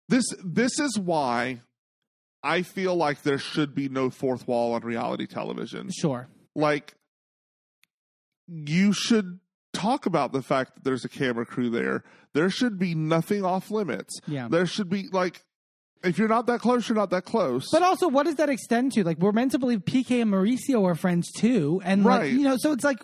This 0.08 0.24
this 0.44 0.80
is 0.80 0.98
why 0.98 1.60
I 2.42 2.62
feel 2.62 2.96
like 2.96 3.22
there 3.22 3.38
should 3.38 3.72
be 3.72 3.88
no 3.88 4.10
fourth 4.10 4.48
wall 4.48 4.74
on 4.74 4.82
reality 4.82 5.26
television. 5.28 5.90
Sure. 5.96 6.26
like 6.56 6.94
you 8.48 8.92
should 8.92 9.38
talk 9.72 10.06
about 10.06 10.32
the 10.32 10.42
fact 10.42 10.74
that 10.74 10.84
there's 10.84 11.04
a 11.04 11.08
camera 11.08 11.44
crew 11.44 11.70
there. 11.70 12.02
There 12.36 12.50
should 12.50 12.78
be 12.78 12.94
nothing 12.94 13.44
off 13.44 13.70
limits. 13.70 14.20
Yeah. 14.28 14.48
There 14.48 14.66
should 14.66 14.88
be 14.90 15.08
like 15.10 15.42
if 16.04 16.18
you're 16.18 16.28
not 16.28 16.46
that 16.46 16.60
close, 16.60 16.88
you're 16.88 16.94
not 16.96 17.10
that 17.10 17.24
close. 17.24 17.68
But 17.72 17.82
also, 17.82 18.06
what 18.08 18.26
does 18.26 18.36
that 18.36 18.48
extend 18.50 18.92
to? 18.92 19.02
Like, 19.02 19.18
we're 19.18 19.32
meant 19.32 19.52
to 19.52 19.58
believe 19.58 19.80
PK 19.80 20.20
and 20.22 20.30
Mauricio 20.30 20.84
are 20.84 20.94
friends 20.94 21.32
too, 21.32 21.80
and 21.84 22.04
like, 22.04 22.20
Right. 22.20 22.32
you 22.32 22.42
know, 22.42 22.56
so 22.58 22.70
it's 22.72 22.84
like, 22.84 22.98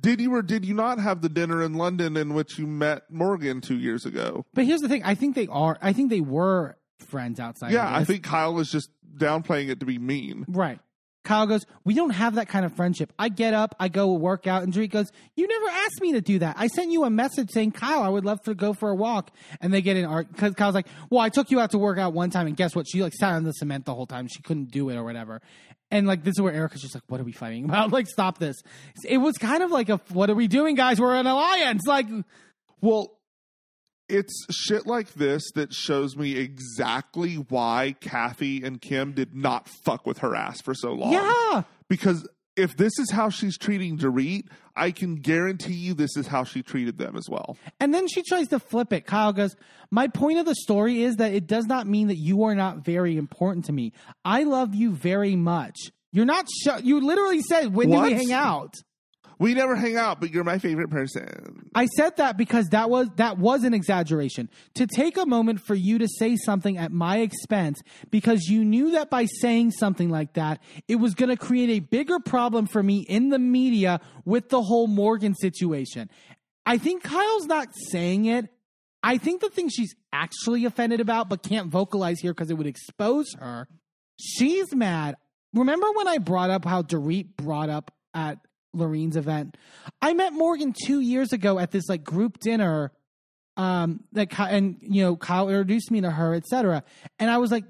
did 0.00 0.20
you 0.20 0.32
or 0.34 0.42
did 0.42 0.64
you 0.64 0.74
not 0.74 0.98
have 0.98 1.20
the 1.22 1.28
dinner 1.28 1.62
in 1.62 1.74
London 1.74 2.16
in 2.16 2.34
which 2.34 2.58
you 2.58 2.66
met 2.66 3.02
Morgan 3.10 3.60
two 3.60 3.76
years 3.78 4.06
ago? 4.06 4.44
but 4.54 4.64
here's 4.64 4.80
the 4.80 4.88
thing: 4.88 5.02
I 5.04 5.14
think 5.14 5.34
they 5.34 5.46
are. 5.48 5.76
I 5.82 5.92
think 5.92 6.10
they 6.10 6.20
were 6.20 6.76
friends 7.00 7.38
outside. 7.40 7.72
yeah, 7.72 7.94
I 7.94 8.04
think 8.04 8.22
Kyle 8.22 8.54
was 8.54 8.70
just 8.70 8.90
downplaying 9.16 9.68
it 9.68 9.80
to 9.80 9.86
be 9.86 9.98
mean. 9.98 10.44
right. 10.48 10.78
Kyle 11.26 11.46
goes, 11.46 11.66
"We 11.84 11.92
don't 11.92 12.10
have 12.10 12.36
that 12.36 12.48
kind 12.48 12.64
of 12.64 12.74
friendship." 12.74 13.12
I 13.18 13.28
get 13.28 13.52
up, 13.52 13.74
I 13.78 13.88
go 13.88 14.14
work 14.14 14.46
out, 14.46 14.62
and 14.62 14.72
Drake 14.72 14.92
goes, 14.92 15.10
"You 15.34 15.46
never 15.46 15.66
asked 15.68 16.00
me 16.00 16.12
to 16.12 16.20
do 16.22 16.38
that. 16.38 16.56
I 16.58 16.68
sent 16.68 16.90
you 16.92 17.04
a 17.04 17.10
message 17.10 17.50
saying, 17.50 17.72
Kyle, 17.72 18.02
I 18.02 18.08
would 18.08 18.24
love 18.24 18.40
to 18.44 18.54
go 18.54 18.72
for 18.72 18.88
a 18.88 18.94
walk." 18.94 19.30
And 19.60 19.74
they 19.74 19.82
get 19.82 19.96
in 19.98 20.04
art 20.06 20.32
because 20.32 20.54
Kyle's 20.54 20.74
like, 20.74 20.86
"Well, 21.10 21.20
I 21.20 21.28
took 21.28 21.50
you 21.50 21.60
out 21.60 21.72
to 21.72 21.78
work 21.78 21.98
out 21.98 22.14
one 22.14 22.30
time, 22.30 22.46
and 22.46 22.56
guess 22.56 22.74
what? 22.74 22.86
She 22.88 23.02
like 23.02 23.12
sat 23.12 23.34
on 23.34 23.44
the 23.44 23.52
cement 23.52 23.84
the 23.84 23.94
whole 23.94 24.06
time. 24.06 24.28
She 24.28 24.40
couldn't 24.40 24.70
do 24.70 24.88
it 24.88 24.96
or 24.96 25.04
whatever." 25.04 25.42
And 25.90 26.06
like 26.06 26.24
this 26.24 26.32
is 26.36 26.40
where 26.40 26.52
Erika's 26.52 26.80
just 26.80 26.94
like, 26.94 27.04
"What 27.08 27.20
are 27.20 27.24
we 27.24 27.32
fighting 27.32 27.64
about? 27.64 27.90
Like, 27.96 28.06
stop 28.06 28.38
this." 28.38 28.56
It 29.04 29.18
was 29.18 29.36
kind 29.36 29.62
of 29.62 29.70
like 29.70 29.88
a, 29.88 30.00
"What 30.12 30.30
are 30.30 30.34
we 30.34 30.46
doing, 30.48 30.76
guys? 30.76 31.00
We're 31.00 31.14
an 31.16 31.26
alliance." 31.26 31.82
Like, 31.86 32.06
Well, 32.80 33.15
it's 34.08 34.46
shit 34.50 34.86
like 34.86 35.14
this 35.14 35.42
that 35.54 35.72
shows 35.72 36.16
me 36.16 36.36
exactly 36.36 37.34
why 37.34 37.96
Kathy 38.00 38.62
and 38.62 38.80
Kim 38.80 39.12
did 39.12 39.34
not 39.34 39.68
fuck 39.84 40.06
with 40.06 40.18
her 40.18 40.34
ass 40.34 40.60
for 40.60 40.74
so 40.74 40.92
long. 40.92 41.12
yeah. 41.12 41.62
because 41.88 42.28
if 42.56 42.76
this 42.76 42.98
is 42.98 43.10
how 43.10 43.28
she's 43.28 43.58
treating 43.58 43.98
Dorit, 43.98 44.44
I 44.74 44.90
can 44.90 45.16
guarantee 45.16 45.74
you 45.74 45.94
this 45.94 46.16
is 46.16 46.26
how 46.26 46.44
she 46.44 46.62
treated 46.62 46.96
them 46.96 47.16
as 47.16 47.28
well. 47.28 47.56
And 47.80 47.92
then 47.92 48.08
she 48.08 48.22
tries 48.22 48.48
to 48.48 48.58
flip 48.58 48.92
it. 48.92 49.06
Kyle 49.06 49.32
goes, 49.32 49.56
My 49.90 50.08
point 50.08 50.38
of 50.38 50.46
the 50.46 50.54
story 50.54 51.02
is 51.02 51.16
that 51.16 51.34
it 51.34 51.46
does 51.46 51.66
not 51.66 51.86
mean 51.86 52.08
that 52.08 52.16
you 52.16 52.44
are 52.44 52.54
not 52.54 52.78
very 52.78 53.16
important 53.16 53.66
to 53.66 53.72
me. 53.72 53.92
I 54.24 54.44
love 54.44 54.74
you 54.74 54.92
very 54.92 55.36
much. 55.36 55.76
You're 56.12 56.24
not, 56.24 56.46
sh- 56.48 56.82
you 56.82 57.00
literally 57.00 57.42
said, 57.42 57.74
When 57.74 57.90
do 57.90 58.00
we 58.00 58.14
hang 58.14 58.32
out? 58.32 58.74
We 59.38 59.52
never 59.52 59.76
hang 59.76 59.96
out, 59.96 60.20
but 60.20 60.30
you're 60.30 60.44
my 60.44 60.58
favorite 60.58 60.88
person. 60.88 61.68
I 61.74 61.86
said 61.86 62.16
that 62.16 62.38
because 62.38 62.68
that 62.68 62.88
was 62.88 63.08
that 63.16 63.38
was 63.38 63.64
an 63.64 63.74
exaggeration. 63.74 64.48
To 64.76 64.86
take 64.86 65.18
a 65.18 65.26
moment 65.26 65.60
for 65.60 65.74
you 65.74 65.98
to 65.98 66.08
say 66.08 66.36
something 66.36 66.78
at 66.78 66.90
my 66.90 67.18
expense 67.18 67.80
because 68.10 68.44
you 68.44 68.64
knew 68.64 68.92
that 68.92 69.10
by 69.10 69.26
saying 69.26 69.72
something 69.72 70.08
like 70.08 70.34
that, 70.34 70.60
it 70.88 70.96
was 70.96 71.14
going 71.14 71.28
to 71.28 71.36
create 71.36 71.68
a 71.70 71.80
bigger 71.80 72.18
problem 72.18 72.66
for 72.66 72.82
me 72.82 73.00
in 73.00 73.28
the 73.28 73.38
media 73.38 74.00
with 74.24 74.48
the 74.48 74.62
whole 74.62 74.86
Morgan 74.86 75.34
situation. 75.34 76.08
I 76.64 76.78
think 76.78 77.02
Kyle's 77.02 77.46
not 77.46 77.68
saying 77.90 78.24
it. 78.24 78.48
I 79.02 79.18
think 79.18 79.42
the 79.42 79.50
thing 79.50 79.68
she's 79.68 79.94
actually 80.12 80.64
offended 80.64 81.00
about 81.00 81.28
but 81.28 81.42
can't 81.42 81.68
vocalize 81.68 82.20
here 82.20 82.32
because 82.32 82.50
it 82.50 82.54
would 82.54 82.66
expose 82.66 83.26
her. 83.38 83.68
She's 84.18 84.74
mad. 84.74 85.16
Remember 85.52 85.86
when 85.92 86.08
I 86.08 86.18
brought 86.18 86.50
up 86.50 86.64
how 86.64 86.82
Dorit 86.82 87.36
brought 87.36 87.68
up 87.68 87.92
at 88.14 88.38
Lorene's 88.76 89.16
event? 89.16 89.56
I 90.00 90.14
met 90.14 90.32
Morgan 90.32 90.74
two 90.84 91.00
years 91.00 91.32
ago 91.32 91.58
at 91.58 91.70
this 91.70 91.88
like 91.88 92.04
group 92.04 92.38
dinner 92.38 92.92
um, 93.56 94.04
that 94.12 94.38
and 94.38 94.76
you 94.80 95.02
know 95.02 95.16
Kyle 95.16 95.48
introduced 95.48 95.90
me 95.90 96.00
to 96.02 96.10
her, 96.10 96.34
etc. 96.34 96.84
And 97.18 97.30
I 97.30 97.38
was 97.38 97.50
like, 97.50 97.64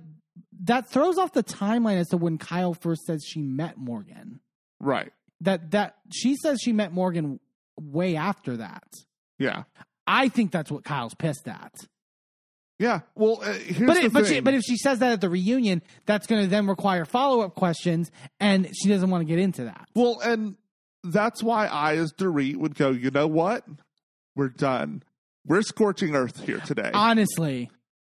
that 0.65 0.91
throws 0.91 1.19
off 1.19 1.33
the 1.33 1.45
timeline 1.45 1.99
as 1.99 2.09
to 2.09 2.17
when 2.17 2.39
Kyle 2.39 2.75
first 2.75 3.05
says 3.05 3.25
she 3.27 3.41
met 3.41 3.77
Morgan. 3.77 4.41
Right. 4.81 5.13
That 5.43 5.71
that 5.73 5.97
she 6.13 6.37
says 6.37 6.61
she 6.63 6.73
met 6.73 6.93
Morgan 6.93 7.41
way 7.81 8.17
after 8.17 8.57
that. 8.59 8.89
Yeah. 9.39 9.65
I 10.07 10.29
think 10.29 10.51
that's 10.53 10.71
what 10.71 10.85
Kyle's 10.85 11.15
pissed 11.15 11.49
at. 11.49 11.73
Yeah. 12.79 13.01
Well, 13.15 13.41
uh, 13.43 13.53
here's 13.55 13.87
But 13.87 13.97
it, 13.97 14.13
but 14.13 14.27
she, 14.27 14.41
but 14.41 14.55
if 14.55 14.63
she 14.63 14.77
says 14.77 14.99
that 14.99 15.13
at 15.13 15.21
the 15.21 15.31
reunion, 15.31 15.83
that's 16.05 16.27
going 16.27 16.43
to 16.43 16.49
then 16.49 16.67
require 16.67 17.05
follow 17.05 17.41
up 17.41 17.55
questions, 17.55 18.11
and 18.39 18.69
she 18.75 18.89
doesn't 18.89 19.09
want 19.09 19.23
to 19.23 19.25
get 19.25 19.39
into 19.39 19.65
that. 19.65 19.89
Well, 19.95 20.21
and 20.23 20.57
that's 21.13 21.43
why 21.43 21.67
I, 21.67 21.97
as 21.97 22.13
Dorit, 22.13 22.57
would 22.57 22.75
go, 22.75 22.91
you 22.91 23.11
know 23.11 23.27
what? 23.27 23.65
We're 24.35 24.49
done. 24.49 25.03
We're 25.47 25.63
scorching 25.63 26.15
earth 26.15 26.45
here 26.45 26.59
today. 26.59 26.91
Honestly, 26.93 27.71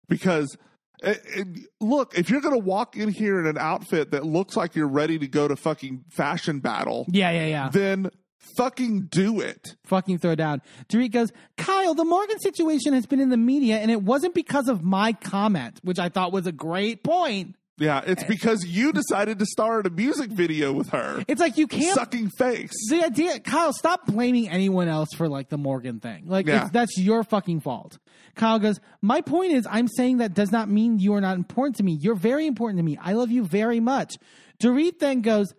because 0.07 0.57
uh, 1.03 1.13
uh, 1.37 1.43
look, 1.79 2.17
if 2.17 2.29
you're 2.29 2.41
going 2.41 2.59
to 2.59 2.65
walk 2.65 2.97
in 2.97 3.09
here 3.09 3.39
in 3.39 3.45
an 3.45 3.57
outfit 3.57 4.11
that 4.11 4.25
looks 4.25 4.55
like 4.57 4.75
you're 4.75 4.87
ready 4.87 5.17
to 5.19 5.27
go 5.27 5.47
to 5.47 5.55
fucking 5.55 6.03
fashion 6.09 6.59
battle, 6.59 7.05
yeah, 7.09 7.31
yeah, 7.31 7.45
yeah. 7.45 7.69
then 7.69 8.09
fucking 8.57 9.07
do 9.09 9.39
it. 9.39 9.75
fucking 9.85 10.17
throw 10.17 10.35
down. 10.35 10.61
Dorit 10.89 11.11
goes, 11.11 11.31
Kyle, 11.57 11.93
the 11.93 12.05
Morgan 12.05 12.39
situation 12.39 12.93
has 12.93 13.05
been 13.05 13.19
in 13.19 13.29
the 13.29 13.37
media, 13.37 13.77
and 13.77 13.91
it 13.91 14.01
wasn't 14.01 14.33
because 14.33 14.67
of 14.67 14.83
my 14.83 15.13
comment, 15.13 15.79
which 15.83 15.99
I 15.99 16.09
thought 16.09 16.31
was 16.31 16.47
a 16.47 16.51
great 16.51 17.03
point. 17.03 17.55
Yeah, 17.79 18.01
it's 18.05 18.23
because 18.25 18.65
you 18.65 18.91
decided 18.91 19.39
to 19.39 19.45
star 19.45 19.79
in 19.79 19.85
a 19.85 19.89
music 19.89 20.29
video 20.31 20.73
with 20.73 20.89
her. 20.89 21.23
It's 21.27 21.39
like 21.39 21.57
you 21.57 21.65
can't. 21.67 21.95
Sucking 21.95 22.29
face. 22.29 22.71
The 22.89 23.03
idea, 23.05 23.39
Kyle, 23.39 23.73
stop 23.73 24.05
blaming 24.05 24.49
anyone 24.49 24.87
else 24.87 25.09
for 25.15 25.27
like 25.27 25.49
the 25.49 25.57
Morgan 25.57 25.99
thing. 25.99 26.25
Like 26.27 26.45
Yeah. 26.47 26.63
it's, 26.63 26.71
that's 26.71 26.97
your 26.97 27.23
fucking 27.23 27.61
fault. 27.61 27.97
Kyle 28.35 28.59
goes, 28.59 28.79
my 29.01 29.21
point 29.21 29.53
is, 29.53 29.65
I'm 29.69 29.87
saying 29.87 30.17
that 30.17 30.33
does 30.33 30.51
not 30.51 30.69
mean 30.69 30.99
you 30.99 31.13
are 31.13 31.21
not 31.21 31.37
important 31.37 31.77
to 31.77 31.83
me. 31.83 31.93
You're 31.99 32.15
very 32.15 32.45
important 32.47 32.77
to 32.79 32.83
me. 32.83 32.97
I 33.01 33.13
love 33.13 33.31
you 33.31 33.43
very 33.45 33.79
much. 33.79 34.17
Dorit 34.61 34.99
then 34.99 35.21
goes, 35.21 35.53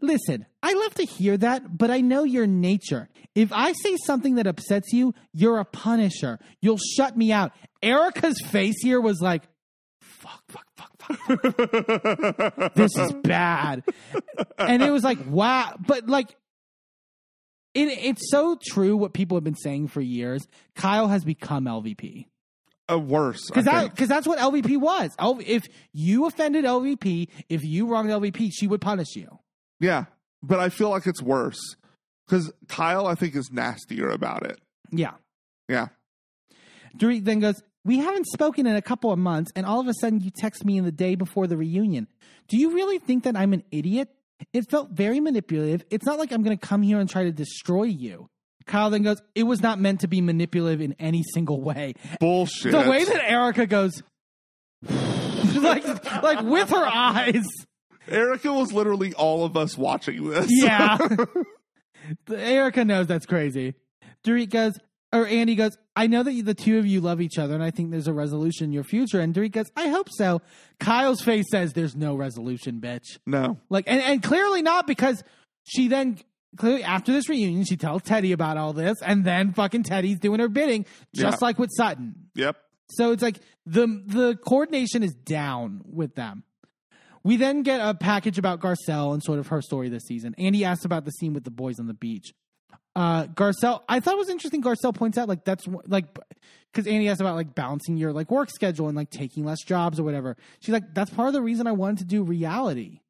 listen, 0.00 0.46
I 0.62 0.72
love 0.74 0.94
to 0.94 1.04
hear 1.04 1.36
that, 1.38 1.76
but 1.78 1.90
I 1.90 2.00
know 2.00 2.24
your 2.24 2.46
nature. 2.46 3.08
If 3.34 3.52
I 3.52 3.72
say 3.72 3.96
something 4.04 4.36
that 4.36 4.46
upsets 4.46 4.92
you, 4.92 5.14
you're 5.32 5.58
a 5.58 5.64
punisher. 5.64 6.38
You'll 6.60 6.78
shut 6.78 7.16
me 7.16 7.32
out. 7.32 7.52
Erika's 7.82 8.40
face 8.46 8.76
here 8.82 9.00
was 9.00 9.20
like, 9.20 9.42
fuck, 10.54 10.66
fuck, 10.76 11.18
fuck, 11.18 12.46
fuck. 12.56 12.74
this 12.74 12.96
is 12.96 13.12
bad. 13.22 13.82
And 14.58 14.82
it 14.82 14.90
was 14.90 15.02
like, 15.02 15.18
wow. 15.26 15.74
But 15.86 16.08
like, 16.08 16.30
it, 17.74 17.88
it's 17.88 18.30
so 18.30 18.58
true 18.62 18.96
what 18.96 19.12
people 19.12 19.36
have 19.36 19.44
been 19.44 19.56
saying 19.56 19.88
for 19.88 20.00
years. 20.00 20.46
Kyle 20.76 21.08
has 21.08 21.24
become 21.24 21.64
LVP. 21.64 22.26
Uh, 22.90 22.98
worse. 22.98 23.40
Because 23.46 23.64
that—because 23.64 24.08
that's 24.08 24.26
what 24.26 24.38
LVP 24.38 24.76
was. 24.78 25.10
If 25.46 25.62
you 25.94 26.26
offended 26.26 26.66
LVP, 26.66 27.28
if 27.48 27.64
you 27.64 27.86
wronged 27.86 28.10
LVP, 28.10 28.50
she 28.52 28.66
would 28.66 28.82
punish 28.82 29.16
you. 29.16 29.38
Yeah, 29.80 30.04
but 30.42 30.60
I 30.60 30.68
feel 30.68 30.90
like 30.90 31.06
it's 31.06 31.22
worse 31.22 31.76
because 32.26 32.52
Kyle, 32.68 33.06
I 33.06 33.14
think, 33.14 33.36
is 33.36 33.50
nastier 33.50 34.10
about 34.10 34.44
it. 34.44 34.60
Yeah. 34.90 35.12
Yeah. 35.66 35.88
Dorit 36.98 37.24
then 37.24 37.40
goes, 37.40 37.62
We 37.84 37.98
haven't 37.98 38.26
spoken 38.26 38.66
in 38.66 38.76
a 38.76 38.82
couple 38.82 39.12
of 39.12 39.18
months, 39.18 39.52
and 39.54 39.66
all 39.66 39.80
of 39.80 39.88
a 39.88 39.94
sudden 40.00 40.20
you 40.20 40.30
text 40.30 40.64
me 40.64 40.78
in 40.78 40.84
the 40.84 40.92
day 40.92 41.14
before 41.14 41.46
the 41.46 41.56
reunion. 41.56 42.08
Do 42.48 42.56
you 42.58 42.74
really 42.74 42.98
think 42.98 43.24
that 43.24 43.36
I'm 43.36 43.52
an 43.52 43.62
idiot? 43.70 44.08
It 44.52 44.70
felt 44.70 44.90
very 44.90 45.20
manipulative. 45.20 45.84
It's 45.90 46.06
not 46.06 46.18
like 46.18 46.32
I'm 46.32 46.42
going 46.42 46.56
to 46.56 46.66
come 46.66 46.82
here 46.82 46.98
and 46.98 47.08
try 47.08 47.24
to 47.24 47.32
destroy 47.32 47.84
you. 47.84 48.28
Kyle 48.66 48.90
then 48.90 49.02
goes, 49.02 49.20
It 49.34 49.42
was 49.44 49.60
not 49.60 49.78
meant 49.78 50.00
to 50.00 50.08
be 50.08 50.20
manipulative 50.20 50.80
in 50.80 50.94
any 50.98 51.22
single 51.34 51.60
way. 51.60 51.94
Bullshit. 52.20 52.72
The 52.72 52.88
way 52.88 53.04
that 53.04 53.30
Erika 53.30 53.66
goes, 53.66 54.02
like, 55.54 55.86
like 56.22 56.42
with 56.42 56.70
her 56.70 56.86
eyes. 56.86 57.44
Erika 58.08 58.52
was 58.52 58.72
literally 58.72 59.14
all 59.14 59.44
of 59.44 59.56
us 59.56 59.76
watching 59.78 60.28
this. 60.28 60.46
Yeah. 60.50 60.98
Erika 62.30 62.84
knows 62.84 63.06
that's 63.06 63.26
crazy. 63.26 63.74
Dorit 64.24 64.50
goes, 64.50 64.72
or 65.14 65.26
Andy 65.26 65.54
goes, 65.54 65.78
I 65.94 66.08
know 66.08 66.22
that 66.24 66.32
you, 66.32 66.42
the 66.42 66.54
two 66.54 66.78
of 66.78 66.86
you 66.86 67.00
love 67.00 67.20
each 67.20 67.38
other, 67.38 67.54
and 67.54 67.62
I 67.62 67.70
think 67.70 67.90
there's 67.92 68.08
a 68.08 68.12
resolution 68.12 68.64
in 68.64 68.72
your 68.72 68.82
future. 68.84 69.20
And 69.20 69.32
Dorit 69.32 69.52
goes, 69.52 69.70
I 69.76 69.88
hope 69.88 70.08
so. 70.10 70.42
Kyle's 70.80 71.22
face 71.22 71.46
says, 71.50 71.72
There's 71.72 71.94
no 71.94 72.16
resolution, 72.16 72.80
bitch. 72.80 73.18
no. 73.24 73.58
Like, 73.70 73.84
and, 73.86 74.02
and 74.02 74.22
clearly 74.22 74.60
not 74.60 74.86
because 74.86 75.22
she 75.62 75.86
then, 75.88 76.18
clearly 76.56 76.82
after 76.82 77.12
this 77.12 77.28
reunion, 77.28 77.64
she 77.64 77.76
tells 77.76 78.02
Teddi 78.02 78.32
about 78.32 78.56
all 78.56 78.72
this, 78.72 79.00
and 79.02 79.24
then 79.24 79.52
fucking 79.52 79.84
Teddi's 79.84 80.18
doing 80.18 80.40
her 80.40 80.48
bidding, 80.48 80.84
just 81.14 81.40
like 81.40 81.58
with 81.58 81.70
Sutton. 81.76 82.14
Yep. 82.34 82.56
So 82.90 83.12
it's 83.12 83.22
like 83.22 83.38
the 83.64 83.86
the 84.06 84.36
coordination 84.46 85.02
is 85.02 85.14
down 85.14 85.80
with 85.86 86.16
them. 86.16 86.42
We 87.22 87.38
then 87.38 87.62
get 87.62 87.80
a 87.80 87.94
package 87.94 88.36
about 88.36 88.60
Garcelle 88.60 89.14
and 89.14 89.22
sort 89.22 89.38
of 89.38 89.46
her 89.46 89.62
story 89.62 89.88
this 89.88 90.04
season. 90.04 90.34
Andy 90.36 90.64
asks 90.64 90.84
about 90.84 91.06
the 91.06 91.10
scene 91.12 91.32
with 91.32 91.44
the 91.44 91.50
boys 91.50 91.80
on 91.80 91.86
the 91.86 91.94
beach. 91.94 92.34
Uh, 92.96 93.26
Garcelle, 93.26 93.82
I 93.88 93.98
thought 94.00 94.14
it 94.14 94.18
was 94.18 94.28
interesting. 94.30 94.62
Garcelle 94.62 94.94
points 94.94 95.18
out 95.18 95.28
like 95.28 95.44
that's 95.44 95.66
like 95.86 96.06
because 96.72 96.86
Andy 96.86 97.08
asked 97.08 97.20
about 97.20 97.34
like 97.34 97.54
balancing 97.54 97.96
your 97.96 98.12
like 98.12 98.30
work 98.30 98.50
schedule 98.50 98.86
and 98.88 98.96
like 98.96 99.10
taking 99.10 99.44
less 99.44 99.62
jobs 99.64 99.98
or 99.98 100.04
whatever. 100.04 100.36
She's 100.60 100.72
like, 100.72 100.94
that's 100.94 101.10
part 101.10 101.26
of 101.28 101.34
the 101.34 101.42
reason 101.42 101.66
I 101.66 101.72
wanted 101.72 101.98
to 101.98 102.04
do 102.04 102.22
reality 102.22 103.00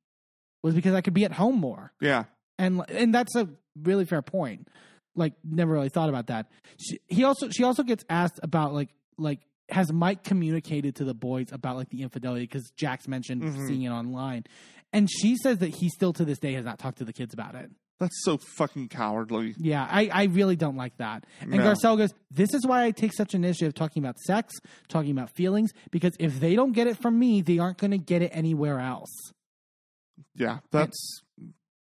was 0.62 0.74
because 0.74 0.94
I 0.94 1.02
could 1.02 1.12
be 1.14 1.24
at 1.26 1.32
home 1.32 1.56
more 1.58 1.92
Yeah. 2.00 2.24
and 2.58 2.82
and 2.88 3.14
that's 3.14 3.36
a 3.36 3.48
really 3.82 4.06
fair 4.06 4.22
point. 4.22 4.68
Like, 5.16 5.34
never 5.44 5.72
really 5.74 5.90
thought 5.90 6.08
about 6.08 6.26
that. 6.28 6.50
She, 6.78 6.98
he 7.06 7.24
also 7.24 7.50
she 7.50 7.62
also 7.62 7.82
gets 7.82 8.04
asked 8.08 8.40
about 8.42 8.72
like 8.72 8.88
like 9.18 9.40
has 9.68 9.92
Mike 9.92 10.24
communicated 10.24 10.96
to 10.96 11.04
the 11.04 11.14
boys 11.14 11.48
about 11.52 11.76
like 11.76 11.88
the 11.90 12.02
infidelity 12.02 12.44
because 12.44 12.70
Jack's 12.76 13.06
mentioned 13.06 13.42
Mhm. 13.42 13.66
seeing 13.68 13.82
it 13.82 13.90
online, 13.90 14.44
and 14.94 15.10
she 15.10 15.36
says 15.36 15.58
that 15.58 15.74
he 15.74 15.88
still 15.90 16.12
to 16.14 16.24
this 16.24 16.38
day 16.38 16.54
has 16.54 16.64
not 16.64 16.78
talked 16.78 16.98
to 16.98 17.04
the 17.04 17.12
kids 17.12 17.32
about 17.34 17.54
it. 17.54 17.70
That's 18.04 18.22
so 18.22 18.36
fucking 18.36 18.88
cowardly. 18.88 19.54
Yeah, 19.56 19.88
I, 19.90 20.10
I 20.12 20.24
really 20.24 20.56
don't 20.56 20.76
like 20.76 20.94
that. 20.98 21.24
And 21.40 21.50
No. 21.52 21.58
Garcelle 21.58 21.96
goes, 21.96 22.12
This 22.30 22.52
is 22.52 22.66
why 22.66 22.84
I 22.84 22.90
take 22.90 23.14
such 23.14 23.32
an 23.32 23.42
initiative 23.42 23.68
of 23.68 23.74
talking 23.74 24.02
about 24.02 24.18
sex, 24.18 24.52
talking 24.88 25.10
about 25.10 25.30
feelings, 25.30 25.70
because 25.90 26.12
if 26.18 26.38
they 26.38 26.54
don't 26.54 26.72
get 26.72 26.86
it 26.86 26.98
from 26.98 27.18
me, 27.18 27.40
they 27.40 27.58
aren't 27.58 27.78
going 27.78 27.92
to 27.92 27.98
get 27.98 28.20
it 28.20 28.30
anywhere 28.34 28.78
else. 28.78 29.10
Yeah. 30.34 30.58
That's 30.70 31.22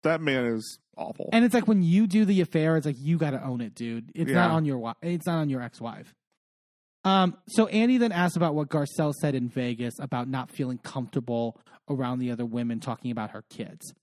that 0.02 0.20
man 0.20 0.46
is 0.46 0.80
awful. 0.98 1.30
And 1.32 1.46
it's 1.46 1.54
like 1.54 1.68
when 1.68 1.84
you 1.84 2.08
do 2.08 2.26
the 2.26 2.42
affair, 2.42 2.76
it's 2.76 2.88
like 2.88 2.98
you 2.98 3.18
got 3.20 3.32
to 3.32 3.44
own 3.44 3.62
it, 3.62 3.76
dude. 3.76 4.12
It's 4.16 4.32
not 4.32 4.50
on 4.50 4.66
your 4.66 4.96
it's 5.04 5.28
not 5.28 5.38
on 5.38 5.50
your 5.50 5.62
ex-wife. 5.62 6.16
Um, 7.06 7.38
so 7.50 7.68
Andy 7.68 7.98
then 7.98 8.12
asked 8.12 8.36
about 8.36 8.56
what 8.56 8.70
Garcelle 8.70 9.14
said 9.14 9.36
in 9.36 9.48
Vegas 9.48 9.94
about 10.00 10.28
not 10.28 10.50
feeling 10.50 10.80
comfortable 10.80 11.62
around 11.88 12.18
the 12.20 12.32
other 12.32 12.46
women 12.46 12.80
talking 12.80 13.12
about 13.12 13.32
her 13.32 13.44
kids. 13.50 13.94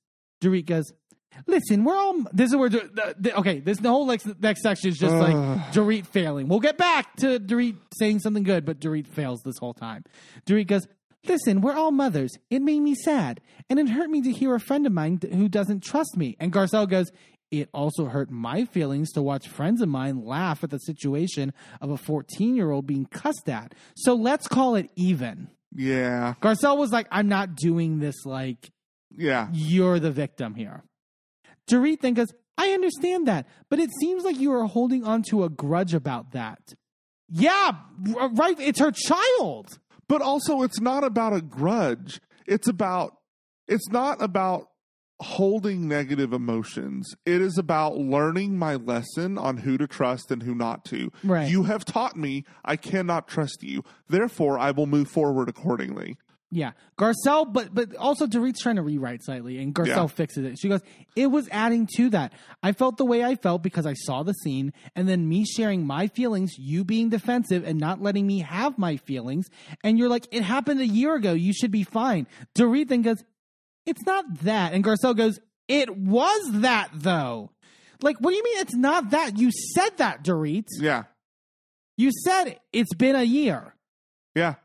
Dorit 0.43 0.67
goes, 0.67 0.93
"Listen, 1.47 1.85
we're 1.85 1.97
all 1.97 2.15
this 2.33 2.51
is 2.51 2.57
where 2.57 2.69
the, 2.69 3.15
the, 3.19 3.37
okay. 3.39 3.61
This 3.61 3.79
the 3.79 3.89
whole 3.91 4.07
next 4.07 4.27
next 4.41 4.63
section 4.63 4.91
is 4.91 4.99
just 4.99 5.15
like. 5.15 5.35
Dorit 5.73 6.07
failing. 6.07 6.49
We'll 6.49 6.61
get 6.61 6.79
back 6.79 7.17
to 7.17 7.39
Dorit 7.39 7.77
saying 7.99 8.21
something 8.21 8.43
good, 8.45 8.65
but 8.65 8.81
Dorit 8.81 9.07
fails 9.07 9.43
this 9.45 9.57
whole 9.59 9.75
time. 9.75 10.05
Dorit 10.47 10.67
goes, 10.67 10.87
Listen, 11.27 11.61
we're 11.61 11.75
all 11.77 11.91
mothers. 11.91 12.31
It 12.51 12.63
made 12.63 12.81
me 12.81 12.95
sad. 12.95 13.41
And 13.69 13.79
it 13.81 13.89
hurt 13.89 14.09
me 14.11 14.23
to 14.23 14.31
hear 14.31 14.55
a 14.55 14.61
friend 14.61 14.87
of 14.87 14.93
mine 14.93 15.19
who 15.33 15.49
doesn't 15.49 15.83
trust 15.83 16.17
me. 16.17 16.37
And 16.39 16.53
Garcelle 16.53 16.89
goes, 16.89 17.11
It 17.51 17.69
also 17.75 18.05
hurt 18.07 18.31
my 18.31 18.65
feelings 18.65 19.11
to 19.13 19.23
watch 19.23 19.49
friends 19.49 19.83
of 19.83 19.89
mine 19.89 20.25
laugh 20.25 20.63
at 20.63 20.71
the 20.71 20.79
situation 20.79 21.53
of 21.81 21.91
a 21.91 21.97
14 21.97 22.55
year 22.55 22.71
old 22.71 22.87
being 22.87 23.07
cussed 23.07 23.49
at. 23.49 23.75
So 23.97 24.15
let's 24.15 24.47
call 24.47 24.77
it 24.77 24.89
even. 24.95 25.49
yeah. 25.75 26.35
Garcelle 26.41 26.79
was 26.79 26.93
like, 26.93 27.09
I'm 27.11 27.29
not 27.29 27.57
doing 27.57 27.99
this 27.99 28.25
like 28.25 28.71
Yeah. 29.17 29.49
you're 29.53 29.99
the 29.99 30.13
victim 30.13 30.55
here. 30.55 30.85
Dorit 31.69 32.01
then 32.01 32.15
goes, 32.15 32.33
I 32.59 32.71
understand 32.71 33.29
that, 33.29 33.47
but 33.69 33.79
it 33.79 33.91
seems 34.01 34.25
like 34.25 34.39
you 34.39 34.53
are 34.53 34.65
holding 34.65 35.05
on 35.05 35.23
to 35.25 35.45
a 35.45 35.49
grudge 35.49 35.95
about 35.95 36.33
that. 36.33 36.75
Yeah, 37.29 37.73
right. 38.33 38.59
It's 38.59 38.81
her 38.81 38.93
child. 38.93 39.79
But 40.09 40.23
also 40.23 40.63
it's 40.63 40.81
not 40.81 41.05
about 41.05 41.35
a 41.35 41.41
grudge. 41.43 42.21
It's 42.47 42.69
about 42.69 43.17
it's 43.67 43.89
not 43.91 44.23
about 44.23 44.69
holding 45.21 45.89
negative 45.89 46.33
emotions. 46.33 47.15
It 47.25 47.41
is 47.41 47.59
about 47.59 47.97
learning 47.97 48.59
my 48.59 48.77
lesson 48.77 49.39
on 49.39 49.59
who 49.59 49.77
to 49.79 49.87
trust 49.87 50.31
and 50.31 50.43
who 50.43 50.55
not 50.55 50.85
to. 50.87 51.11
Right. 51.25 51.51
You 51.51 51.65
have 51.65 51.85
taught 51.85 52.17
me 52.17 52.45
I 52.65 52.77
cannot 52.77 53.27
trust 53.27 53.63
you. 53.63 53.83
Therefore, 54.09 54.59
I 54.59 54.71
will 54.71 54.87
move 54.87 55.09
forward 55.09 55.49
accordingly. 55.49 56.17
Yeah, 56.53 56.73
Garcelle, 56.97 57.53
but 57.53 57.75
but 57.75 57.97
also 57.97 58.27
Dorit's 58.27 58.61
trying 58.61 58.77
to 58.77 58.83
rewrite 58.83 59.25
slightly, 59.25 59.59
and 59.59 59.75
Garcelle 59.75 59.87
Yeah. 59.89 60.07
fixes 60.07 60.45
it. 60.45 60.59
She 60.61 60.69
goes, 60.69 60.81
"It 61.17 61.27
was 61.27 61.49
adding 61.51 61.89
to 61.97 62.09
that. 62.11 62.33
I 62.63 62.71
felt 62.73 62.99
the 62.99 63.05
way 63.05 63.25
I 63.25 63.35
felt 63.35 63.65
because 63.65 63.85
I 63.85 63.95
saw 63.95 64.23
the 64.23 64.33
scene, 64.33 64.73
and 64.95 65.09
then 65.09 65.29
me 65.29 65.45
sharing 65.45 65.85
my 65.85 66.07
feelings, 66.07 66.57
you 66.57 66.85
being 66.85 67.09
defensive 67.09 67.65
and 67.67 67.81
not 67.81 68.01
letting 68.01 68.29
me 68.29 68.39
have 68.41 68.79
my 68.79 68.97
feelings, 68.97 69.47
and 69.83 69.99
you're 69.99 70.09
like, 70.09 70.29
it 70.31 70.43
happened 70.43 70.81
a 70.81 70.87
year 70.87 71.17
ago. 71.17 71.33
You 71.33 71.53
should 71.53 71.73
be 71.73 71.83
fine." 71.83 72.29
Dorit 72.55 72.89
then 72.89 73.03
goes, 73.03 73.25
"It's 73.85 74.07
not 74.07 74.25
that," 74.43 74.73
and 74.73 74.85
Garcelle 74.85 75.17
goes, 75.17 75.41
"It 75.67 75.97
was 75.97 76.53
that 76.53 76.91
though." 76.95 77.51
Like, 78.03 78.19
what 78.21 78.31
do 78.31 78.37
you 78.37 78.45
mean 78.45 78.59
it's 78.59 78.77
not 78.77 79.11
that? 79.11 79.37
You 79.37 79.51
said 79.75 79.97
that, 79.97 80.23
Dorit. 80.23 80.69
Yeah. 80.79 81.05
You 81.97 82.13
said 82.25 82.61
it's 82.73 82.95
been 82.95 83.17
a 83.17 83.25
year. 83.25 83.75
Yeah. 84.35 84.57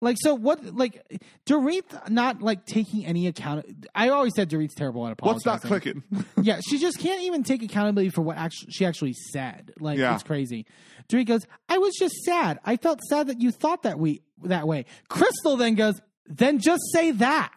Like 0.00 0.16
so, 0.20 0.34
what? 0.34 0.64
Like 0.64 1.04
Dorit 1.44 2.08
not 2.08 2.40
like 2.40 2.64
taking 2.66 3.04
any 3.04 3.26
account. 3.26 3.66
I 3.94 4.10
always 4.10 4.32
said 4.36 4.48
Dorit's 4.48 4.74
terrible 4.74 5.04
at 5.08 5.20
What's 5.20 5.44
apologizing. 5.44 5.70
not 5.70 5.82
clicking? 5.82 6.02
yeah, 6.42 6.60
she 6.68 6.78
just 6.78 6.98
can't 7.00 7.22
even 7.22 7.42
take 7.42 7.62
accountability 7.64 8.10
for 8.10 8.22
what 8.22 8.36
actually 8.36 8.70
she 8.70 8.86
actually 8.86 9.14
said. 9.32 9.72
Like 9.80 9.98
Yeah. 9.98 10.14
it's 10.14 10.22
crazy. 10.22 10.66
Dorit 11.08 11.26
goes, 11.26 11.46
"I 11.68 11.78
was 11.78 11.94
just 11.98 12.14
sad. 12.24 12.60
I 12.64 12.76
felt 12.76 13.00
sad 13.08 13.26
that 13.26 13.40
you 13.40 13.50
thought 13.50 13.82
that 13.82 13.98
we 13.98 14.22
that 14.44 14.68
way." 14.68 14.84
Crystal 15.08 15.56
then 15.56 15.74
goes, 15.74 16.00
"Then 16.26 16.60
just 16.60 16.82
say 16.92 17.10
that." 17.12 17.52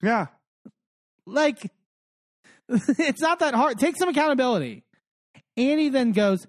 yeah. 0.00 0.26
Like 1.26 1.58
it's 2.68 3.20
not 3.20 3.40
that 3.40 3.54
hard. 3.54 3.78
Take 3.80 3.96
some 3.96 4.08
accountability. 4.08 4.84
Andy 5.56 5.88
then 5.88 6.12
goes, 6.12 6.46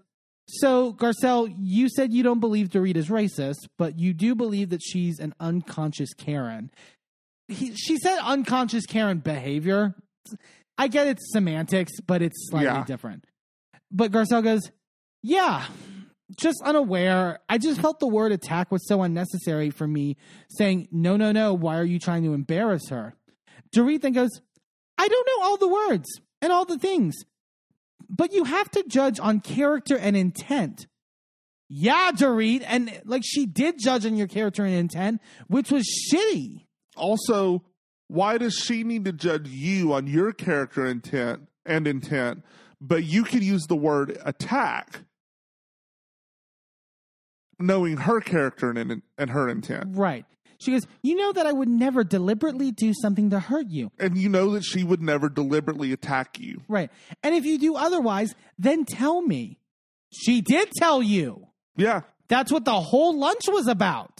So, 0.60 0.94
Garcelle, 0.94 1.54
you 1.58 1.88
said 1.88 2.14
you 2.14 2.24
don't 2.24 2.40
believe 2.42 2.70
Dorit 2.70 2.98
is 2.98 3.10
racist, 3.10 3.68
but 3.78 3.98
you 3.98 4.14
do 4.14 4.36
believe 4.36 4.70
that 4.72 4.82
she's 4.84 5.20
an 5.20 5.34
unconscious 5.40 6.14
Karen. 6.14 6.72
He, 7.48 7.74
she 7.76 7.98
said 7.98 8.20
unconscious 8.22 8.86
Karen 8.86 9.20
behavior. 9.20 9.96
I 10.78 10.88
get 10.88 11.08
it's 11.08 11.32
semantics, 11.32 11.94
but 12.06 12.22
it's 12.22 12.50
slightly 12.50 12.66
Yeah. 12.68 12.84
different. 12.86 13.26
But 13.92 14.12
Garcelle 14.12 14.44
goes, 14.44 14.72
Yeah, 15.24 15.66
just 16.38 16.62
unaware. 16.64 17.40
I 17.48 17.58
just 17.58 17.80
felt 17.82 18.00
the 18.00 18.08
word 18.08 18.32
attack 18.32 18.72
was 18.72 18.88
so 18.88 19.04
unnecessary 19.04 19.70
for 19.70 19.88
me, 19.88 20.18
saying, 20.50 20.88
No, 20.92 21.16
no, 21.18 21.32
no, 21.32 21.54
why 21.54 21.78
are 21.78 21.86
you 21.86 22.00
trying 22.00 22.24
to 22.24 22.34
embarrass 22.34 22.90
her? 22.90 23.16
Dorit 23.76 24.02
then 24.02 24.14
goes, 24.14 24.42
I 24.98 25.08
don't 25.08 25.28
know 25.28 25.46
all 25.46 25.58
the 25.58 25.68
words 25.70 26.08
and 26.42 26.52
all 26.52 26.66
the 26.66 26.78
things, 26.78 27.16
but 28.12 28.34
you 28.34 28.44
have 28.44 28.70
to 28.72 28.84
judge 28.88 29.20
on 29.20 29.40
character 29.40 29.98
and 29.98 30.16
intent. 30.18 30.88
Yeah, 31.70 32.12
Dorit, 32.14 32.64
and 32.68 33.02
like 33.06 33.24
she 33.26 33.46
did 33.46 33.80
judge 33.80 34.06
on 34.06 34.18
your 34.18 34.28
character 34.28 34.66
and 34.66 34.76
intent, 34.76 35.22
which 35.48 35.72
was 35.72 35.88
shitty. 36.12 36.66
Also, 36.98 37.64
why 38.10 38.38
does 38.38 38.56
she 38.56 38.84
need 38.84 39.06
to 39.06 39.14
judge 39.14 39.48
you 39.48 39.94
on 39.94 40.06
your 40.06 40.34
character 40.34 40.86
intent 40.86 41.48
and 41.66 41.88
intent, 41.88 42.44
but 42.82 43.06
you 43.06 43.24
can 43.24 43.42
use 43.42 43.68
the 43.68 43.76
word 43.76 44.18
attack 44.26 45.04
knowing 47.58 47.96
her 47.96 48.20
character 48.20 48.70
and, 48.72 49.02
and 49.18 49.30
her 49.30 49.48
intent? 49.48 49.96
Right. 49.96 50.26
She 50.62 50.72
goes, 50.72 50.86
You 51.02 51.16
know 51.16 51.34
that 51.34 51.48
I 51.48 51.52
would 51.52 51.68
never 51.68 52.04
deliberately 52.04 52.72
do 52.72 52.94
something 52.94 53.32
to 53.32 53.40
hurt 53.40 53.68
you. 53.68 53.92
And 54.00 54.18
you 54.18 54.30
know 54.30 54.52
that 54.52 54.64
she 54.64 54.84
would 54.84 55.02
never 55.02 55.28
deliberately 55.28 55.92
attack 55.92 56.40
you. 56.40 56.62
Right. 56.68 56.92
And 57.24 57.34
if 57.34 57.46
you 57.46 57.58
do 57.58 57.76
otherwise, 57.76 58.36
then 58.60 58.86
tell 58.86 59.22
me. 59.22 59.58
She 60.14 60.42
did 60.42 60.70
tell 60.78 61.02
you. 61.02 61.48
Yeah. 61.76 62.02
That's 62.28 62.52
what 62.52 62.66
the 62.66 62.80
whole 62.80 63.18
lunch 63.20 63.44
was 63.48 63.68
about. 63.68 64.14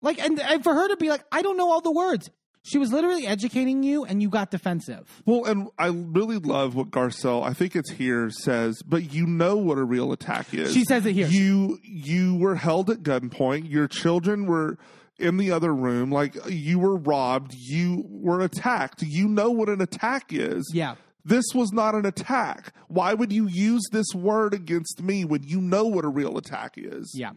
Like, 0.00 0.18
and, 0.18 0.40
and 0.40 0.62
for 0.62 0.72
her 0.74 0.88
to 0.88 0.96
be 0.96 1.08
like, 1.08 1.24
I 1.30 1.42
don't 1.42 1.56
know 1.56 1.70
all 1.70 1.80
the 1.80 1.92
words. 1.92 2.30
She 2.62 2.78
was 2.78 2.92
literally 2.92 3.26
educating 3.26 3.82
you, 3.82 4.04
and 4.04 4.20
you 4.20 4.28
got 4.28 4.50
defensive. 4.50 5.22
Well, 5.24 5.44
and 5.44 5.68
I 5.78 5.86
really 5.88 6.38
love 6.38 6.74
what 6.74 6.90
Garcelle, 6.90 7.42
I 7.42 7.52
think 7.52 7.74
it's 7.74 7.90
here, 7.90 8.30
says, 8.30 8.82
but 8.82 9.12
you 9.12 9.26
know 9.26 9.56
what 9.56 9.78
a 9.78 9.84
real 9.84 10.12
attack 10.12 10.52
is. 10.52 10.72
She 10.72 10.84
says 10.84 11.06
it 11.06 11.12
here. 11.12 11.28
You 11.28 11.78
you 11.82 12.36
were 12.36 12.56
held 12.56 12.90
at 12.90 13.02
gunpoint. 13.02 13.70
Your 13.70 13.88
children 13.88 14.46
were 14.46 14.76
in 15.18 15.36
the 15.36 15.50
other 15.50 15.74
room. 15.74 16.10
Like 16.10 16.36
you 16.48 16.78
were 16.78 16.96
robbed. 16.96 17.54
You 17.54 18.04
were 18.08 18.40
attacked. 18.40 19.02
You 19.02 19.28
know 19.28 19.50
what 19.50 19.68
an 19.68 19.80
attack 19.80 20.32
is. 20.32 20.70
Yeah. 20.74 20.96
This 21.24 21.44
was 21.54 21.72
not 21.72 21.94
an 21.94 22.06
attack. 22.06 22.72
Why 22.88 23.12
would 23.12 23.32
you 23.32 23.48
use 23.48 23.82
this 23.92 24.06
word 24.14 24.54
against 24.54 25.02
me 25.02 25.24
when 25.24 25.42
you 25.42 25.60
know 25.60 25.84
what 25.84 26.04
a 26.04 26.08
real 26.08 26.38
attack 26.38 26.74
is? 26.76 27.12
Yeah. 27.14 27.32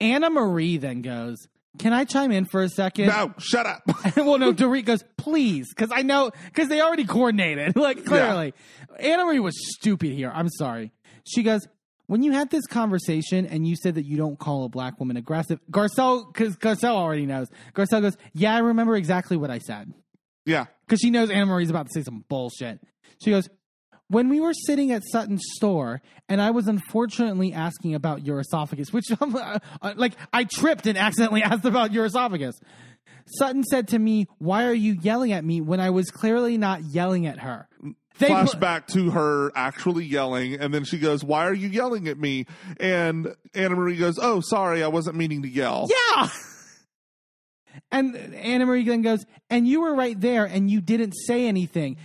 Annemarie 0.00 0.80
then 0.80 1.02
goes, 1.02 1.46
Can 1.78 1.92
I 1.92 2.04
chime 2.04 2.32
in 2.32 2.44
for 2.44 2.62
a 2.62 2.68
second? 2.68 3.06
No, 3.06 3.32
shut 3.38 3.64
up. 3.66 3.82
well, 4.16 4.38
no, 4.38 4.52
Dorit 4.52 4.84
goes, 4.84 5.04
please, 5.16 5.68
because 5.74 5.90
I 5.94 6.02
know, 6.02 6.30
because 6.46 6.68
they 6.68 6.80
already 6.80 7.04
coordinated. 7.04 7.76
like, 7.76 8.04
clearly. 8.04 8.54
Annemarie 9.00 9.40
was 9.40 9.54
stupid 9.76 10.12
here. 10.12 10.30
I'm 10.34 10.48
sorry. 10.48 10.92
She 11.24 11.42
goes, 11.42 11.66
when 12.06 12.22
you 12.24 12.32
had 12.32 12.50
this 12.50 12.66
conversation 12.66 13.46
and 13.46 13.68
you 13.68 13.76
said 13.76 13.94
that 13.94 14.04
you 14.04 14.16
don't 14.16 14.36
call 14.38 14.64
a 14.64 14.68
black 14.68 14.98
woman 14.98 15.16
aggressive, 15.16 15.60
Garcelle, 15.70 16.26
because 16.32 16.56
Garcelle 16.56 16.96
already 16.96 17.24
knows. 17.24 17.46
Garcelle 17.72 18.02
goes, 18.02 18.16
yeah, 18.32 18.54
I 18.54 18.58
remember 18.58 18.96
exactly 18.96 19.36
what 19.36 19.50
I 19.50 19.58
said. 19.58 19.92
yeah. 20.44 20.66
Because 20.86 20.98
she 21.00 21.10
knows 21.10 21.28
Annemarie's 21.30 21.70
about 21.70 21.86
to 21.86 21.92
say 21.94 22.02
some 22.02 22.24
bullshit. 22.28 22.80
She 23.22 23.30
goes, 23.30 23.48
when 24.10 24.28
we 24.28 24.40
were 24.40 24.52
sitting 24.52 24.90
at 24.90 25.02
Sutton's 25.04 25.44
store, 25.54 26.02
and 26.28 26.42
I 26.42 26.50
was 26.50 26.66
unfortunately 26.66 27.52
asking 27.52 27.94
about 27.94 28.26
your 28.26 28.40
esophagus, 28.40 28.92
which 28.92 29.06
uh, 29.20 29.58
uh, 29.80 29.94
like 29.96 30.14
I 30.32 30.44
tripped 30.44 30.86
and 30.86 30.98
accidentally 30.98 31.42
asked 31.44 31.64
about 31.64 31.92
your 31.92 32.04
esophagus. 32.04 32.60
Sutton 33.38 33.62
said 33.62 33.88
to 33.88 33.98
me, 33.98 34.26
"Why 34.38 34.64
are 34.64 34.74
you 34.74 34.98
yelling 35.00 35.32
at 35.32 35.44
me 35.44 35.60
when 35.60 35.78
I 35.78 35.90
was 35.90 36.10
clearly 36.10 36.58
not 36.58 36.82
yelling 36.82 37.26
at 37.26 37.38
her?" 37.38 37.68
They 38.18 38.28
Flashback 38.28 38.86
to 38.88 39.10
her 39.12 39.52
actually 39.54 40.04
yelling, 40.04 40.54
and 40.54 40.74
then 40.74 40.84
she 40.84 40.98
goes, 40.98 41.24
Why 41.24 41.46
are 41.46 41.54
you 41.54 41.68
yelling 41.68 42.06
at 42.06 42.18
me? 42.18 42.44
And 42.78 43.34
Annemarie 43.54 43.98
goes, 43.98 44.18
Oh, 44.20 44.40
sorry, 44.40 44.82
I 44.82 44.88
wasn't 44.88 45.16
meaning 45.16 45.40
to 45.42 45.48
yell. 45.48 45.88
Yeah. 45.88 46.28
And 47.92 48.14
Annemarie 48.14 48.86
then 48.86 49.02
goes, 49.02 49.24
and 49.48 49.66
you 49.66 49.80
were 49.80 49.94
right 49.94 50.20
there 50.20 50.44
and 50.44 50.70
you 50.70 50.80
didn't 50.80 51.12
say 51.12 51.46
anything. 51.46 51.96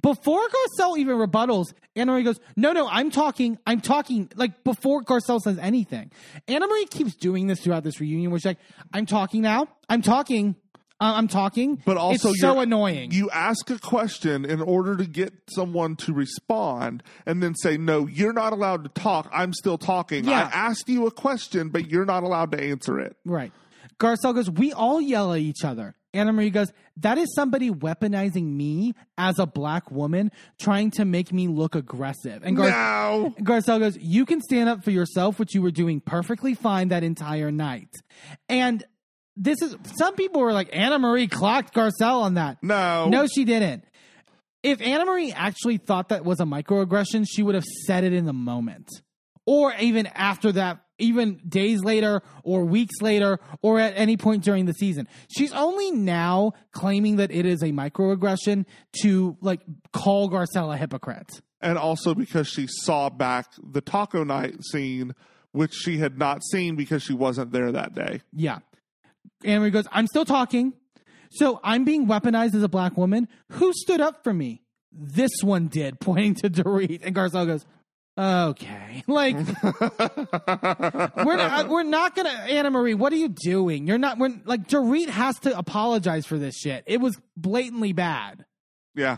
Before 0.00 0.40
Garcelle 0.40 0.98
even 0.98 1.16
rebuttals, 1.16 1.72
Annemarie 1.96 2.24
goes, 2.24 2.38
No, 2.56 2.72
no, 2.72 2.88
I'm 2.88 3.10
talking, 3.10 3.58
I'm 3.66 3.80
talking, 3.80 4.30
like 4.36 4.62
before 4.62 5.02
Garcelle 5.02 5.40
says 5.40 5.58
anything. 5.58 6.12
Annemarie 6.46 6.88
keeps 6.90 7.16
doing 7.16 7.48
this 7.48 7.60
throughout 7.60 7.82
this 7.82 8.00
reunion, 8.00 8.30
where 8.30 8.38
she's 8.38 8.46
like, 8.46 8.58
I'm 8.92 9.06
talking 9.06 9.42
now, 9.42 9.66
I'm 9.88 10.02
talking, 10.02 10.54
uh, 11.00 11.14
I'm 11.16 11.28
talking. 11.28 11.82
But 11.84 11.96
also, 11.96 12.30
it's 12.30 12.40
so 12.40 12.60
annoying. 12.60 13.10
You 13.10 13.30
ask 13.30 13.68
a 13.70 13.78
question 13.78 14.44
in 14.44 14.60
order 14.60 14.96
to 14.96 15.06
get 15.06 15.32
someone 15.48 15.96
to 15.96 16.12
respond, 16.12 17.02
and 17.24 17.42
then 17.42 17.54
say, 17.54 17.78
"No, 17.78 18.06
you're 18.06 18.34
not 18.34 18.52
allowed 18.52 18.84
to 18.84 18.90
talk. 18.90 19.28
I'm 19.32 19.54
still 19.54 19.78
talking. 19.78 20.24
Yeah. 20.24 20.50
I 20.52 20.56
asked 20.56 20.88
you 20.90 21.06
a 21.06 21.10
question, 21.10 21.70
but 21.70 21.90
you're 21.90 22.04
not 22.04 22.22
allowed 22.22 22.52
to 22.52 22.62
answer 22.62 23.00
it." 23.00 23.16
Right. 23.24 23.50
Garcelle 24.00 24.34
goes, 24.34 24.50
We 24.50 24.72
all 24.72 25.00
yell 25.00 25.32
at 25.32 25.40
each 25.40 25.62
other. 25.64 25.94
Annemarie 26.14 26.52
goes, 26.52 26.72
That 26.98 27.18
is 27.18 27.32
somebody 27.34 27.70
weaponizing 27.70 28.44
me 28.44 28.94
as 29.16 29.38
a 29.38 29.46
black 29.46 29.90
woman, 29.90 30.30
trying 30.58 30.90
to 30.92 31.04
make 31.04 31.32
me 31.32 31.48
look 31.48 31.74
aggressive. 31.74 32.42
And 32.44 32.56
Gar- 32.56 32.70
no. 32.70 33.34
Garcelle 33.40 33.78
goes, 33.78 33.96
You 33.98 34.26
can 34.26 34.40
stand 34.40 34.68
up 34.68 34.84
for 34.84 34.90
yourself, 34.90 35.38
which 35.38 35.54
you 35.54 35.62
were 35.62 35.70
doing 35.70 36.00
perfectly 36.00 36.54
fine 36.54 36.88
that 36.88 37.02
entire 37.04 37.50
night. 37.50 37.94
And 38.48 38.84
this 39.36 39.62
is, 39.62 39.76
some 39.96 40.14
people 40.16 40.40
were 40.40 40.52
like, 40.52 40.70
Annemarie 40.72 41.30
clocked 41.30 41.74
Garcelle 41.74 42.22
on 42.22 42.34
that. 42.34 42.58
No. 42.62 43.08
No, 43.08 43.26
she 43.26 43.44
didn't. 43.44 43.84
If 44.62 44.80
Annemarie 44.80 45.32
actually 45.34 45.78
thought 45.78 46.10
that 46.10 46.24
was 46.24 46.40
a 46.40 46.44
microaggression, 46.44 47.24
she 47.28 47.42
would 47.42 47.54
have 47.54 47.64
said 47.86 48.04
it 48.04 48.12
in 48.12 48.26
the 48.26 48.34
moment. 48.34 48.88
Or 49.46 49.72
even 49.80 50.06
after 50.06 50.52
that, 50.52 50.84
even 51.00 51.40
days 51.48 51.82
later 51.82 52.22
or 52.42 52.64
weeks 52.64 53.00
later 53.00 53.38
or 53.62 53.78
at 53.78 53.94
any 53.96 54.16
point 54.16 54.44
during 54.44 54.66
the 54.66 54.74
season. 54.74 55.08
She's 55.28 55.52
only 55.52 55.90
now 55.90 56.52
claiming 56.72 57.16
that 57.16 57.30
it 57.30 57.46
is 57.46 57.62
a 57.62 57.70
microaggression 57.70 58.66
to 59.02 59.36
like 59.40 59.60
call 59.92 60.30
Garcelle 60.30 60.72
a 60.72 60.76
hypocrite. 60.76 61.40
And 61.60 61.76
also 61.76 62.14
because 62.14 62.48
she 62.48 62.66
saw 62.66 63.10
back 63.10 63.46
the 63.62 63.80
taco 63.80 64.24
night 64.24 64.64
scene, 64.64 65.14
which 65.52 65.74
she 65.74 65.98
had 65.98 66.18
not 66.18 66.42
seen 66.44 66.76
because 66.76 67.02
she 67.02 67.12
wasn't 67.12 67.52
there 67.52 67.72
that 67.72 67.94
day. 67.94 68.22
Yeah. 68.32 68.60
Marie 69.44 69.70
goes, 69.70 69.86
I'm 69.92 70.06
still 70.06 70.24
talking. 70.24 70.74
So 71.30 71.60
I'm 71.62 71.84
being 71.84 72.06
weaponized 72.06 72.54
as 72.54 72.62
a 72.62 72.68
black 72.68 72.96
woman. 72.96 73.28
Who 73.52 73.72
stood 73.72 74.00
up 74.00 74.24
for 74.24 74.32
me? 74.32 74.62
This 74.92 75.30
one 75.42 75.68
did, 75.68 76.00
pointing 76.00 76.34
to 76.36 76.50
Dorit. 76.50 77.00
And 77.04 77.14
Garcelle 77.14 77.46
goes, 77.46 77.64
okay. 78.18 79.02
Like, 79.06 79.36
we're 81.24 81.36
not, 81.36 81.68
we're 81.68 81.82
not 81.82 82.14
gonna, 82.14 82.46
Annemarie, 82.48 82.94
what 82.96 83.12
are 83.12 83.16
you 83.16 83.28
doing? 83.28 83.86
You're 83.86 83.98
not, 83.98 84.18
we're, 84.18 84.34
like, 84.44 84.68
Dorit 84.68 85.08
has 85.08 85.38
to 85.40 85.56
apologize 85.56 86.26
for 86.26 86.38
this 86.38 86.56
shit. 86.56 86.84
It 86.86 87.00
was 87.00 87.20
blatantly 87.36 87.92
bad. 87.92 88.44
Yeah. 88.94 89.16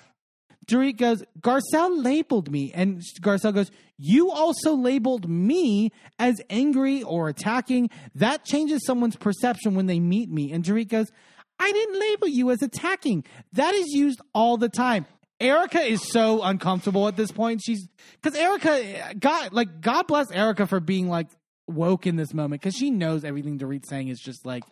Dorit 0.66 0.96
goes, 0.96 1.24
Garcelle 1.40 2.02
labeled 2.02 2.50
me. 2.50 2.72
And 2.72 3.02
Garcelle 3.20 3.54
goes, 3.54 3.70
You 3.98 4.30
also 4.30 4.74
labeled 4.74 5.28
me 5.28 5.90
as 6.18 6.40
angry 6.48 7.02
or 7.02 7.28
attacking. 7.28 7.90
That 8.14 8.44
changes 8.44 8.84
someone's 8.86 9.16
perception 9.16 9.74
when 9.74 9.86
they 9.86 10.00
meet 10.00 10.30
me. 10.30 10.52
And 10.52 10.64
Dorit 10.64 10.88
goes, 10.88 11.10
I 11.58 11.70
didn't 11.70 12.00
label 12.00 12.28
you 12.28 12.50
as 12.50 12.62
attacking. 12.62 13.24
That 13.52 13.74
is 13.74 13.88
used 13.88 14.20
all 14.34 14.56
the 14.56 14.68
time. 14.68 15.06
Erika 15.42 15.80
is 15.80 16.10
so 16.10 16.42
uncomfortable 16.42 17.08
at 17.08 17.16
this 17.16 17.32
point. 17.32 17.60
She's 17.64 17.88
because 18.20 18.38
Erika, 18.38 19.14
God, 19.18 19.52
like 19.52 19.80
God 19.80 20.06
bless 20.06 20.30
Erika 20.30 20.66
for 20.66 20.80
being 20.80 21.08
like 21.08 21.28
woke 21.66 22.06
in 22.06 22.16
this 22.16 22.32
moment 22.32 22.62
because 22.62 22.74
she 22.74 22.90
knows 22.90 23.24
everything 23.24 23.58
Dorit's 23.58 23.88
saying 23.88 24.08
is 24.08 24.20
just 24.20 24.46
like 24.46 24.64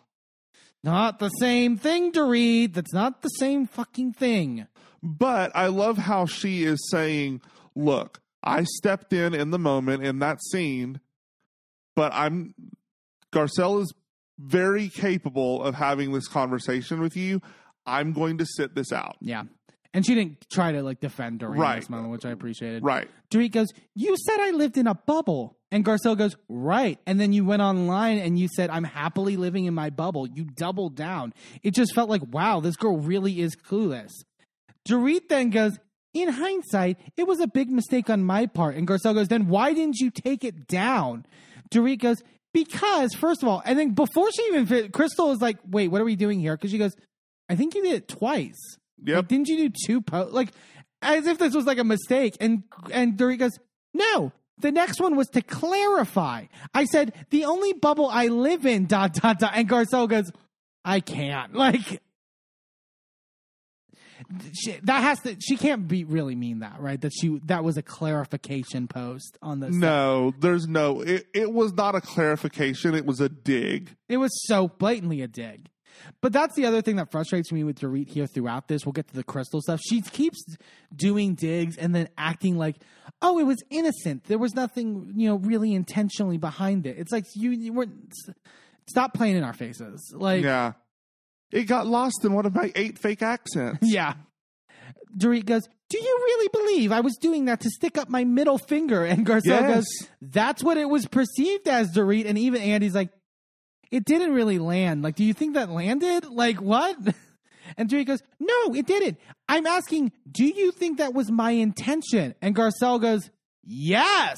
not 0.83 1.19
the 1.19 1.29
same 1.29 1.77
thing, 1.77 2.11
Dorit. 2.11 2.73
That's 2.73 2.93
not 2.93 3.21
the 3.21 3.29
same 3.29 3.67
fucking 3.67 4.13
thing. 4.13 4.67
But 5.03 5.51
I 5.55 5.67
love 5.67 5.97
how 5.97 6.25
she 6.25 6.63
is 6.63 6.89
saying, 6.89 7.41
look, 7.75 8.21
I 8.43 8.63
stepped 8.63 9.13
in 9.13 9.33
in 9.33 9.51
the 9.51 9.59
moment 9.59 10.03
in 10.03 10.19
that 10.19 10.41
scene, 10.51 10.99
but 11.95 12.11
I'm 12.13 12.55
Garcelle 13.33 13.81
is 13.81 13.93
very 14.39 14.89
capable 14.89 15.63
of 15.63 15.75
having 15.75 16.11
this 16.13 16.27
conversation 16.27 16.99
with 16.99 17.15
you. 17.15 17.41
I'm 17.85 18.13
going 18.13 18.37
to 18.39 18.45
sit 18.45 18.75
this 18.75 18.91
out. 18.91 19.17
Yeah. 19.21 19.43
And 19.93 20.05
she 20.05 20.15
didn't 20.15 20.45
try 20.51 20.71
to 20.71 20.83
like 20.83 20.99
defend 21.01 21.41
her 21.41 21.49
Right. 21.49 21.81
this 21.81 21.89
moment, 21.89 22.11
which 22.11 22.25
I 22.25 22.29
appreciated. 22.31 22.83
Right. 22.83 23.09
Dorit 23.29 23.51
goes, 23.51 23.67
You 23.93 24.15
said 24.25 24.39
I 24.39 24.51
lived 24.51 24.77
in 24.77 24.87
a 24.87 24.95
bubble. 24.95 25.57
And 25.73 25.85
Garcelle 25.85 26.17
goes, 26.17 26.35
Right. 26.49 26.97
And 27.05 27.19
then 27.19 27.33
you 27.33 27.43
went 27.45 27.61
online 27.61 28.17
and 28.19 28.39
you 28.39 28.47
said, 28.55 28.69
I'm 28.69 28.83
happily 28.85 29.35
living 29.37 29.65
in 29.65 29.73
my 29.73 29.89
bubble. 29.89 30.27
You 30.27 30.45
doubled 30.45 30.95
down. 30.95 31.33
It 31.63 31.73
just 31.73 31.93
felt 31.93 32.09
like, 32.09 32.21
wow, 32.31 32.59
this 32.61 32.75
girl 32.77 32.97
really 32.97 33.41
is 33.41 33.55
clueless. 33.55 34.11
Dorit 34.87 35.27
then 35.29 35.49
goes, 35.49 35.77
In 36.13 36.29
hindsight, 36.29 36.97
it 37.17 37.27
was 37.27 37.39
a 37.39 37.47
big 37.47 37.69
mistake 37.69 38.09
on 38.09 38.23
my 38.23 38.45
part. 38.45 38.75
And 38.75 38.87
Garcelle 38.87 39.13
goes, 39.13 39.27
Then 39.27 39.47
why 39.47 39.73
didn't 39.73 39.97
you 39.97 40.09
take 40.09 40.43
it 40.43 40.67
down? 40.67 41.25
Dorit 41.69 41.99
goes, 41.99 42.17
Because, 42.53 43.13
first 43.13 43.43
of 43.43 43.49
all, 43.49 43.61
and 43.65 43.77
then 43.77 43.91
before 43.91 44.31
she 44.31 44.43
even 44.43 44.65
fit, 44.65 44.91
Crystal 44.93 45.31
is 45.31 45.41
like, 45.41 45.57
Wait, 45.69 45.89
what 45.89 46.01
are 46.01 46.05
we 46.05 46.15
doing 46.15 46.39
here? 46.39 46.55
Because 46.55 46.71
she 46.71 46.77
goes, 46.77 46.95
I 47.49 47.55
think 47.55 47.75
you 47.75 47.83
did 47.83 47.93
it 47.93 48.07
twice. 48.07 48.77
Yep. 49.03 49.15
Like, 49.15 49.27
didn't 49.27 49.47
you 49.47 49.69
do 49.69 49.73
two 49.85 50.01
posts? 50.01 50.33
Like, 50.33 50.49
as 51.01 51.27
if 51.27 51.37
this 51.37 51.53
was 51.53 51.65
like 51.65 51.77
a 51.77 51.83
mistake. 51.83 52.37
And 52.39 52.63
and 52.91 53.17
Dorit 53.17 53.39
goes, 53.39 53.57
no. 53.93 54.31
The 54.59 54.71
next 54.71 55.01
one 55.01 55.15
was 55.15 55.27
to 55.29 55.41
clarify. 55.41 56.45
I 56.73 56.85
said 56.85 57.13
the 57.31 57.45
only 57.45 57.73
bubble 57.73 58.07
I 58.07 58.27
live 58.27 58.65
in. 58.65 58.85
Dot 58.87 59.13
dot 59.15 59.39
dot. 59.39 59.53
And 59.55 59.67
Garcelle 59.67 60.07
goes, 60.07 60.31
I 60.85 60.99
can't. 60.99 61.53
Like. 61.61 62.01
She, 64.53 64.77
that 64.83 65.01
has 65.01 65.19
to. 65.21 65.35
She 65.41 65.57
can't 65.57 65.87
be 65.87 66.03
really 66.03 66.35
mean 66.35 66.59
that, 66.59 66.79
right? 66.79 67.01
That 67.01 67.11
she 67.11 67.39
that 67.45 67.63
was 67.63 67.75
a 67.75 67.81
clarification 67.81 68.87
post 68.87 69.37
on 69.41 69.59
the. 69.59 69.69
No, 69.71 70.31
there's 70.39 70.67
no. 70.67 71.01
It, 71.01 71.27
it 71.33 71.51
was 71.51 71.73
not 71.73 71.95
a 71.95 72.01
clarification. 72.01 72.93
It 72.93 73.05
was 73.05 73.19
a 73.19 73.27
dig. 73.27 73.89
It 74.07 74.17
was 74.17 74.29
so 74.47 74.67
blatantly 74.69 75.21
a 75.21 75.27
dig. 75.27 75.69
But 76.21 76.33
that's 76.33 76.55
the 76.55 76.65
other 76.65 76.81
thing 76.81 76.95
that 76.97 77.11
frustrates 77.11 77.51
me 77.51 77.63
with 77.63 77.79
Dorit 77.79 78.09
here 78.09 78.27
throughout 78.27 78.67
this. 78.67 78.85
We'll 78.85 78.93
get 78.93 79.07
to 79.09 79.15
the 79.15 79.23
crystal 79.23 79.61
stuff. 79.61 79.79
She 79.81 80.01
keeps 80.01 80.43
doing 80.95 81.35
digs 81.35 81.77
and 81.77 81.93
then 81.95 82.09
acting 82.17 82.57
like, 82.57 82.77
oh, 83.21 83.39
it 83.39 83.43
was 83.43 83.57
innocent. 83.69 84.23
There 84.25 84.37
was 84.39 84.53
nothing, 84.55 85.13
you 85.15 85.27
know, 85.29 85.35
really 85.35 85.73
intentionally 85.73 86.37
behind 86.37 86.85
it. 86.87 86.97
It's 86.97 87.11
like 87.11 87.25
you, 87.35 87.51
you 87.51 87.73
weren't. 87.73 88.11
Stop 88.89 89.13
playing 89.13 89.37
in 89.37 89.43
our 89.43 89.53
faces. 89.53 90.13
Like, 90.15 90.43
Yeah. 90.43 90.73
It 91.51 91.63
got 91.65 91.85
lost 91.85 92.23
in 92.23 92.33
one 92.33 92.45
of 92.45 92.55
my 92.55 92.71
eight 92.75 92.97
fake 92.97 93.21
accents. 93.21 93.79
yeah. 93.81 94.13
Dorit 95.17 95.45
goes, 95.45 95.63
Do 95.89 95.97
you 95.99 96.17
really 96.23 96.49
believe 96.53 96.91
I 96.91 97.01
was 97.01 97.17
doing 97.17 97.45
that 97.45 97.59
to 97.61 97.69
stick 97.69 97.97
up 97.97 98.09
my 98.09 98.23
middle 98.23 98.57
finger? 98.57 99.03
And 99.03 99.25
Garcelle 99.25 99.45
Yes. 99.45 99.75
goes, 99.75 100.09
That's 100.21 100.63
what 100.63 100.77
it 100.77 100.89
was 100.89 101.05
perceived 101.07 101.67
as, 101.67 101.91
Dorit. 101.93 102.25
And 102.25 102.37
even 102.37 102.61
Andy's 102.61 102.95
like, 102.95 103.09
It 103.91 104.05
didn't 104.05 104.33
really 104.33 104.57
land. 104.57 105.03
Like, 105.03 105.15
do 105.15 105.23
you 105.23 105.33
think 105.33 105.55
that 105.55 105.69
landed? 105.69 106.25
Like, 106.25 106.61
what? 106.61 106.97
And 107.77 107.89
Dorit 107.89 108.05
goes, 108.05 108.21
No, 108.39 108.73
it 108.73 108.85
didn't. 108.85 109.17
I'm 109.47 109.65
asking, 109.65 110.11
Do 110.29 110.43
you 110.43 110.71
think 110.71 110.97
that 110.97 111.13
was 111.13 111.31
my 111.31 111.51
intention? 111.51 112.35
And 112.41 112.55
Garcelle 112.55 113.01
goes, 113.01 113.29
Yes. 113.63 114.37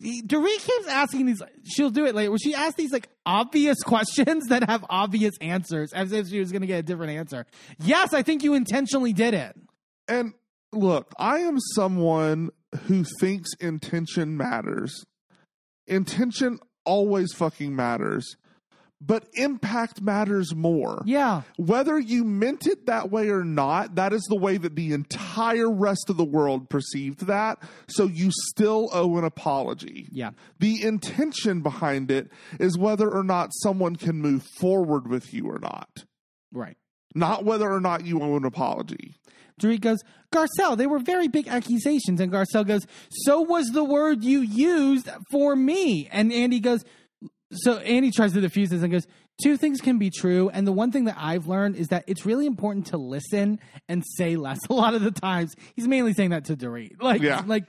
Dorit 0.00 0.58
keeps 0.58 0.88
asking 0.88 1.26
these. 1.26 1.42
She'll 1.64 1.90
do 1.90 2.06
it 2.06 2.14
later. 2.14 2.30
Where 2.30 2.38
she 2.38 2.54
asks 2.54 2.76
these 2.76 2.92
like 2.92 3.08
obvious 3.26 3.78
questions 3.84 4.46
that 4.48 4.68
have 4.68 4.84
obvious 4.88 5.34
answers, 5.40 5.92
as 5.92 6.12
if 6.12 6.28
she 6.28 6.38
was 6.38 6.52
going 6.52 6.62
to 6.62 6.66
get 6.66 6.78
a 6.78 6.82
different 6.82 7.12
answer. 7.12 7.46
Yes, 7.80 8.14
I 8.14 8.22
think 8.22 8.42
you 8.42 8.54
intentionally 8.54 9.12
did 9.12 9.34
it. 9.34 9.56
And 10.08 10.32
look, 10.72 11.12
I 11.18 11.40
am 11.40 11.58
someone 11.74 12.50
who 12.84 13.04
thinks 13.20 13.50
intention 13.60 14.36
matters. 14.36 15.04
Intention 15.86 16.60
always 16.90 17.32
fucking 17.32 17.74
matters, 17.76 18.36
but 19.00 19.24
impact 19.34 20.02
matters 20.02 20.54
more. 20.54 21.02
Yeah, 21.06 21.42
Whether 21.56 21.98
you 21.98 22.22
meant 22.24 22.66
it 22.66 22.84
that 22.86 23.10
way 23.10 23.30
or 23.30 23.44
not, 23.44 23.94
that 23.94 24.12
is 24.12 24.22
the 24.28 24.36
way 24.36 24.58
that 24.58 24.74
the 24.76 24.92
entire 24.92 25.70
rest 25.70 26.10
of 26.10 26.16
the 26.18 26.24
world 26.24 26.68
perceived 26.68 27.26
that. 27.26 27.58
So 27.88 28.04
you 28.04 28.30
still 28.50 28.90
owe 28.92 29.16
an 29.16 29.24
apology. 29.24 30.08
yeah, 30.12 30.32
The 30.58 30.82
intention 30.82 31.62
behind 31.62 32.10
it 32.10 32.28
is 32.58 32.76
whether 32.76 33.08
or 33.10 33.22
not 33.24 33.50
someone 33.62 33.96
can 33.96 34.20
move 34.20 34.42
forward 34.60 35.08
with 35.08 35.32
you 35.32 35.46
or 35.46 35.58
not, 35.58 36.04
right. 36.52 36.76
not 37.14 37.44
whether 37.44 37.70
or 37.72 37.80
not 37.80 38.04
you 38.04 38.20
owe 38.20 38.36
an 38.36 38.44
apology. 38.44 39.14
Dorit 39.58 39.80
goes, 39.80 40.00
Garcelle, 40.32 40.76
they 40.76 40.86
were 40.86 40.98
very 40.98 41.28
big 41.28 41.48
accusations. 41.48 42.20
And 42.20 42.32
Garcelle 42.32 42.66
goes, 42.66 42.86
So 43.10 43.40
was 43.40 43.66
the 43.68 43.84
word 43.84 44.22
you 44.24 44.40
used 44.40 45.08
for 45.30 45.56
me. 45.56 46.08
And 46.12 46.32
Andy 46.32 46.60
goes, 46.60 46.84
So 47.52 47.78
Andy 47.78 48.10
tries 48.10 48.32
to 48.34 48.40
diffuse 48.40 48.70
this 48.70 48.82
and 48.82 48.92
goes, 48.92 49.06
Two 49.42 49.56
things 49.56 49.80
can 49.80 49.98
be 49.98 50.10
true. 50.10 50.50
And 50.50 50.66
the 50.66 50.72
one 50.72 50.92
thing 50.92 51.04
that 51.06 51.16
I've 51.18 51.46
learned 51.46 51.76
is 51.76 51.88
that 51.88 52.04
it's 52.06 52.26
really 52.26 52.44
important 52.46 52.88
to 52.88 52.98
listen 52.98 53.58
and 53.88 54.04
say 54.16 54.36
less 54.36 54.58
a 54.70 54.72
lot 54.74 54.94
of 54.94 55.02
the 55.02 55.10
times. 55.10 55.54
He's 55.74 55.88
mainly 55.88 56.12
saying 56.12 56.30
that 56.30 56.44
to 56.46 56.56
Dorit. 56.56 57.00
Like, 57.02 57.22
Yeah. 57.22 57.42
like, 57.46 57.64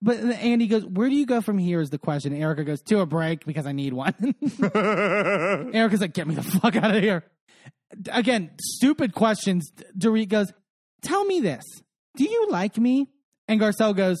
but 0.00 0.18
Andy 0.20 0.66
goes, 0.68 0.84
Where 0.86 1.08
do 1.08 1.14
you 1.16 1.26
go 1.26 1.40
from 1.40 1.58
here? 1.58 1.80
Is 1.80 1.90
the 1.90 1.98
question. 1.98 2.32
Erika 2.34 2.64
goes, 2.64 2.80
To 2.82 3.00
a 3.00 3.06
break 3.06 3.44
because 3.44 3.66
I 3.66 3.72
need 3.72 3.92
one. 3.92 4.14
Erika's 4.72 6.00
like, 6.00 6.14
Get 6.14 6.26
me 6.26 6.34
the 6.34 6.42
fuck 6.42 6.76
out 6.76 6.94
of 6.94 7.02
here. 7.02 7.24
Again, 8.10 8.50
stupid 8.60 9.14
questions. 9.14 9.70
Dorit 9.96 10.28
goes, 10.28 10.52
Tell 11.04 11.24
me 11.24 11.40
this. 11.40 11.62
Do 12.16 12.24
you 12.24 12.48
like 12.50 12.76
me? 12.78 13.08
And 13.46 13.60
Garcelle 13.60 13.94
goes, 13.94 14.18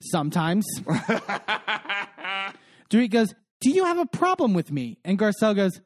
Sometimes. 0.00 0.64
Dorit 2.90 3.10
goes, 3.10 3.34
Do 3.60 3.70
you 3.70 3.84
have 3.84 3.98
a 3.98 4.06
problem 4.06 4.52
with 4.54 4.70
me? 4.70 4.98
And 5.04 5.18
Garcelle 5.18 5.56
goes, 5.56 5.80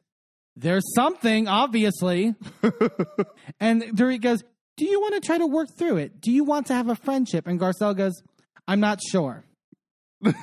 There's 0.55 0.83
something, 0.93 1.47
obviously. 1.47 2.35
and 3.59 3.81
Dorit 3.83 4.21
goes, 4.21 4.43
Do 4.77 4.85
you 4.85 4.99
want 4.99 5.15
to 5.15 5.21
try 5.21 5.37
to 5.37 5.47
work 5.47 5.69
through 5.77 5.97
it? 5.97 6.19
Do 6.19 6.31
you 6.31 6.43
want 6.43 6.67
to 6.67 6.73
have 6.73 6.89
a 6.89 6.95
friendship? 6.95 7.47
And 7.47 7.59
Garcelle 7.59 7.95
goes, 7.95 8.21
I'm 8.67 8.81
not 8.81 8.99
sure. 9.01 9.45
like 10.21 10.35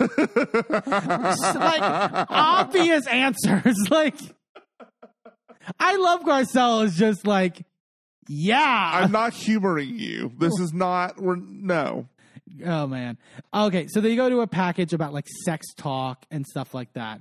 obvious 2.30 3.06
answers. 3.10 3.76
Like 3.90 4.16
I 5.78 5.96
love 5.96 6.22
Garcelle 6.22 6.84
is 6.84 6.96
just 6.96 7.26
like, 7.26 7.65
yeah. 8.28 8.90
I'm 8.94 9.12
not 9.12 9.32
humoring 9.32 9.98
you. 9.98 10.32
This 10.38 10.58
is 10.60 10.72
not. 10.72 11.20
We're 11.20 11.36
no. 11.36 12.08
Oh 12.64 12.86
man. 12.86 13.18
Okay, 13.52 13.86
so 13.88 14.00
they 14.00 14.16
go 14.16 14.28
to 14.28 14.40
a 14.40 14.46
package 14.46 14.92
about 14.92 15.12
like 15.12 15.26
sex 15.44 15.74
talk 15.74 16.24
and 16.30 16.46
stuff 16.46 16.74
like 16.74 16.92
that. 16.94 17.20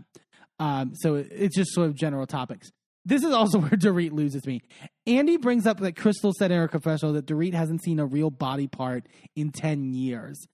Um, 0.59 0.93
so 0.95 1.15
it's 1.15 1.55
just 1.55 1.73
sort 1.73 1.87
of 1.87 1.95
general 1.95 2.25
topics. 2.25 2.69
This 3.05 3.23
is 3.23 3.33
also 3.33 3.59
where 3.61 3.71
Dorit 3.71 4.11
loses 4.11 4.45
me. 4.45 4.61
Andy 5.05 5.37
brings 5.37 5.65
up 5.67 5.79
that 5.79 5.95
Crystal 5.95 6.31
said 6.37 6.51
in 6.51 6.57
her 6.57 6.67
confessional 6.67 7.13
that 7.13 7.25
Dorit 7.25 7.53
hasn't 7.53 7.83
seen 7.83 7.99
a 7.99 8.05
real 8.05 8.29
body 8.29 8.67
part 8.67 9.07
in 9.35 9.51
ten 9.51 9.93
years, 9.93 10.47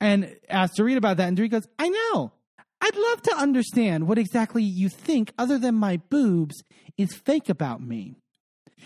and 0.00 0.34
asks 0.48 0.78
Dorit 0.78 0.96
about 0.96 1.18
that, 1.18 1.28
and 1.28 1.38
Dorit 1.38 1.50
goes, 1.50 1.66
"I 1.78 1.88
know. 1.88 2.32
I'd 2.80 2.96
love 2.96 3.22
to 3.22 3.36
understand 3.36 4.06
what 4.08 4.18
exactly 4.18 4.62
you 4.62 4.90
think, 4.90 5.32
other 5.38 5.58
than 5.58 5.74
my 5.74 5.96
boobs, 6.10 6.62
is 6.98 7.14
fake 7.14 7.48
about 7.48 7.80
me." 7.80 8.16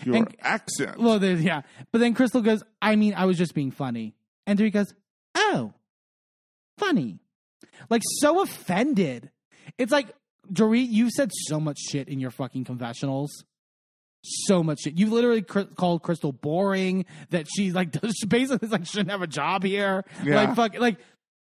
Your 0.03 0.15
And- 0.15 0.35
accent. 0.41 0.99
Well, 0.99 1.19
there's, 1.19 1.41
yeah. 1.43 1.61
But 1.91 1.99
then 1.99 2.13
Crystal 2.13 2.41
goes, 2.41 2.63
I 2.81 2.95
mean, 2.95 3.13
I 3.15 3.25
was 3.25 3.37
just 3.37 3.53
being 3.53 3.71
funny. 3.71 4.15
And 4.47 4.57
Dorit 4.57 4.73
goes, 4.73 4.93
Oh, 5.35 5.73
funny. 6.77 7.19
Like, 7.89 8.01
so 8.19 8.41
offended. 8.41 9.29
It's 9.77 9.91
like, 9.91 10.07
Dorit, 10.51 10.87
you've 10.89 11.11
said 11.11 11.29
so 11.47 11.59
much 11.59 11.77
shit 11.79 12.07
in 12.09 12.19
your 12.19 12.31
fucking 12.31 12.63
confessionals. 12.65 13.43
So 14.23 14.63
much 14.63 14.81
shit. 14.81 14.97
You 14.97 15.09
literally 15.09 15.41
cr- 15.43 15.61
called 15.75 16.01
Crystal 16.03 16.31
boring, 16.33 17.05
that 17.29 17.47
she's 17.53 17.73
like, 17.73 17.91
does, 18.01 18.15
basically, 18.27 18.67
like, 18.67 18.85
shouldn't 18.85 19.11
have 19.11 19.21
a 19.21 19.27
job 19.27 19.63
here. 19.63 20.03
Yeah. 20.23 20.35
Like, 20.43 20.55
fuck, 20.55 20.79
like, 20.79 20.97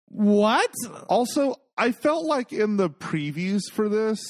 what? 0.08 0.70
Also, 1.08 1.57
I 1.76 1.92
felt 1.92 2.25
like 2.26 2.52
in 2.52 2.76
the 2.76 2.91
previews 2.91 3.62
for 3.73 3.89
this 3.89 4.20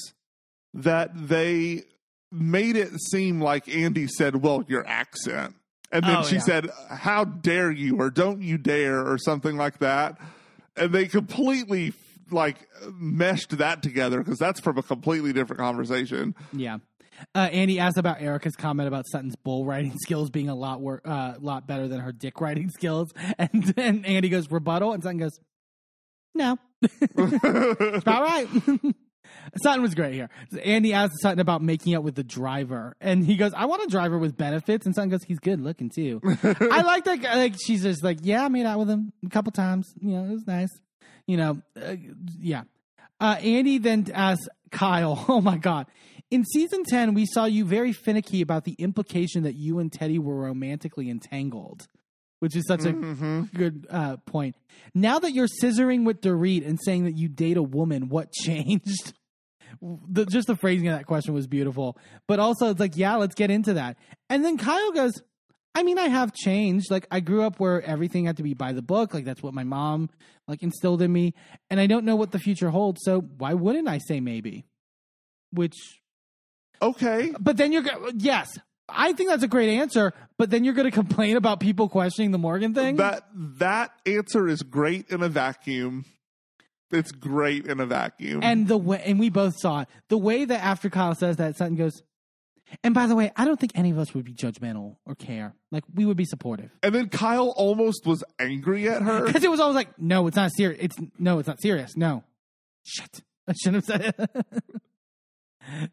that 0.73 1.09
they 1.15 1.83
made 2.31 2.75
it 2.75 2.91
seem 3.11 3.41
like 3.41 3.67
Andy 3.67 4.07
said, 4.07 4.37
"Well, 4.37 4.63
your 4.67 4.85
accent," 4.87 5.55
and 5.91 6.03
then 6.03 6.17
Oh, 6.17 6.23
she 6.23 6.35
yeah. 6.35 6.41
said, 6.41 6.69
"How 6.89 7.23
dare 7.23 7.71
you?" 7.71 7.97
or 7.99 8.09
"Don't 8.09 8.41
you 8.41 8.57
dare?" 8.57 9.05
or 9.05 9.17
something 9.17 9.57
like 9.57 9.79
that, 9.79 10.17
and 10.75 10.91
they 10.93 11.07
completely 11.07 11.93
like 12.31 12.67
meshed 12.93 13.57
that 13.57 13.81
together 13.81 14.19
because 14.19 14.37
that's 14.37 14.59
from 14.59 14.77
a 14.77 14.83
completely 14.83 15.33
different 15.33 15.59
conversation. 15.59 16.35
Yeah. 16.53 16.77
Uh, 17.35 17.49
Andy 17.51 17.79
asked 17.79 17.97
about 17.97 18.21
Erika's 18.21 18.55
comment 18.55 18.87
about 18.87 19.03
Sutton's 19.11 19.35
bull 19.35 19.65
riding 19.65 19.93
skills 20.01 20.29
being 20.29 20.47
a 20.47 20.55
lot 20.55 20.79
wor- 20.79 21.01
uh, 21.03 21.33
lot 21.39 21.67
better 21.67 21.87
than 21.87 21.99
her 21.99 22.11
dick 22.11 22.39
riding 22.39 22.69
skills, 22.69 23.11
and 23.39 23.73
and 23.75 24.05
Andy 24.05 24.29
goes 24.29 24.49
rebuttal, 24.51 24.93
and 24.93 25.01
Sutton 25.03 25.17
goes, 25.17 25.39
"No, 26.35 26.57
it's 26.81 28.03
about 28.03 28.21
right." 28.23 28.47
Sutton 29.61 29.81
was 29.81 29.95
great 29.95 30.13
here. 30.13 30.29
Andy 30.63 30.93
asked 30.93 31.13
Sutton 31.21 31.39
about 31.39 31.61
making 31.61 31.95
out 31.95 32.03
with 32.03 32.15
the 32.15 32.23
driver, 32.23 32.95
and 33.01 33.25
he 33.25 33.35
goes, 33.35 33.53
"I 33.55 33.65
want 33.65 33.83
a 33.83 33.87
driver 33.87 34.17
with 34.17 34.37
benefits." 34.37 34.85
And 34.85 34.95
Sutton 34.95 35.09
goes, 35.09 35.23
"He's 35.23 35.39
good 35.39 35.61
looking 35.61 35.89
too." 35.89 36.21
I 36.43 36.81
like 36.81 37.05
that. 37.05 37.23
Like 37.23 37.55
she's 37.63 37.83
just 37.83 38.03
like, 38.03 38.19
"Yeah, 38.21 38.45
I 38.45 38.47
made 38.49 38.65
out 38.65 38.79
with 38.79 38.89
him 38.89 39.13
a 39.25 39.29
couple 39.29 39.51
times. 39.51 39.93
You 40.01 40.11
know, 40.11 40.25
it 40.25 40.31
was 40.31 40.47
nice. 40.47 40.69
You 41.25 41.37
know, 41.37 41.61
uh, 41.81 41.95
yeah." 42.39 42.63
Uh, 43.19 43.35
Andy 43.41 43.79
then 43.79 44.07
asks 44.13 44.47
Kyle, 44.71 45.25
"Oh 45.29 45.41
my 45.41 45.57
god." 45.57 45.87
In 46.31 46.45
season 46.45 46.83
10, 46.83 47.15
we 47.15 47.25
saw 47.25 47.45
you 47.45 47.65
very 47.65 47.91
finicky 47.91 48.41
about 48.41 48.63
the 48.63 48.73
implication 48.73 49.43
that 49.43 49.55
you 49.55 49.79
and 49.79 49.91
Teddi 49.91 50.19
were 50.19 50.35
romantically 50.35 51.09
entangled, 51.09 51.87
which 52.37 52.55
is 52.55 52.67
such 52.67 52.85
a 52.85 52.91
good 52.91 53.87
uh, 53.89 54.17
point. 54.27 54.55
Now 54.93 55.17
that 55.17 55.31
you're 55.31 55.47
scissoring 55.47 56.05
with 56.05 56.21
Dorit 56.21 56.67
and 56.67 56.77
saying 56.85 57.05
that 57.05 57.17
you 57.17 57.29
date 57.29 57.57
a 57.57 57.63
woman, 57.63 58.09
what 58.09 58.31
changed? 58.45 59.13
The, 59.81 60.25
just 60.25 60.47
the 60.47 60.55
phrasing 60.55 60.87
of 60.87 60.97
that 60.97 61.05
question 61.05 61.33
was 61.33 61.47
beautiful. 61.47 61.97
But 62.27 62.39
also, 62.39 62.69
it's 62.69 62.79
like, 62.79 62.97
yeah, 62.97 63.15
let's 63.15 63.35
get 63.35 63.49
into 63.49 63.73
that. 63.73 63.97
And 64.29 64.43
then 64.43 64.57
Kyle 64.57 64.91
goes, 64.91 65.13
I 65.75 65.83
mean, 65.83 65.97
I 65.97 66.07
have 66.07 66.33
changed. 66.33 66.91
Like, 66.91 67.07
I 67.11 67.19
grew 67.19 67.43
up 67.43 67.59
where 67.59 67.81
everything 67.81 68.25
had 68.25 68.37
to 68.37 68.43
be 68.43 68.53
by 68.53 68.73
the 68.73 68.81
book. 68.81 69.13
Like, 69.13 69.23
that's 69.25 69.41
what 69.41 69.53
my 69.53 69.63
mom 69.63 70.09
like 70.47 70.63
instilled 70.63 71.01
in 71.01 71.13
me. 71.13 71.33
And 71.69 71.79
I 71.79 71.87
don't 71.87 72.05
know 72.05 72.15
what 72.15 72.31
the 72.31 72.39
future 72.39 72.69
holds. 72.69 73.01
So 73.03 73.21
why 73.21 73.53
wouldn't 73.53 73.87
I 73.87 73.99
say 73.99 74.19
maybe? 74.19 74.65
Which 75.51 75.75
Okay. 76.81 77.33
but 77.39 77.57
then 77.57 77.71
you're 77.71 77.83
yes, 78.15 78.57
I 78.87 79.13
think 79.13 79.29
that's 79.29 79.43
a 79.43 79.47
great 79.47 79.69
answer. 79.77 80.13
But 80.37 80.49
then 80.49 80.63
you're 80.63 80.73
going 80.73 80.89
to 80.89 80.95
complain 80.95 81.37
about 81.37 81.59
people 81.59 81.89
questioning 81.89 82.31
the 82.31 82.37
Morgan 82.37 82.73
thing. 82.73 82.95
That 82.97 83.23
that 83.59 83.91
answer 84.05 84.47
is 84.47 84.61
great 84.61 85.09
in 85.09 85.21
a 85.21 85.29
vacuum. 85.29 86.05
It's 86.91 87.11
great 87.11 87.67
in 87.67 87.79
a 87.79 87.85
vacuum. 87.85 88.41
and 88.43 88.67
the 88.67 88.77
way, 88.77 89.01
and 89.05 89.19
we 89.19 89.29
both 89.29 89.53
saw 89.57 89.81
it. 89.81 89.87
The 90.09 90.17
way 90.17 90.45
that 90.45 90.63
after 90.63 90.89
Kyle 90.89 91.15
says 91.15 91.37
that, 91.37 91.55
Sutton 91.55 91.75
goes. 91.75 92.01
And 92.83 92.93
by 92.93 93.07
the 93.07 93.15
way, 93.15 93.31
I 93.35 93.45
don't 93.45 93.59
think 93.59 93.71
any 93.73 93.89
of 93.89 93.97
us 93.97 94.13
would 94.13 94.25
be 94.25 94.33
judgmental 94.33 94.97
or 95.05 95.15
care. 95.15 95.53
Like 95.71 95.83
we 95.93 96.05
would 96.05 96.17
be 96.17 96.25
supportive 96.25 96.69
and 96.83 96.93
then 96.93 97.09
Kyle 97.09 97.49
almost 97.57 98.05
was 98.05 98.23
angry 98.39 98.87
at 98.87 99.01
her. 99.01 99.25
because 99.27 99.43
it 99.43 99.49
was 99.49 99.59
always 99.59 99.75
like, 99.75 99.97
no, 99.99 100.27
it's 100.27 100.35
not 100.35 100.51
serious. 100.55 100.79
It's 100.79 100.95
no, 101.17 101.39
it's 101.39 101.47
not 101.47 101.59
serious. 101.61 101.97
No, 101.97 102.23
shit, 102.83 103.21
I 103.47 103.53
shouldn't 103.53 103.87
have 103.87 104.01
said 104.01 104.13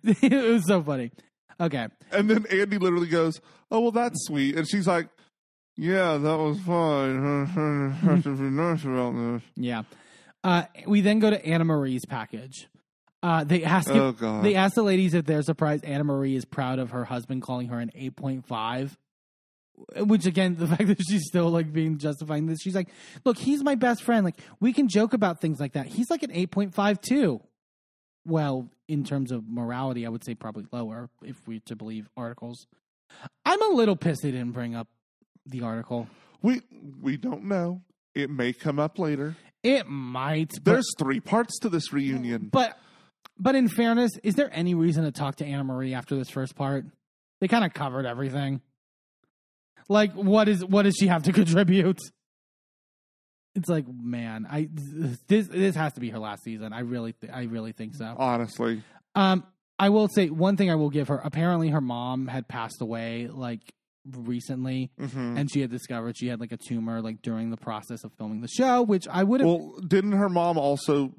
it. 0.05 0.23
it 0.23 0.53
was 0.53 0.67
so 0.67 0.83
funny. 0.83 1.13
Okay, 1.59 1.89
And 2.13 2.29
then 2.29 2.45
Andy 2.51 2.77
literally 2.77 3.07
goes, 3.09 3.41
"Oh 3.71 3.81
well, 3.81 3.91
that's 3.91 4.27
sweet," 4.27 4.57
and 4.57 4.69
she's 4.69 4.87
like, 4.87 5.09
"Yeah, 5.77 6.19
that 6.19 6.37
was 6.37 6.61
fine. 6.61 7.47
Have 7.47 8.23
to 8.25 8.37
be 8.37 8.43
nice 8.43 8.85
about 8.85 9.13
this." 9.15 9.43
Yeah. 9.57 9.85
Uh, 10.47 10.63
we 10.87 11.01
then 11.01 11.19
go 11.19 11.29
to 11.29 11.43
Annemarie's 11.43 12.05
package. 12.07 12.69
Uh, 13.23 13.43
they 13.43 13.65
ask 13.65 13.91
Oh, 13.91 14.13
God. 14.13 14.45
they 14.45 14.55
ask 14.55 14.75
the 14.77 14.83
ladies 14.85 15.13
if 15.15 15.25
they're 15.27 15.43
surprised 15.43 15.83
Annemarie 15.85 16.37
is 16.37 16.45
proud 16.45 16.79
of 16.79 16.91
her 16.91 17.05
husband 17.05 17.43
calling 17.43 17.69
her 17.69 17.81
an 17.81 17.91
eight 17.97 18.15
point 18.15 18.47
five. 18.47 18.97
Which 19.97 20.25
again, 20.25 20.55
the 20.57 20.67
fact 20.75 20.87
that 20.87 21.01
she's 21.09 21.27
still 21.27 21.51
like 21.51 21.73
being 21.73 21.99
justifying 21.99 22.47
this, 22.47 22.61
she's 22.63 22.77
like, 22.77 22.89
"Look, 23.25 23.37
he's 23.39 23.65
my 23.65 23.75
best 23.75 24.03
friend. 24.05 24.25
Like 24.25 24.37
we 24.61 24.73
can 24.73 24.89
joke 24.89 25.13
about 25.15 25.41
things 25.41 25.59
like 25.59 25.73
that. 25.73 25.87
He's 25.87 26.09
like 26.11 26.23
an 26.23 26.31
eight 26.33 26.51
point 26.53 26.75
five 26.75 27.01
too." 27.01 27.41
Well, 28.25 28.69
in 28.89 29.03
terms 29.05 29.33
of 29.33 29.49
morality, 29.49 30.07
I 30.07 30.09
would 30.09 30.25
say 30.25 30.35
probably 30.35 30.67
lower 30.73 31.09
if 31.23 31.37
we 31.49 31.61
to 31.67 31.75
believe 31.75 32.09
articles. 32.17 32.67
I'm 33.45 33.63
a 33.63 33.75
little 33.75 33.97
pissed 33.97 34.23
they 34.23 34.31
didn't 34.31 34.53
bring 34.53 34.75
up 34.77 34.87
the 35.45 35.63
article. 35.63 36.09
We 36.43 36.61
we 37.03 37.17
don't 37.17 37.45
know. 37.45 37.83
It 38.15 38.31
may 38.31 38.53
come 38.53 38.79
up 38.79 38.99
later. 38.99 39.37
It 39.67 39.89
might. 39.89 40.53
but- 40.63 40.65
There's 40.65 40.93
three 40.99 41.21
parts 41.21 41.59
to 41.61 41.69
this 41.69 41.93
reunion. 41.93 42.49
But 42.53 42.79
but 43.39 43.55
in 43.55 43.69
fairness, 43.69 44.13
is 44.23 44.35
there 44.35 44.49
any 44.53 44.75
reason 44.75 45.05
to 45.05 45.13
talk 45.13 45.37
to 45.37 45.45
Anna 45.45 45.65
Marie 45.65 45.93
after 45.95 46.17
this 46.17 46.31
first 46.31 46.55
part? 46.57 46.87
They 47.41 47.49
kind 47.49 47.65
of 47.65 47.75
covered 47.75 48.07
everything. 48.07 48.61
Like 49.89 50.13
what 50.15 50.49
is 50.49 50.65
what 50.65 50.83
does 50.83 50.97
she 50.97 51.07
have 51.09 51.25
to 51.25 51.33
contribute? 51.41 51.99
It's 53.55 53.69
like, 53.69 53.87
man, 53.89 54.47
I 54.51 54.69
this 54.71 55.49
this 55.49 55.75
has 55.77 55.95
to 55.95 56.01
be 56.01 56.11
her 56.11 56.19
last 56.19 56.43
season. 56.45 56.73
I 56.73 56.81
really 56.81 57.13
th- 57.13 57.33
I 57.33 57.45
really 57.45 57.73
think 57.73 57.95
so. 57.95 58.15
Honestly, 58.19 58.83
Um 59.15 59.45
I 59.79 59.91
will 59.91 60.09
say 60.09 60.31
one 60.31 60.57
thing 60.57 60.71
I 60.71 60.75
will 60.75 60.91
give 60.91 61.09
her. 61.09 61.19
Apparently 61.23 61.69
her 61.69 61.81
mom 61.81 62.29
had 62.29 62.49
passed 62.49 62.81
away 62.81 63.29
like 63.29 63.61
recently 64.15 64.91
Mhm. 65.01 65.39
and 65.39 65.51
she 65.51 65.61
had 65.61 65.71
discovered 65.71 66.17
she 66.17 66.29
had 66.29 66.41
like 66.41 66.53
a 66.53 66.57
tumor 66.57 67.01
like 67.03 67.23
during 67.23 67.51
the 67.51 67.57
process 67.57 68.05
of 68.05 68.13
filming 68.15 68.41
the 68.41 68.49
show, 68.49 68.83
which 68.83 69.07
I 69.09 69.25
would 69.25 69.41
have 69.41 69.49
well, 69.49 69.79
didn't 69.87 70.13
her 70.13 70.29
mom 70.29 70.59
also 70.59 71.15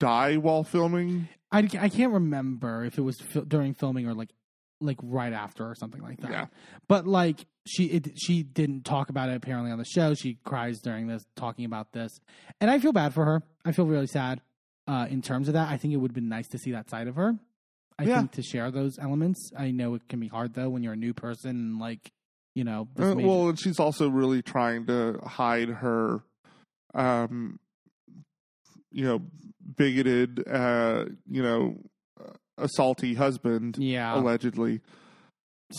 die 0.00 0.36
while 0.36 0.64
filming? 0.64 1.28
I, 1.50 1.58
I 1.78 1.88
can't 1.88 2.12
remember 2.12 2.84
if 2.84 2.98
it 2.98 3.02
was 3.02 3.20
fil- 3.20 3.44
during 3.44 3.74
filming 3.74 4.06
or 4.06 4.14
like 4.14 4.30
like 4.80 4.98
right 5.02 5.32
after 5.32 5.64
or 5.68 5.74
something 5.76 6.02
like 6.02 6.20
that. 6.22 6.30
Yeah. 6.30 6.46
But 6.88 7.06
like 7.06 7.46
she 7.66 7.84
it, 7.84 8.18
she 8.18 8.42
didn't 8.42 8.84
talk 8.84 9.10
about 9.10 9.28
it 9.28 9.36
apparently 9.36 9.70
on 9.70 9.78
the 9.78 9.84
show. 9.84 10.14
She 10.14 10.38
cries 10.44 10.80
during 10.80 11.06
this 11.06 11.24
talking 11.36 11.64
about 11.64 11.92
this, 11.92 12.18
and 12.60 12.70
I 12.70 12.78
feel 12.80 12.92
bad 12.92 13.14
for 13.14 13.24
her. 13.24 13.42
I 13.64 13.70
feel 13.72 13.86
really 13.86 14.08
sad 14.08 14.40
uh, 14.88 15.06
in 15.08 15.22
terms 15.22 15.46
of 15.46 15.54
that. 15.54 15.68
I 15.70 15.76
think 15.76 15.94
it 15.94 15.98
would 15.98 16.10
have 16.10 16.14
been 16.16 16.28
nice 16.28 16.48
to 16.48 16.58
see 16.58 16.72
that 16.72 16.90
side 16.90 17.06
of 17.06 17.14
her. 17.14 17.34
I 18.02 18.06
Yeah. 18.06 18.18
think 18.18 18.32
to 18.32 18.42
share 18.42 18.70
those 18.70 18.98
elements. 18.98 19.50
I 19.56 19.70
know 19.70 19.94
it 19.94 20.08
can 20.08 20.18
be 20.20 20.28
hard 20.28 20.54
though 20.54 20.68
when 20.68 20.82
you're 20.82 20.92
a 20.94 20.96
new 20.96 21.14
person 21.14 21.50
and 21.50 21.78
like 21.78 22.10
you 22.54 22.64
know. 22.64 22.88
Uh, 22.98 23.14
well, 23.16 23.48
and 23.48 23.58
she's 23.60 23.78
also 23.80 24.08
really 24.10 24.42
trying 24.42 24.86
to 24.86 25.18
hide 25.24 25.68
her, 25.68 26.22
um, 26.94 27.58
you 28.90 29.04
know, 29.04 29.22
bigoted, 29.76 30.46
uh, 30.46 31.06
you 31.30 31.42
know, 31.42 31.78
uh, 32.20 32.32
assaulty 32.66 33.16
husband, 33.16 33.76
yeah. 33.78 34.14
allegedly 34.14 34.80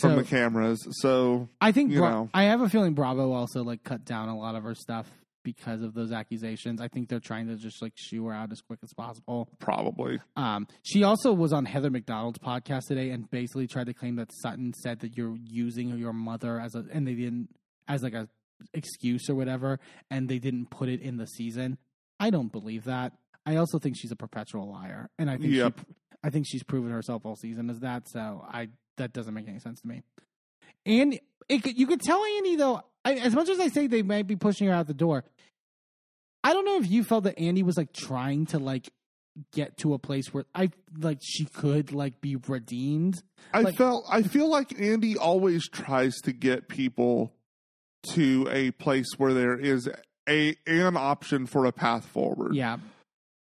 from 0.00 0.10
So- 0.12 0.16
the 0.16 0.24
cameras. 0.24 0.84
So 1.00 1.48
I 1.60 1.70
think 1.70 1.92
you 1.92 1.98
Bra- 1.98 2.10
know. 2.10 2.30
I 2.34 2.44
have 2.44 2.60
a 2.60 2.68
feeling 2.68 2.94
Bravo 2.94 3.30
also 3.32 3.62
like 3.62 3.84
cut 3.84 4.04
down 4.04 4.28
a 4.28 4.36
lot 4.36 4.56
of 4.56 4.64
her 4.64 4.74
stuff 4.74 5.08
because 5.44 5.82
of 5.82 5.94
those 5.94 6.10
accusations. 6.10 6.80
I 6.80 6.88
think 6.88 7.08
they're 7.08 7.20
trying 7.20 7.46
to 7.46 7.56
just 7.56 7.80
like 7.80 7.92
shoo 7.94 8.26
her 8.26 8.32
out 8.34 8.50
as 8.50 8.60
quick 8.60 8.80
as 8.82 8.92
possible. 8.94 9.48
probably, 9.60 10.18
Um, 10.34 10.66
she 10.82 11.04
also 11.04 11.32
was 11.32 11.52
on 11.52 11.64
Heather 11.66 11.90
McDonald's 11.90 12.38
podcast 12.40 12.86
today 12.88 13.10
and 13.10 13.30
basically 13.30 13.68
tried 13.68 13.86
to 13.86 13.94
claim 13.94 14.16
that 14.16 14.30
Sutton 14.32 14.72
said 14.82 15.00
that 15.00 15.16
you're 15.16 15.36
using 15.36 15.90
your 15.96 16.12
mother 16.12 16.58
as 16.58 16.74
a 16.74 16.84
and 16.92 17.06
they 17.06 17.14
didn't 17.14 17.50
as 17.86 18.02
like 18.02 18.14
a 18.14 18.28
excuse 18.72 19.28
or 19.28 19.34
whatever, 19.34 19.78
and 20.10 20.28
they 20.28 20.38
didn't 20.38 20.70
put 20.70 20.88
it 20.88 21.00
in 21.00 21.16
the 21.18 21.26
season. 21.26 21.76
I 22.18 22.30
don't 22.30 22.50
believe 22.50 22.84
that. 22.84 23.12
I 23.44 23.56
also 23.56 23.78
think 23.78 23.96
she's 23.98 24.12
a 24.12 24.16
perpetual 24.16 24.70
liar, 24.72 25.10
and 25.18 25.28
I 25.28 25.36
think 25.36 25.52
Yep. 25.52 25.80
she, 25.80 25.86
I 26.22 26.30
think 26.30 26.46
she's 26.48 26.62
proven 26.62 26.90
herself 26.90 27.26
all 27.26 27.36
season 27.36 27.68
as 27.68 27.80
that. 27.80 28.08
So 28.08 28.42
I 28.48 28.68
that 28.96 29.12
doesn't 29.12 29.34
make 29.34 29.48
any 29.48 29.58
sense 29.58 29.80
to 29.82 29.88
me. 29.88 30.02
And 30.86 31.18
it, 31.48 31.62
could- 31.62 31.76
you 31.78 31.86
could 31.86 32.00
tell 32.00 32.24
Andy 32.24 32.56
though, 32.56 32.82
I, 33.04 33.14
as 33.14 33.34
much 33.34 33.48
as 33.48 33.60
I 33.60 33.68
say 33.68 33.86
they 33.86 34.02
might 34.02 34.26
be 34.26 34.36
pushing 34.36 34.68
her 34.68 34.72
out 34.74 34.86
the 34.86 34.94
door. 34.94 35.24
I 36.44 36.52
don't 36.52 36.64
know 36.64 36.76
if 36.76 36.88
you 36.90 37.02
felt 37.02 37.24
that 37.24 37.38
Andy 37.38 37.62
was 37.62 37.76
like 37.76 37.92
trying 37.92 38.46
to 38.46 38.58
like 38.58 38.90
get 39.52 39.76
to 39.78 39.94
a 39.94 39.98
place 39.98 40.32
where 40.32 40.44
I 40.54 40.70
like 40.98 41.18
she 41.22 41.46
could 41.46 41.90
like 41.92 42.20
be 42.20 42.36
redeemed. 42.36 43.20
I 43.52 43.62
Like- 43.62 43.76
felt. 43.76 44.04
I 44.08 44.22
feel 44.22 44.48
like 44.48 44.78
Andy 44.78 45.16
always 45.16 45.68
tries 45.68 46.14
to 46.22 46.32
get 46.32 46.68
people 46.68 47.32
to 48.12 48.46
a 48.50 48.70
place 48.72 49.06
where 49.16 49.32
there 49.32 49.58
is 49.58 49.88
a 50.28 50.54
an 50.66 50.96
option 50.96 51.46
for 51.46 51.64
a 51.64 51.72
path 51.72 52.04
forward. 52.06 52.54
Yeah, 52.54 52.76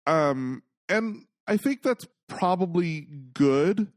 Um, 0.07 0.63
and 0.89 1.25
I 1.49 1.57
think 1.57 1.83
that's 1.83 2.07
probably 2.29 3.09
good 3.35 3.89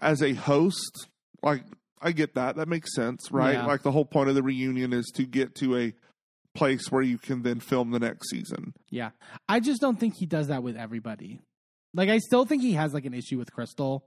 as 0.00 0.22
a 0.22 0.34
host. 0.34 1.08
Like, 1.42 1.64
I 2.02 2.12
get 2.12 2.34
that. 2.34 2.56
That 2.56 2.68
makes 2.68 2.94
sense, 2.94 3.30
right? 3.30 3.54
Yeah. 3.54 3.66
Like, 3.66 3.82
the 3.82 3.92
whole 3.92 4.04
point 4.04 4.28
of 4.28 4.34
the 4.34 4.42
reunion 4.42 4.92
is 4.92 5.06
to 5.14 5.24
get 5.24 5.54
to 5.56 5.76
a 5.78 5.94
place 6.54 6.90
where 6.90 7.02
you 7.02 7.18
can 7.18 7.42
then 7.42 7.60
film 7.60 7.90
the 7.90 7.98
next 8.00 8.30
season. 8.30 8.74
yeah. 8.90 9.10
I 9.48 9.60
just 9.60 9.80
don't 9.80 9.98
think 9.98 10.14
he 10.16 10.26
does 10.26 10.48
that 10.48 10.62
with 10.62 10.76
everybody. 10.76 11.40
Like 11.94 12.08
I 12.08 12.18
still 12.18 12.44
think 12.44 12.62
he 12.62 12.72
has 12.72 12.92
like 12.94 13.04
an 13.04 13.14
issue 13.14 13.38
with 13.38 13.52
Crystal. 13.52 14.04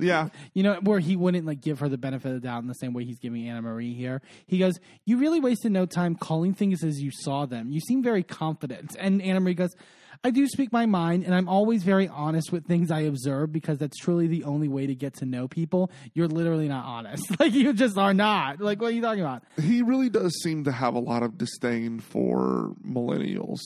Yeah. 0.00 0.28
You 0.54 0.62
know, 0.62 0.78
where 0.82 1.00
he 1.00 1.16
wouldn't 1.16 1.46
like 1.46 1.60
give 1.60 1.80
her 1.80 1.88
the 1.88 1.98
benefit 1.98 2.28
of 2.28 2.34
the 2.34 2.46
doubt 2.46 2.62
in 2.62 2.68
the 2.68 2.74
same 2.74 2.92
way 2.92 3.04
he's 3.04 3.18
giving 3.18 3.48
Anna 3.48 3.62
Marie 3.62 3.94
here. 3.94 4.22
He 4.46 4.58
goes, 4.58 4.78
You 5.04 5.18
really 5.18 5.40
wasted 5.40 5.72
no 5.72 5.86
time 5.86 6.14
calling 6.14 6.54
things 6.54 6.84
as 6.84 7.00
you 7.00 7.10
saw 7.12 7.46
them. 7.46 7.70
You 7.70 7.80
seem 7.80 8.02
very 8.02 8.22
confident. 8.22 8.94
And 8.98 9.20
Anna 9.20 9.40
Marie 9.40 9.54
goes, 9.54 9.74
I 10.24 10.30
do 10.30 10.46
speak 10.48 10.72
my 10.72 10.84
mind, 10.86 11.24
and 11.24 11.34
I'm 11.34 11.48
always 11.48 11.84
very 11.84 12.08
honest 12.08 12.50
with 12.52 12.66
things 12.66 12.90
I 12.90 13.00
observe 13.00 13.52
because 13.52 13.78
that's 13.78 13.96
truly 13.96 14.26
the 14.26 14.44
only 14.44 14.66
way 14.68 14.86
to 14.86 14.94
get 14.94 15.14
to 15.18 15.24
know 15.24 15.46
people. 15.48 15.90
You're 16.12 16.28
literally 16.28 16.68
not 16.68 16.84
honest. 16.84 17.24
Like, 17.40 17.52
you 17.52 17.72
just 17.72 17.96
are 17.96 18.12
not. 18.14 18.60
Like, 18.60 18.80
what 18.80 18.88
are 18.88 18.94
you 18.94 19.02
talking 19.02 19.20
about? 19.22 19.44
He 19.60 19.82
really 19.82 20.08
does 20.10 20.34
seem 20.42 20.64
to 20.64 20.72
have 20.72 20.94
a 20.94 20.98
lot 20.98 21.22
of 21.22 21.38
disdain 21.38 22.00
for 22.00 22.74
millennials. 22.84 23.60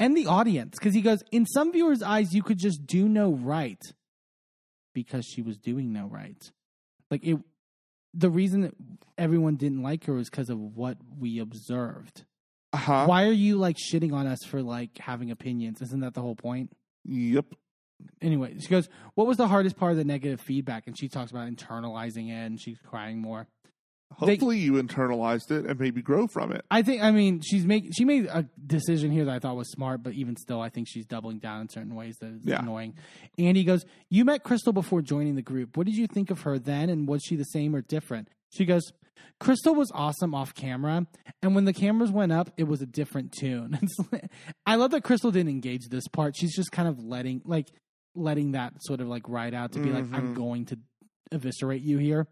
and 0.00 0.16
the 0.16 0.26
audience 0.26 0.74
because 0.78 0.92
he 0.94 1.02
goes 1.02 1.20
in 1.32 1.46
some 1.46 1.72
viewers 1.72 2.02
eyes 2.02 2.34
you 2.34 2.42
could 2.42 2.58
just 2.58 2.84
do 2.86 3.08
no 3.08 3.30
right 3.32 3.80
because 4.94 5.24
she 5.24 5.40
was 5.42 5.56
doing 5.56 5.92
no 5.92 6.06
right 6.06 6.50
like 7.10 7.24
it 7.24 7.38
the 8.12 8.28
reason 8.30 8.62
that 8.62 8.74
everyone 9.16 9.56
didn't 9.56 9.82
like 9.82 10.04
her 10.04 10.14
was 10.14 10.28
because 10.28 10.50
of 10.50 10.58
what 10.58 10.98
we 11.18 11.38
observed 11.38 12.24
Uh-huh. 12.76 13.06
why 13.06 13.24
are 13.26 13.32
you 13.32 13.56
like 13.56 13.76
shitting 13.76 14.12
on 14.12 14.26
us 14.26 14.38
for 14.46 14.62
like 14.62 14.96
having 14.98 15.30
opinions 15.30 15.80
isn't 15.82 16.00
that 16.00 16.14
the 16.14 16.20
whole 16.22 16.36
point 16.36 16.70
Yep. 17.04 17.46
anyway, 18.20 18.56
she 18.60 18.68
goes, 18.68 18.88
"What 19.14 19.26
was 19.26 19.36
the 19.36 19.48
hardest 19.48 19.76
part 19.76 19.92
of 19.92 19.96
the 19.98 20.04
negative 20.04 20.40
feedback?" 20.40 20.86
And 20.86 20.98
she 20.98 21.08
talks 21.08 21.30
about 21.30 21.48
internalizing 21.48 22.28
it, 22.28 22.32
and 22.46 22.60
she's 22.60 22.78
crying 22.78 23.20
more. 23.20 23.46
They- 24.20 24.32
Hopefully, 24.32 24.58
you 24.58 24.74
internalized 24.74 25.50
it 25.50 25.66
and 25.66 25.78
maybe 25.80 26.00
grow 26.02 26.26
from 26.28 26.52
it. 26.52 26.64
I 26.70 26.82
think, 26.82 27.02
I 27.02 27.10
mean, 27.10 27.40
she's 27.40 27.64
make 27.66 27.90
she 27.96 28.04
made 28.04 28.26
a 28.26 28.48
decision 28.66 29.10
here 29.10 29.24
that 29.24 29.34
I 29.34 29.38
thought 29.38 29.56
was 29.56 29.70
smart, 29.70 30.02
but 30.02 30.14
even 30.14 30.36
still, 30.36 30.60
I 30.60 30.68
think 30.68 30.86
she's 30.88 31.06
doubling 31.06 31.38
down 31.38 31.62
in 31.62 31.68
certain 31.68 31.94
ways 31.94 32.16
that 32.20 32.30
is 32.32 32.40
Yeah. 32.44 32.60
annoying. 32.62 32.94
Andy 33.38 33.64
goes, 33.64 33.84
"You 34.10 34.24
met 34.24 34.42
Crystal 34.44 34.72
before 34.72 35.00
joining 35.02 35.34
the 35.34 35.42
group. 35.42 35.76
What 35.76 35.86
did 35.86 35.96
you 35.96 36.06
think 36.06 36.30
of 36.30 36.42
her 36.42 36.58
then, 36.58 36.88
and 36.90 37.08
was 37.08 37.22
she 37.24 37.36
the 37.36 37.44
same 37.44 37.74
or 37.74 37.82
different?" 37.82 38.28
She 38.50 38.64
goes, 38.64 38.92
"Crystal 39.40 39.74
was 39.74 39.90
awesome 39.94 40.34
off 40.34 40.54
camera, 40.54 41.06
and 41.42 41.54
when 41.54 41.64
the 41.64 41.72
cameras 41.72 42.10
went 42.10 42.32
up, 42.32 42.50
it 42.56 42.64
was 42.64 42.82
a 42.82 42.86
different 42.86 43.32
tune." 43.32 43.78
I 44.66 44.76
love 44.76 44.90
that 44.92 45.04
Crystal 45.04 45.30
didn't 45.30 45.50
engage 45.50 45.88
this 45.88 46.08
part. 46.08 46.36
She's 46.36 46.54
just 46.54 46.72
kind 46.72 46.88
of 46.88 47.02
letting, 47.02 47.42
like, 47.44 47.68
letting 48.14 48.52
that 48.52 48.82
sort 48.82 49.00
of 49.00 49.08
like 49.08 49.28
ride 49.28 49.54
out 49.54 49.72
to 49.72 49.80
be 49.80 49.90
like, 49.92 50.06
"I'm 50.12 50.30
Mhm. 50.30 50.34
going 50.34 50.64
to 50.66 50.78
eviscerate 51.32 51.82
you 51.82 51.98
here." 51.98 52.26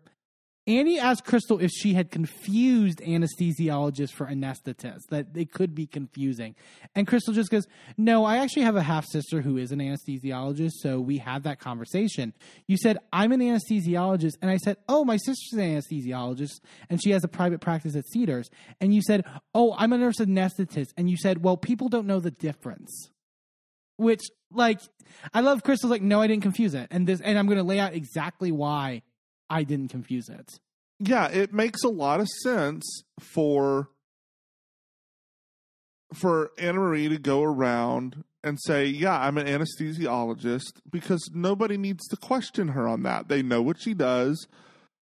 Andy 0.67 0.99
asked 0.99 1.27
Crystal 1.27 1.59
if 1.59 1.71
she 1.71 1.93
had 1.93 2.11
confused 2.11 3.01
anesthesiologist 3.01 4.13
for 4.13 4.27
anesthetist, 4.27 5.09
that 5.11 5.27
it 5.35 5.53
could 5.53 5.75
be 5.75 5.87
confusing. 5.87 6.55
And 6.95 7.07
Crystal 7.07 7.35
just 7.35 7.51
goes, 7.51 7.67
No, 7.99 8.25
I 8.25 8.39
actually 8.39 8.63
have 8.63 8.77
a 8.77 8.83
half 8.83 9.05
sister 9.05 9.43
who 9.43 9.59
is 9.59 9.73
an 9.73 9.81
anesthesiologist, 9.81 10.73
so 10.81 11.01
we 11.01 11.19
had 11.19 11.43
that 11.43 11.59
conversation. 11.59 12.33
You 12.67 12.79
said, 12.79 12.97
I'm 13.13 13.33
an 13.33 13.41
anesthesiologist. 13.41 14.35
And 14.41 14.51
I 14.51 14.57
said, 14.57 14.79
Oh, 14.89 15.05
my 15.05 15.19
sister's 15.19 15.53
an 15.53 15.61
anesthesiologist, 15.61 16.61
and 16.89 17.03
she 17.03 17.11
has 17.11 17.25
a 17.25 17.29
private 17.29 17.61
practice 17.61 17.95
at 17.95 18.07
Cedars. 18.07 18.49
And 18.81 18.95
you 18.95 19.03
said, 19.03 19.25
Oh, 19.55 19.75
I'm 19.77 19.93
a 19.93 19.99
nurse 19.99 20.17
anesthetist. 20.19 20.93
And 20.97 21.11
you 21.11 21.19
said, 21.19 21.45
Well, 21.45 21.59
people 21.59 21.91
don't 21.91 22.07
know 22.07 22.21
the 22.21 22.31
difference. 22.31 23.11
Which, 23.97 24.23
like, 24.51 24.81
I 25.33 25.41
love 25.41 25.63
Crystal's 25.63 25.91
like, 25.91 26.01
No, 26.01 26.23
I 26.23 26.27
didn't 26.27 26.43
confuse 26.43 26.73
it. 26.73 26.89
And 26.91 27.07
this, 27.07 27.21
and 27.21 27.39
I'm 27.39 27.47
going 27.47 27.59
to 27.59 27.65
lay 27.65 27.81
out 27.81 27.93
exactly 27.93 28.51
why 28.51 29.03
I 29.51 29.63
didn't 29.65 29.89
confuse 29.89 30.29
it. 30.29 30.59
yeah, 30.99 31.29
it 31.29 31.53
makes 31.53 31.83
a 31.85 31.89
lot 31.89 32.21
of 32.21 32.29
sense 32.43 33.03
for 33.21 33.89
for 36.13 36.51
Anna 36.59 36.79
Marie 36.79 37.09
to 37.09 37.19
go 37.19 37.43
around 37.43 38.25
and 38.43 38.59
say, 38.63 38.87
"Yeah, 38.87 39.19
I'm 39.19 39.39
an 39.39 39.47
anesthesiologist," 39.47 40.75
because 40.91 41.31
nobody 41.35 41.77
needs 41.77 42.07
to 42.09 42.17
question 42.17 42.69
her 42.69 42.87
on 42.87 43.03
that. 43.03 43.29
They 43.29 43.43
know 43.43 43.63
what 43.63 43.81
she 43.81 43.95
does. 43.95 44.47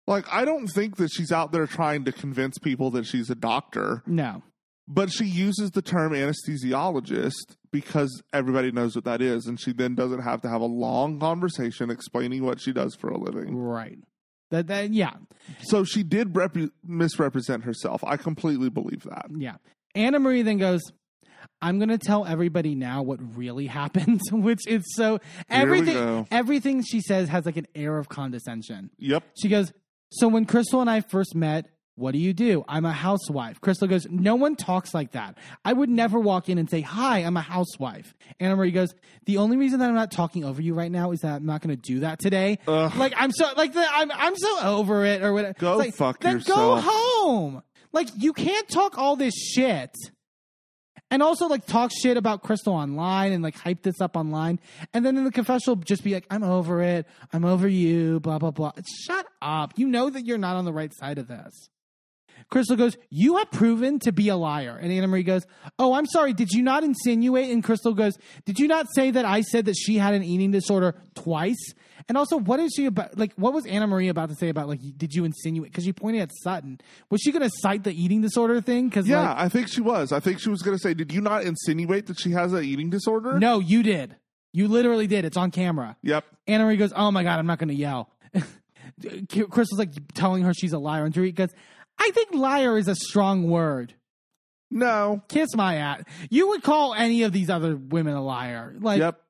Like, 0.06 0.26
I 0.32 0.44
don't 0.44 0.68
think 0.68 0.96
that 0.96 1.10
she's 1.12 1.32
out 1.32 1.52
there 1.52 1.66
trying 1.66 2.04
to 2.04 2.12
convince 2.12 2.58
people 2.58 2.90
that 2.92 3.06
she's 3.06 3.30
a 3.30 3.34
doctor, 3.36 4.02
No. 4.06 4.42
but 4.88 5.10
she 5.12 5.24
uses 5.24 5.70
the 5.70 5.82
term 5.82 6.12
anesthesiologist 6.12 7.56
because 7.70 8.22
everybody 8.32 8.70
knows 8.72 8.94
what 8.96 9.04
that 9.04 9.22
is, 9.22 9.46
and 9.46 9.60
she 9.60 9.72
then 9.72 9.94
doesn't 9.94 10.22
have 10.22 10.40
to 10.42 10.48
have 10.48 10.60
a 10.60 10.66
long 10.66 11.18
conversation 11.20 11.88
explaining 11.90 12.44
what 12.44 12.60
she 12.60 12.72
does 12.72 12.94
for 12.96 13.08
a 13.10 13.18
living. 13.18 13.56
Right. 13.56 13.98
That 14.52 14.66
that 14.66 14.90
yeah. 14.92 15.14
So 15.62 15.82
she 15.82 16.02
did 16.02 16.36
rep- 16.36 16.56
misrepresent 16.86 17.64
herself. 17.64 18.04
I 18.04 18.18
completely 18.18 18.68
believe 18.68 19.04
that. 19.04 19.26
Yeah. 19.34 19.56
Anna 19.94 20.18
Marie 20.18 20.42
then 20.42 20.58
goes, 20.58 20.82
I'm 21.62 21.78
gonna 21.78 21.96
tell 21.96 22.26
everybody 22.26 22.74
now 22.74 23.02
what 23.02 23.18
really 23.36 23.66
happened, 23.80 24.20
which 24.30 24.66
is 24.68 24.84
so 24.94 25.20
everything 25.48 26.28
everything 26.30 26.82
she 26.82 27.00
says 27.00 27.30
has 27.30 27.46
like 27.46 27.56
an 27.56 27.66
air 27.74 27.96
of 27.96 28.10
condescension. 28.10 28.90
Yep. 28.98 29.24
She 29.40 29.48
goes, 29.48 29.72
So 30.10 30.28
when 30.28 30.44
Crystal 30.44 30.82
and 30.82 30.90
I 30.90 31.00
first 31.00 31.34
met, 31.34 31.70
what 31.94 32.12
do 32.12 32.18
you 32.18 32.32
do? 32.32 32.64
I'm 32.68 32.84
a 32.84 32.92
housewife. 32.92 33.60
Crystal 33.60 33.86
goes, 33.86 34.06
No 34.08 34.34
one 34.34 34.56
talks 34.56 34.94
like 34.94 35.12
that. 35.12 35.36
I 35.64 35.72
would 35.72 35.90
never 35.90 36.18
walk 36.18 36.48
in 36.48 36.58
and 36.58 36.68
say, 36.68 36.80
Hi, 36.80 37.18
I'm 37.18 37.36
a 37.36 37.42
housewife. 37.42 38.14
Anna 38.40 38.56
Marie 38.56 38.70
goes, 38.70 38.94
The 39.26 39.36
only 39.36 39.56
reason 39.56 39.78
that 39.80 39.88
I'm 39.88 39.94
not 39.94 40.10
talking 40.10 40.44
over 40.44 40.62
you 40.62 40.74
right 40.74 40.90
now 40.90 41.12
is 41.12 41.20
that 41.20 41.36
I'm 41.36 41.46
not 41.46 41.60
going 41.60 41.76
to 41.76 41.82
do 41.82 42.00
that 42.00 42.18
today. 42.18 42.58
Ugh. 42.66 42.96
Like, 42.96 43.12
I'm 43.16 43.30
so, 43.30 43.52
like, 43.56 43.74
the, 43.74 43.86
I'm, 43.86 44.10
I'm 44.10 44.36
so 44.36 44.60
over 44.60 45.04
it 45.04 45.22
or 45.22 45.32
whatever. 45.34 45.54
Go 45.58 45.76
like, 45.76 45.94
fuck 45.94 46.20
then 46.20 46.36
yourself. 46.36 46.82
go 46.84 46.90
home. 46.90 47.62
Like, 47.92 48.08
you 48.16 48.32
can't 48.32 48.68
talk 48.68 48.96
all 48.96 49.16
this 49.16 49.34
shit. 49.34 49.94
And 51.10 51.22
also, 51.22 51.46
like, 51.46 51.66
talk 51.66 51.92
shit 51.92 52.16
about 52.16 52.42
Crystal 52.42 52.72
online 52.72 53.32
and, 53.32 53.42
like, 53.42 53.54
hype 53.54 53.82
this 53.82 54.00
up 54.00 54.16
online. 54.16 54.58
And 54.94 55.04
then 55.04 55.18
in 55.18 55.24
the 55.24 55.30
confessional, 55.30 55.76
just 55.76 56.02
be 56.02 56.14
like, 56.14 56.24
I'm 56.30 56.42
over 56.42 56.80
it. 56.80 57.06
I'm 57.34 57.44
over 57.44 57.68
you, 57.68 58.18
blah, 58.20 58.38
blah, 58.38 58.50
blah. 58.50 58.72
Shut 59.06 59.26
up. 59.42 59.74
You 59.76 59.88
know 59.88 60.08
that 60.08 60.24
you're 60.24 60.38
not 60.38 60.56
on 60.56 60.64
the 60.64 60.72
right 60.72 60.90
side 60.94 61.18
of 61.18 61.28
this. 61.28 61.68
Crystal 62.50 62.76
goes, 62.76 62.96
You 63.10 63.36
have 63.38 63.50
proven 63.50 63.98
to 64.00 64.12
be 64.12 64.28
a 64.28 64.36
liar. 64.36 64.78
And 64.80 64.92
Anna 64.92 65.06
Marie 65.06 65.22
goes, 65.22 65.46
Oh, 65.78 65.94
I'm 65.94 66.06
sorry. 66.06 66.32
Did 66.32 66.50
you 66.50 66.62
not 66.62 66.84
insinuate? 66.84 67.50
And 67.50 67.62
Crystal 67.62 67.94
goes, 67.94 68.16
Did 68.44 68.58
you 68.58 68.68
not 68.68 68.86
say 68.94 69.10
that 69.10 69.24
I 69.24 69.40
said 69.42 69.66
that 69.66 69.76
she 69.76 69.96
had 69.98 70.14
an 70.14 70.22
eating 70.22 70.50
disorder 70.50 70.94
twice? 71.14 71.72
And 72.08 72.18
also, 72.18 72.36
what 72.36 72.58
is 72.58 72.72
she 72.74 72.86
about? 72.86 73.16
Like, 73.16 73.32
what 73.36 73.52
was 73.52 73.64
Anna 73.64 73.86
Marie 73.86 74.08
about 74.08 74.28
to 74.30 74.34
say 74.34 74.48
about, 74.48 74.66
like, 74.68 74.80
did 74.96 75.14
you 75.14 75.24
insinuate? 75.24 75.70
Because 75.70 75.84
she 75.84 75.92
pointed 75.92 76.22
at 76.22 76.30
Sutton. 76.42 76.80
Was 77.10 77.20
she 77.20 77.30
going 77.30 77.48
to 77.48 77.50
cite 77.60 77.84
the 77.84 77.92
eating 77.92 78.20
disorder 78.20 78.60
thing? 78.60 78.88
Because, 78.88 79.06
Yeah, 79.06 79.20
like, 79.28 79.38
I 79.38 79.48
think 79.48 79.68
she 79.68 79.80
was. 79.80 80.10
I 80.10 80.18
think 80.18 80.40
she 80.40 80.50
was 80.50 80.62
going 80.62 80.76
to 80.76 80.82
say, 80.82 80.94
"Did 80.94 81.12
you 81.12 81.20
not 81.20 81.44
insinuate 81.44 82.06
that 82.06 82.18
she 82.18 82.32
has 82.32 82.52
an 82.52 82.64
eating 82.64 82.90
disorder?" 82.90 83.38
no, 83.38 83.60
you 83.60 83.84
did. 83.84 84.16
You 84.52 84.66
literally 84.66 85.06
did. 85.06 85.24
It's 85.24 85.36
on 85.36 85.52
camera. 85.52 85.96
Yep. 86.02 86.24
Anna 86.48 86.64
Marie 86.64 86.76
goes, 86.76 86.92
"Oh 86.94 87.12
my 87.12 87.22
god, 87.22 87.38
I'm 87.38 87.46
not 87.46 87.58
going 87.60 87.68
to 87.68 87.74
yell." 87.74 88.10
Crystal's 89.50 89.78
like 89.78 89.90
telling 90.14 90.42
her 90.42 90.52
she's 90.54 90.72
a 90.72 90.78
liar, 90.78 91.04
and 91.04 91.14
Dorit 91.14 91.34
goes, 91.34 91.50
"I 91.98 92.10
think 92.12 92.34
liar 92.34 92.76
is 92.78 92.88
a 92.88 92.94
strong 92.94 93.48
word." 93.48 93.94
No. 94.70 95.22
Kiss 95.28 95.54
my 95.54 95.76
ass. 95.76 96.02
You 96.30 96.48
would 96.48 96.62
call 96.62 96.94
any 96.94 97.22
of 97.24 97.32
these 97.32 97.50
other 97.50 97.76
women 97.76 98.14
a 98.14 98.22
liar. 98.22 98.74
Like 98.80 99.00
yep. 99.00 99.20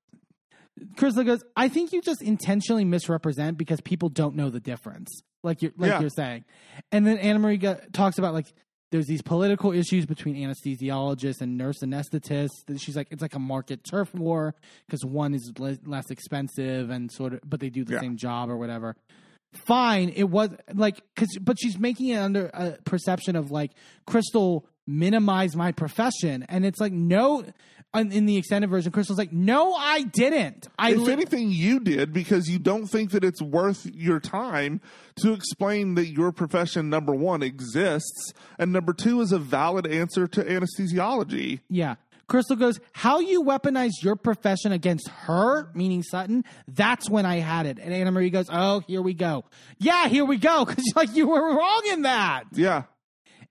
Crystal 0.97 1.25
goes, 1.25 1.43
"I 1.57 1.69
think 1.69 1.93
you 1.93 2.01
just 2.03 2.23
intentionally 2.23 2.85
misrepresent 2.85 3.59
because 3.59 3.81
people 3.81 4.09
don't 4.09 4.37
know 4.37 4.51
the 4.51 4.61
difference." 4.61 5.09
Like 5.43 5.61
you're 5.63 5.73
like 5.77 5.91
Yeah. 5.91 6.01
you're 6.01 6.11
saying, 6.11 6.45
and 6.93 7.07
then 7.07 7.19
Anna 7.19 7.39
Marie 7.39 7.59
go- 7.59 7.81
talks 7.93 8.19
about 8.19 8.35
like. 8.35 8.53
There's 8.91 9.07
these 9.07 9.23
political 9.23 9.73
issues 9.73 10.05
between 10.05 10.37
anesthesiologists 10.37 11.41
and 11.41 11.57
nurse 11.57 11.79
anesthetists. 11.79 12.51
She's 12.79 12.95
like, 12.95 13.09
it's 13.11 13.23
like 13.23 13.35
a 13.35 13.39
market 13.39 13.85
turf 13.85 14.15
war 14.15 14.55
because 14.87 15.03
one 15.03 15.33
is 15.33 15.51
le- 15.59 15.79
less 15.87 16.11
expensive 16.11 16.91
and 16.91 17.11
sort 17.11 17.33
of, 17.33 17.41
but 17.43 17.61
they 17.61 17.71
do 17.71 17.85
the 17.87 17.95
Yeah. 17.95 18.01
same 18.01 18.19
job 18.19 18.51
or 18.51 18.59
whatever. 18.59 18.95
Fine, 19.53 20.11
it 20.17 20.25
was 20.25 20.51
like, 20.73 21.03
cause, 21.15 21.29
but 21.41 21.59
she's 21.61 21.79
making 21.79 22.09
it 22.09 22.17
under 22.17 22.47
a 22.55 22.79
perception 22.85 23.37
of 23.37 23.51
like 23.51 23.73
Crystal 24.07 24.67
minimize 24.87 25.55
my 25.55 25.73
profession, 25.73 26.45
and 26.49 26.65
it's 26.65 26.81
like 26.81 26.93
no. 26.93 27.45
In 27.95 28.11
in 28.11 28.25
the 28.25 28.39
extended 28.39 28.71
version, 28.71 28.91
Crystal's 28.91 29.19
like, 29.19 29.35
no, 29.35 29.75
I 29.75 30.05
didn't. 30.05 30.67
I 30.79 30.93
if 30.93 31.01
li- 31.01 31.13
anything, 31.13 31.51
you 31.51 31.79
did 31.79 32.11
because 32.11 32.49
you 32.49 32.59
don't 32.59 32.87
think 32.87 33.11
that 33.11 33.23
it's 33.23 33.43
worth 33.43 33.85
your 33.85 34.19
time 34.19 34.81
to 35.17 35.35
explain 35.35 35.95
that 35.97 36.07
your 36.07 36.33
profession, 36.33 36.89
number 36.89 37.15
one, 37.15 37.43
exists, 37.43 38.33
and 38.59 38.73
number 38.73 38.95
two, 38.95 39.21
is 39.21 39.31
a 39.31 39.39
valid 39.39 39.87
answer 39.87 40.27
to 40.27 40.43
anesthesiology. 40.43 41.61
Yeah. 41.69 41.97
Crystal 42.33 42.57
goes, 42.57 42.81
How 42.93 43.19
you 43.19 43.43
weaponize 43.43 43.91
your 44.01 44.17
profession 44.17 44.73
against 44.73 45.07
her, 45.27 45.71
meaning 45.75 46.03
Sutton, 46.03 46.45
that's 46.67 47.11
when 47.11 47.27
I 47.27 47.41
had 47.41 47.67
it. 47.67 47.79
And 47.79 47.93
Anna 47.93 48.11
Marie 48.11 48.31
goes, 48.31 48.47
Oh, 48.51 48.81
here 48.87 49.03
we 49.03 49.13
go. 49.13 49.45
Yeah, 49.79 50.09
here 50.09 50.25
we 50.25 50.39
go. 50.39 50.65
Because 50.73 50.93
like 50.97 51.15
you 51.15 51.29
were 51.29 51.55
wrong 51.55 51.83
in 51.91 52.03
that. 52.03 52.45
Yeah. 52.53 52.85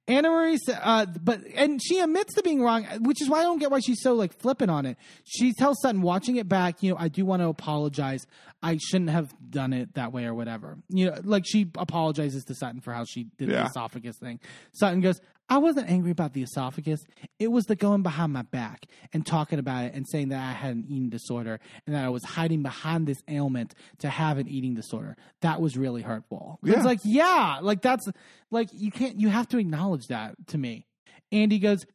Anna 0.07 0.29
Marie, 0.29 0.57
uh, 0.67 1.05
but 1.21 1.41
and 1.53 1.79
she 1.81 1.99
admits 1.99 2.33
to 2.33 2.41
being 2.41 2.63
wrong, 2.63 2.85
which 3.01 3.21
is 3.21 3.29
why 3.29 3.41
I 3.41 3.43
don't 3.43 3.59
get 3.59 3.69
why 3.69 3.81
she's 3.81 4.01
so 4.01 4.13
like 4.13 4.33
flippant 4.33 4.71
on 4.71 4.87
it. 4.87 4.97
She 5.25 5.53
tells 5.53 5.79
Sutton, 5.81 6.01
watching 6.01 6.37
it 6.37 6.49
back, 6.49 6.81
you 6.81 6.91
know, 6.91 6.97
I 6.99 7.07
do 7.07 7.23
want 7.23 7.43
to 7.43 7.49
apologize. 7.49 8.25
I 8.63 8.77
shouldn't 8.77 9.11
have 9.11 9.31
done 9.47 9.73
it 9.73 9.93
that 9.93 10.11
way 10.11 10.25
or 10.25 10.33
whatever. 10.33 10.77
You 10.89 11.11
know, 11.11 11.17
like 11.23 11.43
she 11.45 11.69
apologizes 11.75 12.45
to 12.45 12.55
Sutton 12.55 12.81
for 12.81 12.93
how 12.93 13.05
she 13.05 13.25
did 13.37 13.49
the 13.49 13.63
esophagus 13.65 14.17
thing. 14.17 14.39
Sutton 14.73 15.01
goes, 15.01 15.21
I 15.49 15.57
wasn't 15.57 15.89
angry 15.89 16.11
about 16.11 16.33
the 16.33 16.43
esophagus. 16.43 17.01
It 17.37 17.51
was 17.51 17.65
the 17.65 17.75
going 17.75 18.03
behind 18.03 18.31
my 18.31 18.43
back 18.43 18.85
and 19.11 19.25
talking 19.25 19.59
about 19.59 19.85
it 19.85 19.93
and 19.93 20.07
saying 20.07 20.29
that 20.29 20.39
I 20.39 20.53
had 20.53 20.75
an 20.75 20.85
eating 20.87 21.09
disorder 21.09 21.59
and 21.85 21.95
that 21.95 22.05
I 22.05 22.09
was 22.09 22.23
hiding 22.23 22.63
behind 22.63 23.05
this 23.05 23.21
ailment 23.27 23.75
to 23.99 24.09
have 24.09 24.37
an 24.37 24.47
eating 24.47 24.75
disorder. 24.75 25.17
That 25.41 25.59
was 25.59 25.75
really 25.75 26.01
hurtful. 26.01 26.59
Yeah. 26.63 26.75
It's 26.75 26.85
like, 26.85 26.99
yeah, 27.03 27.59
like 27.61 27.81
that's 27.81 28.07
like 28.49 28.69
you 28.71 28.91
can't 28.91 29.19
you 29.19 29.29
have 29.29 29.47
to 29.49 29.57
acknowledge 29.57 30.07
that 30.07 30.35
to 30.47 30.57
me. 30.57 30.85
Andy 31.31 31.59
goes 31.59 31.85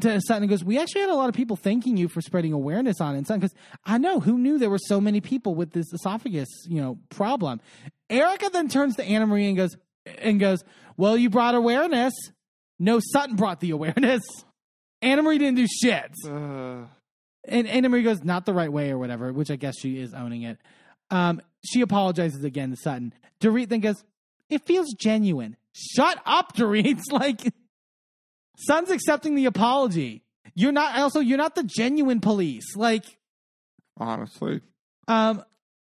to 0.00 0.20
Sutton 0.20 0.42
and 0.42 0.50
goes, 0.50 0.64
We 0.64 0.78
actually 0.78 1.02
had 1.02 1.10
a 1.10 1.14
lot 1.14 1.28
of 1.28 1.34
people 1.34 1.56
thanking 1.56 1.96
you 1.96 2.08
for 2.08 2.20
spreading 2.20 2.52
awareness 2.52 3.00
on 3.00 3.14
it. 3.14 3.18
And 3.18 3.26
Sutton 3.26 3.40
goes, 3.40 3.54
I 3.84 3.98
know, 3.98 4.20
who 4.20 4.38
knew 4.38 4.58
there 4.58 4.70
were 4.70 4.78
so 4.78 5.00
many 5.00 5.20
people 5.20 5.54
with 5.54 5.72
this 5.72 5.92
esophagus, 5.92 6.48
you 6.68 6.80
know, 6.80 6.98
problem. 7.08 7.60
Erika 8.08 8.50
then 8.52 8.68
turns 8.68 8.96
to 8.96 9.04
Anna 9.04 9.26
Marie 9.26 9.48
and 9.48 9.56
goes 9.56 9.76
and 10.18 10.40
goes, 10.40 10.64
Well, 10.96 11.16
you 11.16 11.30
brought 11.30 11.54
awareness. 11.54 12.14
No, 12.80 12.98
Sutton 13.00 13.36
brought 13.36 13.60
the 13.60 13.70
awareness. 13.70 14.22
Anna 15.02 15.22
Marie 15.22 15.38
didn't 15.38 15.56
do 15.56 15.66
shit. 15.68 16.10
Uh, 16.26 16.86
And 17.46 17.68
Anna 17.68 17.88
Marie 17.88 18.02
goes, 18.02 18.24
not 18.24 18.44
the 18.46 18.52
right 18.54 18.72
way 18.72 18.90
or 18.90 18.98
whatever, 18.98 19.32
which 19.32 19.50
I 19.50 19.56
guess 19.56 19.74
she 19.78 19.98
is 20.00 20.12
owning 20.14 20.42
it. 20.42 20.58
Um, 21.10 21.40
she 21.64 21.80
apologizes 21.82 22.42
again 22.44 22.70
to 22.70 22.76
Sutton. 22.76 23.12
Dorit 23.40 23.68
then 23.68 23.80
goes, 23.80 24.02
it 24.48 24.66
feels 24.66 24.92
genuine. 24.94 25.56
Shut 25.72 26.18
up, 26.26 26.56
Dorit. 26.56 26.86
It's 26.98 27.10
like, 27.12 27.52
Son's 28.56 28.90
accepting 28.90 29.34
the 29.36 29.46
apology. 29.46 30.22
You're 30.54 30.72
not, 30.72 30.98
also, 30.98 31.20
you're 31.20 31.38
not 31.38 31.54
the 31.54 31.62
genuine 31.62 32.20
police. 32.20 32.76
Like, 32.76 33.04
honestly. 33.96 34.60
Um. 35.08 35.42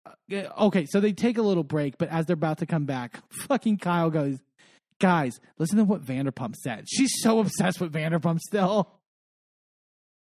uh, 0.06 0.10
Okay, 0.58 0.86
so 0.88 1.00
they 1.00 1.14
take 1.14 1.38
a 1.38 1.42
little 1.42 1.64
break, 1.64 1.98
but 1.98 2.10
as 2.10 2.26
they're 2.26 2.34
about 2.34 2.60
to 2.60 2.66
come 2.66 2.86
back, 2.86 3.20
fucking 3.48 3.78
Kyle 3.78 4.10
goes, 4.10 4.38
"Guys, 5.03 5.38
listen 5.57 5.77
to 5.80 5.83
what 5.83 6.01
Vanderpump 6.01 6.56
said. 6.56 6.85
She's 6.88 7.11
so 7.22 7.40
obsessed 7.40 7.82
with 7.82 7.91
Vanderpump 7.91 8.40
still." 8.40 8.90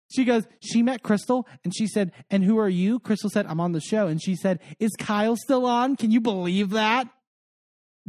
She 0.10 0.26
goes, 0.26 0.46
she 0.60 0.82
met 0.84 1.04
Crystal 1.04 1.48
and 1.64 1.74
she 1.74 1.88
said, 1.88 2.12
And 2.30 2.44
who 2.44 2.60
are 2.60 2.68
you? 2.68 3.00
Crystal 3.00 3.30
said, 3.30 3.46
I'm 3.46 3.62
on 3.62 3.72
the 3.72 3.80
show. 3.80 4.08
And 4.08 4.22
she 4.22 4.36
said, 4.36 4.60
Is 4.78 4.92
Kyle 5.00 5.38
still 5.38 5.66
on? 5.66 5.96
Can 5.96 6.12
you 6.12 6.20
believe 6.20 6.72
that? 6.72 7.08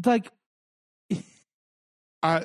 Like, 0.05 0.33
I 2.23 2.45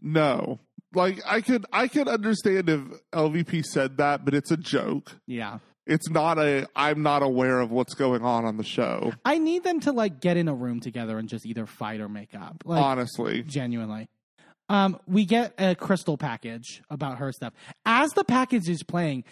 no. 0.00 0.58
Like 0.94 1.20
I 1.26 1.42
could 1.42 1.66
I 1.70 1.88
could 1.88 2.08
understand 2.08 2.70
if 2.70 2.80
LVP 3.12 3.64
said 3.64 3.98
that, 3.98 4.24
but 4.24 4.32
it's 4.34 4.50
a 4.50 4.56
joke. 4.56 5.16
yeah. 5.26 5.58
It's 5.88 6.10
not 6.10 6.38
a 6.38 6.68
I'm 6.76 7.02
not 7.02 7.22
aware 7.22 7.58
of 7.60 7.70
what's 7.70 7.94
going 7.94 8.22
on 8.22 8.44
on 8.44 8.58
the 8.58 8.64
show. 8.64 9.12
I 9.24 9.38
need 9.38 9.64
them 9.64 9.80
to 9.80 9.92
like 9.92 10.20
get 10.20 10.36
in 10.36 10.46
a 10.46 10.54
room 10.54 10.80
together 10.80 11.18
and 11.18 11.28
just 11.28 11.46
either 11.46 11.66
fight 11.66 12.00
or 12.00 12.08
make 12.08 12.34
up. 12.34 12.62
Like, 12.66 12.82
honestly. 12.82 13.42
genuinely. 13.42 14.08
Um, 14.68 15.00
we 15.06 15.24
get 15.24 15.54
a 15.58 15.74
crystal 15.74 16.18
package 16.18 16.82
about 16.90 17.18
her 17.18 17.32
stuff. 17.32 17.54
As 17.86 18.10
the 18.12 18.22
package 18.22 18.68
is 18.68 18.82
playing, 18.82 19.24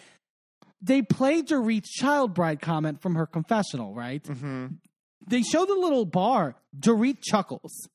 they 0.81 1.03
play 1.03 1.43
Dorit's 1.43 1.91
child 1.91 2.33
bride 2.33 2.63
comment 2.63 3.03
from 3.03 3.17
her 3.17 3.27
confessional, 3.27 3.95
right? 3.95 4.27
hmm 4.27 4.67
They 5.29 5.43
show 5.43 5.67
the 5.67 5.75
little 5.75 6.07
bar. 6.07 6.55
Dorit 6.79 7.19
chuckles 7.23 7.89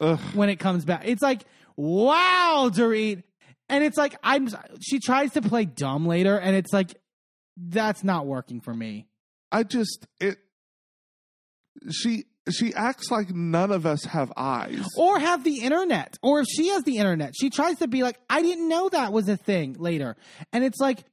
Ugh. 0.00 0.20
when 0.34 0.50
it 0.50 0.56
comes 0.56 0.84
back. 0.84 1.02
It's 1.06 1.22
like, 1.22 1.44
wow, 1.76 2.70
Dorit. 2.70 3.22
And 3.70 3.82
it's 3.82 3.96
like 3.96 4.14
I'm 4.22 4.48
she 4.82 5.00
tries 5.00 5.32
to 5.32 5.40
play 5.40 5.64
dumb 5.64 6.04
later, 6.06 6.38
and 6.38 6.54
it's 6.54 6.74
like 6.74 6.94
that's 7.56 8.02
not 8.04 8.26
working 8.26 8.60
for 8.60 8.74
me. 8.74 9.06
I 9.50 9.62
just 9.62 10.06
it 10.20 10.38
she 11.90 12.24
she 12.50 12.74
acts 12.74 13.10
like 13.10 13.30
none 13.30 13.70
of 13.70 13.86
us 13.86 14.04
have 14.04 14.32
eyes. 14.36 14.84
or 14.98 15.18
have 15.18 15.44
the 15.44 15.60
internet 15.60 16.18
or 16.22 16.40
if 16.40 16.46
she 16.48 16.68
has 16.68 16.82
the 16.84 16.98
internet 16.98 17.34
she 17.38 17.50
tries 17.50 17.78
to 17.78 17.86
be 17.88 18.02
like 18.02 18.18
i 18.28 18.42
didn't 18.42 18.68
know 18.68 18.88
that 18.88 19.12
was 19.12 19.28
a 19.28 19.36
thing 19.36 19.74
later 19.78 20.16
and 20.52 20.64
it's 20.64 20.80
like 20.80 21.04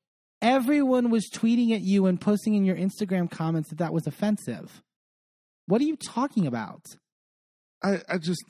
everyone 0.42 1.10
was 1.12 1.30
tweeting 1.30 1.72
at 1.74 1.82
you 1.82 2.08
and 2.08 2.20
posting 2.20 2.56
in 2.56 2.66
your 2.66 2.76
instagram 2.76 3.30
comments 3.30 3.70
that 3.70 3.78
that 3.78 3.94
was 3.94 4.08
offensive 4.08 4.82
what 5.68 5.80
are 5.80 5.86
you 5.86 5.96
talking 5.96 6.48
about 6.48 6.84
I, 7.84 8.02
I 8.10 8.18
just 8.18 8.44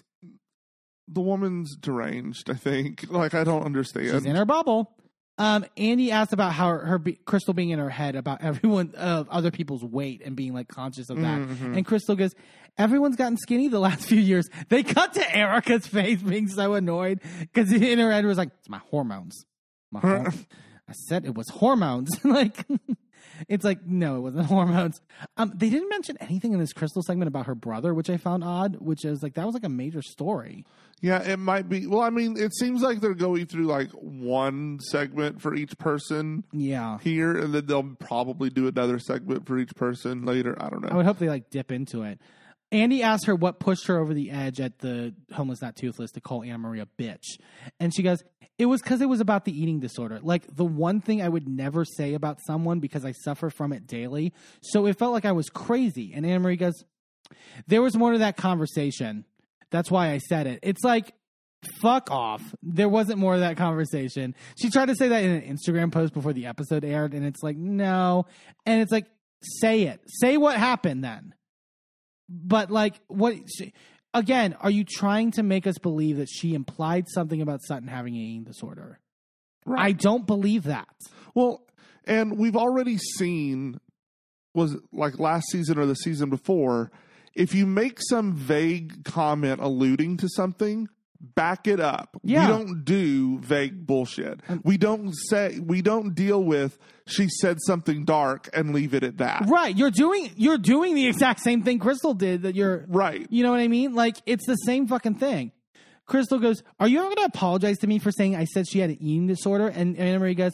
the 1.11 1.21
woman's 1.21 1.75
deranged, 1.75 2.49
I 2.49 2.53
think. 2.53 3.05
Like 3.11 3.33
I 3.33 3.43
don't 3.43 3.63
understand. 3.63 4.09
she's 4.11 4.25
in 4.25 4.35
her 4.35 4.45
bubble 4.45 4.95
um, 5.39 5.65
Andy 5.77 6.11
asked 6.11 6.33
about 6.33 6.51
how 6.51 6.67
her, 6.67 6.79
her 6.85 6.99
be, 6.99 7.13
Crystal 7.25 7.53
being 7.55 7.71
in 7.71 7.79
her 7.79 7.89
head 7.89 8.15
about 8.15 8.41
everyone 8.43 8.93
of 8.95 9.27
other 9.29 9.49
people's 9.49 9.83
weight 9.83 10.21
and 10.23 10.35
being 10.35 10.53
like 10.53 10.67
conscious 10.67 11.09
of 11.09 11.17
that. 11.21 11.39
Mhm. 11.39 11.77
And 11.77 11.85
Crystal 11.85 12.15
goes, 12.15 12.35
"Everyone's 12.77 13.15
gotten 13.15 13.37
skinny 13.37 13.67
the 13.69 13.79
last 13.79 14.05
few 14.07 14.19
years." 14.19 14.47
They 14.67 14.83
cut 14.83 15.13
to 15.13 15.35
Erika's 15.35 15.87
face 15.87 16.21
being 16.21 16.47
so 16.49 16.75
annoyed 16.75 17.21
because 17.39 17.71
in 17.71 17.97
her 17.99 18.11
head 18.11 18.25
was 18.25 18.37
like, 18.37 18.49
"It's 18.59 18.69
my 18.69 18.81
hormones." 18.91 19.45
My 19.91 20.01
hor- 20.01 20.27
I 20.89 20.91
said 21.07 21.25
it 21.25 21.35
was 21.35 21.47
hormones. 21.49 22.09
like, 22.23 22.65
it's 23.47 23.63
like 23.63 23.85
no, 23.85 24.17
it 24.17 24.19
wasn't 24.19 24.45
hormones. 24.47 24.99
Um, 25.37 25.53
they 25.55 25.69
didn't 25.69 25.89
mention 25.89 26.17
anything 26.19 26.51
in 26.53 26.59
this 26.59 26.73
Crystal 26.73 27.01
segment 27.01 27.27
about 27.27 27.45
her 27.45 27.55
brother, 27.55 27.93
which 27.93 28.09
I 28.09 28.17
found 28.17 28.43
odd. 28.43 28.77
Which 28.79 29.05
is 29.05 29.21
like 29.23 29.35
that 29.35 29.45
was 29.45 29.53
like 29.53 29.63
a 29.63 29.69
major 29.69 30.01
story. 30.01 30.65
Yeah, 31.01 31.21
it 31.21 31.37
might 31.39 31.69
be. 31.69 31.87
Well, 31.87 32.01
I 32.01 32.09
mean, 32.09 32.37
it 32.37 32.53
seems 32.53 32.81
like 32.81 32.99
they're 32.99 33.13
going 33.13 33.45
through 33.45 33.65
like 33.67 33.89
one 33.91 34.79
segment 34.81 35.41
for 35.41 35.55
each 35.55 35.77
person 35.77 36.43
Yeah. 36.51 36.97
here, 36.99 37.37
and 37.37 37.53
then 37.53 37.65
they'll 37.65 37.95
probably 37.99 38.49
do 38.49 38.67
another 38.67 38.99
segment 38.99 39.47
for 39.47 39.57
each 39.57 39.73
person 39.75 40.25
later. 40.25 40.55
I 40.61 40.69
don't 40.69 40.81
know. 40.81 40.89
I 40.89 40.95
would 40.95 41.05
hope 41.05 41.17
they 41.19 41.29
like 41.29 41.49
dip 41.49 41.71
into 41.71 42.03
it. 42.03 42.19
Andy 42.71 43.01
asked 43.01 43.25
her 43.25 43.33
what 43.35 43.59
pushed 43.59 43.87
her 43.87 43.97
over 43.97 44.13
the 44.13 44.29
edge 44.29 44.59
at 44.59 44.79
the 44.79 45.15
homeless 45.33 45.61
not 45.61 45.75
toothless 45.75 46.11
to 46.11 46.21
call 46.21 46.43
Anna 46.43 46.57
Maria 46.59 46.83
a 46.83 47.01
bitch. 47.01 47.23
And 47.79 47.95
she 47.95 48.03
goes, 48.03 48.21
It 48.59 48.67
was 48.67 48.81
because 48.81 49.01
it 49.01 49.07
was 49.09 49.21
about 49.21 49.45
the 49.45 49.59
eating 49.59 49.79
disorder. 49.79 50.19
Like 50.21 50.43
the 50.55 50.65
one 50.65 51.01
thing 51.01 51.21
I 51.21 51.29
would 51.29 51.47
never 51.47 51.83
say 51.85 52.13
about 52.13 52.39
someone 52.45 52.79
because 52.79 53.05
I 53.05 53.13
suffer 53.13 53.49
from 53.49 53.73
it 53.73 53.87
daily. 53.87 54.33
So 54.61 54.85
it 54.85 54.99
felt 54.99 55.13
like 55.13 55.25
I 55.25 55.31
was 55.31 55.49
crazy. 55.49 56.11
And 56.13 56.25
Anna 56.27 56.41
Maria 56.41 56.57
goes, 56.57 56.83
There 57.65 57.81
was 57.81 57.95
more 57.97 58.11
to 58.11 58.19
that 58.19 58.37
conversation. 58.37 59.25
That's 59.72 59.91
why 59.91 60.11
I 60.11 60.17
said 60.17 60.48
it. 60.48 60.59
It's 60.64 60.83
like 60.83 61.14
fuck 61.81 62.11
off. 62.11 62.41
There 62.64 62.89
wasn't 62.89 63.19
more 63.19 63.33
of 63.33 63.41
that 63.41 63.57
conversation. 63.57 64.35
She 64.57 64.69
tried 64.69 64.88
to 64.88 64.95
say 64.95 65.09
that 65.09 65.23
in 65.23 65.31
an 65.31 65.57
Instagram 65.57 65.91
post 65.91 66.14
before 66.14 66.33
the 66.33 66.45
episode 66.45 66.83
aired, 66.85 67.14
and 67.14 67.25
it's 67.25 67.43
like, 67.43 67.57
no. 67.57 68.25
And 68.65 68.81
it's 68.81 68.91
like, 68.91 69.07
say 69.41 69.83
it. 69.83 70.01
Say 70.07 70.38
what 70.38 70.57
happened 70.57 71.03
then. 71.03 71.33
But 72.30 72.72
like, 72.72 72.95
what? 73.07 73.35
She, 73.57 73.73
again, 74.14 74.56
are 74.61 74.69
you 74.69 74.83
trying 74.83 75.31
to 75.31 75.43
make 75.43 75.67
us 75.67 75.77
believe 75.77 76.17
that 76.17 76.30
she 76.30 76.53
implied 76.53 77.06
something 77.09 77.41
about 77.41 77.61
Sutton 77.64 77.88
having 77.88 78.15
an 78.15 78.22
eating 78.22 78.43
disorder? 78.43 78.99
I 79.67 79.91
don't 79.91 80.25
believe 80.25 80.64
that. 80.64 80.88
Well, 81.35 81.64
and 82.06 82.38
we've 82.38 82.56
already 82.56 82.98
seen 82.98 83.80
was 84.56 84.73
it 84.73 84.81
like 84.91 85.19
last 85.19 85.48
season 85.51 85.77
or 85.77 85.85
the 85.85 85.95
season 85.95 86.30
before. 86.30 86.91
If 87.33 87.53
you 87.53 87.66
make 87.66 87.99
some 88.01 88.33
vague 88.33 89.03
comment 89.06 89.61
alluding 89.61 90.17
to 90.17 90.30
something, 90.30 90.90
back 91.19 91.67
it 91.67 91.80
up. 91.80 92.17
Yeah. 92.24 92.45
We 92.45 92.48
don't 92.48 92.85
do 92.85 93.40
vague 93.40 93.85
bullshit. 93.85 94.41
Um, 94.48 94.61
we 94.64 94.77
don't 94.77 95.14
say 95.30 95.59
we 95.59 95.82
don't 95.82 96.16
deal 96.16 96.43
with 96.43 96.77
she 97.06 97.27
said 97.27 97.58
something 97.66 98.06
dark 98.06 98.49
and 98.53 98.74
leave 98.74 98.93
it 98.93 99.03
at 99.03 99.17
that. 99.17 99.45
Right. 99.48 99.75
You're 99.75 99.91
doing 99.91 100.32
you're 100.35 100.58
doing 100.58 100.95
the 100.95 101.08
exact 101.08 101.41
same 101.41 101.64
thing 101.64 101.80
Crystal 101.80 102.14
did 102.14 102.43
that 102.43 102.56
you're 102.56 102.85
Right. 102.88 103.27
You 103.30 103.43
know 103.43 103.51
what 103.51 103.59
I 103.59 103.67
mean? 103.67 103.95
Like 103.95 104.17
it's 104.25 104.45
the 104.45 104.56
same 104.56 104.88
fucking 104.88 105.16
thing. 105.16 105.51
Crystal 106.06 106.40
goes, 106.40 106.64
"Are 106.80 106.88
you 106.88 106.99
ever 106.99 107.08
going 107.08 107.17
to 107.17 107.25
apologize 107.25 107.77
to 107.80 107.88
me 107.88 107.99
for 107.99 108.11
saying 108.11 108.35
I 108.35 108.45
said 108.45 108.67
she 108.67 108.80
had 108.80 108.90
an 108.90 108.98
eating 108.99 109.27
disorder?" 109.27 109.67
And 109.67 109.95
Anna 109.95 110.17
Marie 110.17 110.33
goes, 110.33 110.53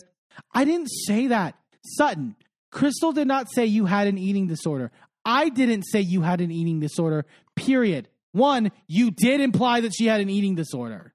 "I 0.54 0.66
didn't 0.66 0.90
say 1.08 1.28
that, 1.28 1.56
Sutton. 1.82 2.36
Crystal 2.72 3.14
did 3.14 3.26
not 3.26 3.50
say 3.50 3.66
you 3.66 3.86
had 3.86 4.08
an 4.08 4.18
eating 4.18 4.48
disorder. 4.48 4.92
I 5.26 5.50
didn't 5.50 5.84
say 5.84 6.02
you 6.02 6.22
had 6.22 6.40
an 6.40 6.52
eating 6.52 6.80
disorder. 6.80 7.26
Period. 7.56 8.08
One, 8.32 8.72
you 8.88 9.12
did 9.12 9.42
imply 9.42 9.82
that 9.82 9.94
she 9.96 10.06
had 10.06 10.22
an 10.22 10.30
eating 10.30 10.56
disorder. 10.56 11.14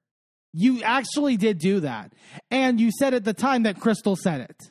You 0.52 0.82
actually 0.82 1.36
did 1.36 1.58
do 1.58 1.80
that, 1.80 2.12
and 2.50 2.80
you 2.80 2.90
said 2.98 3.14
at 3.14 3.24
the 3.24 3.32
time 3.32 3.62
that 3.62 3.78
Crystal 3.78 4.16
said 4.16 4.40
it. 4.40 4.70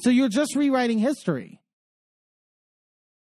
So 0.00 0.10
you're 0.10 0.28
just 0.28 0.54
rewriting 0.54 0.98
history." 0.98 1.60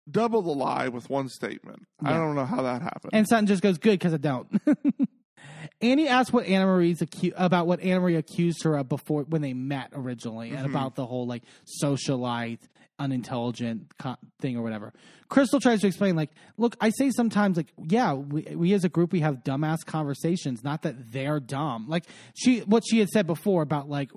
Double 0.08 0.42
the 0.42 0.52
lie 0.52 0.88
with 0.88 1.08
one 1.10 1.28
statement. 1.28 1.86
I 2.02 2.12
don't 2.12 2.34
know 2.34 2.44
how 2.44 2.62
that 2.62 2.82
happened. 2.82 3.10
And 3.12 3.28
Sutton 3.28 3.46
just 3.46 3.62
goes, 3.62 3.78
"Good, 3.78 3.98
because 3.98 4.14
I 4.14 4.18
don't." 4.18 4.48
Andy 5.80 6.08
asked 6.08 6.32
what 6.32 6.46
Anna 6.46 6.66
Marie's 6.66 7.00
acu- 7.00 7.32
about 7.36 7.66
what 7.66 7.80
Anna 7.80 8.00
Marie 8.00 8.16
accused 8.16 8.62
her 8.64 8.76
of 8.76 8.88
before 8.88 9.22
when 9.24 9.42
they 9.42 9.54
met 9.54 9.90
originally, 9.94 10.50
and 10.50 10.58
mm-hmm. 10.58 10.70
about 10.70 10.94
the 10.94 11.06
whole 11.06 11.26
like 11.26 11.42
socialite, 11.82 12.60
unintelligent 13.00 13.92
co- 13.98 14.16
thing 14.40 14.56
or 14.56 14.62
whatever. 14.62 14.92
Crystal 15.28 15.58
tries 15.58 15.80
to 15.80 15.86
explain, 15.86 16.14
like, 16.14 16.30
look, 16.56 16.76
I 16.80 16.90
say 16.90 17.10
sometimes, 17.10 17.56
like, 17.56 17.72
yeah, 17.88 18.12
we, 18.12 18.42
we 18.54 18.72
as 18.74 18.84
a 18.84 18.88
group 18.88 19.12
we 19.12 19.20
have 19.20 19.42
dumbass 19.42 19.84
conversations, 19.84 20.62
not 20.62 20.82
that 20.82 21.10
they're 21.10 21.40
dumb. 21.40 21.86
Like 21.88 22.04
she, 22.34 22.60
what 22.60 22.84
she 22.86 22.98
had 22.98 23.08
said 23.08 23.26
before 23.26 23.62
about 23.62 23.88
like 23.88 24.10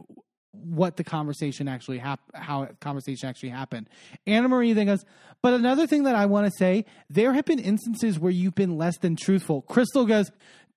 what 0.52 0.98
the 0.98 1.04
conversation 1.04 1.68
actually 1.68 1.98
hap- 1.98 2.20
how 2.34 2.68
conversation 2.80 3.28
actually 3.28 3.50
happened. 3.50 3.90
Anna 4.28 4.48
Marie 4.48 4.74
then 4.74 4.86
goes, 4.86 5.04
but 5.42 5.54
another 5.54 5.88
thing 5.88 6.04
that 6.04 6.16
I 6.16 6.28
want 6.28 6.46
to 6.46 6.52
say, 6.58 6.86
there 7.10 7.34
have 7.34 7.46
been 7.46 7.60
instances 7.60 8.20
where 8.20 8.32
you've 8.32 8.56
been 8.56 8.78
less 8.78 8.98
than 9.00 9.16
truthful. 9.16 9.64
Crystal 9.64 10.06
goes, 10.06 10.32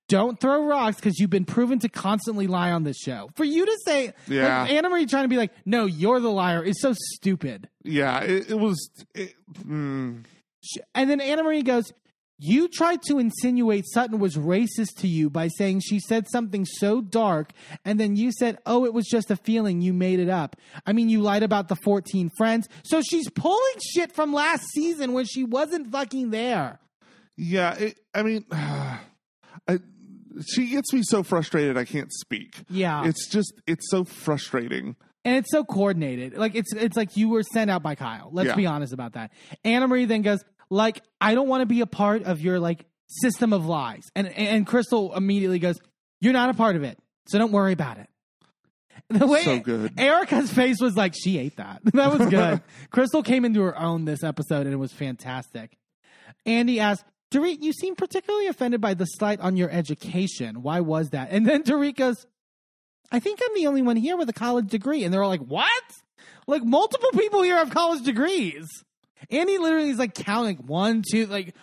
don't 0.07 0.39
throw 0.39 0.63
rocks 0.65 0.95
because 0.97 1.19
you've 1.19 1.29
been 1.29 1.45
proven 1.45 1.79
to 1.79 1.89
constantly 1.89 2.47
lie 2.47 2.71
on 2.71 2.83
this 2.83 2.97
show. 2.97 3.29
For 3.35 3.43
you 3.43 3.65
to 3.65 3.77
say, 3.85 4.13
Yeah. 4.27 4.61
like, 4.61 4.71
Anna 4.71 4.89
Marie 4.89 5.05
trying 5.05 5.23
to 5.25 5.29
be 5.29 5.37
like, 5.37 5.51
no, 5.65 5.85
you're 5.85 6.19
the 6.19 6.29
liar 6.31 6.63
is 6.63 6.79
so 6.81 6.93
stupid. 7.15 7.67
yeah, 7.83 8.21
it, 8.21 8.49
it 8.51 8.59
was. 8.59 8.89
It, 9.13 9.33
mm, 9.63 10.23
And 10.95 11.09
then 11.09 11.19
Anna 11.21 11.43
Marie 11.43 11.61
goes, 11.63 11.91
You 12.39 12.67
tried 12.67 13.01
to 13.03 13.19
insinuate 13.19 13.85
Sutton 13.87 14.19
was 14.19 14.35
racist 14.35 14.95
to 14.99 15.07
you 15.07 15.29
by 15.29 15.47
saying 15.49 15.79
she 15.81 15.99
said 15.99 16.25
something 16.31 16.65
so 16.65 17.01
dark, 17.01 17.51
and 17.83 17.99
then 17.99 18.15
you 18.15 18.31
said, 18.31 18.59
Oh, 18.65 18.85
it 18.85 18.93
was 18.93 19.07
just 19.07 19.31
a 19.31 19.35
feeling. 19.35 19.81
You 19.81 19.91
made 19.93 20.19
it 20.19 20.29
up. 20.29 20.55
I 20.85 20.93
mean, 20.93 21.09
you 21.09 21.21
lied 21.21 21.43
about 21.43 21.67
the 21.67 21.75
14 21.75 22.29
friends. 22.37 22.69
So 22.83 23.01
she's 23.01 23.29
pulling 23.29 23.79
shit 23.93 24.11
from 24.13 24.33
last 24.33 24.63
season 24.73 25.13
when 25.13 25.25
she 25.25 25.43
wasn't 25.43 25.91
fucking 25.91 26.29
there. 26.31 26.79
yeah, 27.35 27.73
it, 27.75 27.99
I 28.13 28.23
mean, 28.23 28.45
I, 28.51 29.79
she 30.45 30.67
gets 30.69 30.91
me 30.93 31.01
so 31.03 31.23
frustrated 31.23 31.77
I 31.77 31.85
can't 31.85 32.11
speak. 32.11 32.55
Yeah. 32.69 33.05
It's 33.05 33.27
just 33.29 33.53
it's 33.65 33.89
so 33.89 34.03
frustrating. 34.03 34.95
and 35.25 35.35
it's 35.37 35.51
so 35.51 35.63
coordinated. 35.63 36.37
Like 36.37 36.55
it's 36.55 36.73
it's 36.73 36.95
like 36.97 37.17
you 37.17 37.29
were 37.29 37.43
sent 37.43 37.71
out 37.71 37.83
by 37.83 37.95
Kyle. 37.95 38.29
Let's 38.31 38.47
Yeah. 38.49 38.55
be 38.55 38.65
honest 38.65 38.93
about 38.93 39.13
that. 39.13 39.31
Anna 39.63 39.87
Marie 39.87 40.05
then 40.05 40.21
goes, 40.21 40.43
like, 40.69 41.01
I 41.21 41.33
don't 41.35 41.47
want 41.47 41.61
to 41.61 41.65
be 41.65 41.81
a 41.81 41.85
part 41.87 42.23
of 42.23 42.41
your 42.41 42.59
like 42.59 42.85
system 43.07 43.53
of 43.53 43.65
lies. 43.65 44.03
And 44.15 44.27
and 44.27 44.65
Crystal 44.67 45.15
immediately 45.15 45.59
goes, 45.59 45.75
You're 46.21 46.33
not 46.33 46.49
a 46.49 46.53
part 46.53 46.75
of 46.75 46.83
it. 46.83 46.97
So 47.27 47.37
don't 47.39 47.51
worry 47.51 47.73
about 47.73 47.97
it. 47.97 48.07
The 49.09 49.25
way 49.27 49.43
So 49.43 49.59
good. 49.59 49.93
Erika's 49.97 50.51
face 50.51 50.81
was 50.81 50.95
like 50.97 51.13
she 51.15 51.37
ate 51.37 51.55
that. 51.57 51.81
That 51.93 52.17
was 52.17 52.29
good. 52.29 52.61
Crystal 52.89 53.23
came 53.23 53.45
into 53.45 53.61
her 53.61 53.77
own 53.79 54.03
this 54.05 54.23
episode 54.23 54.65
and 54.65 54.73
it 54.73 54.77
was 54.77 54.91
fantastic. 54.91 55.77
Andy 56.45 56.79
asked, 56.79 57.05
Dorit, 57.31 57.61
you 57.61 57.73
seem 57.73 57.95
particularly 57.95 58.47
offended 58.47 58.79
by 58.81 58.93
the 58.93 59.05
slight 59.05 59.39
on 59.41 59.57
your 59.57 59.69
education. 59.69 60.61
Why 60.61 60.79
was 60.79 61.09
that? 61.09 61.29
And 61.31 61.45
then 61.45 61.63
Dorit 61.63 61.95
goes, 61.95 62.25
I 63.11 63.19
think 63.19 63.39
I'm 63.45 63.55
the 63.55 63.67
only 63.67 63.81
one 63.81 63.95
here 63.97 64.17
with 64.17 64.29
a 64.29 64.33
college 64.33 64.67
degree. 64.67 65.03
And 65.03 65.13
they're 65.13 65.23
all 65.23 65.29
like, 65.29 65.41
What? 65.41 65.71
Like 66.47 66.63
multiple 66.63 67.09
people 67.11 67.41
here 67.41 67.55
have 67.57 67.69
college 67.69 68.03
degrees. 68.03 68.65
Andy 69.29 69.57
literally 69.57 69.89
is 69.89 69.97
like 69.97 70.13
counting 70.13 70.57
one, 70.57 71.03
two, 71.09 71.25
like, 71.25 71.53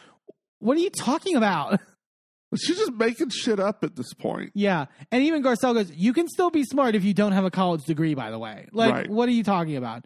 what 0.58 0.76
are 0.76 0.80
you 0.80 0.90
talking 0.90 1.36
about? 1.36 1.80
She's 2.56 2.76
just 2.76 2.92
making 2.92 3.30
shit 3.30 3.58
up 3.58 3.82
at 3.82 3.96
this 3.96 4.12
point. 4.14 4.52
Yeah. 4.54 4.86
And 5.10 5.24
even 5.24 5.42
Garcelle 5.42 5.74
goes, 5.74 5.90
You 5.90 6.12
can 6.12 6.28
still 6.28 6.50
be 6.50 6.62
smart 6.64 6.94
if 6.94 7.02
you 7.04 7.12
don't 7.14 7.32
have 7.32 7.44
a 7.44 7.50
college 7.50 7.82
degree, 7.84 8.14
by 8.14 8.30
the 8.30 8.38
way. 8.38 8.68
Like, 8.72 8.92
Right. 8.92 9.10
what 9.10 9.28
are 9.28 9.32
you 9.32 9.42
talking 9.42 9.76
about? 9.76 10.04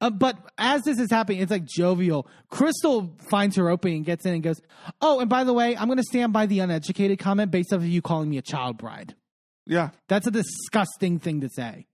Uh, 0.00 0.10
but 0.10 0.36
as 0.58 0.82
this 0.82 0.98
is 0.98 1.10
happening, 1.10 1.40
it's 1.40 1.50
like 1.50 1.64
jovial. 1.64 2.26
Crystal 2.50 3.14
finds 3.30 3.56
her 3.56 3.70
opening 3.70 3.98
and 3.98 4.04
gets 4.04 4.26
in 4.26 4.34
and 4.34 4.42
goes, 4.42 4.60
Oh, 5.00 5.20
and 5.20 5.30
by 5.30 5.44
the 5.44 5.52
way, 5.52 5.76
I'm 5.76 5.86
going 5.86 5.98
to 5.98 6.04
stand 6.04 6.32
by 6.32 6.46
the 6.46 6.58
uneducated 6.58 7.18
comment 7.20 7.50
based 7.50 7.72
off 7.72 7.78
of 7.78 7.86
you 7.86 8.02
calling 8.02 8.28
me 8.28 8.36
a 8.38 8.42
child 8.42 8.78
bride. 8.78 9.14
Yeah. 9.64 9.90
That's 10.08 10.26
a 10.26 10.32
disgusting 10.32 11.20
thing 11.20 11.42
to 11.42 11.48
say. 11.48 11.86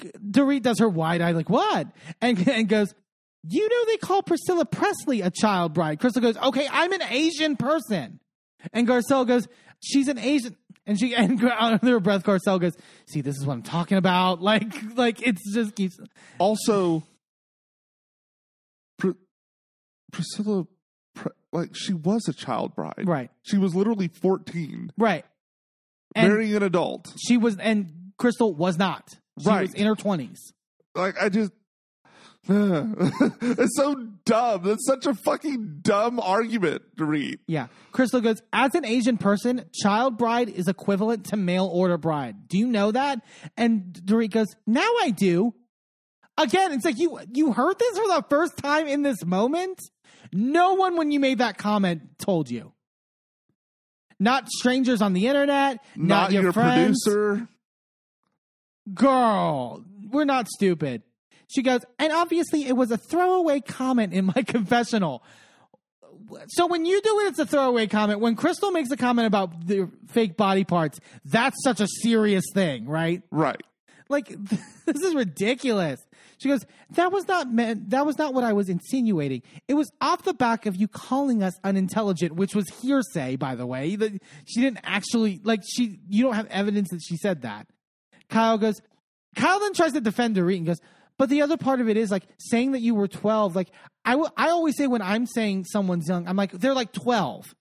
Dorit 0.00 0.62
does 0.62 0.78
her 0.78 0.88
wide 0.88 1.22
eye, 1.22 1.32
like, 1.32 1.48
What? 1.48 1.88
And, 2.20 2.46
and 2.48 2.68
goes, 2.68 2.94
You 3.48 3.68
know, 3.68 3.84
they 3.86 3.96
call 3.96 4.22
Priscilla 4.22 4.66
Presley 4.66 5.22
a 5.22 5.30
child 5.30 5.72
bride. 5.72 6.00
Crystal 6.00 6.22
goes, 6.22 6.36
Okay, 6.36 6.68
I'm 6.70 6.92
an 6.92 7.02
Asian 7.02 7.56
person. 7.56 8.20
And 8.72 8.86
Garcelle 8.86 9.26
goes, 9.26 9.48
She's 9.80 10.08
an 10.08 10.18
Asian. 10.18 10.54
And 10.86 10.98
she, 10.98 11.14
and 11.14 11.42
under 11.58 11.92
her 11.92 12.00
breath, 12.00 12.24
Garcelle 12.24 12.60
goes, 12.60 12.76
See, 13.06 13.22
this 13.22 13.36
is 13.36 13.46
what 13.46 13.54
I'm 13.54 13.62
talking 13.62 13.96
about. 13.96 14.42
Like, 14.48 14.96
like 14.96 15.26
it's 15.26 15.54
just 15.54 15.74
keeps. 15.74 15.98
Also, 16.38 17.02
Priscilla, 20.12 20.66
like 21.52 21.74
she 21.74 21.92
was 21.92 22.26
a 22.28 22.32
child 22.32 22.74
bride. 22.74 23.04
Right, 23.04 23.30
She 23.42 23.58
was 23.58 23.74
literally 23.74 24.08
fourteen, 24.08 24.92
right. 24.98 25.24
And 26.14 26.28
marrying 26.32 26.54
an 26.56 26.62
adult. 26.62 27.12
she 27.18 27.36
was, 27.36 27.56
and 27.58 28.12
Crystal 28.18 28.54
was 28.54 28.78
not. 28.78 29.16
She 29.40 29.48
Right. 29.48 29.60
was 29.62 29.74
in 29.74 29.86
her 29.86 29.94
20s. 29.94 30.38
Like 30.94 31.14
I 31.20 31.28
just. 31.28 31.52
it's 32.50 33.76
so 33.76 33.94
dumb. 34.24 34.62
That's 34.64 34.86
such 34.86 35.04
a 35.06 35.12
fucking 35.12 35.80
dumb 35.82 36.18
argument 36.18 36.80
to 36.96 37.04
read. 37.04 37.40
Yeah. 37.46 37.66
Crystal 37.92 38.22
goes, 38.22 38.40
as 38.54 38.74
an 38.74 38.86
Asian 38.86 39.18
person, 39.18 39.66
child 39.74 40.16
bride 40.16 40.48
is 40.48 40.66
equivalent 40.66 41.26
to 41.26 41.36
mail 41.36 41.66
order 41.66 41.98
bride. 41.98 42.48
Do 42.48 42.56
you 42.58 42.66
know 42.66 42.90
that? 42.92 43.20
And 43.58 43.92
Dorit 44.04 44.30
goes, 44.30 44.46
now 44.66 44.88
I 45.02 45.10
do. 45.10 45.52
Again, 46.38 46.72
it's 46.72 46.84
like 46.84 46.98
you 46.98 47.18
you 47.34 47.52
heard 47.52 47.78
this 47.78 47.98
for 47.98 48.06
the 48.08 48.24
first 48.30 48.56
time 48.56 48.86
in 48.86 49.02
this 49.02 49.24
moment. 49.26 49.78
No 50.32 50.74
one, 50.74 50.96
when 50.96 51.10
you 51.10 51.20
made 51.20 51.38
that 51.38 51.58
comment, 51.58 52.18
told 52.18 52.50
you. 52.50 52.72
Not 54.20 54.48
strangers 54.48 55.00
on 55.00 55.12
the 55.12 55.28
internet, 55.28 55.84
not, 55.94 56.06
Not, 56.06 56.32
your, 56.32 56.42
your, 56.44 56.52
friends. 56.52 57.02
producer. 57.04 57.48
Girl, 58.92 59.84
we're 60.10 60.24
not 60.24 60.48
stupid. 60.48 61.02
She 61.48 61.62
goes, 61.62 61.80
and 61.98 62.12
obviously 62.12 62.66
it 62.66 62.76
was 62.76 62.90
a 62.90 62.98
throwaway 62.98 63.60
comment 63.60 64.12
in 64.12 64.26
my 64.26 64.42
confessional. 64.46 65.22
So 66.48 66.66
when 66.66 66.84
you 66.84 67.00
do 67.00 67.20
it, 67.20 67.28
it's 67.28 67.38
a 67.38 67.46
throwaway 67.46 67.86
comment. 67.86 68.20
When 68.20 68.36
Crystal 68.36 68.70
makes 68.70 68.90
a 68.90 68.96
comment 68.96 69.26
about 69.26 69.66
the 69.66 69.88
fake 70.08 70.36
body 70.36 70.64
parts, 70.64 70.98
that's 71.24 71.56
such 71.62 71.80
a 71.80 71.86
serious 72.02 72.44
thing, 72.52 72.86
right? 72.86 73.22
Right. 73.30 73.62
Like 74.08 74.28
this 74.86 75.02
is 75.02 75.14
ridiculous. 75.14 76.00
She 76.38 76.48
goes, 76.48 76.64
"That 76.90 77.12
was 77.12 77.26
not 77.28 77.52
meant. 77.52 77.90
That 77.90 78.06
was 78.06 78.16
not 78.16 78.32
what 78.32 78.44
I 78.44 78.52
was 78.52 78.68
insinuating. 78.68 79.42
It 79.66 79.74
was 79.74 79.90
off 80.00 80.22
the 80.22 80.34
back 80.34 80.66
of 80.66 80.76
you 80.76 80.88
calling 80.88 81.42
us 81.42 81.54
unintelligent, 81.64 82.34
which 82.36 82.54
was 82.54 82.68
hearsay, 82.80 83.36
by 83.36 83.54
the 83.56 83.66
way. 83.66 83.96
That 83.96 84.22
she 84.46 84.60
didn't 84.60 84.80
actually 84.84 85.40
like 85.42 85.60
she. 85.68 85.98
You 86.08 86.22
don't 86.24 86.34
have 86.34 86.46
evidence 86.46 86.90
that 86.90 87.00
she 87.02 87.16
said 87.16 87.42
that." 87.42 87.66
Kyle 88.28 88.56
goes. 88.58 88.80
Kyle 89.36 89.60
then 89.60 89.74
tries 89.74 89.92
to 89.92 90.00
defend 90.00 90.36
Dorit 90.36 90.56
and 90.56 90.66
goes, 90.66 90.80
"But 91.18 91.28
the 91.28 91.42
other 91.42 91.56
part 91.56 91.80
of 91.80 91.88
it 91.88 91.96
is 91.96 92.10
like 92.10 92.24
saying 92.38 92.72
that 92.72 92.80
you 92.80 92.94
were 92.94 93.08
twelve. 93.08 93.54
Like 93.56 93.70
I 94.04 94.16
will- 94.16 94.32
I 94.36 94.48
always 94.50 94.76
say 94.76 94.86
when 94.86 95.02
I'm 95.02 95.26
saying 95.26 95.64
someone's 95.64 96.08
young, 96.08 96.26
I'm 96.26 96.36
like 96.36 96.52
they're 96.52 96.74
like 96.74 96.92
twelve. 96.92 97.54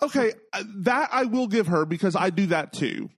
Okay, 0.00 0.32
uh, 0.52 0.62
that 0.82 1.08
I 1.10 1.24
will 1.24 1.48
give 1.48 1.66
her 1.66 1.84
because 1.84 2.14
I 2.14 2.30
do 2.30 2.46
that 2.46 2.72
too. 2.72 3.10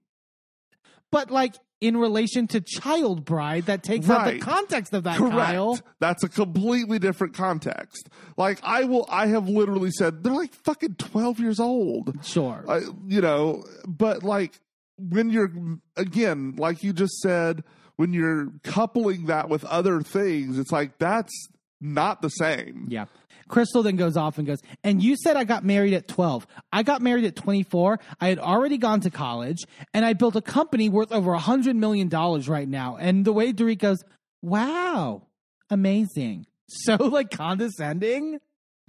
But 1.13 1.31
like 1.31 1.55
in 1.81 1.97
relation 1.97 2.47
to 2.49 2.61
child 2.61 3.25
bride, 3.25 3.67
that 3.67 3.83
takes 3.83 4.09
out 4.09 4.27
the 4.27 4.39
context 4.39 4.93
of 4.93 5.05
that, 5.05 5.17
Correct. 5.17 5.35
Kyle. 5.35 5.79
That's 5.99 6.23
a 6.23 6.29
completely 6.29 6.99
different 6.99 7.35
context. 7.35 8.09
Like 8.37 8.61
I 8.63 8.85
will, 8.85 9.07
I 9.09 9.29
have 9.29 9.49
literally 9.49 9.91
said 9.91 10.23
they're 10.23 10.33
like 10.33 10.53
fucking 10.53 10.97
twelve 10.97 11.41
years 11.41 11.59
old. 11.59 12.25
Sure. 12.25 12.65
I, 12.69 12.81
you 13.07 13.21
know, 13.21 13.65
but 13.87 14.23
like 14.23 14.61
when 14.99 15.31
you're 15.31 15.51
again, 15.97 16.55
like 16.57 16.83
you 16.83 16.93
just 16.93 17.19
said, 17.21 17.65
when 17.97 18.13
you're 18.13 18.53
coupling 18.63 19.27
that 19.27 19.49
with 19.49 19.65
other 19.65 20.03
things, 20.03 20.59
it's 20.59 20.73
like 20.73 20.99
that's 20.99 21.49
not 21.81 22.21
the 22.21 22.29
same. 22.29 22.87
Yeah. 22.89 23.07
Crystal 23.51 23.83
then 23.83 23.97
goes 23.97 24.17
off 24.17 24.39
and 24.39 24.47
goes, 24.47 24.61
and 24.85 25.03
you 25.03 25.17
said 25.17 25.37
I 25.37 25.45
got 25.45 25.65
married 25.65 25.93
at 25.93 26.09
12. 26.09 26.47
I 26.73 26.83
got 26.83 27.03
married 27.03 27.25
at 27.25 27.37
24. 27.37 27.99
I 28.21 28.29
had 28.29 28.39
already 28.39 28.79
gone 28.79 29.01
to 29.01 29.11
college 29.11 29.59
and 29.93 30.05
I 30.05 30.15
built 30.15 30.37
a 30.37 30.41
company 30.41 30.89
worth 30.89 31.13
over 31.13 31.35
a 31.35 31.39
$100 31.39 31.75
million 31.77 32.09
right 32.09 32.69
now. 32.69 32.97
And 32.99 33.25
the 33.25 33.33
way 33.33 33.53
Dorit 33.53 33.79
goes, 33.79 33.99
wow, 34.43 35.23
amazing. 35.69 36.47
So 36.73 36.95
like 36.95 37.31
condescending. 37.33 38.39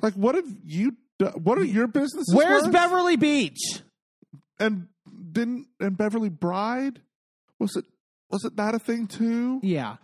Like, 0.04 0.14
what 0.14 0.36
have 0.36 0.46
you? 0.64 0.96
do- 1.18 1.26
What 1.30 1.58
are 1.58 1.64
your 1.64 1.88
businesses? 1.88 2.32
Where's 2.32 2.62
worth? 2.66 2.72
Beverly 2.72 3.18
Beach? 3.18 3.82
And 4.60 4.88
didn't 5.32 5.66
and 5.80 5.98
Beverly 5.98 6.30
Bride 6.30 7.02
was 7.58 7.76
it? 7.76 7.86
Was 8.30 8.46
it 8.46 8.56
that 8.58 8.76
a 8.76 8.80
thing 8.80 9.08
too? 9.08 9.60
Yeah. 9.64 9.96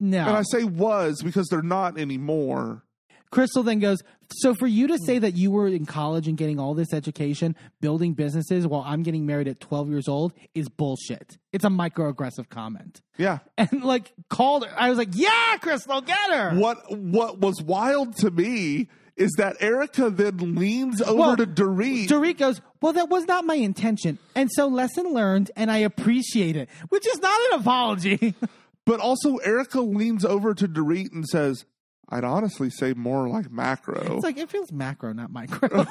No. 0.00 0.18
And 0.26 0.36
I 0.36 0.42
say 0.42 0.64
was 0.64 1.22
because 1.22 1.46
they're 1.48 1.62
not 1.62 1.98
anymore. 2.00 2.82
Crystal 3.30 3.62
then 3.62 3.78
goes, 3.78 4.02
So 4.32 4.54
for 4.54 4.66
you 4.66 4.86
to 4.88 4.96
hmm. 4.96 5.04
say 5.04 5.18
that 5.18 5.36
you 5.36 5.50
were 5.50 5.68
in 5.68 5.86
college 5.86 6.28
and 6.28 6.36
getting 6.36 6.58
all 6.58 6.74
this 6.74 6.92
education, 6.92 7.56
building 7.80 8.14
businesses 8.14 8.66
while 8.66 8.82
I'm 8.86 9.02
getting 9.02 9.26
married 9.26 9.48
at 9.48 9.60
12 9.60 9.90
years 9.90 10.08
old 10.08 10.32
is 10.54 10.68
bullshit. 10.68 11.38
It's 11.52 11.64
a 11.64 11.68
microaggressive 11.68 12.48
comment. 12.48 13.00
Yeah. 13.16 13.38
And 13.58 13.82
like 13.82 14.12
called 14.28 14.66
her. 14.66 14.72
I 14.78 14.88
was 14.88 14.98
like, 14.98 15.10
Yeah, 15.12 15.56
Crystal, 15.60 16.00
get 16.00 16.30
her. 16.30 16.54
What 16.54 16.96
what 16.96 17.38
was 17.38 17.60
wild 17.62 18.16
to 18.18 18.30
me 18.30 18.88
is 19.16 19.32
that 19.36 19.56
Erika 19.60 20.10
then 20.10 20.54
leans 20.54 21.02
over 21.02 21.18
Well, 21.18 21.36
to 21.36 21.46
Dorit. 21.46 22.06
Dorit 22.06 22.38
goes, 22.38 22.60
Well, 22.80 22.92
that 22.94 23.08
was 23.08 23.24
not 23.24 23.44
my 23.44 23.56
intention. 23.56 24.18
And 24.34 24.48
so 24.52 24.68
lesson 24.68 25.12
learned, 25.12 25.50
and 25.56 25.70
I 25.70 25.78
appreciate 25.78 26.56
it, 26.56 26.68
which 26.88 27.06
is 27.06 27.18
not 27.18 27.40
an 27.52 27.60
apology. 27.60 28.34
but 28.86 29.00
also 29.00 29.36
Erika 29.36 29.80
leans 29.80 30.24
over 30.24 30.54
to 30.54 30.68
Dorit 30.68 31.12
and 31.12 31.26
says, 31.26 31.66
I'd 32.08 32.24
honestly 32.24 32.70
say 32.70 32.94
more 32.94 33.28
like 33.28 33.50
macro. 33.50 34.16
it's 34.16 34.24
like, 34.24 34.38
it 34.38 34.50
feels 34.50 34.72
macro, 34.72 35.12
not 35.12 35.30
micro. 35.30 35.84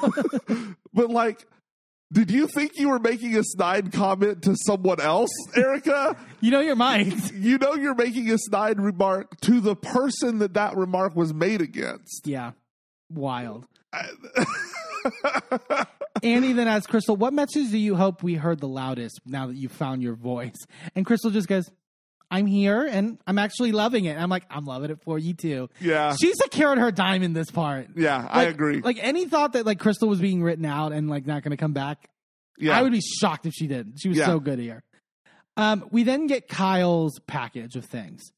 but 0.94 1.10
like 1.10 1.46
did 2.12 2.32
you 2.32 2.48
think 2.48 2.72
you 2.76 2.90
were 2.90 3.00
making 3.00 3.36
a 3.36 3.44
snide 3.44 3.92
comment 3.92 4.44
to 4.44 4.56
someone 4.66 5.02
else, 5.02 5.30
Erika? 5.56 6.16
you 6.42 6.52
know 6.52 6.62
your 6.62 6.78
mind. 6.78 7.32
you 7.34 7.58
know 7.58 7.74
you're 7.74 7.96
making 7.96 8.32
a 8.32 8.38
snide 8.38 8.80
remark 8.80 9.40
to 9.42 9.60
the 9.60 9.76
person 9.76 10.40
that 10.40 10.54
that 10.54 10.78
remark 10.78 11.16
was 11.16 11.34
made 11.34 11.62
against. 11.62 12.26
Yeah. 12.26 12.52
Wild. 13.10 13.68
Andy 16.24 16.54
then 16.54 16.70
asks 16.70 16.88
Crystal, 16.88 17.18
What 17.18 17.34
message 17.34 17.72
do 17.72 17.78
you 17.78 17.96
hope 17.96 18.24
we 18.24 18.36
heard 18.36 18.60
the 18.62 18.68
loudest 18.70 19.20
now 19.26 19.48
that 19.48 19.58
you 19.58 19.68
found 19.68 20.02
your 20.02 20.16
voice? 20.16 20.56
And 20.96 21.06
Crystal 21.06 21.30
just 21.30 21.50
goes, 21.50 21.70
I'm 22.30 22.46
here 22.46 22.86
and 22.86 23.18
I'm 23.26 23.38
actually 23.40 23.72
loving 23.72 24.06
it. 24.06 24.18
I'm 24.18 24.30
like, 24.30 24.44
I'm 24.50 24.66
loving 24.66 24.90
it 24.92 25.00
for 25.04 25.18
you 25.18 25.34
too. 25.34 25.70
Yeah. 25.80 26.16
She 26.16 26.34
secured 26.34 26.78
her 26.78 26.92
dime 26.92 27.24
in 27.24 27.34
this 27.34 27.50
part. 27.50 27.88
Yeah, 27.96 28.28
I 28.30 28.44
agree. 28.44 28.82
Like 28.82 28.98
any 29.02 29.26
thought 29.28 29.54
that 29.54 29.66
like 29.66 29.80
Crystal 29.80 30.10
was 30.10 30.20
being 30.20 30.44
written 30.44 30.66
out 30.66 30.92
and 30.92 31.10
like 31.10 31.26
not 31.26 31.44
going 31.44 31.52
to 31.52 31.58
come 31.58 31.74
back, 31.74 32.10
yeah. 32.58 32.78
I 32.78 32.82
would 32.82 32.92
be 32.92 33.02
shocked 33.02 33.46
if 33.46 33.54
she 33.54 33.68
didn't. 33.68 33.98
She 34.02 34.10
was 34.10 34.18
Yeah. 34.18 34.26
so 34.26 34.40
good 34.40 34.60
here. 34.60 34.84
Um, 35.56 35.86
we 35.92 36.04
then 36.04 36.28
get 36.28 36.48
Kyle's 36.48 37.20
package 37.28 37.76
of 37.76 37.86
things. 37.86 38.32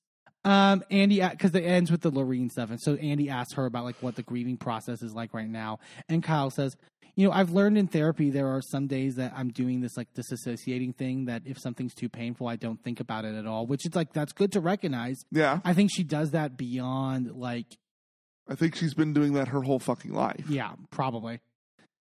Um, 0.46 0.84
Andy, 0.90 1.20
because 1.28 1.54
it 1.54 1.64
ends 1.64 1.92
with 1.92 2.00
the 2.02 2.10
Lorene 2.12 2.50
stuff, 2.50 2.70
and 2.70 2.80
so 2.80 2.96
Andy 2.96 3.30
asks 3.30 3.56
her 3.56 3.66
about 3.66 3.84
like 3.84 3.98
what 4.02 4.16
the 4.16 4.24
grieving 4.24 4.56
process 4.56 5.02
is 5.02 5.14
like 5.14 5.34
right 5.34 5.50
now, 5.50 5.80
and 6.08 6.24
Kyle 6.24 6.50
says, 6.50 6.78
"You 7.16 7.28
know, 7.28 7.34
I've 7.34 7.52
learned 7.52 7.78
in 7.78 7.88
therapy 7.88 8.30
there 8.30 8.48
are 8.48 8.62
some 8.62 8.88
days 8.88 9.16
that 9.16 9.34
I'm 9.36 9.50
doing 9.50 9.82
this 9.82 9.96
like 9.98 10.08
disassociating 10.14 10.96
thing 10.96 11.26
that 11.26 11.44
if 11.46 11.60
something's 11.60 11.94
too 11.94 12.10
painful, 12.10 12.48
I 12.48 12.56
don't 12.56 12.82
think 12.84 13.00
about 13.00 13.26
it 13.26 13.36
at 13.36 13.46
all, 13.46 13.66
which 13.68 13.86
is 13.86 13.96
like 13.96 14.14
that's 14.14 14.34
good 14.34 14.52
to 14.54 14.60
recognize. 14.60 15.18
yeah. 15.32 15.60
I 15.64 15.74
think 15.74 15.92
she 15.94 16.04
does 16.04 16.32
that 16.32 16.58
beyond 16.58 17.32
like 17.36 17.78
I 18.48 18.56
think 18.56 18.76
she's 18.76 18.94
been 18.94 19.14
doing 19.14 19.34
that 19.34 19.50
her 19.50 19.62
whole 19.62 19.80
fucking 19.80 20.14
life. 20.14 20.46
Yeah, 20.50 20.72
probably. 20.90 21.40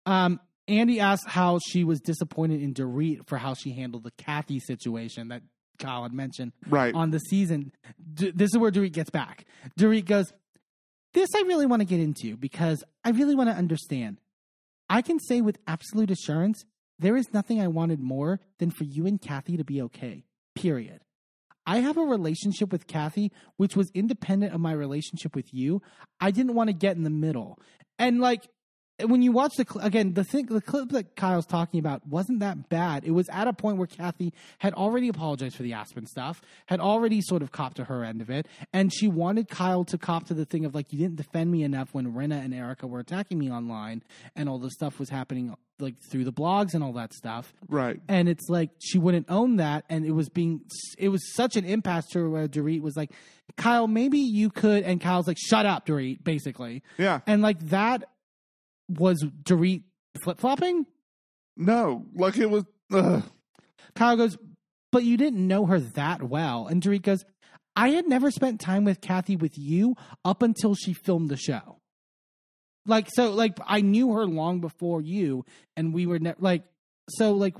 Um, 0.05 0.39
Andy 0.69 0.99
asked 0.99 1.27
how 1.27 1.59
she 1.69 1.83
was 1.83 1.99
disappointed 1.99 2.61
in 2.61 2.73
Dorit 2.73 3.27
for 3.27 3.37
how 3.37 3.53
she 3.53 3.71
handled 3.71 4.03
the 4.03 4.11
Kathy 4.11 4.59
situation. 4.59 5.27
That 5.29 5.41
Kyle 5.79 6.03
had 6.03 6.13
mentioned 6.13 6.53
Right. 6.69 6.93
on 6.95 7.11
the 7.11 7.19
season. 7.19 7.71
D- 8.13 8.31
this 8.31 8.51
is 8.51 8.57
where 8.57 8.71
Dorit 8.71 8.93
gets 8.93 9.09
back. 9.09 9.45
Dorit 9.79 10.05
goes, 10.05 10.31
This 11.13 11.29
I 11.35 11.41
really 11.41 11.65
want 11.65 11.81
to 11.81 11.85
get 11.85 11.99
into 11.99 12.35
because 12.37 12.83
I 13.03 13.09
really 13.11 13.35
want 13.35 13.49
to 13.49 13.55
understand. 13.55 14.19
I 14.89 15.01
can 15.01 15.19
say 15.19 15.41
with 15.41 15.57
absolute 15.67 16.11
assurance, 16.11 16.63
there 16.99 17.17
is 17.17 17.33
nothing 17.33 17.61
I 17.61 17.67
wanted 17.67 17.99
more 17.99 18.39
than 18.59 18.71
for 18.71 18.83
you 18.83 19.05
and 19.05 19.21
Kathy 19.21 19.57
to 19.57 19.63
be 19.63 19.81
okay. 19.83 20.23
Period. 20.55 21.01
I 21.65 21.79
have 21.79 21.97
a 21.97 22.01
relationship 22.01 22.71
with 22.71 22.87
Kathy 22.87 23.31
which 23.57 23.75
was 23.75 23.91
independent 23.93 24.53
of 24.53 24.61
my 24.61 24.71
relationship 24.71 25.35
with 25.35 25.53
you. 25.53 25.81
I 26.19 26.31
didn't 26.31 26.55
want 26.55 26.69
to 26.69 26.73
get 26.73 26.95
in 26.95 27.03
the 27.03 27.09
middle. 27.09 27.59
And 27.99 28.21
like 28.21 28.47
when 29.05 29.21
you 29.21 29.31
watch 29.31 29.55
the 29.57 29.65
cl- 29.69 29.85
again 29.85 30.13
the 30.13 30.23
thing 30.23 30.47
the 30.47 30.61
clip 30.61 30.89
that 30.89 31.15
Kyle's 31.15 31.45
talking 31.45 31.79
about 31.79 32.05
wasn't 32.07 32.39
that 32.39 32.69
bad. 32.69 33.05
It 33.05 33.11
was 33.11 33.29
at 33.29 33.47
a 33.47 33.53
point 33.53 33.77
where 33.77 33.87
Kathy 33.87 34.33
had 34.57 34.73
already 34.73 35.07
apologized 35.07 35.55
for 35.55 35.63
the 35.63 35.73
Aspen 35.73 36.05
stuff, 36.07 36.41
had 36.65 36.79
already 36.79 37.21
sort 37.21 37.41
of 37.43 37.51
copped 37.51 37.77
to 37.77 37.83
her 37.85 38.03
end 38.03 38.21
of 38.21 38.29
it, 38.29 38.47
and 38.73 38.91
she 38.91 39.07
wanted 39.07 39.49
Kyle 39.49 39.83
to 39.85 39.97
cop 39.97 40.25
to 40.27 40.33
the 40.33 40.45
thing 40.45 40.65
of 40.65 40.73
like 40.73 40.91
you 40.91 40.97
didn't 40.99 41.17
defend 41.17 41.51
me 41.51 41.63
enough 41.63 41.89
when 41.93 42.13
Rinna 42.13 42.43
and 42.43 42.53
Erika 42.53 42.87
were 42.87 42.99
attacking 42.99 43.37
me 43.37 43.51
online 43.51 44.03
and 44.35 44.49
all 44.49 44.57
the 44.59 44.71
stuff 44.71 44.99
was 44.99 45.09
happening 45.09 45.53
like 45.79 45.93
through 46.09 46.23
the 46.23 46.33
blogs 46.33 46.73
and 46.73 46.83
all 46.83 46.93
that 46.93 47.13
stuff 47.13 47.53
right. 47.69 47.99
and 48.07 48.27
it's 48.27 48.49
like 48.49 48.71
she 48.79 48.97
wouldn't 48.97 49.27
own 49.29 49.57
that 49.57 49.85
and 49.89 50.07
it 50.07 50.11
was 50.11 50.27
being 50.27 50.59
it 50.97 51.09
was 51.09 51.35
such 51.35 51.55
an 51.55 51.63
impasse 51.65 52.07
to 52.07 52.17
her 52.17 52.27
where 52.27 52.47
Dorit 52.47 52.81
was 52.81 52.97
like 52.97 53.11
Kyle 53.57 53.85
maybe 53.87 54.17
you 54.17 54.49
could 54.49 54.81
and 54.81 54.99
Kyle's 54.99 55.27
like 55.27 55.37
shut 55.37 55.67
up 55.67 55.85
Dorit 55.85 56.23
basically 56.23 56.81
Yeah. 56.97 57.19
and 57.27 57.43
like 57.43 57.59
that 57.69 58.09
was 58.89 59.23
Dorit 59.43 59.83
flip 60.23 60.39
flopping 60.39 60.85
No, 61.55 62.05
like 62.15 62.37
it 62.37 62.49
was. 62.49 62.63
Ugh. 62.93 63.23
Kyle 63.95 64.15
goes 64.17 64.37
but 64.91 65.03
you 65.03 65.17
didn't 65.17 65.45
know 65.45 65.65
her 65.65 65.79
that 65.79 66.23
well 66.23 66.67
and 66.67 66.81
Dorit 66.81 67.01
goes 67.01 67.25
I 67.75 67.89
had 67.89 68.07
never 68.07 68.31
spent 68.31 68.59
time 68.59 68.85
with 68.85 69.01
Kathy 69.01 69.35
with 69.35 69.57
you 69.57 69.95
up 70.25 70.41
until 70.41 70.73
she 70.75 70.93
filmed 70.93 71.29
the 71.29 71.37
show 71.37 71.79
like 72.85 73.07
so 73.11 73.31
like 73.31 73.57
I 73.65 73.81
knew 73.81 74.13
her 74.13 74.25
long 74.25 74.61
before 74.61 75.01
you 75.01 75.45
and 75.75 75.93
we 75.93 76.05
were 76.05 76.19
ne- 76.19 76.35
like 76.39 76.63
so 77.09 77.33
like 77.33 77.55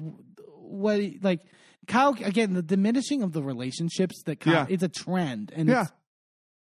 what 0.46 1.02
like 1.22 1.42
Kyle 1.88 2.16
again 2.24 2.54
the 2.54 2.62
diminishing 2.62 3.24
of 3.24 3.34
the 3.34 3.44
relationships 3.44 4.22
that 4.26 4.40
Kyle 4.40 4.54
Yeah. 4.54 4.66
it's 4.70 4.84
a 4.84 4.90
trend 4.90 5.52
and 5.56 5.68
Yeah. 5.70 5.84
it's, 5.84 5.92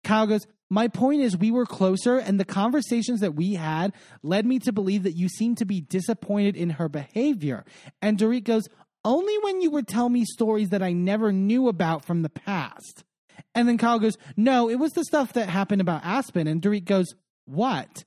Kyle 0.04 0.26
goes 0.26 0.46
my 0.70 0.88
point 0.88 1.20
is 1.20 1.36
we 1.36 1.50
were 1.50 1.66
closer 1.66 2.16
and 2.16 2.38
the 2.38 2.44
conversations 2.44 3.20
that 3.20 3.34
we 3.34 3.54
had 3.54 3.92
led 4.22 4.46
me 4.46 4.58
to 4.60 4.72
believe 4.72 5.02
that 5.02 5.16
you 5.16 5.28
seemed 5.28 5.58
to 5.58 5.64
be 5.64 5.80
disappointed 5.80 6.56
in 6.56 6.70
her 6.70 6.88
behavior 6.88 7.64
and 8.00 8.18
Dorit 8.18 8.44
goes 8.44 8.68
only 9.04 9.36
when 9.42 9.60
you 9.60 9.70
would 9.70 9.88
tell 9.88 10.08
me 10.08 10.24
stories 10.24 10.68
that 10.70 10.82
I 10.82 10.92
never 10.92 11.32
knew 11.32 11.68
about 11.68 12.04
from 12.04 12.22
the 12.22 12.30
past 12.30 13.04
and 13.54 13.68
then 13.68 13.78
Kyle 13.78 13.98
goes 13.98 14.16
no 14.36 14.70
it 14.70 14.76
was 14.76 14.92
the 14.92 15.04
stuff 15.04 15.32
that 15.34 15.48
happened 15.48 15.80
about 15.80 16.04
Aspen 16.04 16.46
and 16.46 16.62
Dorit 16.62 16.84
goes 16.84 17.14
what 17.44 18.04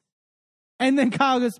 and 0.84 1.00
then 1.00 1.12
Kyle 1.12 1.40
goes, 1.40 1.60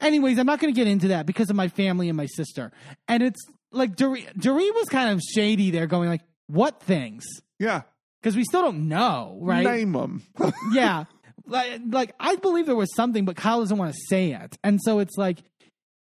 anyways, 0.00 0.38
I'm 0.38 0.46
not 0.46 0.60
going 0.60 0.72
to 0.72 0.78
get 0.78 0.86
into 0.86 1.08
that 1.08 1.26
because 1.26 1.50
of 1.50 1.56
my 1.56 1.68
family 1.68 2.08
and 2.08 2.16
my 2.16 2.26
sister. 2.26 2.72
And 3.08 3.22
it's 3.22 3.40
like 3.72 3.96
Dorit, 3.96 4.38
Dorit 4.38 4.74
was 4.74 4.88
kind 4.88 5.10
of 5.10 5.20
shady 5.20 5.70
there, 5.70 5.86
going 5.86 6.08
like, 6.08 6.22
what 6.46 6.80
things? 6.80 7.24
Yeah. 7.58 7.82
Because 8.26 8.36
we 8.36 8.42
still 8.42 8.62
don't 8.62 8.88
know, 8.88 9.38
right? 9.40 9.62
Name 9.62 9.92
them. 9.92 10.24
yeah. 10.72 11.04
Like, 11.46 11.80
like, 11.88 12.12
I 12.18 12.34
believe 12.34 12.66
there 12.66 12.74
was 12.74 12.92
something, 12.96 13.24
but 13.24 13.36
Kyle 13.36 13.60
doesn't 13.60 13.78
want 13.78 13.94
to 13.94 14.00
say 14.08 14.32
it. 14.32 14.58
And 14.64 14.82
so 14.82 14.98
it's 14.98 15.16
like, 15.16 15.44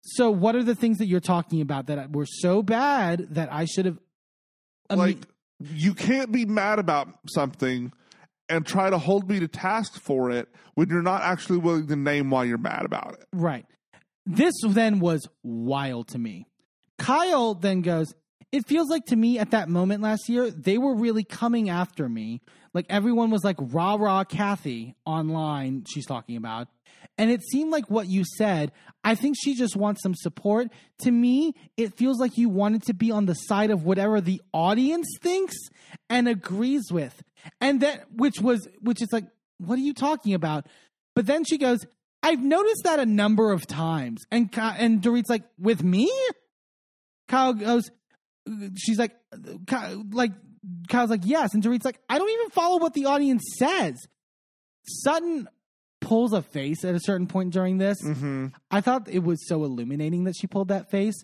so 0.01 0.29
what 0.29 0.55
are 0.55 0.61
the 0.61 0.75
things 0.75 0.99
that 0.99 1.07
you're 1.07 1.19
talking 1.19 1.61
about 1.61 1.87
that 1.87 2.11
were 2.11 2.27
so 2.27 2.61
bad 2.61 3.25
that 3.31 3.51
I 3.51 3.65
should 3.65 3.87
have. 3.87 3.97
I 4.87 4.93
like 4.93 5.15
mean, 5.15 5.25
you 5.73 5.95
can't 5.95 6.31
be 6.31 6.45
mad 6.45 6.77
about 6.77 7.07
something 7.27 7.91
and 8.47 8.67
try 8.67 8.91
to 8.91 8.99
hold 8.99 9.27
me 9.27 9.39
to 9.39 9.47
task 9.47 9.99
for 9.99 10.29
it 10.29 10.47
when 10.75 10.89
you're 10.89 11.01
not 11.01 11.23
actually 11.23 11.57
willing 11.57 11.87
to 11.87 11.95
name 11.95 12.29
why 12.29 12.43
you're 12.43 12.59
mad 12.59 12.85
about 12.85 13.13
it. 13.13 13.25
Right. 13.33 13.65
This 14.27 14.53
then 14.63 14.99
was 14.99 15.27
wild 15.41 16.09
to 16.09 16.19
me. 16.19 16.45
Kyle 16.99 17.55
then 17.55 17.81
goes, 17.81 18.13
It 18.51 18.67
feels 18.67 18.89
like 18.89 19.05
to 19.05 19.15
me 19.15 19.39
at 19.39 19.51
that 19.51 19.69
moment 19.69 20.01
last 20.01 20.27
year, 20.27 20.51
they 20.51 20.77
were 20.77 20.95
really 20.95 21.23
coming 21.23 21.69
after 21.69 22.09
me. 22.09 22.41
Like 22.73 22.85
everyone 22.89 23.31
was 23.31 23.43
like 23.43 23.57
rah 23.59 23.95
rah 23.95 24.23
Kathy 24.23 24.95
online, 25.05 25.85
she's 25.87 26.05
talking 26.05 26.35
about. 26.35 26.67
And 27.17 27.29
it 27.29 27.41
seemed 27.51 27.71
like 27.71 27.89
what 27.89 28.07
you 28.07 28.23
said, 28.37 28.71
I 29.03 29.15
think 29.15 29.35
she 29.39 29.53
just 29.55 29.75
wants 29.75 30.01
some 30.01 30.15
support. 30.15 30.69
To 31.01 31.11
me, 31.11 31.53
it 31.77 31.95
feels 31.97 32.19
like 32.19 32.37
you 32.37 32.49
wanted 32.49 32.83
to 32.83 32.93
be 32.93 33.11
on 33.11 33.25
the 33.25 33.33
side 33.33 33.69
of 33.69 33.83
whatever 33.83 34.21
the 34.21 34.41
audience 34.53 35.07
thinks 35.21 35.55
and 36.09 36.27
agrees 36.27 36.91
with. 36.91 37.21
And 37.59 37.81
that, 37.81 38.05
which 38.15 38.39
was, 38.39 38.67
which 38.81 39.01
is 39.01 39.09
like, 39.11 39.25
what 39.57 39.77
are 39.77 39.83
you 39.83 39.93
talking 39.93 40.33
about? 40.33 40.65
But 41.15 41.25
then 41.25 41.43
she 41.43 41.57
goes, 41.57 41.85
I've 42.23 42.41
noticed 42.41 42.83
that 42.83 42.99
a 42.99 43.05
number 43.05 43.51
of 43.51 43.65
times. 43.67 44.23
And 44.31 44.49
and 44.57 45.01
Dorit's 45.01 45.29
like, 45.29 45.43
with 45.59 45.83
me? 45.83 46.11
Kyle 47.27 47.53
goes, 47.53 47.89
she's 48.75 48.97
like, 48.99 49.15
like, 50.11 50.31
Kyle's 50.89 51.09
like, 51.09 51.21
yes. 51.25 51.53
And 51.53 51.63
Dorit's 51.63 51.85
like, 51.85 51.99
I 52.09 52.17
don't 52.17 52.29
even 52.29 52.49
follow 52.49 52.77
what 52.77 52.93
the 52.93 53.05
audience 53.05 53.43
says. 53.57 53.95
Sutton 54.85 55.47
pulls 55.99 56.33
a 56.33 56.41
face 56.41 56.83
at 56.83 56.95
a 56.95 56.99
certain 56.99 57.27
point 57.27 57.53
during 57.53 57.77
this. 57.77 58.01
Mm-hmm. 58.03 58.47
I 58.69 58.81
thought 58.81 59.07
it 59.09 59.23
was 59.23 59.47
so 59.47 59.63
illuminating 59.63 60.23
that 60.25 60.35
she 60.35 60.47
pulled 60.47 60.69
that 60.69 60.89
face 60.89 61.15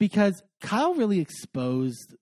because 0.00 0.42
Kyle 0.60 0.94
really 0.94 1.20
exposed, 1.20 2.14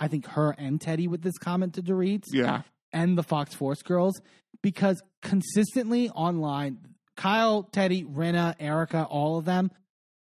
I 0.00 0.08
think, 0.08 0.26
her 0.28 0.50
and 0.58 0.80
Teddi 0.80 1.08
with 1.08 1.22
this 1.22 1.38
comment 1.38 1.74
to 1.74 1.82
Dorit 1.82 2.24
Yeah. 2.32 2.62
and 2.92 3.16
the 3.16 3.22
Fox 3.22 3.54
Force 3.54 3.82
girls 3.82 4.20
because 4.62 5.00
consistently 5.22 6.10
online, 6.10 6.78
Kyle, 7.16 7.62
Teddi, 7.72 8.04
Rinna, 8.04 8.54
Erika, 8.58 9.04
all 9.04 9.38
of 9.38 9.44
them, 9.44 9.70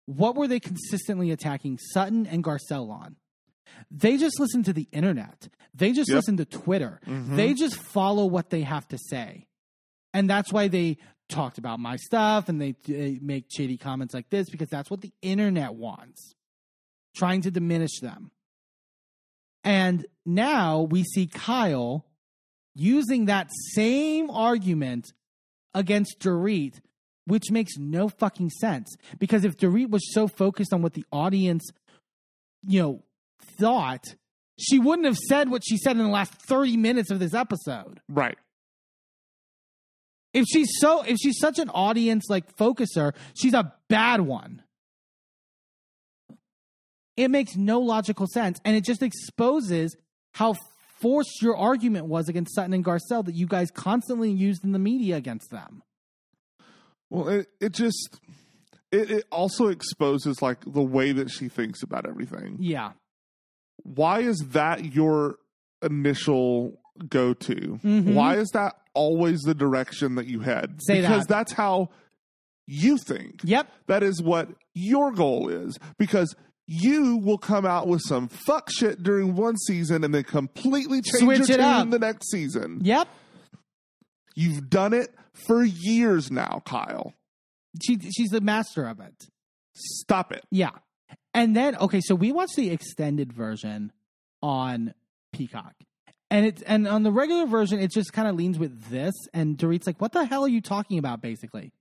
what 0.07 0.35
were 0.35 0.47
they 0.47 0.59
consistently 0.59 1.29
attacking 1.31 1.77
Sutton 1.77 2.25
and 2.25 2.43
Garcelle 2.43 2.89
on? 2.89 3.17
They 3.91 4.17
just 4.17 4.39
listen 4.39 4.63
to 4.63 4.73
the 4.73 4.87
internet. 4.91 5.49
They 5.75 5.91
just 5.91 6.09
Yep. 6.09 6.15
listen 6.15 6.37
to 6.37 6.45
Twitter. 6.45 6.99
Mm-hmm. 7.05 7.35
They 7.35 7.53
just 7.53 7.75
follow 7.75 8.25
what 8.25 8.49
they 8.49 8.61
have 8.61 8.87
to 8.87 8.97
say. 8.97 9.45
And 10.13 10.27
that's 10.29 10.51
why 10.51 10.67
they 10.67 10.97
talked 11.29 11.57
about 11.59 11.79
my 11.79 11.97
stuff 11.97 12.49
and 12.49 12.59
they, 12.59 12.73
they 12.87 13.19
make 13.21 13.45
shady 13.55 13.77
comments 13.77 14.13
like 14.13 14.29
this 14.29 14.49
because 14.49 14.69
that's 14.69 14.89
what 14.89 15.01
the 15.01 15.11
internet 15.21 15.75
wants, 15.75 16.33
trying 17.15 17.41
to 17.41 17.51
diminish 17.51 17.99
them. 18.01 18.31
And 19.63 20.05
now 20.25 20.81
we 20.81 21.03
see 21.03 21.27
Kyle 21.27 22.05
using 22.73 23.25
that 23.25 23.49
same 23.73 24.29
argument 24.29 25.11
against 25.73 26.19
Dorit, 26.19 26.79
which 27.27 27.51
makes 27.51 27.77
no 27.77 28.07
fucking 28.07 28.49
sense. 28.49 28.95
Because 29.19 29.43
if 29.43 29.57
Dorit 29.57 29.89
was 29.89 30.13
so 30.13 30.27
focused 30.27 30.73
on 30.73 30.81
what 30.81 30.93
the 30.93 31.05
audience, 31.11 31.69
you 32.65 32.81
know, 32.81 33.03
thought, 33.59 34.03
she 34.57 34.79
wouldn't 34.79 35.05
have 35.05 35.17
said 35.17 35.51
what 35.51 35.61
she 35.63 35.77
said 35.77 35.97
in 35.97 36.03
the 36.03 36.09
last 36.09 36.33
30 36.47 36.77
minutes 36.77 37.11
of 37.11 37.19
this 37.19 37.33
episode. 37.33 37.99
Right. 38.09 38.37
If 40.33 40.45
she's 40.51 40.69
so 40.79 41.03
if 41.03 41.17
she's 41.21 41.39
such 41.39 41.59
an 41.59 41.69
audience 41.69 42.25
like 42.29 42.55
focuser, 42.55 43.13
she's 43.35 43.53
a 43.53 43.73
bad 43.89 44.21
one. 44.21 44.63
It 47.15 47.29
makes 47.29 47.55
no 47.55 47.79
logical 47.79 48.27
sense 48.27 48.59
and 48.63 48.75
it 48.75 48.85
just 48.85 49.01
exposes 49.01 49.95
how 50.33 50.55
forced 50.99 51.41
your 51.41 51.57
argument 51.57 52.05
was 52.05 52.29
against 52.29 52.53
Sutton 52.55 52.73
and 52.73 52.85
Garcelle 52.85 53.25
that 53.25 53.35
you 53.35 53.47
guys 53.47 53.71
constantly 53.71 54.31
used 54.31 54.63
in 54.63 54.71
the 54.71 54.79
media 54.79 55.17
against 55.17 55.49
them. 55.49 55.83
Well, 57.09 57.27
it, 57.29 57.47
it 57.59 57.71
just 57.73 58.19
it, 58.91 59.11
it 59.11 59.25
also 59.31 59.67
exposes 59.67 60.41
like 60.41 60.59
the 60.65 60.81
way 60.83 61.11
that 61.11 61.29
she 61.29 61.49
thinks 61.49 61.83
about 61.83 62.07
everything. 62.07 62.57
Yeah. 62.59 62.91
Why 63.83 64.19
is 64.21 64.37
that 64.51 64.93
your 64.93 65.37
initial 65.81 66.79
go 67.09 67.33
to? 67.33 67.79
Mhm. 67.83 68.13
Why 68.13 68.37
is 68.37 68.49
that 68.53 68.75
always 68.93 69.41
the 69.41 69.53
direction 69.55 70.15
that 70.15 70.27
you 70.27 70.39
head? 70.41 70.79
Say 70.81 71.01
because 71.01 71.25
that. 71.25 71.29
that's 71.29 71.53
how 71.53 71.89
you 72.65 72.97
think. 72.97 73.41
Yep. 73.43 73.69
That 73.87 74.03
is 74.03 74.21
what 74.21 74.49
your 74.73 75.11
goal 75.11 75.47
is. 75.49 75.77
Because 75.97 76.35
you 76.65 77.15
will 77.17 77.37
come 77.37 77.65
out 77.65 77.87
with 77.87 78.01
some 78.01 78.27
fuck 78.27 78.69
shit 78.69 79.01
during 79.03 79.35
one 79.35 79.55
season 79.57 80.03
and 80.03 80.13
then 80.13 80.23
completely 80.23 81.01
change 81.01 81.23
Switch 81.23 81.37
your 81.47 81.57
it 81.59 81.61
tune 81.61 81.61
up. 81.61 81.89
the 81.91 81.99
next 81.99 82.29
season. 82.29 82.79
Yep. 82.83 83.07
You've 84.35 84.69
done 84.69 84.93
it 84.93 85.15
for 85.45 85.63
years 85.63 86.31
now, 86.31 86.61
Kyle. 86.65 87.13
She 87.83 87.99
she's 87.99 88.29
the 88.29 88.41
master 88.41 88.87
of 88.87 88.99
it. 88.99 89.27
Stop 89.75 90.31
it. 90.31 90.43
Yeah. 90.49 90.71
And 91.33 91.55
then 91.55 91.75
okay, 91.77 92.01
so 92.01 92.15
we 92.15 92.31
watched 92.31 92.55
the 92.55 92.71
extended 92.71 93.31
version 93.31 93.91
on 94.41 94.93
Peacock. 95.33 95.75
And 96.29 96.45
it's 96.45 96.61
and 96.63 96.87
on 96.87 97.03
the 97.03 97.11
regular 97.11 97.45
version, 97.45 97.79
it 97.79 97.91
just 97.91 98.11
kind 98.11 98.27
of 98.27 98.35
leans 98.35 98.59
with 98.59 98.89
this. 98.89 99.13
And 99.33 99.57
Dorit's 99.57 99.87
like, 99.87 100.01
what 100.01 100.11
the 100.11 100.25
hell 100.25 100.43
are 100.43 100.49
you 100.49 100.61
talking 100.61 100.97
about, 100.97 101.21
basically? 101.21 101.71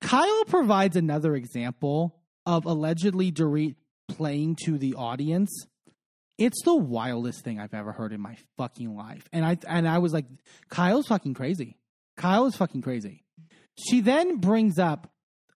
Kyle 0.00 0.44
provides 0.46 0.96
another 0.96 1.34
example 1.34 2.14
of 2.46 2.64
allegedly 2.66 3.32
Dorit 3.32 3.74
playing 4.08 4.56
to 4.64 4.78
the 4.78 4.94
audience 4.94 5.66
It's 6.36 6.62
the 6.64 6.74
wildest 6.74 7.44
thing 7.44 7.60
I've 7.60 7.74
ever 7.74 7.92
heard 7.92 8.12
in 8.12 8.20
my 8.20 8.36
fucking 8.56 8.94
life. 8.96 9.28
And 9.32 9.44
I 9.44 9.56
and 9.68 9.88
I 9.88 9.98
was 9.98 10.12
like, 10.12 10.26
Kyle's 10.68 11.06
fucking 11.06 11.34
crazy. 11.34 11.76
Kyle 12.16 12.46
is 12.46 12.56
fucking 12.56 12.82
crazy. 12.82 13.24
She 13.76 14.00
then 14.00 14.36
brings 14.36 14.78
up 14.78 15.10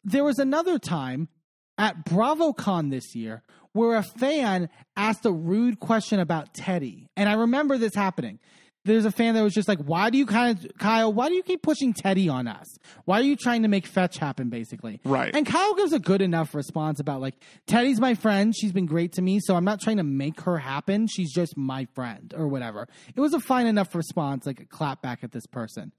there 0.05 0.25
was 0.25 0.39
another 0.39 0.79
time 0.79 1.29
at 1.77 2.05
BravoCon 2.05 2.91
this 2.91 3.15
year 3.15 3.43
where 3.73 3.97
a 3.97 4.03
fan 4.03 4.69
asked 4.97 5.25
a 5.25 5.33
rude 5.33 5.79
question 5.79 6.19
about 6.19 6.55
Teddi. 6.55 7.07
And 7.17 7.29
I 7.29 7.35
remember 7.35 7.79
this 7.79 7.95
happening. 7.95 8.41
There's 8.85 9.05
a 9.05 9.13
fan 9.13 9.35
that 9.35 9.43
was 9.43 9.53
just 9.53 9.69
like, 9.69 9.81
Why 9.81 10.09
do 10.09 10.17
you 10.17 10.25
kind 10.25 10.57
of, 10.57 10.79
Kyle, 10.79 11.13
why 11.13 11.29
do 11.29 11.35
you 11.35 11.43
keep 11.43 11.63
pushing 11.63 11.93
Teddi 11.93 12.33
on 12.33 12.49
us? 12.49 12.67
Why 13.05 13.21
are 13.21 13.25
you 13.25 13.37
trying 13.37 13.63
to 13.63 13.69
make 13.69 13.87
fetch 13.87 14.17
happen, 14.17 14.49
basically? 14.49 15.01
Right. 15.05 15.35
And 15.35 15.45
Kyle 15.45 15.75
gives 15.75 15.93
a 15.93 15.99
good 15.99 16.23
enough 16.23 16.55
response 16.55 16.99
about, 16.99 17.21
like, 17.21 17.35
Teddi's 17.67 18.01
my 18.01 18.15
friend. 18.15 18.55
She's 18.57 18.73
been 18.73 18.87
great 18.87 19.13
to 19.15 19.23
me. 19.23 19.41
So 19.41 19.57
I'm 19.57 19.65
not 19.65 19.81
trying 19.81 19.99
to 19.99 20.05
make 20.05 20.41
her 20.43 20.57
happen. 20.57 21.07
She's 21.07 21.33
just 21.33 21.57
my 21.57 21.87
friend 21.95 22.33
or 22.37 22.49
whatever. 22.49 22.89
It 23.15 23.21
was 23.21 23.35
a 23.35 23.41
fine 23.41 23.67
enough 23.67 23.95
response, 23.95 24.47
like 24.47 24.61
a 24.61 24.65
clap 24.67 25.03
back 25.03 25.23
at 25.23 25.33
this 25.33 25.47
person. 25.47 25.93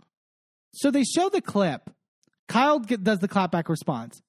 So 0.72 0.92
they 0.92 1.04
show 1.04 1.30
the 1.30 1.42
clip. 1.42 1.90
Kyle 2.48 2.80
get, 2.80 3.04
does 3.04 3.20
the 3.20 3.28
clapback 3.28 3.70
response. 3.70 4.22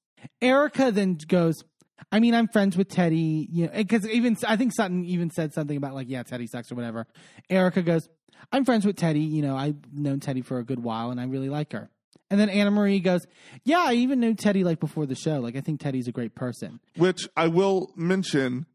Erika 0.42 0.90
then 0.90 1.18
goes, 1.26 1.64
I 2.12 2.20
mean, 2.20 2.34
I'm 2.34 2.48
friends 2.48 2.76
with 2.76 2.88
Teddi, 2.88 3.46
you 3.50 3.66
know, 3.66 3.72
because 3.74 4.06
even 4.08 4.36
I 4.46 4.56
think 4.56 4.72
Sutton 4.74 5.04
even 5.04 5.30
said 5.30 5.52
something 5.52 5.76
about 5.76 5.94
like, 5.94 6.08
yeah, 6.08 6.22
Teddi 6.22 6.48
sucks 6.48 6.70
or 6.70 6.74
whatever. 6.74 7.06
Erika 7.48 7.82
goes, 7.82 8.08
I'm 8.52 8.64
friends 8.64 8.84
with 8.84 8.96
Teddi, 8.96 9.28
you 9.28 9.42
know, 9.42 9.56
I've 9.56 9.76
known 9.92 10.20
Teddi 10.20 10.44
for 10.44 10.58
a 10.58 10.64
good 10.64 10.82
while 10.82 11.10
and 11.10 11.20
I 11.20 11.24
really 11.24 11.48
like 11.48 11.72
her. 11.72 11.90
And 12.30 12.38
then 12.38 12.48
Anna 12.48 12.70
Marie 12.70 13.00
goes, 13.00 13.26
yeah, 13.64 13.84
I 13.86 13.94
even 13.94 14.20
knew 14.20 14.34
Teddi 14.34 14.64
like 14.64 14.78
before 14.80 15.04
the 15.04 15.16
show. 15.16 15.40
Like, 15.40 15.56
I 15.56 15.60
think 15.60 15.80
Teddi's 15.80 16.06
a 16.06 16.12
great 16.12 16.34
person. 16.34 16.78
Which 16.96 17.28
I 17.36 17.48
will 17.48 17.92
mention 17.96 18.66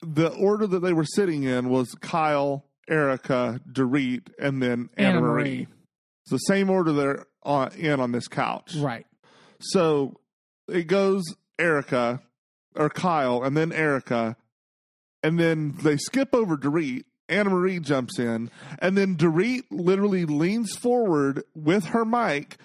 the 0.00 0.30
order 0.30 0.66
that 0.66 0.80
they 0.80 0.92
were 0.92 1.04
sitting 1.04 1.44
in 1.44 1.68
was 1.68 1.94
Kyle, 1.94 2.64
Erika, 2.88 3.60
Dorit, 3.70 4.30
and 4.38 4.60
then 4.60 4.90
Anna, 4.96 5.10
Anna 5.10 5.20
Marie. 5.20 5.42
Marie. 5.42 5.66
It's 6.22 6.30
the 6.30 6.38
same 6.38 6.70
order 6.70 6.92
they're 6.92 7.26
on, 7.42 7.72
in 7.74 8.00
on 8.00 8.12
this 8.12 8.28
couch. 8.28 8.74
Right. 8.76 9.06
So 9.60 10.20
it 10.68 10.86
goes 10.86 11.22
Erika 11.58 12.22
or 12.74 12.88
Kyle 12.88 13.42
and 13.42 13.56
then 13.56 13.72
Erika, 13.72 14.36
and 15.22 15.38
then 15.38 15.74
they 15.82 15.96
skip 15.96 16.34
over 16.34 16.56
Dorit. 16.56 17.04
Anna 17.28 17.48
Marie 17.48 17.78
jumps 17.78 18.18
in, 18.18 18.50
and 18.80 18.98
then 18.98 19.16
Dorit 19.16 19.62
literally 19.70 20.26
leans 20.26 20.76
forward 20.76 21.44
with 21.54 21.86
her 21.86 22.04
mic, 22.04 22.58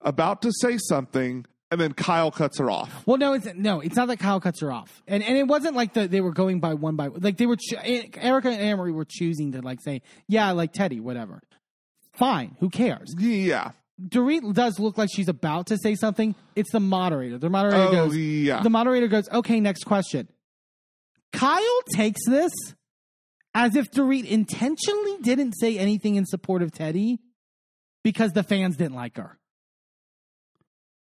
about 0.00 0.40
to 0.42 0.52
say 0.60 0.78
something, 0.78 1.44
and 1.70 1.80
then 1.80 1.92
Kyle 1.92 2.30
cuts 2.30 2.58
her 2.58 2.70
off. 2.70 3.06
Well, 3.06 3.18
no, 3.18 3.34
it's 3.34 3.48
no, 3.54 3.80
it's 3.80 3.96
not 3.96 4.08
that 4.08 4.18
Kyle 4.18 4.40
cuts 4.40 4.60
her 4.62 4.72
off, 4.72 5.02
and 5.06 5.22
and 5.22 5.36
it 5.36 5.46
wasn't 5.46 5.74
like 5.76 5.92
the, 5.92 6.08
they 6.08 6.20
were 6.22 6.32
going 6.32 6.60
by 6.60 6.74
one 6.74 6.96
by 6.96 7.08
like 7.08 7.36
they 7.36 7.46
were 7.46 7.56
cho- 7.56 7.80
Erika 7.82 8.48
and 8.48 8.60
Annemarie 8.60 8.94
were 8.94 9.06
choosing 9.06 9.52
to 9.52 9.60
like 9.60 9.80
say, 9.82 10.00
yeah, 10.28 10.48
I 10.48 10.52
like 10.52 10.72
Teddi, 10.72 11.00
whatever. 11.00 11.42
Fine, 12.16 12.56
who 12.60 12.70
cares? 12.70 13.14
Yeah. 13.18 13.72
Dorit 14.00 14.52
does 14.54 14.78
look 14.78 14.98
like 14.98 15.08
she's 15.12 15.28
about 15.28 15.68
to 15.68 15.78
say 15.78 15.94
something. 15.94 16.34
It's 16.54 16.70
the 16.72 16.80
moderator. 16.80 17.38
The 17.38 17.48
moderator 17.50 17.82
Oh, 17.82 17.90
goes. 17.92 18.16
yeah. 18.16 18.62
The 18.62 18.70
moderator 18.70 19.08
goes. 19.08 19.28
Okay, 19.30 19.60
next 19.60 19.84
question. 19.84 20.28
Kyle 21.32 21.80
takes 21.94 22.20
this 22.26 22.52
as 23.54 23.74
if 23.76 23.90
Dorit 23.90 24.24
intentionally 24.26 25.16
didn't 25.22 25.52
say 25.58 25.78
anything 25.78 26.16
in 26.16 26.26
support 26.26 26.62
of 26.62 26.72
Teddi 26.72 27.18
because 28.04 28.32
the 28.32 28.42
fans 28.42 28.76
didn't 28.76 28.94
like 28.94 29.16
her. 29.16 29.38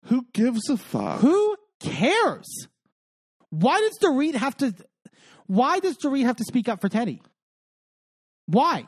Who 0.05 0.25
gives 0.33 0.69
a 0.69 0.77
fuck? 0.77 1.19
Who 1.19 1.55
cares? 1.79 2.67
Why 3.51 3.79
does 3.81 3.97
Dorit 3.99 4.35
have 4.35 4.55
to? 4.57 4.73
Why 5.47 5.79
does 5.79 5.97
Dorit 5.97 6.23
have 6.25 6.37
to 6.37 6.43
speak 6.43 6.67
up 6.69 6.81
for 6.81 6.89
Teddi? 6.89 7.19
Why? 8.47 8.87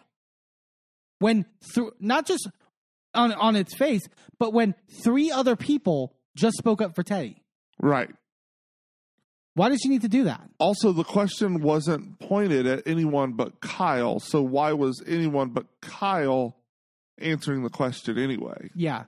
When 1.22 1.46
through 1.74 1.92
not 2.00 2.26
just 2.26 2.50
on 3.14 3.32
on 3.34 3.56
its 3.56 3.76
face, 3.76 4.02
but 4.40 4.54
when 4.54 4.74
three 5.04 5.32
other 5.32 5.56
people 5.56 6.16
just 6.36 6.58
spoke 6.58 6.82
up 6.82 6.96
for 6.96 7.04
Teddi. 7.04 7.36
Right. 7.80 8.10
Why 9.54 9.70
did 9.70 9.80
she 9.82 9.90
need 9.90 10.02
to 10.02 10.10
do 10.10 10.24
that? 10.24 10.42
Also, 10.60 10.94
the 10.94 11.04
question 11.04 11.62
wasn't 11.62 12.20
pointed 12.20 12.66
at 12.66 12.84
anyone 12.88 13.34
but 13.34 13.60
Kyle. 13.60 14.20
So 14.20 14.42
why 14.42 14.74
was 14.74 15.04
anyone 15.06 15.50
but 15.50 15.68
Kyle 15.82 16.56
answering 17.20 17.64
the 17.64 17.70
question 17.70 18.18
anyway? 18.18 18.72
Yeah. 18.74 19.04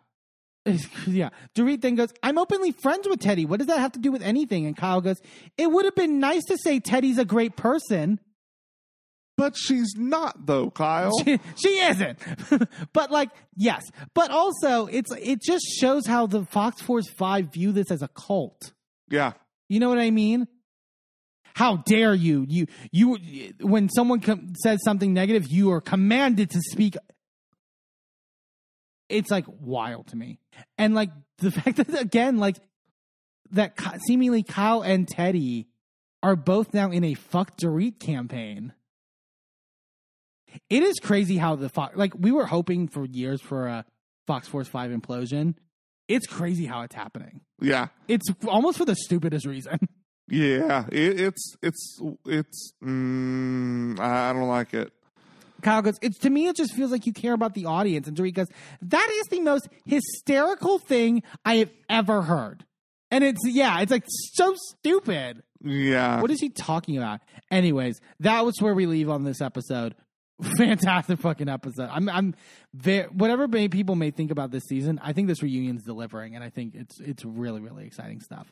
yeah. 1.08 1.30
Dorit 1.56 1.82
then 1.82 1.96
goes, 1.96 2.14
I'm 2.22 2.38
openly 2.38 2.72
friends 2.72 3.08
with 3.08 3.22
Teddi. 3.22 3.48
What 3.48 3.58
does 3.58 3.68
that 3.68 3.80
have 3.80 3.94
to 3.94 4.00
do 4.00 4.12
with 4.12 4.22
anything? 4.22 4.66
And 4.66 4.76
Kyle 4.78 5.02
goes, 5.02 5.22
It 5.58 5.72
would 5.72 5.86
have 5.86 5.96
been 5.96 6.20
nice 6.20 6.44
to 6.46 6.58
say 6.58 6.80
Teddi's 6.80 7.18
a 7.18 7.26
great 7.26 7.56
person. 7.56 8.20
But 9.36 9.58
she's 9.58 9.96
not, 9.98 10.46
though, 10.46 10.70
Kyle. 10.70 11.12
she, 11.24 11.40
she 11.62 11.70
isn't. 11.80 12.20
but 12.94 13.10
like, 13.10 13.30
yes. 13.56 13.84
But 14.14 14.30
also, 14.32 14.86
it's 14.86 15.12
it 15.12 15.42
just 15.42 15.66
shows 15.80 16.06
how 16.06 16.28
the 16.28 16.46
Fox 16.46 16.82
Force 16.82 17.10
Five 17.10 17.52
view 17.52 17.72
this 17.72 17.90
as 17.90 18.02
a 18.02 18.08
cult. 18.10 18.74
yeah. 19.10 19.34
You 19.70 19.80
know 19.80 19.90
what 19.90 19.98
I 19.98 20.12
mean? 20.12 20.48
How 21.56 21.78
dare 21.78 22.14
you? 22.14 22.46
You 22.48 22.68
you 22.92 23.54
when 23.62 23.90
someone 23.90 24.20
com- 24.20 24.54
says 24.62 24.80
something 24.84 25.14
negative, 25.14 25.48
you 25.48 25.72
are 25.72 25.82
commanded 25.82 26.52
to 26.52 26.60
speak. 26.72 26.96
It's 29.10 29.32
like 29.32 29.46
wild 29.48 30.08
to 30.08 30.16
me, 30.16 30.40
and 30.78 30.94
like 30.94 31.10
the 31.40 31.52
fact 31.60 31.78
that 31.78 32.00
again, 32.00 32.38
like 32.38 32.58
that 33.52 33.80
seemingly 34.08 34.44
Kyle 34.44 34.82
and 34.82 35.08
Teddi 35.08 35.66
are 36.22 36.36
both 36.36 36.74
now 36.74 36.92
in 36.92 37.04
a 37.04 37.14
fuck 37.14 37.58
Dorit 37.58 38.00
campaign. 38.00 38.74
It 40.70 40.84
is 40.84 41.00
crazy 41.00 41.38
how 41.38 41.56
the 41.56 41.70
Fox 41.70 41.96
like 41.96 42.14
we 42.18 42.32
were 42.32 42.46
hoping 42.46 42.88
for 42.88 43.06
years 43.06 43.42
for 43.42 43.68
a 43.68 43.86
Fox 44.28 44.48
Force 44.48 44.68
Five 44.68 44.92
implosion. 44.92 45.56
It's 46.08 46.28
crazy 46.28 46.66
how 46.66 46.82
it's 46.82 46.96
happening. 46.96 47.42
Yeah. 47.62 47.88
It's 48.08 48.26
almost 48.48 48.78
for 48.78 48.86
the 48.86 48.96
stupidest 48.96 49.46
reason. 49.46 49.80
Yeah. 50.30 50.86
It, 50.90 51.20
it's, 51.20 51.56
it's, 51.62 52.00
it's, 52.26 52.72
mm, 52.82 54.00
I 54.00 54.30
I 54.30 54.34
don't 54.34 54.48
like 54.48 54.74
it. 54.74 54.94
Kyle 55.62 55.82
goes, 55.82 55.96
it's 56.02 56.18
to 56.20 56.30
me, 56.30 56.48
it 56.48 56.56
just 56.56 56.74
feels 56.74 56.92
like 56.92 57.06
you 57.06 57.12
care 57.12 57.34
about 57.34 57.54
the 57.54 57.66
audience. 57.66 58.08
And 58.08 58.16
Dorit 58.16 58.34
goes, 58.34 58.48
that 58.84 59.10
is 59.12 59.28
the 59.28 59.42
most 59.42 59.68
hysterical 59.86 60.80
thing 60.80 61.24
I 61.44 61.56
have 61.56 61.72
ever 61.90 62.22
heard. 62.22 62.66
And 63.12 63.24
it's, 63.24 63.42
yeah, 63.46 63.82
it's 63.82 63.92
like 63.92 64.06
so 64.08 64.56
stupid. 64.56 65.44
Yeah. 65.62 66.22
What 66.22 66.32
is 66.32 66.40
he 66.40 66.50
talking 66.50 66.98
about? 66.98 67.20
Anyways, 67.52 68.00
that 68.22 68.46
was 68.46 68.56
where 68.60 68.74
we 68.74 68.86
leave 68.86 69.10
on 69.10 69.26
this 69.26 69.42
episode. 69.42 69.94
Fantastic 70.58 71.20
fucking 71.20 71.50
episode. 71.50 71.90
I'm, 71.92 72.10
I'm 72.10 72.36
very, 72.74 73.08
whatever 73.08 73.48
may, 73.48 73.68
people 73.68 73.96
may 73.96 74.12
think 74.12 74.32
about 74.32 74.52
this 74.52 74.64
season, 74.64 75.00
I 75.04 75.14
think 75.14 75.28
this 75.28 75.42
reunion's 75.42 75.84
delivering, 75.84 76.36
and 76.36 76.44
I 76.44 76.50
think 76.50 76.76
it's, 76.76 77.00
it's 77.00 77.24
really, 77.24 77.62
really 77.62 77.86
exciting 77.86 78.20
stuff. 78.20 78.52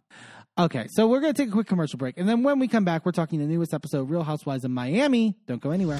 Okay, 0.57 0.87
so 0.91 1.07
we're 1.07 1.21
gonna 1.21 1.33
take 1.33 1.49
a 1.49 1.51
quick 1.51 1.67
commercial 1.67 1.97
break, 1.97 2.17
and 2.17 2.27
then 2.27 2.43
when 2.43 2.59
we 2.59 2.67
come 2.67 2.85
back, 2.85 3.05
we're 3.05 3.11
talking 3.11 3.39
the 3.39 3.45
newest 3.45 3.73
episode, 3.73 4.09
Real 4.09 4.23
Housewives 4.23 4.63
of 4.63 4.71
Miami. 4.71 5.35
Don't 5.47 5.61
go 5.61 5.71
anywhere. 5.71 5.99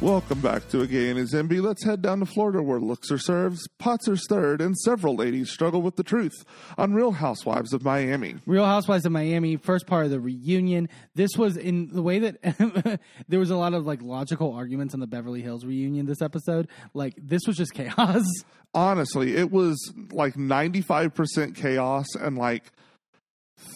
Welcome 0.00 0.40
back 0.40 0.68
to 0.68 0.82
A 0.82 0.86
Gay 0.86 1.08
and 1.08 1.18
His 1.18 1.32
Enby. 1.32 1.62
Let's 1.62 1.84
head 1.84 2.02
down 2.02 2.18
to 2.20 2.26
Florida 2.26 2.62
where 2.62 2.80
looks 2.80 3.10
are 3.10 3.18
served, 3.18 3.60
pots 3.78 4.06
are 4.06 4.16
stirred, 4.16 4.60
and 4.60 4.76
several 4.76 5.14
ladies 5.14 5.50
struggle 5.50 5.80
with 5.80 5.96
the 5.96 6.02
truth 6.02 6.44
on 6.76 6.92
Real 6.92 7.12
Housewives 7.12 7.72
of 7.72 7.84
Miami. 7.84 8.34
Real 8.44 8.66
Housewives 8.66 9.06
of 9.06 9.12
Miami, 9.12 9.56
first 9.56 9.86
part 9.86 10.04
of 10.04 10.10
the 10.10 10.20
reunion. 10.20 10.88
This 11.14 11.30
was 11.38 11.56
in 11.56 11.88
the 11.88 12.02
way 12.02 12.18
that 12.18 13.00
there 13.28 13.40
was 13.40 13.50
a 13.50 13.56
lot 13.56 13.72
of 13.72 13.86
like 13.86 14.02
logical 14.02 14.52
arguments 14.52 14.92
on 14.92 15.00
the 15.00 15.06
Beverly 15.06 15.40
Hills 15.40 15.64
reunion 15.64 16.04
this 16.06 16.20
episode. 16.20 16.68
Like 16.92 17.14
this 17.16 17.42
was 17.46 17.56
just 17.56 17.72
chaos. 17.72 18.24
Honestly, 18.74 19.36
it 19.36 19.50
was 19.50 19.92
like 20.10 20.34
95% 20.34 21.54
chaos 21.54 22.06
and 22.20 22.36
like 22.36 22.64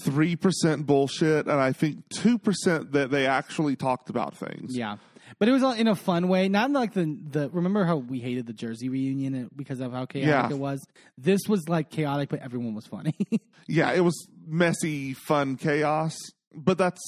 3% 0.05 0.87
bullshit, 0.87 1.47
and 1.47 1.61
I 1.61 1.73
think 1.73 2.09
2% 2.11 2.93
that 2.93 3.11
they 3.11 3.27
actually 3.27 3.77
talked 3.77 4.11
about 4.11 4.37
things. 4.37 4.77
Yeah. 4.77 4.97
But 5.39 5.49
it 5.49 5.53
was 5.53 5.63
all 5.63 5.73
in 5.73 5.87
a 5.87 5.95
fun 5.95 6.29
way, 6.29 6.49
not 6.49 6.71
like 6.73 6.95
the 6.95 7.17
the. 7.31 7.49
Remember 7.51 7.85
how 7.85 7.97
we 7.97 8.19
hated 8.19 8.47
the 8.47 8.53
Jersey 8.53 8.89
reunion 8.89 9.49
because 9.55 9.81
of 9.81 9.93
how 9.93 10.05
chaotic 10.07 10.51
Yeah. 10.51 10.57
it 10.57 10.59
was. 10.59 10.85
This 11.17 11.41
was 11.49 11.69
like 11.69 11.91
chaotic, 11.91 12.29
but 12.29 12.41
everyone 12.41 12.75
was 12.75 12.87
funny. 12.87 13.15
Yeah, 13.71 13.93
it 13.93 14.01
was 14.01 14.27
messy, 14.47 15.13
fun 15.13 15.57
chaos, 15.57 16.17
but 16.55 16.79
that's 16.79 17.01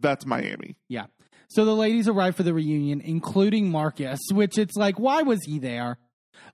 that's 0.00 0.26
Miami. 0.26 0.76
yeah. 0.88 1.06
So 1.48 1.64
the 1.64 1.74
ladies 1.74 2.06
arrived 2.06 2.36
for 2.36 2.42
the 2.42 2.52
reunion, 2.52 3.00
including 3.00 3.70
Marcus, 3.70 4.18
which 4.32 4.58
it's 4.58 4.76
like, 4.76 4.98
why 4.98 5.22
was 5.22 5.38
he 5.44 5.58
there? 5.58 5.96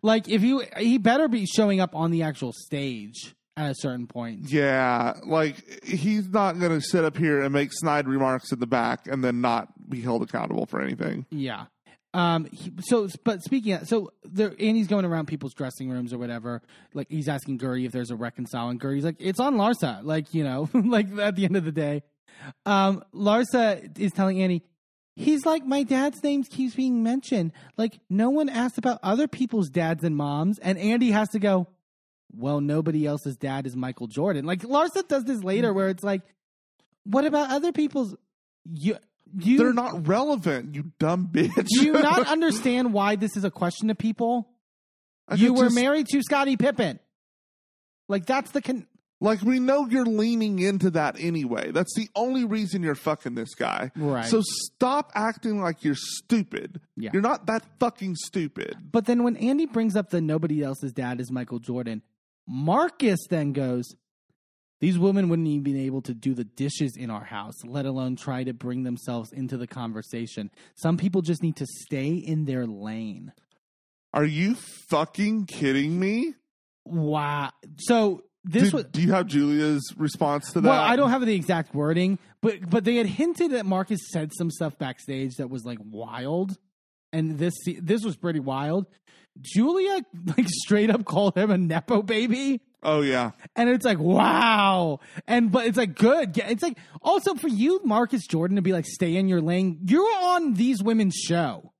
Like, 0.03 0.29
if 0.29 0.43
you, 0.43 0.63
he 0.79 0.99
better 0.99 1.27
be 1.29 1.45
showing 1.47 1.81
up 1.81 1.97
on 1.97 2.11
the 2.13 2.23
actual 2.23 2.53
stage 2.53 3.35
at 3.57 3.71
a 3.71 3.75
certain 3.75 4.07
point. 4.07 4.51
Yeah, 4.51 5.15
like 5.25 5.85
he's 5.85 6.29
not 6.29 6.59
going 6.59 6.73
to 6.73 6.81
sit 6.81 7.05
up 7.05 7.17
here 7.17 7.43
and 7.43 7.53
make 7.53 7.71
snide 7.73 8.09
remarks 8.09 8.53
in 8.53 8.61
the 8.61 8.67
back 8.67 9.07
and 9.07 9.23
then 9.23 9.41
not 9.41 9.69
be 9.89 10.01
held 10.01 10.23
accountable 10.23 10.67
for 10.67 10.81
anything. 10.81 11.27
Yeah. 11.31 11.67
Um. 12.15 12.47
He, 12.53 12.73
so, 12.81 13.09
but 13.25 13.43
speaking 13.43 13.73
of, 13.73 13.89
so 13.89 14.13
there, 14.23 14.55
Andy's 14.61 14.87
going 14.87 15.07
around 15.07 15.27
people's 15.27 15.55
dressing 15.55 15.89
rooms 15.89 16.13
or 16.13 16.19
whatever. 16.19 16.61
Like 16.93 17.07
he's 17.09 17.29
asking 17.29 17.59
Guerdy 17.59 17.87
if 17.87 17.93
there's 17.93 18.11
a 18.11 18.17
reconcile, 18.17 18.69
and 18.69 18.79
Guerdy's 18.79 19.05
like, 19.05 19.17
"It's 19.19 19.41
on 19.41 19.55
Larsa." 19.55 20.01
Like 20.03 20.35
you 20.35 20.45
know, 20.45 20.69
like 20.75 21.07
at 21.19 21.37
the 21.37 21.47
end 21.47 21.57
of 21.57 21.65
the 21.65 21.73
day, 21.73 22.03
um, 22.67 23.03
Larsa 23.15 23.99
is 23.99 24.13
telling 24.13 24.43
Andy, 24.43 24.63
he's 25.17 25.47
like, 25.47 25.65
"My 25.65 25.85
dad's 25.85 26.23
name 26.23 26.43
keeps 26.43 26.75
being 26.75 27.03
mentioned. 27.03 27.53
Like 27.79 27.99
no 28.11 28.29
one 28.29 28.51
asked 28.51 28.77
about 28.77 28.99
other 29.03 29.27
people's 29.27 29.71
dads 29.71 30.05
and 30.05 30.15
moms." 30.15 30.59
And 30.59 30.77
Andy 30.79 31.13
has 31.13 31.31
to 31.31 31.39
go, 31.39 31.67
"Well, 32.37 32.61
nobody 32.61 33.07
else's 33.07 33.37
dad 33.37 33.67
is 33.67 33.77
Michael 33.77 34.07
Jordan." 34.07 34.45
Like 34.45 34.63
Larsa 34.63 35.07
does 35.09 35.25
this 35.25 35.43
later, 35.43 35.73
where 35.73 35.89
it's 35.89 36.03
like, 36.05 36.23
"What 37.05 37.25
about 37.25 37.51
other 37.51 37.73
people's?" 37.73 38.15
You, 38.65 38.97
you, 39.37 39.59
They're 39.59 39.73
not 39.73 40.07
relevant, 40.07 40.75
you 40.75 40.93
dumb 40.99 41.29
bitch. 41.33 41.55
do 41.67 41.85
you 41.85 41.93
not 41.95 42.29
understand 42.29 42.93
why 42.93 43.17
this 43.17 43.37
is 43.37 43.45
a 43.45 43.51
question 43.51 43.89
to 43.89 43.95
people? 43.95 44.49
I 45.29 45.35
You 45.35 45.49
could 45.53 45.59
were 45.59 45.65
just- 45.67 45.75
married 45.75 46.07
to 46.09 46.23
Scottie 46.23 46.57
Pippen. 46.57 46.99
Like 48.09 48.27
that's 48.27 48.51
the 48.51 48.61
con- 48.61 48.87
Like 49.21 49.41
we 49.43 49.59
know 49.61 49.87
you're 49.89 50.05
leaning 50.05 50.59
into 50.59 50.91
that 50.91 51.17
anyway. 51.19 51.71
That's 51.73 51.95
the 51.97 52.09
only 52.15 52.45
reason 52.45 52.83
you're 52.83 52.95
fucking 52.95 53.35
this 53.35 53.55
guy. 53.55 53.91
Right. 53.97 54.27
So 54.27 54.43
stop 54.43 55.11
acting 55.15 55.61
like 55.61 55.83
you're 55.85 55.95
stupid. 55.97 56.81
Yeah. 56.97 57.11
You're 57.13 57.23
not 57.23 57.47
that 57.47 57.65
fucking 57.79 58.17
stupid. 58.17 58.77
But 58.91 59.07
then 59.07 59.23
when 59.23 59.37
Andy 59.37 59.67
brings 59.67 59.97
up 59.97 60.11
the 60.11 60.21
nobody 60.21 60.63
else's 60.63 60.93
dad 60.93 61.21
is 61.21 61.31
Michael 61.31 61.59
Jordan, 61.61 62.03
Marcus 62.47 63.21
then 63.31 63.53
goes, 63.53 63.85
These 64.81 64.99
women 64.99 65.29
wouldn't 65.29 65.49
even 65.49 65.63
be 65.63 65.87
able 65.87 66.03
to 66.03 66.15
do 66.15 66.35
the 66.35 66.45
dishes 66.45 66.97
in 66.97 67.11
our 67.11 67.25
house, 67.25 67.55
let 67.65 67.87
alone 67.87 68.17
try 68.17 68.45
to 68.45 68.53
bring 68.53 68.83
themselves 68.83 69.33
into 69.33 69.57
the 69.57 69.67
conversation. 69.67 70.51
Some 70.75 70.97
people 70.97 71.23
just 71.23 71.43
need 71.43 71.57
to 71.57 71.67
stay 71.67 72.11
in 72.15 72.45
their 72.45 72.67
lane. 72.67 73.33
Are 74.15 74.25
you 74.25 74.57
fucking 74.91 75.47
kidding 75.47 75.99
me? 75.99 76.35
Wow. 76.85 77.51
So 77.79 78.25
this 78.45 78.65
Did- 78.65 78.73
was 78.73 78.85
do 78.87 79.01
you 79.01 79.13
have 79.13 79.27
Julia's 79.27 79.95
response 79.97 80.53
to 80.53 80.61
that? 80.61 80.69
Well, 80.69 80.81
I 80.81 80.97
don't 80.97 81.11
have 81.11 81.25
the 81.25 81.35
exact 81.35 81.75
wording, 81.75 82.19
but 82.41 82.69
but 82.69 82.85
they 82.85 82.97
had 82.97 83.07
hinted 83.07 83.53
that 83.53 83.67
Marcus 83.67 84.01
said 84.11 84.33
some 84.37 84.51
stuff 84.51 84.77
backstage 84.79 85.37
that 85.37 85.49
was 85.49 85.65
like 85.65 85.79
wild, 85.81 86.59
and 87.13 87.39
this 87.39 87.55
this 87.81 88.05
was 88.05 88.17
pretty 88.17 88.41
wild. 88.41 88.87
Julia 89.41 90.05
like 90.37 90.47
straight 90.49 90.91
up 90.91 91.05
called 91.05 91.37
him 91.37 91.51
a 91.51 91.59
nepo 91.59 92.03
baby, 92.03 92.61
Oh 92.83 93.01
yeah. 93.01 93.31
and 93.57 93.69
it's 93.71 93.85
like 93.85 93.99
wow, 93.99 95.01
and 95.27 95.51
but 95.51 95.67
it's 95.67 95.79
like 95.79 95.97
good. 95.97 96.37
It's 96.39 96.63
like 96.63 96.79
also 97.01 97.35
for 97.35 97.49
you, 97.49 97.81
Marcus 97.85 98.27
Jordan, 98.27 98.57
to 98.57 98.63
be 98.63 98.73
like 98.73 98.87
stay 98.87 99.17
in 99.17 99.29
your 99.29 99.41
lane. 99.41 99.81
You're 99.87 100.03
on 100.25 100.55
these 100.55 100.83
women's 100.83 101.15
show. 101.17 101.73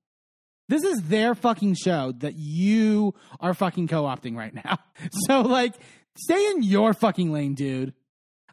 This 0.69 0.83
is 0.83 1.01
their 1.03 1.35
fucking 1.35 1.75
show 1.75 2.13
that 2.19 2.35
you 2.35 3.13
are 3.39 3.53
fucking 3.53 3.87
co-opting 3.89 4.35
right 4.35 4.53
now. 4.53 4.79
So 5.27 5.41
like, 5.41 5.73
stay 6.17 6.45
in 6.51 6.63
your 6.63 6.93
fucking 6.93 7.31
lane, 7.31 7.53
dude. 7.55 7.93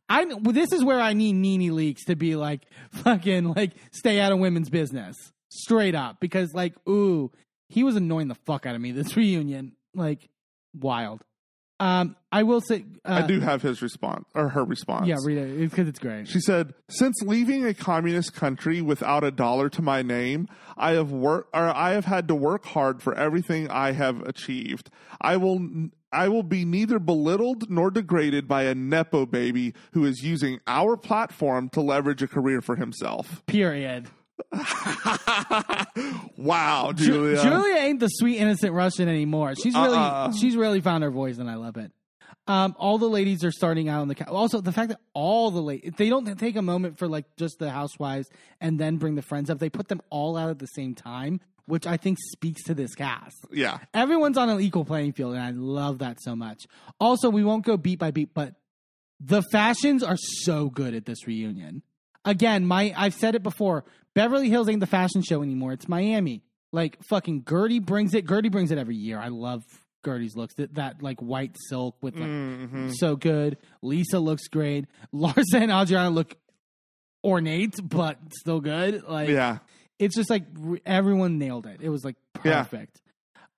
I 0.09 0.25
this 0.43 0.73
is 0.73 0.83
where 0.85 1.01
I 1.01 1.13
need 1.13 1.35
NeNe 1.37 1.71
Leakes 1.71 2.05
to 2.07 2.17
be 2.17 2.35
like 2.35 2.63
fucking 2.91 3.55
like 3.55 3.73
stay 3.93 4.19
out 4.21 4.33
of 4.33 4.41
women's 4.41 4.69
business 4.69 5.15
straight 5.51 5.95
up 5.95 6.19
because 6.21 6.53
like 6.53 6.75
ooh 6.89 7.31
he 7.71 7.85
was 7.85 7.97
annoying 7.97 8.29
the 8.29 8.35
fuck 8.35 8.67
out 8.67 8.75
of 8.75 8.81
me 8.81 8.93
this 8.93 9.17
reunion 9.17 9.73
like 9.95 10.29
wild. 10.79 11.23
Um, 11.81 12.15
I 12.31 12.43
will 12.43 12.61
say 12.61 12.85
uh, 13.07 13.23
I 13.25 13.27
do 13.27 13.41
have 13.41 13.63
his 13.63 13.81
response 13.81 14.27
or 14.35 14.51
her 14.51 14.63
response. 14.63 15.07
Yeah, 15.07 15.17
read 15.25 15.39
it 15.39 15.71
because 15.71 15.89
it's 15.89 15.99
great. 15.99 16.29
She 16.29 16.39
said, 16.41 16.75
"Since 16.91 17.23
leaving 17.23 17.65
a 17.65 17.73
communist 17.73 18.35
country 18.35 18.83
without 18.83 19.25
a 19.25 19.31
dollar 19.31 19.71
to 19.71 19.81
my 19.81 20.03
name, 20.03 20.47
I 20.77 20.93
have 20.93 21.11
work 21.11 21.49
or 21.55 21.75
I 21.75 21.93
have 21.93 22.05
had 22.05 22.29
to 22.29 22.35
work 22.35 22.67
hard 22.67 23.03
for 23.03 23.15
everything 23.15 23.71
I 23.71 23.93
have 23.93 24.21
achieved. 24.23 24.91
I 25.23 25.39
will 25.39 25.89
I 26.13 26.29
will 26.29 26.43
be 26.43 26.67
neither 26.67 26.99
belittled 26.99 27.71
nor 27.71 27.91
degraded 27.91 28.47
by 28.47 28.65
a 28.65 28.75
nepo 28.75 29.25
baby 29.25 29.73
who 29.93 30.05
is 30.05 30.23
using 30.23 30.61
our 30.67 30.99
platform 30.99 31.71
to 31.71 31.81
leverage 31.81 32.23
a 32.23 32.29
career 32.29 32.61
for 32.61 32.77
himself." 32.77 33.43
Period. 33.47 34.09
wow, 36.37 36.93
Ju- 36.95 37.05
Julia. 37.05 37.43
Julia 37.43 37.75
ain't 37.77 38.01
the 38.01 38.09
sweet 38.09 38.39
innocent 38.39 38.73
Russian 38.73 39.09
anymore. 39.09 39.55
She's 39.55 39.75
really 39.75 39.97
Uh-uh. 39.99 40.33
she's 40.33 40.57
really 40.57 40.81
found 40.81 41.05
her 41.05 41.11
voice, 41.11 41.39
and 41.39 41.51
I 41.51 41.55
love 41.55 41.77
it. 41.77 41.93
Um, 42.47 42.75
all 42.79 42.99
the 42.99 43.09
ladies 43.09 43.45
are 43.45 43.53
starting 43.53 43.89
out 43.89 44.01
on 44.01 44.09
the 44.09 44.15
couch. 44.15 44.29
Also, 44.29 44.61
the 44.61 44.73
fact 44.73 44.89
that 44.89 45.01
all 45.15 45.51
the 45.51 45.61
ladies 45.63 45.93
they 45.97 46.09
don't 46.09 46.27
take 46.39 46.57
a 46.57 46.63
moment 46.63 46.99
for 46.99 47.07
like 47.07 47.25
just 47.37 47.59
the 47.59 47.71
housewives 47.71 48.29
and 48.61 48.79
then 48.79 48.97
bring 48.97 49.15
the 49.15 49.23
friends 49.23 49.51
up. 49.51 49.59
They 49.59 49.71
put 49.71 49.89
them 49.89 50.01
all 50.11 50.37
out 50.37 50.51
at 50.51 50.59
the 50.59 50.67
same 50.67 50.95
time, 50.95 51.41
which 51.67 51.87
I 51.87 51.97
think 51.97 52.19
speaks 52.33 52.65
to 52.65 52.75
this 52.75 52.95
cast. 52.95 53.37
Yeah. 53.53 53.79
Everyone's 53.95 54.37
on 54.39 54.49
an 54.49 54.61
equal 54.61 54.85
playing 54.85 55.13
field, 55.13 55.35
and 55.35 55.43
I 55.43 55.51
love 55.51 55.99
that 55.99 56.21
so 56.23 56.35
much. 56.35 56.67
Also, 56.99 57.31
we 57.31 57.45
won't 57.45 57.65
go 57.65 57.77
beat 57.77 57.99
by 57.99 58.11
beat, 58.11 58.35
but 58.35 58.55
the 59.21 59.43
fashions 59.53 60.03
are 60.03 60.17
so 60.17 60.71
good 60.71 60.95
at 60.95 61.05
this 61.05 61.27
reunion. 61.27 61.83
Again, 62.25 62.67
my 62.67 62.93
I've 62.97 63.15
said 63.15 63.35
it 63.35 63.43
before. 63.43 63.85
Beverly 64.15 64.49
Hills 64.51 64.69
ain't 64.69 64.81
the 64.81 64.87
fashion 64.87 65.23
show 65.23 65.43
anymore. 65.43 65.73
It's 65.73 65.89
Miami. 65.89 66.43
Like 66.73 66.99
fucking 67.09 67.43
Guerdy 67.45 67.85
brings 67.85 68.15
it. 68.15 68.27
Guerdy 68.27 68.51
brings 68.51 68.71
it 68.71 68.79
every 68.79 68.97
year. 68.97 69.19
I 69.19 69.29
love 69.29 69.63
Guerdy's 70.05 70.37
looks. 70.37 70.55
That 70.55 70.75
that 70.75 71.03
like 71.03 71.21
white 71.21 71.57
silk 71.69 71.97
with 72.03 72.15
like 72.17 72.29
Mm-hmm. 72.29 72.91
so 72.93 73.17
good. 73.17 73.57
Lisa 73.83 74.19
looks 74.19 74.49
great. 74.49 74.87
Larsa 75.15 75.55
and 75.55 75.71
Adriana 75.71 76.11
look 76.11 76.37
ornate, 77.25 77.75
but 77.83 78.19
still 78.41 78.61
good. 78.61 79.03
Like 79.05 79.29
Yeah. 79.29 79.59
it's 79.99 80.17
just 80.17 80.31
like 80.31 80.45
everyone 80.87 81.39
nailed 81.39 81.67
it. 81.67 81.81
It 81.83 81.89
was 81.89 82.05
like 82.05 82.17
Yeah. 82.45 82.63
perfect. 82.63 83.01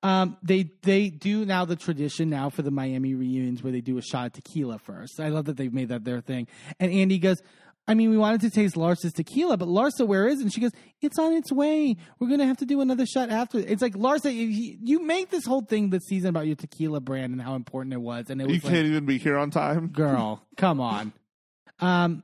Um, 0.05 0.37
they 0.43 0.69
they 0.83 1.11
do 1.11 1.45
now 1.45 1.65
the 1.65 1.77
tradition 1.77 2.29
now 2.29 2.51
for 2.51 2.63
the 2.63 2.73
Miami 2.73 3.15
reunions 3.15 3.63
where 3.63 3.73
they 3.73 3.81
do 3.81 3.99
a 3.99 4.03
shot 4.03 4.27
of 4.27 4.33
tequila 4.33 4.79
first. 4.81 5.21
I 5.21 5.29
love 5.29 5.45
that 5.45 5.57
they've 5.57 5.73
made 5.73 5.91
that 5.91 6.03
their 6.05 6.21
thing. 6.21 6.49
And 6.81 6.91
Andy 6.91 7.19
goes, 7.19 7.41
I 7.89 7.95
mean, 7.95 8.11
we 8.11 8.17
wanted 8.17 8.41
to 8.43 8.51
taste 8.51 8.77
Larsa's 8.77 9.13
tequila, 9.13 9.57
but 9.57 9.67
Larsa, 9.67 10.07
where 10.07 10.29
is 10.29 10.39
it? 10.39 10.45
And 10.45 10.53
she 10.53 10.61
goes, 10.61 10.71
It's 11.01 11.19
on 11.19 11.33
its 11.33 11.51
way. 11.51 11.97
We're 12.21 12.29
gonna 12.29 12.47
have 12.47 12.59
to 12.59 12.65
do 12.65 12.81
another 12.81 13.07
shot 13.07 13.29
after. 13.31 13.59
It's 13.59 13.83
like 13.83 13.95
Larsa, 13.95 14.33
you, 14.33 14.77
you 14.81 15.05
make 15.05 15.31
this 15.31 15.45
whole 15.45 15.63
thing 15.63 15.91
this 15.91 16.05
season 16.07 16.29
about 16.31 16.47
your 16.47 16.55
tequila 16.57 17.01
brand 17.01 17.33
and 17.33 17.43
how 17.43 17.55
important 17.57 17.93
it 17.95 18.01
was, 18.01 18.27
and 18.31 18.41
it 18.41 18.47
was 18.47 18.55
You 18.57 18.61
like, 18.63 18.73
can't 18.73 18.87
even 18.87 19.05
be 19.05 19.19
here 19.19 19.37
on 19.37 19.51
time. 19.51 19.89
girl, 19.89 20.47
come 20.57 20.81
on. 20.81 21.13
Um, 21.81 22.23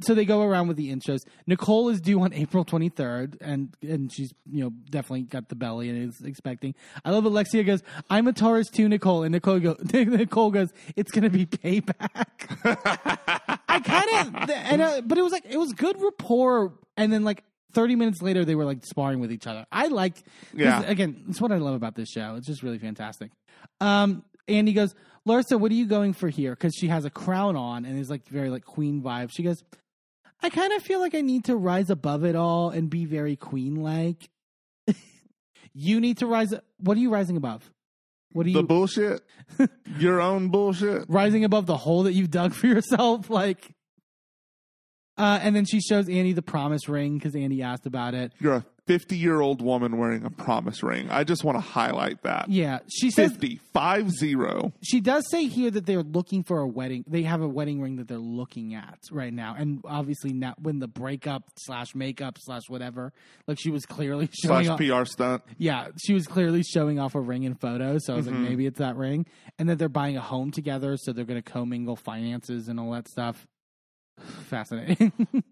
so 0.00 0.14
they 0.14 0.24
go 0.24 0.42
around 0.42 0.68
with 0.68 0.76
the 0.76 0.92
intros. 0.94 1.20
Nicole 1.46 1.88
is 1.88 2.00
due 2.00 2.20
on 2.20 2.32
April 2.34 2.64
23rd, 2.64 3.36
and 3.40 3.74
and 3.82 4.12
she's 4.12 4.32
you 4.50 4.64
know 4.64 4.70
definitely 4.90 5.22
got 5.22 5.48
the 5.48 5.54
belly 5.54 5.88
and 5.88 6.08
is 6.08 6.20
expecting. 6.24 6.74
I 7.04 7.10
love 7.10 7.24
Alexia 7.24 7.64
goes, 7.64 7.82
"I'm 8.10 8.26
a 8.28 8.32
Taurus 8.32 8.68
too, 8.68 8.88
Nicole," 8.88 9.22
and 9.22 9.32
Nicole 9.32 9.58
go, 9.60 9.76
Nicole 9.92 10.50
goes, 10.50 10.68
"It's 10.94 11.10
gonna 11.10 11.30
be 11.30 11.46
payback." 11.46 12.26
I 13.68 13.80
kind 13.80 14.26
of, 14.44 14.50
and 14.50 14.82
uh, 14.82 15.00
but 15.04 15.18
it 15.18 15.22
was 15.22 15.32
like 15.32 15.46
it 15.48 15.56
was 15.58 15.72
good 15.72 16.00
rapport, 16.00 16.72
and 16.96 17.12
then 17.12 17.24
like. 17.24 17.42
30 17.72 17.94
minutes 17.96 18.22
later, 18.22 18.42
they 18.42 18.54
were 18.54 18.64
like 18.64 18.78
sparring 18.86 19.20
with 19.20 19.30
each 19.30 19.46
other. 19.46 19.66
I 19.70 19.88
like, 19.88 20.14
Yeah. 20.54 20.80
again, 20.86 21.24
it's 21.28 21.42
what 21.42 21.52
I 21.52 21.58
love 21.58 21.74
about 21.74 21.94
this 21.94 22.08
show. 22.08 22.34
It's 22.36 22.46
just 22.46 22.62
really 22.62 22.78
fantastic. 22.78 23.32
Um, 23.82 24.24
Andy 24.48 24.72
goes, 24.72 24.94
Larsa, 25.26 25.58
what 25.58 25.72
are 25.72 25.74
you 25.74 25.86
going 25.86 26.12
for 26.12 26.28
here? 26.28 26.52
Because 26.52 26.74
she 26.74 26.88
has 26.88 27.04
a 27.04 27.10
crown 27.10 27.56
on 27.56 27.84
and 27.84 27.98
is 27.98 28.10
like 28.10 28.26
very 28.28 28.50
like 28.50 28.64
queen 28.64 29.02
vibe. 29.02 29.30
She 29.32 29.42
goes, 29.42 29.64
I 30.42 30.50
kind 30.50 30.72
of 30.72 30.82
feel 30.82 31.00
like 31.00 31.14
I 31.14 31.20
need 31.20 31.44
to 31.46 31.56
rise 31.56 31.90
above 31.90 32.24
it 32.24 32.36
all 32.36 32.70
and 32.70 32.88
be 32.88 33.04
very 33.04 33.36
queen 33.36 33.76
like. 33.76 34.28
you 35.74 36.00
need 36.00 36.18
to 36.18 36.26
rise. 36.26 36.54
What 36.78 36.96
are 36.96 37.00
you 37.00 37.10
rising 37.10 37.36
above? 37.36 37.68
What 38.32 38.46
are 38.46 38.50
you? 38.50 38.56
The 38.56 38.62
bullshit, 38.62 39.22
your 39.98 40.20
own 40.20 40.48
bullshit. 40.48 41.06
rising 41.08 41.44
above 41.44 41.66
the 41.66 41.76
hole 41.76 42.02
that 42.04 42.12
you've 42.12 42.30
dug 42.30 42.52
for 42.52 42.66
yourself? 42.66 43.30
Like, 43.36 43.70
uh, 45.18 45.38
and 45.42 45.54
then 45.56 45.64
she 45.64 45.80
shows 45.80 46.08
Andy 46.08 46.32
the 46.32 46.42
promise 46.42 46.88
ring 46.88 47.18
because 47.18 47.34
Andy 47.36 47.62
asked 47.62 47.86
about 47.86 48.14
it. 48.14 48.32
You're 48.38 48.54
a 48.56 48.64
50 48.86 49.16
year 49.16 49.40
old 49.40 49.60
woman 49.62 49.98
wearing 49.98 50.24
a 50.24 50.30
promise 50.30 50.80
ring. 50.84 51.08
I 51.10 51.24
just 51.24 51.42
want 51.42 51.56
to 51.56 51.60
highlight 51.60 52.22
that. 52.22 52.48
Yeah, 52.48 52.78
she 52.88 53.10
says 53.10 53.32
50, 53.32 53.60
five 53.72 54.08
zero. 54.12 54.72
she 54.80 55.00
does 55.00 55.28
say 55.28 55.46
here 55.46 55.72
that 55.72 55.86
they're 55.86 56.04
looking 56.04 56.44
for 56.44 56.60
a 56.60 56.68
wedding. 56.68 57.04
They 57.08 57.24
have 57.24 57.40
a 57.42 57.48
wedding 57.48 57.80
ring 57.80 57.96
that 57.96 58.06
they're 58.06 58.18
looking 58.18 58.74
at 58.74 59.00
right 59.10 59.32
now, 59.32 59.56
and 59.58 59.80
obviously 59.84 60.32
now 60.32 60.54
when 60.58 60.78
the 60.78 60.86
breakup 60.86 61.42
slash 61.56 61.96
makeup 61.96 62.38
slash 62.40 62.62
whatever, 62.68 63.12
like 63.48 63.58
she 63.58 63.70
was 63.70 63.84
clearly 63.86 64.28
showing 64.44 64.66
slash 64.66 64.90
off. 64.90 65.00
PR 65.00 65.04
stunt. 65.10 65.42
Yeah, 65.58 65.88
she 65.98 66.14
was 66.14 66.28
clearly 66.28 66.62
showing 66.62 67.00
off 67.00 67.16
a 67.16 67.20
ring 67.20 67.42
in 67.42 67.54
photos. 67.56 68.06
So 68.06 68.12
I 68.12 68.16
was 68.16 68.26
Mm-hmm. 68.26 68.34
like, 68.40 68.48
maybe 68.50 68.66
it's 68.66 68.78
that 68.78 68.94
ring, 68.96 69.26
and 69.58 69.68
that 69.68 69.78
they're 69.80 69.88
buying 69.88 70.16
a 70.16 70.20
home 70.20 70.52
together, 70.52 70.96
so 70.96 71.12
they're 71.12 71.24
going 71.24 71.42
to 71.42 71.50
commingle 71.50 71.96
finances 71.96 72.68
and 72.68 72.78
all 72.78 72.92
that 72.92 73.08
stuff. 73.08 73.48
Fascinating. 74.18 75.12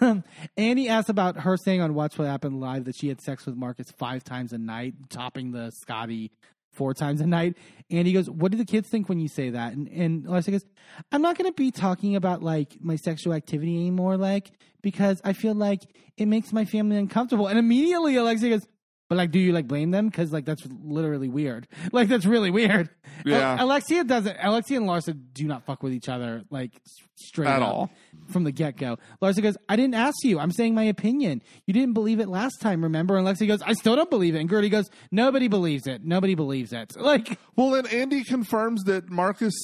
Um, 0.00 0.24
Andy 0.56 0.88
asked 0.88 1.10
about 1.10 1.40
her 1.40 1.56
saying 1.58 1.82
on 1.82 1.94
Watch 1.94 2.18
What 2.18 2.26
Happened 2.26 2.58
Live 2.58 2.84
that 2.84 2.96
she 2.96 3.08
had 3.08 3.20
sex 3.20 3.44
with 3.44 3.54
Marcus 3.54 3.90
five 3.90 4.24
times 4.24 4.54
a 4.54 4.58
night, 4.58 4.94
topping 5.10 5.52
the 5.52 5.70
Scottie 5.70 6.32
four 6.72 6.94
times 6.94 7.20
a 7.20 7.26
night. 7.26 7.56
And 7.90 8.06
he 8.06 8.12
goes, 8.12 8.30
What 8.30 8.52
do 8.52 8.58
the 8.58 8.64
kids 8.64 8.88
think 8.88 9.08
when 9.08 9.18
you 9.18 9.28
say 9.28 9.50
that? 9.50 9.74
And, 9.74 9.88
and 9.88 10.26
Alexia 10.26 10.52
goes, 10.52 10.66
I'm 11.12 11.22
not 11.22 11.36
going 11.36 11.50
to 11.50 11.54
be 11.54 11.70
talking 11.70 12.16
about 12.16 12.42
like 12.42 12.76
my 12.80 12.96
sexual 12.96 13.34
activity 13.34 13.76
anymore, 13.76 14.16
like, 14.16 14.50
because 14.82 15.20
I 15.24 15.32
feel 15.32 15.54
like 15.54 15.82
it 16.16 16.26
makes 16.26 16.52
my 16.52 16.64
family 16.64 16.96
uncomfortable. 16.96 17.46
And 17.46 17.58
immediately 17.58 18.16
Alexia 18.16 18.50
goes, 18.50 18.66
but 19.08 19.16
like, 19.16 19.30
do 19.30 19.38
you 19.38 19.52
like 19.52 19.66
blame 19.66 19.90
them? 19.90 20.08
Because 20.08 20.32
like 20.32 20.44
that's 20.44 20.66
literally 20.84 21.28
weird. 21.28 21.66
Like 21.92 22.08
that's 22.08 22.26
really 22.26 22.50
weird. 22.50 22.90
Yeah. 23.24 23.56
Al- 23.58 23.64
Alexia 23.66 24.04
doesn't. 24.04 24.36
Alexia 24.42 24.76
and 24.78 24.86
Larsa 24.88 25.18
do 25.32 25.44
not 25.46 25.64
fuck 25.64 25.82
with 25.82 25.92
each 25.94 26.08
other 26.08 26.42
like 26.50 26.72
s- 26.76 27.06
straight 27.16 27.48
At 27.48 27.62
all. 27.62 27.90
from 28.28 28.44
the 28.44 28.52
get 28.52 28.76
go. 28.76 28.98
Larsa 29.22 29.42
goes, 29.42 29.56
I 29.68 29.76
didn't 29.76 29.94
ask 29.94 30.16
you. 30.22 30.38
I'm 30.38 30.52
saying 30.52 30.74
my 30.74 30.84
opinion. 30.84 31.42
You 31.66 31.72
didn't 31.74 31.94
believe 31.94 32.20
it 32.20 32.28
last 32.28 32.60
time, 32.60 32.82
remember? 32.84 33.16
And 33.16 33.24
Alexia 33.26 33.48
goes, 33.48 33.62
I 33.62 33.72
still 33.72 33.96
don't 33.96 34.10
believe 34.10 34.34
it. 34.34 34.40
And 34.40 34.48
Guerdy 34.50 34.70
goes, 34.70 34.88
Nobody 35.10 35.48
believes 35.48 35.86
it. 35.86 36.04
Nobody 36.04 36.34
believes 36.34 36.72
it. 36.72 36.94
Like, 37.00 37.38
Well, 37.56 37.70
then 37.70 37.86
Andy 37.86 38.22
confirms 38.24 38.84
that 38.84 39.08
Marcus 39.08 39.54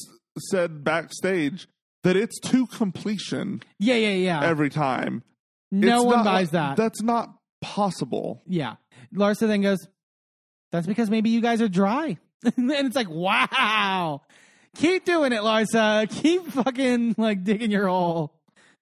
said 0.51 0.83
backstage 0.83 1.69
that 2.03 2.17
it's 2.17 2.39
to 2.41 2.67
completion 2.67 3.63
yeah, 3.79 3.95
yeah, 3.97 4.11
yeah. 4.11 4.43
every 4.45 4.71
time. 4.71 5.23
no 5.71 5.97
It's 5.99 6.05
one 6.07 6.25
buys 6.25 6.47
like- 6.47 6.51
that. 6.53 6.77
That's 6.77 7.03
not 7.03 7.35
possible. 7.61 8.43
Yeah. 8.47 8.75
Larsa 9.15 9.47
then 9.47 9.63
goes, 9.63 9.87
That's 10.73 10.87
because 10.87 11.11
maybe 11.11 11.31
you 11.31 11.41
guys 11.41 11.63
are 11.63 11.69
dry. 11.69 12.19
and 12.57 12.71
it's 12.71 12.97
like, 12.97 13.11
wow. 13.11 14.23
Keep 14.77 15.05
doing 15.05 15.33
it, 15.33 15.41
Larsa. 15.41 16.11
Keep 16.11 16.49
fucking 16.49 17.15
like 17.17 17.45
digging 17.45 17.71
your 17.71 17.89
hole. 17.89 18.35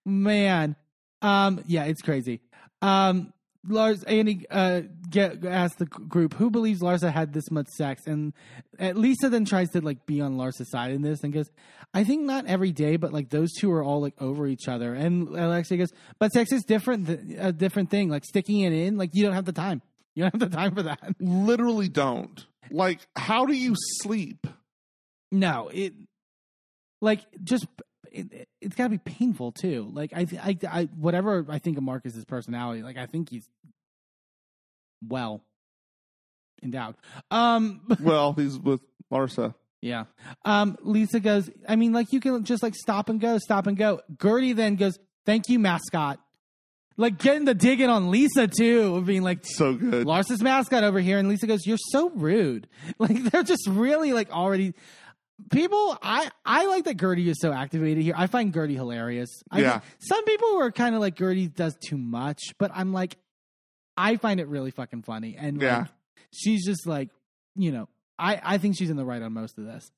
Man. 0.05 0.75
Um, 1.21 1.63
yeah, 1.67 1.85
it's 1.85 2.03
crazy. 2.03 2.41
Um, 2.81 3.33
Lars 3.69 4.03
Andy 4.03 4.45
uh 4.51 4.83
get 5.09 5.45
asked 5.45 5.79
the 5.79 5.87
group 5.87 6.35
who 6.35 6.51
believes 6.51 6.81
Larsa 6.81 7.13
had 7.13 7.33
this 7.33 7.49
much 7.51 7.69
sex, 7.69 8.07
and 8.07 8.33
uh, 8.81 8.91
Lisa 8.91 9.29
then 9.29 9.45
tries 9.45 9.71
to 9.71 9.81
like 9.81 10.05
be 10.05 10.21
on 10.21 10.37
Larsa's 10.37 10.71
side 10.71 10.91
in 10.91 11.03
this 11.03 11.23
and 11.23 11.33
goes, 11.33 11.49
"I 11.95 12.03
think 12.03 12.23
not 12.23 12.47
every 12.47 12.73
day, 12.73 12.97
but 12.97 13.13
like 13.13 13.31
those 13.31 13.53
two 13.53 13.71
are 13.71 13.85
all 13.85 14.01
like 14.01 14.15
over 14.21 14.49
each 14.49 14.67
other." 14.67 14.95
And 14.95 15.29
Alexia 15.29 15.79
goes, 15.79 15.93
"But 16.19 16.33
sex 16.33 16.51
is 16.51 16.65
different, 16.65 17.07
th- 17.07 17.21
a 17.39 17.53
different 17.53 17.91
thing. 17.91 18.09
Like 18.09 18.25
sticking 18.25 18.61
it 18.61 18.73
in, 18.73 18.97
like 18.97 19.11
you 19.13 19.23
don't 19.25 19.35
have 19.35 19.45
the 19.45 19.53
time. 19.53 19.81
You 20.15 20.25
don't 20.25 20.41
have 20.41 20.51
the 20.51 20.57
time 20.57 20.75
for 20.75 20.83
that. 20.83 21.15
Literally 21.21 21.89
don't. 21.89 22.45
Like, 22.71 23.01
how 23.17 23.47
do 23.47 23.55
you 23.55 23.75
sleep? 23.77 24.47
No, 25.31 25.71
it 25.73 25.95
like 27.01 27.21
just." 27.43 27.67
It, 28.11 28.47
it's 28.61 28.75
got 28.77 28.85
to 28.85 28.91
be 28.91 28.99
painful 28.99 29.53
too. 29.53 29.91
Like 29.91 30.13
I, 30.15 30.27
I, 30.43 30.59
I, 30.71 30.85
whatever 30.95 31.47
I 31.49 31.59
think 31.59 31.79
of 31.79 31.83
Marcus's 31.83 32.27
personality, 32.27 32.83
like 32.83 32.99
I 32.99 33.07
think 33.07 33.31
he's 33.31 33.49
well 35.09 35.43
endowed. 36.63 36.95
Um, 37.31 37.81
Well, 38.01 38.35
he's 38.35 38.59
with 38.59 38.81
Larsa. 39.11 39.55
Yeah. 39.81 40.05
Um, 40.45 40.77
Lisa 40.83 41.21
goes, 41.21 41.51
I 41.69 41.77
mean, 41.77 41.93
like, 41.93 42.13
you 42.13 42.21
can 42.21 42.45
just 42.45 42.63
like 42.63 42.75
stop 42.75 43.09
and 43.09 43.21
go, 43.21 43.39
stop 43.39 43.67
and 43.67 43.77
go. 43.77 44.01
Guerdy 44.17 44.55
then 44.55 44.77
goes, 44.77 44.99
Thank 45.25 45.49
you, 45.49 45.59
mascot. 45.59 46.19
Like, 47.03 47.19
getting 47.19 47.45
the 47.45 47.55
digging 47.55 47.91
on 47.91 48.11
Lisa, 48.11 48.47
too, 48.49 48.97
of 48.97 49.07
being 49.07 49.23
like, 49.23 49.45
So 49.45 49.75
good. 49.75 50.07
Lars's 50.07 50.41
mascot 50.43 50.85
over 50.85 51.01
here. 51.01 51.19
And 51.19 51.29
Lisa 51.29 51.47
goes, 51.47 51.67
You're 51.67 51.77
so 51.91 52.09
rude. 52.11 52.69
Like, 52.99 53.23
they're 53.25 53.43
just 53.43 53.67
really 53.69 54.13
like 54.13 54.31
already. 54.31 54.73
People, 55.51 55.99
I 56.03 56.31
I 56.47 56.67
like 56.67 56.85
that 56.85 56.97
Guerdy 56.99 57.27
is 57.27 57.41
so 57.41 57.53
activated 57.53 58.05
here. 58.05 58.15
I 58.17 58.29
find 58.29 58.53
Guerdy 58.55 58.75
hilarious. 58.75 59.43
I 59.51 59.61
Yeah. 59.61 59.71
think 59.81 59.85
some 59.99 60.25
people 60.25 60.59
are 60.61 60.71
kind 60.71 60.95
of 60.95 61.01
like 61.01 61.17
Guerdy 61.17 61.53
does 61.53 61.77
too 61.85 61.99
much, 61.99 62.41
but 62.59 62.71
I'm 62.73 62.93
like, 62.93 63.17
I 63.97 64.17
find 64.17 64.39
it 64.39 64.47
really 64.47 64.71
fucking 64.71 65.03
funny. 65.03 65.35
And 65.37 65.61
Yeah. 65.61 65.79
like, 65.81 65.89
she's 66.33 66.65
just 66.65 66.87
like, 66.87 67.09
you 67.57 67.73
know, 67.73 67.89
I, 68.19 68.41
I 68.43 68.59
think 68.59 68.77
she's 68.79 68.89
in 68.91 68.97
the 68.97 69.05
right 69.05 69.21
on 69.21 69.33
most 69.33 69.59
of 69.59 69.65
this. 69.65 69.91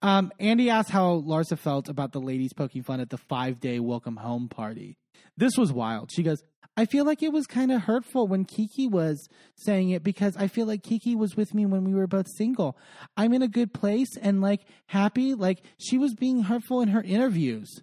Um, 0.00 0.32
Andy 0.40 0.70
asked 0.70 0.88
how 0.90 1.20
Larsa 1.20 1.58
felt 1.58 1.88
about 1.90 2.12
the 2.12 2.20
ladies 2.20 2.54
poking 2.54 2.82
fun 2.82 3.00
at 3.00 3.10
the 3.10 3.18
five 3.18 3.60
day 3.60 3.78
welcome 3.80 4.16
home 4.16 4.48
party. 4.48 4.96
This 5.36 5.56
was 5.56 5.72
wild. 5.72 6.10
She 6.10 6.22
goes, 6.22 6.42
I 6.78 6.84
feel 6.84 7.06
like 7.06 7.22
it 7.22 7.32
was 7.32 7.46
kind 7.46 7.72
of 7.72 7.82
hurtful 7.82 8.28
when 8.28 8.44
Kiki 8.44 8.86
was 8.86 9.28
saying 9.54 9.90
it 9.90 10.02
because 10.02 10.36
I 10.36 10.46
feel 10.46 10.66
like 10.66 10.82
Kiki 10.82 11.16
was 11.16 11.34
with 11.34 11.54
me 11.54 11.64
when 11.64 11.84
we 11.84 11.94
were 11.94 12.06
both 12.06 12.28
single. 12.28 12.76
I'm 13.16 13.32
in 13.32 13.40
a 13.40 13.48
good 13.48 13.72
place 13.72 14.14
and 14.20 14.42
like 14.42 14.60
happy. 14.86 15.32
Like 15.32 15.62
she 15.78 15.96
was 15.96 16.14
being 16.14 16.42
hurtful 16.42 16.82
in 16.82 16.88
her 16.88 17.02
interviews. 17.02 17.80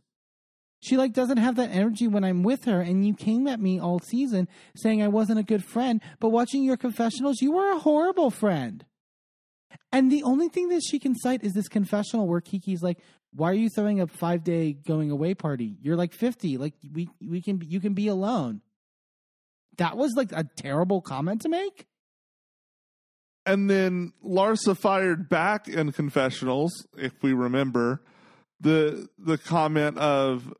She 0.80 0.96
like 0.96 1.14
doesn't 1.14 1.38
have 1.38 1.56
that 1.56 1.72
energy 1.72 2.08
when 2.08 2.24
I'm 2.24 2.44
with 2.44 2.66
her 2.66 2.82
and 2.82 3.08
you 3.08 3.16
came 3.16 3.48
at 3.48 3.60
me 3.60 3.80
all 3.80 4.00
season 4.00 4.48
saying 4.76 5.02
I 5.02 5.08
wasn't 5.08 5.40
a 5.40 5.44
good 5.44 5.64
friend, 5.64 6.00
but 6.20 6.30
watching 6.30 6.64
your 6.64 6.78
confessionals, 6.78 7.42
you 7.42 7.52
were 7.52 7.72
a 7.72 7.80
horrible 7.80 8.30
friend. 8.30 8.86
And 9.92 10.12
the 10.12 10.24
only 10.24 10.50
thing 10.50 10.70
that 10.70 10.82
she 10.84 11.00
can 11.00 11.16
cite 11.16 11.44
is 11.44 11.54
this 11.54 11.68
confessional 11.68 12.28
where 12.28 12.42
Kiki's 12.42 12.82
like, 12.82 13.00
"Why 13.34 13.52
are 13.52 13.56
you 13.56 13.70
throwing 13.70 14.02
a 14.02 14.08
five 14.08 14.44
day 14.44 14.74
going 14.74 15.12
away 15.12 15.34
party? 15.34 15.78
You're 15.82 15.96
like 15.96 16.14
fifty. 16.14 16.58
Like 16.58 16.74
we 16.92 17.10
we 17.22 17.42
can 17.42 17.62
you 17.66 17.80
can 17.80 17.94
be 17.94 18.08
alone." 18.08 18.62
That 19.78 19.98
was 19.98 20.14
like 20.16 20.32
a 20.32 20.44
terrible 20.44 21.02
comment 21.02 21.42
to 21.42 21.50
make. 21.50 21.88
And 23.46 23.70
then 23.70 24.14
Larsa 24.24 24.78
fired 24.78 25.28
back 25.28 25.68
in 25.68 25.92
confessionals, 25.92 26.72
if 26.98 27.12
we 27.22 27.34
remember, 27.34 28.02
the 28.60 29.10
the 29.18 29.38
comment 29.38 29.98
of 29.98 30.54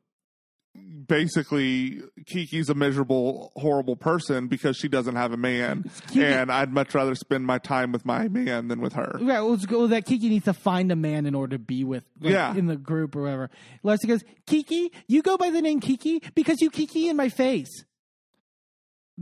basically 1.06 2.00
Kiki's 2.26 2.68
a 2.68 2.74
miserable, 2.74 3.52
horrible 3.56 3.96
person 3.96 4.48
because 4.48 4.76
she 4.76 4.88
doesn't 4.88 5.16
have 5.16 5.32
a 5.32 5.36
man, 5.36 5.90
Kiki- 6.08 6.24
and 6.24 6.50
I'd 6.50 6.72
much 6.72 6.94
rather 6.94 7.14
spend 7.14 7.46
my 7.46 7.58
time 7.58 7.92
with 7.92 8.04
my 8.04 8.28
man 8.28 8.68
than 8.68 8.80
with 8.80 8.94
her. 8.94 9.18
Right, 9.20 9.40
let's 9.40 9.66
go. 9.66 9.86
That 9.86 10.04
Kiki 10.06 10.28
needs 10.28 10.46
to 10.46 10.54
find 10.54 10.90
a 10.90 10.96
man 10.96 11.26
in 11.26 11.34
order 11.34 11.56
to 11.56 11.62
be 11.62 11.84
with, 11.84 12.04
like, 12.20 12.32
Yeah. 12.32 12.54
in 12.56 12.66
the 12.66 12.76
group 12.76 13.14
or 13.16 13.22
whatever. 13.22 13.50
Larsa 13.84 14.06
goes, 14.08 14.24
Kiki, 14.46 14.92
you 15.06 15.22
go 15.22 15.36
by 15.36 15.50
the 15.50 15.62
name 15.62 15.80
Kiki 15.80 16.22
because 16.34 16.60
you 16.60 16.70
Kiki 16.70 17.08
in 17.08 17.16
my 17.16 17.28
face. 17.28 17.84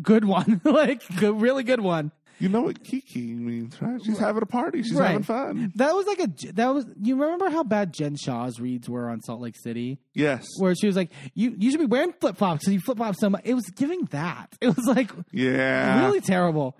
Good 0.00 0.24
one, 0.24 0.60
like 0.64 1.02
good, 1.18 1.40
really 1.40 1.64
good 1.64 1.80
one. 1.80 2.12
You 2.42 2.48
know 2.48 2.62
what 2.62 2.82
Kiki 2.82 3.34
means, 3.34 3.80
right? 3.80 4.00
She's 4.04 4.18
having 4.18 4.42
a 4.42 4.46
party. 4.46 4.82
She's 4.82 4.94
Right. 4.94 5.08
having 5.12 5.22
fun. 5.22 5.72
That 5.76 5.94
was 5.94 6.06
like 6.06 6.18
a 6.20 6.52
that 6.54 6.74
was 6.74 6.84
you 7.00 7.14
remember 7.20 7.48
how 7.50 7.62
bad 7.62 7.92
Jen 7.94 8.16
Shah's 8.16 8.58
reads 8.60 8.88
were 8.88 9.08
on 9.08 9.20
Salt 9.20 9.40
Lake 9.40 9.54
City, 9.62 9.98
Yes. 10.14 10.44
where 10.58 10.74
she 10.74 10.86
was 10.88 10.96
like, 10.96 11.10
"You 11.34 11.54
you 11.56 11.70
should 11.70 11.80
be 11.80 11.86
wearing 11.86 12.12
flip 12.20 12.36
flops 12.36 12.60
because 12.64 12.74
you 12.74 12.80
flip 12.80 12.98
flop 12.98 13.14
so 13.16 13.30
much." 13.30 13.42
It 13.44 13.54
was 13.54 13.66
giving 13.76 14.06
that. 14.10 14.52
It 14.60 14.74
was 14.76 14.86
like 14.86 15.10
Yeah. 15.30 16.04
really 16.04 16.20
terrible. 16.20 16.76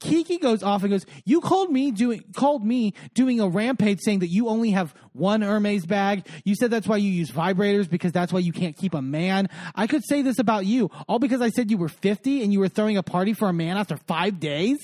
Kiki 0.00 0.38
goes 0.38 0.62
off 0.62 0.82
and 0.82 0.90
goes, 0.90 1.06
"You 1.24 1.40
called 1.40 1.70
me 1.70 1.90
doing 1.90 2.22
called 2.34 2.64
me 2.64 2.94
doing 3.14 3.40
a 3.40 3.48
rampage, 3.48 4.00
saying 4.02 4.20
that 4.20 4.28
you 4.28 4.48
only 4.48 4.70
have 4.70 4.94
one 5.12 5.42
Hermes 5.42 5.86
bag. 5.86 6.26
You 6.44 6.54
said 6.54 6.70
that's 6.70 6.86
why 6.86 6.98
you 6.98 7.10
use 7.10 7.30
vibrators 7.30 7.88
because 7.88 8.12
that's 8.12 8.32
why 8.32 8.40
you 8.40 8.52
can't 8.52 8.76
keep 8.76 8.94
a 8.94 9.02
man. 9.02 9.48
I 9.74 9.86
could 9.86 10.02
say 10.06 10.22
this 10.22 10.38
about 10.38 10.66
you, 10.66 10.90
all 11.08 11.18
because 11.18 11.40
I 11.40 11.50
said 11.50 11.70
you 11.70 11.78
were 11.78 11.88
fifty 11.88 12.42
and 12.42 12.52
you 12.52 12.60
were 12.60 12.68
throwing 12.68 12.96
a 12.96 13.02
party 13.02 13.32
for 13.32 13.48
a 13.48 13.52
man 13.52 13.76
after 13.76 13.96
five 13.96 14.40
days." 14.40 14.78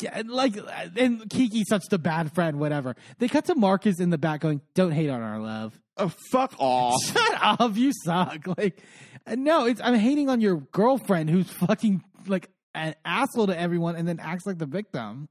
Yeah, 0.00 0.22
like 0.26 0.56
and 0.96 1.28
Kiki's 1.28 1.66
such 1.68 1.82
the 1.90 1.98
bad 1.98 2.32
friend, 2.32 2.60
whatever. 2.60 2.94
They 3.18 3.26
cut 3.28 3.46
to 3.46 3.56
Marcus 3.56 3.98
in 3.98 4.10
the 4.10 4.18
back 4.18 4.40
going, 4.40 4.60
"Don't 4.74 4.92
hate 4.92 5.10
on 5.10 5.22
our 5.22 5.40
love." 5.40 5.78
Oh, 5.96 6.12
fuck 6.30 6.54
off. 6.58 7.02
Shut 7.04 7.38
up, 7.40 7.76
you 7.76 7.92
suck. 8.04 8.46
Like, 8.56 8.80
no, 9.28 9.66
it's 9.66 9.80
I'm 9.82 9.94
hating 9.94 10.28
on 10.28 10.40
your 10.40 10.56
girlfriend 10.56 11.30
who's 11.30 11.50
fucking 11.50 12.04
like 12.28 12.48
an 12.74 12.94
asshole 13.04 13.48
to 13.48 13.58
everyone 13.58 13.96
and 13.96 14.06
then 14.06 14.20
acts 14.20 14.46
like 14.46 14.58
the 14.58 14.66
victim. 14.66 15.28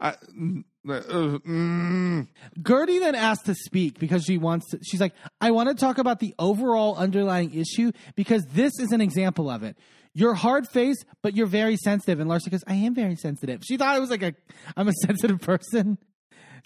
I, 0.00 0.12
mm, 0.34 0.64
uh, 0.88 1.00
mm. 1.46 2.26
Guerdy 2.60 3.00
then 3.00 3.14
asks 3.14 3.44
to 3.44 3.54
speak 3.54 3.98
because 3.98 4.24
she 4.24 4.38
wants 4.38 4.70
to, 4.70 4.78
she's 4.82 5.00
like, 5.00 5.12
I 5.40 5.50
want 5.50 5.68
to 5.68 5.74
talk 5.74 5.98
about 5.98 6.20
the 6.20 6.34
overall 6.38 6.96
underlying 6.96 7.54
issue 7.54 7.92
because 8.16 8.44
this 8.52 8.72
is 8.78 8.92
an 8.92 9.00
example 9.00 9.50
of 9.50 9.62
it. 9.62 9.76
You're 10.14 10.34
hard 10.34 10.66
faced, 10.68 11.04
but 11.22 11.36
you're 11.36 11.46
very 11.46 11.76
sensitive. 11.76 12.18
And 12.18 12.30
Larsa 12.30 12.50
goes, 12.50 12.64
I 12.66 12.74
am 12.74 12.94
very 12.94 13.14
sensitive. 13.14 13.62
She 13.62 13.76
thought 13.76 13.96
it 13.96 14.00
was 14.00 14.10
like 14.10 14.22
a, 14.22 14.34
I'm 14.76 14.88
a 14.88 14.92
sensitive 15.06 15.40
person. 15.40 15.98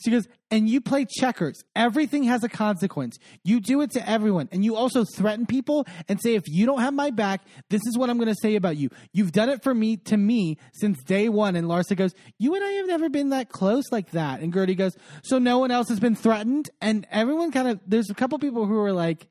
She 0.03 0.11
goes, 0.11 0.27
and 0.51 0.69
you 0.69 0.81
play 0.81 1.05
checkers. 1.05 1.63
Everything 1.75 2.25
has 2.25 2.45
a 2.45 2.49
consequence. 2.49 3.19
You 3.43 3.61
do 3.61 3.81
it 3.81 3.91
to 3.93 4.09
everyone. 4.09 4.49
And 4.53 4.65
you 4.65 4.77
also 4.77 5.05
threaten 5.05 5.47
people 5.47 5.87
and 6.09 6.21
say, 6.23 6.35
if 6.35 6.45
you 6.47 6.67
don't 6.67 6.81
have 6.81 6.95
my 6.95 7.11
back, 7.11 7.43
this 7.71 7.83
is 7.87 7.99
what 7.99 8.11
I'm 8.11 8.19
going 8.19 8.33
to 8.33 8.41
say 8.41 8.55
about 8.55 8.77
you. 8.77 8.91
You've 9.13 9.33
done 9.33 9.49
it 9.49 9.63
for 9.63 9.75
me, 9.75 9.97
to 9.97 10.17
me, 10.17 10.59
since 10.73 11.03
day 11.03 11.29
one. 11.29 11.57
And 11.57 11.67
Larsa 11.67 11.97
goes, 11.97 12.15
you 12.39 12.55
and 12.55 12.65
I 12.65 12.71
have 12.73 12.87
never 12.87 13.09
been 13.09 13.31
that 13.31 13.49
close 13.49 13.85
like 13.91 14.13
that. 14.13 14.41
And 14.41 14.53
Guerdy 14.53 14.77
goes, 14.77 14.97
so 15.25 15.39
no 15.39 15.59
one 15.59 15.71
else 15.71 15.89
has 15.89 16.01
been 16.01 16.15
threatened? 16.15 16.71
And 16.81 17.07
everyone 17.11 17.51
kind 17.51 17.69
of, 17.69 17.81
there's 17.87 18.11
a 18.11 18.15
couple 18.15 18.39
people 18.39 18.67
who 18.67 18.79
are 18.79 18.93
like, 18.93 19.29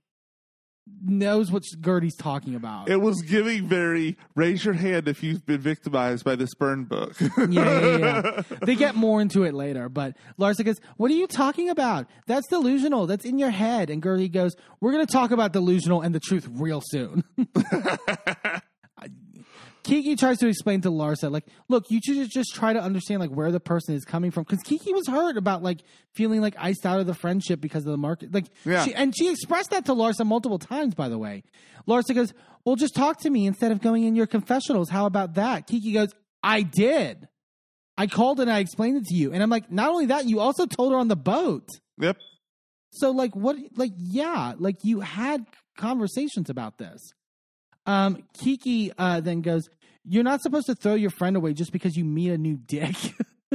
knows 1.06 1.52
what 1.52 1.64
Guerdy's 1.82 2.16
talking 2.16 2.56
about. 2.56 2.90
It 2.90 3.02
was 3.02 3.22
giving 3.22 3.68
very 3.68 4.18
raise 4.36 4.64
your 4.66 4.74
hand 4.74 5.08
if 5.08 5.24
you've 5.24 5.45
been 5.45 5.62
victimized 5.62 6.24
by 6.24 6.36
this 6.36 6.53
burn 6.53 6.86
book. 6.86 7.16
yeah, 7.20 7.48
yeah, 7.50 7.98
yeah. 7.98 8.42
They 8.64 8.76
get 8.76 8.95
more 8.95 9.22
into 9.22 9.44
it 9.44 9.53
later, 9.53 9.90
but 9.90 10.16
Larsa 10.40 10.64
goes, 10.66 10.80
What 10.98 11.12
are 11.12 11.16
you 11.16 11.28
talking 11.28 11.70
about? 11.70 12.08
That's 12.28 12.48
delusional. 12.48 13.08
That's 13.08 13.26
in 13.26 13.38
your 13.38 13.52
head. 13.52 13.90
And 13.90 14.02
Guerdy 14.02 14.32
goes, 14.32 14.56
We're 14.82 14.92
going 14.92 15.06
to 15.06 15.12
talk 15.12 15.32
about 15.32 15.53
delusional 15.53 16.02
and 16.02 16.14
the 16.14 16.20
truth 16.20 16.48
real 16.52 16.82
soon. 16.84 17.24
Kiki 19.84 20.16
tries 20.16 20.38
to 20.40 20.48
explain 20.48 20.82
to 20.82 20.90
Larsa, 20.90 21.30
like, 21.30 21.45
look, 21.68 21.86
you 21.90 22.00
should 22.03 22.30
just 22.30 22.53
try 22.56 22.72
to 22.74 22.82
understand 22.82 23.20
like 23.20 23.30
where 23.32 23.52
the 23.52 23.60
person 23.60 23.95
is 23.95 24.06
coming 24.06 24.32
from, 24.32 24.44
because 24.44 24.64
Kiki 24.64 24.94
was 24.94 25.08
hurt 25.08 25.38
about 25.38 25.62
like 25.62 25.82
feeling 26.14 26.42
like 26.42 26.56
iced 26.58 26.86
out 26.86 27.00
of 27.00 27.06
the 27.06 27.14
friendship 27.14 27.60
because 27.60 27.86
of 27.86 27.92
the 27.92 27.98
market, 27.98 28.34
like, 28.34 28.45
Yeah. 28.66 28.84
she, 28.86 28.94
and 28.95 29.14
she 29.16 29.30
expressed 29.30 29.72
that 29.72 29.86
to 29.86 29.94
Larsa 29.94 30.26
multiple 30.26 30.60
times, 30.60 30.95
by 30.95 31.10
the 31.10 31.18
way. 31.18 31.44
Larsa 31.88 32.16
goes, 32.16 32.34
well, 32.66 32.76
just 32.78 32.95
talk 32.95 33.20
to 33.22 33.30
me 33.30 33.45
instead 33.45 33.72
of 33.74 33.82
going 33.82 34.03
in 34.03 34.16
your 34.16 34.28
confessionals. 34.28 34.90
How 34.90 35.06
about 35.06 35.34
that? 35.34 35.68
Kiki 35.68 35.92
goes, 35.92 36.10
I 36.42 36.62
did. 36.62 37.28
I 37.98 38.08
called 38.08 38.40
and 38.40 38.50
I 38.50 38.60
explained 38.60 38.98
it 38.98 39.06
to 39.08 39.16
you, 39.16 39.34
and 39.34 39.44
I'm 39.44 39.50
like, 39.50 39.72
not 39.72 39.90
only 39.90 40.08
that, 40.08 40.26
you 40.26 40.40
also 40.40 40.66
told 40.66 40.94
her 40.94 40.98
on 40.98 41.10
the 41.10 41.16
boat. 41.16 41.68
yep. 42.00 42.18
So 42.95 43.12
like 43.12 43.36
what 43.36 43.58
like 43.76 43.92
yeah, 43.98 44.53
like 44.58 44.78
you 44.84 45.00
had 45.02 45.45
conversations 45.78 46.50
about 46.50 46.78
this. 46.78 47.02
Um 47.86 48.24
Kiki 48.42 48.92
uh 48.98 49.20
then 49.20 49.42
goes, 49.42 49.70
You're 50.06 50.24
not 50.24 50.42
supposed 50.42 50.68
to 50.68 50.76
throw 50.76 50.95
your 50.95 51.10
friend 51.10 51.36
away 51.36 51.53
just 51.53 51.72
because 51.72 51.95
you 51.98 52.06
meet 52.06 52.30
a 52.32 52.38
new 52.38 52.58
dick. 52.58 52.95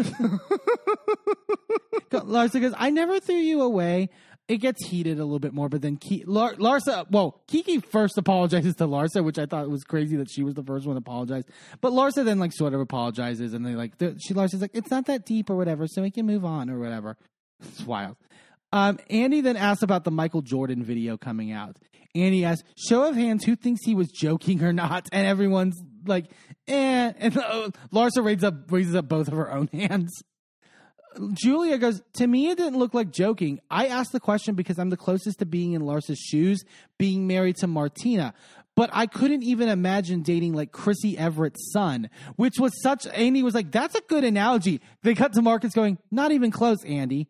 Larsa 2.10 2.60
goes, 2.60 2.74
I 2.76 2.90
never 2.90 3.20
threw 3.20 3.36
you 3.36 3.62
away. 3.62 4.10
It 4.48 4.58
gets 4.58 4.86
heated 4.86 5.18
a 5.18 5.24
little 5.24 5.40
bit 5.40 5.52
more, 5.52 5.68
but 5.68 5.82
then 5.82 5.96
Ki- 5.98 6.24
Lar- 6.26 6.54
Larsa, 6.54 7.04
well, 7.10 7.42
Kiki 7.48 7.80
first 7.80 8.16
apologizes 8.16 8.76
to 8.76 8.86
Larsa, 8.86 9.22
which 9.22 9.38
I 9.38 9.44
thought 9.44 9.68
was 9.68 9.84
crazy 9.84 10.16
that 10.16 10.30
she 10.30 10.42
was 10.42 10.54
the 10.54 10.62
first 10.62 10.86
one 10.86 10.94
to 10.94 11.00
apologize. 11.00 11.44
But 11.82 11.92
Larsa 11.92 12.24
then 12.24 12.38
like 12.38 12.52
sort 12.54 12.72
of 12.72 12.80
apologizes, 12.80 13.52
and 13.52 13.66
they 13.66 13.74
like 13.74 13.92
she 14.20 14.32
Larsa's 14.32 14.62
like, 14.62 14.70
it's 14.72 14.90
not 14.90 15.04
that 15.06 15.26
deep 15.26 15.50
or 15.50 15.56
whatever, 15.56 15.86
so 15.86 16.00
we 16.00 16.10
can 16.10 16.24
move 16.24 16.44
on 16.46 16.70
or 16.70 16.78
whatever. 16.78 17.16
It's 17.60 17.82
wild. 17.82 18.16
Um, 18.72 19.00
Andy 19.10 19.40
then 19.40 19.56
asks 19.56 19.82
about 19.82 20.04
the 20.04 20.12
Michael 20.12 20.42
Jordan 20.42 20.84
video 20.84 21.16
coming 21.16 21.50
out. 21.50 21.76
Andy 22.22 22.44
asks, 22.44 22.68
show 22.76 23.08
of 23.08 23.14
hands, 23.16 23.44
who 23.44 23.56
thinks 23.56 23.82
he 23.84 23.94
was 23.94 24.08
joking 24.10 24.62
or 24.62 24.72
not? 24.72 25.08
And 25.12 25.26
everyone's 25.26 25.80
like, 26.06 26.26
eh. 26.66 27.12
And 27.18 27.36
uh, 27.36 27.70
Larsa 27.92 28.24
raises 28.24 28.44
up, 28.44 28.70
raises 28.70 28.94
up 28.94 29.08
both 29.08 29.28
of 29.28 29.34
her 29.34 29.52
own 29.52 29.66
hands. 29.72 30.10
Julia 31.32 31.78
goes, 31.78 32.00
to 32.14 32.26
me, 32.26 32.48
it 32.50 32.58
didn't 32.58 32.78
look 32.78 32.94
like 32.94 33.10
joking. 33.10 33.58
I 33.70 33.86
asked 33.86 34.12
the 34.12 34.20
question 34.20 34.54
because 34.54 34.78
I'm 34.78 34.90
the 34.90 34.96
closest 34.96 35.40
to 35.40 35.46
being 35.46 35.72
in 35.72 35.82
Larsa's 35.82 36.18
shoes, 36.18 36.62
being 36.98 37.26
married 37.26 37.56
to 37.56 37.66
Martina. 37.66 38.34
But 38.76 38.90
I 38.92 39.06
couldn't 39.06 39.42
even 39.42 39.68
imagine 39.68 40.22
dating 40.22 40.52
like 40.52 40.70
Chrissie 40.70 41.18
Evert's 41.18 41.72
son, 41.72 42.08
which 42.36 42.54
was 42.60 42.72
such. 42.82 43.06
Andy 43.08 43.42
was 43.42 43.52
like, 43.52 43.72
that's 43.72 43.96
a 43.96 44.00
good 44.02 44.22
analogy. 44.22 44.80
They 45.02 45.16
cut 45.16 45.32
to 45.32 45.42
Marcus 45.42 45.72
going, 45.72 45.98
not 46.12 46.30
even 46.30 46.52
close, 46.52 46.84
Andy. 46.84 47.26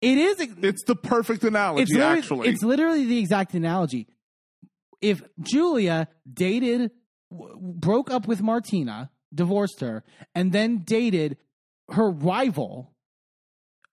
It 0.00 0.18
is. 0.18 0.40
It's 0.40 0.82
the 0.84 0.96
perfect 0.96 1.44
analogy, 1.44 1.82
It's 1.82 1.94
actually. 1.96 2.48
it's 2.48 2.62
literally 2.64 3.04
the 3.04 3.18
exact 3.18 3.54
analogy. 3.54 4.08
If 5.00 5.22
Julia 5.40 6.08
dated, 6.30 6.90
w- 7.30 7.56
broke 7.58 8.10
up 8.10 8.26
with 8.26 8.42
Martina, 8.42 9.10
divorced 9.34 9.80
her, 9.80 10.04
and 10.34 10.52
then 10.52 10.78
dated 10.78 11.36
her 11.90 12.10
rival, 12.10 12.92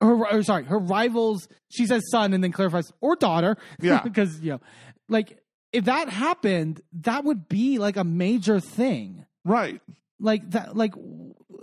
her 0.01 0.27
or 0.27 0.43
sorry, 0.43 0.65
her 0.65 0.79
rival's, 0.79 1.47
she 1.69 1.85
says 1.85 2.03
son 2.11 2.33
and 2.33 2.43
then 2.43 2.51
clarifies, 2.51 2.91
or 3.01 3.15
daughter. 3.15 3.57
Yeah. 3.79 4.01
because, 4.03 4.39
you 4.41 4.51
know, 4.51 4.61
like 5.09 5.37
if 5.71 5.85
that 5.85 6.09
happened, 6.09 6.81
that 7.01 7.23
would 7.23 7.47
be 7.47 7.77
like 7.77 7.97
a 7.97 8.03
major 8.03 8.59
thing 8.59 9.25
right. 9.47 9.81
like 10.19 10.49
that 10.51 10.75
like 10.75 10.93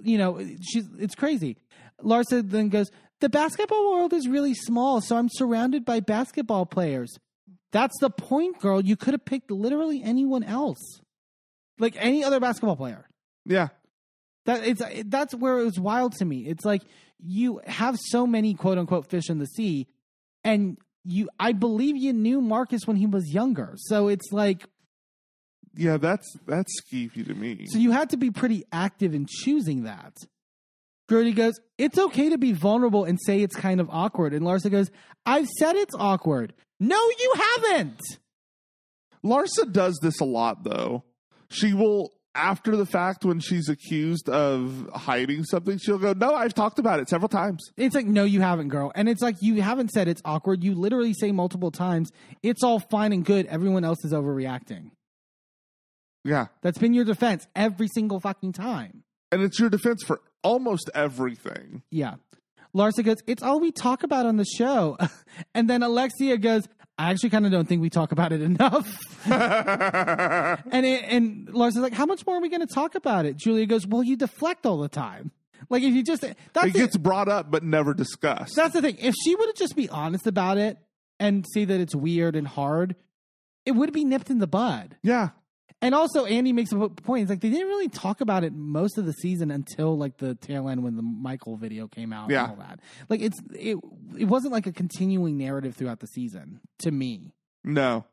you 0.02 0.18
know 0.18 0.44
she's 0.62 0.86
it's 0.98 1.14
crazy 1.14 1.56
larsa 2.02 2.48
then 2.48 2.68
goes 2.68 2.90
the 3.20 3.28
basketball 3.28 3.92
world 3.92 4.12
is 4.12 4.28
really 4.28 4.54
small 4.54 5.00
so 5.00 5.16
i'm 5.16 5.28
surrounded 5.30 5.84
by 5.84 6.00
basketball 6.00 6.66
players 6.66 7.18
that's 7.74 7.98
the 8.00 8.08
point 8.08 8.58
girl 8.60 8.80
you 8.80 8.96
could 8.96 9.12
have 9.12 9.24
picked 9.24 9.50
literally 9.50 10.02
anyone 10.02 10.42
else 10.44 10.78
like 11.78 11.94
any 11.98 12.22
other 12.24 12.38
basketball 12.40 12.76
player 12.76 13.06
Yeah. 13.44 13.68
that 14.46 14.64
it's 14.66 14.82
that's 15.06 15.34
where 15.34 15.58
it 15.58 15.64
was 15.64 15.78
wild 15.78 16.12
to 16.20 16.24
me 16.24 16.46
it's 16.46 16.64
like 16.64 16.82
you 17.18 17.60
have 17.66 17.98
so 17.98 18.26
many 18.26 18.54
quote 18.54 18.78
unquote 18.78 19.06
fish 19.10 19.28
in 19.28 19.38
the 19.38 19.46
sea 19.46 19.86
and 20.44 20.78
you 21.04 21.28
i 21.38 21.52
believe 21.52 21.96
you 21.96 22.12
knew 22.12 22.40
marcus 22.40 22.86
when 22.86 22.96
he 22.96 23.06
was 23.06 23.28
younger 23.34 23.74
so 23.76 24.08
it's 24.08 24.30
like 24.32 24.64
Yeah, 25.76 25.96
that's 25.98 26.28
that's 26.46 26.72
skeevy 26.80 27.26
to 27.26 27.34
me. 27.34 27.66
So 27.66 27.78
you 27.78 27.90
had 27.90 28.10
to 28.10 28.16
be 28.16 28.30
pretty 28.30 28.62
active 28.70 29.12
in 29.12 29.26
choosing 29.28 29.82
that. 29.90 30.14
Guerdy 31.10 31.34
goes, 31.34 31.54
It's 31.78 31.98
okay 31.98 32.28
to 32.30 32.38
be 32.38 32.52
vulnerable 32.52 33.02
and 33.04 33.18
say 33.26 33.42
it's 33.42 33.56
kind 33.56 33.80
of 33.80 33.88
awkward. 33.90 34.32
And 34.34 34.46
Larsa 34.46 34.70
goes, 34.70 34.88
I've 35.26 35.48
said 35.58 35.74
it's 35.74 35.94
awkward. 35.98 36.54
No, 36.84 36.98
you 37.18 37.34
haven't. 37.36 38.00
Larsa 39.24 39.72
does 39.72 39.98
this 40.02 40.20
a 40.20 40.24
lot, 40.24 40.64
though. 40.64 41.02
She 41.48 41.72
will, 41.72 42.12
after 42.34 42.76
the 42.76 42.84
fact, 42.84 43.24
when 43.24 43.40
she's 43.40 43.70
accused 43.70 44.28
of 44.28 44.90
hiding 44.94 45.44
something, 45.44 45.78
she'll 45.78 45.98
go, 45.98 46.12
No, 46.12 46.34
I've 46.34 46.52
talked 46.52 46.78
about 46.78 47.00
it 47.00 47.08
several 47.08 47.28
times. 47.30 47.62
It's 47.78 47.94
like, 47.94 48.04
No, 48.06 48.24
you 48.24 48.42
haven't, 48.42 48.68
girl. 48.68 48.92
And 48.94 49.08
it's 49.08 49.22
like, 49.22 49.36
You 49.40 49.62
haven't 49.62 49.92
said 49.92 50.08
it's 50.08 50.20
awkward. 50.26 50.62
You 50.62 50.74
literally 50.74 51.14
say 51.14 51.32
multiple 51.32 51.70
times, 51.70 52.10
It's 52.42 52.62
all 52.62 52.80
fine 52.80 53.12
and 53.14 53.24
good. 53.24 53.46
Everyone 53.46 53.84
else 53.84 54.04
is 54.04 54.12
overreacting. 54.12 54.90
Yeah. 56.22 56.46
That's 56.62 56.78
been 56.78 56.92
your 56.92 57.04
defense 57.04 57.46
every 57.56 57.88
single 57.88 58.20
fucking 58.20 58.52
time. 58.52 59.04
And 59.32 59.42
it's 59.42 59.58
your 59.58 59.70
defense 59.70 60.02
for 60.02 60.20
almost 60.42 60.90
everything. 60.94 61.82
Yeah. 61.90 62.16
Larsa 62.74 63.04
goes, 63.04 63.18
It's 63.26 63.42
all 63.42 63.60
we 63.60 63.70
talk 63.72 64.02
about 64.02 64.26
on 64.26 64.36
the 64.36 64.44
show. 64.44 64.98
and 65.54 65.68
then 65.70 65.82
Alexia 65.82 66.36
goes, 66.38 66.68
I 66.98 67.10
actually 67.10 67.30
kind 67.30 67.44
of 67.46 67.52
don't 67.52 67.66
think 67.66 67.82
we 67.82 67.90
talk 67.90 68.12
about 68.12 68.32
it 68.32 68.40
enough. 68.40 68.98
And 69.26 70.84
it, 70.86 71.04
and 71.08 71.48
Larsa's 71.48 71.78
like, 71.78 71.92
how 71.94 72.06
much 72.06 72.26
more 72.26 72.36
are 72.36 72.40
we 72.40 72.48
going 72.48 72.66
to 72.66 72.72
talk 72.72 72.94
about 72.94 73.26
it? 73.26 73.36
Julia 73.36 73.66
goes, 73.66 73.86
well, 73.86 74.02
you 74.02 74.16
deflect 74.16 74.66
all 74.66 74.78
the 74.78 74.88
time. 74.88 75.30
Like 75.70 75.82
if 75.82 75.94
you 75.94 76.02
just 76.02 76.22
that's 76.52 76.66
it 76.66 76.74
gets 76.74 76.96
brought 76.96 77.28
up 77.28 77.50
but 77.50 77.62
never 77.62 77.94
discussed. 77.94 78.54
that's 78.54 78.74
the 78.74 78.82
thing. 78.82 78.96
If 79.00 79.14
she 79.24 79.34
would 79.34 79.46
have 79.46 79.56
just 79.56 79.74
be 79.76 79.88
honest 79.88 80.26
about 80.26 80.58
it 80.58 80.76
and 81.18 81.46
see 81.54 81.64
that 81.64 81.80
it's 81.80 81.94
weird 81.94 82.36
and 82.36 82.46
hard, 82.46 82.96
it 83.64 83.72
would 83.72 83.92
be 83.92 84.04
nipped 84.04 84.28
in 84.30 84.38
the 84.40 84.46
bud. 84.46 84.96
yeah. 85.02 85.30
And 85.82 85.94
also, 85.94 86.24
Andy 86.24 86.52
makes 86.54 86.72
a 86.72 86.88
point. 86.88 87.22
It's 87.24 87.30
like 87.30 87.40
they 87.40 87.50
didn't 87.50 87.68
really 87.68 87.88
talk 87.88 88.22
about 88.22 88.42
it 88.42 88.54
most 88.54 88.96
of 88.96 89.04
the 89.04 89.12
season 89.12 89.50
until 89.50 89.98
like 89.98 90.16
the 90.16 90.34
tail 90.34 90.68
end 90.70 90.82
when 90.82 90.96
the 90.96 91.02
Michael 91.02 91.56
video 91.56 91.88
came 91.88 92.10
out 92.12 92.30
Yeah. 92.30 92.44
and 92.44 92.50
all 92.52 92.56
that. 92.58 92.80
Like 93.10 93.20
it's 93.20 93.38
it 93.54 93.76
it 94.16 94.24
wasn't 94.24 94.52
like 94.54 94.66
a 94.66 94.72
continuing 94.72 95.36
narrative 95.36 95.76
throughout 95.76 96.00
the 96.00 96.06
season 96.06 96.60
to 96.78 96.90
me. 96.90 97.34
No. 97.64 98.06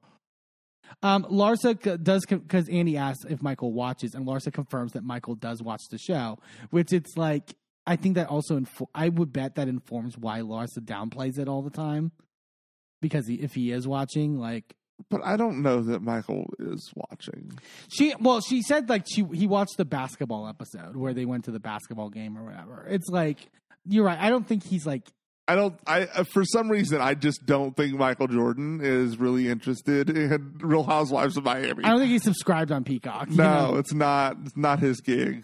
Um, 1.01 1.23
Larsa 1.31 1.81
c- 1.81 1.95
does 2.03 2.25
because 2.25 2.67
Andy 2.67 2.98
asks 2.98 3.23
if 3.30 3.41
Michael 3.41 3.72
watches, 3.72 4.14
and 4.15 4.27
Larsa 4.27 4.51
confirms 4.51 4.91
that 4.91 5.03
Michael 5.06 5.35
does 5.35 5.61
watch 5.64 5.81
the 5.90 5.98
show. 5.98 6.40
Which 6.72 6.91
it's 6.91 7.15
like 7.15 7.56
I 7.88 7.95
think 7.95 8.15
that 8.15 8.27
also 8.27 8.57
info- 8.57 8.90
I 8.93 9.07
would 9.07 9.31
bet 9.31 9.56
that 9.56 9.69
informs 9.69 10.17
why 10.17 10.41
Larsa 10.41 10.80
downplays 10.80 11.40
it 11.40 11.48
all 11.48 11.61
the 11.61 11.69
time 11.69 12.11
because 13.01 13.27
he, 13.27 13.35
if 13.35 13.53
he 13.53 13.72
is 13.72 13.88
watching, 13.88 14.38
like 14.38 14.75
But 15.09 15.21
I 15.23 15.38
don't 15.38 15.61
know 15.61 15.81
that 15.81 16.01
Michael 16.01 16.53
is 16.59 16.91
watching. 16.95 17.51
she 17.89 18.13
well 18.19 18.41
she 18.41 18.61
said 18.61 18.89
like 18.89 19.05
she 19.07 19.23
he 19.33 19.47
watched 19.47 19.77
the 19.77 19.85
basketball 19.85 20.47
episode 20.47 20.95
where 20.95 21.13
they 21.13 21.25
went 21.25 21.45
to 21.45 21.51
the 21.51 21.59
basketball 21.59 22.09
game 22.09 22.38
or 22.38 22.43
whatever. 22.43 22.85
It's 22.89 23.07
like 23.09 23.49
you're 23.85 24.05
right. 24.05 24.19
I 24.19 24.30
don't 24.30 24.47
think 24.47 24.63
he's 24.63 24.85
like 24.85 25.03
I 25.47 25.55
don't. 25.55 25.77
I 25.85 26.03
uh, 26.03 26.23
for 26.23 26.45
some 26.45 26.69
reason 26.69 27.01
I 27.01 27.13
just 27.13 27.45
don't 27.45 27.75
think 27.75 27.97
Michael 27.97 28.27
Jordan 28.27 28.80
is 28.81 29.17
really 29.17 29.49
interested 29.49 30.09
in 30.09 30.59
Real 30.61 30.83
Housewives 30.83 31.35
of 31.35 31.43
Miami. 31.43 31.83
I 31.83 31.89
don't 31.89 31.99
think 31.99 32.11
he's 32.11 32.23
subscribed 32.23 32.71
on 32.71 32.83
Peacock. 32.83 33.30
no, 33.30 33.71
know? 33.71 33.77
it's 33.77 33.93
not. 33.93 34.38
It's 34.45 34.55
not 34.55 34.80
his 34.80 35.01
gig. 35.01 35.43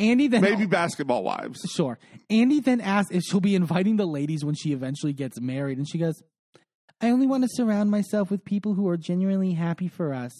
Andy 0.00 0.28
then 0.28 0.42
Maybe 0.42 0.66
Basketball 0.66 1.24
Wives. 1.24 1.60
Sure. 1.68 1.98
Andy 2.30 2.60
then 2.60 2.80
asks 2.80 3.10
if 3.10 3.22
she'll 3.24 3.40
be 3.40 3.56
inviting 3.56 3.96
the 3.96 4.06
ladies 4.06 4.44
when 4.44 4.54
she 4.54 4.72
eventually 4.72 5.12
gets 5.12 5.40
married, 5.40 5.78
and 5.78 5.88
she 5.88 5.98
goes, 5.98 6.22
"I 7.00 7.10
only 7.10 7.26
want 7.26 7.44
to 7.44 7.48
surround 7.52 7.90
myself 7.90 8.30
with 8.30 8.44
people 8.44 8.74
who 8.74 8.88
are 8.88 8.96
genuinely 8.96 9.52
happy 9.52 9.88
for 9.88 10.12
us." 10.14 10.32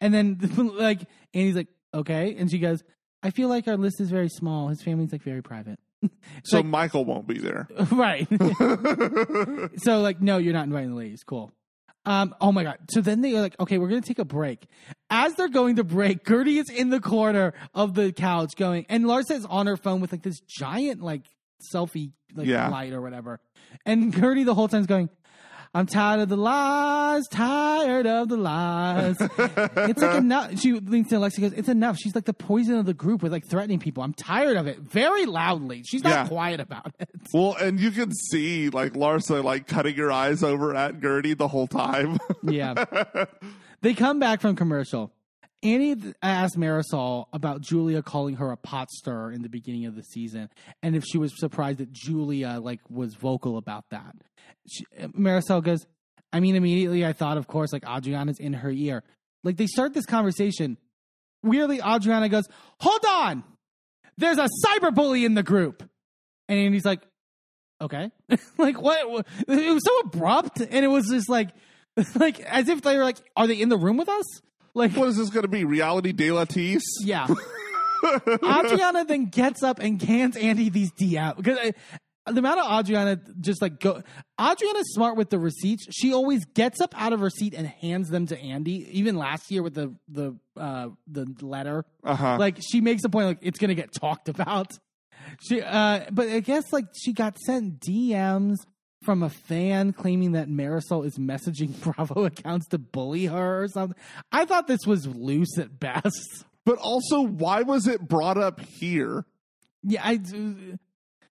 And 0.00 0.12
then, 0.12 0.38
like, 0.78 1.00
Andy's 1.34 1.56
like, 1.56 1.68
"Okay," 1.94 2.36
and 2.36 2.50
she 2.50 2.58
goes, 2.58 2.82
"I 3.22 3.30
feel 3.30 3.48
like 3.48 3.66
our 3.68 3.76
list 3.76 4.00
is 4.00 4.10
very 4.10 4.28
small. 4.28 4.68
His 4.68 4.82
family's 4.82 5.12
like 5.12 5.22
very 5.22 5.42
private." 5.42 5.78
So 6.44 6.58
like- 6.58 6.66
Michael 6.66 7.04
won't 7.04 7.26
be 7.26 7.38
there. 7.38 7.66
right. 7.92 8.28
so, 9.78 10.00
like, 10.00 10.20
no, 10.20 10.38
you're 10.38 10.52
not 10.52 10.66
inviting 10.66 10.90
the 10.90 10.96
ladies. 10.96 11.22
Cool. 11.24 11.52
Um, 12.04 12.34
oh 12.40 12.52
my 12.52 12.62
god. 12.62 12.78
So 12.90 13.00
then 13.00 13.20
they're 13.20 13.40
like, 13.40 13.58
okay, 13.58 13.78
we're 13.78 13.88
gonna 13.88 14.00
take 14.00 14.20
a 14.20 14.24
break. 14.24 14.66
As 15.10 15.34
they're 15.34 15.48
going 15.48 15.76
to 15.76 15.84
break, 15.84 16.24
Guerdy 16.24 16.58
is 16.60 16.70
in 16.70 16.90
the 16.90 17.00
corner 17.00 17.52
of 17.74 17.94
the 17.94 18.12
couch 18.12 18.54
going, 18.56 18.86
and 18.88 19.04
Larsa 19.06 19.32
is 19.32 19.44
on 19.44 19.66
her 19.66 19.76
phone 19.76 20.00
with 20.00 20.12
like 20.12 20.22
this 20.22 20.38
giant 20.40 21.02
like 21.02 21.22
selfie 21.74 22.12
like 22.34 22.46
Yeah. 22.46 22.68
light 22.68 22.92
or 22.92 23.00
whatever. 23.00 23.40
And 23.84 24.12
Guerdy 24.14 24.44
the 24.44 24.54
whole 24.54 24.68
time's 24.68 24.86
going, 24.86 25.08
I'm 25.76 25.84
tired 25.84 26.20
of 26.20 26.30
the 26.30 26.38
lies, 26.38 27.28
tired 27.28 28.06
of 28.06 28.30
the 28.30 28.38
lies. 28.38 29.16
it's 29.20 30.00
like 30.00 30.16
enough. 30.16 30.58
She 30.58 30.72
leans 30.72 31.08
to 31.10 31.16
Alexi, 31.16 31.40
goes, 31.42 31.52
It's 31.52 31.68
enough. 31.68 31.98
She's 31.98 32.14
like 32.14 32.24
the 32.24 32.32
poison 32.32 32.76
of 32.76 32.86
the 32.86 32.94
group 32.94 33.22
with 33.22 33.30
like 33.30 33.44
threatening 33.46 33.78
people. 33.78 34.02
I'm 34.02 34.14
tired 34.14 34.56
of 34.56 34.66
it. 34.66 34.78
Very 34.78 35.26
loudly. 35.26 35.82
She's 35.84 36.02
not 36.02 36.10
Yeah. 36.10 36.28
quiet 36.28 36.60
about 36.60 36.94
it. 36.98 37.10
Well, 37.34 37.56
and 37.60 37.78
you 37.78 37.90
can 37.90 38.10
see 38.30 38.70
like 38.70 38.94
Larsa 38.94 39.44
like 39.44 39.66
cutting 39.66 39.96
her 39.96 40.10
eyes 40.10 40.42
over 40.42 40.74
at 40.74 40.98
Guerdy 41.00 41.36
the 41.36 41.48
whole 41.48 41.66
time. 41.66 42.16
Yeah. 42.42 42.86
they 43.82 43.92
come 43.92 44.18
back 44.18 44.40
from 44.40 44.56
commercial. 44.56 45.12
Andy 45.66 46.12
asked 46.22 46.56
Marisol 46.58 47.26
about 47.32 47.60
Julia 47.60 48.02
calling 48.02 48.36
her 48.36 48.50
a 48.52 48.56
pot 48.56 48.90
stirrer 48.90 49.32
in 49.32 49.42
the 49.42 49.48
beginning 49.48 49.86
of 49.86 49.96
the 49.96 50.02
season, 50.02 50.48
and 50.82 50.94
if 50.94 51.04
she 51.04 51.18
was 51.18 51.32
surprised 51.38 51.78
that 51.78 51.92
Julia 51.92 52.58
like 52.62 52.80
was 52.88 53.14
vocal 53.14 53.58
about 53.58 53.84
that. 53.90 54.14
She, 54.68 54.84
Marisol 55.18 55.62
goes, 55.64 55.86
"I 56.32 56.40
mean, 56.40 56.54
immediately 56.56 57.04
I 57.04 57.12
thought, 57.12 57.36
of 57.36 57.46
course, 57.46 57.72
like 57.72 57.84
Adriana's 57.84 58.38
in 58.38 58.52
her 58.52 58.70
ear. 58.70 59.02
Like 59.44 59.56
they 59.56 59.66
start 59.66 59.92
this 59.94 60.06
conversation. 60.06 60.76
Weirdly, 61.42 61.80
Adriana 61.84 62.28
goes, 62.28 62.44
"Hold 62.80 63.04
on, 63.06 63.44
there's 64.18 64.38
a 64.38 64.48
cyberbully 64.64 65.24
in 65.26 65.34
the 65.34 65.42
group," 65.42 65.82
and 66.48 66.58
Andy's 66.58 66.84
like, 66.84 67.00
"Okay, 67.80 68.10
like 68.58 68.80
what? 68.80 69.10
what- 69.10 69.26
It 69.48 69.72
was 69.74 69.84
so 69.84 69.98
abrupt, 70.00 70.60
and 70.60 70.84
it 70.84 70.88
was 70.88 71.08
just 71.08 71.28
like." 71.28 71.50
like 72.14 72.40
as 72.40 72.68
if 72.68 72.82
they 72.82 72.94
were 72.94 73.04
like, 73.04 73.16
are 73.38 73.46
they 73.46 73.58
in 73.58 73.70
the 73.70 73.78
room 73.78 73.96
with 73.96 74.10
us? 74.10 74.24
Like, 74.76 74.92
what 74.92 75.08
is 75.08 75.16
this 75.16 75.30
going 75.30 75.42
to 75.42 75.48
be? 75.48 75.64
Reality 75.64 76.12
de 76.12 76.30
la 76.30 76.44
Tease? 76.44 76.84
yeah. 77.02 77.26
Adriana 78.04 79.04
then 79.04 79.26
gets 79.26 79.62
up 79.62 79.78
and 79.78 79.98
cans 79.98 80.36
Andy 80.36 80.68
these 80.68 80.92
DM 80.92 81.36
because 81.36 81.58
the 82.26 82.38
amount 82.38 82.60
of 82.60 82.80
Adriana 82.80 83.18
just 83.40 83.62
like 83.62 83.80
go. 83.80 84.02
Adriana's 84.40 84.92
smart 84.92 85.16
with 85.16 85.30
the 85.30 85.38
receipts. 85.38 85.86
She 85.92 86.12
always 86.12 86.44
gets 86.44 86.80
up 86.80 86.94
out 87.00 87.12
of 87.12 87.20
her 87.20 87.30
seat 87.30 87.54
and 87.54 87.66
hands 87.66 88.10
them 88.10 88.26
to 88.26 88.38
Andy. 88.38 88.86
Even 88.98 89.16
last 89.16 89.50
year 89.50 89.62
with 89.62 89.74
the 89.74 89.94
the 90.08 90.36
uh 90.56 90.88
the 91.06 91.26
letter, 91.40 91.84
Uh 92.04 92.14
huh. 92.14 92.36
like 92.38 92.58
she 92.60 92.80
makes 92.80 93.02
a 93.04 93.08
point 93.08 93.26
like 93.26 93.38
it's 93.42 93.58
gonna 93.58 93.74
get 93.74 93.92
talked 93.94 94.28
about. 94.28 94.72
She 95.48 95.62
uh 95.62 96.04
but 96.12 96.28
I 96.28 96.40
guess 96.40 96.72
like 96.72 96.86
she 96.94 97.12
got 97.12 97.38
sent 97.38 97.80
DMs 97.80 98.56
from 99.06 99.22
a 99.22 99.30
fan 99.30 99.94
claiming 99.94 100.32
that 100.32 100.48
Marisol 100.48 101.06
is 101.06 101.16
messaging 101.16 101.80
Bravo 101.80 102.26
accounts 102.26 102.66
to 102.68 102.78
bully 102.78 103.26
her 103.26 103.62
or 103.62 103.68
something. 103.68 103.96
I 104.32 104.44
thought 104.44 104.66
this 104.66 104.84
was 104.86 105.06
loose 105.06 105.56
at 105.58 105.80
best. 105.80 106.44
but 106.66 106.76
also, 106.78 107.22
why 107.22 107.62
was 107.62 107.86
it 107.86 108.06
brought 108.06 108.36
up 108.36 108.60
here? 108.60 109.24
Yeah, 109.82 110.02
I 110.04 110.16
do. 110.16 110.56
Uh, 110.72 110.76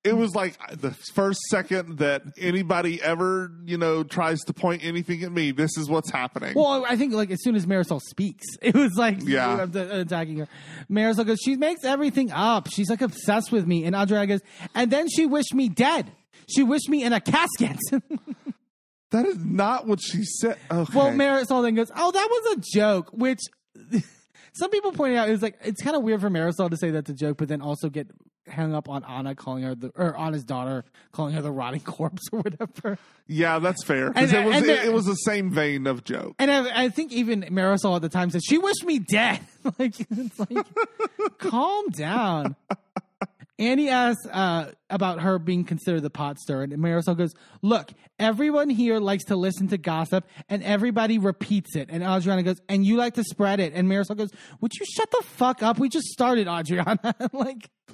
it 0.06 0.16
was 0.16 0.36
like 0.36 0.56
uh, 0.70 0.76
the 0.76 0.92
first 1.16 1.42
second 1.50 1.98
that 1.98 2.22
anybody 2.38 3.02
ever, 3.02 3.52
you 3.66 3.78
know, 3.78 4.04
tries 4.04 4.40
to 4.42 4.54
point 4.54 4.86
anything 4.86 5.24
at 5.24 5.32
me. 5.32 5.52
This 5.52 5.78
is 5.78 5.90
what's 5.90 6.12
happening. 6.12 6.54
well, 6.56 6.86
I 6.88 6.96
think 6.96 7.12
like 7.14 7.32
as 7.32 7.42
soon 7.42 7.56
as 7.56 7.66
Marisol 7.66 8.00
speaks, 8.00 8.46
it 8.62 8.76
was 8.76 8.94
like 8.96 9.18
Yeah. 9.24 9.64
I'm 9.64 9.76
uh, 9.76 9.80
attacking 9.80 10.38
her. 10.38 10.48
Marisol 10.90 11.26
goes, 11.26 11.40
she 11.44 11.56
makes 11.56 11.84
everything 11.84 12.32
up. 12.32 12.70
She's 12.72 12.90
like 12.90 13.02
obsessed 13.02 13.52
with 13.52 13.66
me, 13.66 13.84
and 13.84 13.96
Adriana 13.96 14.28
goes, 14.28 14.42
and 14.76 14.92
then 14.92 15.10
she 15.10 15.26
wished 15.26 15.54
me 15.56 15.70
dead. 15.70 16.12
She 16.48 16.64
wished 16.64 16.90
me 16.90 17.04
in 17.04 17.14
a 17.14 17.22
casket. 17.22 17.78
that 19.12 19.26
is 19.26 19.38
not 19.38 19.88
what 19.88 20.02
she 20.02 20.24
said. 20.24 20.58
Okay. 20.72 20.98
Well, 20.98 21.12
Marisol 21.12 21.64
then 21.64 21.76
goes, 21.76 21.92
"Oh, 21.96 22.12
that 22.12 22.28
was 22.30 22.58
a 22.58 22.62
joke," 22.74 23.10
which 23.12 23.40
some 24.54 24.70
people 24.72 24.92
pointed 24.92 25.18
out 25.18 25.28
it 25.30 25.32
was 25.32 25.42
like 25.42 25.58
it's 25.64 25.82
kind 25.82 25.96
of 25.96 26.04
weird 26.04 26.22
for 26.22 26.30
Marisol 26.30 26.70
to 26.70 26.78
say 26.78 26.92
that's 26.92 27.10
a 27.10 27.14
joke, 27.14 27.38
but 27.38 27.48
then 27.48 27.62
also 27.62 27.90
get 27.90 28.08
hung 28.48 28.76
up 28.76 28.88
on 28.88 29.04
Anna 29.04 29.34
calling 29.34 29.64
her 29.64 29.74
the 29.74 29.92
or 29.96 30.18
Anna's 30.18 30.44
daughter 30.44 30.86
calling 31.12 31.34
her 31.34 31.42
the 31.42 31.52
rotting 31.52 31.80
corpse 31.82 32.22
or 32.32 32.42
whatever. 32.42 32.98
yeah, 33.28 33.60
that's 33.60 33.84
fair. 33.84 34.12
And- 34.16 34.32
it 34.32 34.46
was 34.46 34.64
it, 34.64 34.86
it 34.86 34.94
was 34.94 35.06
the 35.06 35.16
same 35.16 35.52
vein 35.52 35.88
of 35.88 36.04
joke. 36.04 36.36
And 36.38 36.52
I, 36.52 36.86
I 36.86 36.90
think 36.90 37.12
even 37.12 37.42
Marisol 37.44 37.96
at 37.96 38.02
the 38.02 38.10
time 38.10 38.30
said 38.30 38.42
she 38.44 38.58
wished 38.58 38.86
me 38.86 39.00
dead. 39.00 39.40
like 39.80 39.96
it's 40.00 40.40
like, 40.40 40.66
calm 41.40 41.90
down. 41.90 42.56
Andy 43.58 43.90
asks 43.90 44.26
uh, 44.28 44.72
about 44.90 45.22
her 45.22 45.40
being 45.40 45.64
considered 45.64 46.02
the 46.02 46.10
pot 46.10 46.38
stirrer, 46.40 46.64
and 46.64 46.74
Marisol 46.74 47.18
goes, 47.18 47.34
"Look, 47.62 47.92
everyone 48.20 48.70
here 48.70 49.00
likes 49.00 49.26
to 49.26 49.36
listen 49.36 49.70
to 49.70 49.78
gossip, 49.78 50.28
and 50.50 50.62
everybody 50.64 51.18
repeats 51.18 51.76
it." 51.76 51.90
And 51.90 52.04
Adriana 52.04 52.44
goes, 52.44 52.62
"And 52.68 52.86
you 52.86 52.98
like 52.98 53.14
to 53.14 53.24
spread 53.24 53.60
it." 53.60 53.74
And 53.74 53.88
Marisol 53.88 54.18
goes, 54.18 54.30
"Would 54.60 54.74
you 54.74 54.86
shut 54.86 55.10
the 55.12 55.24
fuck 55.24 55.64
up? 55.64 55.80
We 55.80 55.88
just 55.88 56.08
started, 56.08 56.48
Adriana." 56.48 57.16
like, 57.34 57.70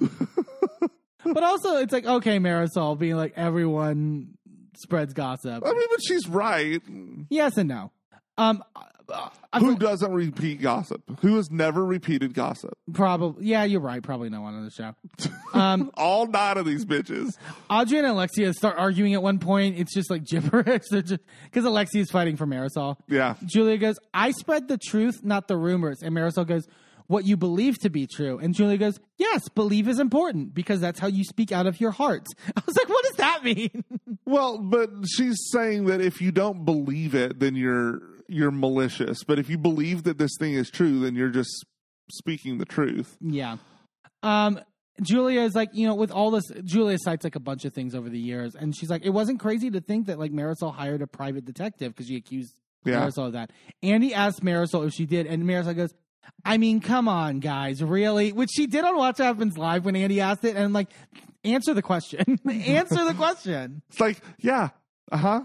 but 1.24 1.42
also 1.42 1.76
it's 1.76 1.92
like, 1.92 2.06
okay, 2.06 2.38
Marisol 2.38 2.98
being 2.98 3.16
like, 3.16 3.34
everyone 3.36 4.36
spreads 4.78 5.12
gossip. 5.14 5.64
I 5.64 5.72
mean, 5.72 5.86
but 5.90 6.00
she's 6.04 6.28
right. 6.28 6.82
Yes 7.30 7.56
and 7.56 7.68
no. 7.68 7.92
Um, 8.38 8.62
uh, 9.08 9.28
Who 9.58 9.76
doesn't 9.76 10.12
repeat 10.12 10.62
gossip? 10.62 11.02
Who 11.20 11.36
has 11.36 11.50
never 11.50 11.84
repeated 11.84 12.32
gossip? 12.32 12.78
Probably, 12.94 13.46
yeah, 13.46 13.64
you're 13.64 13.80
right. 13.80 14.02
Probably 14.02 14.30
no 14.30 14.40
one 14.40 14.54
on 14.54 14.64
the 14.64 14.70
show. 14.70 14.94
Um, 15.54 15.90
All 15.98 16.26
nine 16.26 16.56
of 16.56 16.64
these 16.64 16.86
bitches. 16.86 17.36
Adrian 17.70 18.06
and 18.06 18.14
Alexia 18.14 18.54
start 18.54 18.78
arguing 18.78 19.12
at 19.12 19.22
one 19.22 19.38
point. 19.38 19.78
It's 19.78 19.92
just 19.92 20.08
like 20.08 20.24
gibberish. 20.30 20.84
They're 20.90 21.02
just 21.02 21.20
because 21.44 21.66
Alexia 21.66 22.00
is 22.00 22.10
fighting 22.10 22.38
for 22.38 22.46
Marisol. 22.46 22.96
Yeah. 23.06 23.34
Julia 23.44 23.76
goes, 23.76 23.96
"I 24.14 24.30
spread 24.30 24.68
the 24.68 24.78
truth, 24.78 25.22
not 25.22 25.48
the 25.48 25.58
rumors." 25.58 25.98
And 26.02 26.16
Marisol 26.16 26.46
goes, 26.46 26.66
"What 27.06 27.26
you 27.26 27.36
believe 27.36 27.78
to 27.80 27.90
be 27.90 28.06
true." 28.06 28.38
And 28.38 28.54
Julia 28.54 28.78
goes, 28.78 28.98
"Yes, 29.18 29.46
believe 29.50 29.88
is 29.88 29.98
important 29.98 30.54
because 30.54 30.80
that's 30.80 30.98
how 30.98 31.08
you 31.08 31.22
speak 31.22 31.52
out 31.52 31.66
of 31.66 31.78
your 31.82 31.90
heart." 31.90 32.24
I 32.56 32.62
was 32.64 32.74
like, 32.74 32.88
"What 32.88 33.04
does 33.04 33.16
that 33.16 33.44
mean?" 33.44 33.84
Well, 34.24 34.56
but 34.56 34.88
she's 35.06 35.36
saying 35.50 35.84
that 35.84 36.00
if 36.00 36.22
you 36.22 36.32
don't 36.32 36.64
believe 36.64 37.14
it, 37.14 37.40
then 37.40 37.56
you're 37.56 38.00
you're 38.28 38.50
malicious. 38.50 39.24
But 39.24 39.38
if 39.38 39.48
you 39.48 39.58
believe 39.58 40.04
that 40.04 40.18
this 40.18 40.32
thing 40.38 40.54
is 40.54 40.70
true, 40.70 41.00
then 41.00 41.14
you're 41.14 41.30
just 41.30 41.64
speaking 42.10 42.58
the 42.58 42.64
truth. 42.64 43.16
Yeah. 43.20 43.56
Um, 44.22 44.60
Julia 45.00 45.40
is 45.40 45.54
like, 45.54 45.70
you 45.72 45.86
know, 45.86 45.94
with 45.94 46.10
all 46.10 46.30
this, 46.30 46.44
Julia 46.64 46.98
cites 47.00 47.24
like 47.24 47.34
a 47.36 47.40
bunch 47.40 47.64
of 47.64 47.72
things 47.72 47.94
over 47.94 48.08
the 48.08 48.18
years, 48.18 48.54
and 48.54 48.76
she's 48.76 48.90
like, 48.90 49.04
it 49.04 49.10
wasn't 49.10 49.40
crazy 49.40 49.70
to 49.70 49.80
think 49.80 50.06
that 50.06 50.18
like 50.18 50.32
Marisol 50.32 50.74
hired 50.74 51.02
a 51.02 51.06
private 51.06 51.44
detective 51.44 51.92
because 51.92 52.06
she 52.06 52.16
accused 52.16 52.54
Yeah. 52.84 53.00
Marisol 53.00 53.26
of 53.28 53.32
that. 53.32 53.50
Andy 53.82 54.12
asked 54.14 54.44
Marisol 54.44 54.86
if 54.86 54.92
she 54.92 55.06
did, 55.06 55.26
and 55.26 55.44
Marisol 55.44 55.74
goes, 55.74 55.94
I 56.44 56.58
mean, 56.58 56.80
come 56.80 57.08
on, 57.08 57.40
guys, 57.40 57.82
really? 57.82 58.32
Which 58.32 58.50
she 58.54 58.66
did 58.66 58.84
on 58.84 58.96
Watch 58.96 59.18
What 59.18 59.24
Happens 59.26 59.56
Live 59.58 59.84
when 59.84 59.96
Andy 59.96 60.20
asked 60.20 60.44
it, 60.44 60.54
and 60.56 60.64
I'm 60.64 60.72
like, 60.72 60.90
answer 61.42 61.74
the 61.74 61.82
question. 61.82 62.38
answer 62.48 63.04
the 63.04 63.14
question. 63.14 63.82
It's 63.90 63.98
like, 63.98 64.20
yeah, 64.38 64.68
uh 65.10 65.16
huh, 65.16 65.40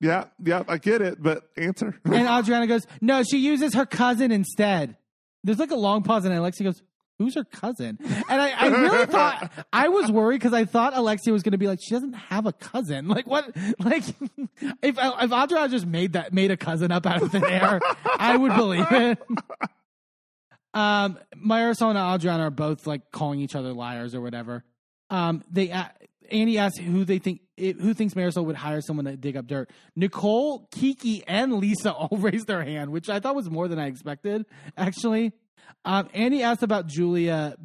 yeah, 0.00 0.24
yeah, 0.44 0.62
I 0.68 0.78
get 0.78 1.00
it, 1.02 1.22
but 1.22 1.42
answer. 1.56 1.98
And 2.04 2.28
Adriana 2.28 2.66
goes, 2.66 2.86
no, 3.00 3.22
she 3.22 3.38
uses 3.38 3.74
her 3.74 3.86
cousin 3.86 4.30
instead. 4.32 4.96
there's 5.44 5.58
like 5.58 5.70
a 5.70 5.76
long 5.76 6.02
pause, 6.02 6.24
and 6.24 6.34
Alexia 6.34 6.64
goes, 6.66 6.82
"Who's 7.18 7.34
her 7.34 7.44
cousin?" 7.44 7.98
And 8.00 8.40
I, 8.42 8.50
I 8.50 8.66
really 8.68 9.06
thought 9.06 9.50
I 9.72 9.88
was 9.88 10.10
worried 10.10 10.38
because 10.38 10.52
I 10.52 10.64
thought 10.64 10.96
Alexia 10.96 11.32
was 11.32 11.42
going 11.42 11.52
to 11.52 11.58
be 11.58 11.66
like, 11.66 11.80
"She 11.82 11.90
doesn't 11.94 12.12
have 12.14 12.46
a 12.46 12.52
cousin." 12.52 13.08
Like 13.16 13.26
what? 13.26 13.50
Like 13.80 14.04
if 14.82 14.96
if 14.98 15.32
Adriana 15.32 15.68
just 15.68 15.86
made 15.86 16.12
that 16.14 16.32
made 16.32 16.50
a 16.50 16.56
cousin 16.56 16.92
up 16.92 17.06
out 17.06 17.22
of 17.22 17.30
thin 17.32 17.44
air, 17.44 17.80
I 18.18 18.36
would 18.36 18.54
believe 18.54 18.86
it. 18.90 19.18
Um, 20.74 21.18
Marisol 21.34 21.90
and 21.90 21.98
Adriana 21.98 22.44
are 22.44 22.50
both 22.50 22.86
like 22.86 23.10
calling 23.10 23.40
each 23.40 23.54
other 23.56 23.72
liars 23.72 24.14
or 24.14 24.20
whatever. 24.20 24.64
Um, 25.10 25.42
they 25.50 25.70
uh, 25.70 25.84
Andy 26.30 26.58
asks 26.58 26.78
who 26.78 27.04
they 27.04 27.18
think 27.18 27.40
who 27.56 27.94
thinks 27.94 28.14
Marisol 28.14 28.44
would 28.44 28.56
hire 28.56 28.80
someone 28.80 29.06
to 29.06 29.16
dig 29.16 29.36
up 29.36 29.46
dirt. 29.46 29.70
Nicole, 29.96 30.68
Kiki, 30.70 31.24
and 31.26 31.54
Lisa 31.54 31.92
all 31.94 32.16
raised 32.18 32.46
their 32.46 32.62
hand, 32.64 32.90
which 32.90 33.08
I 33.08 33.20
thought 33.20 33.34
was 33.34 33.50
more 33.50 33.68
than 33.68 33.78
I 33.78 33.86
expected. 33.86 34.46
Actually, 34.76 35.32
um, 35.84 36.08
Andy 36.14 36.42
asked 36.42 36.62
about 36.62 36.86
Julia 36.86 37.56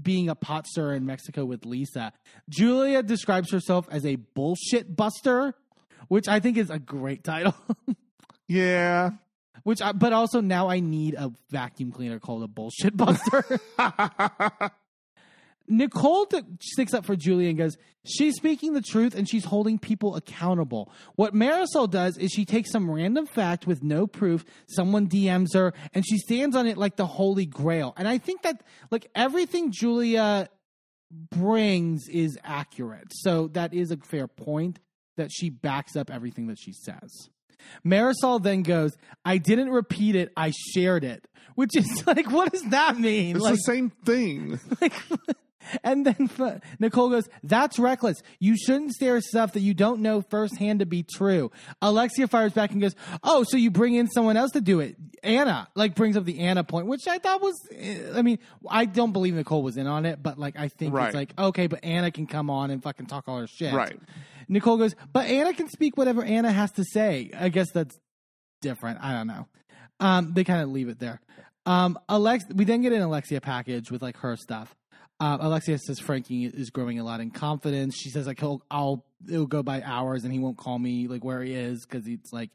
being 0.00 0.28
a 0.28 0.34
pot 0.34 0.66
stirrer 0.66 0.94
in 0.94 1.06
Mexico 1.06 1.44
with 1.44 1.64
Lisa. 1.64 2.12
Julia 2.48 3.02
describes 3.02 3.50
herself 3.50 3.86
as 3.90 4.04
a 4.04 4.16
bullshit 4.16 4.94
buster, 4.94 5.54
which 6.08 6.28
I 6.28 6.40
think 6.40 6.56
is 6.58 6.70
a 6.70 6.78
great 6.78 7.24
title. 7.24 7.54
Yeah. 8.48 9.10
which, 9.64 9.82
I, 9.82 9.90
but 9.90 10.12
also 10.12 10.40
now 10.40 10.68
I 10.68 10.78
need 10.78 11.14
a 11.14 11.32
vacuum 11.50 11.90
cleaner 11.90 12.20
called 12.20 12.44
a 12.44 12.46
bullshit 12.46 12.96
buster. 12.96 13.44
Nicole 15.68 16.26
t- 16.26 16.40
sticks 16.60 16.94
up 16.94 17.04
for 17.04 17.16
Julia 17.16 17.48
and 17.48 17.58
goes, 17.58 17.76
She's 18.04 18.36
speaking 18.36 18.72
the 18.72 18.82
truth 18.82 19.16
and 19.16 19.28
she's 19.28 19.44
holding 19.44 19.78
people 19.78 20.14
accountable. 20.14 20.92
What 21.16 21.34
Marisol 21.34 21.90
does 21.90 22.16
is 22.16 22.30
she 22.30 22.44
takes 22.44 22.70
some 22.70 22.88
random 22.88 23.26
fact 23.26 23.66
with 23.66 23.82
no 23.82 24.06
proof, 24.06 24.44
someone 24.68 25.08
DMs 25.08 25.54
her, 25.54 25.74
and 25.92 26.04
she 26.06 26.18
stands 26.18 26.54
on 26.54 26.68
it 26.68 26.78
like 26.78 26.96
the 26.96 27.06
holy 27.06 27.46
grail. 27.46 27.94
And 27.96 28.06
I 28.06 28.18
think 28.18 28.42
that, 28.42 28.62
like, 28.92 29.10
everything 29.14 29.72
Julia 29.72 30.48
brings 31.10 32.08
is 32.08 32.38
accurate. 32.44 33.08
So 33.10 33.48
that 33.48 33.74
is 33.74 33.90
a 33.90 33.96
fair 33.96 34.28
point 34.28 34.78
that 35.16 35.30
she 35.32 35.50
backs 35.50 35.96
up 35.96 36.10
everything 36.10 36.46
that 36.46 36.58
she 36.60 36.72
says. 36.72 37.30
Marisol 37.84 38.42
then 38.42 38.62
goes, 38.62 38.96
I 39.24 39.38
didn't 39.38 39.70
repeat 39.70 40.14
it, 40.14 40.32
I 40.36 40.52
shared 40.74 41.04
it. 41.04 41.26
Which 41.54 41.76
is 41.76 42.04
like, 42.06 42.30
what 42.30 42.52
does 42.52 42.62
that 42.70 42.98
mean? 42.98 43.36
It's 43.36 43.44
like, 43.44 43.54
the 43.54 43.58
same 43.58 43.90
thing. 43.90 44.60
like, 44.80 44.92
and 45.84 46.06
then 46.06 46.30
f- 46.38 46.60
Nicole 46.78 47.10
goes, 47.10 47.28
"That's 47.42 47.78
reckless. 47.78 48.22
You 48.40 48.56
shouldn't 48.56 48.92
share 48.98 49.20
stuff 49.20 49.52
that 49.54 49.60
you 49.60 49.74
don't 49.74 50.00
know 50.00 50.22
firsthand 50.22 50.80
to 50.80 50.86
be 50.86 51.02
true." 51.02 51.50
Alexia 51.82 52.28
fires 52.28 52.52
back 52.52 52.72
and 52.72 52.80
goes, 52.80 52.94
"Oh, 53.22 53.44
so 53.48 53.56
you 53.56 53.70
bring 53.70 53.94
in 53.94 54.08
someone 54.08 54.36
else 54.36 54.52
to 54.52 54.60
do 54.60 54.80
it?" 54.80 54.96
Anna 55.22 55.68
like 55.74 55.94
brings 55.94 56.16
up 56.16 56.24
the 56.24 56.40
Anna 56.40 56.62
point, 56.64 56.86
which 56.86 57.08
I 57.08 57.18
thought 57.18 57.40
was, 57.40 57.54
eh, 57.74 58.10
I 58.14 58.22
mean, 58.22 58.38
I 58.68 58.84
don't 58.84 59.12
believe 59.12 59.34
Nicole 59.34 59.62
was 59.62 59.76
in 59.76 59.86
on 59.86 60.06
it, 60.06 60.22
but 60.22 60.38
like 60.38 60.58
I 60.58 60.68
think 60.68 60.94
Right. 60.94 61.06
it's 61.08 61.14
like 61.16 61.32
okay, 61.38 61.66
but 61.66 61.84
Anna 61.84 62.10
can 62.10 62.26
come 62.26 62.50
on 62.50 62.70
and 62.70 62.82
fucking 62.82 63.06
talk 63.06 63.24
all 63.28 63.38
her 63.40 63.46
shit, 63.46 63.74
Right. 63.74 63.98
Nicole 64.48 64.76
goes, 64.76 64.94
"But 65.12 65.26
Anna 65.26 65.52
can 65.54 65.68
speak 65.68 65.96
whatever 65.96 66.22
Anna 66.22 66.52
has 66.52 66.70
to 66.72 66.84
say." 66.84 67.30
I 67.36 67.48
guess 67.48 67.70
that's 67.72 67.98
different. 68.62 68.98
I 69.02 69.12
don't 69.12 69.26
know. 69.26 69.46
Um, 70.00 70.32
they 70.34 70.44
kind 70.44 70.62
of 70.62 70.70
leave 70.70 70.88
it 70.88 70.98
there. 70.98 71.20
Um, 71.64 71.98
Alex, 72.08 72.44
we 72.54 72.64
then 72.64 72.82
get 72.82 72.92
an 72.92 73.02
Alexia 73.02 73.40
package 73.40 73.90
with 73.90 74.02
like 74.02 74.18
her 74.18 74.36
stuff. 74.36 74.74
Uh, 75.18 75.38
Alexia 75.40 75.78
says 75.78 75.98
Frankie 75.98 76.44
is 76.44 76.70
growing 76.70 76.98
a 76.98 77.04
lot 77.04 77.20
in 77.20 77.30
confidence. 77.30 77.96
She 77.96 78.10
says 78.10 78.26
like 78.26 78.38
he'll, 78.38 78.62
I'll, 78.70 79.04
it'll 79.26 79.46
go 79.46 79.62
by 79.62 79.82
hours 79.82 80.24
and 80.24 80.32
he 80.32 80.38
won't 80.38 80.58
call 80.58 80.78
me 80.78 81.08
like 81.08 81.24
where 81.24 81.42
he 81.42 81.54
is 81.54 81.86
because 81.86 82.06
he's 82.06 82.32
like 82.32 82.50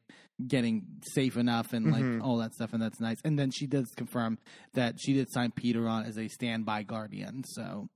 getting 0.48 0.86
safe 1.14 1.38
enough 1.38 1.74
and 1.74 1.92
like 1.92 2.24
all 2.24 2.38
that 2.38 2.54
stuff 2.54 2.74
and 2.74 2.82
that's 2.82 3.00
nice. 3.00 3.18
And 3.24 3.38
then 3.38 3.52
she 3.52 3.66
does 3.68 3.88
confirm 3.96 4.38
that 4.74 4.96
she 5.00 5.14
did 5.14 5.32
sign 5.32 5.52
Peter 5.52 5.88
on 5.88 6.06
as 6.06 6.18
a 6.18 6.28
standby 6.28 6.84
guardian. 6.84 7.44
So 7.48 7.90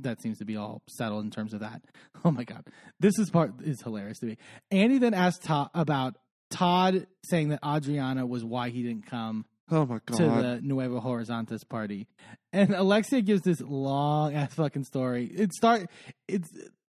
that 0.00 0.20
seems 0.20 0.38
to 0.38 0.44
be 0.44 0.56
all 0.56 0.82
settled 0.88 1.24
in 1.24 1.30
terms 1.30 1.54
of 1.54 1.60
that. 1.60 1.82
Oh 2.24 2.30
my 2.30 2.44
god, 2.44 2.64
this 3.00 3.18
is 3.18 3.30
part 3.30 3.54
is 3.64 3.82
hilarious 3.82 4.20
to 4.20 4.26
me. 4.26 4.38
Andy 4.70 4.98
then 4.98 5.12
asked 5.12 5.42
Todd 5.42 5.70
about 5.74 6.16
Todd 6.50 7.08
saying 7.24 7.48
that 7.48 7.58
Adriana 7.66 8.24
was 8.26 8.44
why 8.44 8.68
he 8.68 8.84
didn't 8.84 9.06
come 9.06 9.44
Oh 9.70 9.86
my 9.86 10.00
god. 10.04 10.16
to 10.18 10.24
the 10.24 10.60
Nuevo 10.62 11.00
Horizontes 11.00 11.64
party, 11.64 12.06
and 12.52 12.74
Alexia 12.74 13.22
gives 13.22 13.42
this 13.42 13.60
long 13.60 14.34
ass 14.34 14.54
fucking 14.54 14.84
story. 14.84 15.26
It 15.26 15.52
start 15.52 15.88
it's 16.28 16.50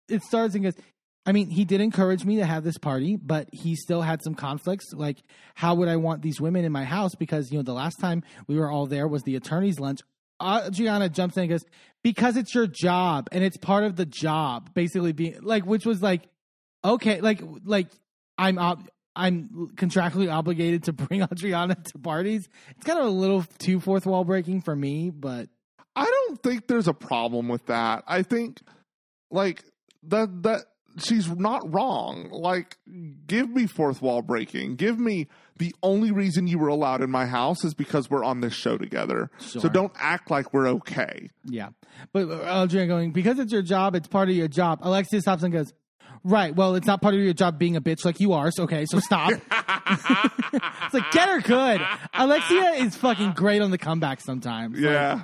it 0.09 0.23
starts 0.23 0.55
and 0.55 0.65
goes. 0.65 0.75
I 1.25 1.31
mean, 1.33 1.51
he 1.51 1.65
did 1.65 1.81
encourage 1.81 2.25
me 2.25 2.37
to 2.37 2.45
have 2.45 2.65
this 2.65 2.79
party, 2.79 3.17
but 3.17 3.49
he 3.53 3.77
still 3.77 4.03
had 4.03 4.21
some 4.25 4.35
conflicts. 4.35 4.87
Like, 4.93 5.19
how 5.55 5.77
would 5.77 5.89
I 5.89 5.95
want 5.97 6.21
these 6.23 6.41
women 6.41 6.65
in 6.65 6.73
my 6.73 6.83
house? 6.83 7.15
Because 7.15 7.53
you 7.53 7.59
know, 7.59 7.63
the 7.63 7.73
last 7.75 8.01
time 8.01 8.25
we 8.49 8.57
were 8.59 8.71
all 8.71 8.87
there 8.87 9.07
was 9.07 9.23
the 9.23 9.37
attorney's 9.37 9.79
lunch. 9.79 10.01
Adriana 10.43 11.09
jumps 11.09 11.37
in 11.37 11.43
and 11.45 11.51
goes, 11.51 11.65
"Because 12.03 12.37
it's 12.37 12.53
your 12.55 12.67
job 12.67 13.29
and 13.31 13.45
it's 13.45 13.57
part 13.57 13.85
of 13.85 13.95
the 13.97 14.07
job." 14.07 14.75
Basically, 14.75 15.13
being 15.13 15.39
like, 15.43 15.65
which 15.65 15.87
was 15.87 16.03
like, 16.03 16.23
okay, 16.85 17.21
like, 17.21 17.41
like 17.65 17.89
I'm 18.37 18.59
ob- 18.59 18.89
I'm 19.15 19.71
contractually 19.75 20.33
obligated 20.33 20.85
to 20.85 20.93
bring 20.93 21.23
Adriana 21.33 21.75
to 21.75 21.99
parties. 21.99 22.49
It's 22.77 22.85
kind 22.85 22.99
of 22.99 23.07
a 23.07 23.11
little 23.11 23.45
too 23.59 23.81
fourth 23.81 24.07
wall 24.07 24.25
breaking 24.25 24.63
for 24.63 24.75
me, 24.75 25.11
but 25.11 25.49
I 25.95 26.05
don't 26.05 26.43
think 26.43 26.67
there's 26.67 26.89
a 26.89 26.95
problem 26.95 27.49
with 27.49 27.67
that. 27.67 28.05
I 28.07 28.23
think 28.23 28.61
like 29.31 29.65
that 30.05 30.43
that 30.45 30.65
she's 30.99 31.29
not 31.31 31.73
wrong. 31.73 32.29
Like 32.31 32.79
give 33.27 33.51
me 33.51 33.67
fourth 33.67 34.01
wall 34.01 34.23
breaking. 34.23 34.77
Give 34.77 34.99
me 34.99 35.29
the 35.59 35.75
only 35.83 36.11
reason 36.11 36.47
you 36.47 36.59
were 36.59 36.69
allowed 36.69 37.03
in 37.03 37.11
my 37.11 37.27
house 37.27 37.65
is 37.65 37.75
because 37.75 38.11
we're 38.11 38.25
on 38.25 38.41
this 38.41 38.55
show 38.55 38.79
together. 38.79 39.31
So 39.39 39.69
don't 39.69 39.93
act 39.99 40.31
like 40.31 40.53
we're 40.53 40.69
okay. 40.69 41.29
yeah. 41.45 41.69
But 42.13 42.31
uh, 42.31 42.65
Adriana 42.65 42.89
going 42.89 43.13
because 43.13 43.39
it's 43.39 43.53
your 43.53 43.63
job, 43.63 43.95
it's 43.95 44.09
part 44.09 44.29
of 44.31 44.35
your 44.35 44.49
job. 44.49 44.81
Alexia 44.83 45.21
stops 45.21 45.43
and 45.43 45.53
goes. 45.53 45.73
Right. 46.25 46.55
Well, 46.55 46.77
it's 46.77 46.87
not 46.87 47.03
part 47.03 47.15
of 47.15 47.21
your 47.21 47.33
job 47.33 47.59
being 47.59 47.77
a 47.77 47.81
bitch 47.81 48.05
like 48.05 48.21
you 48.21 48.33
are. 48.33 48.51
So 48.51 48.63
okay. 48.65 48.87
So 48.87 49.01
stop. 49.01 49.31
it's 49.33 50.95
like 50.95 51.11
get 51.11 51.29
her 51.29 51.41
good. 51.41 51.81
Alexia 52.15 52.71
is 52.79 52.97
fucking 52.97 53.33
great 53.33 53.61
on 53.61 53.71
the 53.71 53.79
comeback 53.79 54.21
sometimes. 54.21 54.75
Like, 54.75 54.83
Yeah. 54.85 55.23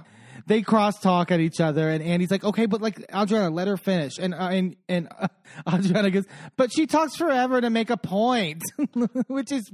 They 0.49 0.63
cross 0.63 0.99
talk 0.99 1.31
at 1.31 1.39
each 1.41 1.61
other, 1.61 1.89
and 1.91 2.03
Andy's 2.03 2.31
like, 2.31 2.43
"Okay, 2.45 2.67
but 2.67 2.81
like 2.83 2.99
Adriana, 3.15 3.51
let 3.51 3.69
her 3.69 3.77
finish." 3.77 4.19
And 4.19 4.35
uh, 4.35 4.49
and 4.51 4.77
and 4.89 5.09
uh, 5.19 5.29
Adriana 5.73 6.11
goes, 6.11 6.25
"But 6.57 6.73
she 6.73 6.87
talks 6.87 7.17
forever 7.17 7.61
to 7.61 7.71
make 7.71 7.91
a 7.91 7.97
point," 7.97 8.63
which 9.29 9.53
is 9.53 9.71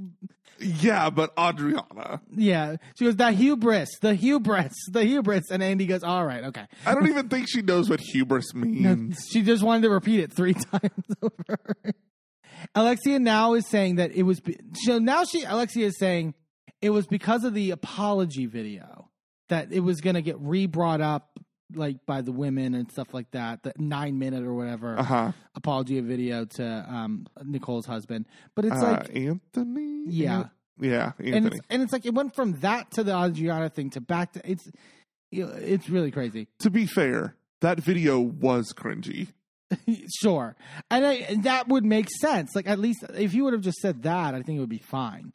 yeah, 0.59 1.09
but 1.09 1.33
Adriana. 1.37 2.21
yeah. 2.35 2.75
She 2.97 3.05
goes, 3.05 3.15
"The 3.15 3.31
hubris, 3.31 3.89
the 4.01 4.13
hubris, 4.15 4.73
the 4.91 5.03
hubris," 5.03 5.49
and 5.51 5.63
Andy 5.63 5.85
goes, 5.87 6.03
"All 6.03 6.25
right, 6.25 6.43
okay." 6.45 6.65
I 6.85 6.93
don't 6.93 7.07
even 7.07 7.27
think 7.29 7.47
she 7.49 7.61
knows 7.61 7.89
what 7.89 7.99
hubris 7.99 8.53
means. 8.53 9.17
She 9.31 9.41
just 9.41 9.63
wanted 9.63 9.81
to 9.83 9.89
repeat 9.89 10.19
it 10.19 10.31
three 10.33 10.53
times 10.53 11.05
over. 11.21 11.57
Alexia 12.73 13.19
now 13.19 13.53
is 13.53 13.67
saying 13.69 13.95
that 13.97 14.11
it 14.11 14.23
was. 14.23 14.39
be- 14.39 14.57
So 14.85 14.97
now 14.99 15.23
she 15.23 15.43
Alexia 15.43 15.87
is 15.87 15.97
saying 15.99 16.33
it 16.81 16.89
was 16.91 17.05
because 17.07 17.43
of 17.43 17.53
the 17.53 17.71
apology 17.71 18.45
video 18.45 18.94
that 19.49 19.71
it 19.71 19.79
was 19.81 20.01
going 20.01 20.15
to 20.15 20.21
get 20.21 20.37
re-brought 20.39 21.01
up 21.01 21.39
like 21.73 22.05
by 22.05 22.21
the 22.21 22.31
women 22.31 22.73
and 22.75 22.91
stuff 22.91 23.13
like 23.13 23.29
that. 23.31 23.63
The 23.63 23.73
nine 23.77 24.19
minute 24.19 24.43
or 24.43 24.53
whatever 24.53 24.97
Uh 24.99 25.03
huh. 25.03 25.31
apology 25.55 25.99
video 25.99 26.45
to 26.45 26.85
um, 26.87 27.25
Nicole's 27.43 27.85
husband. 27.85 28.25
But 28.55 28.65
it's 28.65 28.75
Uh, 28.75 28.91
like 28.91 29.15
Anthony. 29.15 30.03
Yeah. 30.07 30.45
Yeah, 30.77 31.13
and 31.19 31.47
it's, 31.47 31.59
and 31.69 31.81
it's 31.81 31.93
like 31.93 32.05
it 32.05 32.13
went 32.13 32.35
from 32.35 32.59
that 32.59 32.91
to 32.95 33.03
the 33.05 33.17
Adriana 33.17 33.69
thing 33.69 33.91
to 33.91 34.01
back 34.01 34.33
to 34.33 34.41
it's. 34.43 34.69
It's 35.31 35.89
really 35.89 36.11
crazy. 36.11 36.47
to 36.59 36.69
be 36.69 36.85
fair, 36.85 37.35
that 37.61 37.79
video 37.79 38.19
was 38.19 38.73
cringy. 38.73 39.29
sure, 40.21 40.55
and, 40.91 41.05
I, 41.05 41.13
and 41.13 41.43
that 41.45 41.67
would 41.69 41.85
make 41.85 42.09
sense. 42.19 42.51
Like 42.55 42.67
at 42.67 42.77
least 42.79 43.05
if 43.15 43.33
you 43.33 43.45
would 43.45 43.53
have 43.53 43.61
just 43.61 43.77
said 43.79 44.03
that, 44.03 44.35
I 44.35 44.41
think 44.41 44.57
it 44.57 44.59
would 44.59 44.69
be 44.69 44.77
fine. 44.77 45.31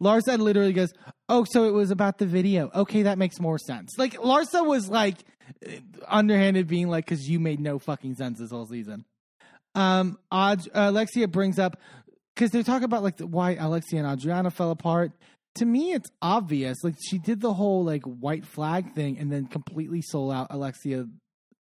Larsa 0.00 0.38
literally 0.38 0.72
goes, 0.72 0.92
"Oh, 1.28 1.44
so 1.44 1.64
it 1.64 1.72
was 1.72 1.90
about 1.90 2.18
the 2.18 2.26
video. 2.26 2.70
Okay, 2.74 3.02
that 3.02 3.18
makes 3.18 3.40
more 3.40 3.58
sense." 3.58 3.92
Like 3.98 4.14
Larsa 4.14 4.66
was 4.66 4.88
like 4.88 5.16
uh, 5.66 5.72
underhanded, 6.08 6.66
being 6.68 6.88
like, 6.88 7.04
"Because 7.06 7.28
you 7.28 7.40
made 7.40 7.60
no 7.60 7.78
fucking 7.78 8.14
sense 8.14 8.38
this 8.38 8.50
whole 8.50 8.66
season." 8.66 9.04
Um, 9.74 10.18
Ad- 10.30 10.68
Alexia 10.74 11.28
brings 11.28 11.58
up 11.58 11.78
because 12.34 12.50
they 12.50 12.62
talk 12.62 12.82
about 12.82 13.02
like 13.02 13.16
the, 13.16 13.26
why 13.26 13.54
Alexia 13.54 14.02
and 14.04 14.08
Adriana 14.08 14.50
fell 14.50 14.70
apart. 14.70 15.12
To 15.56 15.64
me, 15.66 15.92
it's 15.92 16.10
obvious. 16.22 16.82
Like 16.82 16.94
she 17.02 17.18
did 17.18 17.40
the 17.40 17.52
whole 17.52 17.84
like 17.84 18.02
white 18.04 18.46
flag 18.46 18.94
thing 18.94 19.18
and 19.18 19.30
then 19.30 19.46
completely 19.46 20.00
sold 20.02 20.32
out 20.32 20.46
Alexia 20.50 21.06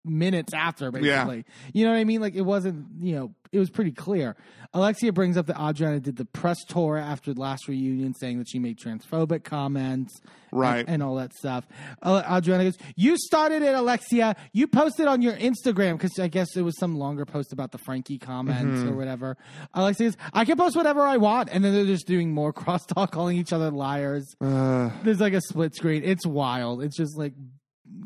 minutes 0.06 0.53
after, 0.53 0.92
basically. 0.92 1.45
You 1.74 1.86
know 1.86 1.92
what 1.92 1.98
I 2.00 2.03
mean? 2.03 2.22
Like 2.22 2.36
it 2.36 2.42
wasn't, 2.42 2.86
you 3.02 3.16
know, 3.16 3.34
it 3.52 3.60
was 3.60 3.69
pretty 3.69 3.92
clear. 3.92 4.36
Alexia 4.74 5.11
brings 5.11 5.36
up 5.38 5.48
that 5.48 5.60
Adriana 5.60 6.00
did 6.00 6.16
the 6.18 6.26
press 6.26 6.58
tour 6.68 6.98
after 6.98 7.34
the 7.34 7.42
last 7.42 7.68
reunion, 7.68 8.14
saying 8.14 8.38
that 8.38 8.48
she 8.48 8.60
made 8.60 8.78
transphobic 8.78 9.44
comments, 9.44 10.14
Right. 10.52 10.80
and, 10.82 10.90
and 10.90 11.03
all 11.03 11.16
that 11.16 11.34
stuff. 11.34 11.66
Uh, 12.03 12.22
Adriana 12.32 12.66
goes, 12.66 12.78
"You 12.95 13.18
started 13.18 13.64
it, 13.64 13.74
Alexia. 13.74 14.36
You 14.53 14.68
posted 14.68 15.08
on 15.08 15.24
your 15.24 15.34
Instagram 15.34 15.94
because 15.94 16.19
I 16.19 16.28
guess 16.28 16.56
it 16.56 16.61
was 16.61 16.78
some 16.78 17.00
longer 17.00 17.26
post 17.26 17.52
about 17.52 17.72
the 17.72 17.80
Frankie 17.80 18.19
comments 18.19 18.84
or 18.84 18.94
whatever." 18.95 19.36
Alexia 19.74 20.08
goes, 20.11 20.18
"I 20.32 20.45
can 20.45 20.56
post 20.58 20.76
whatever 20.76 21.02
I 21.02 21.18
want," 21.18 21.50
and 21.52 21.66
then 21.66 21.74
they're 21.74 21.86
just 21.86 22.06
doing 22.06 22.32
more 22.32 22.53
crosstalk, 22.60 23.10
calling 23.11 23.38
each 23.38 23.52
other 23.52 23.72
liars. 23.72 24.36
Uh, 24.40 24.92
There's 25.03 25.19
like 25.19 25.34
a 25.34 25.42
split 25.42 25.76
screen. 25.76 26.03
It's 26.06 26.26
wild. 26.28 26.84
It's 26.84 26.95
just 26.95 27.18
like 27.18 27.34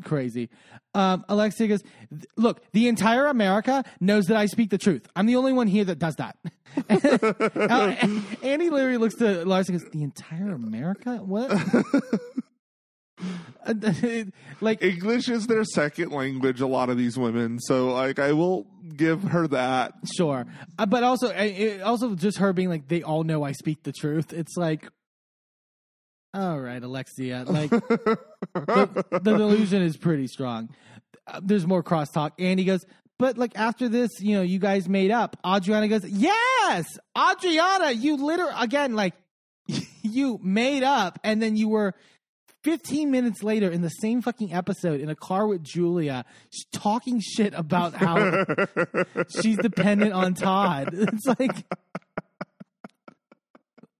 crazy. 0.03 0.49
Um, 0.93 1.25
Alexia 1.29 1.67
goes, 1.67 1.83
Look, 2.37 2.61
the 2.71 2.87
entire 2.87 3.27
America 3.27 3.83
knows 3.99 4.25
that 4.25 4.37
I 4.37 4.45
speak 4.45 4.69
the 4.69 4.77
truth. 4.77 5.07
I'm 5.15 5.25
the 5.25 5.35
only 5.35 5.53
one 5.53 5.67
here 5.67 5.85
that 5.85 5.99
does 5.99 6.15
that. 6.15 6.37
uh, 6.89 7.95
Andy 8.43 8.69
literally 8.69 8.97
looks 8.97 9.15
to 9.15 9.45
Lars 9.45 9.69
and 9.69 9.79
goes, 9.79 9.89
The 9.91 10.03
entire 10.03 10.53
America? 10.53 11.17
What? 11.17 11.51
Uh, 13.65 13.73
like, 14.61 14.83
English 14.83 15.29
is 15.29 15.47
their 15.47 15.63
second 15.63 16.11
language. 16.11 16.61
A 16.61 16.67
lot 16.67 16.89
of 16.89 16.97
these 16.97 17.17
women, 17.17 17.59
so 17.59 17.93
like 17.93 18.19
I 18.19 18.33
will 18.33 18.67
give 18.95 19.23
her 19.23 19.47
that. 19.49 19.93
sure. 20.17 20.45
Uh, 20.77 20.85
but 20.85 21.03
also, 21.03 21.29
uh, 21.29 21.41
it, 21.41 21.81
also 21.81 22.15
just 22.15 22.39
her 22.39 22.53
being 22.53 22.69
like, 22.69 22.87
They 22.87 23.03
all 23.03 23.23
know 23.23 23.43
I 23.43 23.53
speak 23.53 23.83
the 23.83 23.93
truth. 23.93 24.33
It's 24.33 24.57
like, 24.57 24.89
all 26.33 26.59
right, 26.59 26.81
Alexia. 26.81 27.45
Like, 27.53 27.69
the, 27.69 29.05
the 29.11 29.19
delusion 29.19 29.81
is 29.81 29.97
pretty 29.97 30.27
strong. 30.27 30.69
Uh, 31.27 31.39
there's 31.43 31.65
more 31.65 31.83
crosstalk. 31.83 32.31
Andy 32.39 32.65
goes, 32.65 32.85
but 33.17 33.37
like 33.37 33.51
after 33.55 33.87
this, 33.87 34.09
you 34.19 34.35
know, 34.35 34.41
you 34.41 34.59
guys 34.59 34.89
made 34.89 35.11
up. 35.11 35.37
Adriana 35.45 35.87
goes, 35.87 36.07
yes, 36.07 36.85
Adriana, 37.17 37.91
you 37.91 38.17
literally 38.17 38.53
again, 38.59 38.95
like 38.95 39.13
you 40.01 40.39
made 40.43 40.83
up, 40.83 41.19
and 41.23 41.41
then 41.41 41.55
you 41.55 41.69
were 41.69 41.93
15 42.63 43.11
minutes 43.11 43.43
later 43.43 43.69
in 43.69 43.81
the 43.81 43.89
same 43.89 44.21
fucking 44.21 44.53
episode 44.53 45.01
in 45.01 45.09
a 45.09 45.15
car 45.15 45.47
with 45.47 45.63
Julia, 45.63 46.25
talking 46.73 47.19
shit 47.21 47.53
about 47.53 47.93
how 47.93 48.45
she's 49.41 49.57
dependent 49.57 50.13
on 50.13 50.33
Todd. 50.33 50.89
It's 50.93 51.25
like 51.39 51.65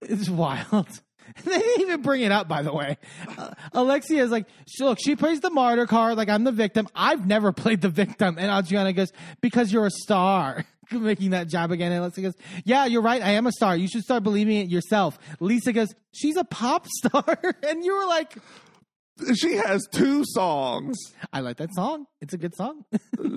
it's 0.02 0.28
wild. 0.28 0.88
They 1.44 1.58
didn't 1.58 1.80
even 1.82 2.02
bring 2.02 2.22
it 2.22 2.30
up, 2.32 2.46
by 2.48 2.62
the 2.62 2.72
way. 2.72 2.96
Uh, 3.36 3.50
Alexia 3.72 4.22
is 4.22 4.30
like, 4.30 4.46
look, 4.80 4.98
she 5.02 5.16
plays 5.16 5.40
the 5.40 5.50
martyr 5.50 5.86
card 5.86 6.16
like 6.16 6.28
I'm 6.28 6.44
the 6.44 6.52
victim. 6.52 6.86
I've 6.94 7.26
never 7.26 7.52
played 7.52 7.80
the 7.80 7.88
victim. 7.88 8.36
And 8.38 8.50
Adriana 8.50 8.92
goes, 8.92 9.12
because 9.40 9.72
you're 9.72 9.86
a 9.86 9.90
star. 9.90 10.64
Making 10.92 11.30
that 11.30 11.48
jab 11.48 11.70
again. 11.72 11.90
And 11.92 12.00
Alexia 12.02 12.24
goes, 12.24 12.34
yeah, 12.64 12.84
you're 12.84 13.00
right. 13.02 13.22
I 13.22 13.30
am 13.32 13.46
a 13.46 13.52
star. 13.52 13.74
You 13.76 13.88
should 13.88 14.02
start 14.02 14.22
believing 14.22 14.58
it 14.58 14.68
yourself. 14.68 15.18
Lisa 15.40 15.72
goes, 15.72 15.88
she's 16.12 16.36
a 16.36 16.44
pop 16.44 16.86
star. 16.98 17.24
and 17.66 17.82
you 17.84 17.96
were 17.96 18.06
like, 18.06 18.34
She 19.34 19.54
has 19.54 19.86
two 19.92 20.24
songs. 20.26 20.96
I 21.32 21.40
like 21.40 21.56
that 21.56 21.74
song. 21.74 22.06
It's 22.20 22.34
a 22.34 22.38
good 22.38 22.54
song. 22.54 22.84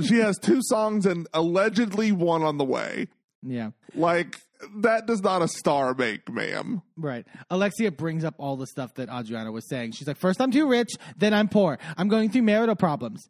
She 0.02 0.16
has 0.18 0.38
two 0.38 0.60
songs 0.62 1.06
and 1.06 1.28
allegedly 1.34 2.12
one 2.12 2.44
on 2.44 2.58
the 2.58 2.66
way. 2.66 3.08
yeah. 3.44 3.72
Like 3.96 4.36
that 4.78 5.06
does 5.06 5.22
not 5.22 5.42
a 5.42 5.48
star 5.48 5.94
make, 5.94 6.32
ma'am. 6.32 6.82
Right. 6.96 7.26
Alexia 7.50 7.92
brings 7.92 8.24
up 8.24 8.36
all 8.38 8.58
the 8.58 8.68
stuff 8.68 8.94
that 8.96 9.10
Adriana 9.10 9.52
was 9.52 9.68
saying. 9.70 9.92
She's 9.92 10.08
like, 10.08 10.18
first 10.18 10.42
I'm 10.42 10.52
too 10.52 10.68
rich, 10.68 10.90
then 11.18 11.34
I'm 11.34 11.48
poor. 11.48 11.78
I'm 11.98 12.08
going 12.08 12.30
through 12.30 12.44
marital 12.44 12.76
problems. 12.76 13.30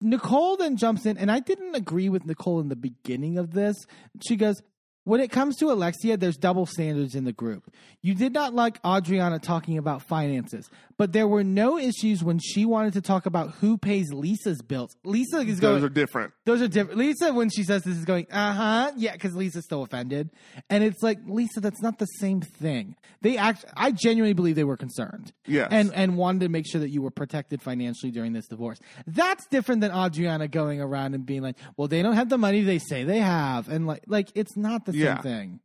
Nicole 0.00 0.56
then 0.56 0.76
jumps 0.76 1.06
in, 1.06 1.18
and 1.18 1.30
I 1.30 1.40
didn't 1.40 1.74
agree 1.74 2.08
with 2.08 2.24
Nicole 2.24 2.60
in 2.60 2.68
the 2.68 2.76
beginning 2.76 3.36
of 3.36 3.52
this. 3.52 3.76
She 4.22 4.36
goes, 4.36 4.62
when 5.04 5.20
it 5.20 5.30
comes 5.30 5.56
to 5.56 5.70
Alexia, 5.70 6.16
there's 6.16 6.36
double 6.36 6.66
standards 6.66 7.14
in 7.14 7.24
the 7.24 7.32
group. 7.32 7.72
You 8.02 8.14
did 8.14 8.32
not 8.32 8.54
like 8.54 8.78
Adriana 8.86 9.38
talking 9.38 9.78
about 9.78 10.02
finances, 10.02 10.68
but 10.98 11.12
there 11.12 11.26
were 11.26 11.42
no 11.44 11.78
issues 11.78 12.22
when 12.22 12.38
she 12.38 12.66
wanted 12.66 12.92
to 12.92 13.00
talk 13.00 13.24
about 13.24 13.52
who 13.52 13.78
pays 13.78 14.12
Lisa's 14.12 14.60
bills. 14.60 14.94
Lisa 15.04 15.38
is 15.38 15.58
going, 15.60 15.76
Those 15.76 15.84
are 15.84 15.88
different. 15.88 16.32
those 16.44 16.60
are 16.60 16.68
different. 16.68 16.98
Lisa, 16.98 17.32
when 17.32 17.48
she 17.48 17.62
says 17.62 17.82
this, 17.84 17.96
is 17.96 18.04
going, 18.04 18.26
uh 18.30 18.52
huh, 18.52 18.92
yeah, 18.96 19.12
because 19.12 19.34
Lisa's 19.34 19.64
still 19.64 19.82
offended, 19.82 20.28
and 20.68 20.84
it's 20.84 21.02
like 21.02 21.18
Lisa, 21.26 21.60
that's 21.60 21.80
not 21.80 21.98
the 21.98 22.04
same 22.06 22.40
thing. 22.42 22.96
They 23.22 23.38
act. 23.38 23.64
I 23.76 23.92
genuinely 23.92 24.34
believe 24.34 24.56
they 24.56 24.64
were 24.64 24.76
concerned, 24.76 25.32
Yeah. 25.46 25.68
and 25.70 25.92
and 25.94 26.16
wanted 26.16 26.40
to 26.40 26.48
make 26.50 26.66
sure 26.66 26.80
that 26.80 26.90
you 26.90 27.00
were 27.00 27.10
protected 27.10 27.62
financially 27.62 28.12
during 28.12 28.32
this 28.34 28.46
divorce. 28.48 28.78
That's 29.06 29.46
different 29.46 29.80
than 29.80 29.92
Adriana 29.92 30.48
going 30.48 30.80
around 30.80 31.14
and 31.14 31.24
being 31.24 31.42
like, 31.42 31.56
well, 31.76 31.88
they 31.88 32.02
don't 32.02 32.14
have 32.14 32.28
the 32.28 32.38
money 32.38 32.62
they 32.62 32.78
say 32.78 33.04
they 33.04 33.18
have, 33.20 33.68
and 33.68 33.86
like 33.86 34.02
like 34.06 34.28
it's 34.34 34.56
not 34.56 34.84
the 34.84 34.92
Yeah. 34.94 35.14
same 35.14 35.22
thing. 35.22 35.60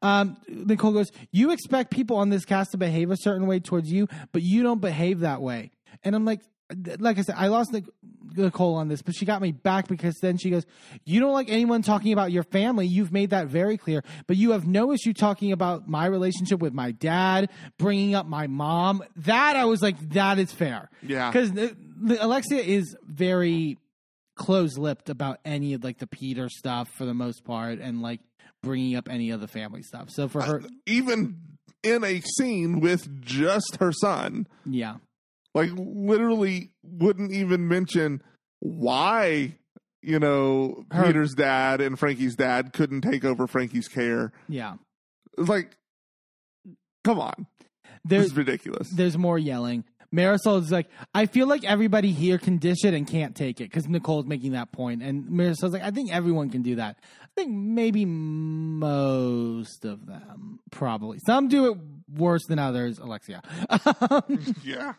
Um, 0.00 0.36
Nicole 0.48 0.92
goes, 0.92 1.10
You 1.30 1.50
expect 1.50 1.90
people 1.90 2.16
on 2.16 2.30
this 2.30 2.44
cast 2.44 2.72
to 2.72 2.78
behave 2.78 3.10
a 3.10 3.16
certain 3.16 3.46
way 3.46 3.60
towards 3.60 3.90
you, 3.90 4.08
but 4.32 4.42
you 4.42 4.62
don't 4.62 4.80
behave 4.80 5.20
that 5.20 5.42
way. 5.42 5.70
And 6.04 6.14
I'm 6.14 6.24
like, 6.24 6.40
like 6.98 7.18
I 7.18 7.22
said, 7.22 7.34
I 7.38 7.48
lost 7.48 7.74
Nicole 8.34 8.76
on 8.76 8.88
this, 8.88 9.02
but 9.02 9.14
she 9.14 9.24
got 9.24 9.42
me 9.42 9.52
back 9.52 9.88
because 9.88 10.16
then 10.20 10.38
she 10.38 10.50
goes, 10.50 10.64
You 11.04 11.20
don't 11.20 11.32
like 11.32 11.50
anyone 11.50 11.82
talking 11.82 12.12
about 12.12 12.32
your 12.32 12.42
family. 12.44 12.86
You've 12.86 13.12
made 13.12 13.30
that 13.30 13.48
very 13.48 13.76
clear, 13.76 14.02
but 14.26 14.36
you 14.36 14.52
have 14.52 14.66
no 14.66 14.92
issue 14.92 15.12
talking 15.12 15.52
about 15.52 15.88
my 15.88 16.06
relationship 16.06 16.60
with 16.60 16.72
my 16.72 16.92
dad, 16.92 17.50
bringing 17.78 18.14
up 18.14 18.26
my 18.26 18.46
mom. 18.46 19.02
That 19.16 19.56
I 19.56 19.64
was 19.66 19.82
like, 19.82 19.98
That 20.10 20.38
is 20.38 20.52
fair. 20.52 20.90
Yeah. 21.02 21.30
Because 21.30 21.50
Alexia 22.20 22.60
is 22.60 22.96
very 23.06 23.78
close 24.34 24.78
lipped 24.78 25.10
about 25.10 25.38
any 25.44 25.74
of 25.74 25.84
like 25.84 25.98
the 25.98 26.06
Peter 26.06 26.48
stuff 26.48 26.88
for 26.88 27.04
the 27.04 27.14
most 27.14 27.44
part 27.44 27.78
and 27.78 28.00
like 28.00 28.20
bringing 28.62 28.96
up 28.96 29.08
any 29.10 29.30
of 29.30 29.40
the 29.40 29.48
family 29.48 29.82
stuff. 29.82 30.10
So 30.10 30.28
for 30.28 30.42
her, 30.42 30.62
Even 30.86 31.36
in 31.82 32.04
a 32.04 32.20
scene 32.20 32.80
with 32.80 33.20
just 33.22 33.76
her 33.80 33.92
son, 33.92 34.46
yeah, 34.64 34.96
like 35.54 35.70
literally 35.74 36.70
wouldn't 36.82 37.32
even 37.32 37.68
mention 37.68 38.22
why 38.60 39.56
you 40.02 40.18
know 40.18 40.84
Her- 40.90 41.04
Peter's 41.06 41.34
dad 41.34 41.80
and 41.80 41.98
Frankie's 41.98 42.36
dad 42.36 42.72
couldn't 42.72 43.00
take 43.02 43.24
over 43.24 43.46
Frankie's 43.46 43.88
care. 43.88 44.32
yeah. 44.48 44.74
It's 45.38 45.48
like, 45.48 45.76
come 47.04 47.18
on, 47.18 47.46
this 48.04 48.18
There's 48.18 48.26
is 48.26 48.36
ridiculous. 48.36 48.90
there's 48.90 49.16
more 49.16 49.38
yelling. 49.38 49.84
Marisol 50.14 50.60
is 50.60 50.70
like, 50.70 50.88
I 51.14 51.24
feel 51.24 51.46
like 51.46 51.64
everybody 51.64 52.12
here 52.12 52.36
can 52.36 52.58
dish 52.58 52.84
it 52.84 52.92
and 52.92 53.06
can't 53.08 53.34
take 53.34 53.62
it 53.62 53.70
because 53.70 53.88
Nicole's 53.88 54.26
making 54.26 54.52
that 54.52 54.70
point, 54.72 55.02
and 55.02 55.24
Marisol's 55.24 55.72
like, 55.72 55.80
I 55.82 55.90
think 55.90 56.12
everyone 56.12 56.50
can 56.50 56.60
do 56.60 56.76
that. 56.76 56.98
I 57.36 57.40
think 57.40 57.52
maybe 57.52 58.04
most 58.04 59.84
of 59.84 60.06
them, 60.06 60.60
probably. 60.70 61.18
Some 61.24 61.48
do 61.48 61.72
it 61.72 61.78
worse 62.14 62.44
than 62.46 62.58
others. 62.58 62.98
Alexia. 62.98 63.42
yeah, 64.62 64.94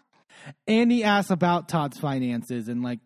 Andy 0.67 1.03
asks 1.03 1.31
about 1.31 1.67
Todd's 1.67 1.99
finances 1.99 2.67
and 2.67 2.83
like 2.83 2.99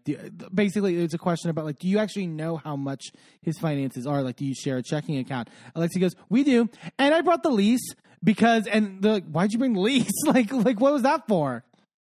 basically 0.54 0.98
it's 0.98 1.14
a 1.14 1.18
question 1.18 1.50
about 1.50 1.66
like 1.66 1.80
do 1.80 1.88
you 1.88 2.00
actually 2.00 2.28
know 2.28 2.58
how 2.58 2.76
much 2.76 3.12
his 3.42 3.58
finances 3.58 4.06
are? 4.08 4.22
Like 4.22 4.36
do 4.36 4.46
you 4.46 4.54
share 4.56 4.78
a 4.78 4.84
checking 4.84 5.18
account? 5.18 5.50
Alexi 5.76 6.00
goes 6.00 6.16
we 6.30 6.44
do. 6.44 6.70
And 6.98 7.14
I 7.14 7.22
brought 7.22 7.44
the 7.44 7.50
lease 7.50 7.94
because 8.24 8.68
and 8.68 9.02
they're 9.02 9.14
like 9.14 9.30
why'd 9.30 9.54
you 9.54 9.60
bring 9.60 9.74
the 9.74 9.82
lease? 9.82 10.12
Like 10.26 10.52
like 10.52 10.80
what 10.80 10.94
was 10.94 11.04
that 11.04 11.28
for? 11.28 11.64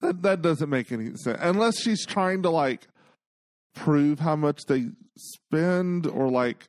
That 0.00 0.22
that 0.22 0.42
doesn't 0.42 0.68
make 0.68 0.92
any 0.92 1.14
sense. 1.16 1.38
Unless 1.40 1.80
she's 1.80 2.04
trying 2.04 2.42
to 2.42 2.50
like 2.50 2.86
prove 3.74 4.20
how 4.20 4.36
much 4.36 4.62
they 4.66 4.88
spend 5.16 6.06
or 6.06 6.28
like 6.28 6.68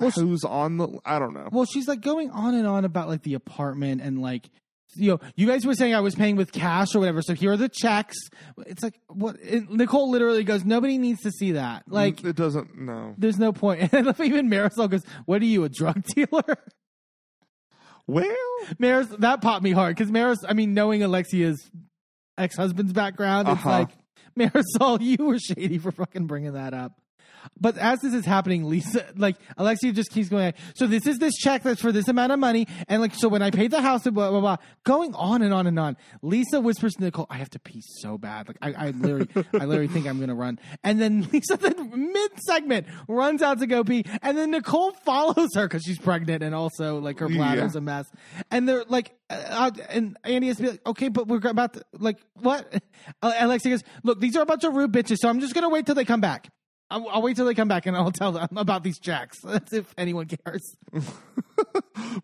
who's 0.14 0.44
on 0.44 0.76
the. 0.78 0.88
I 1.04 1.18
don't 1.18 1.34
know. 1.34 1.48
well 1.52 1.64
she's 1.64 1.86
like 1.88 2.00
going 2.00 2.30
on 2.30 2.54
and 2.54 2.66
on 2.66 2.84
about 2.84 3.08
like 3.08 3.22
the 3.22 3.34
apartment 3.34 4.00
and 4.02 4.20
like 4.20 4.48
you 4.96 5.10
know 5.12 5.20
you 5.36 5.46
guys 5.46 5.64
were 5.64 5.74
saying 5.74 5.94
I 5.94 6.00
was 6.00 6.14
paying 6.16 6.34
with 6.36 6.50
cash 6.50 6.94
or 6.96 6.98
whatever 6.98 7.22
so 7.22 7.32
here 7.34 7.52
are 7.52 7.56
the 7.56 7.68
checks 7.68 8.16
it's 8.66 8.82
like 8.82 8.98
what 9.08 9.36
it, 9.40 9.70
Nicole 9.70 10.10
literally 10.10 10.42
goes 10.42 10.64
nobody 10.64 10.98
needs 10.98 11.20
to 11.20 11.30
see 11.30 11.52
that 11.52 11.84
like 11.86 12.24
it 12.24 12.34
doesn't. 12.34 12.76
No. 12.76 13.14
there's 13.16 13.38
no 13.38 13.52
point. 13.52 13.92
and 13.92 14.08
even 14.20 14.50
Marisol 14.50 14.90
goes 14.90 15.02
what 15.26 15.42
are 15.42 15.44
you 15.46 15.62
a 15.64 15.68
drug 15.68 16.02
dealer 16.04 16.56
Well, 18.06 18.26
Maris, 18.78 19.06
that 19.20 19.40
popped 19.40 19.62
me 19.62 19.70
hard 19.70 19.94
because 19.96 20.10
Maris, 20.10 20.38
I 20.48 20.52
mean, 20.52 20.74
knowing 20.74 21.02
Alexia's 21.04 21.70
ex 22.36 22.56
husband's 22.56 22.92
background, 22.92 23.46
it's 23.48 23.58
Uh-huh. 23.58 23.70
like, 23.70 23.90
Marisol, 24.36 25.00
you 25.00 25.24
were 25.24 25.38
shady 25.38 25.78
for 25.78 25.92
fucking 25.92 26.26
bringing 26.26 26.54
that 26.54 26.74
up. 26.74 26.99
But 27.60 27.76
as 27.78 28.00
this 28.00 28.14
is 28.14 28.24
happening, 28.24 28.64
Lisa, 28.64 29.06
like, 29.16 29.36
Alexia 29.56 29.92
just 29.92 30.10
keeps 30.10 30.28
going, 30.28 30.54
so 30.74 30.86
this 30.86 31.06
is 31.06 31.18
this 31.18 31.34
check 31.36 31.62
that's 31.62 31.80
for 31.80 31.92
this 31.92 32.08
amount 32.08 32.32
of 32.32 32.38
money. 32.38 32.66
And 32.88 33.00
like, 33.02 33.14
so 33.14 33.28
when 33.28 33.42
I 33.42 33.50
paid 33.50 33.70
the 33.70 33.80
house, 33.82 34.02
blah, 34.04 34.30
blah, 34.30 34.40
blah, 34.40 34.56
going 34.84 35.14
on 35.14 35.42
and 35.42 35.52
on 35.52 35.66
and 35.66 35.78
on. 35.78 35.96
Lisa 36.22 36.60
whispers 36.60 36.94
to 36.94 37.02
Nicole, 37.04 37.26
I 37.30 37.36
have 37.36 37.50
to 37.50 37.58
pee 37.58 37.82
so 38.00 38.18
bad. 38.18 38.48
Like, 38.48 38.58
I, 38.62 38.86
I 38.86 38.90
literally, 38.90 39.28
I 39.54 39.64
literally 39.64 39.88
think 39.88 40.06
I'm 40.06 40.16
going 40.18 40.28
to 40.28 40.34
run. 40.34 40.58
And 40.84 41.00
then 41.00 41.28
Lisa, 41.32 41.56
then 41.56 42.12
mid 42.12 42.30
segment, 42.46 42.86
runs 43.08 43.42
out 43.42 43.58
to 43.60 43.66
go 43.66 43.84
pee. 43.84 44.04
And 44.22 44.36
then 44.36 44.50
Nicole 44.50 44.92
follows 45.04 45.48
her 45.54 45.66
because 45.66 45.82
she's 45.84 45.98
pregnant 45.98 46.42
and 46.42 46.54
also 46.54 46.98
like 47.00 47.18
her 47.20 47.28
bladder's 47.28 47.74
Yeah. 47.74 47.78
a 47.78 47.80
mess. 47.82 48.06
And 48.50 48.68
they're 48.68 48.84
like, 48.88 49.12
uh, 49.30 49.70
and 49.90 50.16
Andy 50.24 50.48
has 50.48 50.56
to 50.56 50.62
be 50.62 50.68
like, 50.70 50.86
okay, 50.86 51.08
but 51.08 51.28
we're 51.28 51.40
about 51.46 51.74
to, 51.74 51.82
like, 51.98 52.18
what? 52.34 52.82
Alexia 53.22 53.70
goes, 53.72 53.82
look, 54.02 54.20
these 54.20 54.36
are 54.36 54.42
a 54.42 54.46
bunch 54.46 54.64
of 54.64 54.74
rude 54.74 54.92
bitches, 54.92 55.18
so 55.20 55.28
I'm 55.28 55.40
just 55.40 55.54
going 55.54 55.62
to 55.62 55.68
wait 55.68 55.86
till 55.86 55.94
they 55.94 56.04
come 56.04 56.20
back. 56.20 56.48
I'll, 56.90 57.08
I'll 57.08 57.22
wait 57.22 57.36
till 57.36 57.46
they 57.46 57.54
come 57.54 57.68
back 57.68 57.86
and 57.86 57.96
I'll 57.96 58.10
tell 58.12 58.32
them 58.32 58.48
about 58.56 58.82
these 58.82 58.98
jacks 58.98 59.38
if 59.72 59.92
anyone 59.96 60.26
cares. 60.26 60.76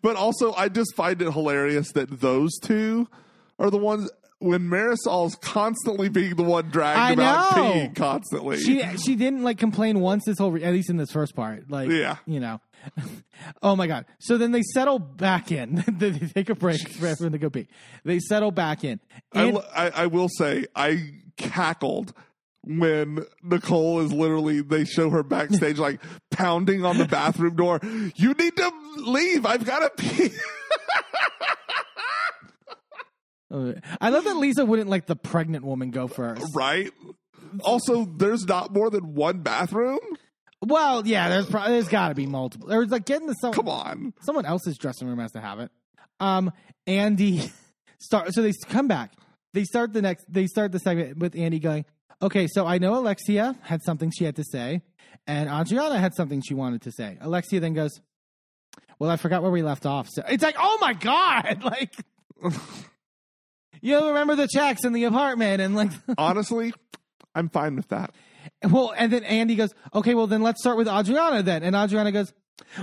But 0.01 0.15
also, 0.15 0.53
I 0.53 0.69
just 0.69 0.95
find 0.95 1.21
it 1.21 1.31
hilarious 1.31 1.91
that 1.93 2.19
those 2.19 2.57
two 2.61 3.07
are 3.59 3.69
the 3.69 3.77
ones 3.77 4.09
when 4.39 4.63
Marisol's 4.69 5.35
constantly 5.35 6.09
being 6.09 6.35
the 6.35 6.43
one 6.43 6.69
dragged 6.69 6.99
I 6.99 7.11
about 7.11 7.55
know. 7.55 7.63
peeing 7.63 7.95
constantly. 7.95 8.57
She 8.59 8.83
she 8.97 9.15
didn't 9.15 9.43
like 9.43 9.57
complain 9.57 9.99
once 9.99 10.25
this 10.25 10.37
whole 10.39 10.51
re- 10.51 10.63
at 10.63 10.73
least 10.73 10.89
in 10.89 10.97
this 10.97 11.11
first 11.11 11.35
part. 11.35 11.69
Like 11.69 11.89
Yeah. 11.89 12.17
you 12.25 12.39
know. 12.39 12.59
oh 13.63 13.75
my 13.75 13.87
god. 13.87 14.05
So 14.19 14.37
then 14.37 14.51
they 14.51 14.61
settle 14.61 14.99
back 14.99 15.51
in. 15.51 15.83
they 15.87 16.11
take 16.11 16.49
a 16.49 16.55
break 16.55 16.87
for 16.89 17.07
everyone 17.07 17.31
to 17.33 17.37
go 17.37 17.49
pee. 17.49 17.67
They 18.03 18.19
settle 18.19 18.51
back 18.51 18.83
in. 18.83 18.99
I, 19.33 19.43
And- 19.43 19.59
I, 19.75 19.89
I 19.89 20.07
will 20.07 20.29
say, 20.29 20.65
I 20.75 21.13
cackled 21.37 22.13
when 22.67 23.25
Nicole 23.43 24.01
is 24.01 24.11
literally, 24.11 24.61
they 24.61 24.83
show 24.85 25.09
her 25.09 25.23
backstage 25.23 25.79
like 25.79 26.01
pounding 26.31 26.83
on 26.85 26.97
the 26.97 27.05
bathroom 27.05 27.55
door. 27.55 27.79
You 28.15 28.33
need 28.33 28.55
to 28.57 28.71
leave. 28.97 29.45
I've 29.45 29.65
got 29.65 29.79
to 29.79 29.89
pee. 30.03 30.29
I 34.01 34.09
love 34.09 34.25
that 34.25 34.35
Lisa 34.37 34.65
wouldn't 34.65 34.89
let 34.89 35.07
the 35.07 35.15
pregnant 35.15 35.63
woman 35.63 35.89
go 35.91 36.07
first. 36.07 36.53
right? 36.53 36.91
Also, 37.63 38.05
there's 38.05 38.45
not 38.45 38.73
more 38.73 38.89
than 38.89 39.13
one 39.15 39.39
bathroom. 39.39 39.99
Well, 40.61 41.07
yeah, 41.07 41.29
there's 41.29 41.45
pro- 41.45 41.67
there's 41.69 41.87
got 41.87 42.09
to 42.09 42.15
be 42.15 42.25
multiple. 42.25 42.67
There's 42.67 42.89
like 42.89 43.05
getting 43.05 43.27
the 43.27 43.33
some 43.35 43.53
Come 43.53 43.69
on. 43.69 44.13
someone 44.21 44.45
else's 44.45 44.77
dressing 44.77 45.07
room 45.07 45.19
has 45.19 45.31
to 45.31 45.39
have 45.39 45.59
it. 45.59 45.71
Um, 46.19 46.51
Andy 46.87 47.49
start. 47.99 48.33
So 48.33 48.41
they 48.41 48.51
come 48.67 48.87
back. 48.87 49.13
They 49.53 49.63
start 49.63 49.93
the 49.93 50.01
next. 50.01 50.25
They 50.27 50.47
start 50.47 50.71
the 50.71 50.79
segment 50.79 51.17
with 51.19 51.35
Andy 51.37 51.59
going, 51.59 51.85
"Okay, 52.21 52.47
so 52.47 52.65
I 52.65 52.77
know 52.77 52.95
Alexia 52.97 53.55
had 53.61 53.81
something 53.83 54.11
she 54.11 54.23
had 54.23 54.35
to 54.37 54.43
say, 54.43 54.81
and 55.25 55.49
Adriana 55.49 55.99
had 55.99 56.13
something 56.15 56.41
she 56.41 56.53
wanted 56.53 56.81
to 56.83 56.91
say." 56.91 57.17
Alexia 57.21 57.59
then 57.59 57.73
goes, 57.73 57.91
"Well, 58.99 59.09
I 59.09 59.17
forgot 59.17 59.41
where 59.41 59.51
we 59.51 59.61
left 59.61 59.85
off." 59.85 60.07
So 60.09 60.23
it's 60.27 60.43
like, 60.43 60.55
"Oh 60.59 60.77
my 60.81 60.93
god!" 60.93 61.61
Like, 61.63 61.93
you 63.81 64.07
remember 64.07 64.35
the 64.35 64.47
checks 64.47 64.83
in 64.85 64.93
the 64.93 65.03
apartment, 65.05 65.61
and 65.61 65.75
like, 65.75 65.91
Honestly, 66.17 66.73
I'm 67.35 67.49
fine 67.49 67.75
with 67.75 67.87
that. 67.89 68.13
well, 68.63 68.93
and 68.97 69.11
then 69.11 69.23
Andy 69.23 69.55
goes, 69.55 69.73
"Okay, 69.93 70.15
well 70.15 70.27
then 70.27 70.41
let's 70.41 70.61
start 70.61 70.77
with 70.77 70.87
Adriana 70.87 71.43
then." 71.43 71.63
And 71.63 71.75
Adriana 71.75 72.11
goes, 72.11 72.33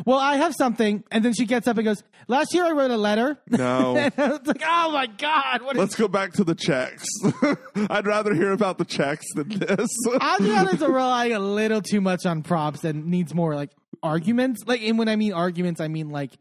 "Well, 0.04 0.18
I 0.18 0.36
have 0.36 0.54
something." 0.54 1.04
And 1.10 1.24
then 1.24 1.32
she 1.34 1.46
gets 1.46 1.66
up 1.66 1.76
and 1.76 1.84
goes, 1.84 2.02
"Last 2.28 2.54
year 2.54 2.64
I 2.64 2.72
wrote 2.72 2.90
a 2.90 2.96
letter." 2.96 3.38
No. 3.48 3.96
and 3.96 4.12
I 4.16 4.28
was 4.28 4.46
like, 4.46 4.62
"Oh 4.64 4.90
my 4.92 5.06
god, 5.06 5.62
what 5.62 5.76
is 5.76 5.80
Let's 5.80 5.96
go 5.96 6.08
back 6.08 6.32
to 6.34 6.44
the 6.44 6.54
checks. 6.54 7.06
I'd 7.90 8.06
rather 8.06 8.34
hear 8.34 8.52
about 8.52 8.78
the 8.78 8.84
checks 8.84 9.26
than 9.34 9.48
this. 9.48 9.88
Adriana's 10.14 10.80
relying 10.80 11.32
a 11.32 11.38
little 11.38 11.82
too 11.82 12.00
much 12.00 12.26
on 12.26 12.42
props 12.42 12.84
and 12.84 13.06
needs 13.06 13.34
more 13.34 13.54
like 13.54 13.70
arguments. 14.02 14.62
Like, 14.66 14.82
and 14.82 14.98
when 14.98 15.08
I 15.08 15.16
mean 15.16 15.32
arguments, 15.32 15.80
I 15.80 15.88
mean 15.88 16.10
like 16.10 16.32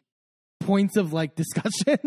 points 0.60 0.98
of 0.98 1.14
like 1.14 1.36
discussion. 1.36 2.00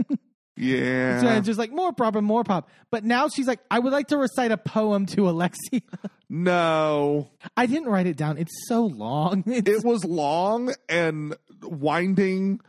Yeah. 0.56 1.20
so 1.20 1.28
it's 1.28 1.46
just 1.46 1.58
like 1.58 1.70
more 1.70 1.92
prop 1.92 2.14
and 2.16 2.26
more 2.26 2.44
prop. 2.44 2.68
But 2.90 3.04
now 3.04 3.28
she's 3.28 3.46
like, 3.46 3.60
I 3.70 3.78
would 3.78 3.92
like 3.92 4.08
to 4.08 4.16
recite 4.16 4.52
a 4.52 4.56
poem 4.56 5.06
to 5.06 5.28
Alexia. 5.28 5.82
no. 6.28 7.30
I 7.56 7.66
didn't 7.66 7.88
write 7.88 8.06
it 8.06 8.16
down. 8.16 8.38
It's 8.38 8.66
so 8.68 8.86
long. 8.86 9.44
It's, 9.46 9.68
It 9.68 9.84
was 9.84 10.04
long 10.04 10.74
and 10.88 11.34
winding 11.62 12.60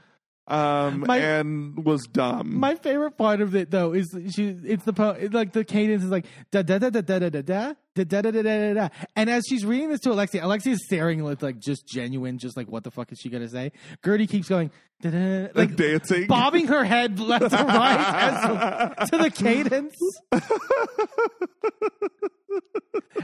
um 0.48 1.02
My- 1.08 1.18
and 1.18 1.84
was 1.86 2.04
dumb. 2.06 2.58
my 2.58 2.76
favorite 2.76 3.18
part 3.18 3.42
of 3.42 3.56
it 3.56 3.70
though 3.72 3.94
is 3.94 4.08
she. 4.34 4.48
It's 4.64 4.86
the 4.86 4.94
po- 4.94 5.10
it's 5.20 5.34
like 5.34 5.52
the 5.52 5.64
cadence 5.66 6.04
is 6.04 6.10
like 6.10 6.26
da 6.52 6.62
da 6.62 6.78
da 6.80 6.90
da 6.90 7.02
da 7.02 7.20
da 7.20 7.30
da 7.30 7.42
da 7.42 7.74
da 7.96 8.04
da 8.04 8.22
da 8.22 8.32
da 8.32 8.42
da 8.42 8.74
da. 8.74 8.90
And 9.16 9.30
as 9.30 9.44
she's 9.50 9.66
reading 9.66 9.90
this 9.90 10.00
to 10.02 10.12
Alexia, 10.14 10.46
Alexia 10.46 10.74
is 10.74 10.86
staring 10.86 11.24
with 11.24 11.44
like 11.44 11.60
just 11.60 11.86
genuine, 11.88 12.38
just 12.38 12.56
like 12.56 12.68
what 12.70 12.84
the 12.86 12.92
fuck 12.92 13.12
is 13.12 13.20
she 13.20 13.30
gonna 13.30 13.50
say? 13.50 13.72
Guerdy 14.04 14.30
keeps 14.30 14.48
going 14.48 14.72
da 15.02 15.10
da 15.10 15.48
like 15.54 15.76
dancing. 15.76 16.28
bobbing 16.28 16.68
her 16.68 16.84
head 16.84 17.20
left 17.20 17.50
to 17.50 17.56
right 17.58 18.94
as, 19.00 19.10
to 19.10 19.18
the 19.18 19.30
cadence. 19.30 19.96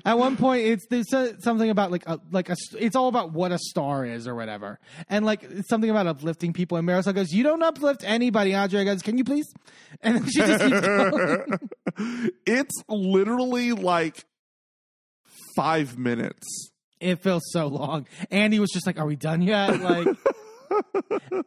At 0.06 0.18
one 0.18 0.38
point, 0.38 0.66
it's 0.66 0.86
there's 0.88 1.08
something 1.44 1.70
about 1.70 1.92
like 1.92 2.06
a 2.08 2.20
like 2.32 2.50
a 2.50 2.56
it's 2.78 2.96
all 2.96 3.08
about 3.08 3.32
what 3.32 3.52
a 3.52 3.58
star 3.58 4.06
is 4.06 4.28
or 4.28 4.36
whatever, 4.36 4.80
and 5.08 5.26
like 5.26 5.44
it's 5.44 5.70
something 5.70 5.90
about 5.90 6.08
uplifting 6.08 6.52
people. 6.52 6.78
And 6.78 6.88
Marisol 6.88 7.14
goes, 7.16 7.32
"You 7.32 7.44
don't 7.44 7.62
uplift 7.64 8.04
anybody." 8.04 8.54
Andre 8.54 8.86
goes, 8.86 9.02
"Can 9.02 9.18
you 9.18 9.24
please?" 9.24 9.46
And 10.02 10.16
then 10.16 10.26
she 10.26 10.40
just 10.40 10.64
keeps 10.64 10.82
going. 10.82 12.32
it's 12.46 12.84
literally 12.90 13.72
like 13.72 14.26
five 15.56 15.98
minutes. 15.98 16.72
It 17.00 17.22
feels 17.22 17.44
so 17.52 17.68
long. 17.68 18.08
Andy 18.32 18.60
was 18.60 18.72
just 18.72 18.86
like, 18.86 19.00
"Are 19.00 19.06
we 19.06 19.16
done 19.16 19.42
yet?" 19.42 19.80
Like, 19.82 20.08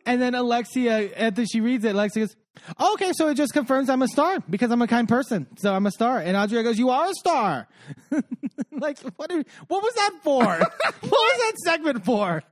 and 0.06 0.20
then 0.20 0.34
Alexia, 0.34 1.14
after 1.16 1.44
she 1.46 1.60
reads 1.60 1.84
it, 1.84 1.94
Alexia 1.94 2.26
goes, 2.26 2.36
oh, 2.78 2.94
"Okay, 2.94 3.12
so 3.14 3.28
it 3.28 3.34
just 3.34 3.52
confirms 3.52 3.88
I'm 3.88 4.02
a 4.02 4.08
star 4.08 4.38
because 4.48 4.70
I'm 4.70 4.82
a 4.82 4.86
kind 4.86 5.08
person, 5.08 5.46
so 5.58 5.74
I'm 5.74 5.86
a 5.86 5.90
star." 5.90 6.18
And 6.18 6.36
Audrey 6.36 6.62
goes, 6.62 6.78
"You 6.78 6.90
are 6.90 7.08
a 7.08 7.14
star." 7.14 7.68
like, 8.72 8.98
what? 9.16 9.30
Are, 9.32 9.44
what 9.68 9.82
was 9.82 9.94
that 9.94 10.12
for? 10.22 10.44
what 10.44 11.02
was 11.02 11.38
that 11.38 11.58
segment 11.64 12.04
for? 12.04 12.42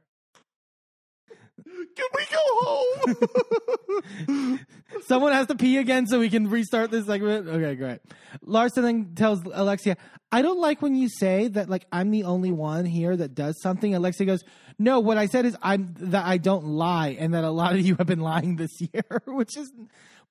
Can 1.97 2.07
we 2.15 2.25
go 2.31 2.41
home? 2.61 3.05
Someone 5.07 5.33
has 5.33 5.47
to 5.49 5.55
pee 5.55 5.79
again 5.79 6.07
so 6.07 6.19
we 6.19 6.31
can 6.31 6.49
restart 6.49 6.91
this 6.91 7.07
segment. 7.07 7.49
Okay, 7.49 7.75
great. 7.75 8.01
Larsa 8.47 8.83
then 8.83 9.15
tells 9.15 9.41
Alexia, 9.53 9.97
I 10.31 10.43
don't 10.43 10.61
like 10.61 10.83
when 10.83 10.95
you 10.95 11.09
say 11.09 11.49
that 11.49 11.69
like 11.69 11.87
I'm 11.93 12.11
the 12.11 12.25
only 12.25 12.53
one 12.53 12.85
here 12.85 13.17
that 13.17 13.35
does 13.35 13.61
something. 13.61 13.95
Alexia 13.95 14.27
goes, 14.27 14.43
No, 14.79 15.01
what 15.01 15.19
I 15.19 15.27
said 15.27 15.47
is 15.47 15.57
I'm 15.63 15.95
that 15.99 16.25
I 16.25 16.39
don't 16.39 16.67
lie 16.67 17.17
and 17.19 17.35
that 17.35 17.45
a 17.45 17.51
lot 17.51 17.75
of 17.75 17.81
you 17.81 17.97
have 17.97 18.07
been 18.07 18.21
lying 18.21 18.57
this 18.57 18.81
year, 18.81 19.05
which 19.27 19.57
is 19.57 19.73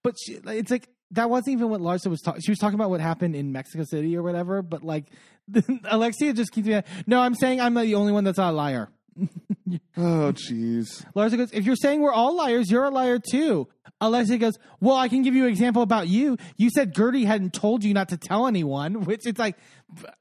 but 0.04 0.16
she, 0.20 0.34
it's 0.46 0.72
like 0.72 0.90
that 1.12 1.30
wasn't 1.30 1.54
even 1.54 1.70
what 1.70 1.80
Larsa 1.80 2.08
was 2.08 2.22
talking. 2.22 2.42
She 2.42 2.52
was 2.52 2.60
talking 2.60 2.76
about 2.76 2.90
what 2.90 3.00
happened 3.00 3.36
in 3.36 3.52
Mexico 3.52 3.84
City 3.84 4.18
or 4.18 4.24
whatever. 4.24 4.62
But 4.62 4.84
like, 4.84 5.06
Alexia 5.86 6.34
just 6.34 6.52
keeps. 6.52 6.68
being, 6.68 6.84
No, 7.08 7.22
I'm 7.22 7.36
saying 7.36 7.62
I'm 7.62 7.76
the 7.76 7.96
only 7.96 8.12
one 8.12 8.24
that's 8.24 8.38
not 8.38 8.52
a 8.52 8.56
liar. 8.56 8.90
oh, 9.98 10.34
jeez. 10.34 11.06
Larsa 11.16 11.38
goes, 11.38 11.52
if 11.54 11.66
you're 11.66 11.76
saying 11.76 12.02
we're 12.02 12.14
all 12.14 12.36
liars, 12.36 12.70
you're 12.70 12.84
a 12.84 12.90
liar 12.90 13.20
too. 13.20 13.68
Alexia 14.02 14.38
goes, 14.38 14.58
well, 14.82 14.96
I 14.96 15.08
can 15.08 15.22
give 15.24 15.34
you 15.36 15.44
an 15.46 15.50
example 15.50 15.82
about 15.82 16.08
you. 16.08 16.38
You 16.58 16.70
said 16.70 16.94
Guerdy 16.94 17.26
hadn't 17.26 17.54
told 17.54 17.84
you 17.84 17.94
not 17.94 18.10
to 18.10 18.18
tell 18.18 18.48
anyone, 18.48 19.02
which 19.06 19.26
it's 19.26 19.40
like, 19.40 19.56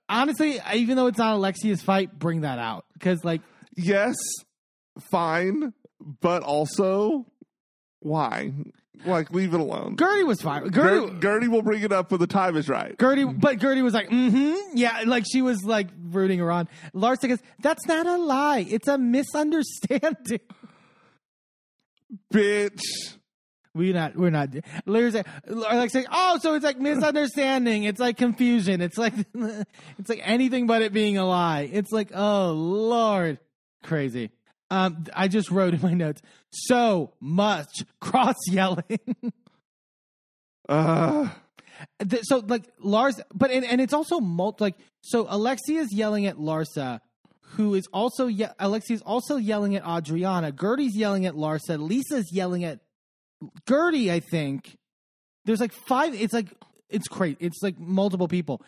honestly, 0.09 0.61
even 0.75 0.97
though 0.97 1.07
it's 1.07 1.19
not 1.19 1.35
Alexia's 1.35 1.83
fight, 1.83 2.19
bring 2.19 2.43
that 2.43 2.59
out. 2.59 2.85
Because, 2.95 3.25
like, 3.25 3.41
Yes, 3.77 4.17
fine, 5.11 5.73
but 6.21 6.43
also 6.43 7.27
why? 8.01 8.53
Like, 9.05 9.33
leave 9.33 9.53
it 9.53 9.61
alone. 9.61 9.97
Guerdy 9.97 10.25
was 10.25 10.41
fine. 10.41 10.71
Ger- 10.71 10.83
Guerdy, 10.83 11.21
Guerdy 11.21 11.49
will 11.49 11.63
bring 11.63 11.83
it 11.83 11.93
up 11.93 12.11
when 12.11 12.21
the 12.21 12.27
time 12.27 12.57
is 12.57 12.69
right. 12.69 12.97
Guerdy, 12.97 13.25
but 13.41 13.59
Guerdy 13.59 13.83
was 13.83 13.95
like, 13.95 14.09
mm-hmm, 14.09 14.77
yeah, 14.77 15.03
like 15.07 15.25
she 15.31 15.43
was 15.43 15.65
like 15.65 15.89
rooting 16.11 16.39
her 16.39 16.53
on. 16.53 16.69
Larsa 16.95 17.29
goes, 17.29 17.39
that's 17.59 17.87
not 17.87 18.07
a 18.07 18.17
lie. 18.17 18.65
It's 18.69 18.87
a 18.89 18.99
misunderstanding. 18.99 20.41
Bitch. 22.33 22.83
We 23.75 23.93
not 23.95 24.17
we're 24.17 24.31
not. 24.31 24.51
Larry's 24.85 25.15
like, 25.15 25.27
like 25.47 25.91
saying, 25.91 26.07
oh, 26.13 26.39
so 26.43 26.55
it's 26.55 26.65
like 26.65 26.79
misunderstanding. 26.79 27.85
It's 27.85 27.99
like 27.99 28.19
confusion. 28.19 28.83
It's 28.83 28.99
like 28.99 29.15
it's 29.35 30.11
like 30.11 30.21
anything 30.23 30.67
but 30.67 30.83
it 30.83 30.93
being 30.93 31.17
a 31.17 31.25
lie. 31.25 31.71
It's 31.73 31.91
like, 31.91 32.11
oh 32.15 32.53
lord, 32.53 33.39
crazy. 33.83 34.31
Um, 34.73 35.05
I 35.15 35.29
just 35.29 35.51
wrote 35.51 35.75
in 35.75 35.83
my 35.83 35.93
notes 35.93 36.23
so 36.51 37.13
much 37.21 37.85
cross 38.01 38.37
yelling. 38.49 39.01
Uh, 40.69 41.29
so 42.23 42.39
like 42.47 42.65
Lars, 42.79 43.21
but 43.35 43.51
and, 43.51 43.67
and 43.67 43.81
it's 43.81 43.93
also 43.93 44.19
mul- 44.21 44.57
like 44.61 44.77
so 45.03 45.27
Alexia's 45.27 45.93
yelling 45.93 46.25
at 46.25 46.37
Larsa, 46.37 47.01
who 47.57 47.75
is 47.75 47.87
also 47.93 48.29
ye- 48.29 48.47
Alexia's 48.59 49.03
also 49.03 49.37
yelling 49.37 49.77
at 49.77 49.87
Adriana. 49.87 50.53
Guerdy's 50.53 50.97
yelling 50.97 51.27
at 51.27 51.35
Larsa. 51.35 51.79
Lisa's 51.79 52.33
yelling 52.33 52.65
at 52.65 52.79
Guerdy. 53.67 54.11
I 54.11 54.21
think 54.21 54.79
there's 55.45 55.61
like 55.61 55.73
five. 55.73 56.15
It's 56.15 56.33
like 56.33 56.49
it's 56.89 57.09
great. 57.09 57.37
It's 57.41 57.59
like 57.63 57.79
multiple 57.79 58.29
people. 58.29 58.63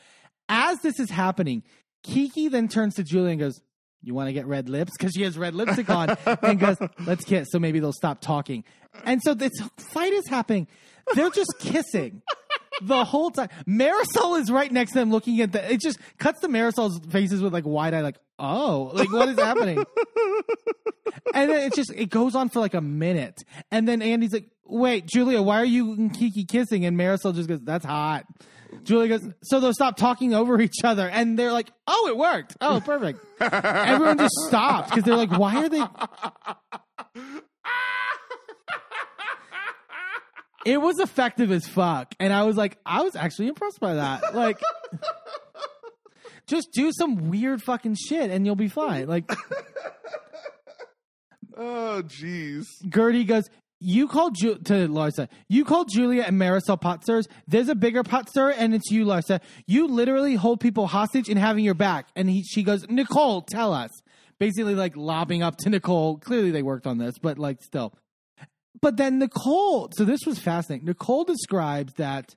As 0.50 0.80
this 0.80 1.00
is 1.00 1.08
happening, 1.08 1.62
Kiki 2.02 2.48
then 2.48 2.68
turns 2.68 2.96
to 2.96 3.04
Julia 3.04 3.30
and 3.30 3.40
goes. 3.40 3.60
You 4.04 4.14
want 4.14 4.28
to 4.28 4.32
get 4.32 4.46
red 4.46 4.68
lips 4.68 4.92
because 4.98 5.12
she 5.12 5.22
has 5.22 5.36
red 5.38 5.54
lipstick 5.54 5.88
on, 5.90 6.16
and 6.42 6.58
goes, 6.58 6.76
"Let's 7.06 7.24
kiss." 7.24 7.48
So 7.50 7.58
maybe 7.58 7.80
they'll 7.80 7.92
stop 7.92 8.20
talking. 8.20 8.64
And 9.04 9.20
so 9.22 9.34
this 9.34 9.52
fight 9.78 10.12
is 10.12 10.28
happening. 10.28 10.68
They're 11.14 11.30
just 11.30 11.54
kissing 11.58 12.22
the 12.82 13.04
whole 13.04 13.30
time. 13.30 13.48
Marysol 13.66 14.40
is 14.40 14.50
right 14.50 14.70
next 14.70 14.92
to 14.92 14.98
them 14.98 15.10
looking 15.10 15.40
at 15.40 15.52
the 15.52 15.72
it 15.72 15.80
just 15.80 15.98
cuts 16.18 16.40
to 16.40 16.48
Marysol's 16.48 16.98
faces 17.10 17.42
with 17.42 17.52
like 17.52 17.66
wide 17.66 17.94
eye, 17.94 18.00
like, 18.00 18.18
oh, 18.38 18.90
like 18.94 19.12
what 19.12 19.28
is 19.28 19.38
happening? 19.38 19.84
and 21.34 21.50
then 21.50 21.60
it 21.66 21.74
just 21.74 21.92
it 21.94 22.10
goes 22.10 22.34
on 22.34 22.48
for 22.48 22.60
like 22.60 22.74
a 22.74 22.80
minute. 22.80 23.42
And 23.70 23.88
then 23.88 24.02
Andy's 24.02 24.32
like, 24.32 24.50
Wait, 24.66 25.06
Julia, 25.06 25.42
why 25.42 25.60
are 25.60 25.64
you 25.64 25.92
and 25.92 26.12
Kiki 26.12 26.44
kissing? 26.44 26.86
And 26.86 26.96
Marysol 26.98 27.34
just 27.34 27.48
goes, 27.48 27.60
That's 27.62 27.84
hot. 27.84 28.24
Julia 28.82 29.18
goes, 29.18 29.30
so 29.42 29.60
they'll 29.60 29.72
stop 29.72 29.96
talking 29.96 30.34
over 30.34 30.60
each 30.60 30.82
other. 30.84 31.08
And 31.08 31.38
they're 31.38 31.52
like, 31.52 31.70
oh, 31.86 32.08
it 32.08 32.16
worked. 32.16 32.56
Oh, 32.60 32.82
perfect. 32.84 33.24
Everyone 33.40 34.18
just 34.18 34.34
stopped 34.48 34.90
because 34.90 35.04
they're 35.04 35.16
like, 35.16 35.30
why 35.30 35.64
are 35.64 35.68
they. 35.68 35.82
It 40.66 40.80
was 40.80 40.98
effective 40.98 41.52
as 41.52 41.66
fuck. 41.66 42.14
And 42.18 42.32
I 42.32 42.44
was 42.44 42.56
like, 42.56 42.78
I 42.86 43.02
was 43.02 43.14
actually 43.16 43.48
impressed 43.48 43.80
by 43.80 43.94
that. 43.94 44.34
Like, 44.34 44.58
just 46.46 46.68
do 46.72 46.90
some 46.92 47.28
weird 47.30 47.62
fucking 47.62 47.96
shit 47.96 48.30
and 48.30 48.46
you'll 48.46 48.56
be 48.56 48.68
fine. 48.68 49.06
Like, 49.06 49.30
Oh, 51.56 52.02
jeez. 52.04 52.66
Guerdy 52.86 53.24
goes, 53.26 53.48
you 53.84 54.08
called 54.08 54.34
Ju- 54.34 54.58
to 54.64 54.88
Larsa. 54.88 55.28
You 55.48 55.64
called 55.64 55.90
Julia 55.92 56.22
and 56.22 56.40
Marysol 56.40 56.80
potsters. 56.80 57.26
There's 57.46 57.68
a 57.68 57.74
bigger 57.74 58.02
potster, 58.02 58.54
and 58.56 58.74
it's 58.74 58.90
you, 58.90 59.04
Larsa. 59.04 59.40
You 59.66 59.86
literally 59.86 60.34
hold 60.36 60.60
people 60.60 60.86
hostage 60.86 61.28
and 61.28 61.38
having 61.38 61.64
your 61.64 61.74
back. 61.74 62.08
And 62.16 62.30
he, 62.30 62.42
she 62.42 62.62
goes, 62.62 62.88
Nicole, 62.88 63.42
tell 63.42 63.72
us. 63.72 63.90
Basically, 64.38 64.74
like 64.74 64.96
lobbing 64.96 65.42
up 65.42 65.56
to 65.58 65.70
Nicole. 65.70 66.18
Clearly, 66.18 66.50
they 66.50 66.62
worked 66.62 66.86
on 66.86 66.98
this, 66.98 67.14
but 67.20 67.38
like 67.38 67.62
still. 67.62 67.94
But 68.80 68.96
then 68.96 69.18
Nicole. 69.18 69.90
So 69.92 70.04
this 70.04 70.20
was 70.26 70.38
fascinating. 70.38 70.86
Nicole 70.86 71.24
describes 71.24 71.92
that 71.94 72.34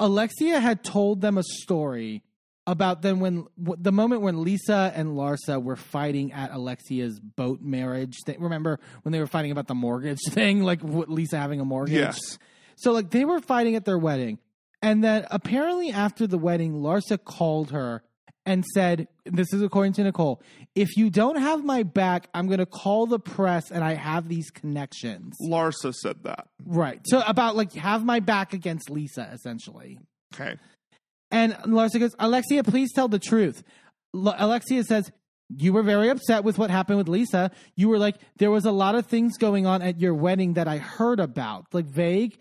Alexia 0.00 0.60
had 0.60 0.82
told 0.82 1.20
them 1.20 1.38
a 1.38 1.42
story 1.42 2.22
about 2.66 3.02
then 3.02 3.20
when 3.20 3.46
w- 3.62 3.80
the 3.80 3.92
moment 3.92 4.22
when 4.22 4.42
Lisa 4.42 4.92
and 4.94 5.10
Larsa 5.10 5.62
were 5.62 5.76
fighting 5.76 6.32
at 6.32 6.50
Alexia's 6.50 7.20
boat 7.20 7.60
marriage 7.60 8.16
thing. 8.24 8.40
Remember 8.40 8.80
when 9.02 9.12
they 9.12 9.20
were 9.20 9.26
fighting 9.26 9.50
about 9.50 9.66
the 9.66 9.74
mortgage 9.74 10.20
thing, 10.30 10.62
like 10.62 10.80
what, 10.80 11.08
Lisa 11.08 11.38
having 11.38 11.60
a 11.60 11.64
mortgage? 11.64 11.94
Yes. 11.94 12.38
So 12.76 12.92
like 12.92 13.10
they 13.10 13.24
were 13.24 13.40
fighting 13.40 13.76
at 13.76 13.84
their 13.84 13.98
wedding, 13.98 14.38
and 14.82 15.04
then 15.04 15.26
apparently 15.30 15.90
after 15.90 16.26
the 16.26 16.38
wedding, 16.38 16.74
Larsa 16.74 17.22
called 17.22 17.70
her 17.70 18.02
and 18.46 18.64
said, 18.74 19.08
"This 19.24 19.52
is 19.52 19.62
according 19.62 19.92
to 19.94 20.04
Nicole. 20.04 20.42
If 20.74 20.96
you 20.96 21.08
don't 21.08 21.36
have 21.36 21.64
my 21.64 21.82
back, 21.82 22.28
I'm 22.34 22.46
going 22.46 22.58
to 22.58 22.66
call 22.66 23.06
the 23.06 23.18
press, 23.18 23.70
and 23.70 23.84
I 23.84 23.94
have 23.94 24.28
these 24.28 24.50
connections." 24.50 25.36
Larsa 25.48 25.94
said 25.94 26.24
that. 26.24 26.48
Right. 26.64 27.00
So 27.04 27.22
about 27.26 27.56
like 27.56 27.72
have 27.74 28.04
my 28.04 28.20
back 28.20 28.52
against 28.52 28.90
Lisa, 28.90 29.30
essentially. 29.32 29.98
Okay. 30.34 30.56
And 31.30 31.54
Larsa 31.66 31.98
goes, 32.00 32.14
Alexia, 32.18 32.62
please 32.64 32.92
tell 32.92 33.08
the 33.08 33.18
truth. 33.18 33.62
L- 34.14 34.34
Alexia 34.38 34.84
says, 34.84 35.10
You 35.56 35.72
were 35.72 35.82
very 35.82 36.08
upset 36.08 36.44
with 36.44 36.58
what 36.58 36.70
happened 36.70 36.98
with 36.98 37.08
Lisa. 37.08 37.50
You 37.76 37.88
were 37.88 37.98
like, 37.98 38.16
There 38.38 38.50
was 38.50 38.64
a 38.64 38.70
lot 38.72 38.94
of 38.94 39.06
things 39.06 39.36
going 39.38 39.66
on 39.66 39.82
at 39.82 40.00
your 40.00 40.14
wedding 40.14 40.54
that 40.54 40.68
I 40.68 40.78
heard 40.78 41.20
about, 41.20 41.66
like 41.72 41.86
vague. 41.86 42.38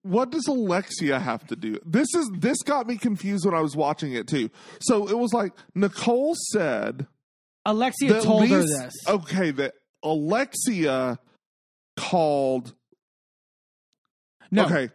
What 0.00 0.30
does 0.30 0.46
Alexia 0.46 1.18
have 1.18 1.46
to 1.48 1.56
do? 1.56 1.78
This 1.84 2.08
is 2.14 2.30
this 2.38 2.62
got 2.62 2.86
me 2.86 2.96
confused 2.96 3.44
when 3.44 3.54
I 3.54 3.60
was 3.60 3.76
watching 3.76 4.14
it 4.14 4.26
too. 4.26 4.48
So 4.80 5.06
it 5.08 5.18
was 5.18 5.34
like 5.34 5.52
Nicole 5.74 6.34
said 6.52 7.06
Alexia 7.66 8.22
told 8.22 8.48
her 8.48 8.62
this. 8.62 8.94
Okay, 9.06 9.50
that 9.50 9.74
Alexia 10.02 11.18
called. 11.98 12.74
no, 14.50 14.64
Okay, 14.64 14.88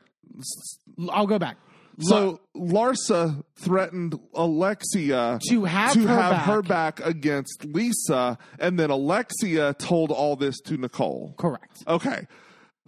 I'll 1.10 1.28
go 1.28 1.38
back. 1.38 1.58
So 2.00 2.40
Larsa 2.56 3.44
threatened 3.56 4.20
Alexia 4.34 5.40
To 5.50 5.66
have 5.66 5.94
to 5.94 6.00
her 6.02 6.08
have 6.08 6.32
back. 6.32 6.46
her 6.46 6.62
back 6.62 7.00
against 7.06 7.66
Lisa, 7.66 8.38
and 8.60 8.80
then 8.80 8.90
Alexia 8.90 9.74
told 9.76 10.12
all 10.12 10.36
this 10.36 10.60
to 10.62 10.78
Nicole. 10.78 11.34
Correct. 11.38 11.78
Okay, 11.88 12.28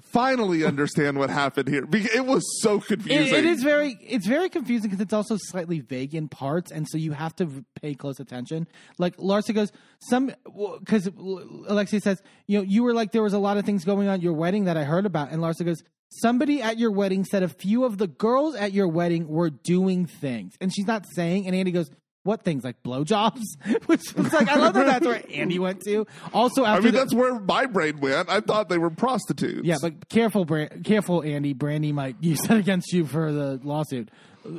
finally 0.01 0.63
understand 0.65 1.17
what 1.17 1.29
happened 1.29 1.67
here. 1.67 1.85
It 1.91 2.25
was 2.25 2.43
so 2.61 2.77
It, 2.77 2.85
confusing. 2.87 3.35
it 3.37 3.45
is 3.45 3.63
very 3.63 3.97
it's 4.01 4.27
very 4.27 4.49
confusing 4.49 4.89
because 4.89 5.01
it's 5.01 5.13
also 5.13 5.37
slightly 5.37 5.79
vague 5.79 6.15
in 6.15 6.27
parts, 6.27 6.71
and 6.71 6.87
so 6.87 6.97
you 6.97 7.11
have 7.13 7.35
to 7.37 7.63
pay 7.81 7.93
close 7.93 8.19
attention. 8.19 8.67
Like 8.97 9.17
Larsa 9.17 9.53
goes, 9.53 9.71
some 9.99 10.31
because 10.79 11.07
Alexia 11.07 11.99
says, 12.01 12.21
you 12.47 12.57
know, 12.59 12.63
you 12.63 12.83
were 12.83 12.93
like 12.93 13.11
there 13.11 13.23
was 13.23 13.33
a 13.33 13.39
lot 13.39 13.57
of 13.57 13.65
things 13.65 13.85
going 13.85 14.07
on 14.07 14.15
at 14.15 14.21
your 14.21 14.33
wedding 14.33 14.65
that 14.65 14.77
I 14.77 14.83
heard 14.83 15.05
about, 15.05 15.31
and 15.31 15.41
Larsa 15.41 15.65
goes, 15.65 15.83
somebody 16.11 16.61
at 16.61 16.77
your 16.77 16.91
wedding 16.91 17.25
said 17.25 17.43
a 17.43 17.47
few 17.49 17.83
of 17.85 17.97
the 17.97 18.07
girls 18.07 18.55
at 18.55 18.71
your 18.73 18.87
wedding 18.87 19.27
were 19.27 19.49
doing 19.49 20.05
things, 20.05 20.53
and 20.61 20.73
she's 20.73 20.85
not 20.87 21.05
saying, 21.15 21.47
and 21.47 21.55
Andy 21.55 21.71
goes. 21.71 21.89
What 22.23 22.43
things 22.43 22.63
like 22.63 22.83
blowjobs? 22.83 23.41
Which 23.87 24.13
was 24.13 24.31
like 24.31 24.47
I 24.47 24.53
love 24.57 24.75
that 24.75 24.85
that's 24.85 25.07
where 25.07 25.23
Andy 25.33 25.57
went 25.57 25.81
to. 25.85 26.05
Also, 26.31 26.63
after 26.65 26.79
I 26.81 26.83
mean, 26.85 26.93
the- 26.93 26.99
that's 26.99 27.15
where 27.15 27.39
my 27.39 27.65
brain 27.65 27.99
went. 27.99 28.29
I 28.29 28.41
thought 28.41 28.69
they 28.69 28.77
were 28.77 28.91
prostitutes. 28.91 29.61
yeah, 29.63 29.77
but 29.81 30.07
careful, 30.07 30.45
Bra- 30.45 30.67
careful, 30.83 31.23
Andy. 31.23 31.55
Brandi 31.55 31.91
might 31.91 32.17
use 32.21 32.39
that 32.41 32.57
against 32.57 32.93
you 32.93 33.07
for 33.07 33.31
the 33.31 33.59
lawsuit. 33.63 34.09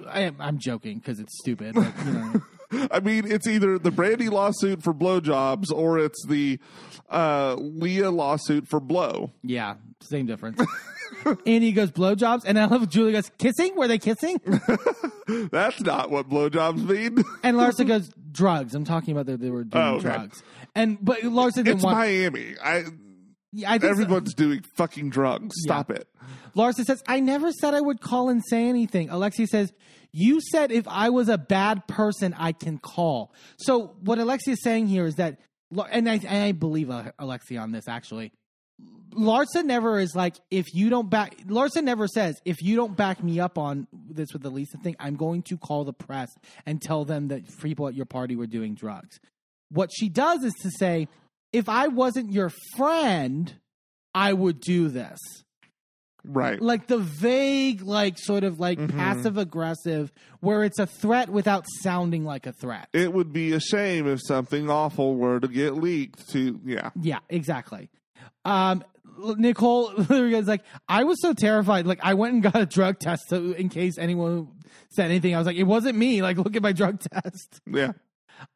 I 0.08 0.22
am, 0.22 0.38
I'm 0.40 0.58
joking 0.58 0.98
because 0.98 1.20
it's 1.20 1.38
stupid. 1.38 1.76
But, 1.76 1.92
you 2.04 2.12
know. 2.12 2.42
I 2.90 2.98
mean, 2.98 3.30
it's 3.30 3.46
either 3.46 3.78
the 3.78 3.92
Brandi 3.92 4.28
lawsuit 4.28 4.82
for 4.82 4.92
blowjobs 4.92 5.70
or 5.70 6.00
it's 6.00 6.26
the 6.26 6.58
uh, 7.10 7.54
Leah 7.60 8.10
lawsuit 8.10 8.66
for 8.66 8.80
blow. 8.80 9.30
yeah, 9.44 9.74
same 10.00 10.26
difference. 10.26 10.60
Andy 11.46 11.72
goes 11.72 11.90
blowjobs, 11.90 12.42
and 12.46 12.58
I 12.58 12.64
love 12.66 12.88
Julie 12.88 13.12
goes 13.12 13.30
kissing. 13.38 13.74
Were 13.76 13.88
they 13.88 13.98
kissing? 13.98 14.38
That's 15.50 15.80
not 15.80 16.10
what 16.10 16.28
blowjobs 16.28 16.84
mean. 16.88 17.22
And 17.42 17.56
Larsa 17.56 17.86
goes 17.86 18.10
drugs. 18.30 18.74
I'm 18.74 18.84
talking 18.84 19.12
about 19.12 19.26
that 19.26 19.40
they 19.40 19.50
were 19.50 19.64
doing 19.64 19.84
Oh, 19.84 19.94
okay. 19.94 20.02
drugs. 20.02 20.42
And 20.74 20.98
but 21.00 21.20
Larsa 21.20 21.56
didn't 21.56 21.74
it's 21.76 21.84
want. 21.84 21.96
Miami. 21.98 22.54
I 22.62 22.84
Yeah, 23.52 23.68
I 23.70 23.78
think 23.78 23.82
so. 23.82 23.88
everyone's 24.02 24.34
doing 24.34 24.62
fucking 24.74 25.10
drugs. 25.10 25.54
Stop 25.64 25.90
it. 25.90 26.08
Larsa 26.56 26.84
says, 26.84 27.02
I 27.06 27.20
never 27.20 27.50
said 27.52 27.74
I 27.74 27.80
would 27.80 28.00
call 28.00 28.28
and 28.28 28.42
say 28.48 28.68
anything. 28.68 29.10
Alexia 29.10 29.46
says, 29.46 29.72
You 30.12 30.40
said 30.50 30.70
if 30.72 30.86
I 30.88 31.10
was 31.10 31.28
a 31.28 31.38
bad 31.38 31.86
person, 31.88 32.34
I 32.38 32.52
can 32.52 32.78
call. 32.78 33.32
So, 33.58 33.94
what 34.00 34.18
Alexia 34.18 34.52
is 34.54 34.62
saying 34.62 34.86
here 34.88 35.06
is 35.06 35.14
that, 35.16 35.38
and 35.90 36.08
I, 36.10 36.14
and 36.16 36.44
I 36.44 36.52
believe 36.52 36.90
uh, 36.90 37.12
Alexia 37.18 37.60
on 37.60 37.72
this 37.72 37.88
actually. 37.88 38.32
Larsa 39.12 39.64
never 39.64 39.98
is 39.98 40.14
like, 40.14 40.36
if 40.50 40.74
you 40.74 40.90
don't 40.90 41.08
back, 41.10 41.36
Larsa 41.46 41.82
never 41.82 42.06
says, 42.08 42.34
if 42.44 42.62
you 42.62 42.76
don't 42.76 42.96
back 42.96 43.22
me 43.22 43.40
up 43.40 43.58
on 43.58 43.86
this 43.92 44.32
with 44.32 44.42
the 44.42 44.50
Lisa 44.50 44.78
thing, 44.78 44.96
I'm 44.98 45.16
going 45.16 45.42
to 45.44 45.56
call 45.56 45.84
the 45.84 45.92
press 45.92 46.30
and 46.66 46.80
tell 46.80 47.04
them 47.04 47.28
that 47.28 47.42
people 47.60 47.88
at 47.88 47.94
your 47.94 48.06
party 48.06 48.36
were 48.36 48.46
doing 48.46 48.74
drugs. 48.74 49.18
What 49.70 49.90
she 49.92 50.08
does 50.08 50.42
is 50.44 50.52
to 50.62 50.70
say, 50.78 51.08
if 51.52 51.68
I 51.68 51.88
wasn't 51.88 52.32
your 52.32 52.50
friend, 52.76 53.52
I 54.14 54.32
would 54.32 54.60
do 54.60 54.88
this 54.88 55.18
Right. 56.24 56.60
like 56.62 56.86
the 56.86 56.98
vague, 56.98 57.82
like 57.82 58.16
sort 58.16 58.44
of 58.44 58.60
like 58.60 58.78
Mm-hmm. 58.78 58.96
passive 58.96 59.36
aggressive, 59.38 60.12
where 60.40 60.62
it's 60.62 60.78
a 60.78 60.86
threat 60.86 61.28
without 61.30 61.64
sounding 61.80 62.24
like 62.24 62.46
a 62.46 62.52
threat. 62.52 62.88
It 62.92 63.12
would 63.12 63.32
be 63.32 63.52
a 63.52 63.60
shame 63.60 64.06
if 64.06 64.20
something 64.24 64.70
awful 64.70 65.16
were 65.16 65.40
to 65.40 65.48
get 65.48 65.74
leaked 65.74 66.28
to 66.30 66.60
yeah. 66.64 66.90
yeah, 67.00 67.18
exactly. 67.28 67.90
Um, 68.44 68.84
Nicole 69.18 69.90
is 70.10 70.46
like, 70.48 70.62
I 70.88 71.04
was 71.04 71.20
so 71.20 71.32
terrified. 71.34 71.86
Like, 71.86 72.00
I 72.02 72.14
went 72.14 72.34
and 72.34 72.42
got 72.42 72.56
a 72.56 72.66
drug 72.66 72.98
test 72.98 73.28
so 73.28 73.52
in 73.52 73.68
case 73.68 73.98
anyone 73.98 74.48
said 74.90 75.06
anything. 75.06 75.34
I 75.34 75.38
was 75.38 75.46
like, 75.46 75.56
it 75.56 75.64
wasn't 75.64 75.96
me. 75.96 76.22
Like, 76.22 76.36
look 76.38 76.56
at 76.56 76.62
my 76.62 76.72
drug 76.72 77.00
test. 77.12 77.60
Yeah. 77.66 77.92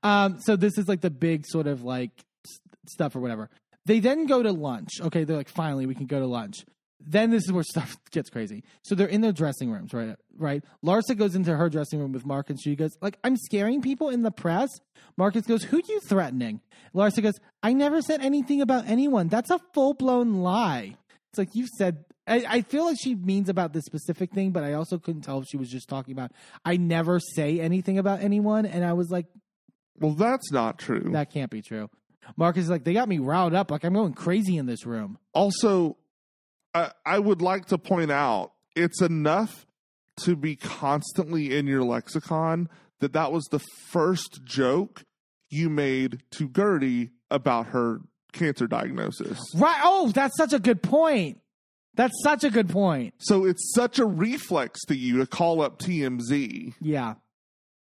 Um, 0.02 0.40
so 0.40 0.56
this 0.56 0.78
is 0.78 0.88
like 0.88 1.00
the 1.00 1.10
big 1.10 1.46
sort 1.46 1.66
of 1.66 1.82
like 1.84 2.10
s- 2.46 2.58
stuff 2.88 3.14
or 3.14 3.20
whatever. 3.20 3.50
They 3.84 4.00
then 4.00 4.26
go 4.26 4.42
to 4.42 4.52
lunch. 4.52 5.00
Okay, 5.00 5.24
they're 5.24 5.36
like, 5.36 5.48
finally, 5.48 5.86
we 5.86 5.94
can 5.94 6.06
go 6.06 6.18
to 6.18 6.26
lunch. 6.26 6.64
Then 7.00 7.30
this 7.30 7.44
is 7.44 7.52
where 7.52 7.62
stuff 7.68 7.96
gets 8.10 8.30
crazy. 8.30 8.64
So 8.82 8.94
they're 8.94 9.06
in 9.06 9.20
their 9.20 9.32
dressing 9.32 9.70
rooms, 9.70 9.92
right? 9.92 10.16
Right. 10.36 10.64
Larsa 10.84 11.16
goes 11.16 11.34
into 11.34 11.54
her 11.56 11.68
dressing 11.68 11.98
room 12.00 12.12
with 12.12 12.24
Mark, 12.26 12.50
and 12.50 12.60
she 12.60 12.74
goes, 12.76 12.90
"Like, 13.00 13.18
I'm 13.24 13.36
scaring 13.36 13.82
people 13.82 14.08
in 14.08 14.22
the 14.22 14.30
press." 14.30 14.70
Marcus 15.16 15.46
goes, 15.46 15.62
"Who 15.64 15.78
are 15.78 15.82
you 15.88 16.00
threatening?" 16.00 16.60
Larsa 16.94 17.22
goes, 17.22 17.34
"I 17.62 17.72
never 17.72 18.02
said 18.02 18.20
anything 18.20 18.60
about 18.60 18.86
anyone. 18.86 19.28
That's 19.28 19.50
a 19.50 19.60
full 19.74 19.94
blown 19.94 20.36
lie." 20.42 20.96
It's 21.30 21.38
like 21.38 21.54
you 21.54 21.66
said. 21.78 22.04
I, 22.28 22.44
I 22.48 22.62
feel 22.62 22.84
like 22.86 22.96
she 23.00 23.14
means 23.14 23.48
about 23.48 23.72
this 23.72 23.84
specific 23.84 24.32
thing, 24.32 24.50
but 24.50 24.64
I 24.64 24.72
also 24.72 24.98
couldn't 24.98 25.20
tell 25.22 25.38
if 25.38 25.44
she 25.48 25.56
was 25.56 25.68
just 25.70 25.88
talking 25.88 26.10
about. 26.10 26.32
I 26.64 26.76
never 26.76 27.20
say 27.20 27.60
anything 27.60 27.98
about 27.98 28.20
anyone, 28.20 28.66
and 28.66 28.84
I 28.84 28.94
was 28.94 29.10
like, 29.10 29.26
Well, 30.00 30.10
that's 30.10 30.50
not 30.50 30.76
true. 30.76 31.10
that 31.12 31.30
can't 31.32 31.52
be 31.52 31.62
true. 31.62 31.88
Marcus 32.36 32.64
is 32.64 32.68
like, 32.68 32.82
they 32.82 32.94
got 32.94 33.08
me 33.08 33.18
riled 33.20 33.54
up. 33.54 33.70
Like 33.70 33.84
I'm 33.84 33.94
going 33.94 34.12
crazy 34.12 34.56
in 34.56 34.66
this 34.66 34.84
room. 34.84 35.18
also, 35.34 35.96
I, 36.76 36.90
I 37.06 37.18
would 37.18 37.40
like 37.40 37.66
to 37.66 37.78
point 37.78 38.10
out 38.10 38.52
it's 38.74 39.00
enough 39.00 39.66
to 40.24 40.36
be 40.36 40.56
constantly 40.56 41.56
in 41.56 41.66
your 41.66 41.82
lexicon 41.82 42.68
that 43.00 43.12
that 43.14 43.32
was 43.32 43.44
the 43.50 43.58
first 43.58 44.40
joke 44.44 45.04
you 45.48 45.70
made 45.70 46.22
to 46.32 46.48
Guerdy 46.48 47.10
about 47.30 47.68
her 47.68 48.00
cancer 48.32 48.66
diagnosis. 48.66 49.38
Right. 49.54 49.80
Oh, 49.82 50.10
that's 50.14 50.36
such 50.36 50.52
a 50.52 50.58
good 50.58 50.82
point. 50.82 51.40
That's 51.94 52.14
such 52.22 52.44
a 52.44 52.50
good 52.50 52.68
point. 52.68 53.14
So 53.18 53.46
it's 53.46 53.72
such 53.74 53.98
a 53.98 54.04
reflex 54.04 54.84
to 54.88 54.94
you 54.94 55.18
to 55.18 55.26
call 55.26 55.62
up 55.62 55.78
TMZ 55.78 56.74
Yeah. 56.80 57.14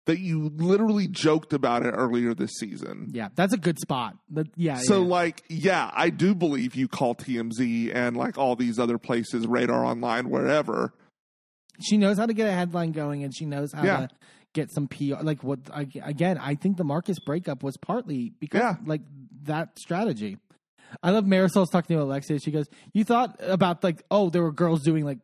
That 0.08 0.18
you 0.20 0.52
literally 0.56 1.08
joked 1.08 1.54
about 1.54 1.86
it 1.86 1.92
earlier 1.92 2.34
this 2.34 2.52
season. 2.60 3.10
Yeah. 3.14 3.30
That's 3.36 3.54
a 3.54 3.58
good 3.58 3.78
spot. 3.80 4.16
But 4.30 4.48
yeah. 4.56 4.78
So, 4.78 5.02
yeah. 5.02 5.08
like, 5.08 5.44
yeah, 5.48 5.92
I 5.94 6.10
do 6.10 6.34
believe 6.34 6.76
you 6.76 6.88
call 6.88 7.14
TMZ 7.14 7.94
and 7.94 8.18
like 8.18 8.36
all 8.38 8.56
these 8.56 8.80
other 8.80 8.98
places, 8.98 9.46
Radar 9.46 9.86
Online, 9.86 10.30
wherever, 10.32 10.94
she 11.82 11.98
knows 11.98 12.18
how 12.18 12.26
to 12.26 12.34
get 12.34 12.48
a 12.48 12.52
headline 12.52 12.92
going, 12.94 13.24
and 13.24 13.36
she 13.36 13.46
knows 13.46 13.72
how 13.74 13.84
Yeah. 13.84 13.98
to 14.08 14.10
get 14.54 14.72
some 14.72 14.88
PR. 14.88 15.22
Like 15.22 15.44
what? 15.44 15.60
I- 15.74 15.88
Again, 16.04 16.38
I 16.40 16.56
think 16.56 16.78
the 16.78 16.84
Marcus 16.84 17.20
breakup 17.20 17.64
was 17.64 17.78
partly 17.78 18.34
because 18.40 18.60
Yeah. 18.62 18.76
like 18.86 19.02
that 19.44 19.78
strategy. 19.80 20.38
I 21.02 21.12
love 21.12 21.26
Marysol's 21.26 21.70
talking 21.70 21.96
to 21.96 22.04
Alexia. 22.04 22.40
She 22.40 22.52
goes, 22.52 22.66
"You 22.94 23.04
thought 23.04 23.36
about 23.42 23.84
like, 23.84 24.04
oh, 24.12 24.30
there 24.30 24.42
were 24.42 24.52
girls 24.52 24.82
doing 24.84 25.06
like 25.06 25.20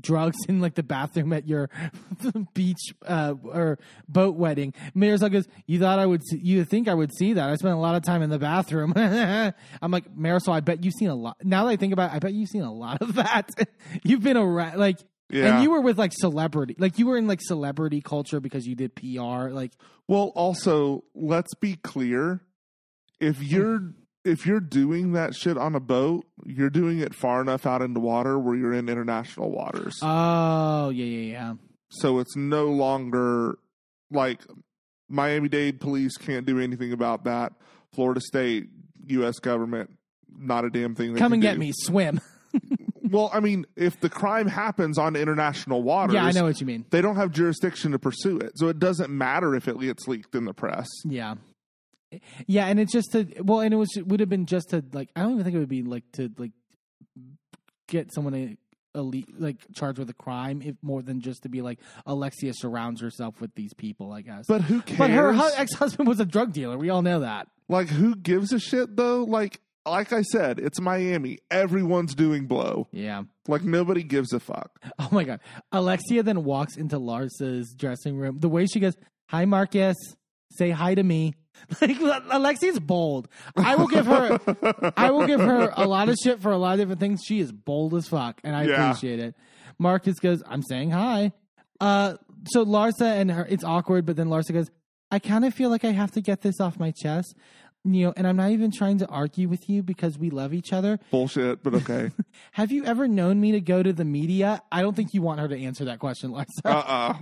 drugs 0.00 0.36
in 0.48 0.60
like 0.60 0.74
the 0.74 0.82
bathroom 0.82 1.32
at 1.32 1.46
your 1.46 1.70
beach 2.54 2.94
uh, 3.06 3.34
or 3.44 3.78
boat 4.08 4.36
wedding." 4.36 4.74
Marysol 4.96 5.30
goes, 5.30 5.46
"You 5.66 5.78
thought 5.78 5.98
I 5.98 6.06
would? 6.06 6.22
See, 6.26 6.38
you 6.42 6.64
think 6.64 6.88
I 6.88 6.94
would 6.94 7.12
see 7.14 7.32
that? 7.34 7.48
I 7.50 7.54
spent 7.56 7.74
a 7.74 7.78
lot 7.78 7.94
of 7.94 8.02
time 8.02 8.22
in 8.22 8.30
the 8.30 8.38
bathroom." 8.38 8.92
I'm 8.96 9.90
like, 9.90 10.14
Marysol, 10.14 10.52
I 10.52 10.60
bet 10.60 10.84
you've 10.84 10.94
seen 10.94 11.08
a 11.08 11.14
lot. 11.14 11.36
Now 11.42 11.64
that 11.64 11.70
I 11.70 11.76
think 11.76 11.92
about 11.92 12.10
it, 12.12 12.16
I 12.16 12.18
bet 12.18 12.32
you've 12.32 12.48
seen 12.48 12.62
a 12.62 12.72
lot 12.72 13.02
of 13.02 13.14
that. 13.14 13.50
you've 14.04 14.22
been 14.22 14.36
around, 14.36 14.78
like, 14.78 14.98
Yeah. 15.30 15.54
and 15.54 15.62
you 15.62 15.70
were 15.70 15.80
with 15.80 15.98
like 15.98 16.12
celebrity, 16.14 16.74
like 16.78 16.98
you 16.98 17.06
were 17.06 17.16
in 17.16 17.26
like 17.26 17.40
celebrity 17.42 18.00
culture 18.00 18.40
because 18.40 18.66
you 18.66 18.74
did 18.74 18.94
PR. 18.94 19.48
Like, 19.50 19.72
Well, 20.08 20.32
also, 20.34 21.04
let's 21.14 21.54
be 21.54 21.76
clear. 21.76 22.40
If 23.20 23.42
you're 23.42 23.92
if 24.24 24.46
you're 24.46 24.60
doing 24.60 25.12
that 25.12 25.34
shit 25.34 25.56
on 25.58 25.74
a 25.74 25.80
boat, 25.80 26.24
you're 26.46 26.70
doing 26.70 27.00
it 27.00 27.14
far 27.14 27.40
enough 27.40 27.66
out 27.66 27.82
into 27.82 28.00
water 28.00 28.38
where 28.38 28.54
you're 28.54 28.72
in 28.72 28.88
international 28.88 29.50
waters. 29.50 29.98
oh 30.02 30.90
yeah, 30.90 31.04
yeah, 31.04 31.32
yeah. 31.32 31.54
so 31.90 32.18
it's 32.18 32.36
no 32.36 32.66
longer 32.66 33.58
like 34.10 34.40
Miami 35.08 35.48
Dade 35.48 35.80
police 35.80 36.16
can't 36.16 36.46
do 36.46 36.58
anything 36.60 36.92
about 36.92 37.24
that. 37.24 37.52
Florida 37.92 38.20
State, 38.20 38.68
U.S. 39.08 39.38
government, 39.38 39.90
not 40.34 40.64
a 40.64 40.70
damn 40.70 40.94
thing. 40.94 41.12
They 41.14 41.18
Come 41.18 41.32
and 41.34 41.42
get 41.42 41.54
do. 41.54 41.60
me, 41.60 41.72
swim. 41.74 42.20
Well, 43.04 43.30
I 43.34 43.40
mean, 43.40 43.66
if 43.76 44.00
the 44.00 44.08
crime 44.08 44.46
happens 44.46 44.96
on 44.96 45.16
international 45.16 45.82
waters, 45.82 46.14
yeah, 46.14 46.24
I 46.24 46.30
know 46.30 46.44
what 46.44 46.60
you 46.62 46.66
mean. 46.66 46.86
they 46.90 47.02
don't 47.02 47.16
have 47.16 47.30
jurisdiction 47.30 47.92
to 47.92 47.98
pursue 47.98 48.38
it. 48.38 48.52
So 48.56 48.68
it 48.68 48.78
doesn't 48.78 49.10
matter 49.10 49.54
if 49.54 49.68
it 49.68 49.78
gets 49.80 50.08
leaked 50.08 50.34
in 50.34 50.46
the 50.46 50.54
press. 50.54 50.88
Yeah. 51.04 51.34
Yeah, 52.46 52.66
and 52.66 52.78
it's 52.80 52.92
just 52.92 53.12
to 53.12 53.26
well, 53.42 53.60
and 53.60 53.72
it 53.72 53.76
was 53.76 53.90
would 53.96 54.20
have 54.20 54.28
been 54.28 54.46
just 54.46 54.70
to 54.70 54.84
like 54.92 55.10
I 55.16 55.22
don't 55.22 55.32
even 55.32 55.44
think 55.44 55.56
it 55.56 55.60
would 55.60 55.68
be 55.68 55.82
like 55.82 56.04
to 56.12 56.30
like 56.38 56.52
get 57.88 58.12
someone 58.14 58.34
a 58.34 58.56
elite 58.94 59.28
like 59.38 59.56
charged 59.74 59.98
with 59.98 60.10
a 60.10 60.14
crime 60.14 60.60
if 60.62 60.76
more 60.82 61.02
than 61.02 61.20
just 61.20 61.42
to 61.44 61.48
be 61.48 61.62
like 61.62 61.78
Alexia 62.06 62.52
surrounds 62.54 63.00
herself 63.00 63.40
with 63.40 63.54
these 63.54 63.72
people, 63.74 64.12
I 64.12 64.20
guess. 64.22 64.46
But 64.46 64.62
who 64.62 64.82
cares? 64.82 64.98
But 64.98 65.10
her 65.10 65.32
hu- 65.32 65.50
ex-husband 65.56 66.08
was 66.08 66.20
a 66.20 66.26
drug 66.26 66.52
dealer. 66.52 66.76
We 66.76 66.90
all 66.90 67.02
know 67.02 67.20
that. 67.20 67.48
Like, 67.68 67.88
who 67.88 68.14
gives 68.14 68.52
a 68.52 68.58
shit 68.58 68.96
though? 68.96 69.24
Like, 69.24 69.60
like 69.86 70.12
I 70.12 70.22
said, 70.22 70.58
it's 70.58 70.80
Miami. 70.80 71.38
Everyone's 71.50 72.14
doing 72.14 72.46
blow. 72.46 72.88
Yeah. 72.92 73.22
Like 73.48 73.62
nobody 73.62 74.02
gives 74.02 74.32
a 74.32 74.40
fuck. 74.40 74.78
Oh 74.98 75.08
my 75.10 75.24
god. 75.24 75.40
Alexia 75.72 76.22
then 76.22 76.44
walks 76.44 76.76
into 76.76 76.98
Larsa's 76.98 77.74
dressing 77.76 78.16
room. 78.18 78.38
The 78.40 78.48
way 78.48 78.66
she 78.66 78.78
goes, 78.80 78.94
"Hi 79.28 79.44
Marcus, 79.46 79.96
say 80.50 80.70
hi 80.70 80.94
to 80.94 81.02
me." 81.02 81.34
Like 81.80 81.98
Alexia's 81.98 82.78
bold. 82.80 83.28
I 83.56 83.76
will 83.76 83.88
give 83.88 84.06
her 84.06 84.38
I 84.96 85.10
will 85.10 85.26
give 85.26 85.40
her 85.40 85.72
a 85.76 85.86
lot 85.86 86.08
of 86.08 86.16
shit 86.22 86.40
for 86.40 86.52
a 86.52 86.58
lot 86.58 86.74
of 86.74 86.78
different 86.80 87.00
things. 87.00 87.22
She 87.26 87.40
is 87.40 87.52
bold 87.52 87.94
as 87.94 88.08
fuck 88.08 88.40
and 88.44 88.54
I 88.54 88.64
Yeah. 88.64 88.88
appreciate 88.90 89.18
it. 89.20 89.34
Marcus 89.78 90.18
goes, 90.18 90.42
"I'm 90.46 90.62
saying 90.62 90.90
hi." 90.90 91.32
Uh 91.80 92.14
so 92.48 92.64
Larsa 92.64 93.02
and 93.20 93.30
her 93.30 93.46
it's 93.48 93.64
awkward, 93.64 94.04
but 94.06 94.16
then 94.16 94.28
Larsa 94.28 94.52
goes, 94.52 94.70
"I 95.10 95.18
kind 95.18 95.44
of 95.44 95.54
feel 95.54 95.70
like 95.70 95.84
I 95.84 95.90
have 95.92 96.12
to 96.12 96.20
get 96.20 96.42
this 96.42 96.60
off 96.60 96.78
my 96.78 96.90
chest." 96.90 97.34
You 97.84 98.04
know, 98.06 98.14
and 98.16 98.28
I'm 98.28 98.36
not 98.36 98.50
even 98.50 98.70
trying 98.70 98.98
to 98.98 99.08
argue 99.08 99.48
with 99.48 99.68
you 99.68 99.82
because 99.82 100.16
we 100.16 100.30
love 100.30 100.54
each 100.54 100.72
other. 100.72 101.00
Bullshit, 101.10 101.64
but 101.64 101.74
okay. 101.74 102.12
Have 102.52 102.70
you 102.70 102.84
ever 102.84 103.08
known 103.08 103.40
me 103.40 103.50
to 103.52 103.60
go 103.60 103.82
to 103.82 103.92
the 103.92 104.04
media? 104.04 104.62
I 104.70 104.82
don't 104.82 104.94
think 104.94 105.14
you 105.14 105.20
want 105.22 105.40
her 105.40 105.48
to 105.48 105.58
answer 105.58 105.84
that 105.86 105.98
question, 105.98 106.30
Larsa. 106.30 106.46
uh 106.64 106.68
uh 106.70 107.14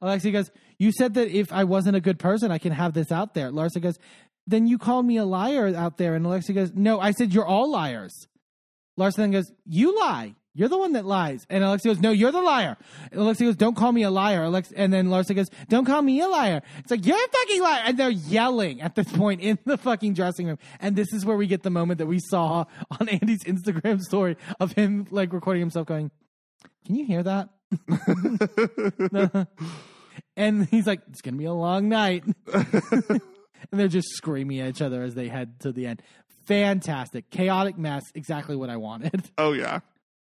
Alexia 0.00 0.32
goes, 0.32 0.50
You 0.78 0.92
said 0.92 1.14
that 1.14 1.28
if 1.28 1.52
I 1.52 1.64
wasn't 1.64 1.96
a 1.96 2.00
good 2.00 2.18
person, 2.18 2.50
I 2.50 2.58
can 2.58 2.72
have 2.72 2.92
this 2.92 3.10
out 3.10 3.34
there. 3.34 3.50
Larsa 3.50 3.80
goes, 3.80 3.98
Then 4.46 4.66
you 4.66 4.78
called 4.78 5.06
me 5.06 5.16
a 5.16 5.24
liar 5.24 5.74
out 5.74 5.98
there. 5.98 6.14
And 6.14 6.24
Alexia 6.26 6.54
goes, 6.54 6.72
No, 6.74 7.00
I 7.00 7.12
said 7.12 7.32
you're 7.32 7.46
all 7.46 7.70
liars. 7.70 8.26
Larsa 8.98 9.16
then 9.16 9.30
goes, 9.30 9.50
You 9.64 9.98
lie. 9.98 10.34
You're 10.54 10.68
the 10.68 10.78
one 10.78 10.94
that 10.94 11.04
lies. 11.04 11.46
And 11.48 11.62
Alexia 11.62 11.92
goes, 11.94 12.02
No, 12.02 12.10
you're 12.10 12.32
the 12.32 12.40
liar. 12.42 12.76
And 13.12 13.20
Alexia 13.20 13.46
goes, 13.46 13.56
Don't 13.56 13.76
call 13.76 13.92
me 13.92 14.02
a 14.02 14.10
liar. 14.10 14.42
Alex- 14.42 14.72
and 14.74 14.92
then 14.92 15.06
Larsa 15.06 15.34
goes, 15.34 15.48
Don't 15.68 15.84
call 15.84 16.02
me 16.02 16.20
a 16.20 16.26
liar. 16.26 16.62
It's 16.78 16.90
like, 16.90 17.06
You're 17.06 17.16
a 17.16 17.28
fucking 17.28 17.62
liar. 17.62 17.82
And 17.86 17.96
they're 17.98 18.10
yelling 18.10 18.80
at 18.80 18.96
this 18.96 19.10
point 19.12 19.40
in 19.40 19.58
the 19.64 19.78
fucking 19.78 20.14
dressing 20.14 20.48
room. 20.48 20.58
And 20.80 20.96
this 20.96 21.12
is 21.12 21.24
where 21.24 21.36
we 21.36 21.46
get 21.46 21.62
the 21.62 21.70
moment 21.70 21.98
that 21.98 22.06
we 22.06 22.18
saw 22.18 22.64
on 23.00 23.08
Andy's 23.08 23.44
Instagram 23.44 24.00
story 24.00 24.36
of 24.58 24.72
him 24.72 25.06
like 25.10 25.32
recording 25.32 25.60
himself 25.60 25.86
going, 25.86 26.10
Can 26.84 26.96
you 26.96 27.06
hear 27.06 27.22
that? 27.22 27.50
and 30.36 30.66
he's 30.66 30.86
like, 30.86 31.00
"It's 31.10 31.20
gonna 31.20 31.36
be 31.36 31.44
a 31.44 31.52
long 31.52 31.88
night," 31.88 32.24
and 32.52 33.20
they're 33.72 33.88
just 33.88 34.08
screaming 34.10 34.60
at 34.60 34.68
each 34.70 34.82
other 34.82 35.02
as 35.02 35.14
they 35.14 35.28
head 35.28 35.60
to 35.60 35.72
the 35.72 35.86
end. 35.86 36.02
Fantastic, 36.46 37.30
chaotic 37.30 37.76
mess, 37.76 38.04
exactly 38.14 38.56
what 38.56 38.70
I 38.70 38.76
wanted. 38.76 39.30
Oh 39.38 39.52
yeah. 39.52 39.80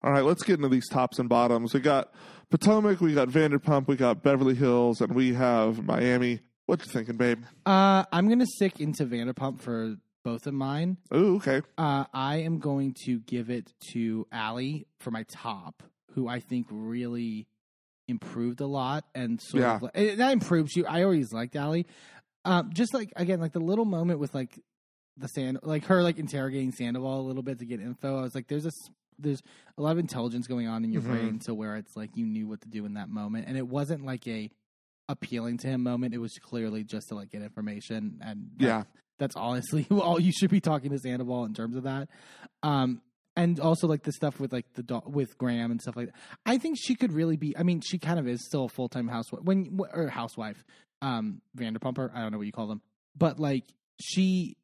All 0.04 0.12
right, 0.12 0.24
let's 0.24 0.44
get 0.44 0.58
into 0.58 0.70
these 0.70 0.88
tops 0.88 1.18
and 1.20 1.28
bottoms. 1.28 1.74
We 1.74 1.80
got 1.80 2.14
Potomac, 2.52 3.02
we 3.02 3.14
got 3.14 3.30
Vanderpump, 3.30 3.88
we 3.88 3.96
got 3.96 4.22
Beverly 4.22 4.54
Hills, 4.54 5.02
and 5.02 5.14
we 5.14 5.34
have 5.34 5.84
Miami. 5.84 6.40
What 6.68 6.86
you 6.86 6.92
thinking, 6.92 7.18
babe? 7.18 7.44
Uh, 7.66 8.04
I'm 8.12 8.30
gonna 8.30 8.46
stick 8.46 8.80
into 8.80 9.06
Vanderpump 9.06 9.60
for 9.60 9.96
both 10.24 10.46
of 10.46 10.54
mine. 10.54 10.98
Ooh, 11.16 11.38
okay. 11.38 11.62
Uh, 11.78 12.04
I 12.14 12.38
am 12.38 12.60
going 12.60 12.94
to 13.06 13.20
give 13.20 13.50
it 13.50 13.72
to 13.94 14.28
Ally 14.32 14.80
for 15.00 15.10
my 15.10 15.24
top, 15.32 15.84
who 16.18 16.28
I 16.28 16.40
think 16.40 16.66
really 16.72 17.48
improved 18.08 18.60
a 18.60 18.66
lot 18.66 19.06
and 19.14 19.40
sort 19.40 19.62
Yeah. 19.62 19.76
of 19.76 19.82
like, 19.84 19.92
eh, 19.94 20.16
not 20.16 20.34
improved. 20.34 20.72
She, 20.72 20.84
I 20.84 21.04
always 21.04 21.32
liked 21.32 21.56
Ally. 21.56 21.84
Um, 22.44 22.72
just 22.74 22.92
like 22.94 23.14
again, 23.16 23.40
like 23.40 23.52
the 23.54 23.60
little 23.60 23.86
moment 23.86 24.20
with 24.20 24.34
like 24.34 24.60
the 25.16 25.28
sand, 25.28 25.60
like 25.62 25.86
her 25.86 26.02
like 26.02 26.18
interrogating 26.18 26.72
Sandoval 26.72 27.22
a 27.22 27.28
little 27.28 27.44
bit 27.44 27.60
to 27.60 27.66
get 27.66 27.80
info. 27.80 28.18
I 28.18 28.22
was 28.24 28.34
like, 28.34 28.48
there's 28.48 28.66
a 28.66 28.72
there's 29.20 29.42
a 29.78 29.82
lot 29.84 29.92
of 29.92 30.00
intelligence 30.00 30.48
going 30.48 30.68
on 30.68 30.84
in 30.84 30.92
your 30.92 31.02
Mhm. 31.04 31.06
brain 31.08 31.40
to 31.46 31.54
where 31.54 31.76
it's 31.76 31.96
like 31.96 32.16
you 32.16 32.26
knew 32.26 32.48
what 32.48 32.62
to 32.62 32.68
do 32.70 32.84
in 32.86 32.96
that 32.96 33.10
moment, 33.10 33.46
and 33.48 33.56
it 33.58 33.68
wasn't 33.68 34.04
like 34.06 34.28
a 34.28 34.50
appealing 35.10 35.58
to 35.60 35.68
him 35.68 35.84
moment. 35.84 36.14
It 36.16 36.20
was 36.20 36.34
clearly 36.42 36.84
just 36.84 37.10
to 37.10 37.16
like 37.16 37.30
get 37.30 37.42
information 37.44 38.20
and 38.22 38.50
that- 38.58 38.66
Yeah. 38.66 38.84
that's 39.20 39.36
honestly 39.36 39.86
all 39.92 40.20
you 40.20 40.32
should 40.32 40.50
be 40.50 40.62
talking 40.62 40.90
to 40.92 40.98
Sandoval 41.00 41.46
in 41.46 41.54
terms 41.54 41.76
of 41.76 41.84
that. 41.84 42.10
Um, 42.64 43.02
and 43.38 43.60
also 43.62 43.88
like 43.88 44.04
the 44.04 44.12
stuff 44.12 44.40
with 44.42 44.52
like 44.52 44.66
the 44.74 44.84
do- 44.84 45.02
with 45.06 45.38
Graham 45.38 45.72
and 45.72 45.82
stuff 45.82 45.96
like 45.96 46.08
that. 46.08 46.16
I 46.46 46.58
think 46.58 46.78
she 46.78 46.96
could 46.96 47.14
really 47.14 47.38
be. 47.38 47.56
I 47.58 47.64
mean, 47.64 47.80
she 47.80 47.98
kind 48.00 48.20
of 48.20 48.28
is 48.28 48.44
still 48.46 48.66
a 48.66 48.70
full 48.70 48.90
time 48.90 49.08
housewife 49.08 49.44
when 49.44 49.80
or 49.94 50.08
housewife, 50.10 50.66
um, 51.02 51.42
Vanderpumper. 51.58 52.10
I 52.14 52.22
don't 52.22 52.34
know 52.34 52.38
what 52.40 52.48
you 52.48 52.52
call 52.52 52.68
them, 52.68 52.82
but 53.16 53.40
like 53.40 53.64
she 54.02 54.58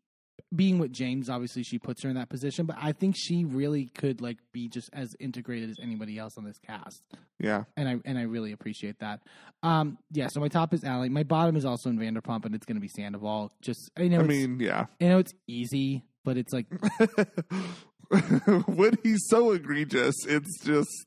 being 0.56 0.78
with 0.80 0.92
James, 0.92 1.30
obviously 1.30 1.64
she 1.64 1.78
puts 1.80 2.04
her 2.04 2.10
in 2.10 2.16
that 2.16 2.30
position. 2.30 2.66
But 2.66 2.78
I 2.80 2.92
think 2.92 3.16
she 3.18 3.46
really 3.46 3.86
could 3.86 4.20
like 4.22 4.38
be 4.52 4.68
just 4.68 4.90
as 4.94 5.16
integrated 5.20 5.70
as 5.70 5.78
anybody 5.82 6.18
else 6.18 6.38
on 6.38 6.44
this 6.44 6.58
cast 6.60 7.02
Yeah. 7.40 7.64
and 7.78 7.88
I 7.88 7.96
and 8.06 8.18
I 8.18 8.24
really 8.24 8.52
appreciate 8.52 9.00
that. 9.00 9.22
Um, 9.62 9.98
yeah. 10.12 10.28
So 10.28 10.40
my 10.40 10.48
top 10.50 10.74
is 10.74 10.84
Ally. 10.84 11.08
My 11.10 11.24
bottom 11.24 11.56
is 11.56 11.66
also 11.66 11.90
in 11.90 11.98
Vanderpump, 12.00 12.46
and 12.46 12.54
it's 12.56 12.66
going 12.66 12.76
to 12.78 12.82
be 12.82 12.88
Sandoval. 12.88 13.52
Just 13.62 13.92
I 13.98 14.08
know. 14.08 14.20
I 14.20 14.24
mean, 14.24 14.60
yeah. 14.60 14.86
I 15.00 15.06
know 15.06 15.20
it's 15.20 15.34
easy, 15.48 16.04
but 16.24 16.38
it's 16.38 16.52
like 16.54 16.66
when 18.68 18.98
he's 19.04 19.28
so 19.28 19.52
egregious, 19.52 20.16
it's 20.26 20.60
just 20.64 21.06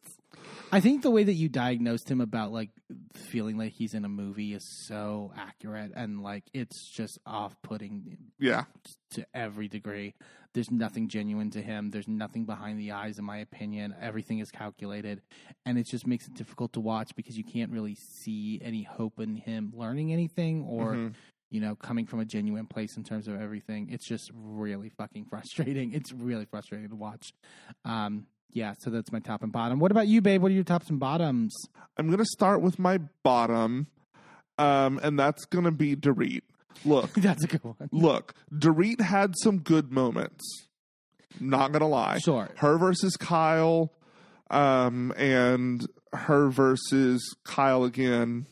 I 0.72 0.80
think 0.80 1.02
the 1.02 1.10
way 1.10 1.22
that 1.22 1.34
you 1.34 1.48
diagnosed 1.48 2.10
him 2.10 2.20
about 2.20 2.52
like 2.52 2.70
feeling 3.14 3.56
like 3.56 3.72
he's 3.72 3.94
in 3.94 4.04
a 4.04 4.08
movie 4.08 4.52
is 4.52 4.64
so 4.86 5.32
accurate, 5.36 5.92
and 5.94 6.22
like 6.22 6.44
it's 6.52 6.90
just 6.92 7.18
off-putting 7.24 8.16
yeah. 8.38 8.64
to 9.12 9.26
every 9.32 9.68
degree. 9.68 10.14
There's 10.54 10.70
nothing 10.70 11.08
genuine 11.08 11.50
to 11.50 11.60
him. 11.62 11.90
There's 11.90 12.08
nothing 12.08 12.46
behind 12.46 12.80
the 12.80 12.92
eyes, 12.92 13.18
in 13.18 13.24
my 13.24 13.38
opinion. 13.38 13.94
Everything 14.00 14.38
is 14.40 14.50
calculated, 14.50 15.22
and 15.64 15.78
it 15.78 15.86
just 15.86 16.06
makes 16.06 16.26
it 16.26 16.34
difficult 16.34 16.72
to 16.72 16.80
watch 16.80 17.14
because 17.14 17.36
you 17.36 17.44
can't 17.44 17.70
really 17.70 17.94
see 17.94 18.60
any 18.64 18.82
hope 18.82 19.20
in 19.20 19.36
him 19.36 19.72
learning 19.74 20.12
anything 20.12 20.64
or 20.64 20.94
Mhm. 20.94 21.14
You 21.50 21.60
know 21.60 21.74
coming 21.74 22.06
from 22.06 22.20
a 22.20 22.24
genuine 22.24 22.66
place 22.66 22.96
in 22.96 23.04
terms 23.04 23.28
of 23.28 23.40
everything. 23.40 23.88
It's 23.90 24.06
just 24.06 24.30
really 24.34 24.90
fucking 24.90 25.26
frustrating. 25.26 25.92
It's 25.96 26.12
really 26.12 26.44
frustrating 26.44 26.88
to 26.90 26.96
watch. 26.96 27.32
Um, 27.84 28.26
yeah, 28.50 28.74
so 28.78 28.90
that's 28.90 29.12
my 29.12 29.20
top 29.20 29.42
and 29.42 29.52
bottom. 29.52 29.78
What 29.78 29.90
about 29.90 30.08
you, 30.08 30.20
babe? 30.20 30.42
What 30.42 30.50
are 30.50 30.54
your 30.54 30.64
tops 30.64 30.88
and 30.90 30.98
bottoms? 30.98 31.54
I'm 31.96 32.10
gonna 32.10 32.24
start 32.24 32.62
with 32.62 32.78
my 32.78 32.98
bottom, 33.22 33.86
um, 34.58 35.00
and 35.02 35.18
that's 35.18 35.44
gonna 35.46 35.72
be 35.72 35.96
Dorit. 35.96 36.42
Look, 36.84 37.12
that's 37.16 37.44
a 37.44 37.46
good 37.46 37.64
one. 37.64 37.88
look, 37.92 38.34
Dorit 38.52 39.00
had 39.00 39.34
some 39.42 39.58
good 39.58 39.92
moments. 39.92 40.44
Not 41.40 41.72
gonna 41.72 41.88
lie. 41.88 42.18
Sure. 42.18 42.48
Her 42.56 42.78
versus 42.78 43.16
Kyle, 43.16 43.92
um, 44.50 45.12
and 45.16 45.86
her 46.12 46.48
versus 46.48 47.34
Kyle 47.44 47.84
again. 47.84 48.46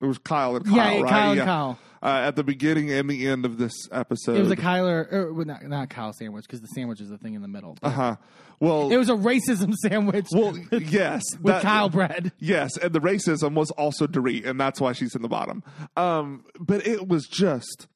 It 0.00 0.06
was 0.06 0.18
Kyle 0.18 0.56
and 0.56 0.64
Kyle, 0.64 0.76
yeah, 0.76 1.00
right? 1.00 1.10
Kyle 1.10 1.30
and 1.30 1.38
yeah. 1.38 1.44
Kyle. 1.44 1.78
Uh, 2.02 2.06
at 2.26 2.36
the 2.36 2.44
beginning 2.44 2.90
and 2.90 3.08
the 3.10 3.26
end 3.26 3.44
of 3.44 3.58
this 3.58 3.72
episode. 3.92 4.36
It 4.36 4.40
was 4.42 4.50
a 4.50 4.56
Kyler, 4.56 5.12
or, 5.12 5.32
well, 5.32 5.44
not, 5.46 5.62
not 5.64 5.90
Kyle 5.90 6.12
sandwich 6.12 6.44
because 6.46 6.60
the 6.60 6.68
sandwich 6.68 7.00
is 7.00 7.08
the 7.08 7.18
thing 7.18 7.34
in 7.34 7.42
the 7.42 7.48
middle. 7.48 7.76
uh 7.82 7.90
huh. 7.90 8.16
Well, 8.58 8.92
It 8.92 8.98
was 8.98 9.08
a 9.08 9.14
racism 9.14 9.72
sandwich 9.74 10.26
well, 10.32 10.54
yes, 10.72 11.22
with 11.40 11.54
that- 11.54 11.62
Kyle 11.62 11.88
bread. 11.88 12.32
Yes, 12.38 12.76
and 12.76 12.92
the 12.92 13.00
racism 13.00 13.54
was 13.54 13.70
also 13.72 14.06
Dorit, 14.06 14.46
and 14.46 14.60
that's 14.60 14.80
why 14.80 14.92
she's 14.92 15.14
in 15.14 15.22
the 15.22 15.28
bottom. 15.28 15.62
Um, 15.96 16.44
but 16.58 16.86
it 16.86 17.08
was 17.08 17.26
just 17.26 17.86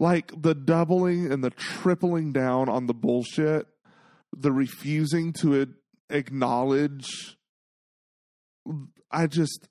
like 0.00 0.32
the 0.40 0.54
doubling 0.54 1.30
and 1.30 1.44
the 1.44 1.50
tripling 1.50 2.32
down 2.32 2.68
on 2.70 2.86
the 2.86 2.94
bullshit, 2.94 3.66
the 4.34 4.50
refusing 4.52 5.32
to 5.34 5.60
ad- 5.60 5.74
acknowledge. 6.08 7.36
I 9.10 9.26
just, 9.26 9.68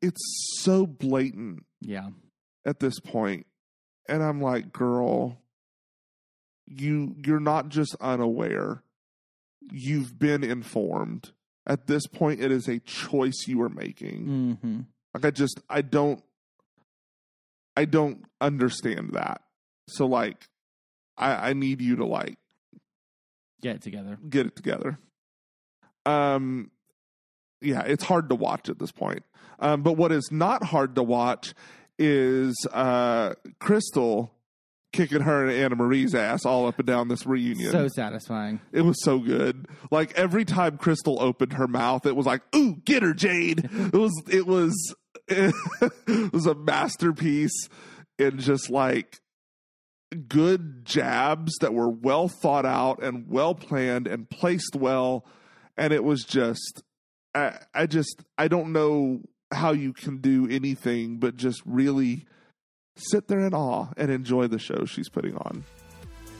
it's 0.00 0.20
so 0.60 0.86
blatant 0.86 1.64
Yeah. 1.80 2.08
At 2.64 2.80
this 2.80 2.98
point, 3.00 3.46
and 4.08 4.22
I'm 4.22 4.40
like, 4.40 4.72
girl, 4.72 5.38
you 6.66 7.14
you're 7.24 7.40
not 7.40 7.68
just 7.68 7.94
unaware. 8.00 8.82
You've 9.70 10.18
been 10.18 10.44
informed. 10.44 11.32
At 11.66 11.86
this 11.86 12.06
point, 12.06 12.40
it 12.42 12.50
is 12.52 12.68
a 12.68 12.78
choice 12.80 13.44
you 13.46 13.62
are 13.62 13.70
making. 13.70 14.26
Mm-hmm. 14.26 14.80
Like 15.14 15.24
I 15.24 15.30
just 15.30 15.60
I 15.68 15.80
don't 15.82 16.22
I 17.76 17.84
don't 17.86 18.24
understand 18.40 19.10
that. 19.14 19.40
So 19.88 20.06
like 20.06 20.48
I 21.16 21.50
I 21.50 21.52
need 21.54 21.80
you 21.80 21.96
to 21.96 22.04
like 22.04 22.36
Get 23.62 23.76
it 23.76 23.82
together. 23.82 24.18
get 24.28 24.46
it 24.46 24.56
together. 24.56 24.98
Um 26.04 26.70
yeah, 27.62 27.80
it's 27.82 28.04
hard 28.04 28.28
to 28.28 28.34
watch 28.34 28.68
at 28.68 28.78
this 28.78 28.92
point. 28.92 29.22
Um 29.58 29.82
but 29.82 29.92
what 29.96 30.12
is 30.12 30.30
not 30.30 30.64
hard 30.64 30.94
to 30.96 31.02
watch 31.02 31.54
is 31.98 32.54
uh 32.72 33.34
Crystal 33.60 34.34
kicking 34.94 35.20
her 35.20 35.46
and 35.46 35.78
Annemarie's 35.78 36.14
ass 36.14 36.46
all 36.46 36.66
up 36.66 36.78
and 36.78 36.86
down 36.86 37.08
this 37.08 37.26
reunion. 37.26 37.72
So 37.72 37.88
satisfying. 37.88 38.60
It 38.72 38.82
was 38.82 39.02
so 39.02 39.18
good. 39.18 39.66
Like 39.90 40.14
every 40.14 40.44
time 40.44 40.78
Crystal 40.78 41.20
opened 41.20 41.54
her 41.54 41.66
mouth, 41.66 42.06
it 42.06 42.16
was 42.16 42.26
like, 42.26 42.42
"Ooh, 42.54 42.76
get 42.84 43.02
her, 43.02 43.12
Jade!" 43.12 43.68
It 43.72 43.92
was, 43.92 44.22
it 44.30 44.46
was, 44.46 44.94
it 45.28 46.32
was 46.32 46.46
a 46.46 46.54
masterpiece 46.54 47.68
in 48.18 48.38
just 48.38 48.70
like 48.70 49.20
good 50.28 50.84
jabs 50.84 51.56
that 51.60 51.74
were 51.74 51.88
well 51.88 52.28
thought 52.28 52.64
out 52.66 53.02
and 53.02 53.28
well 53.28 53.54
planned 53.54 54.06
and 54.06 54.30
placed 54.30 54.76
well. 54.76 55.26
And 55.76 55.92
it 55.92 56.04
was 56.04 56.22
just, 56.22 56.82
I, 57.34 57.58
I 57.74 57.86
just, 57.86 58.22
I 58.38 58.46
don't 58.46 58.72
know 58.72 59.22
how 59.54 59.72
you 59.72 59.92
can 59.92 60.18
do 60.18 60.46
anything 60.50 61.16
but 61.16 61.36
just 61.36 61.62
really 61.64 62.26
sit 62.96 63.28
there 63.28 63.40
in 63.40 63.54
awe 63.54 63.88
and 63.96 64.10
enjoy 64.10 64.46
the 64.46 64.58
show 64.58 64.84
she's 64.84 65.08
putting 65.08 65.36
on. 65.36 65.64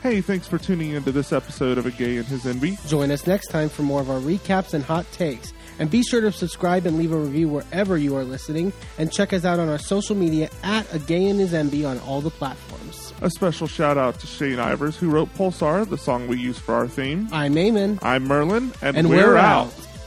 Hey, 0.03 0.21
thanks 0.21 0.47
for 0.47 0.59
tuning 0.59 0.91
into 0.91 1.13
this 1.13 1.33
episode 1.33 1.79
of 1.79 1.87
A 1.87 1.91
Gay 1.91 2.19
and 2.19 2.27
His 2.27 2.45
Enby. 2.45 2.77
Join 2.89 3.11
us 3.11 3.27
next 3.27 3.47
time 3.47 3.71
for 3.71 3.83
more 3.83 4.03
of 4.03 4.11
our 4.11 4.21
recaps 4.21 4.75
and 4.75 4.85
hot 4.85 5.11
takes. 5.13 5.55
And 5.79 5.91
be 5.91 6.03
sure 6.03 6.21
to 6.21 6.31
subscribe 6.31 6.85
and 6.85 6.99
leave 6.99 7.11
a 7.11 7.17
review 7.17 7.49
wherever 7.49 7.97
you 7.97 8.15
are 8.15 8.23
listening. 8.23 8.71
And 8.99 9.11
check 9.11 9.33
us 9.33 9.47
out 9.47 9.59
on 9.59 9.71
our 9.71 9.79
social 9.79 10.15
media 10.15 10.51
at 10.63 10.93
A 10.95 10.99
Gay 10.99 11.27
and 11.27 11.41
His 11.41 11.55
Enby 11.55 11.89
on 11.89 11.99
all 12.01 12.21
the 12.21 12.29
platforms. 12.31 13.15
A 13.23 13.31
special 13.31 13.67
shout 13.67 13.97
out 13.97 14.21
to 14.21 14.27
Shane 14.27 14.59
Ivers, 14.59 14.95
who 14.95 15.09
wrote 15.09 15.33
Pulsar, 15.35 15.89
the 15.89 15.97
song 15.97 16.29
we 16.29 16.37
use 16.37 16.59
for 16.59 16.75
our 16.75 16.87
theme. 16.87 17.27
I'm 17.33 17.55
Eamon. 17.55 17.99
I'm 18.03 18.25
Merlin, 18.25 18.73
and, 18.83 18.99
And 18.99 19.09
we're, 19.09 19.29
we're 19.29 19.37
out. 19.39 19.69
out. 19.69 19.89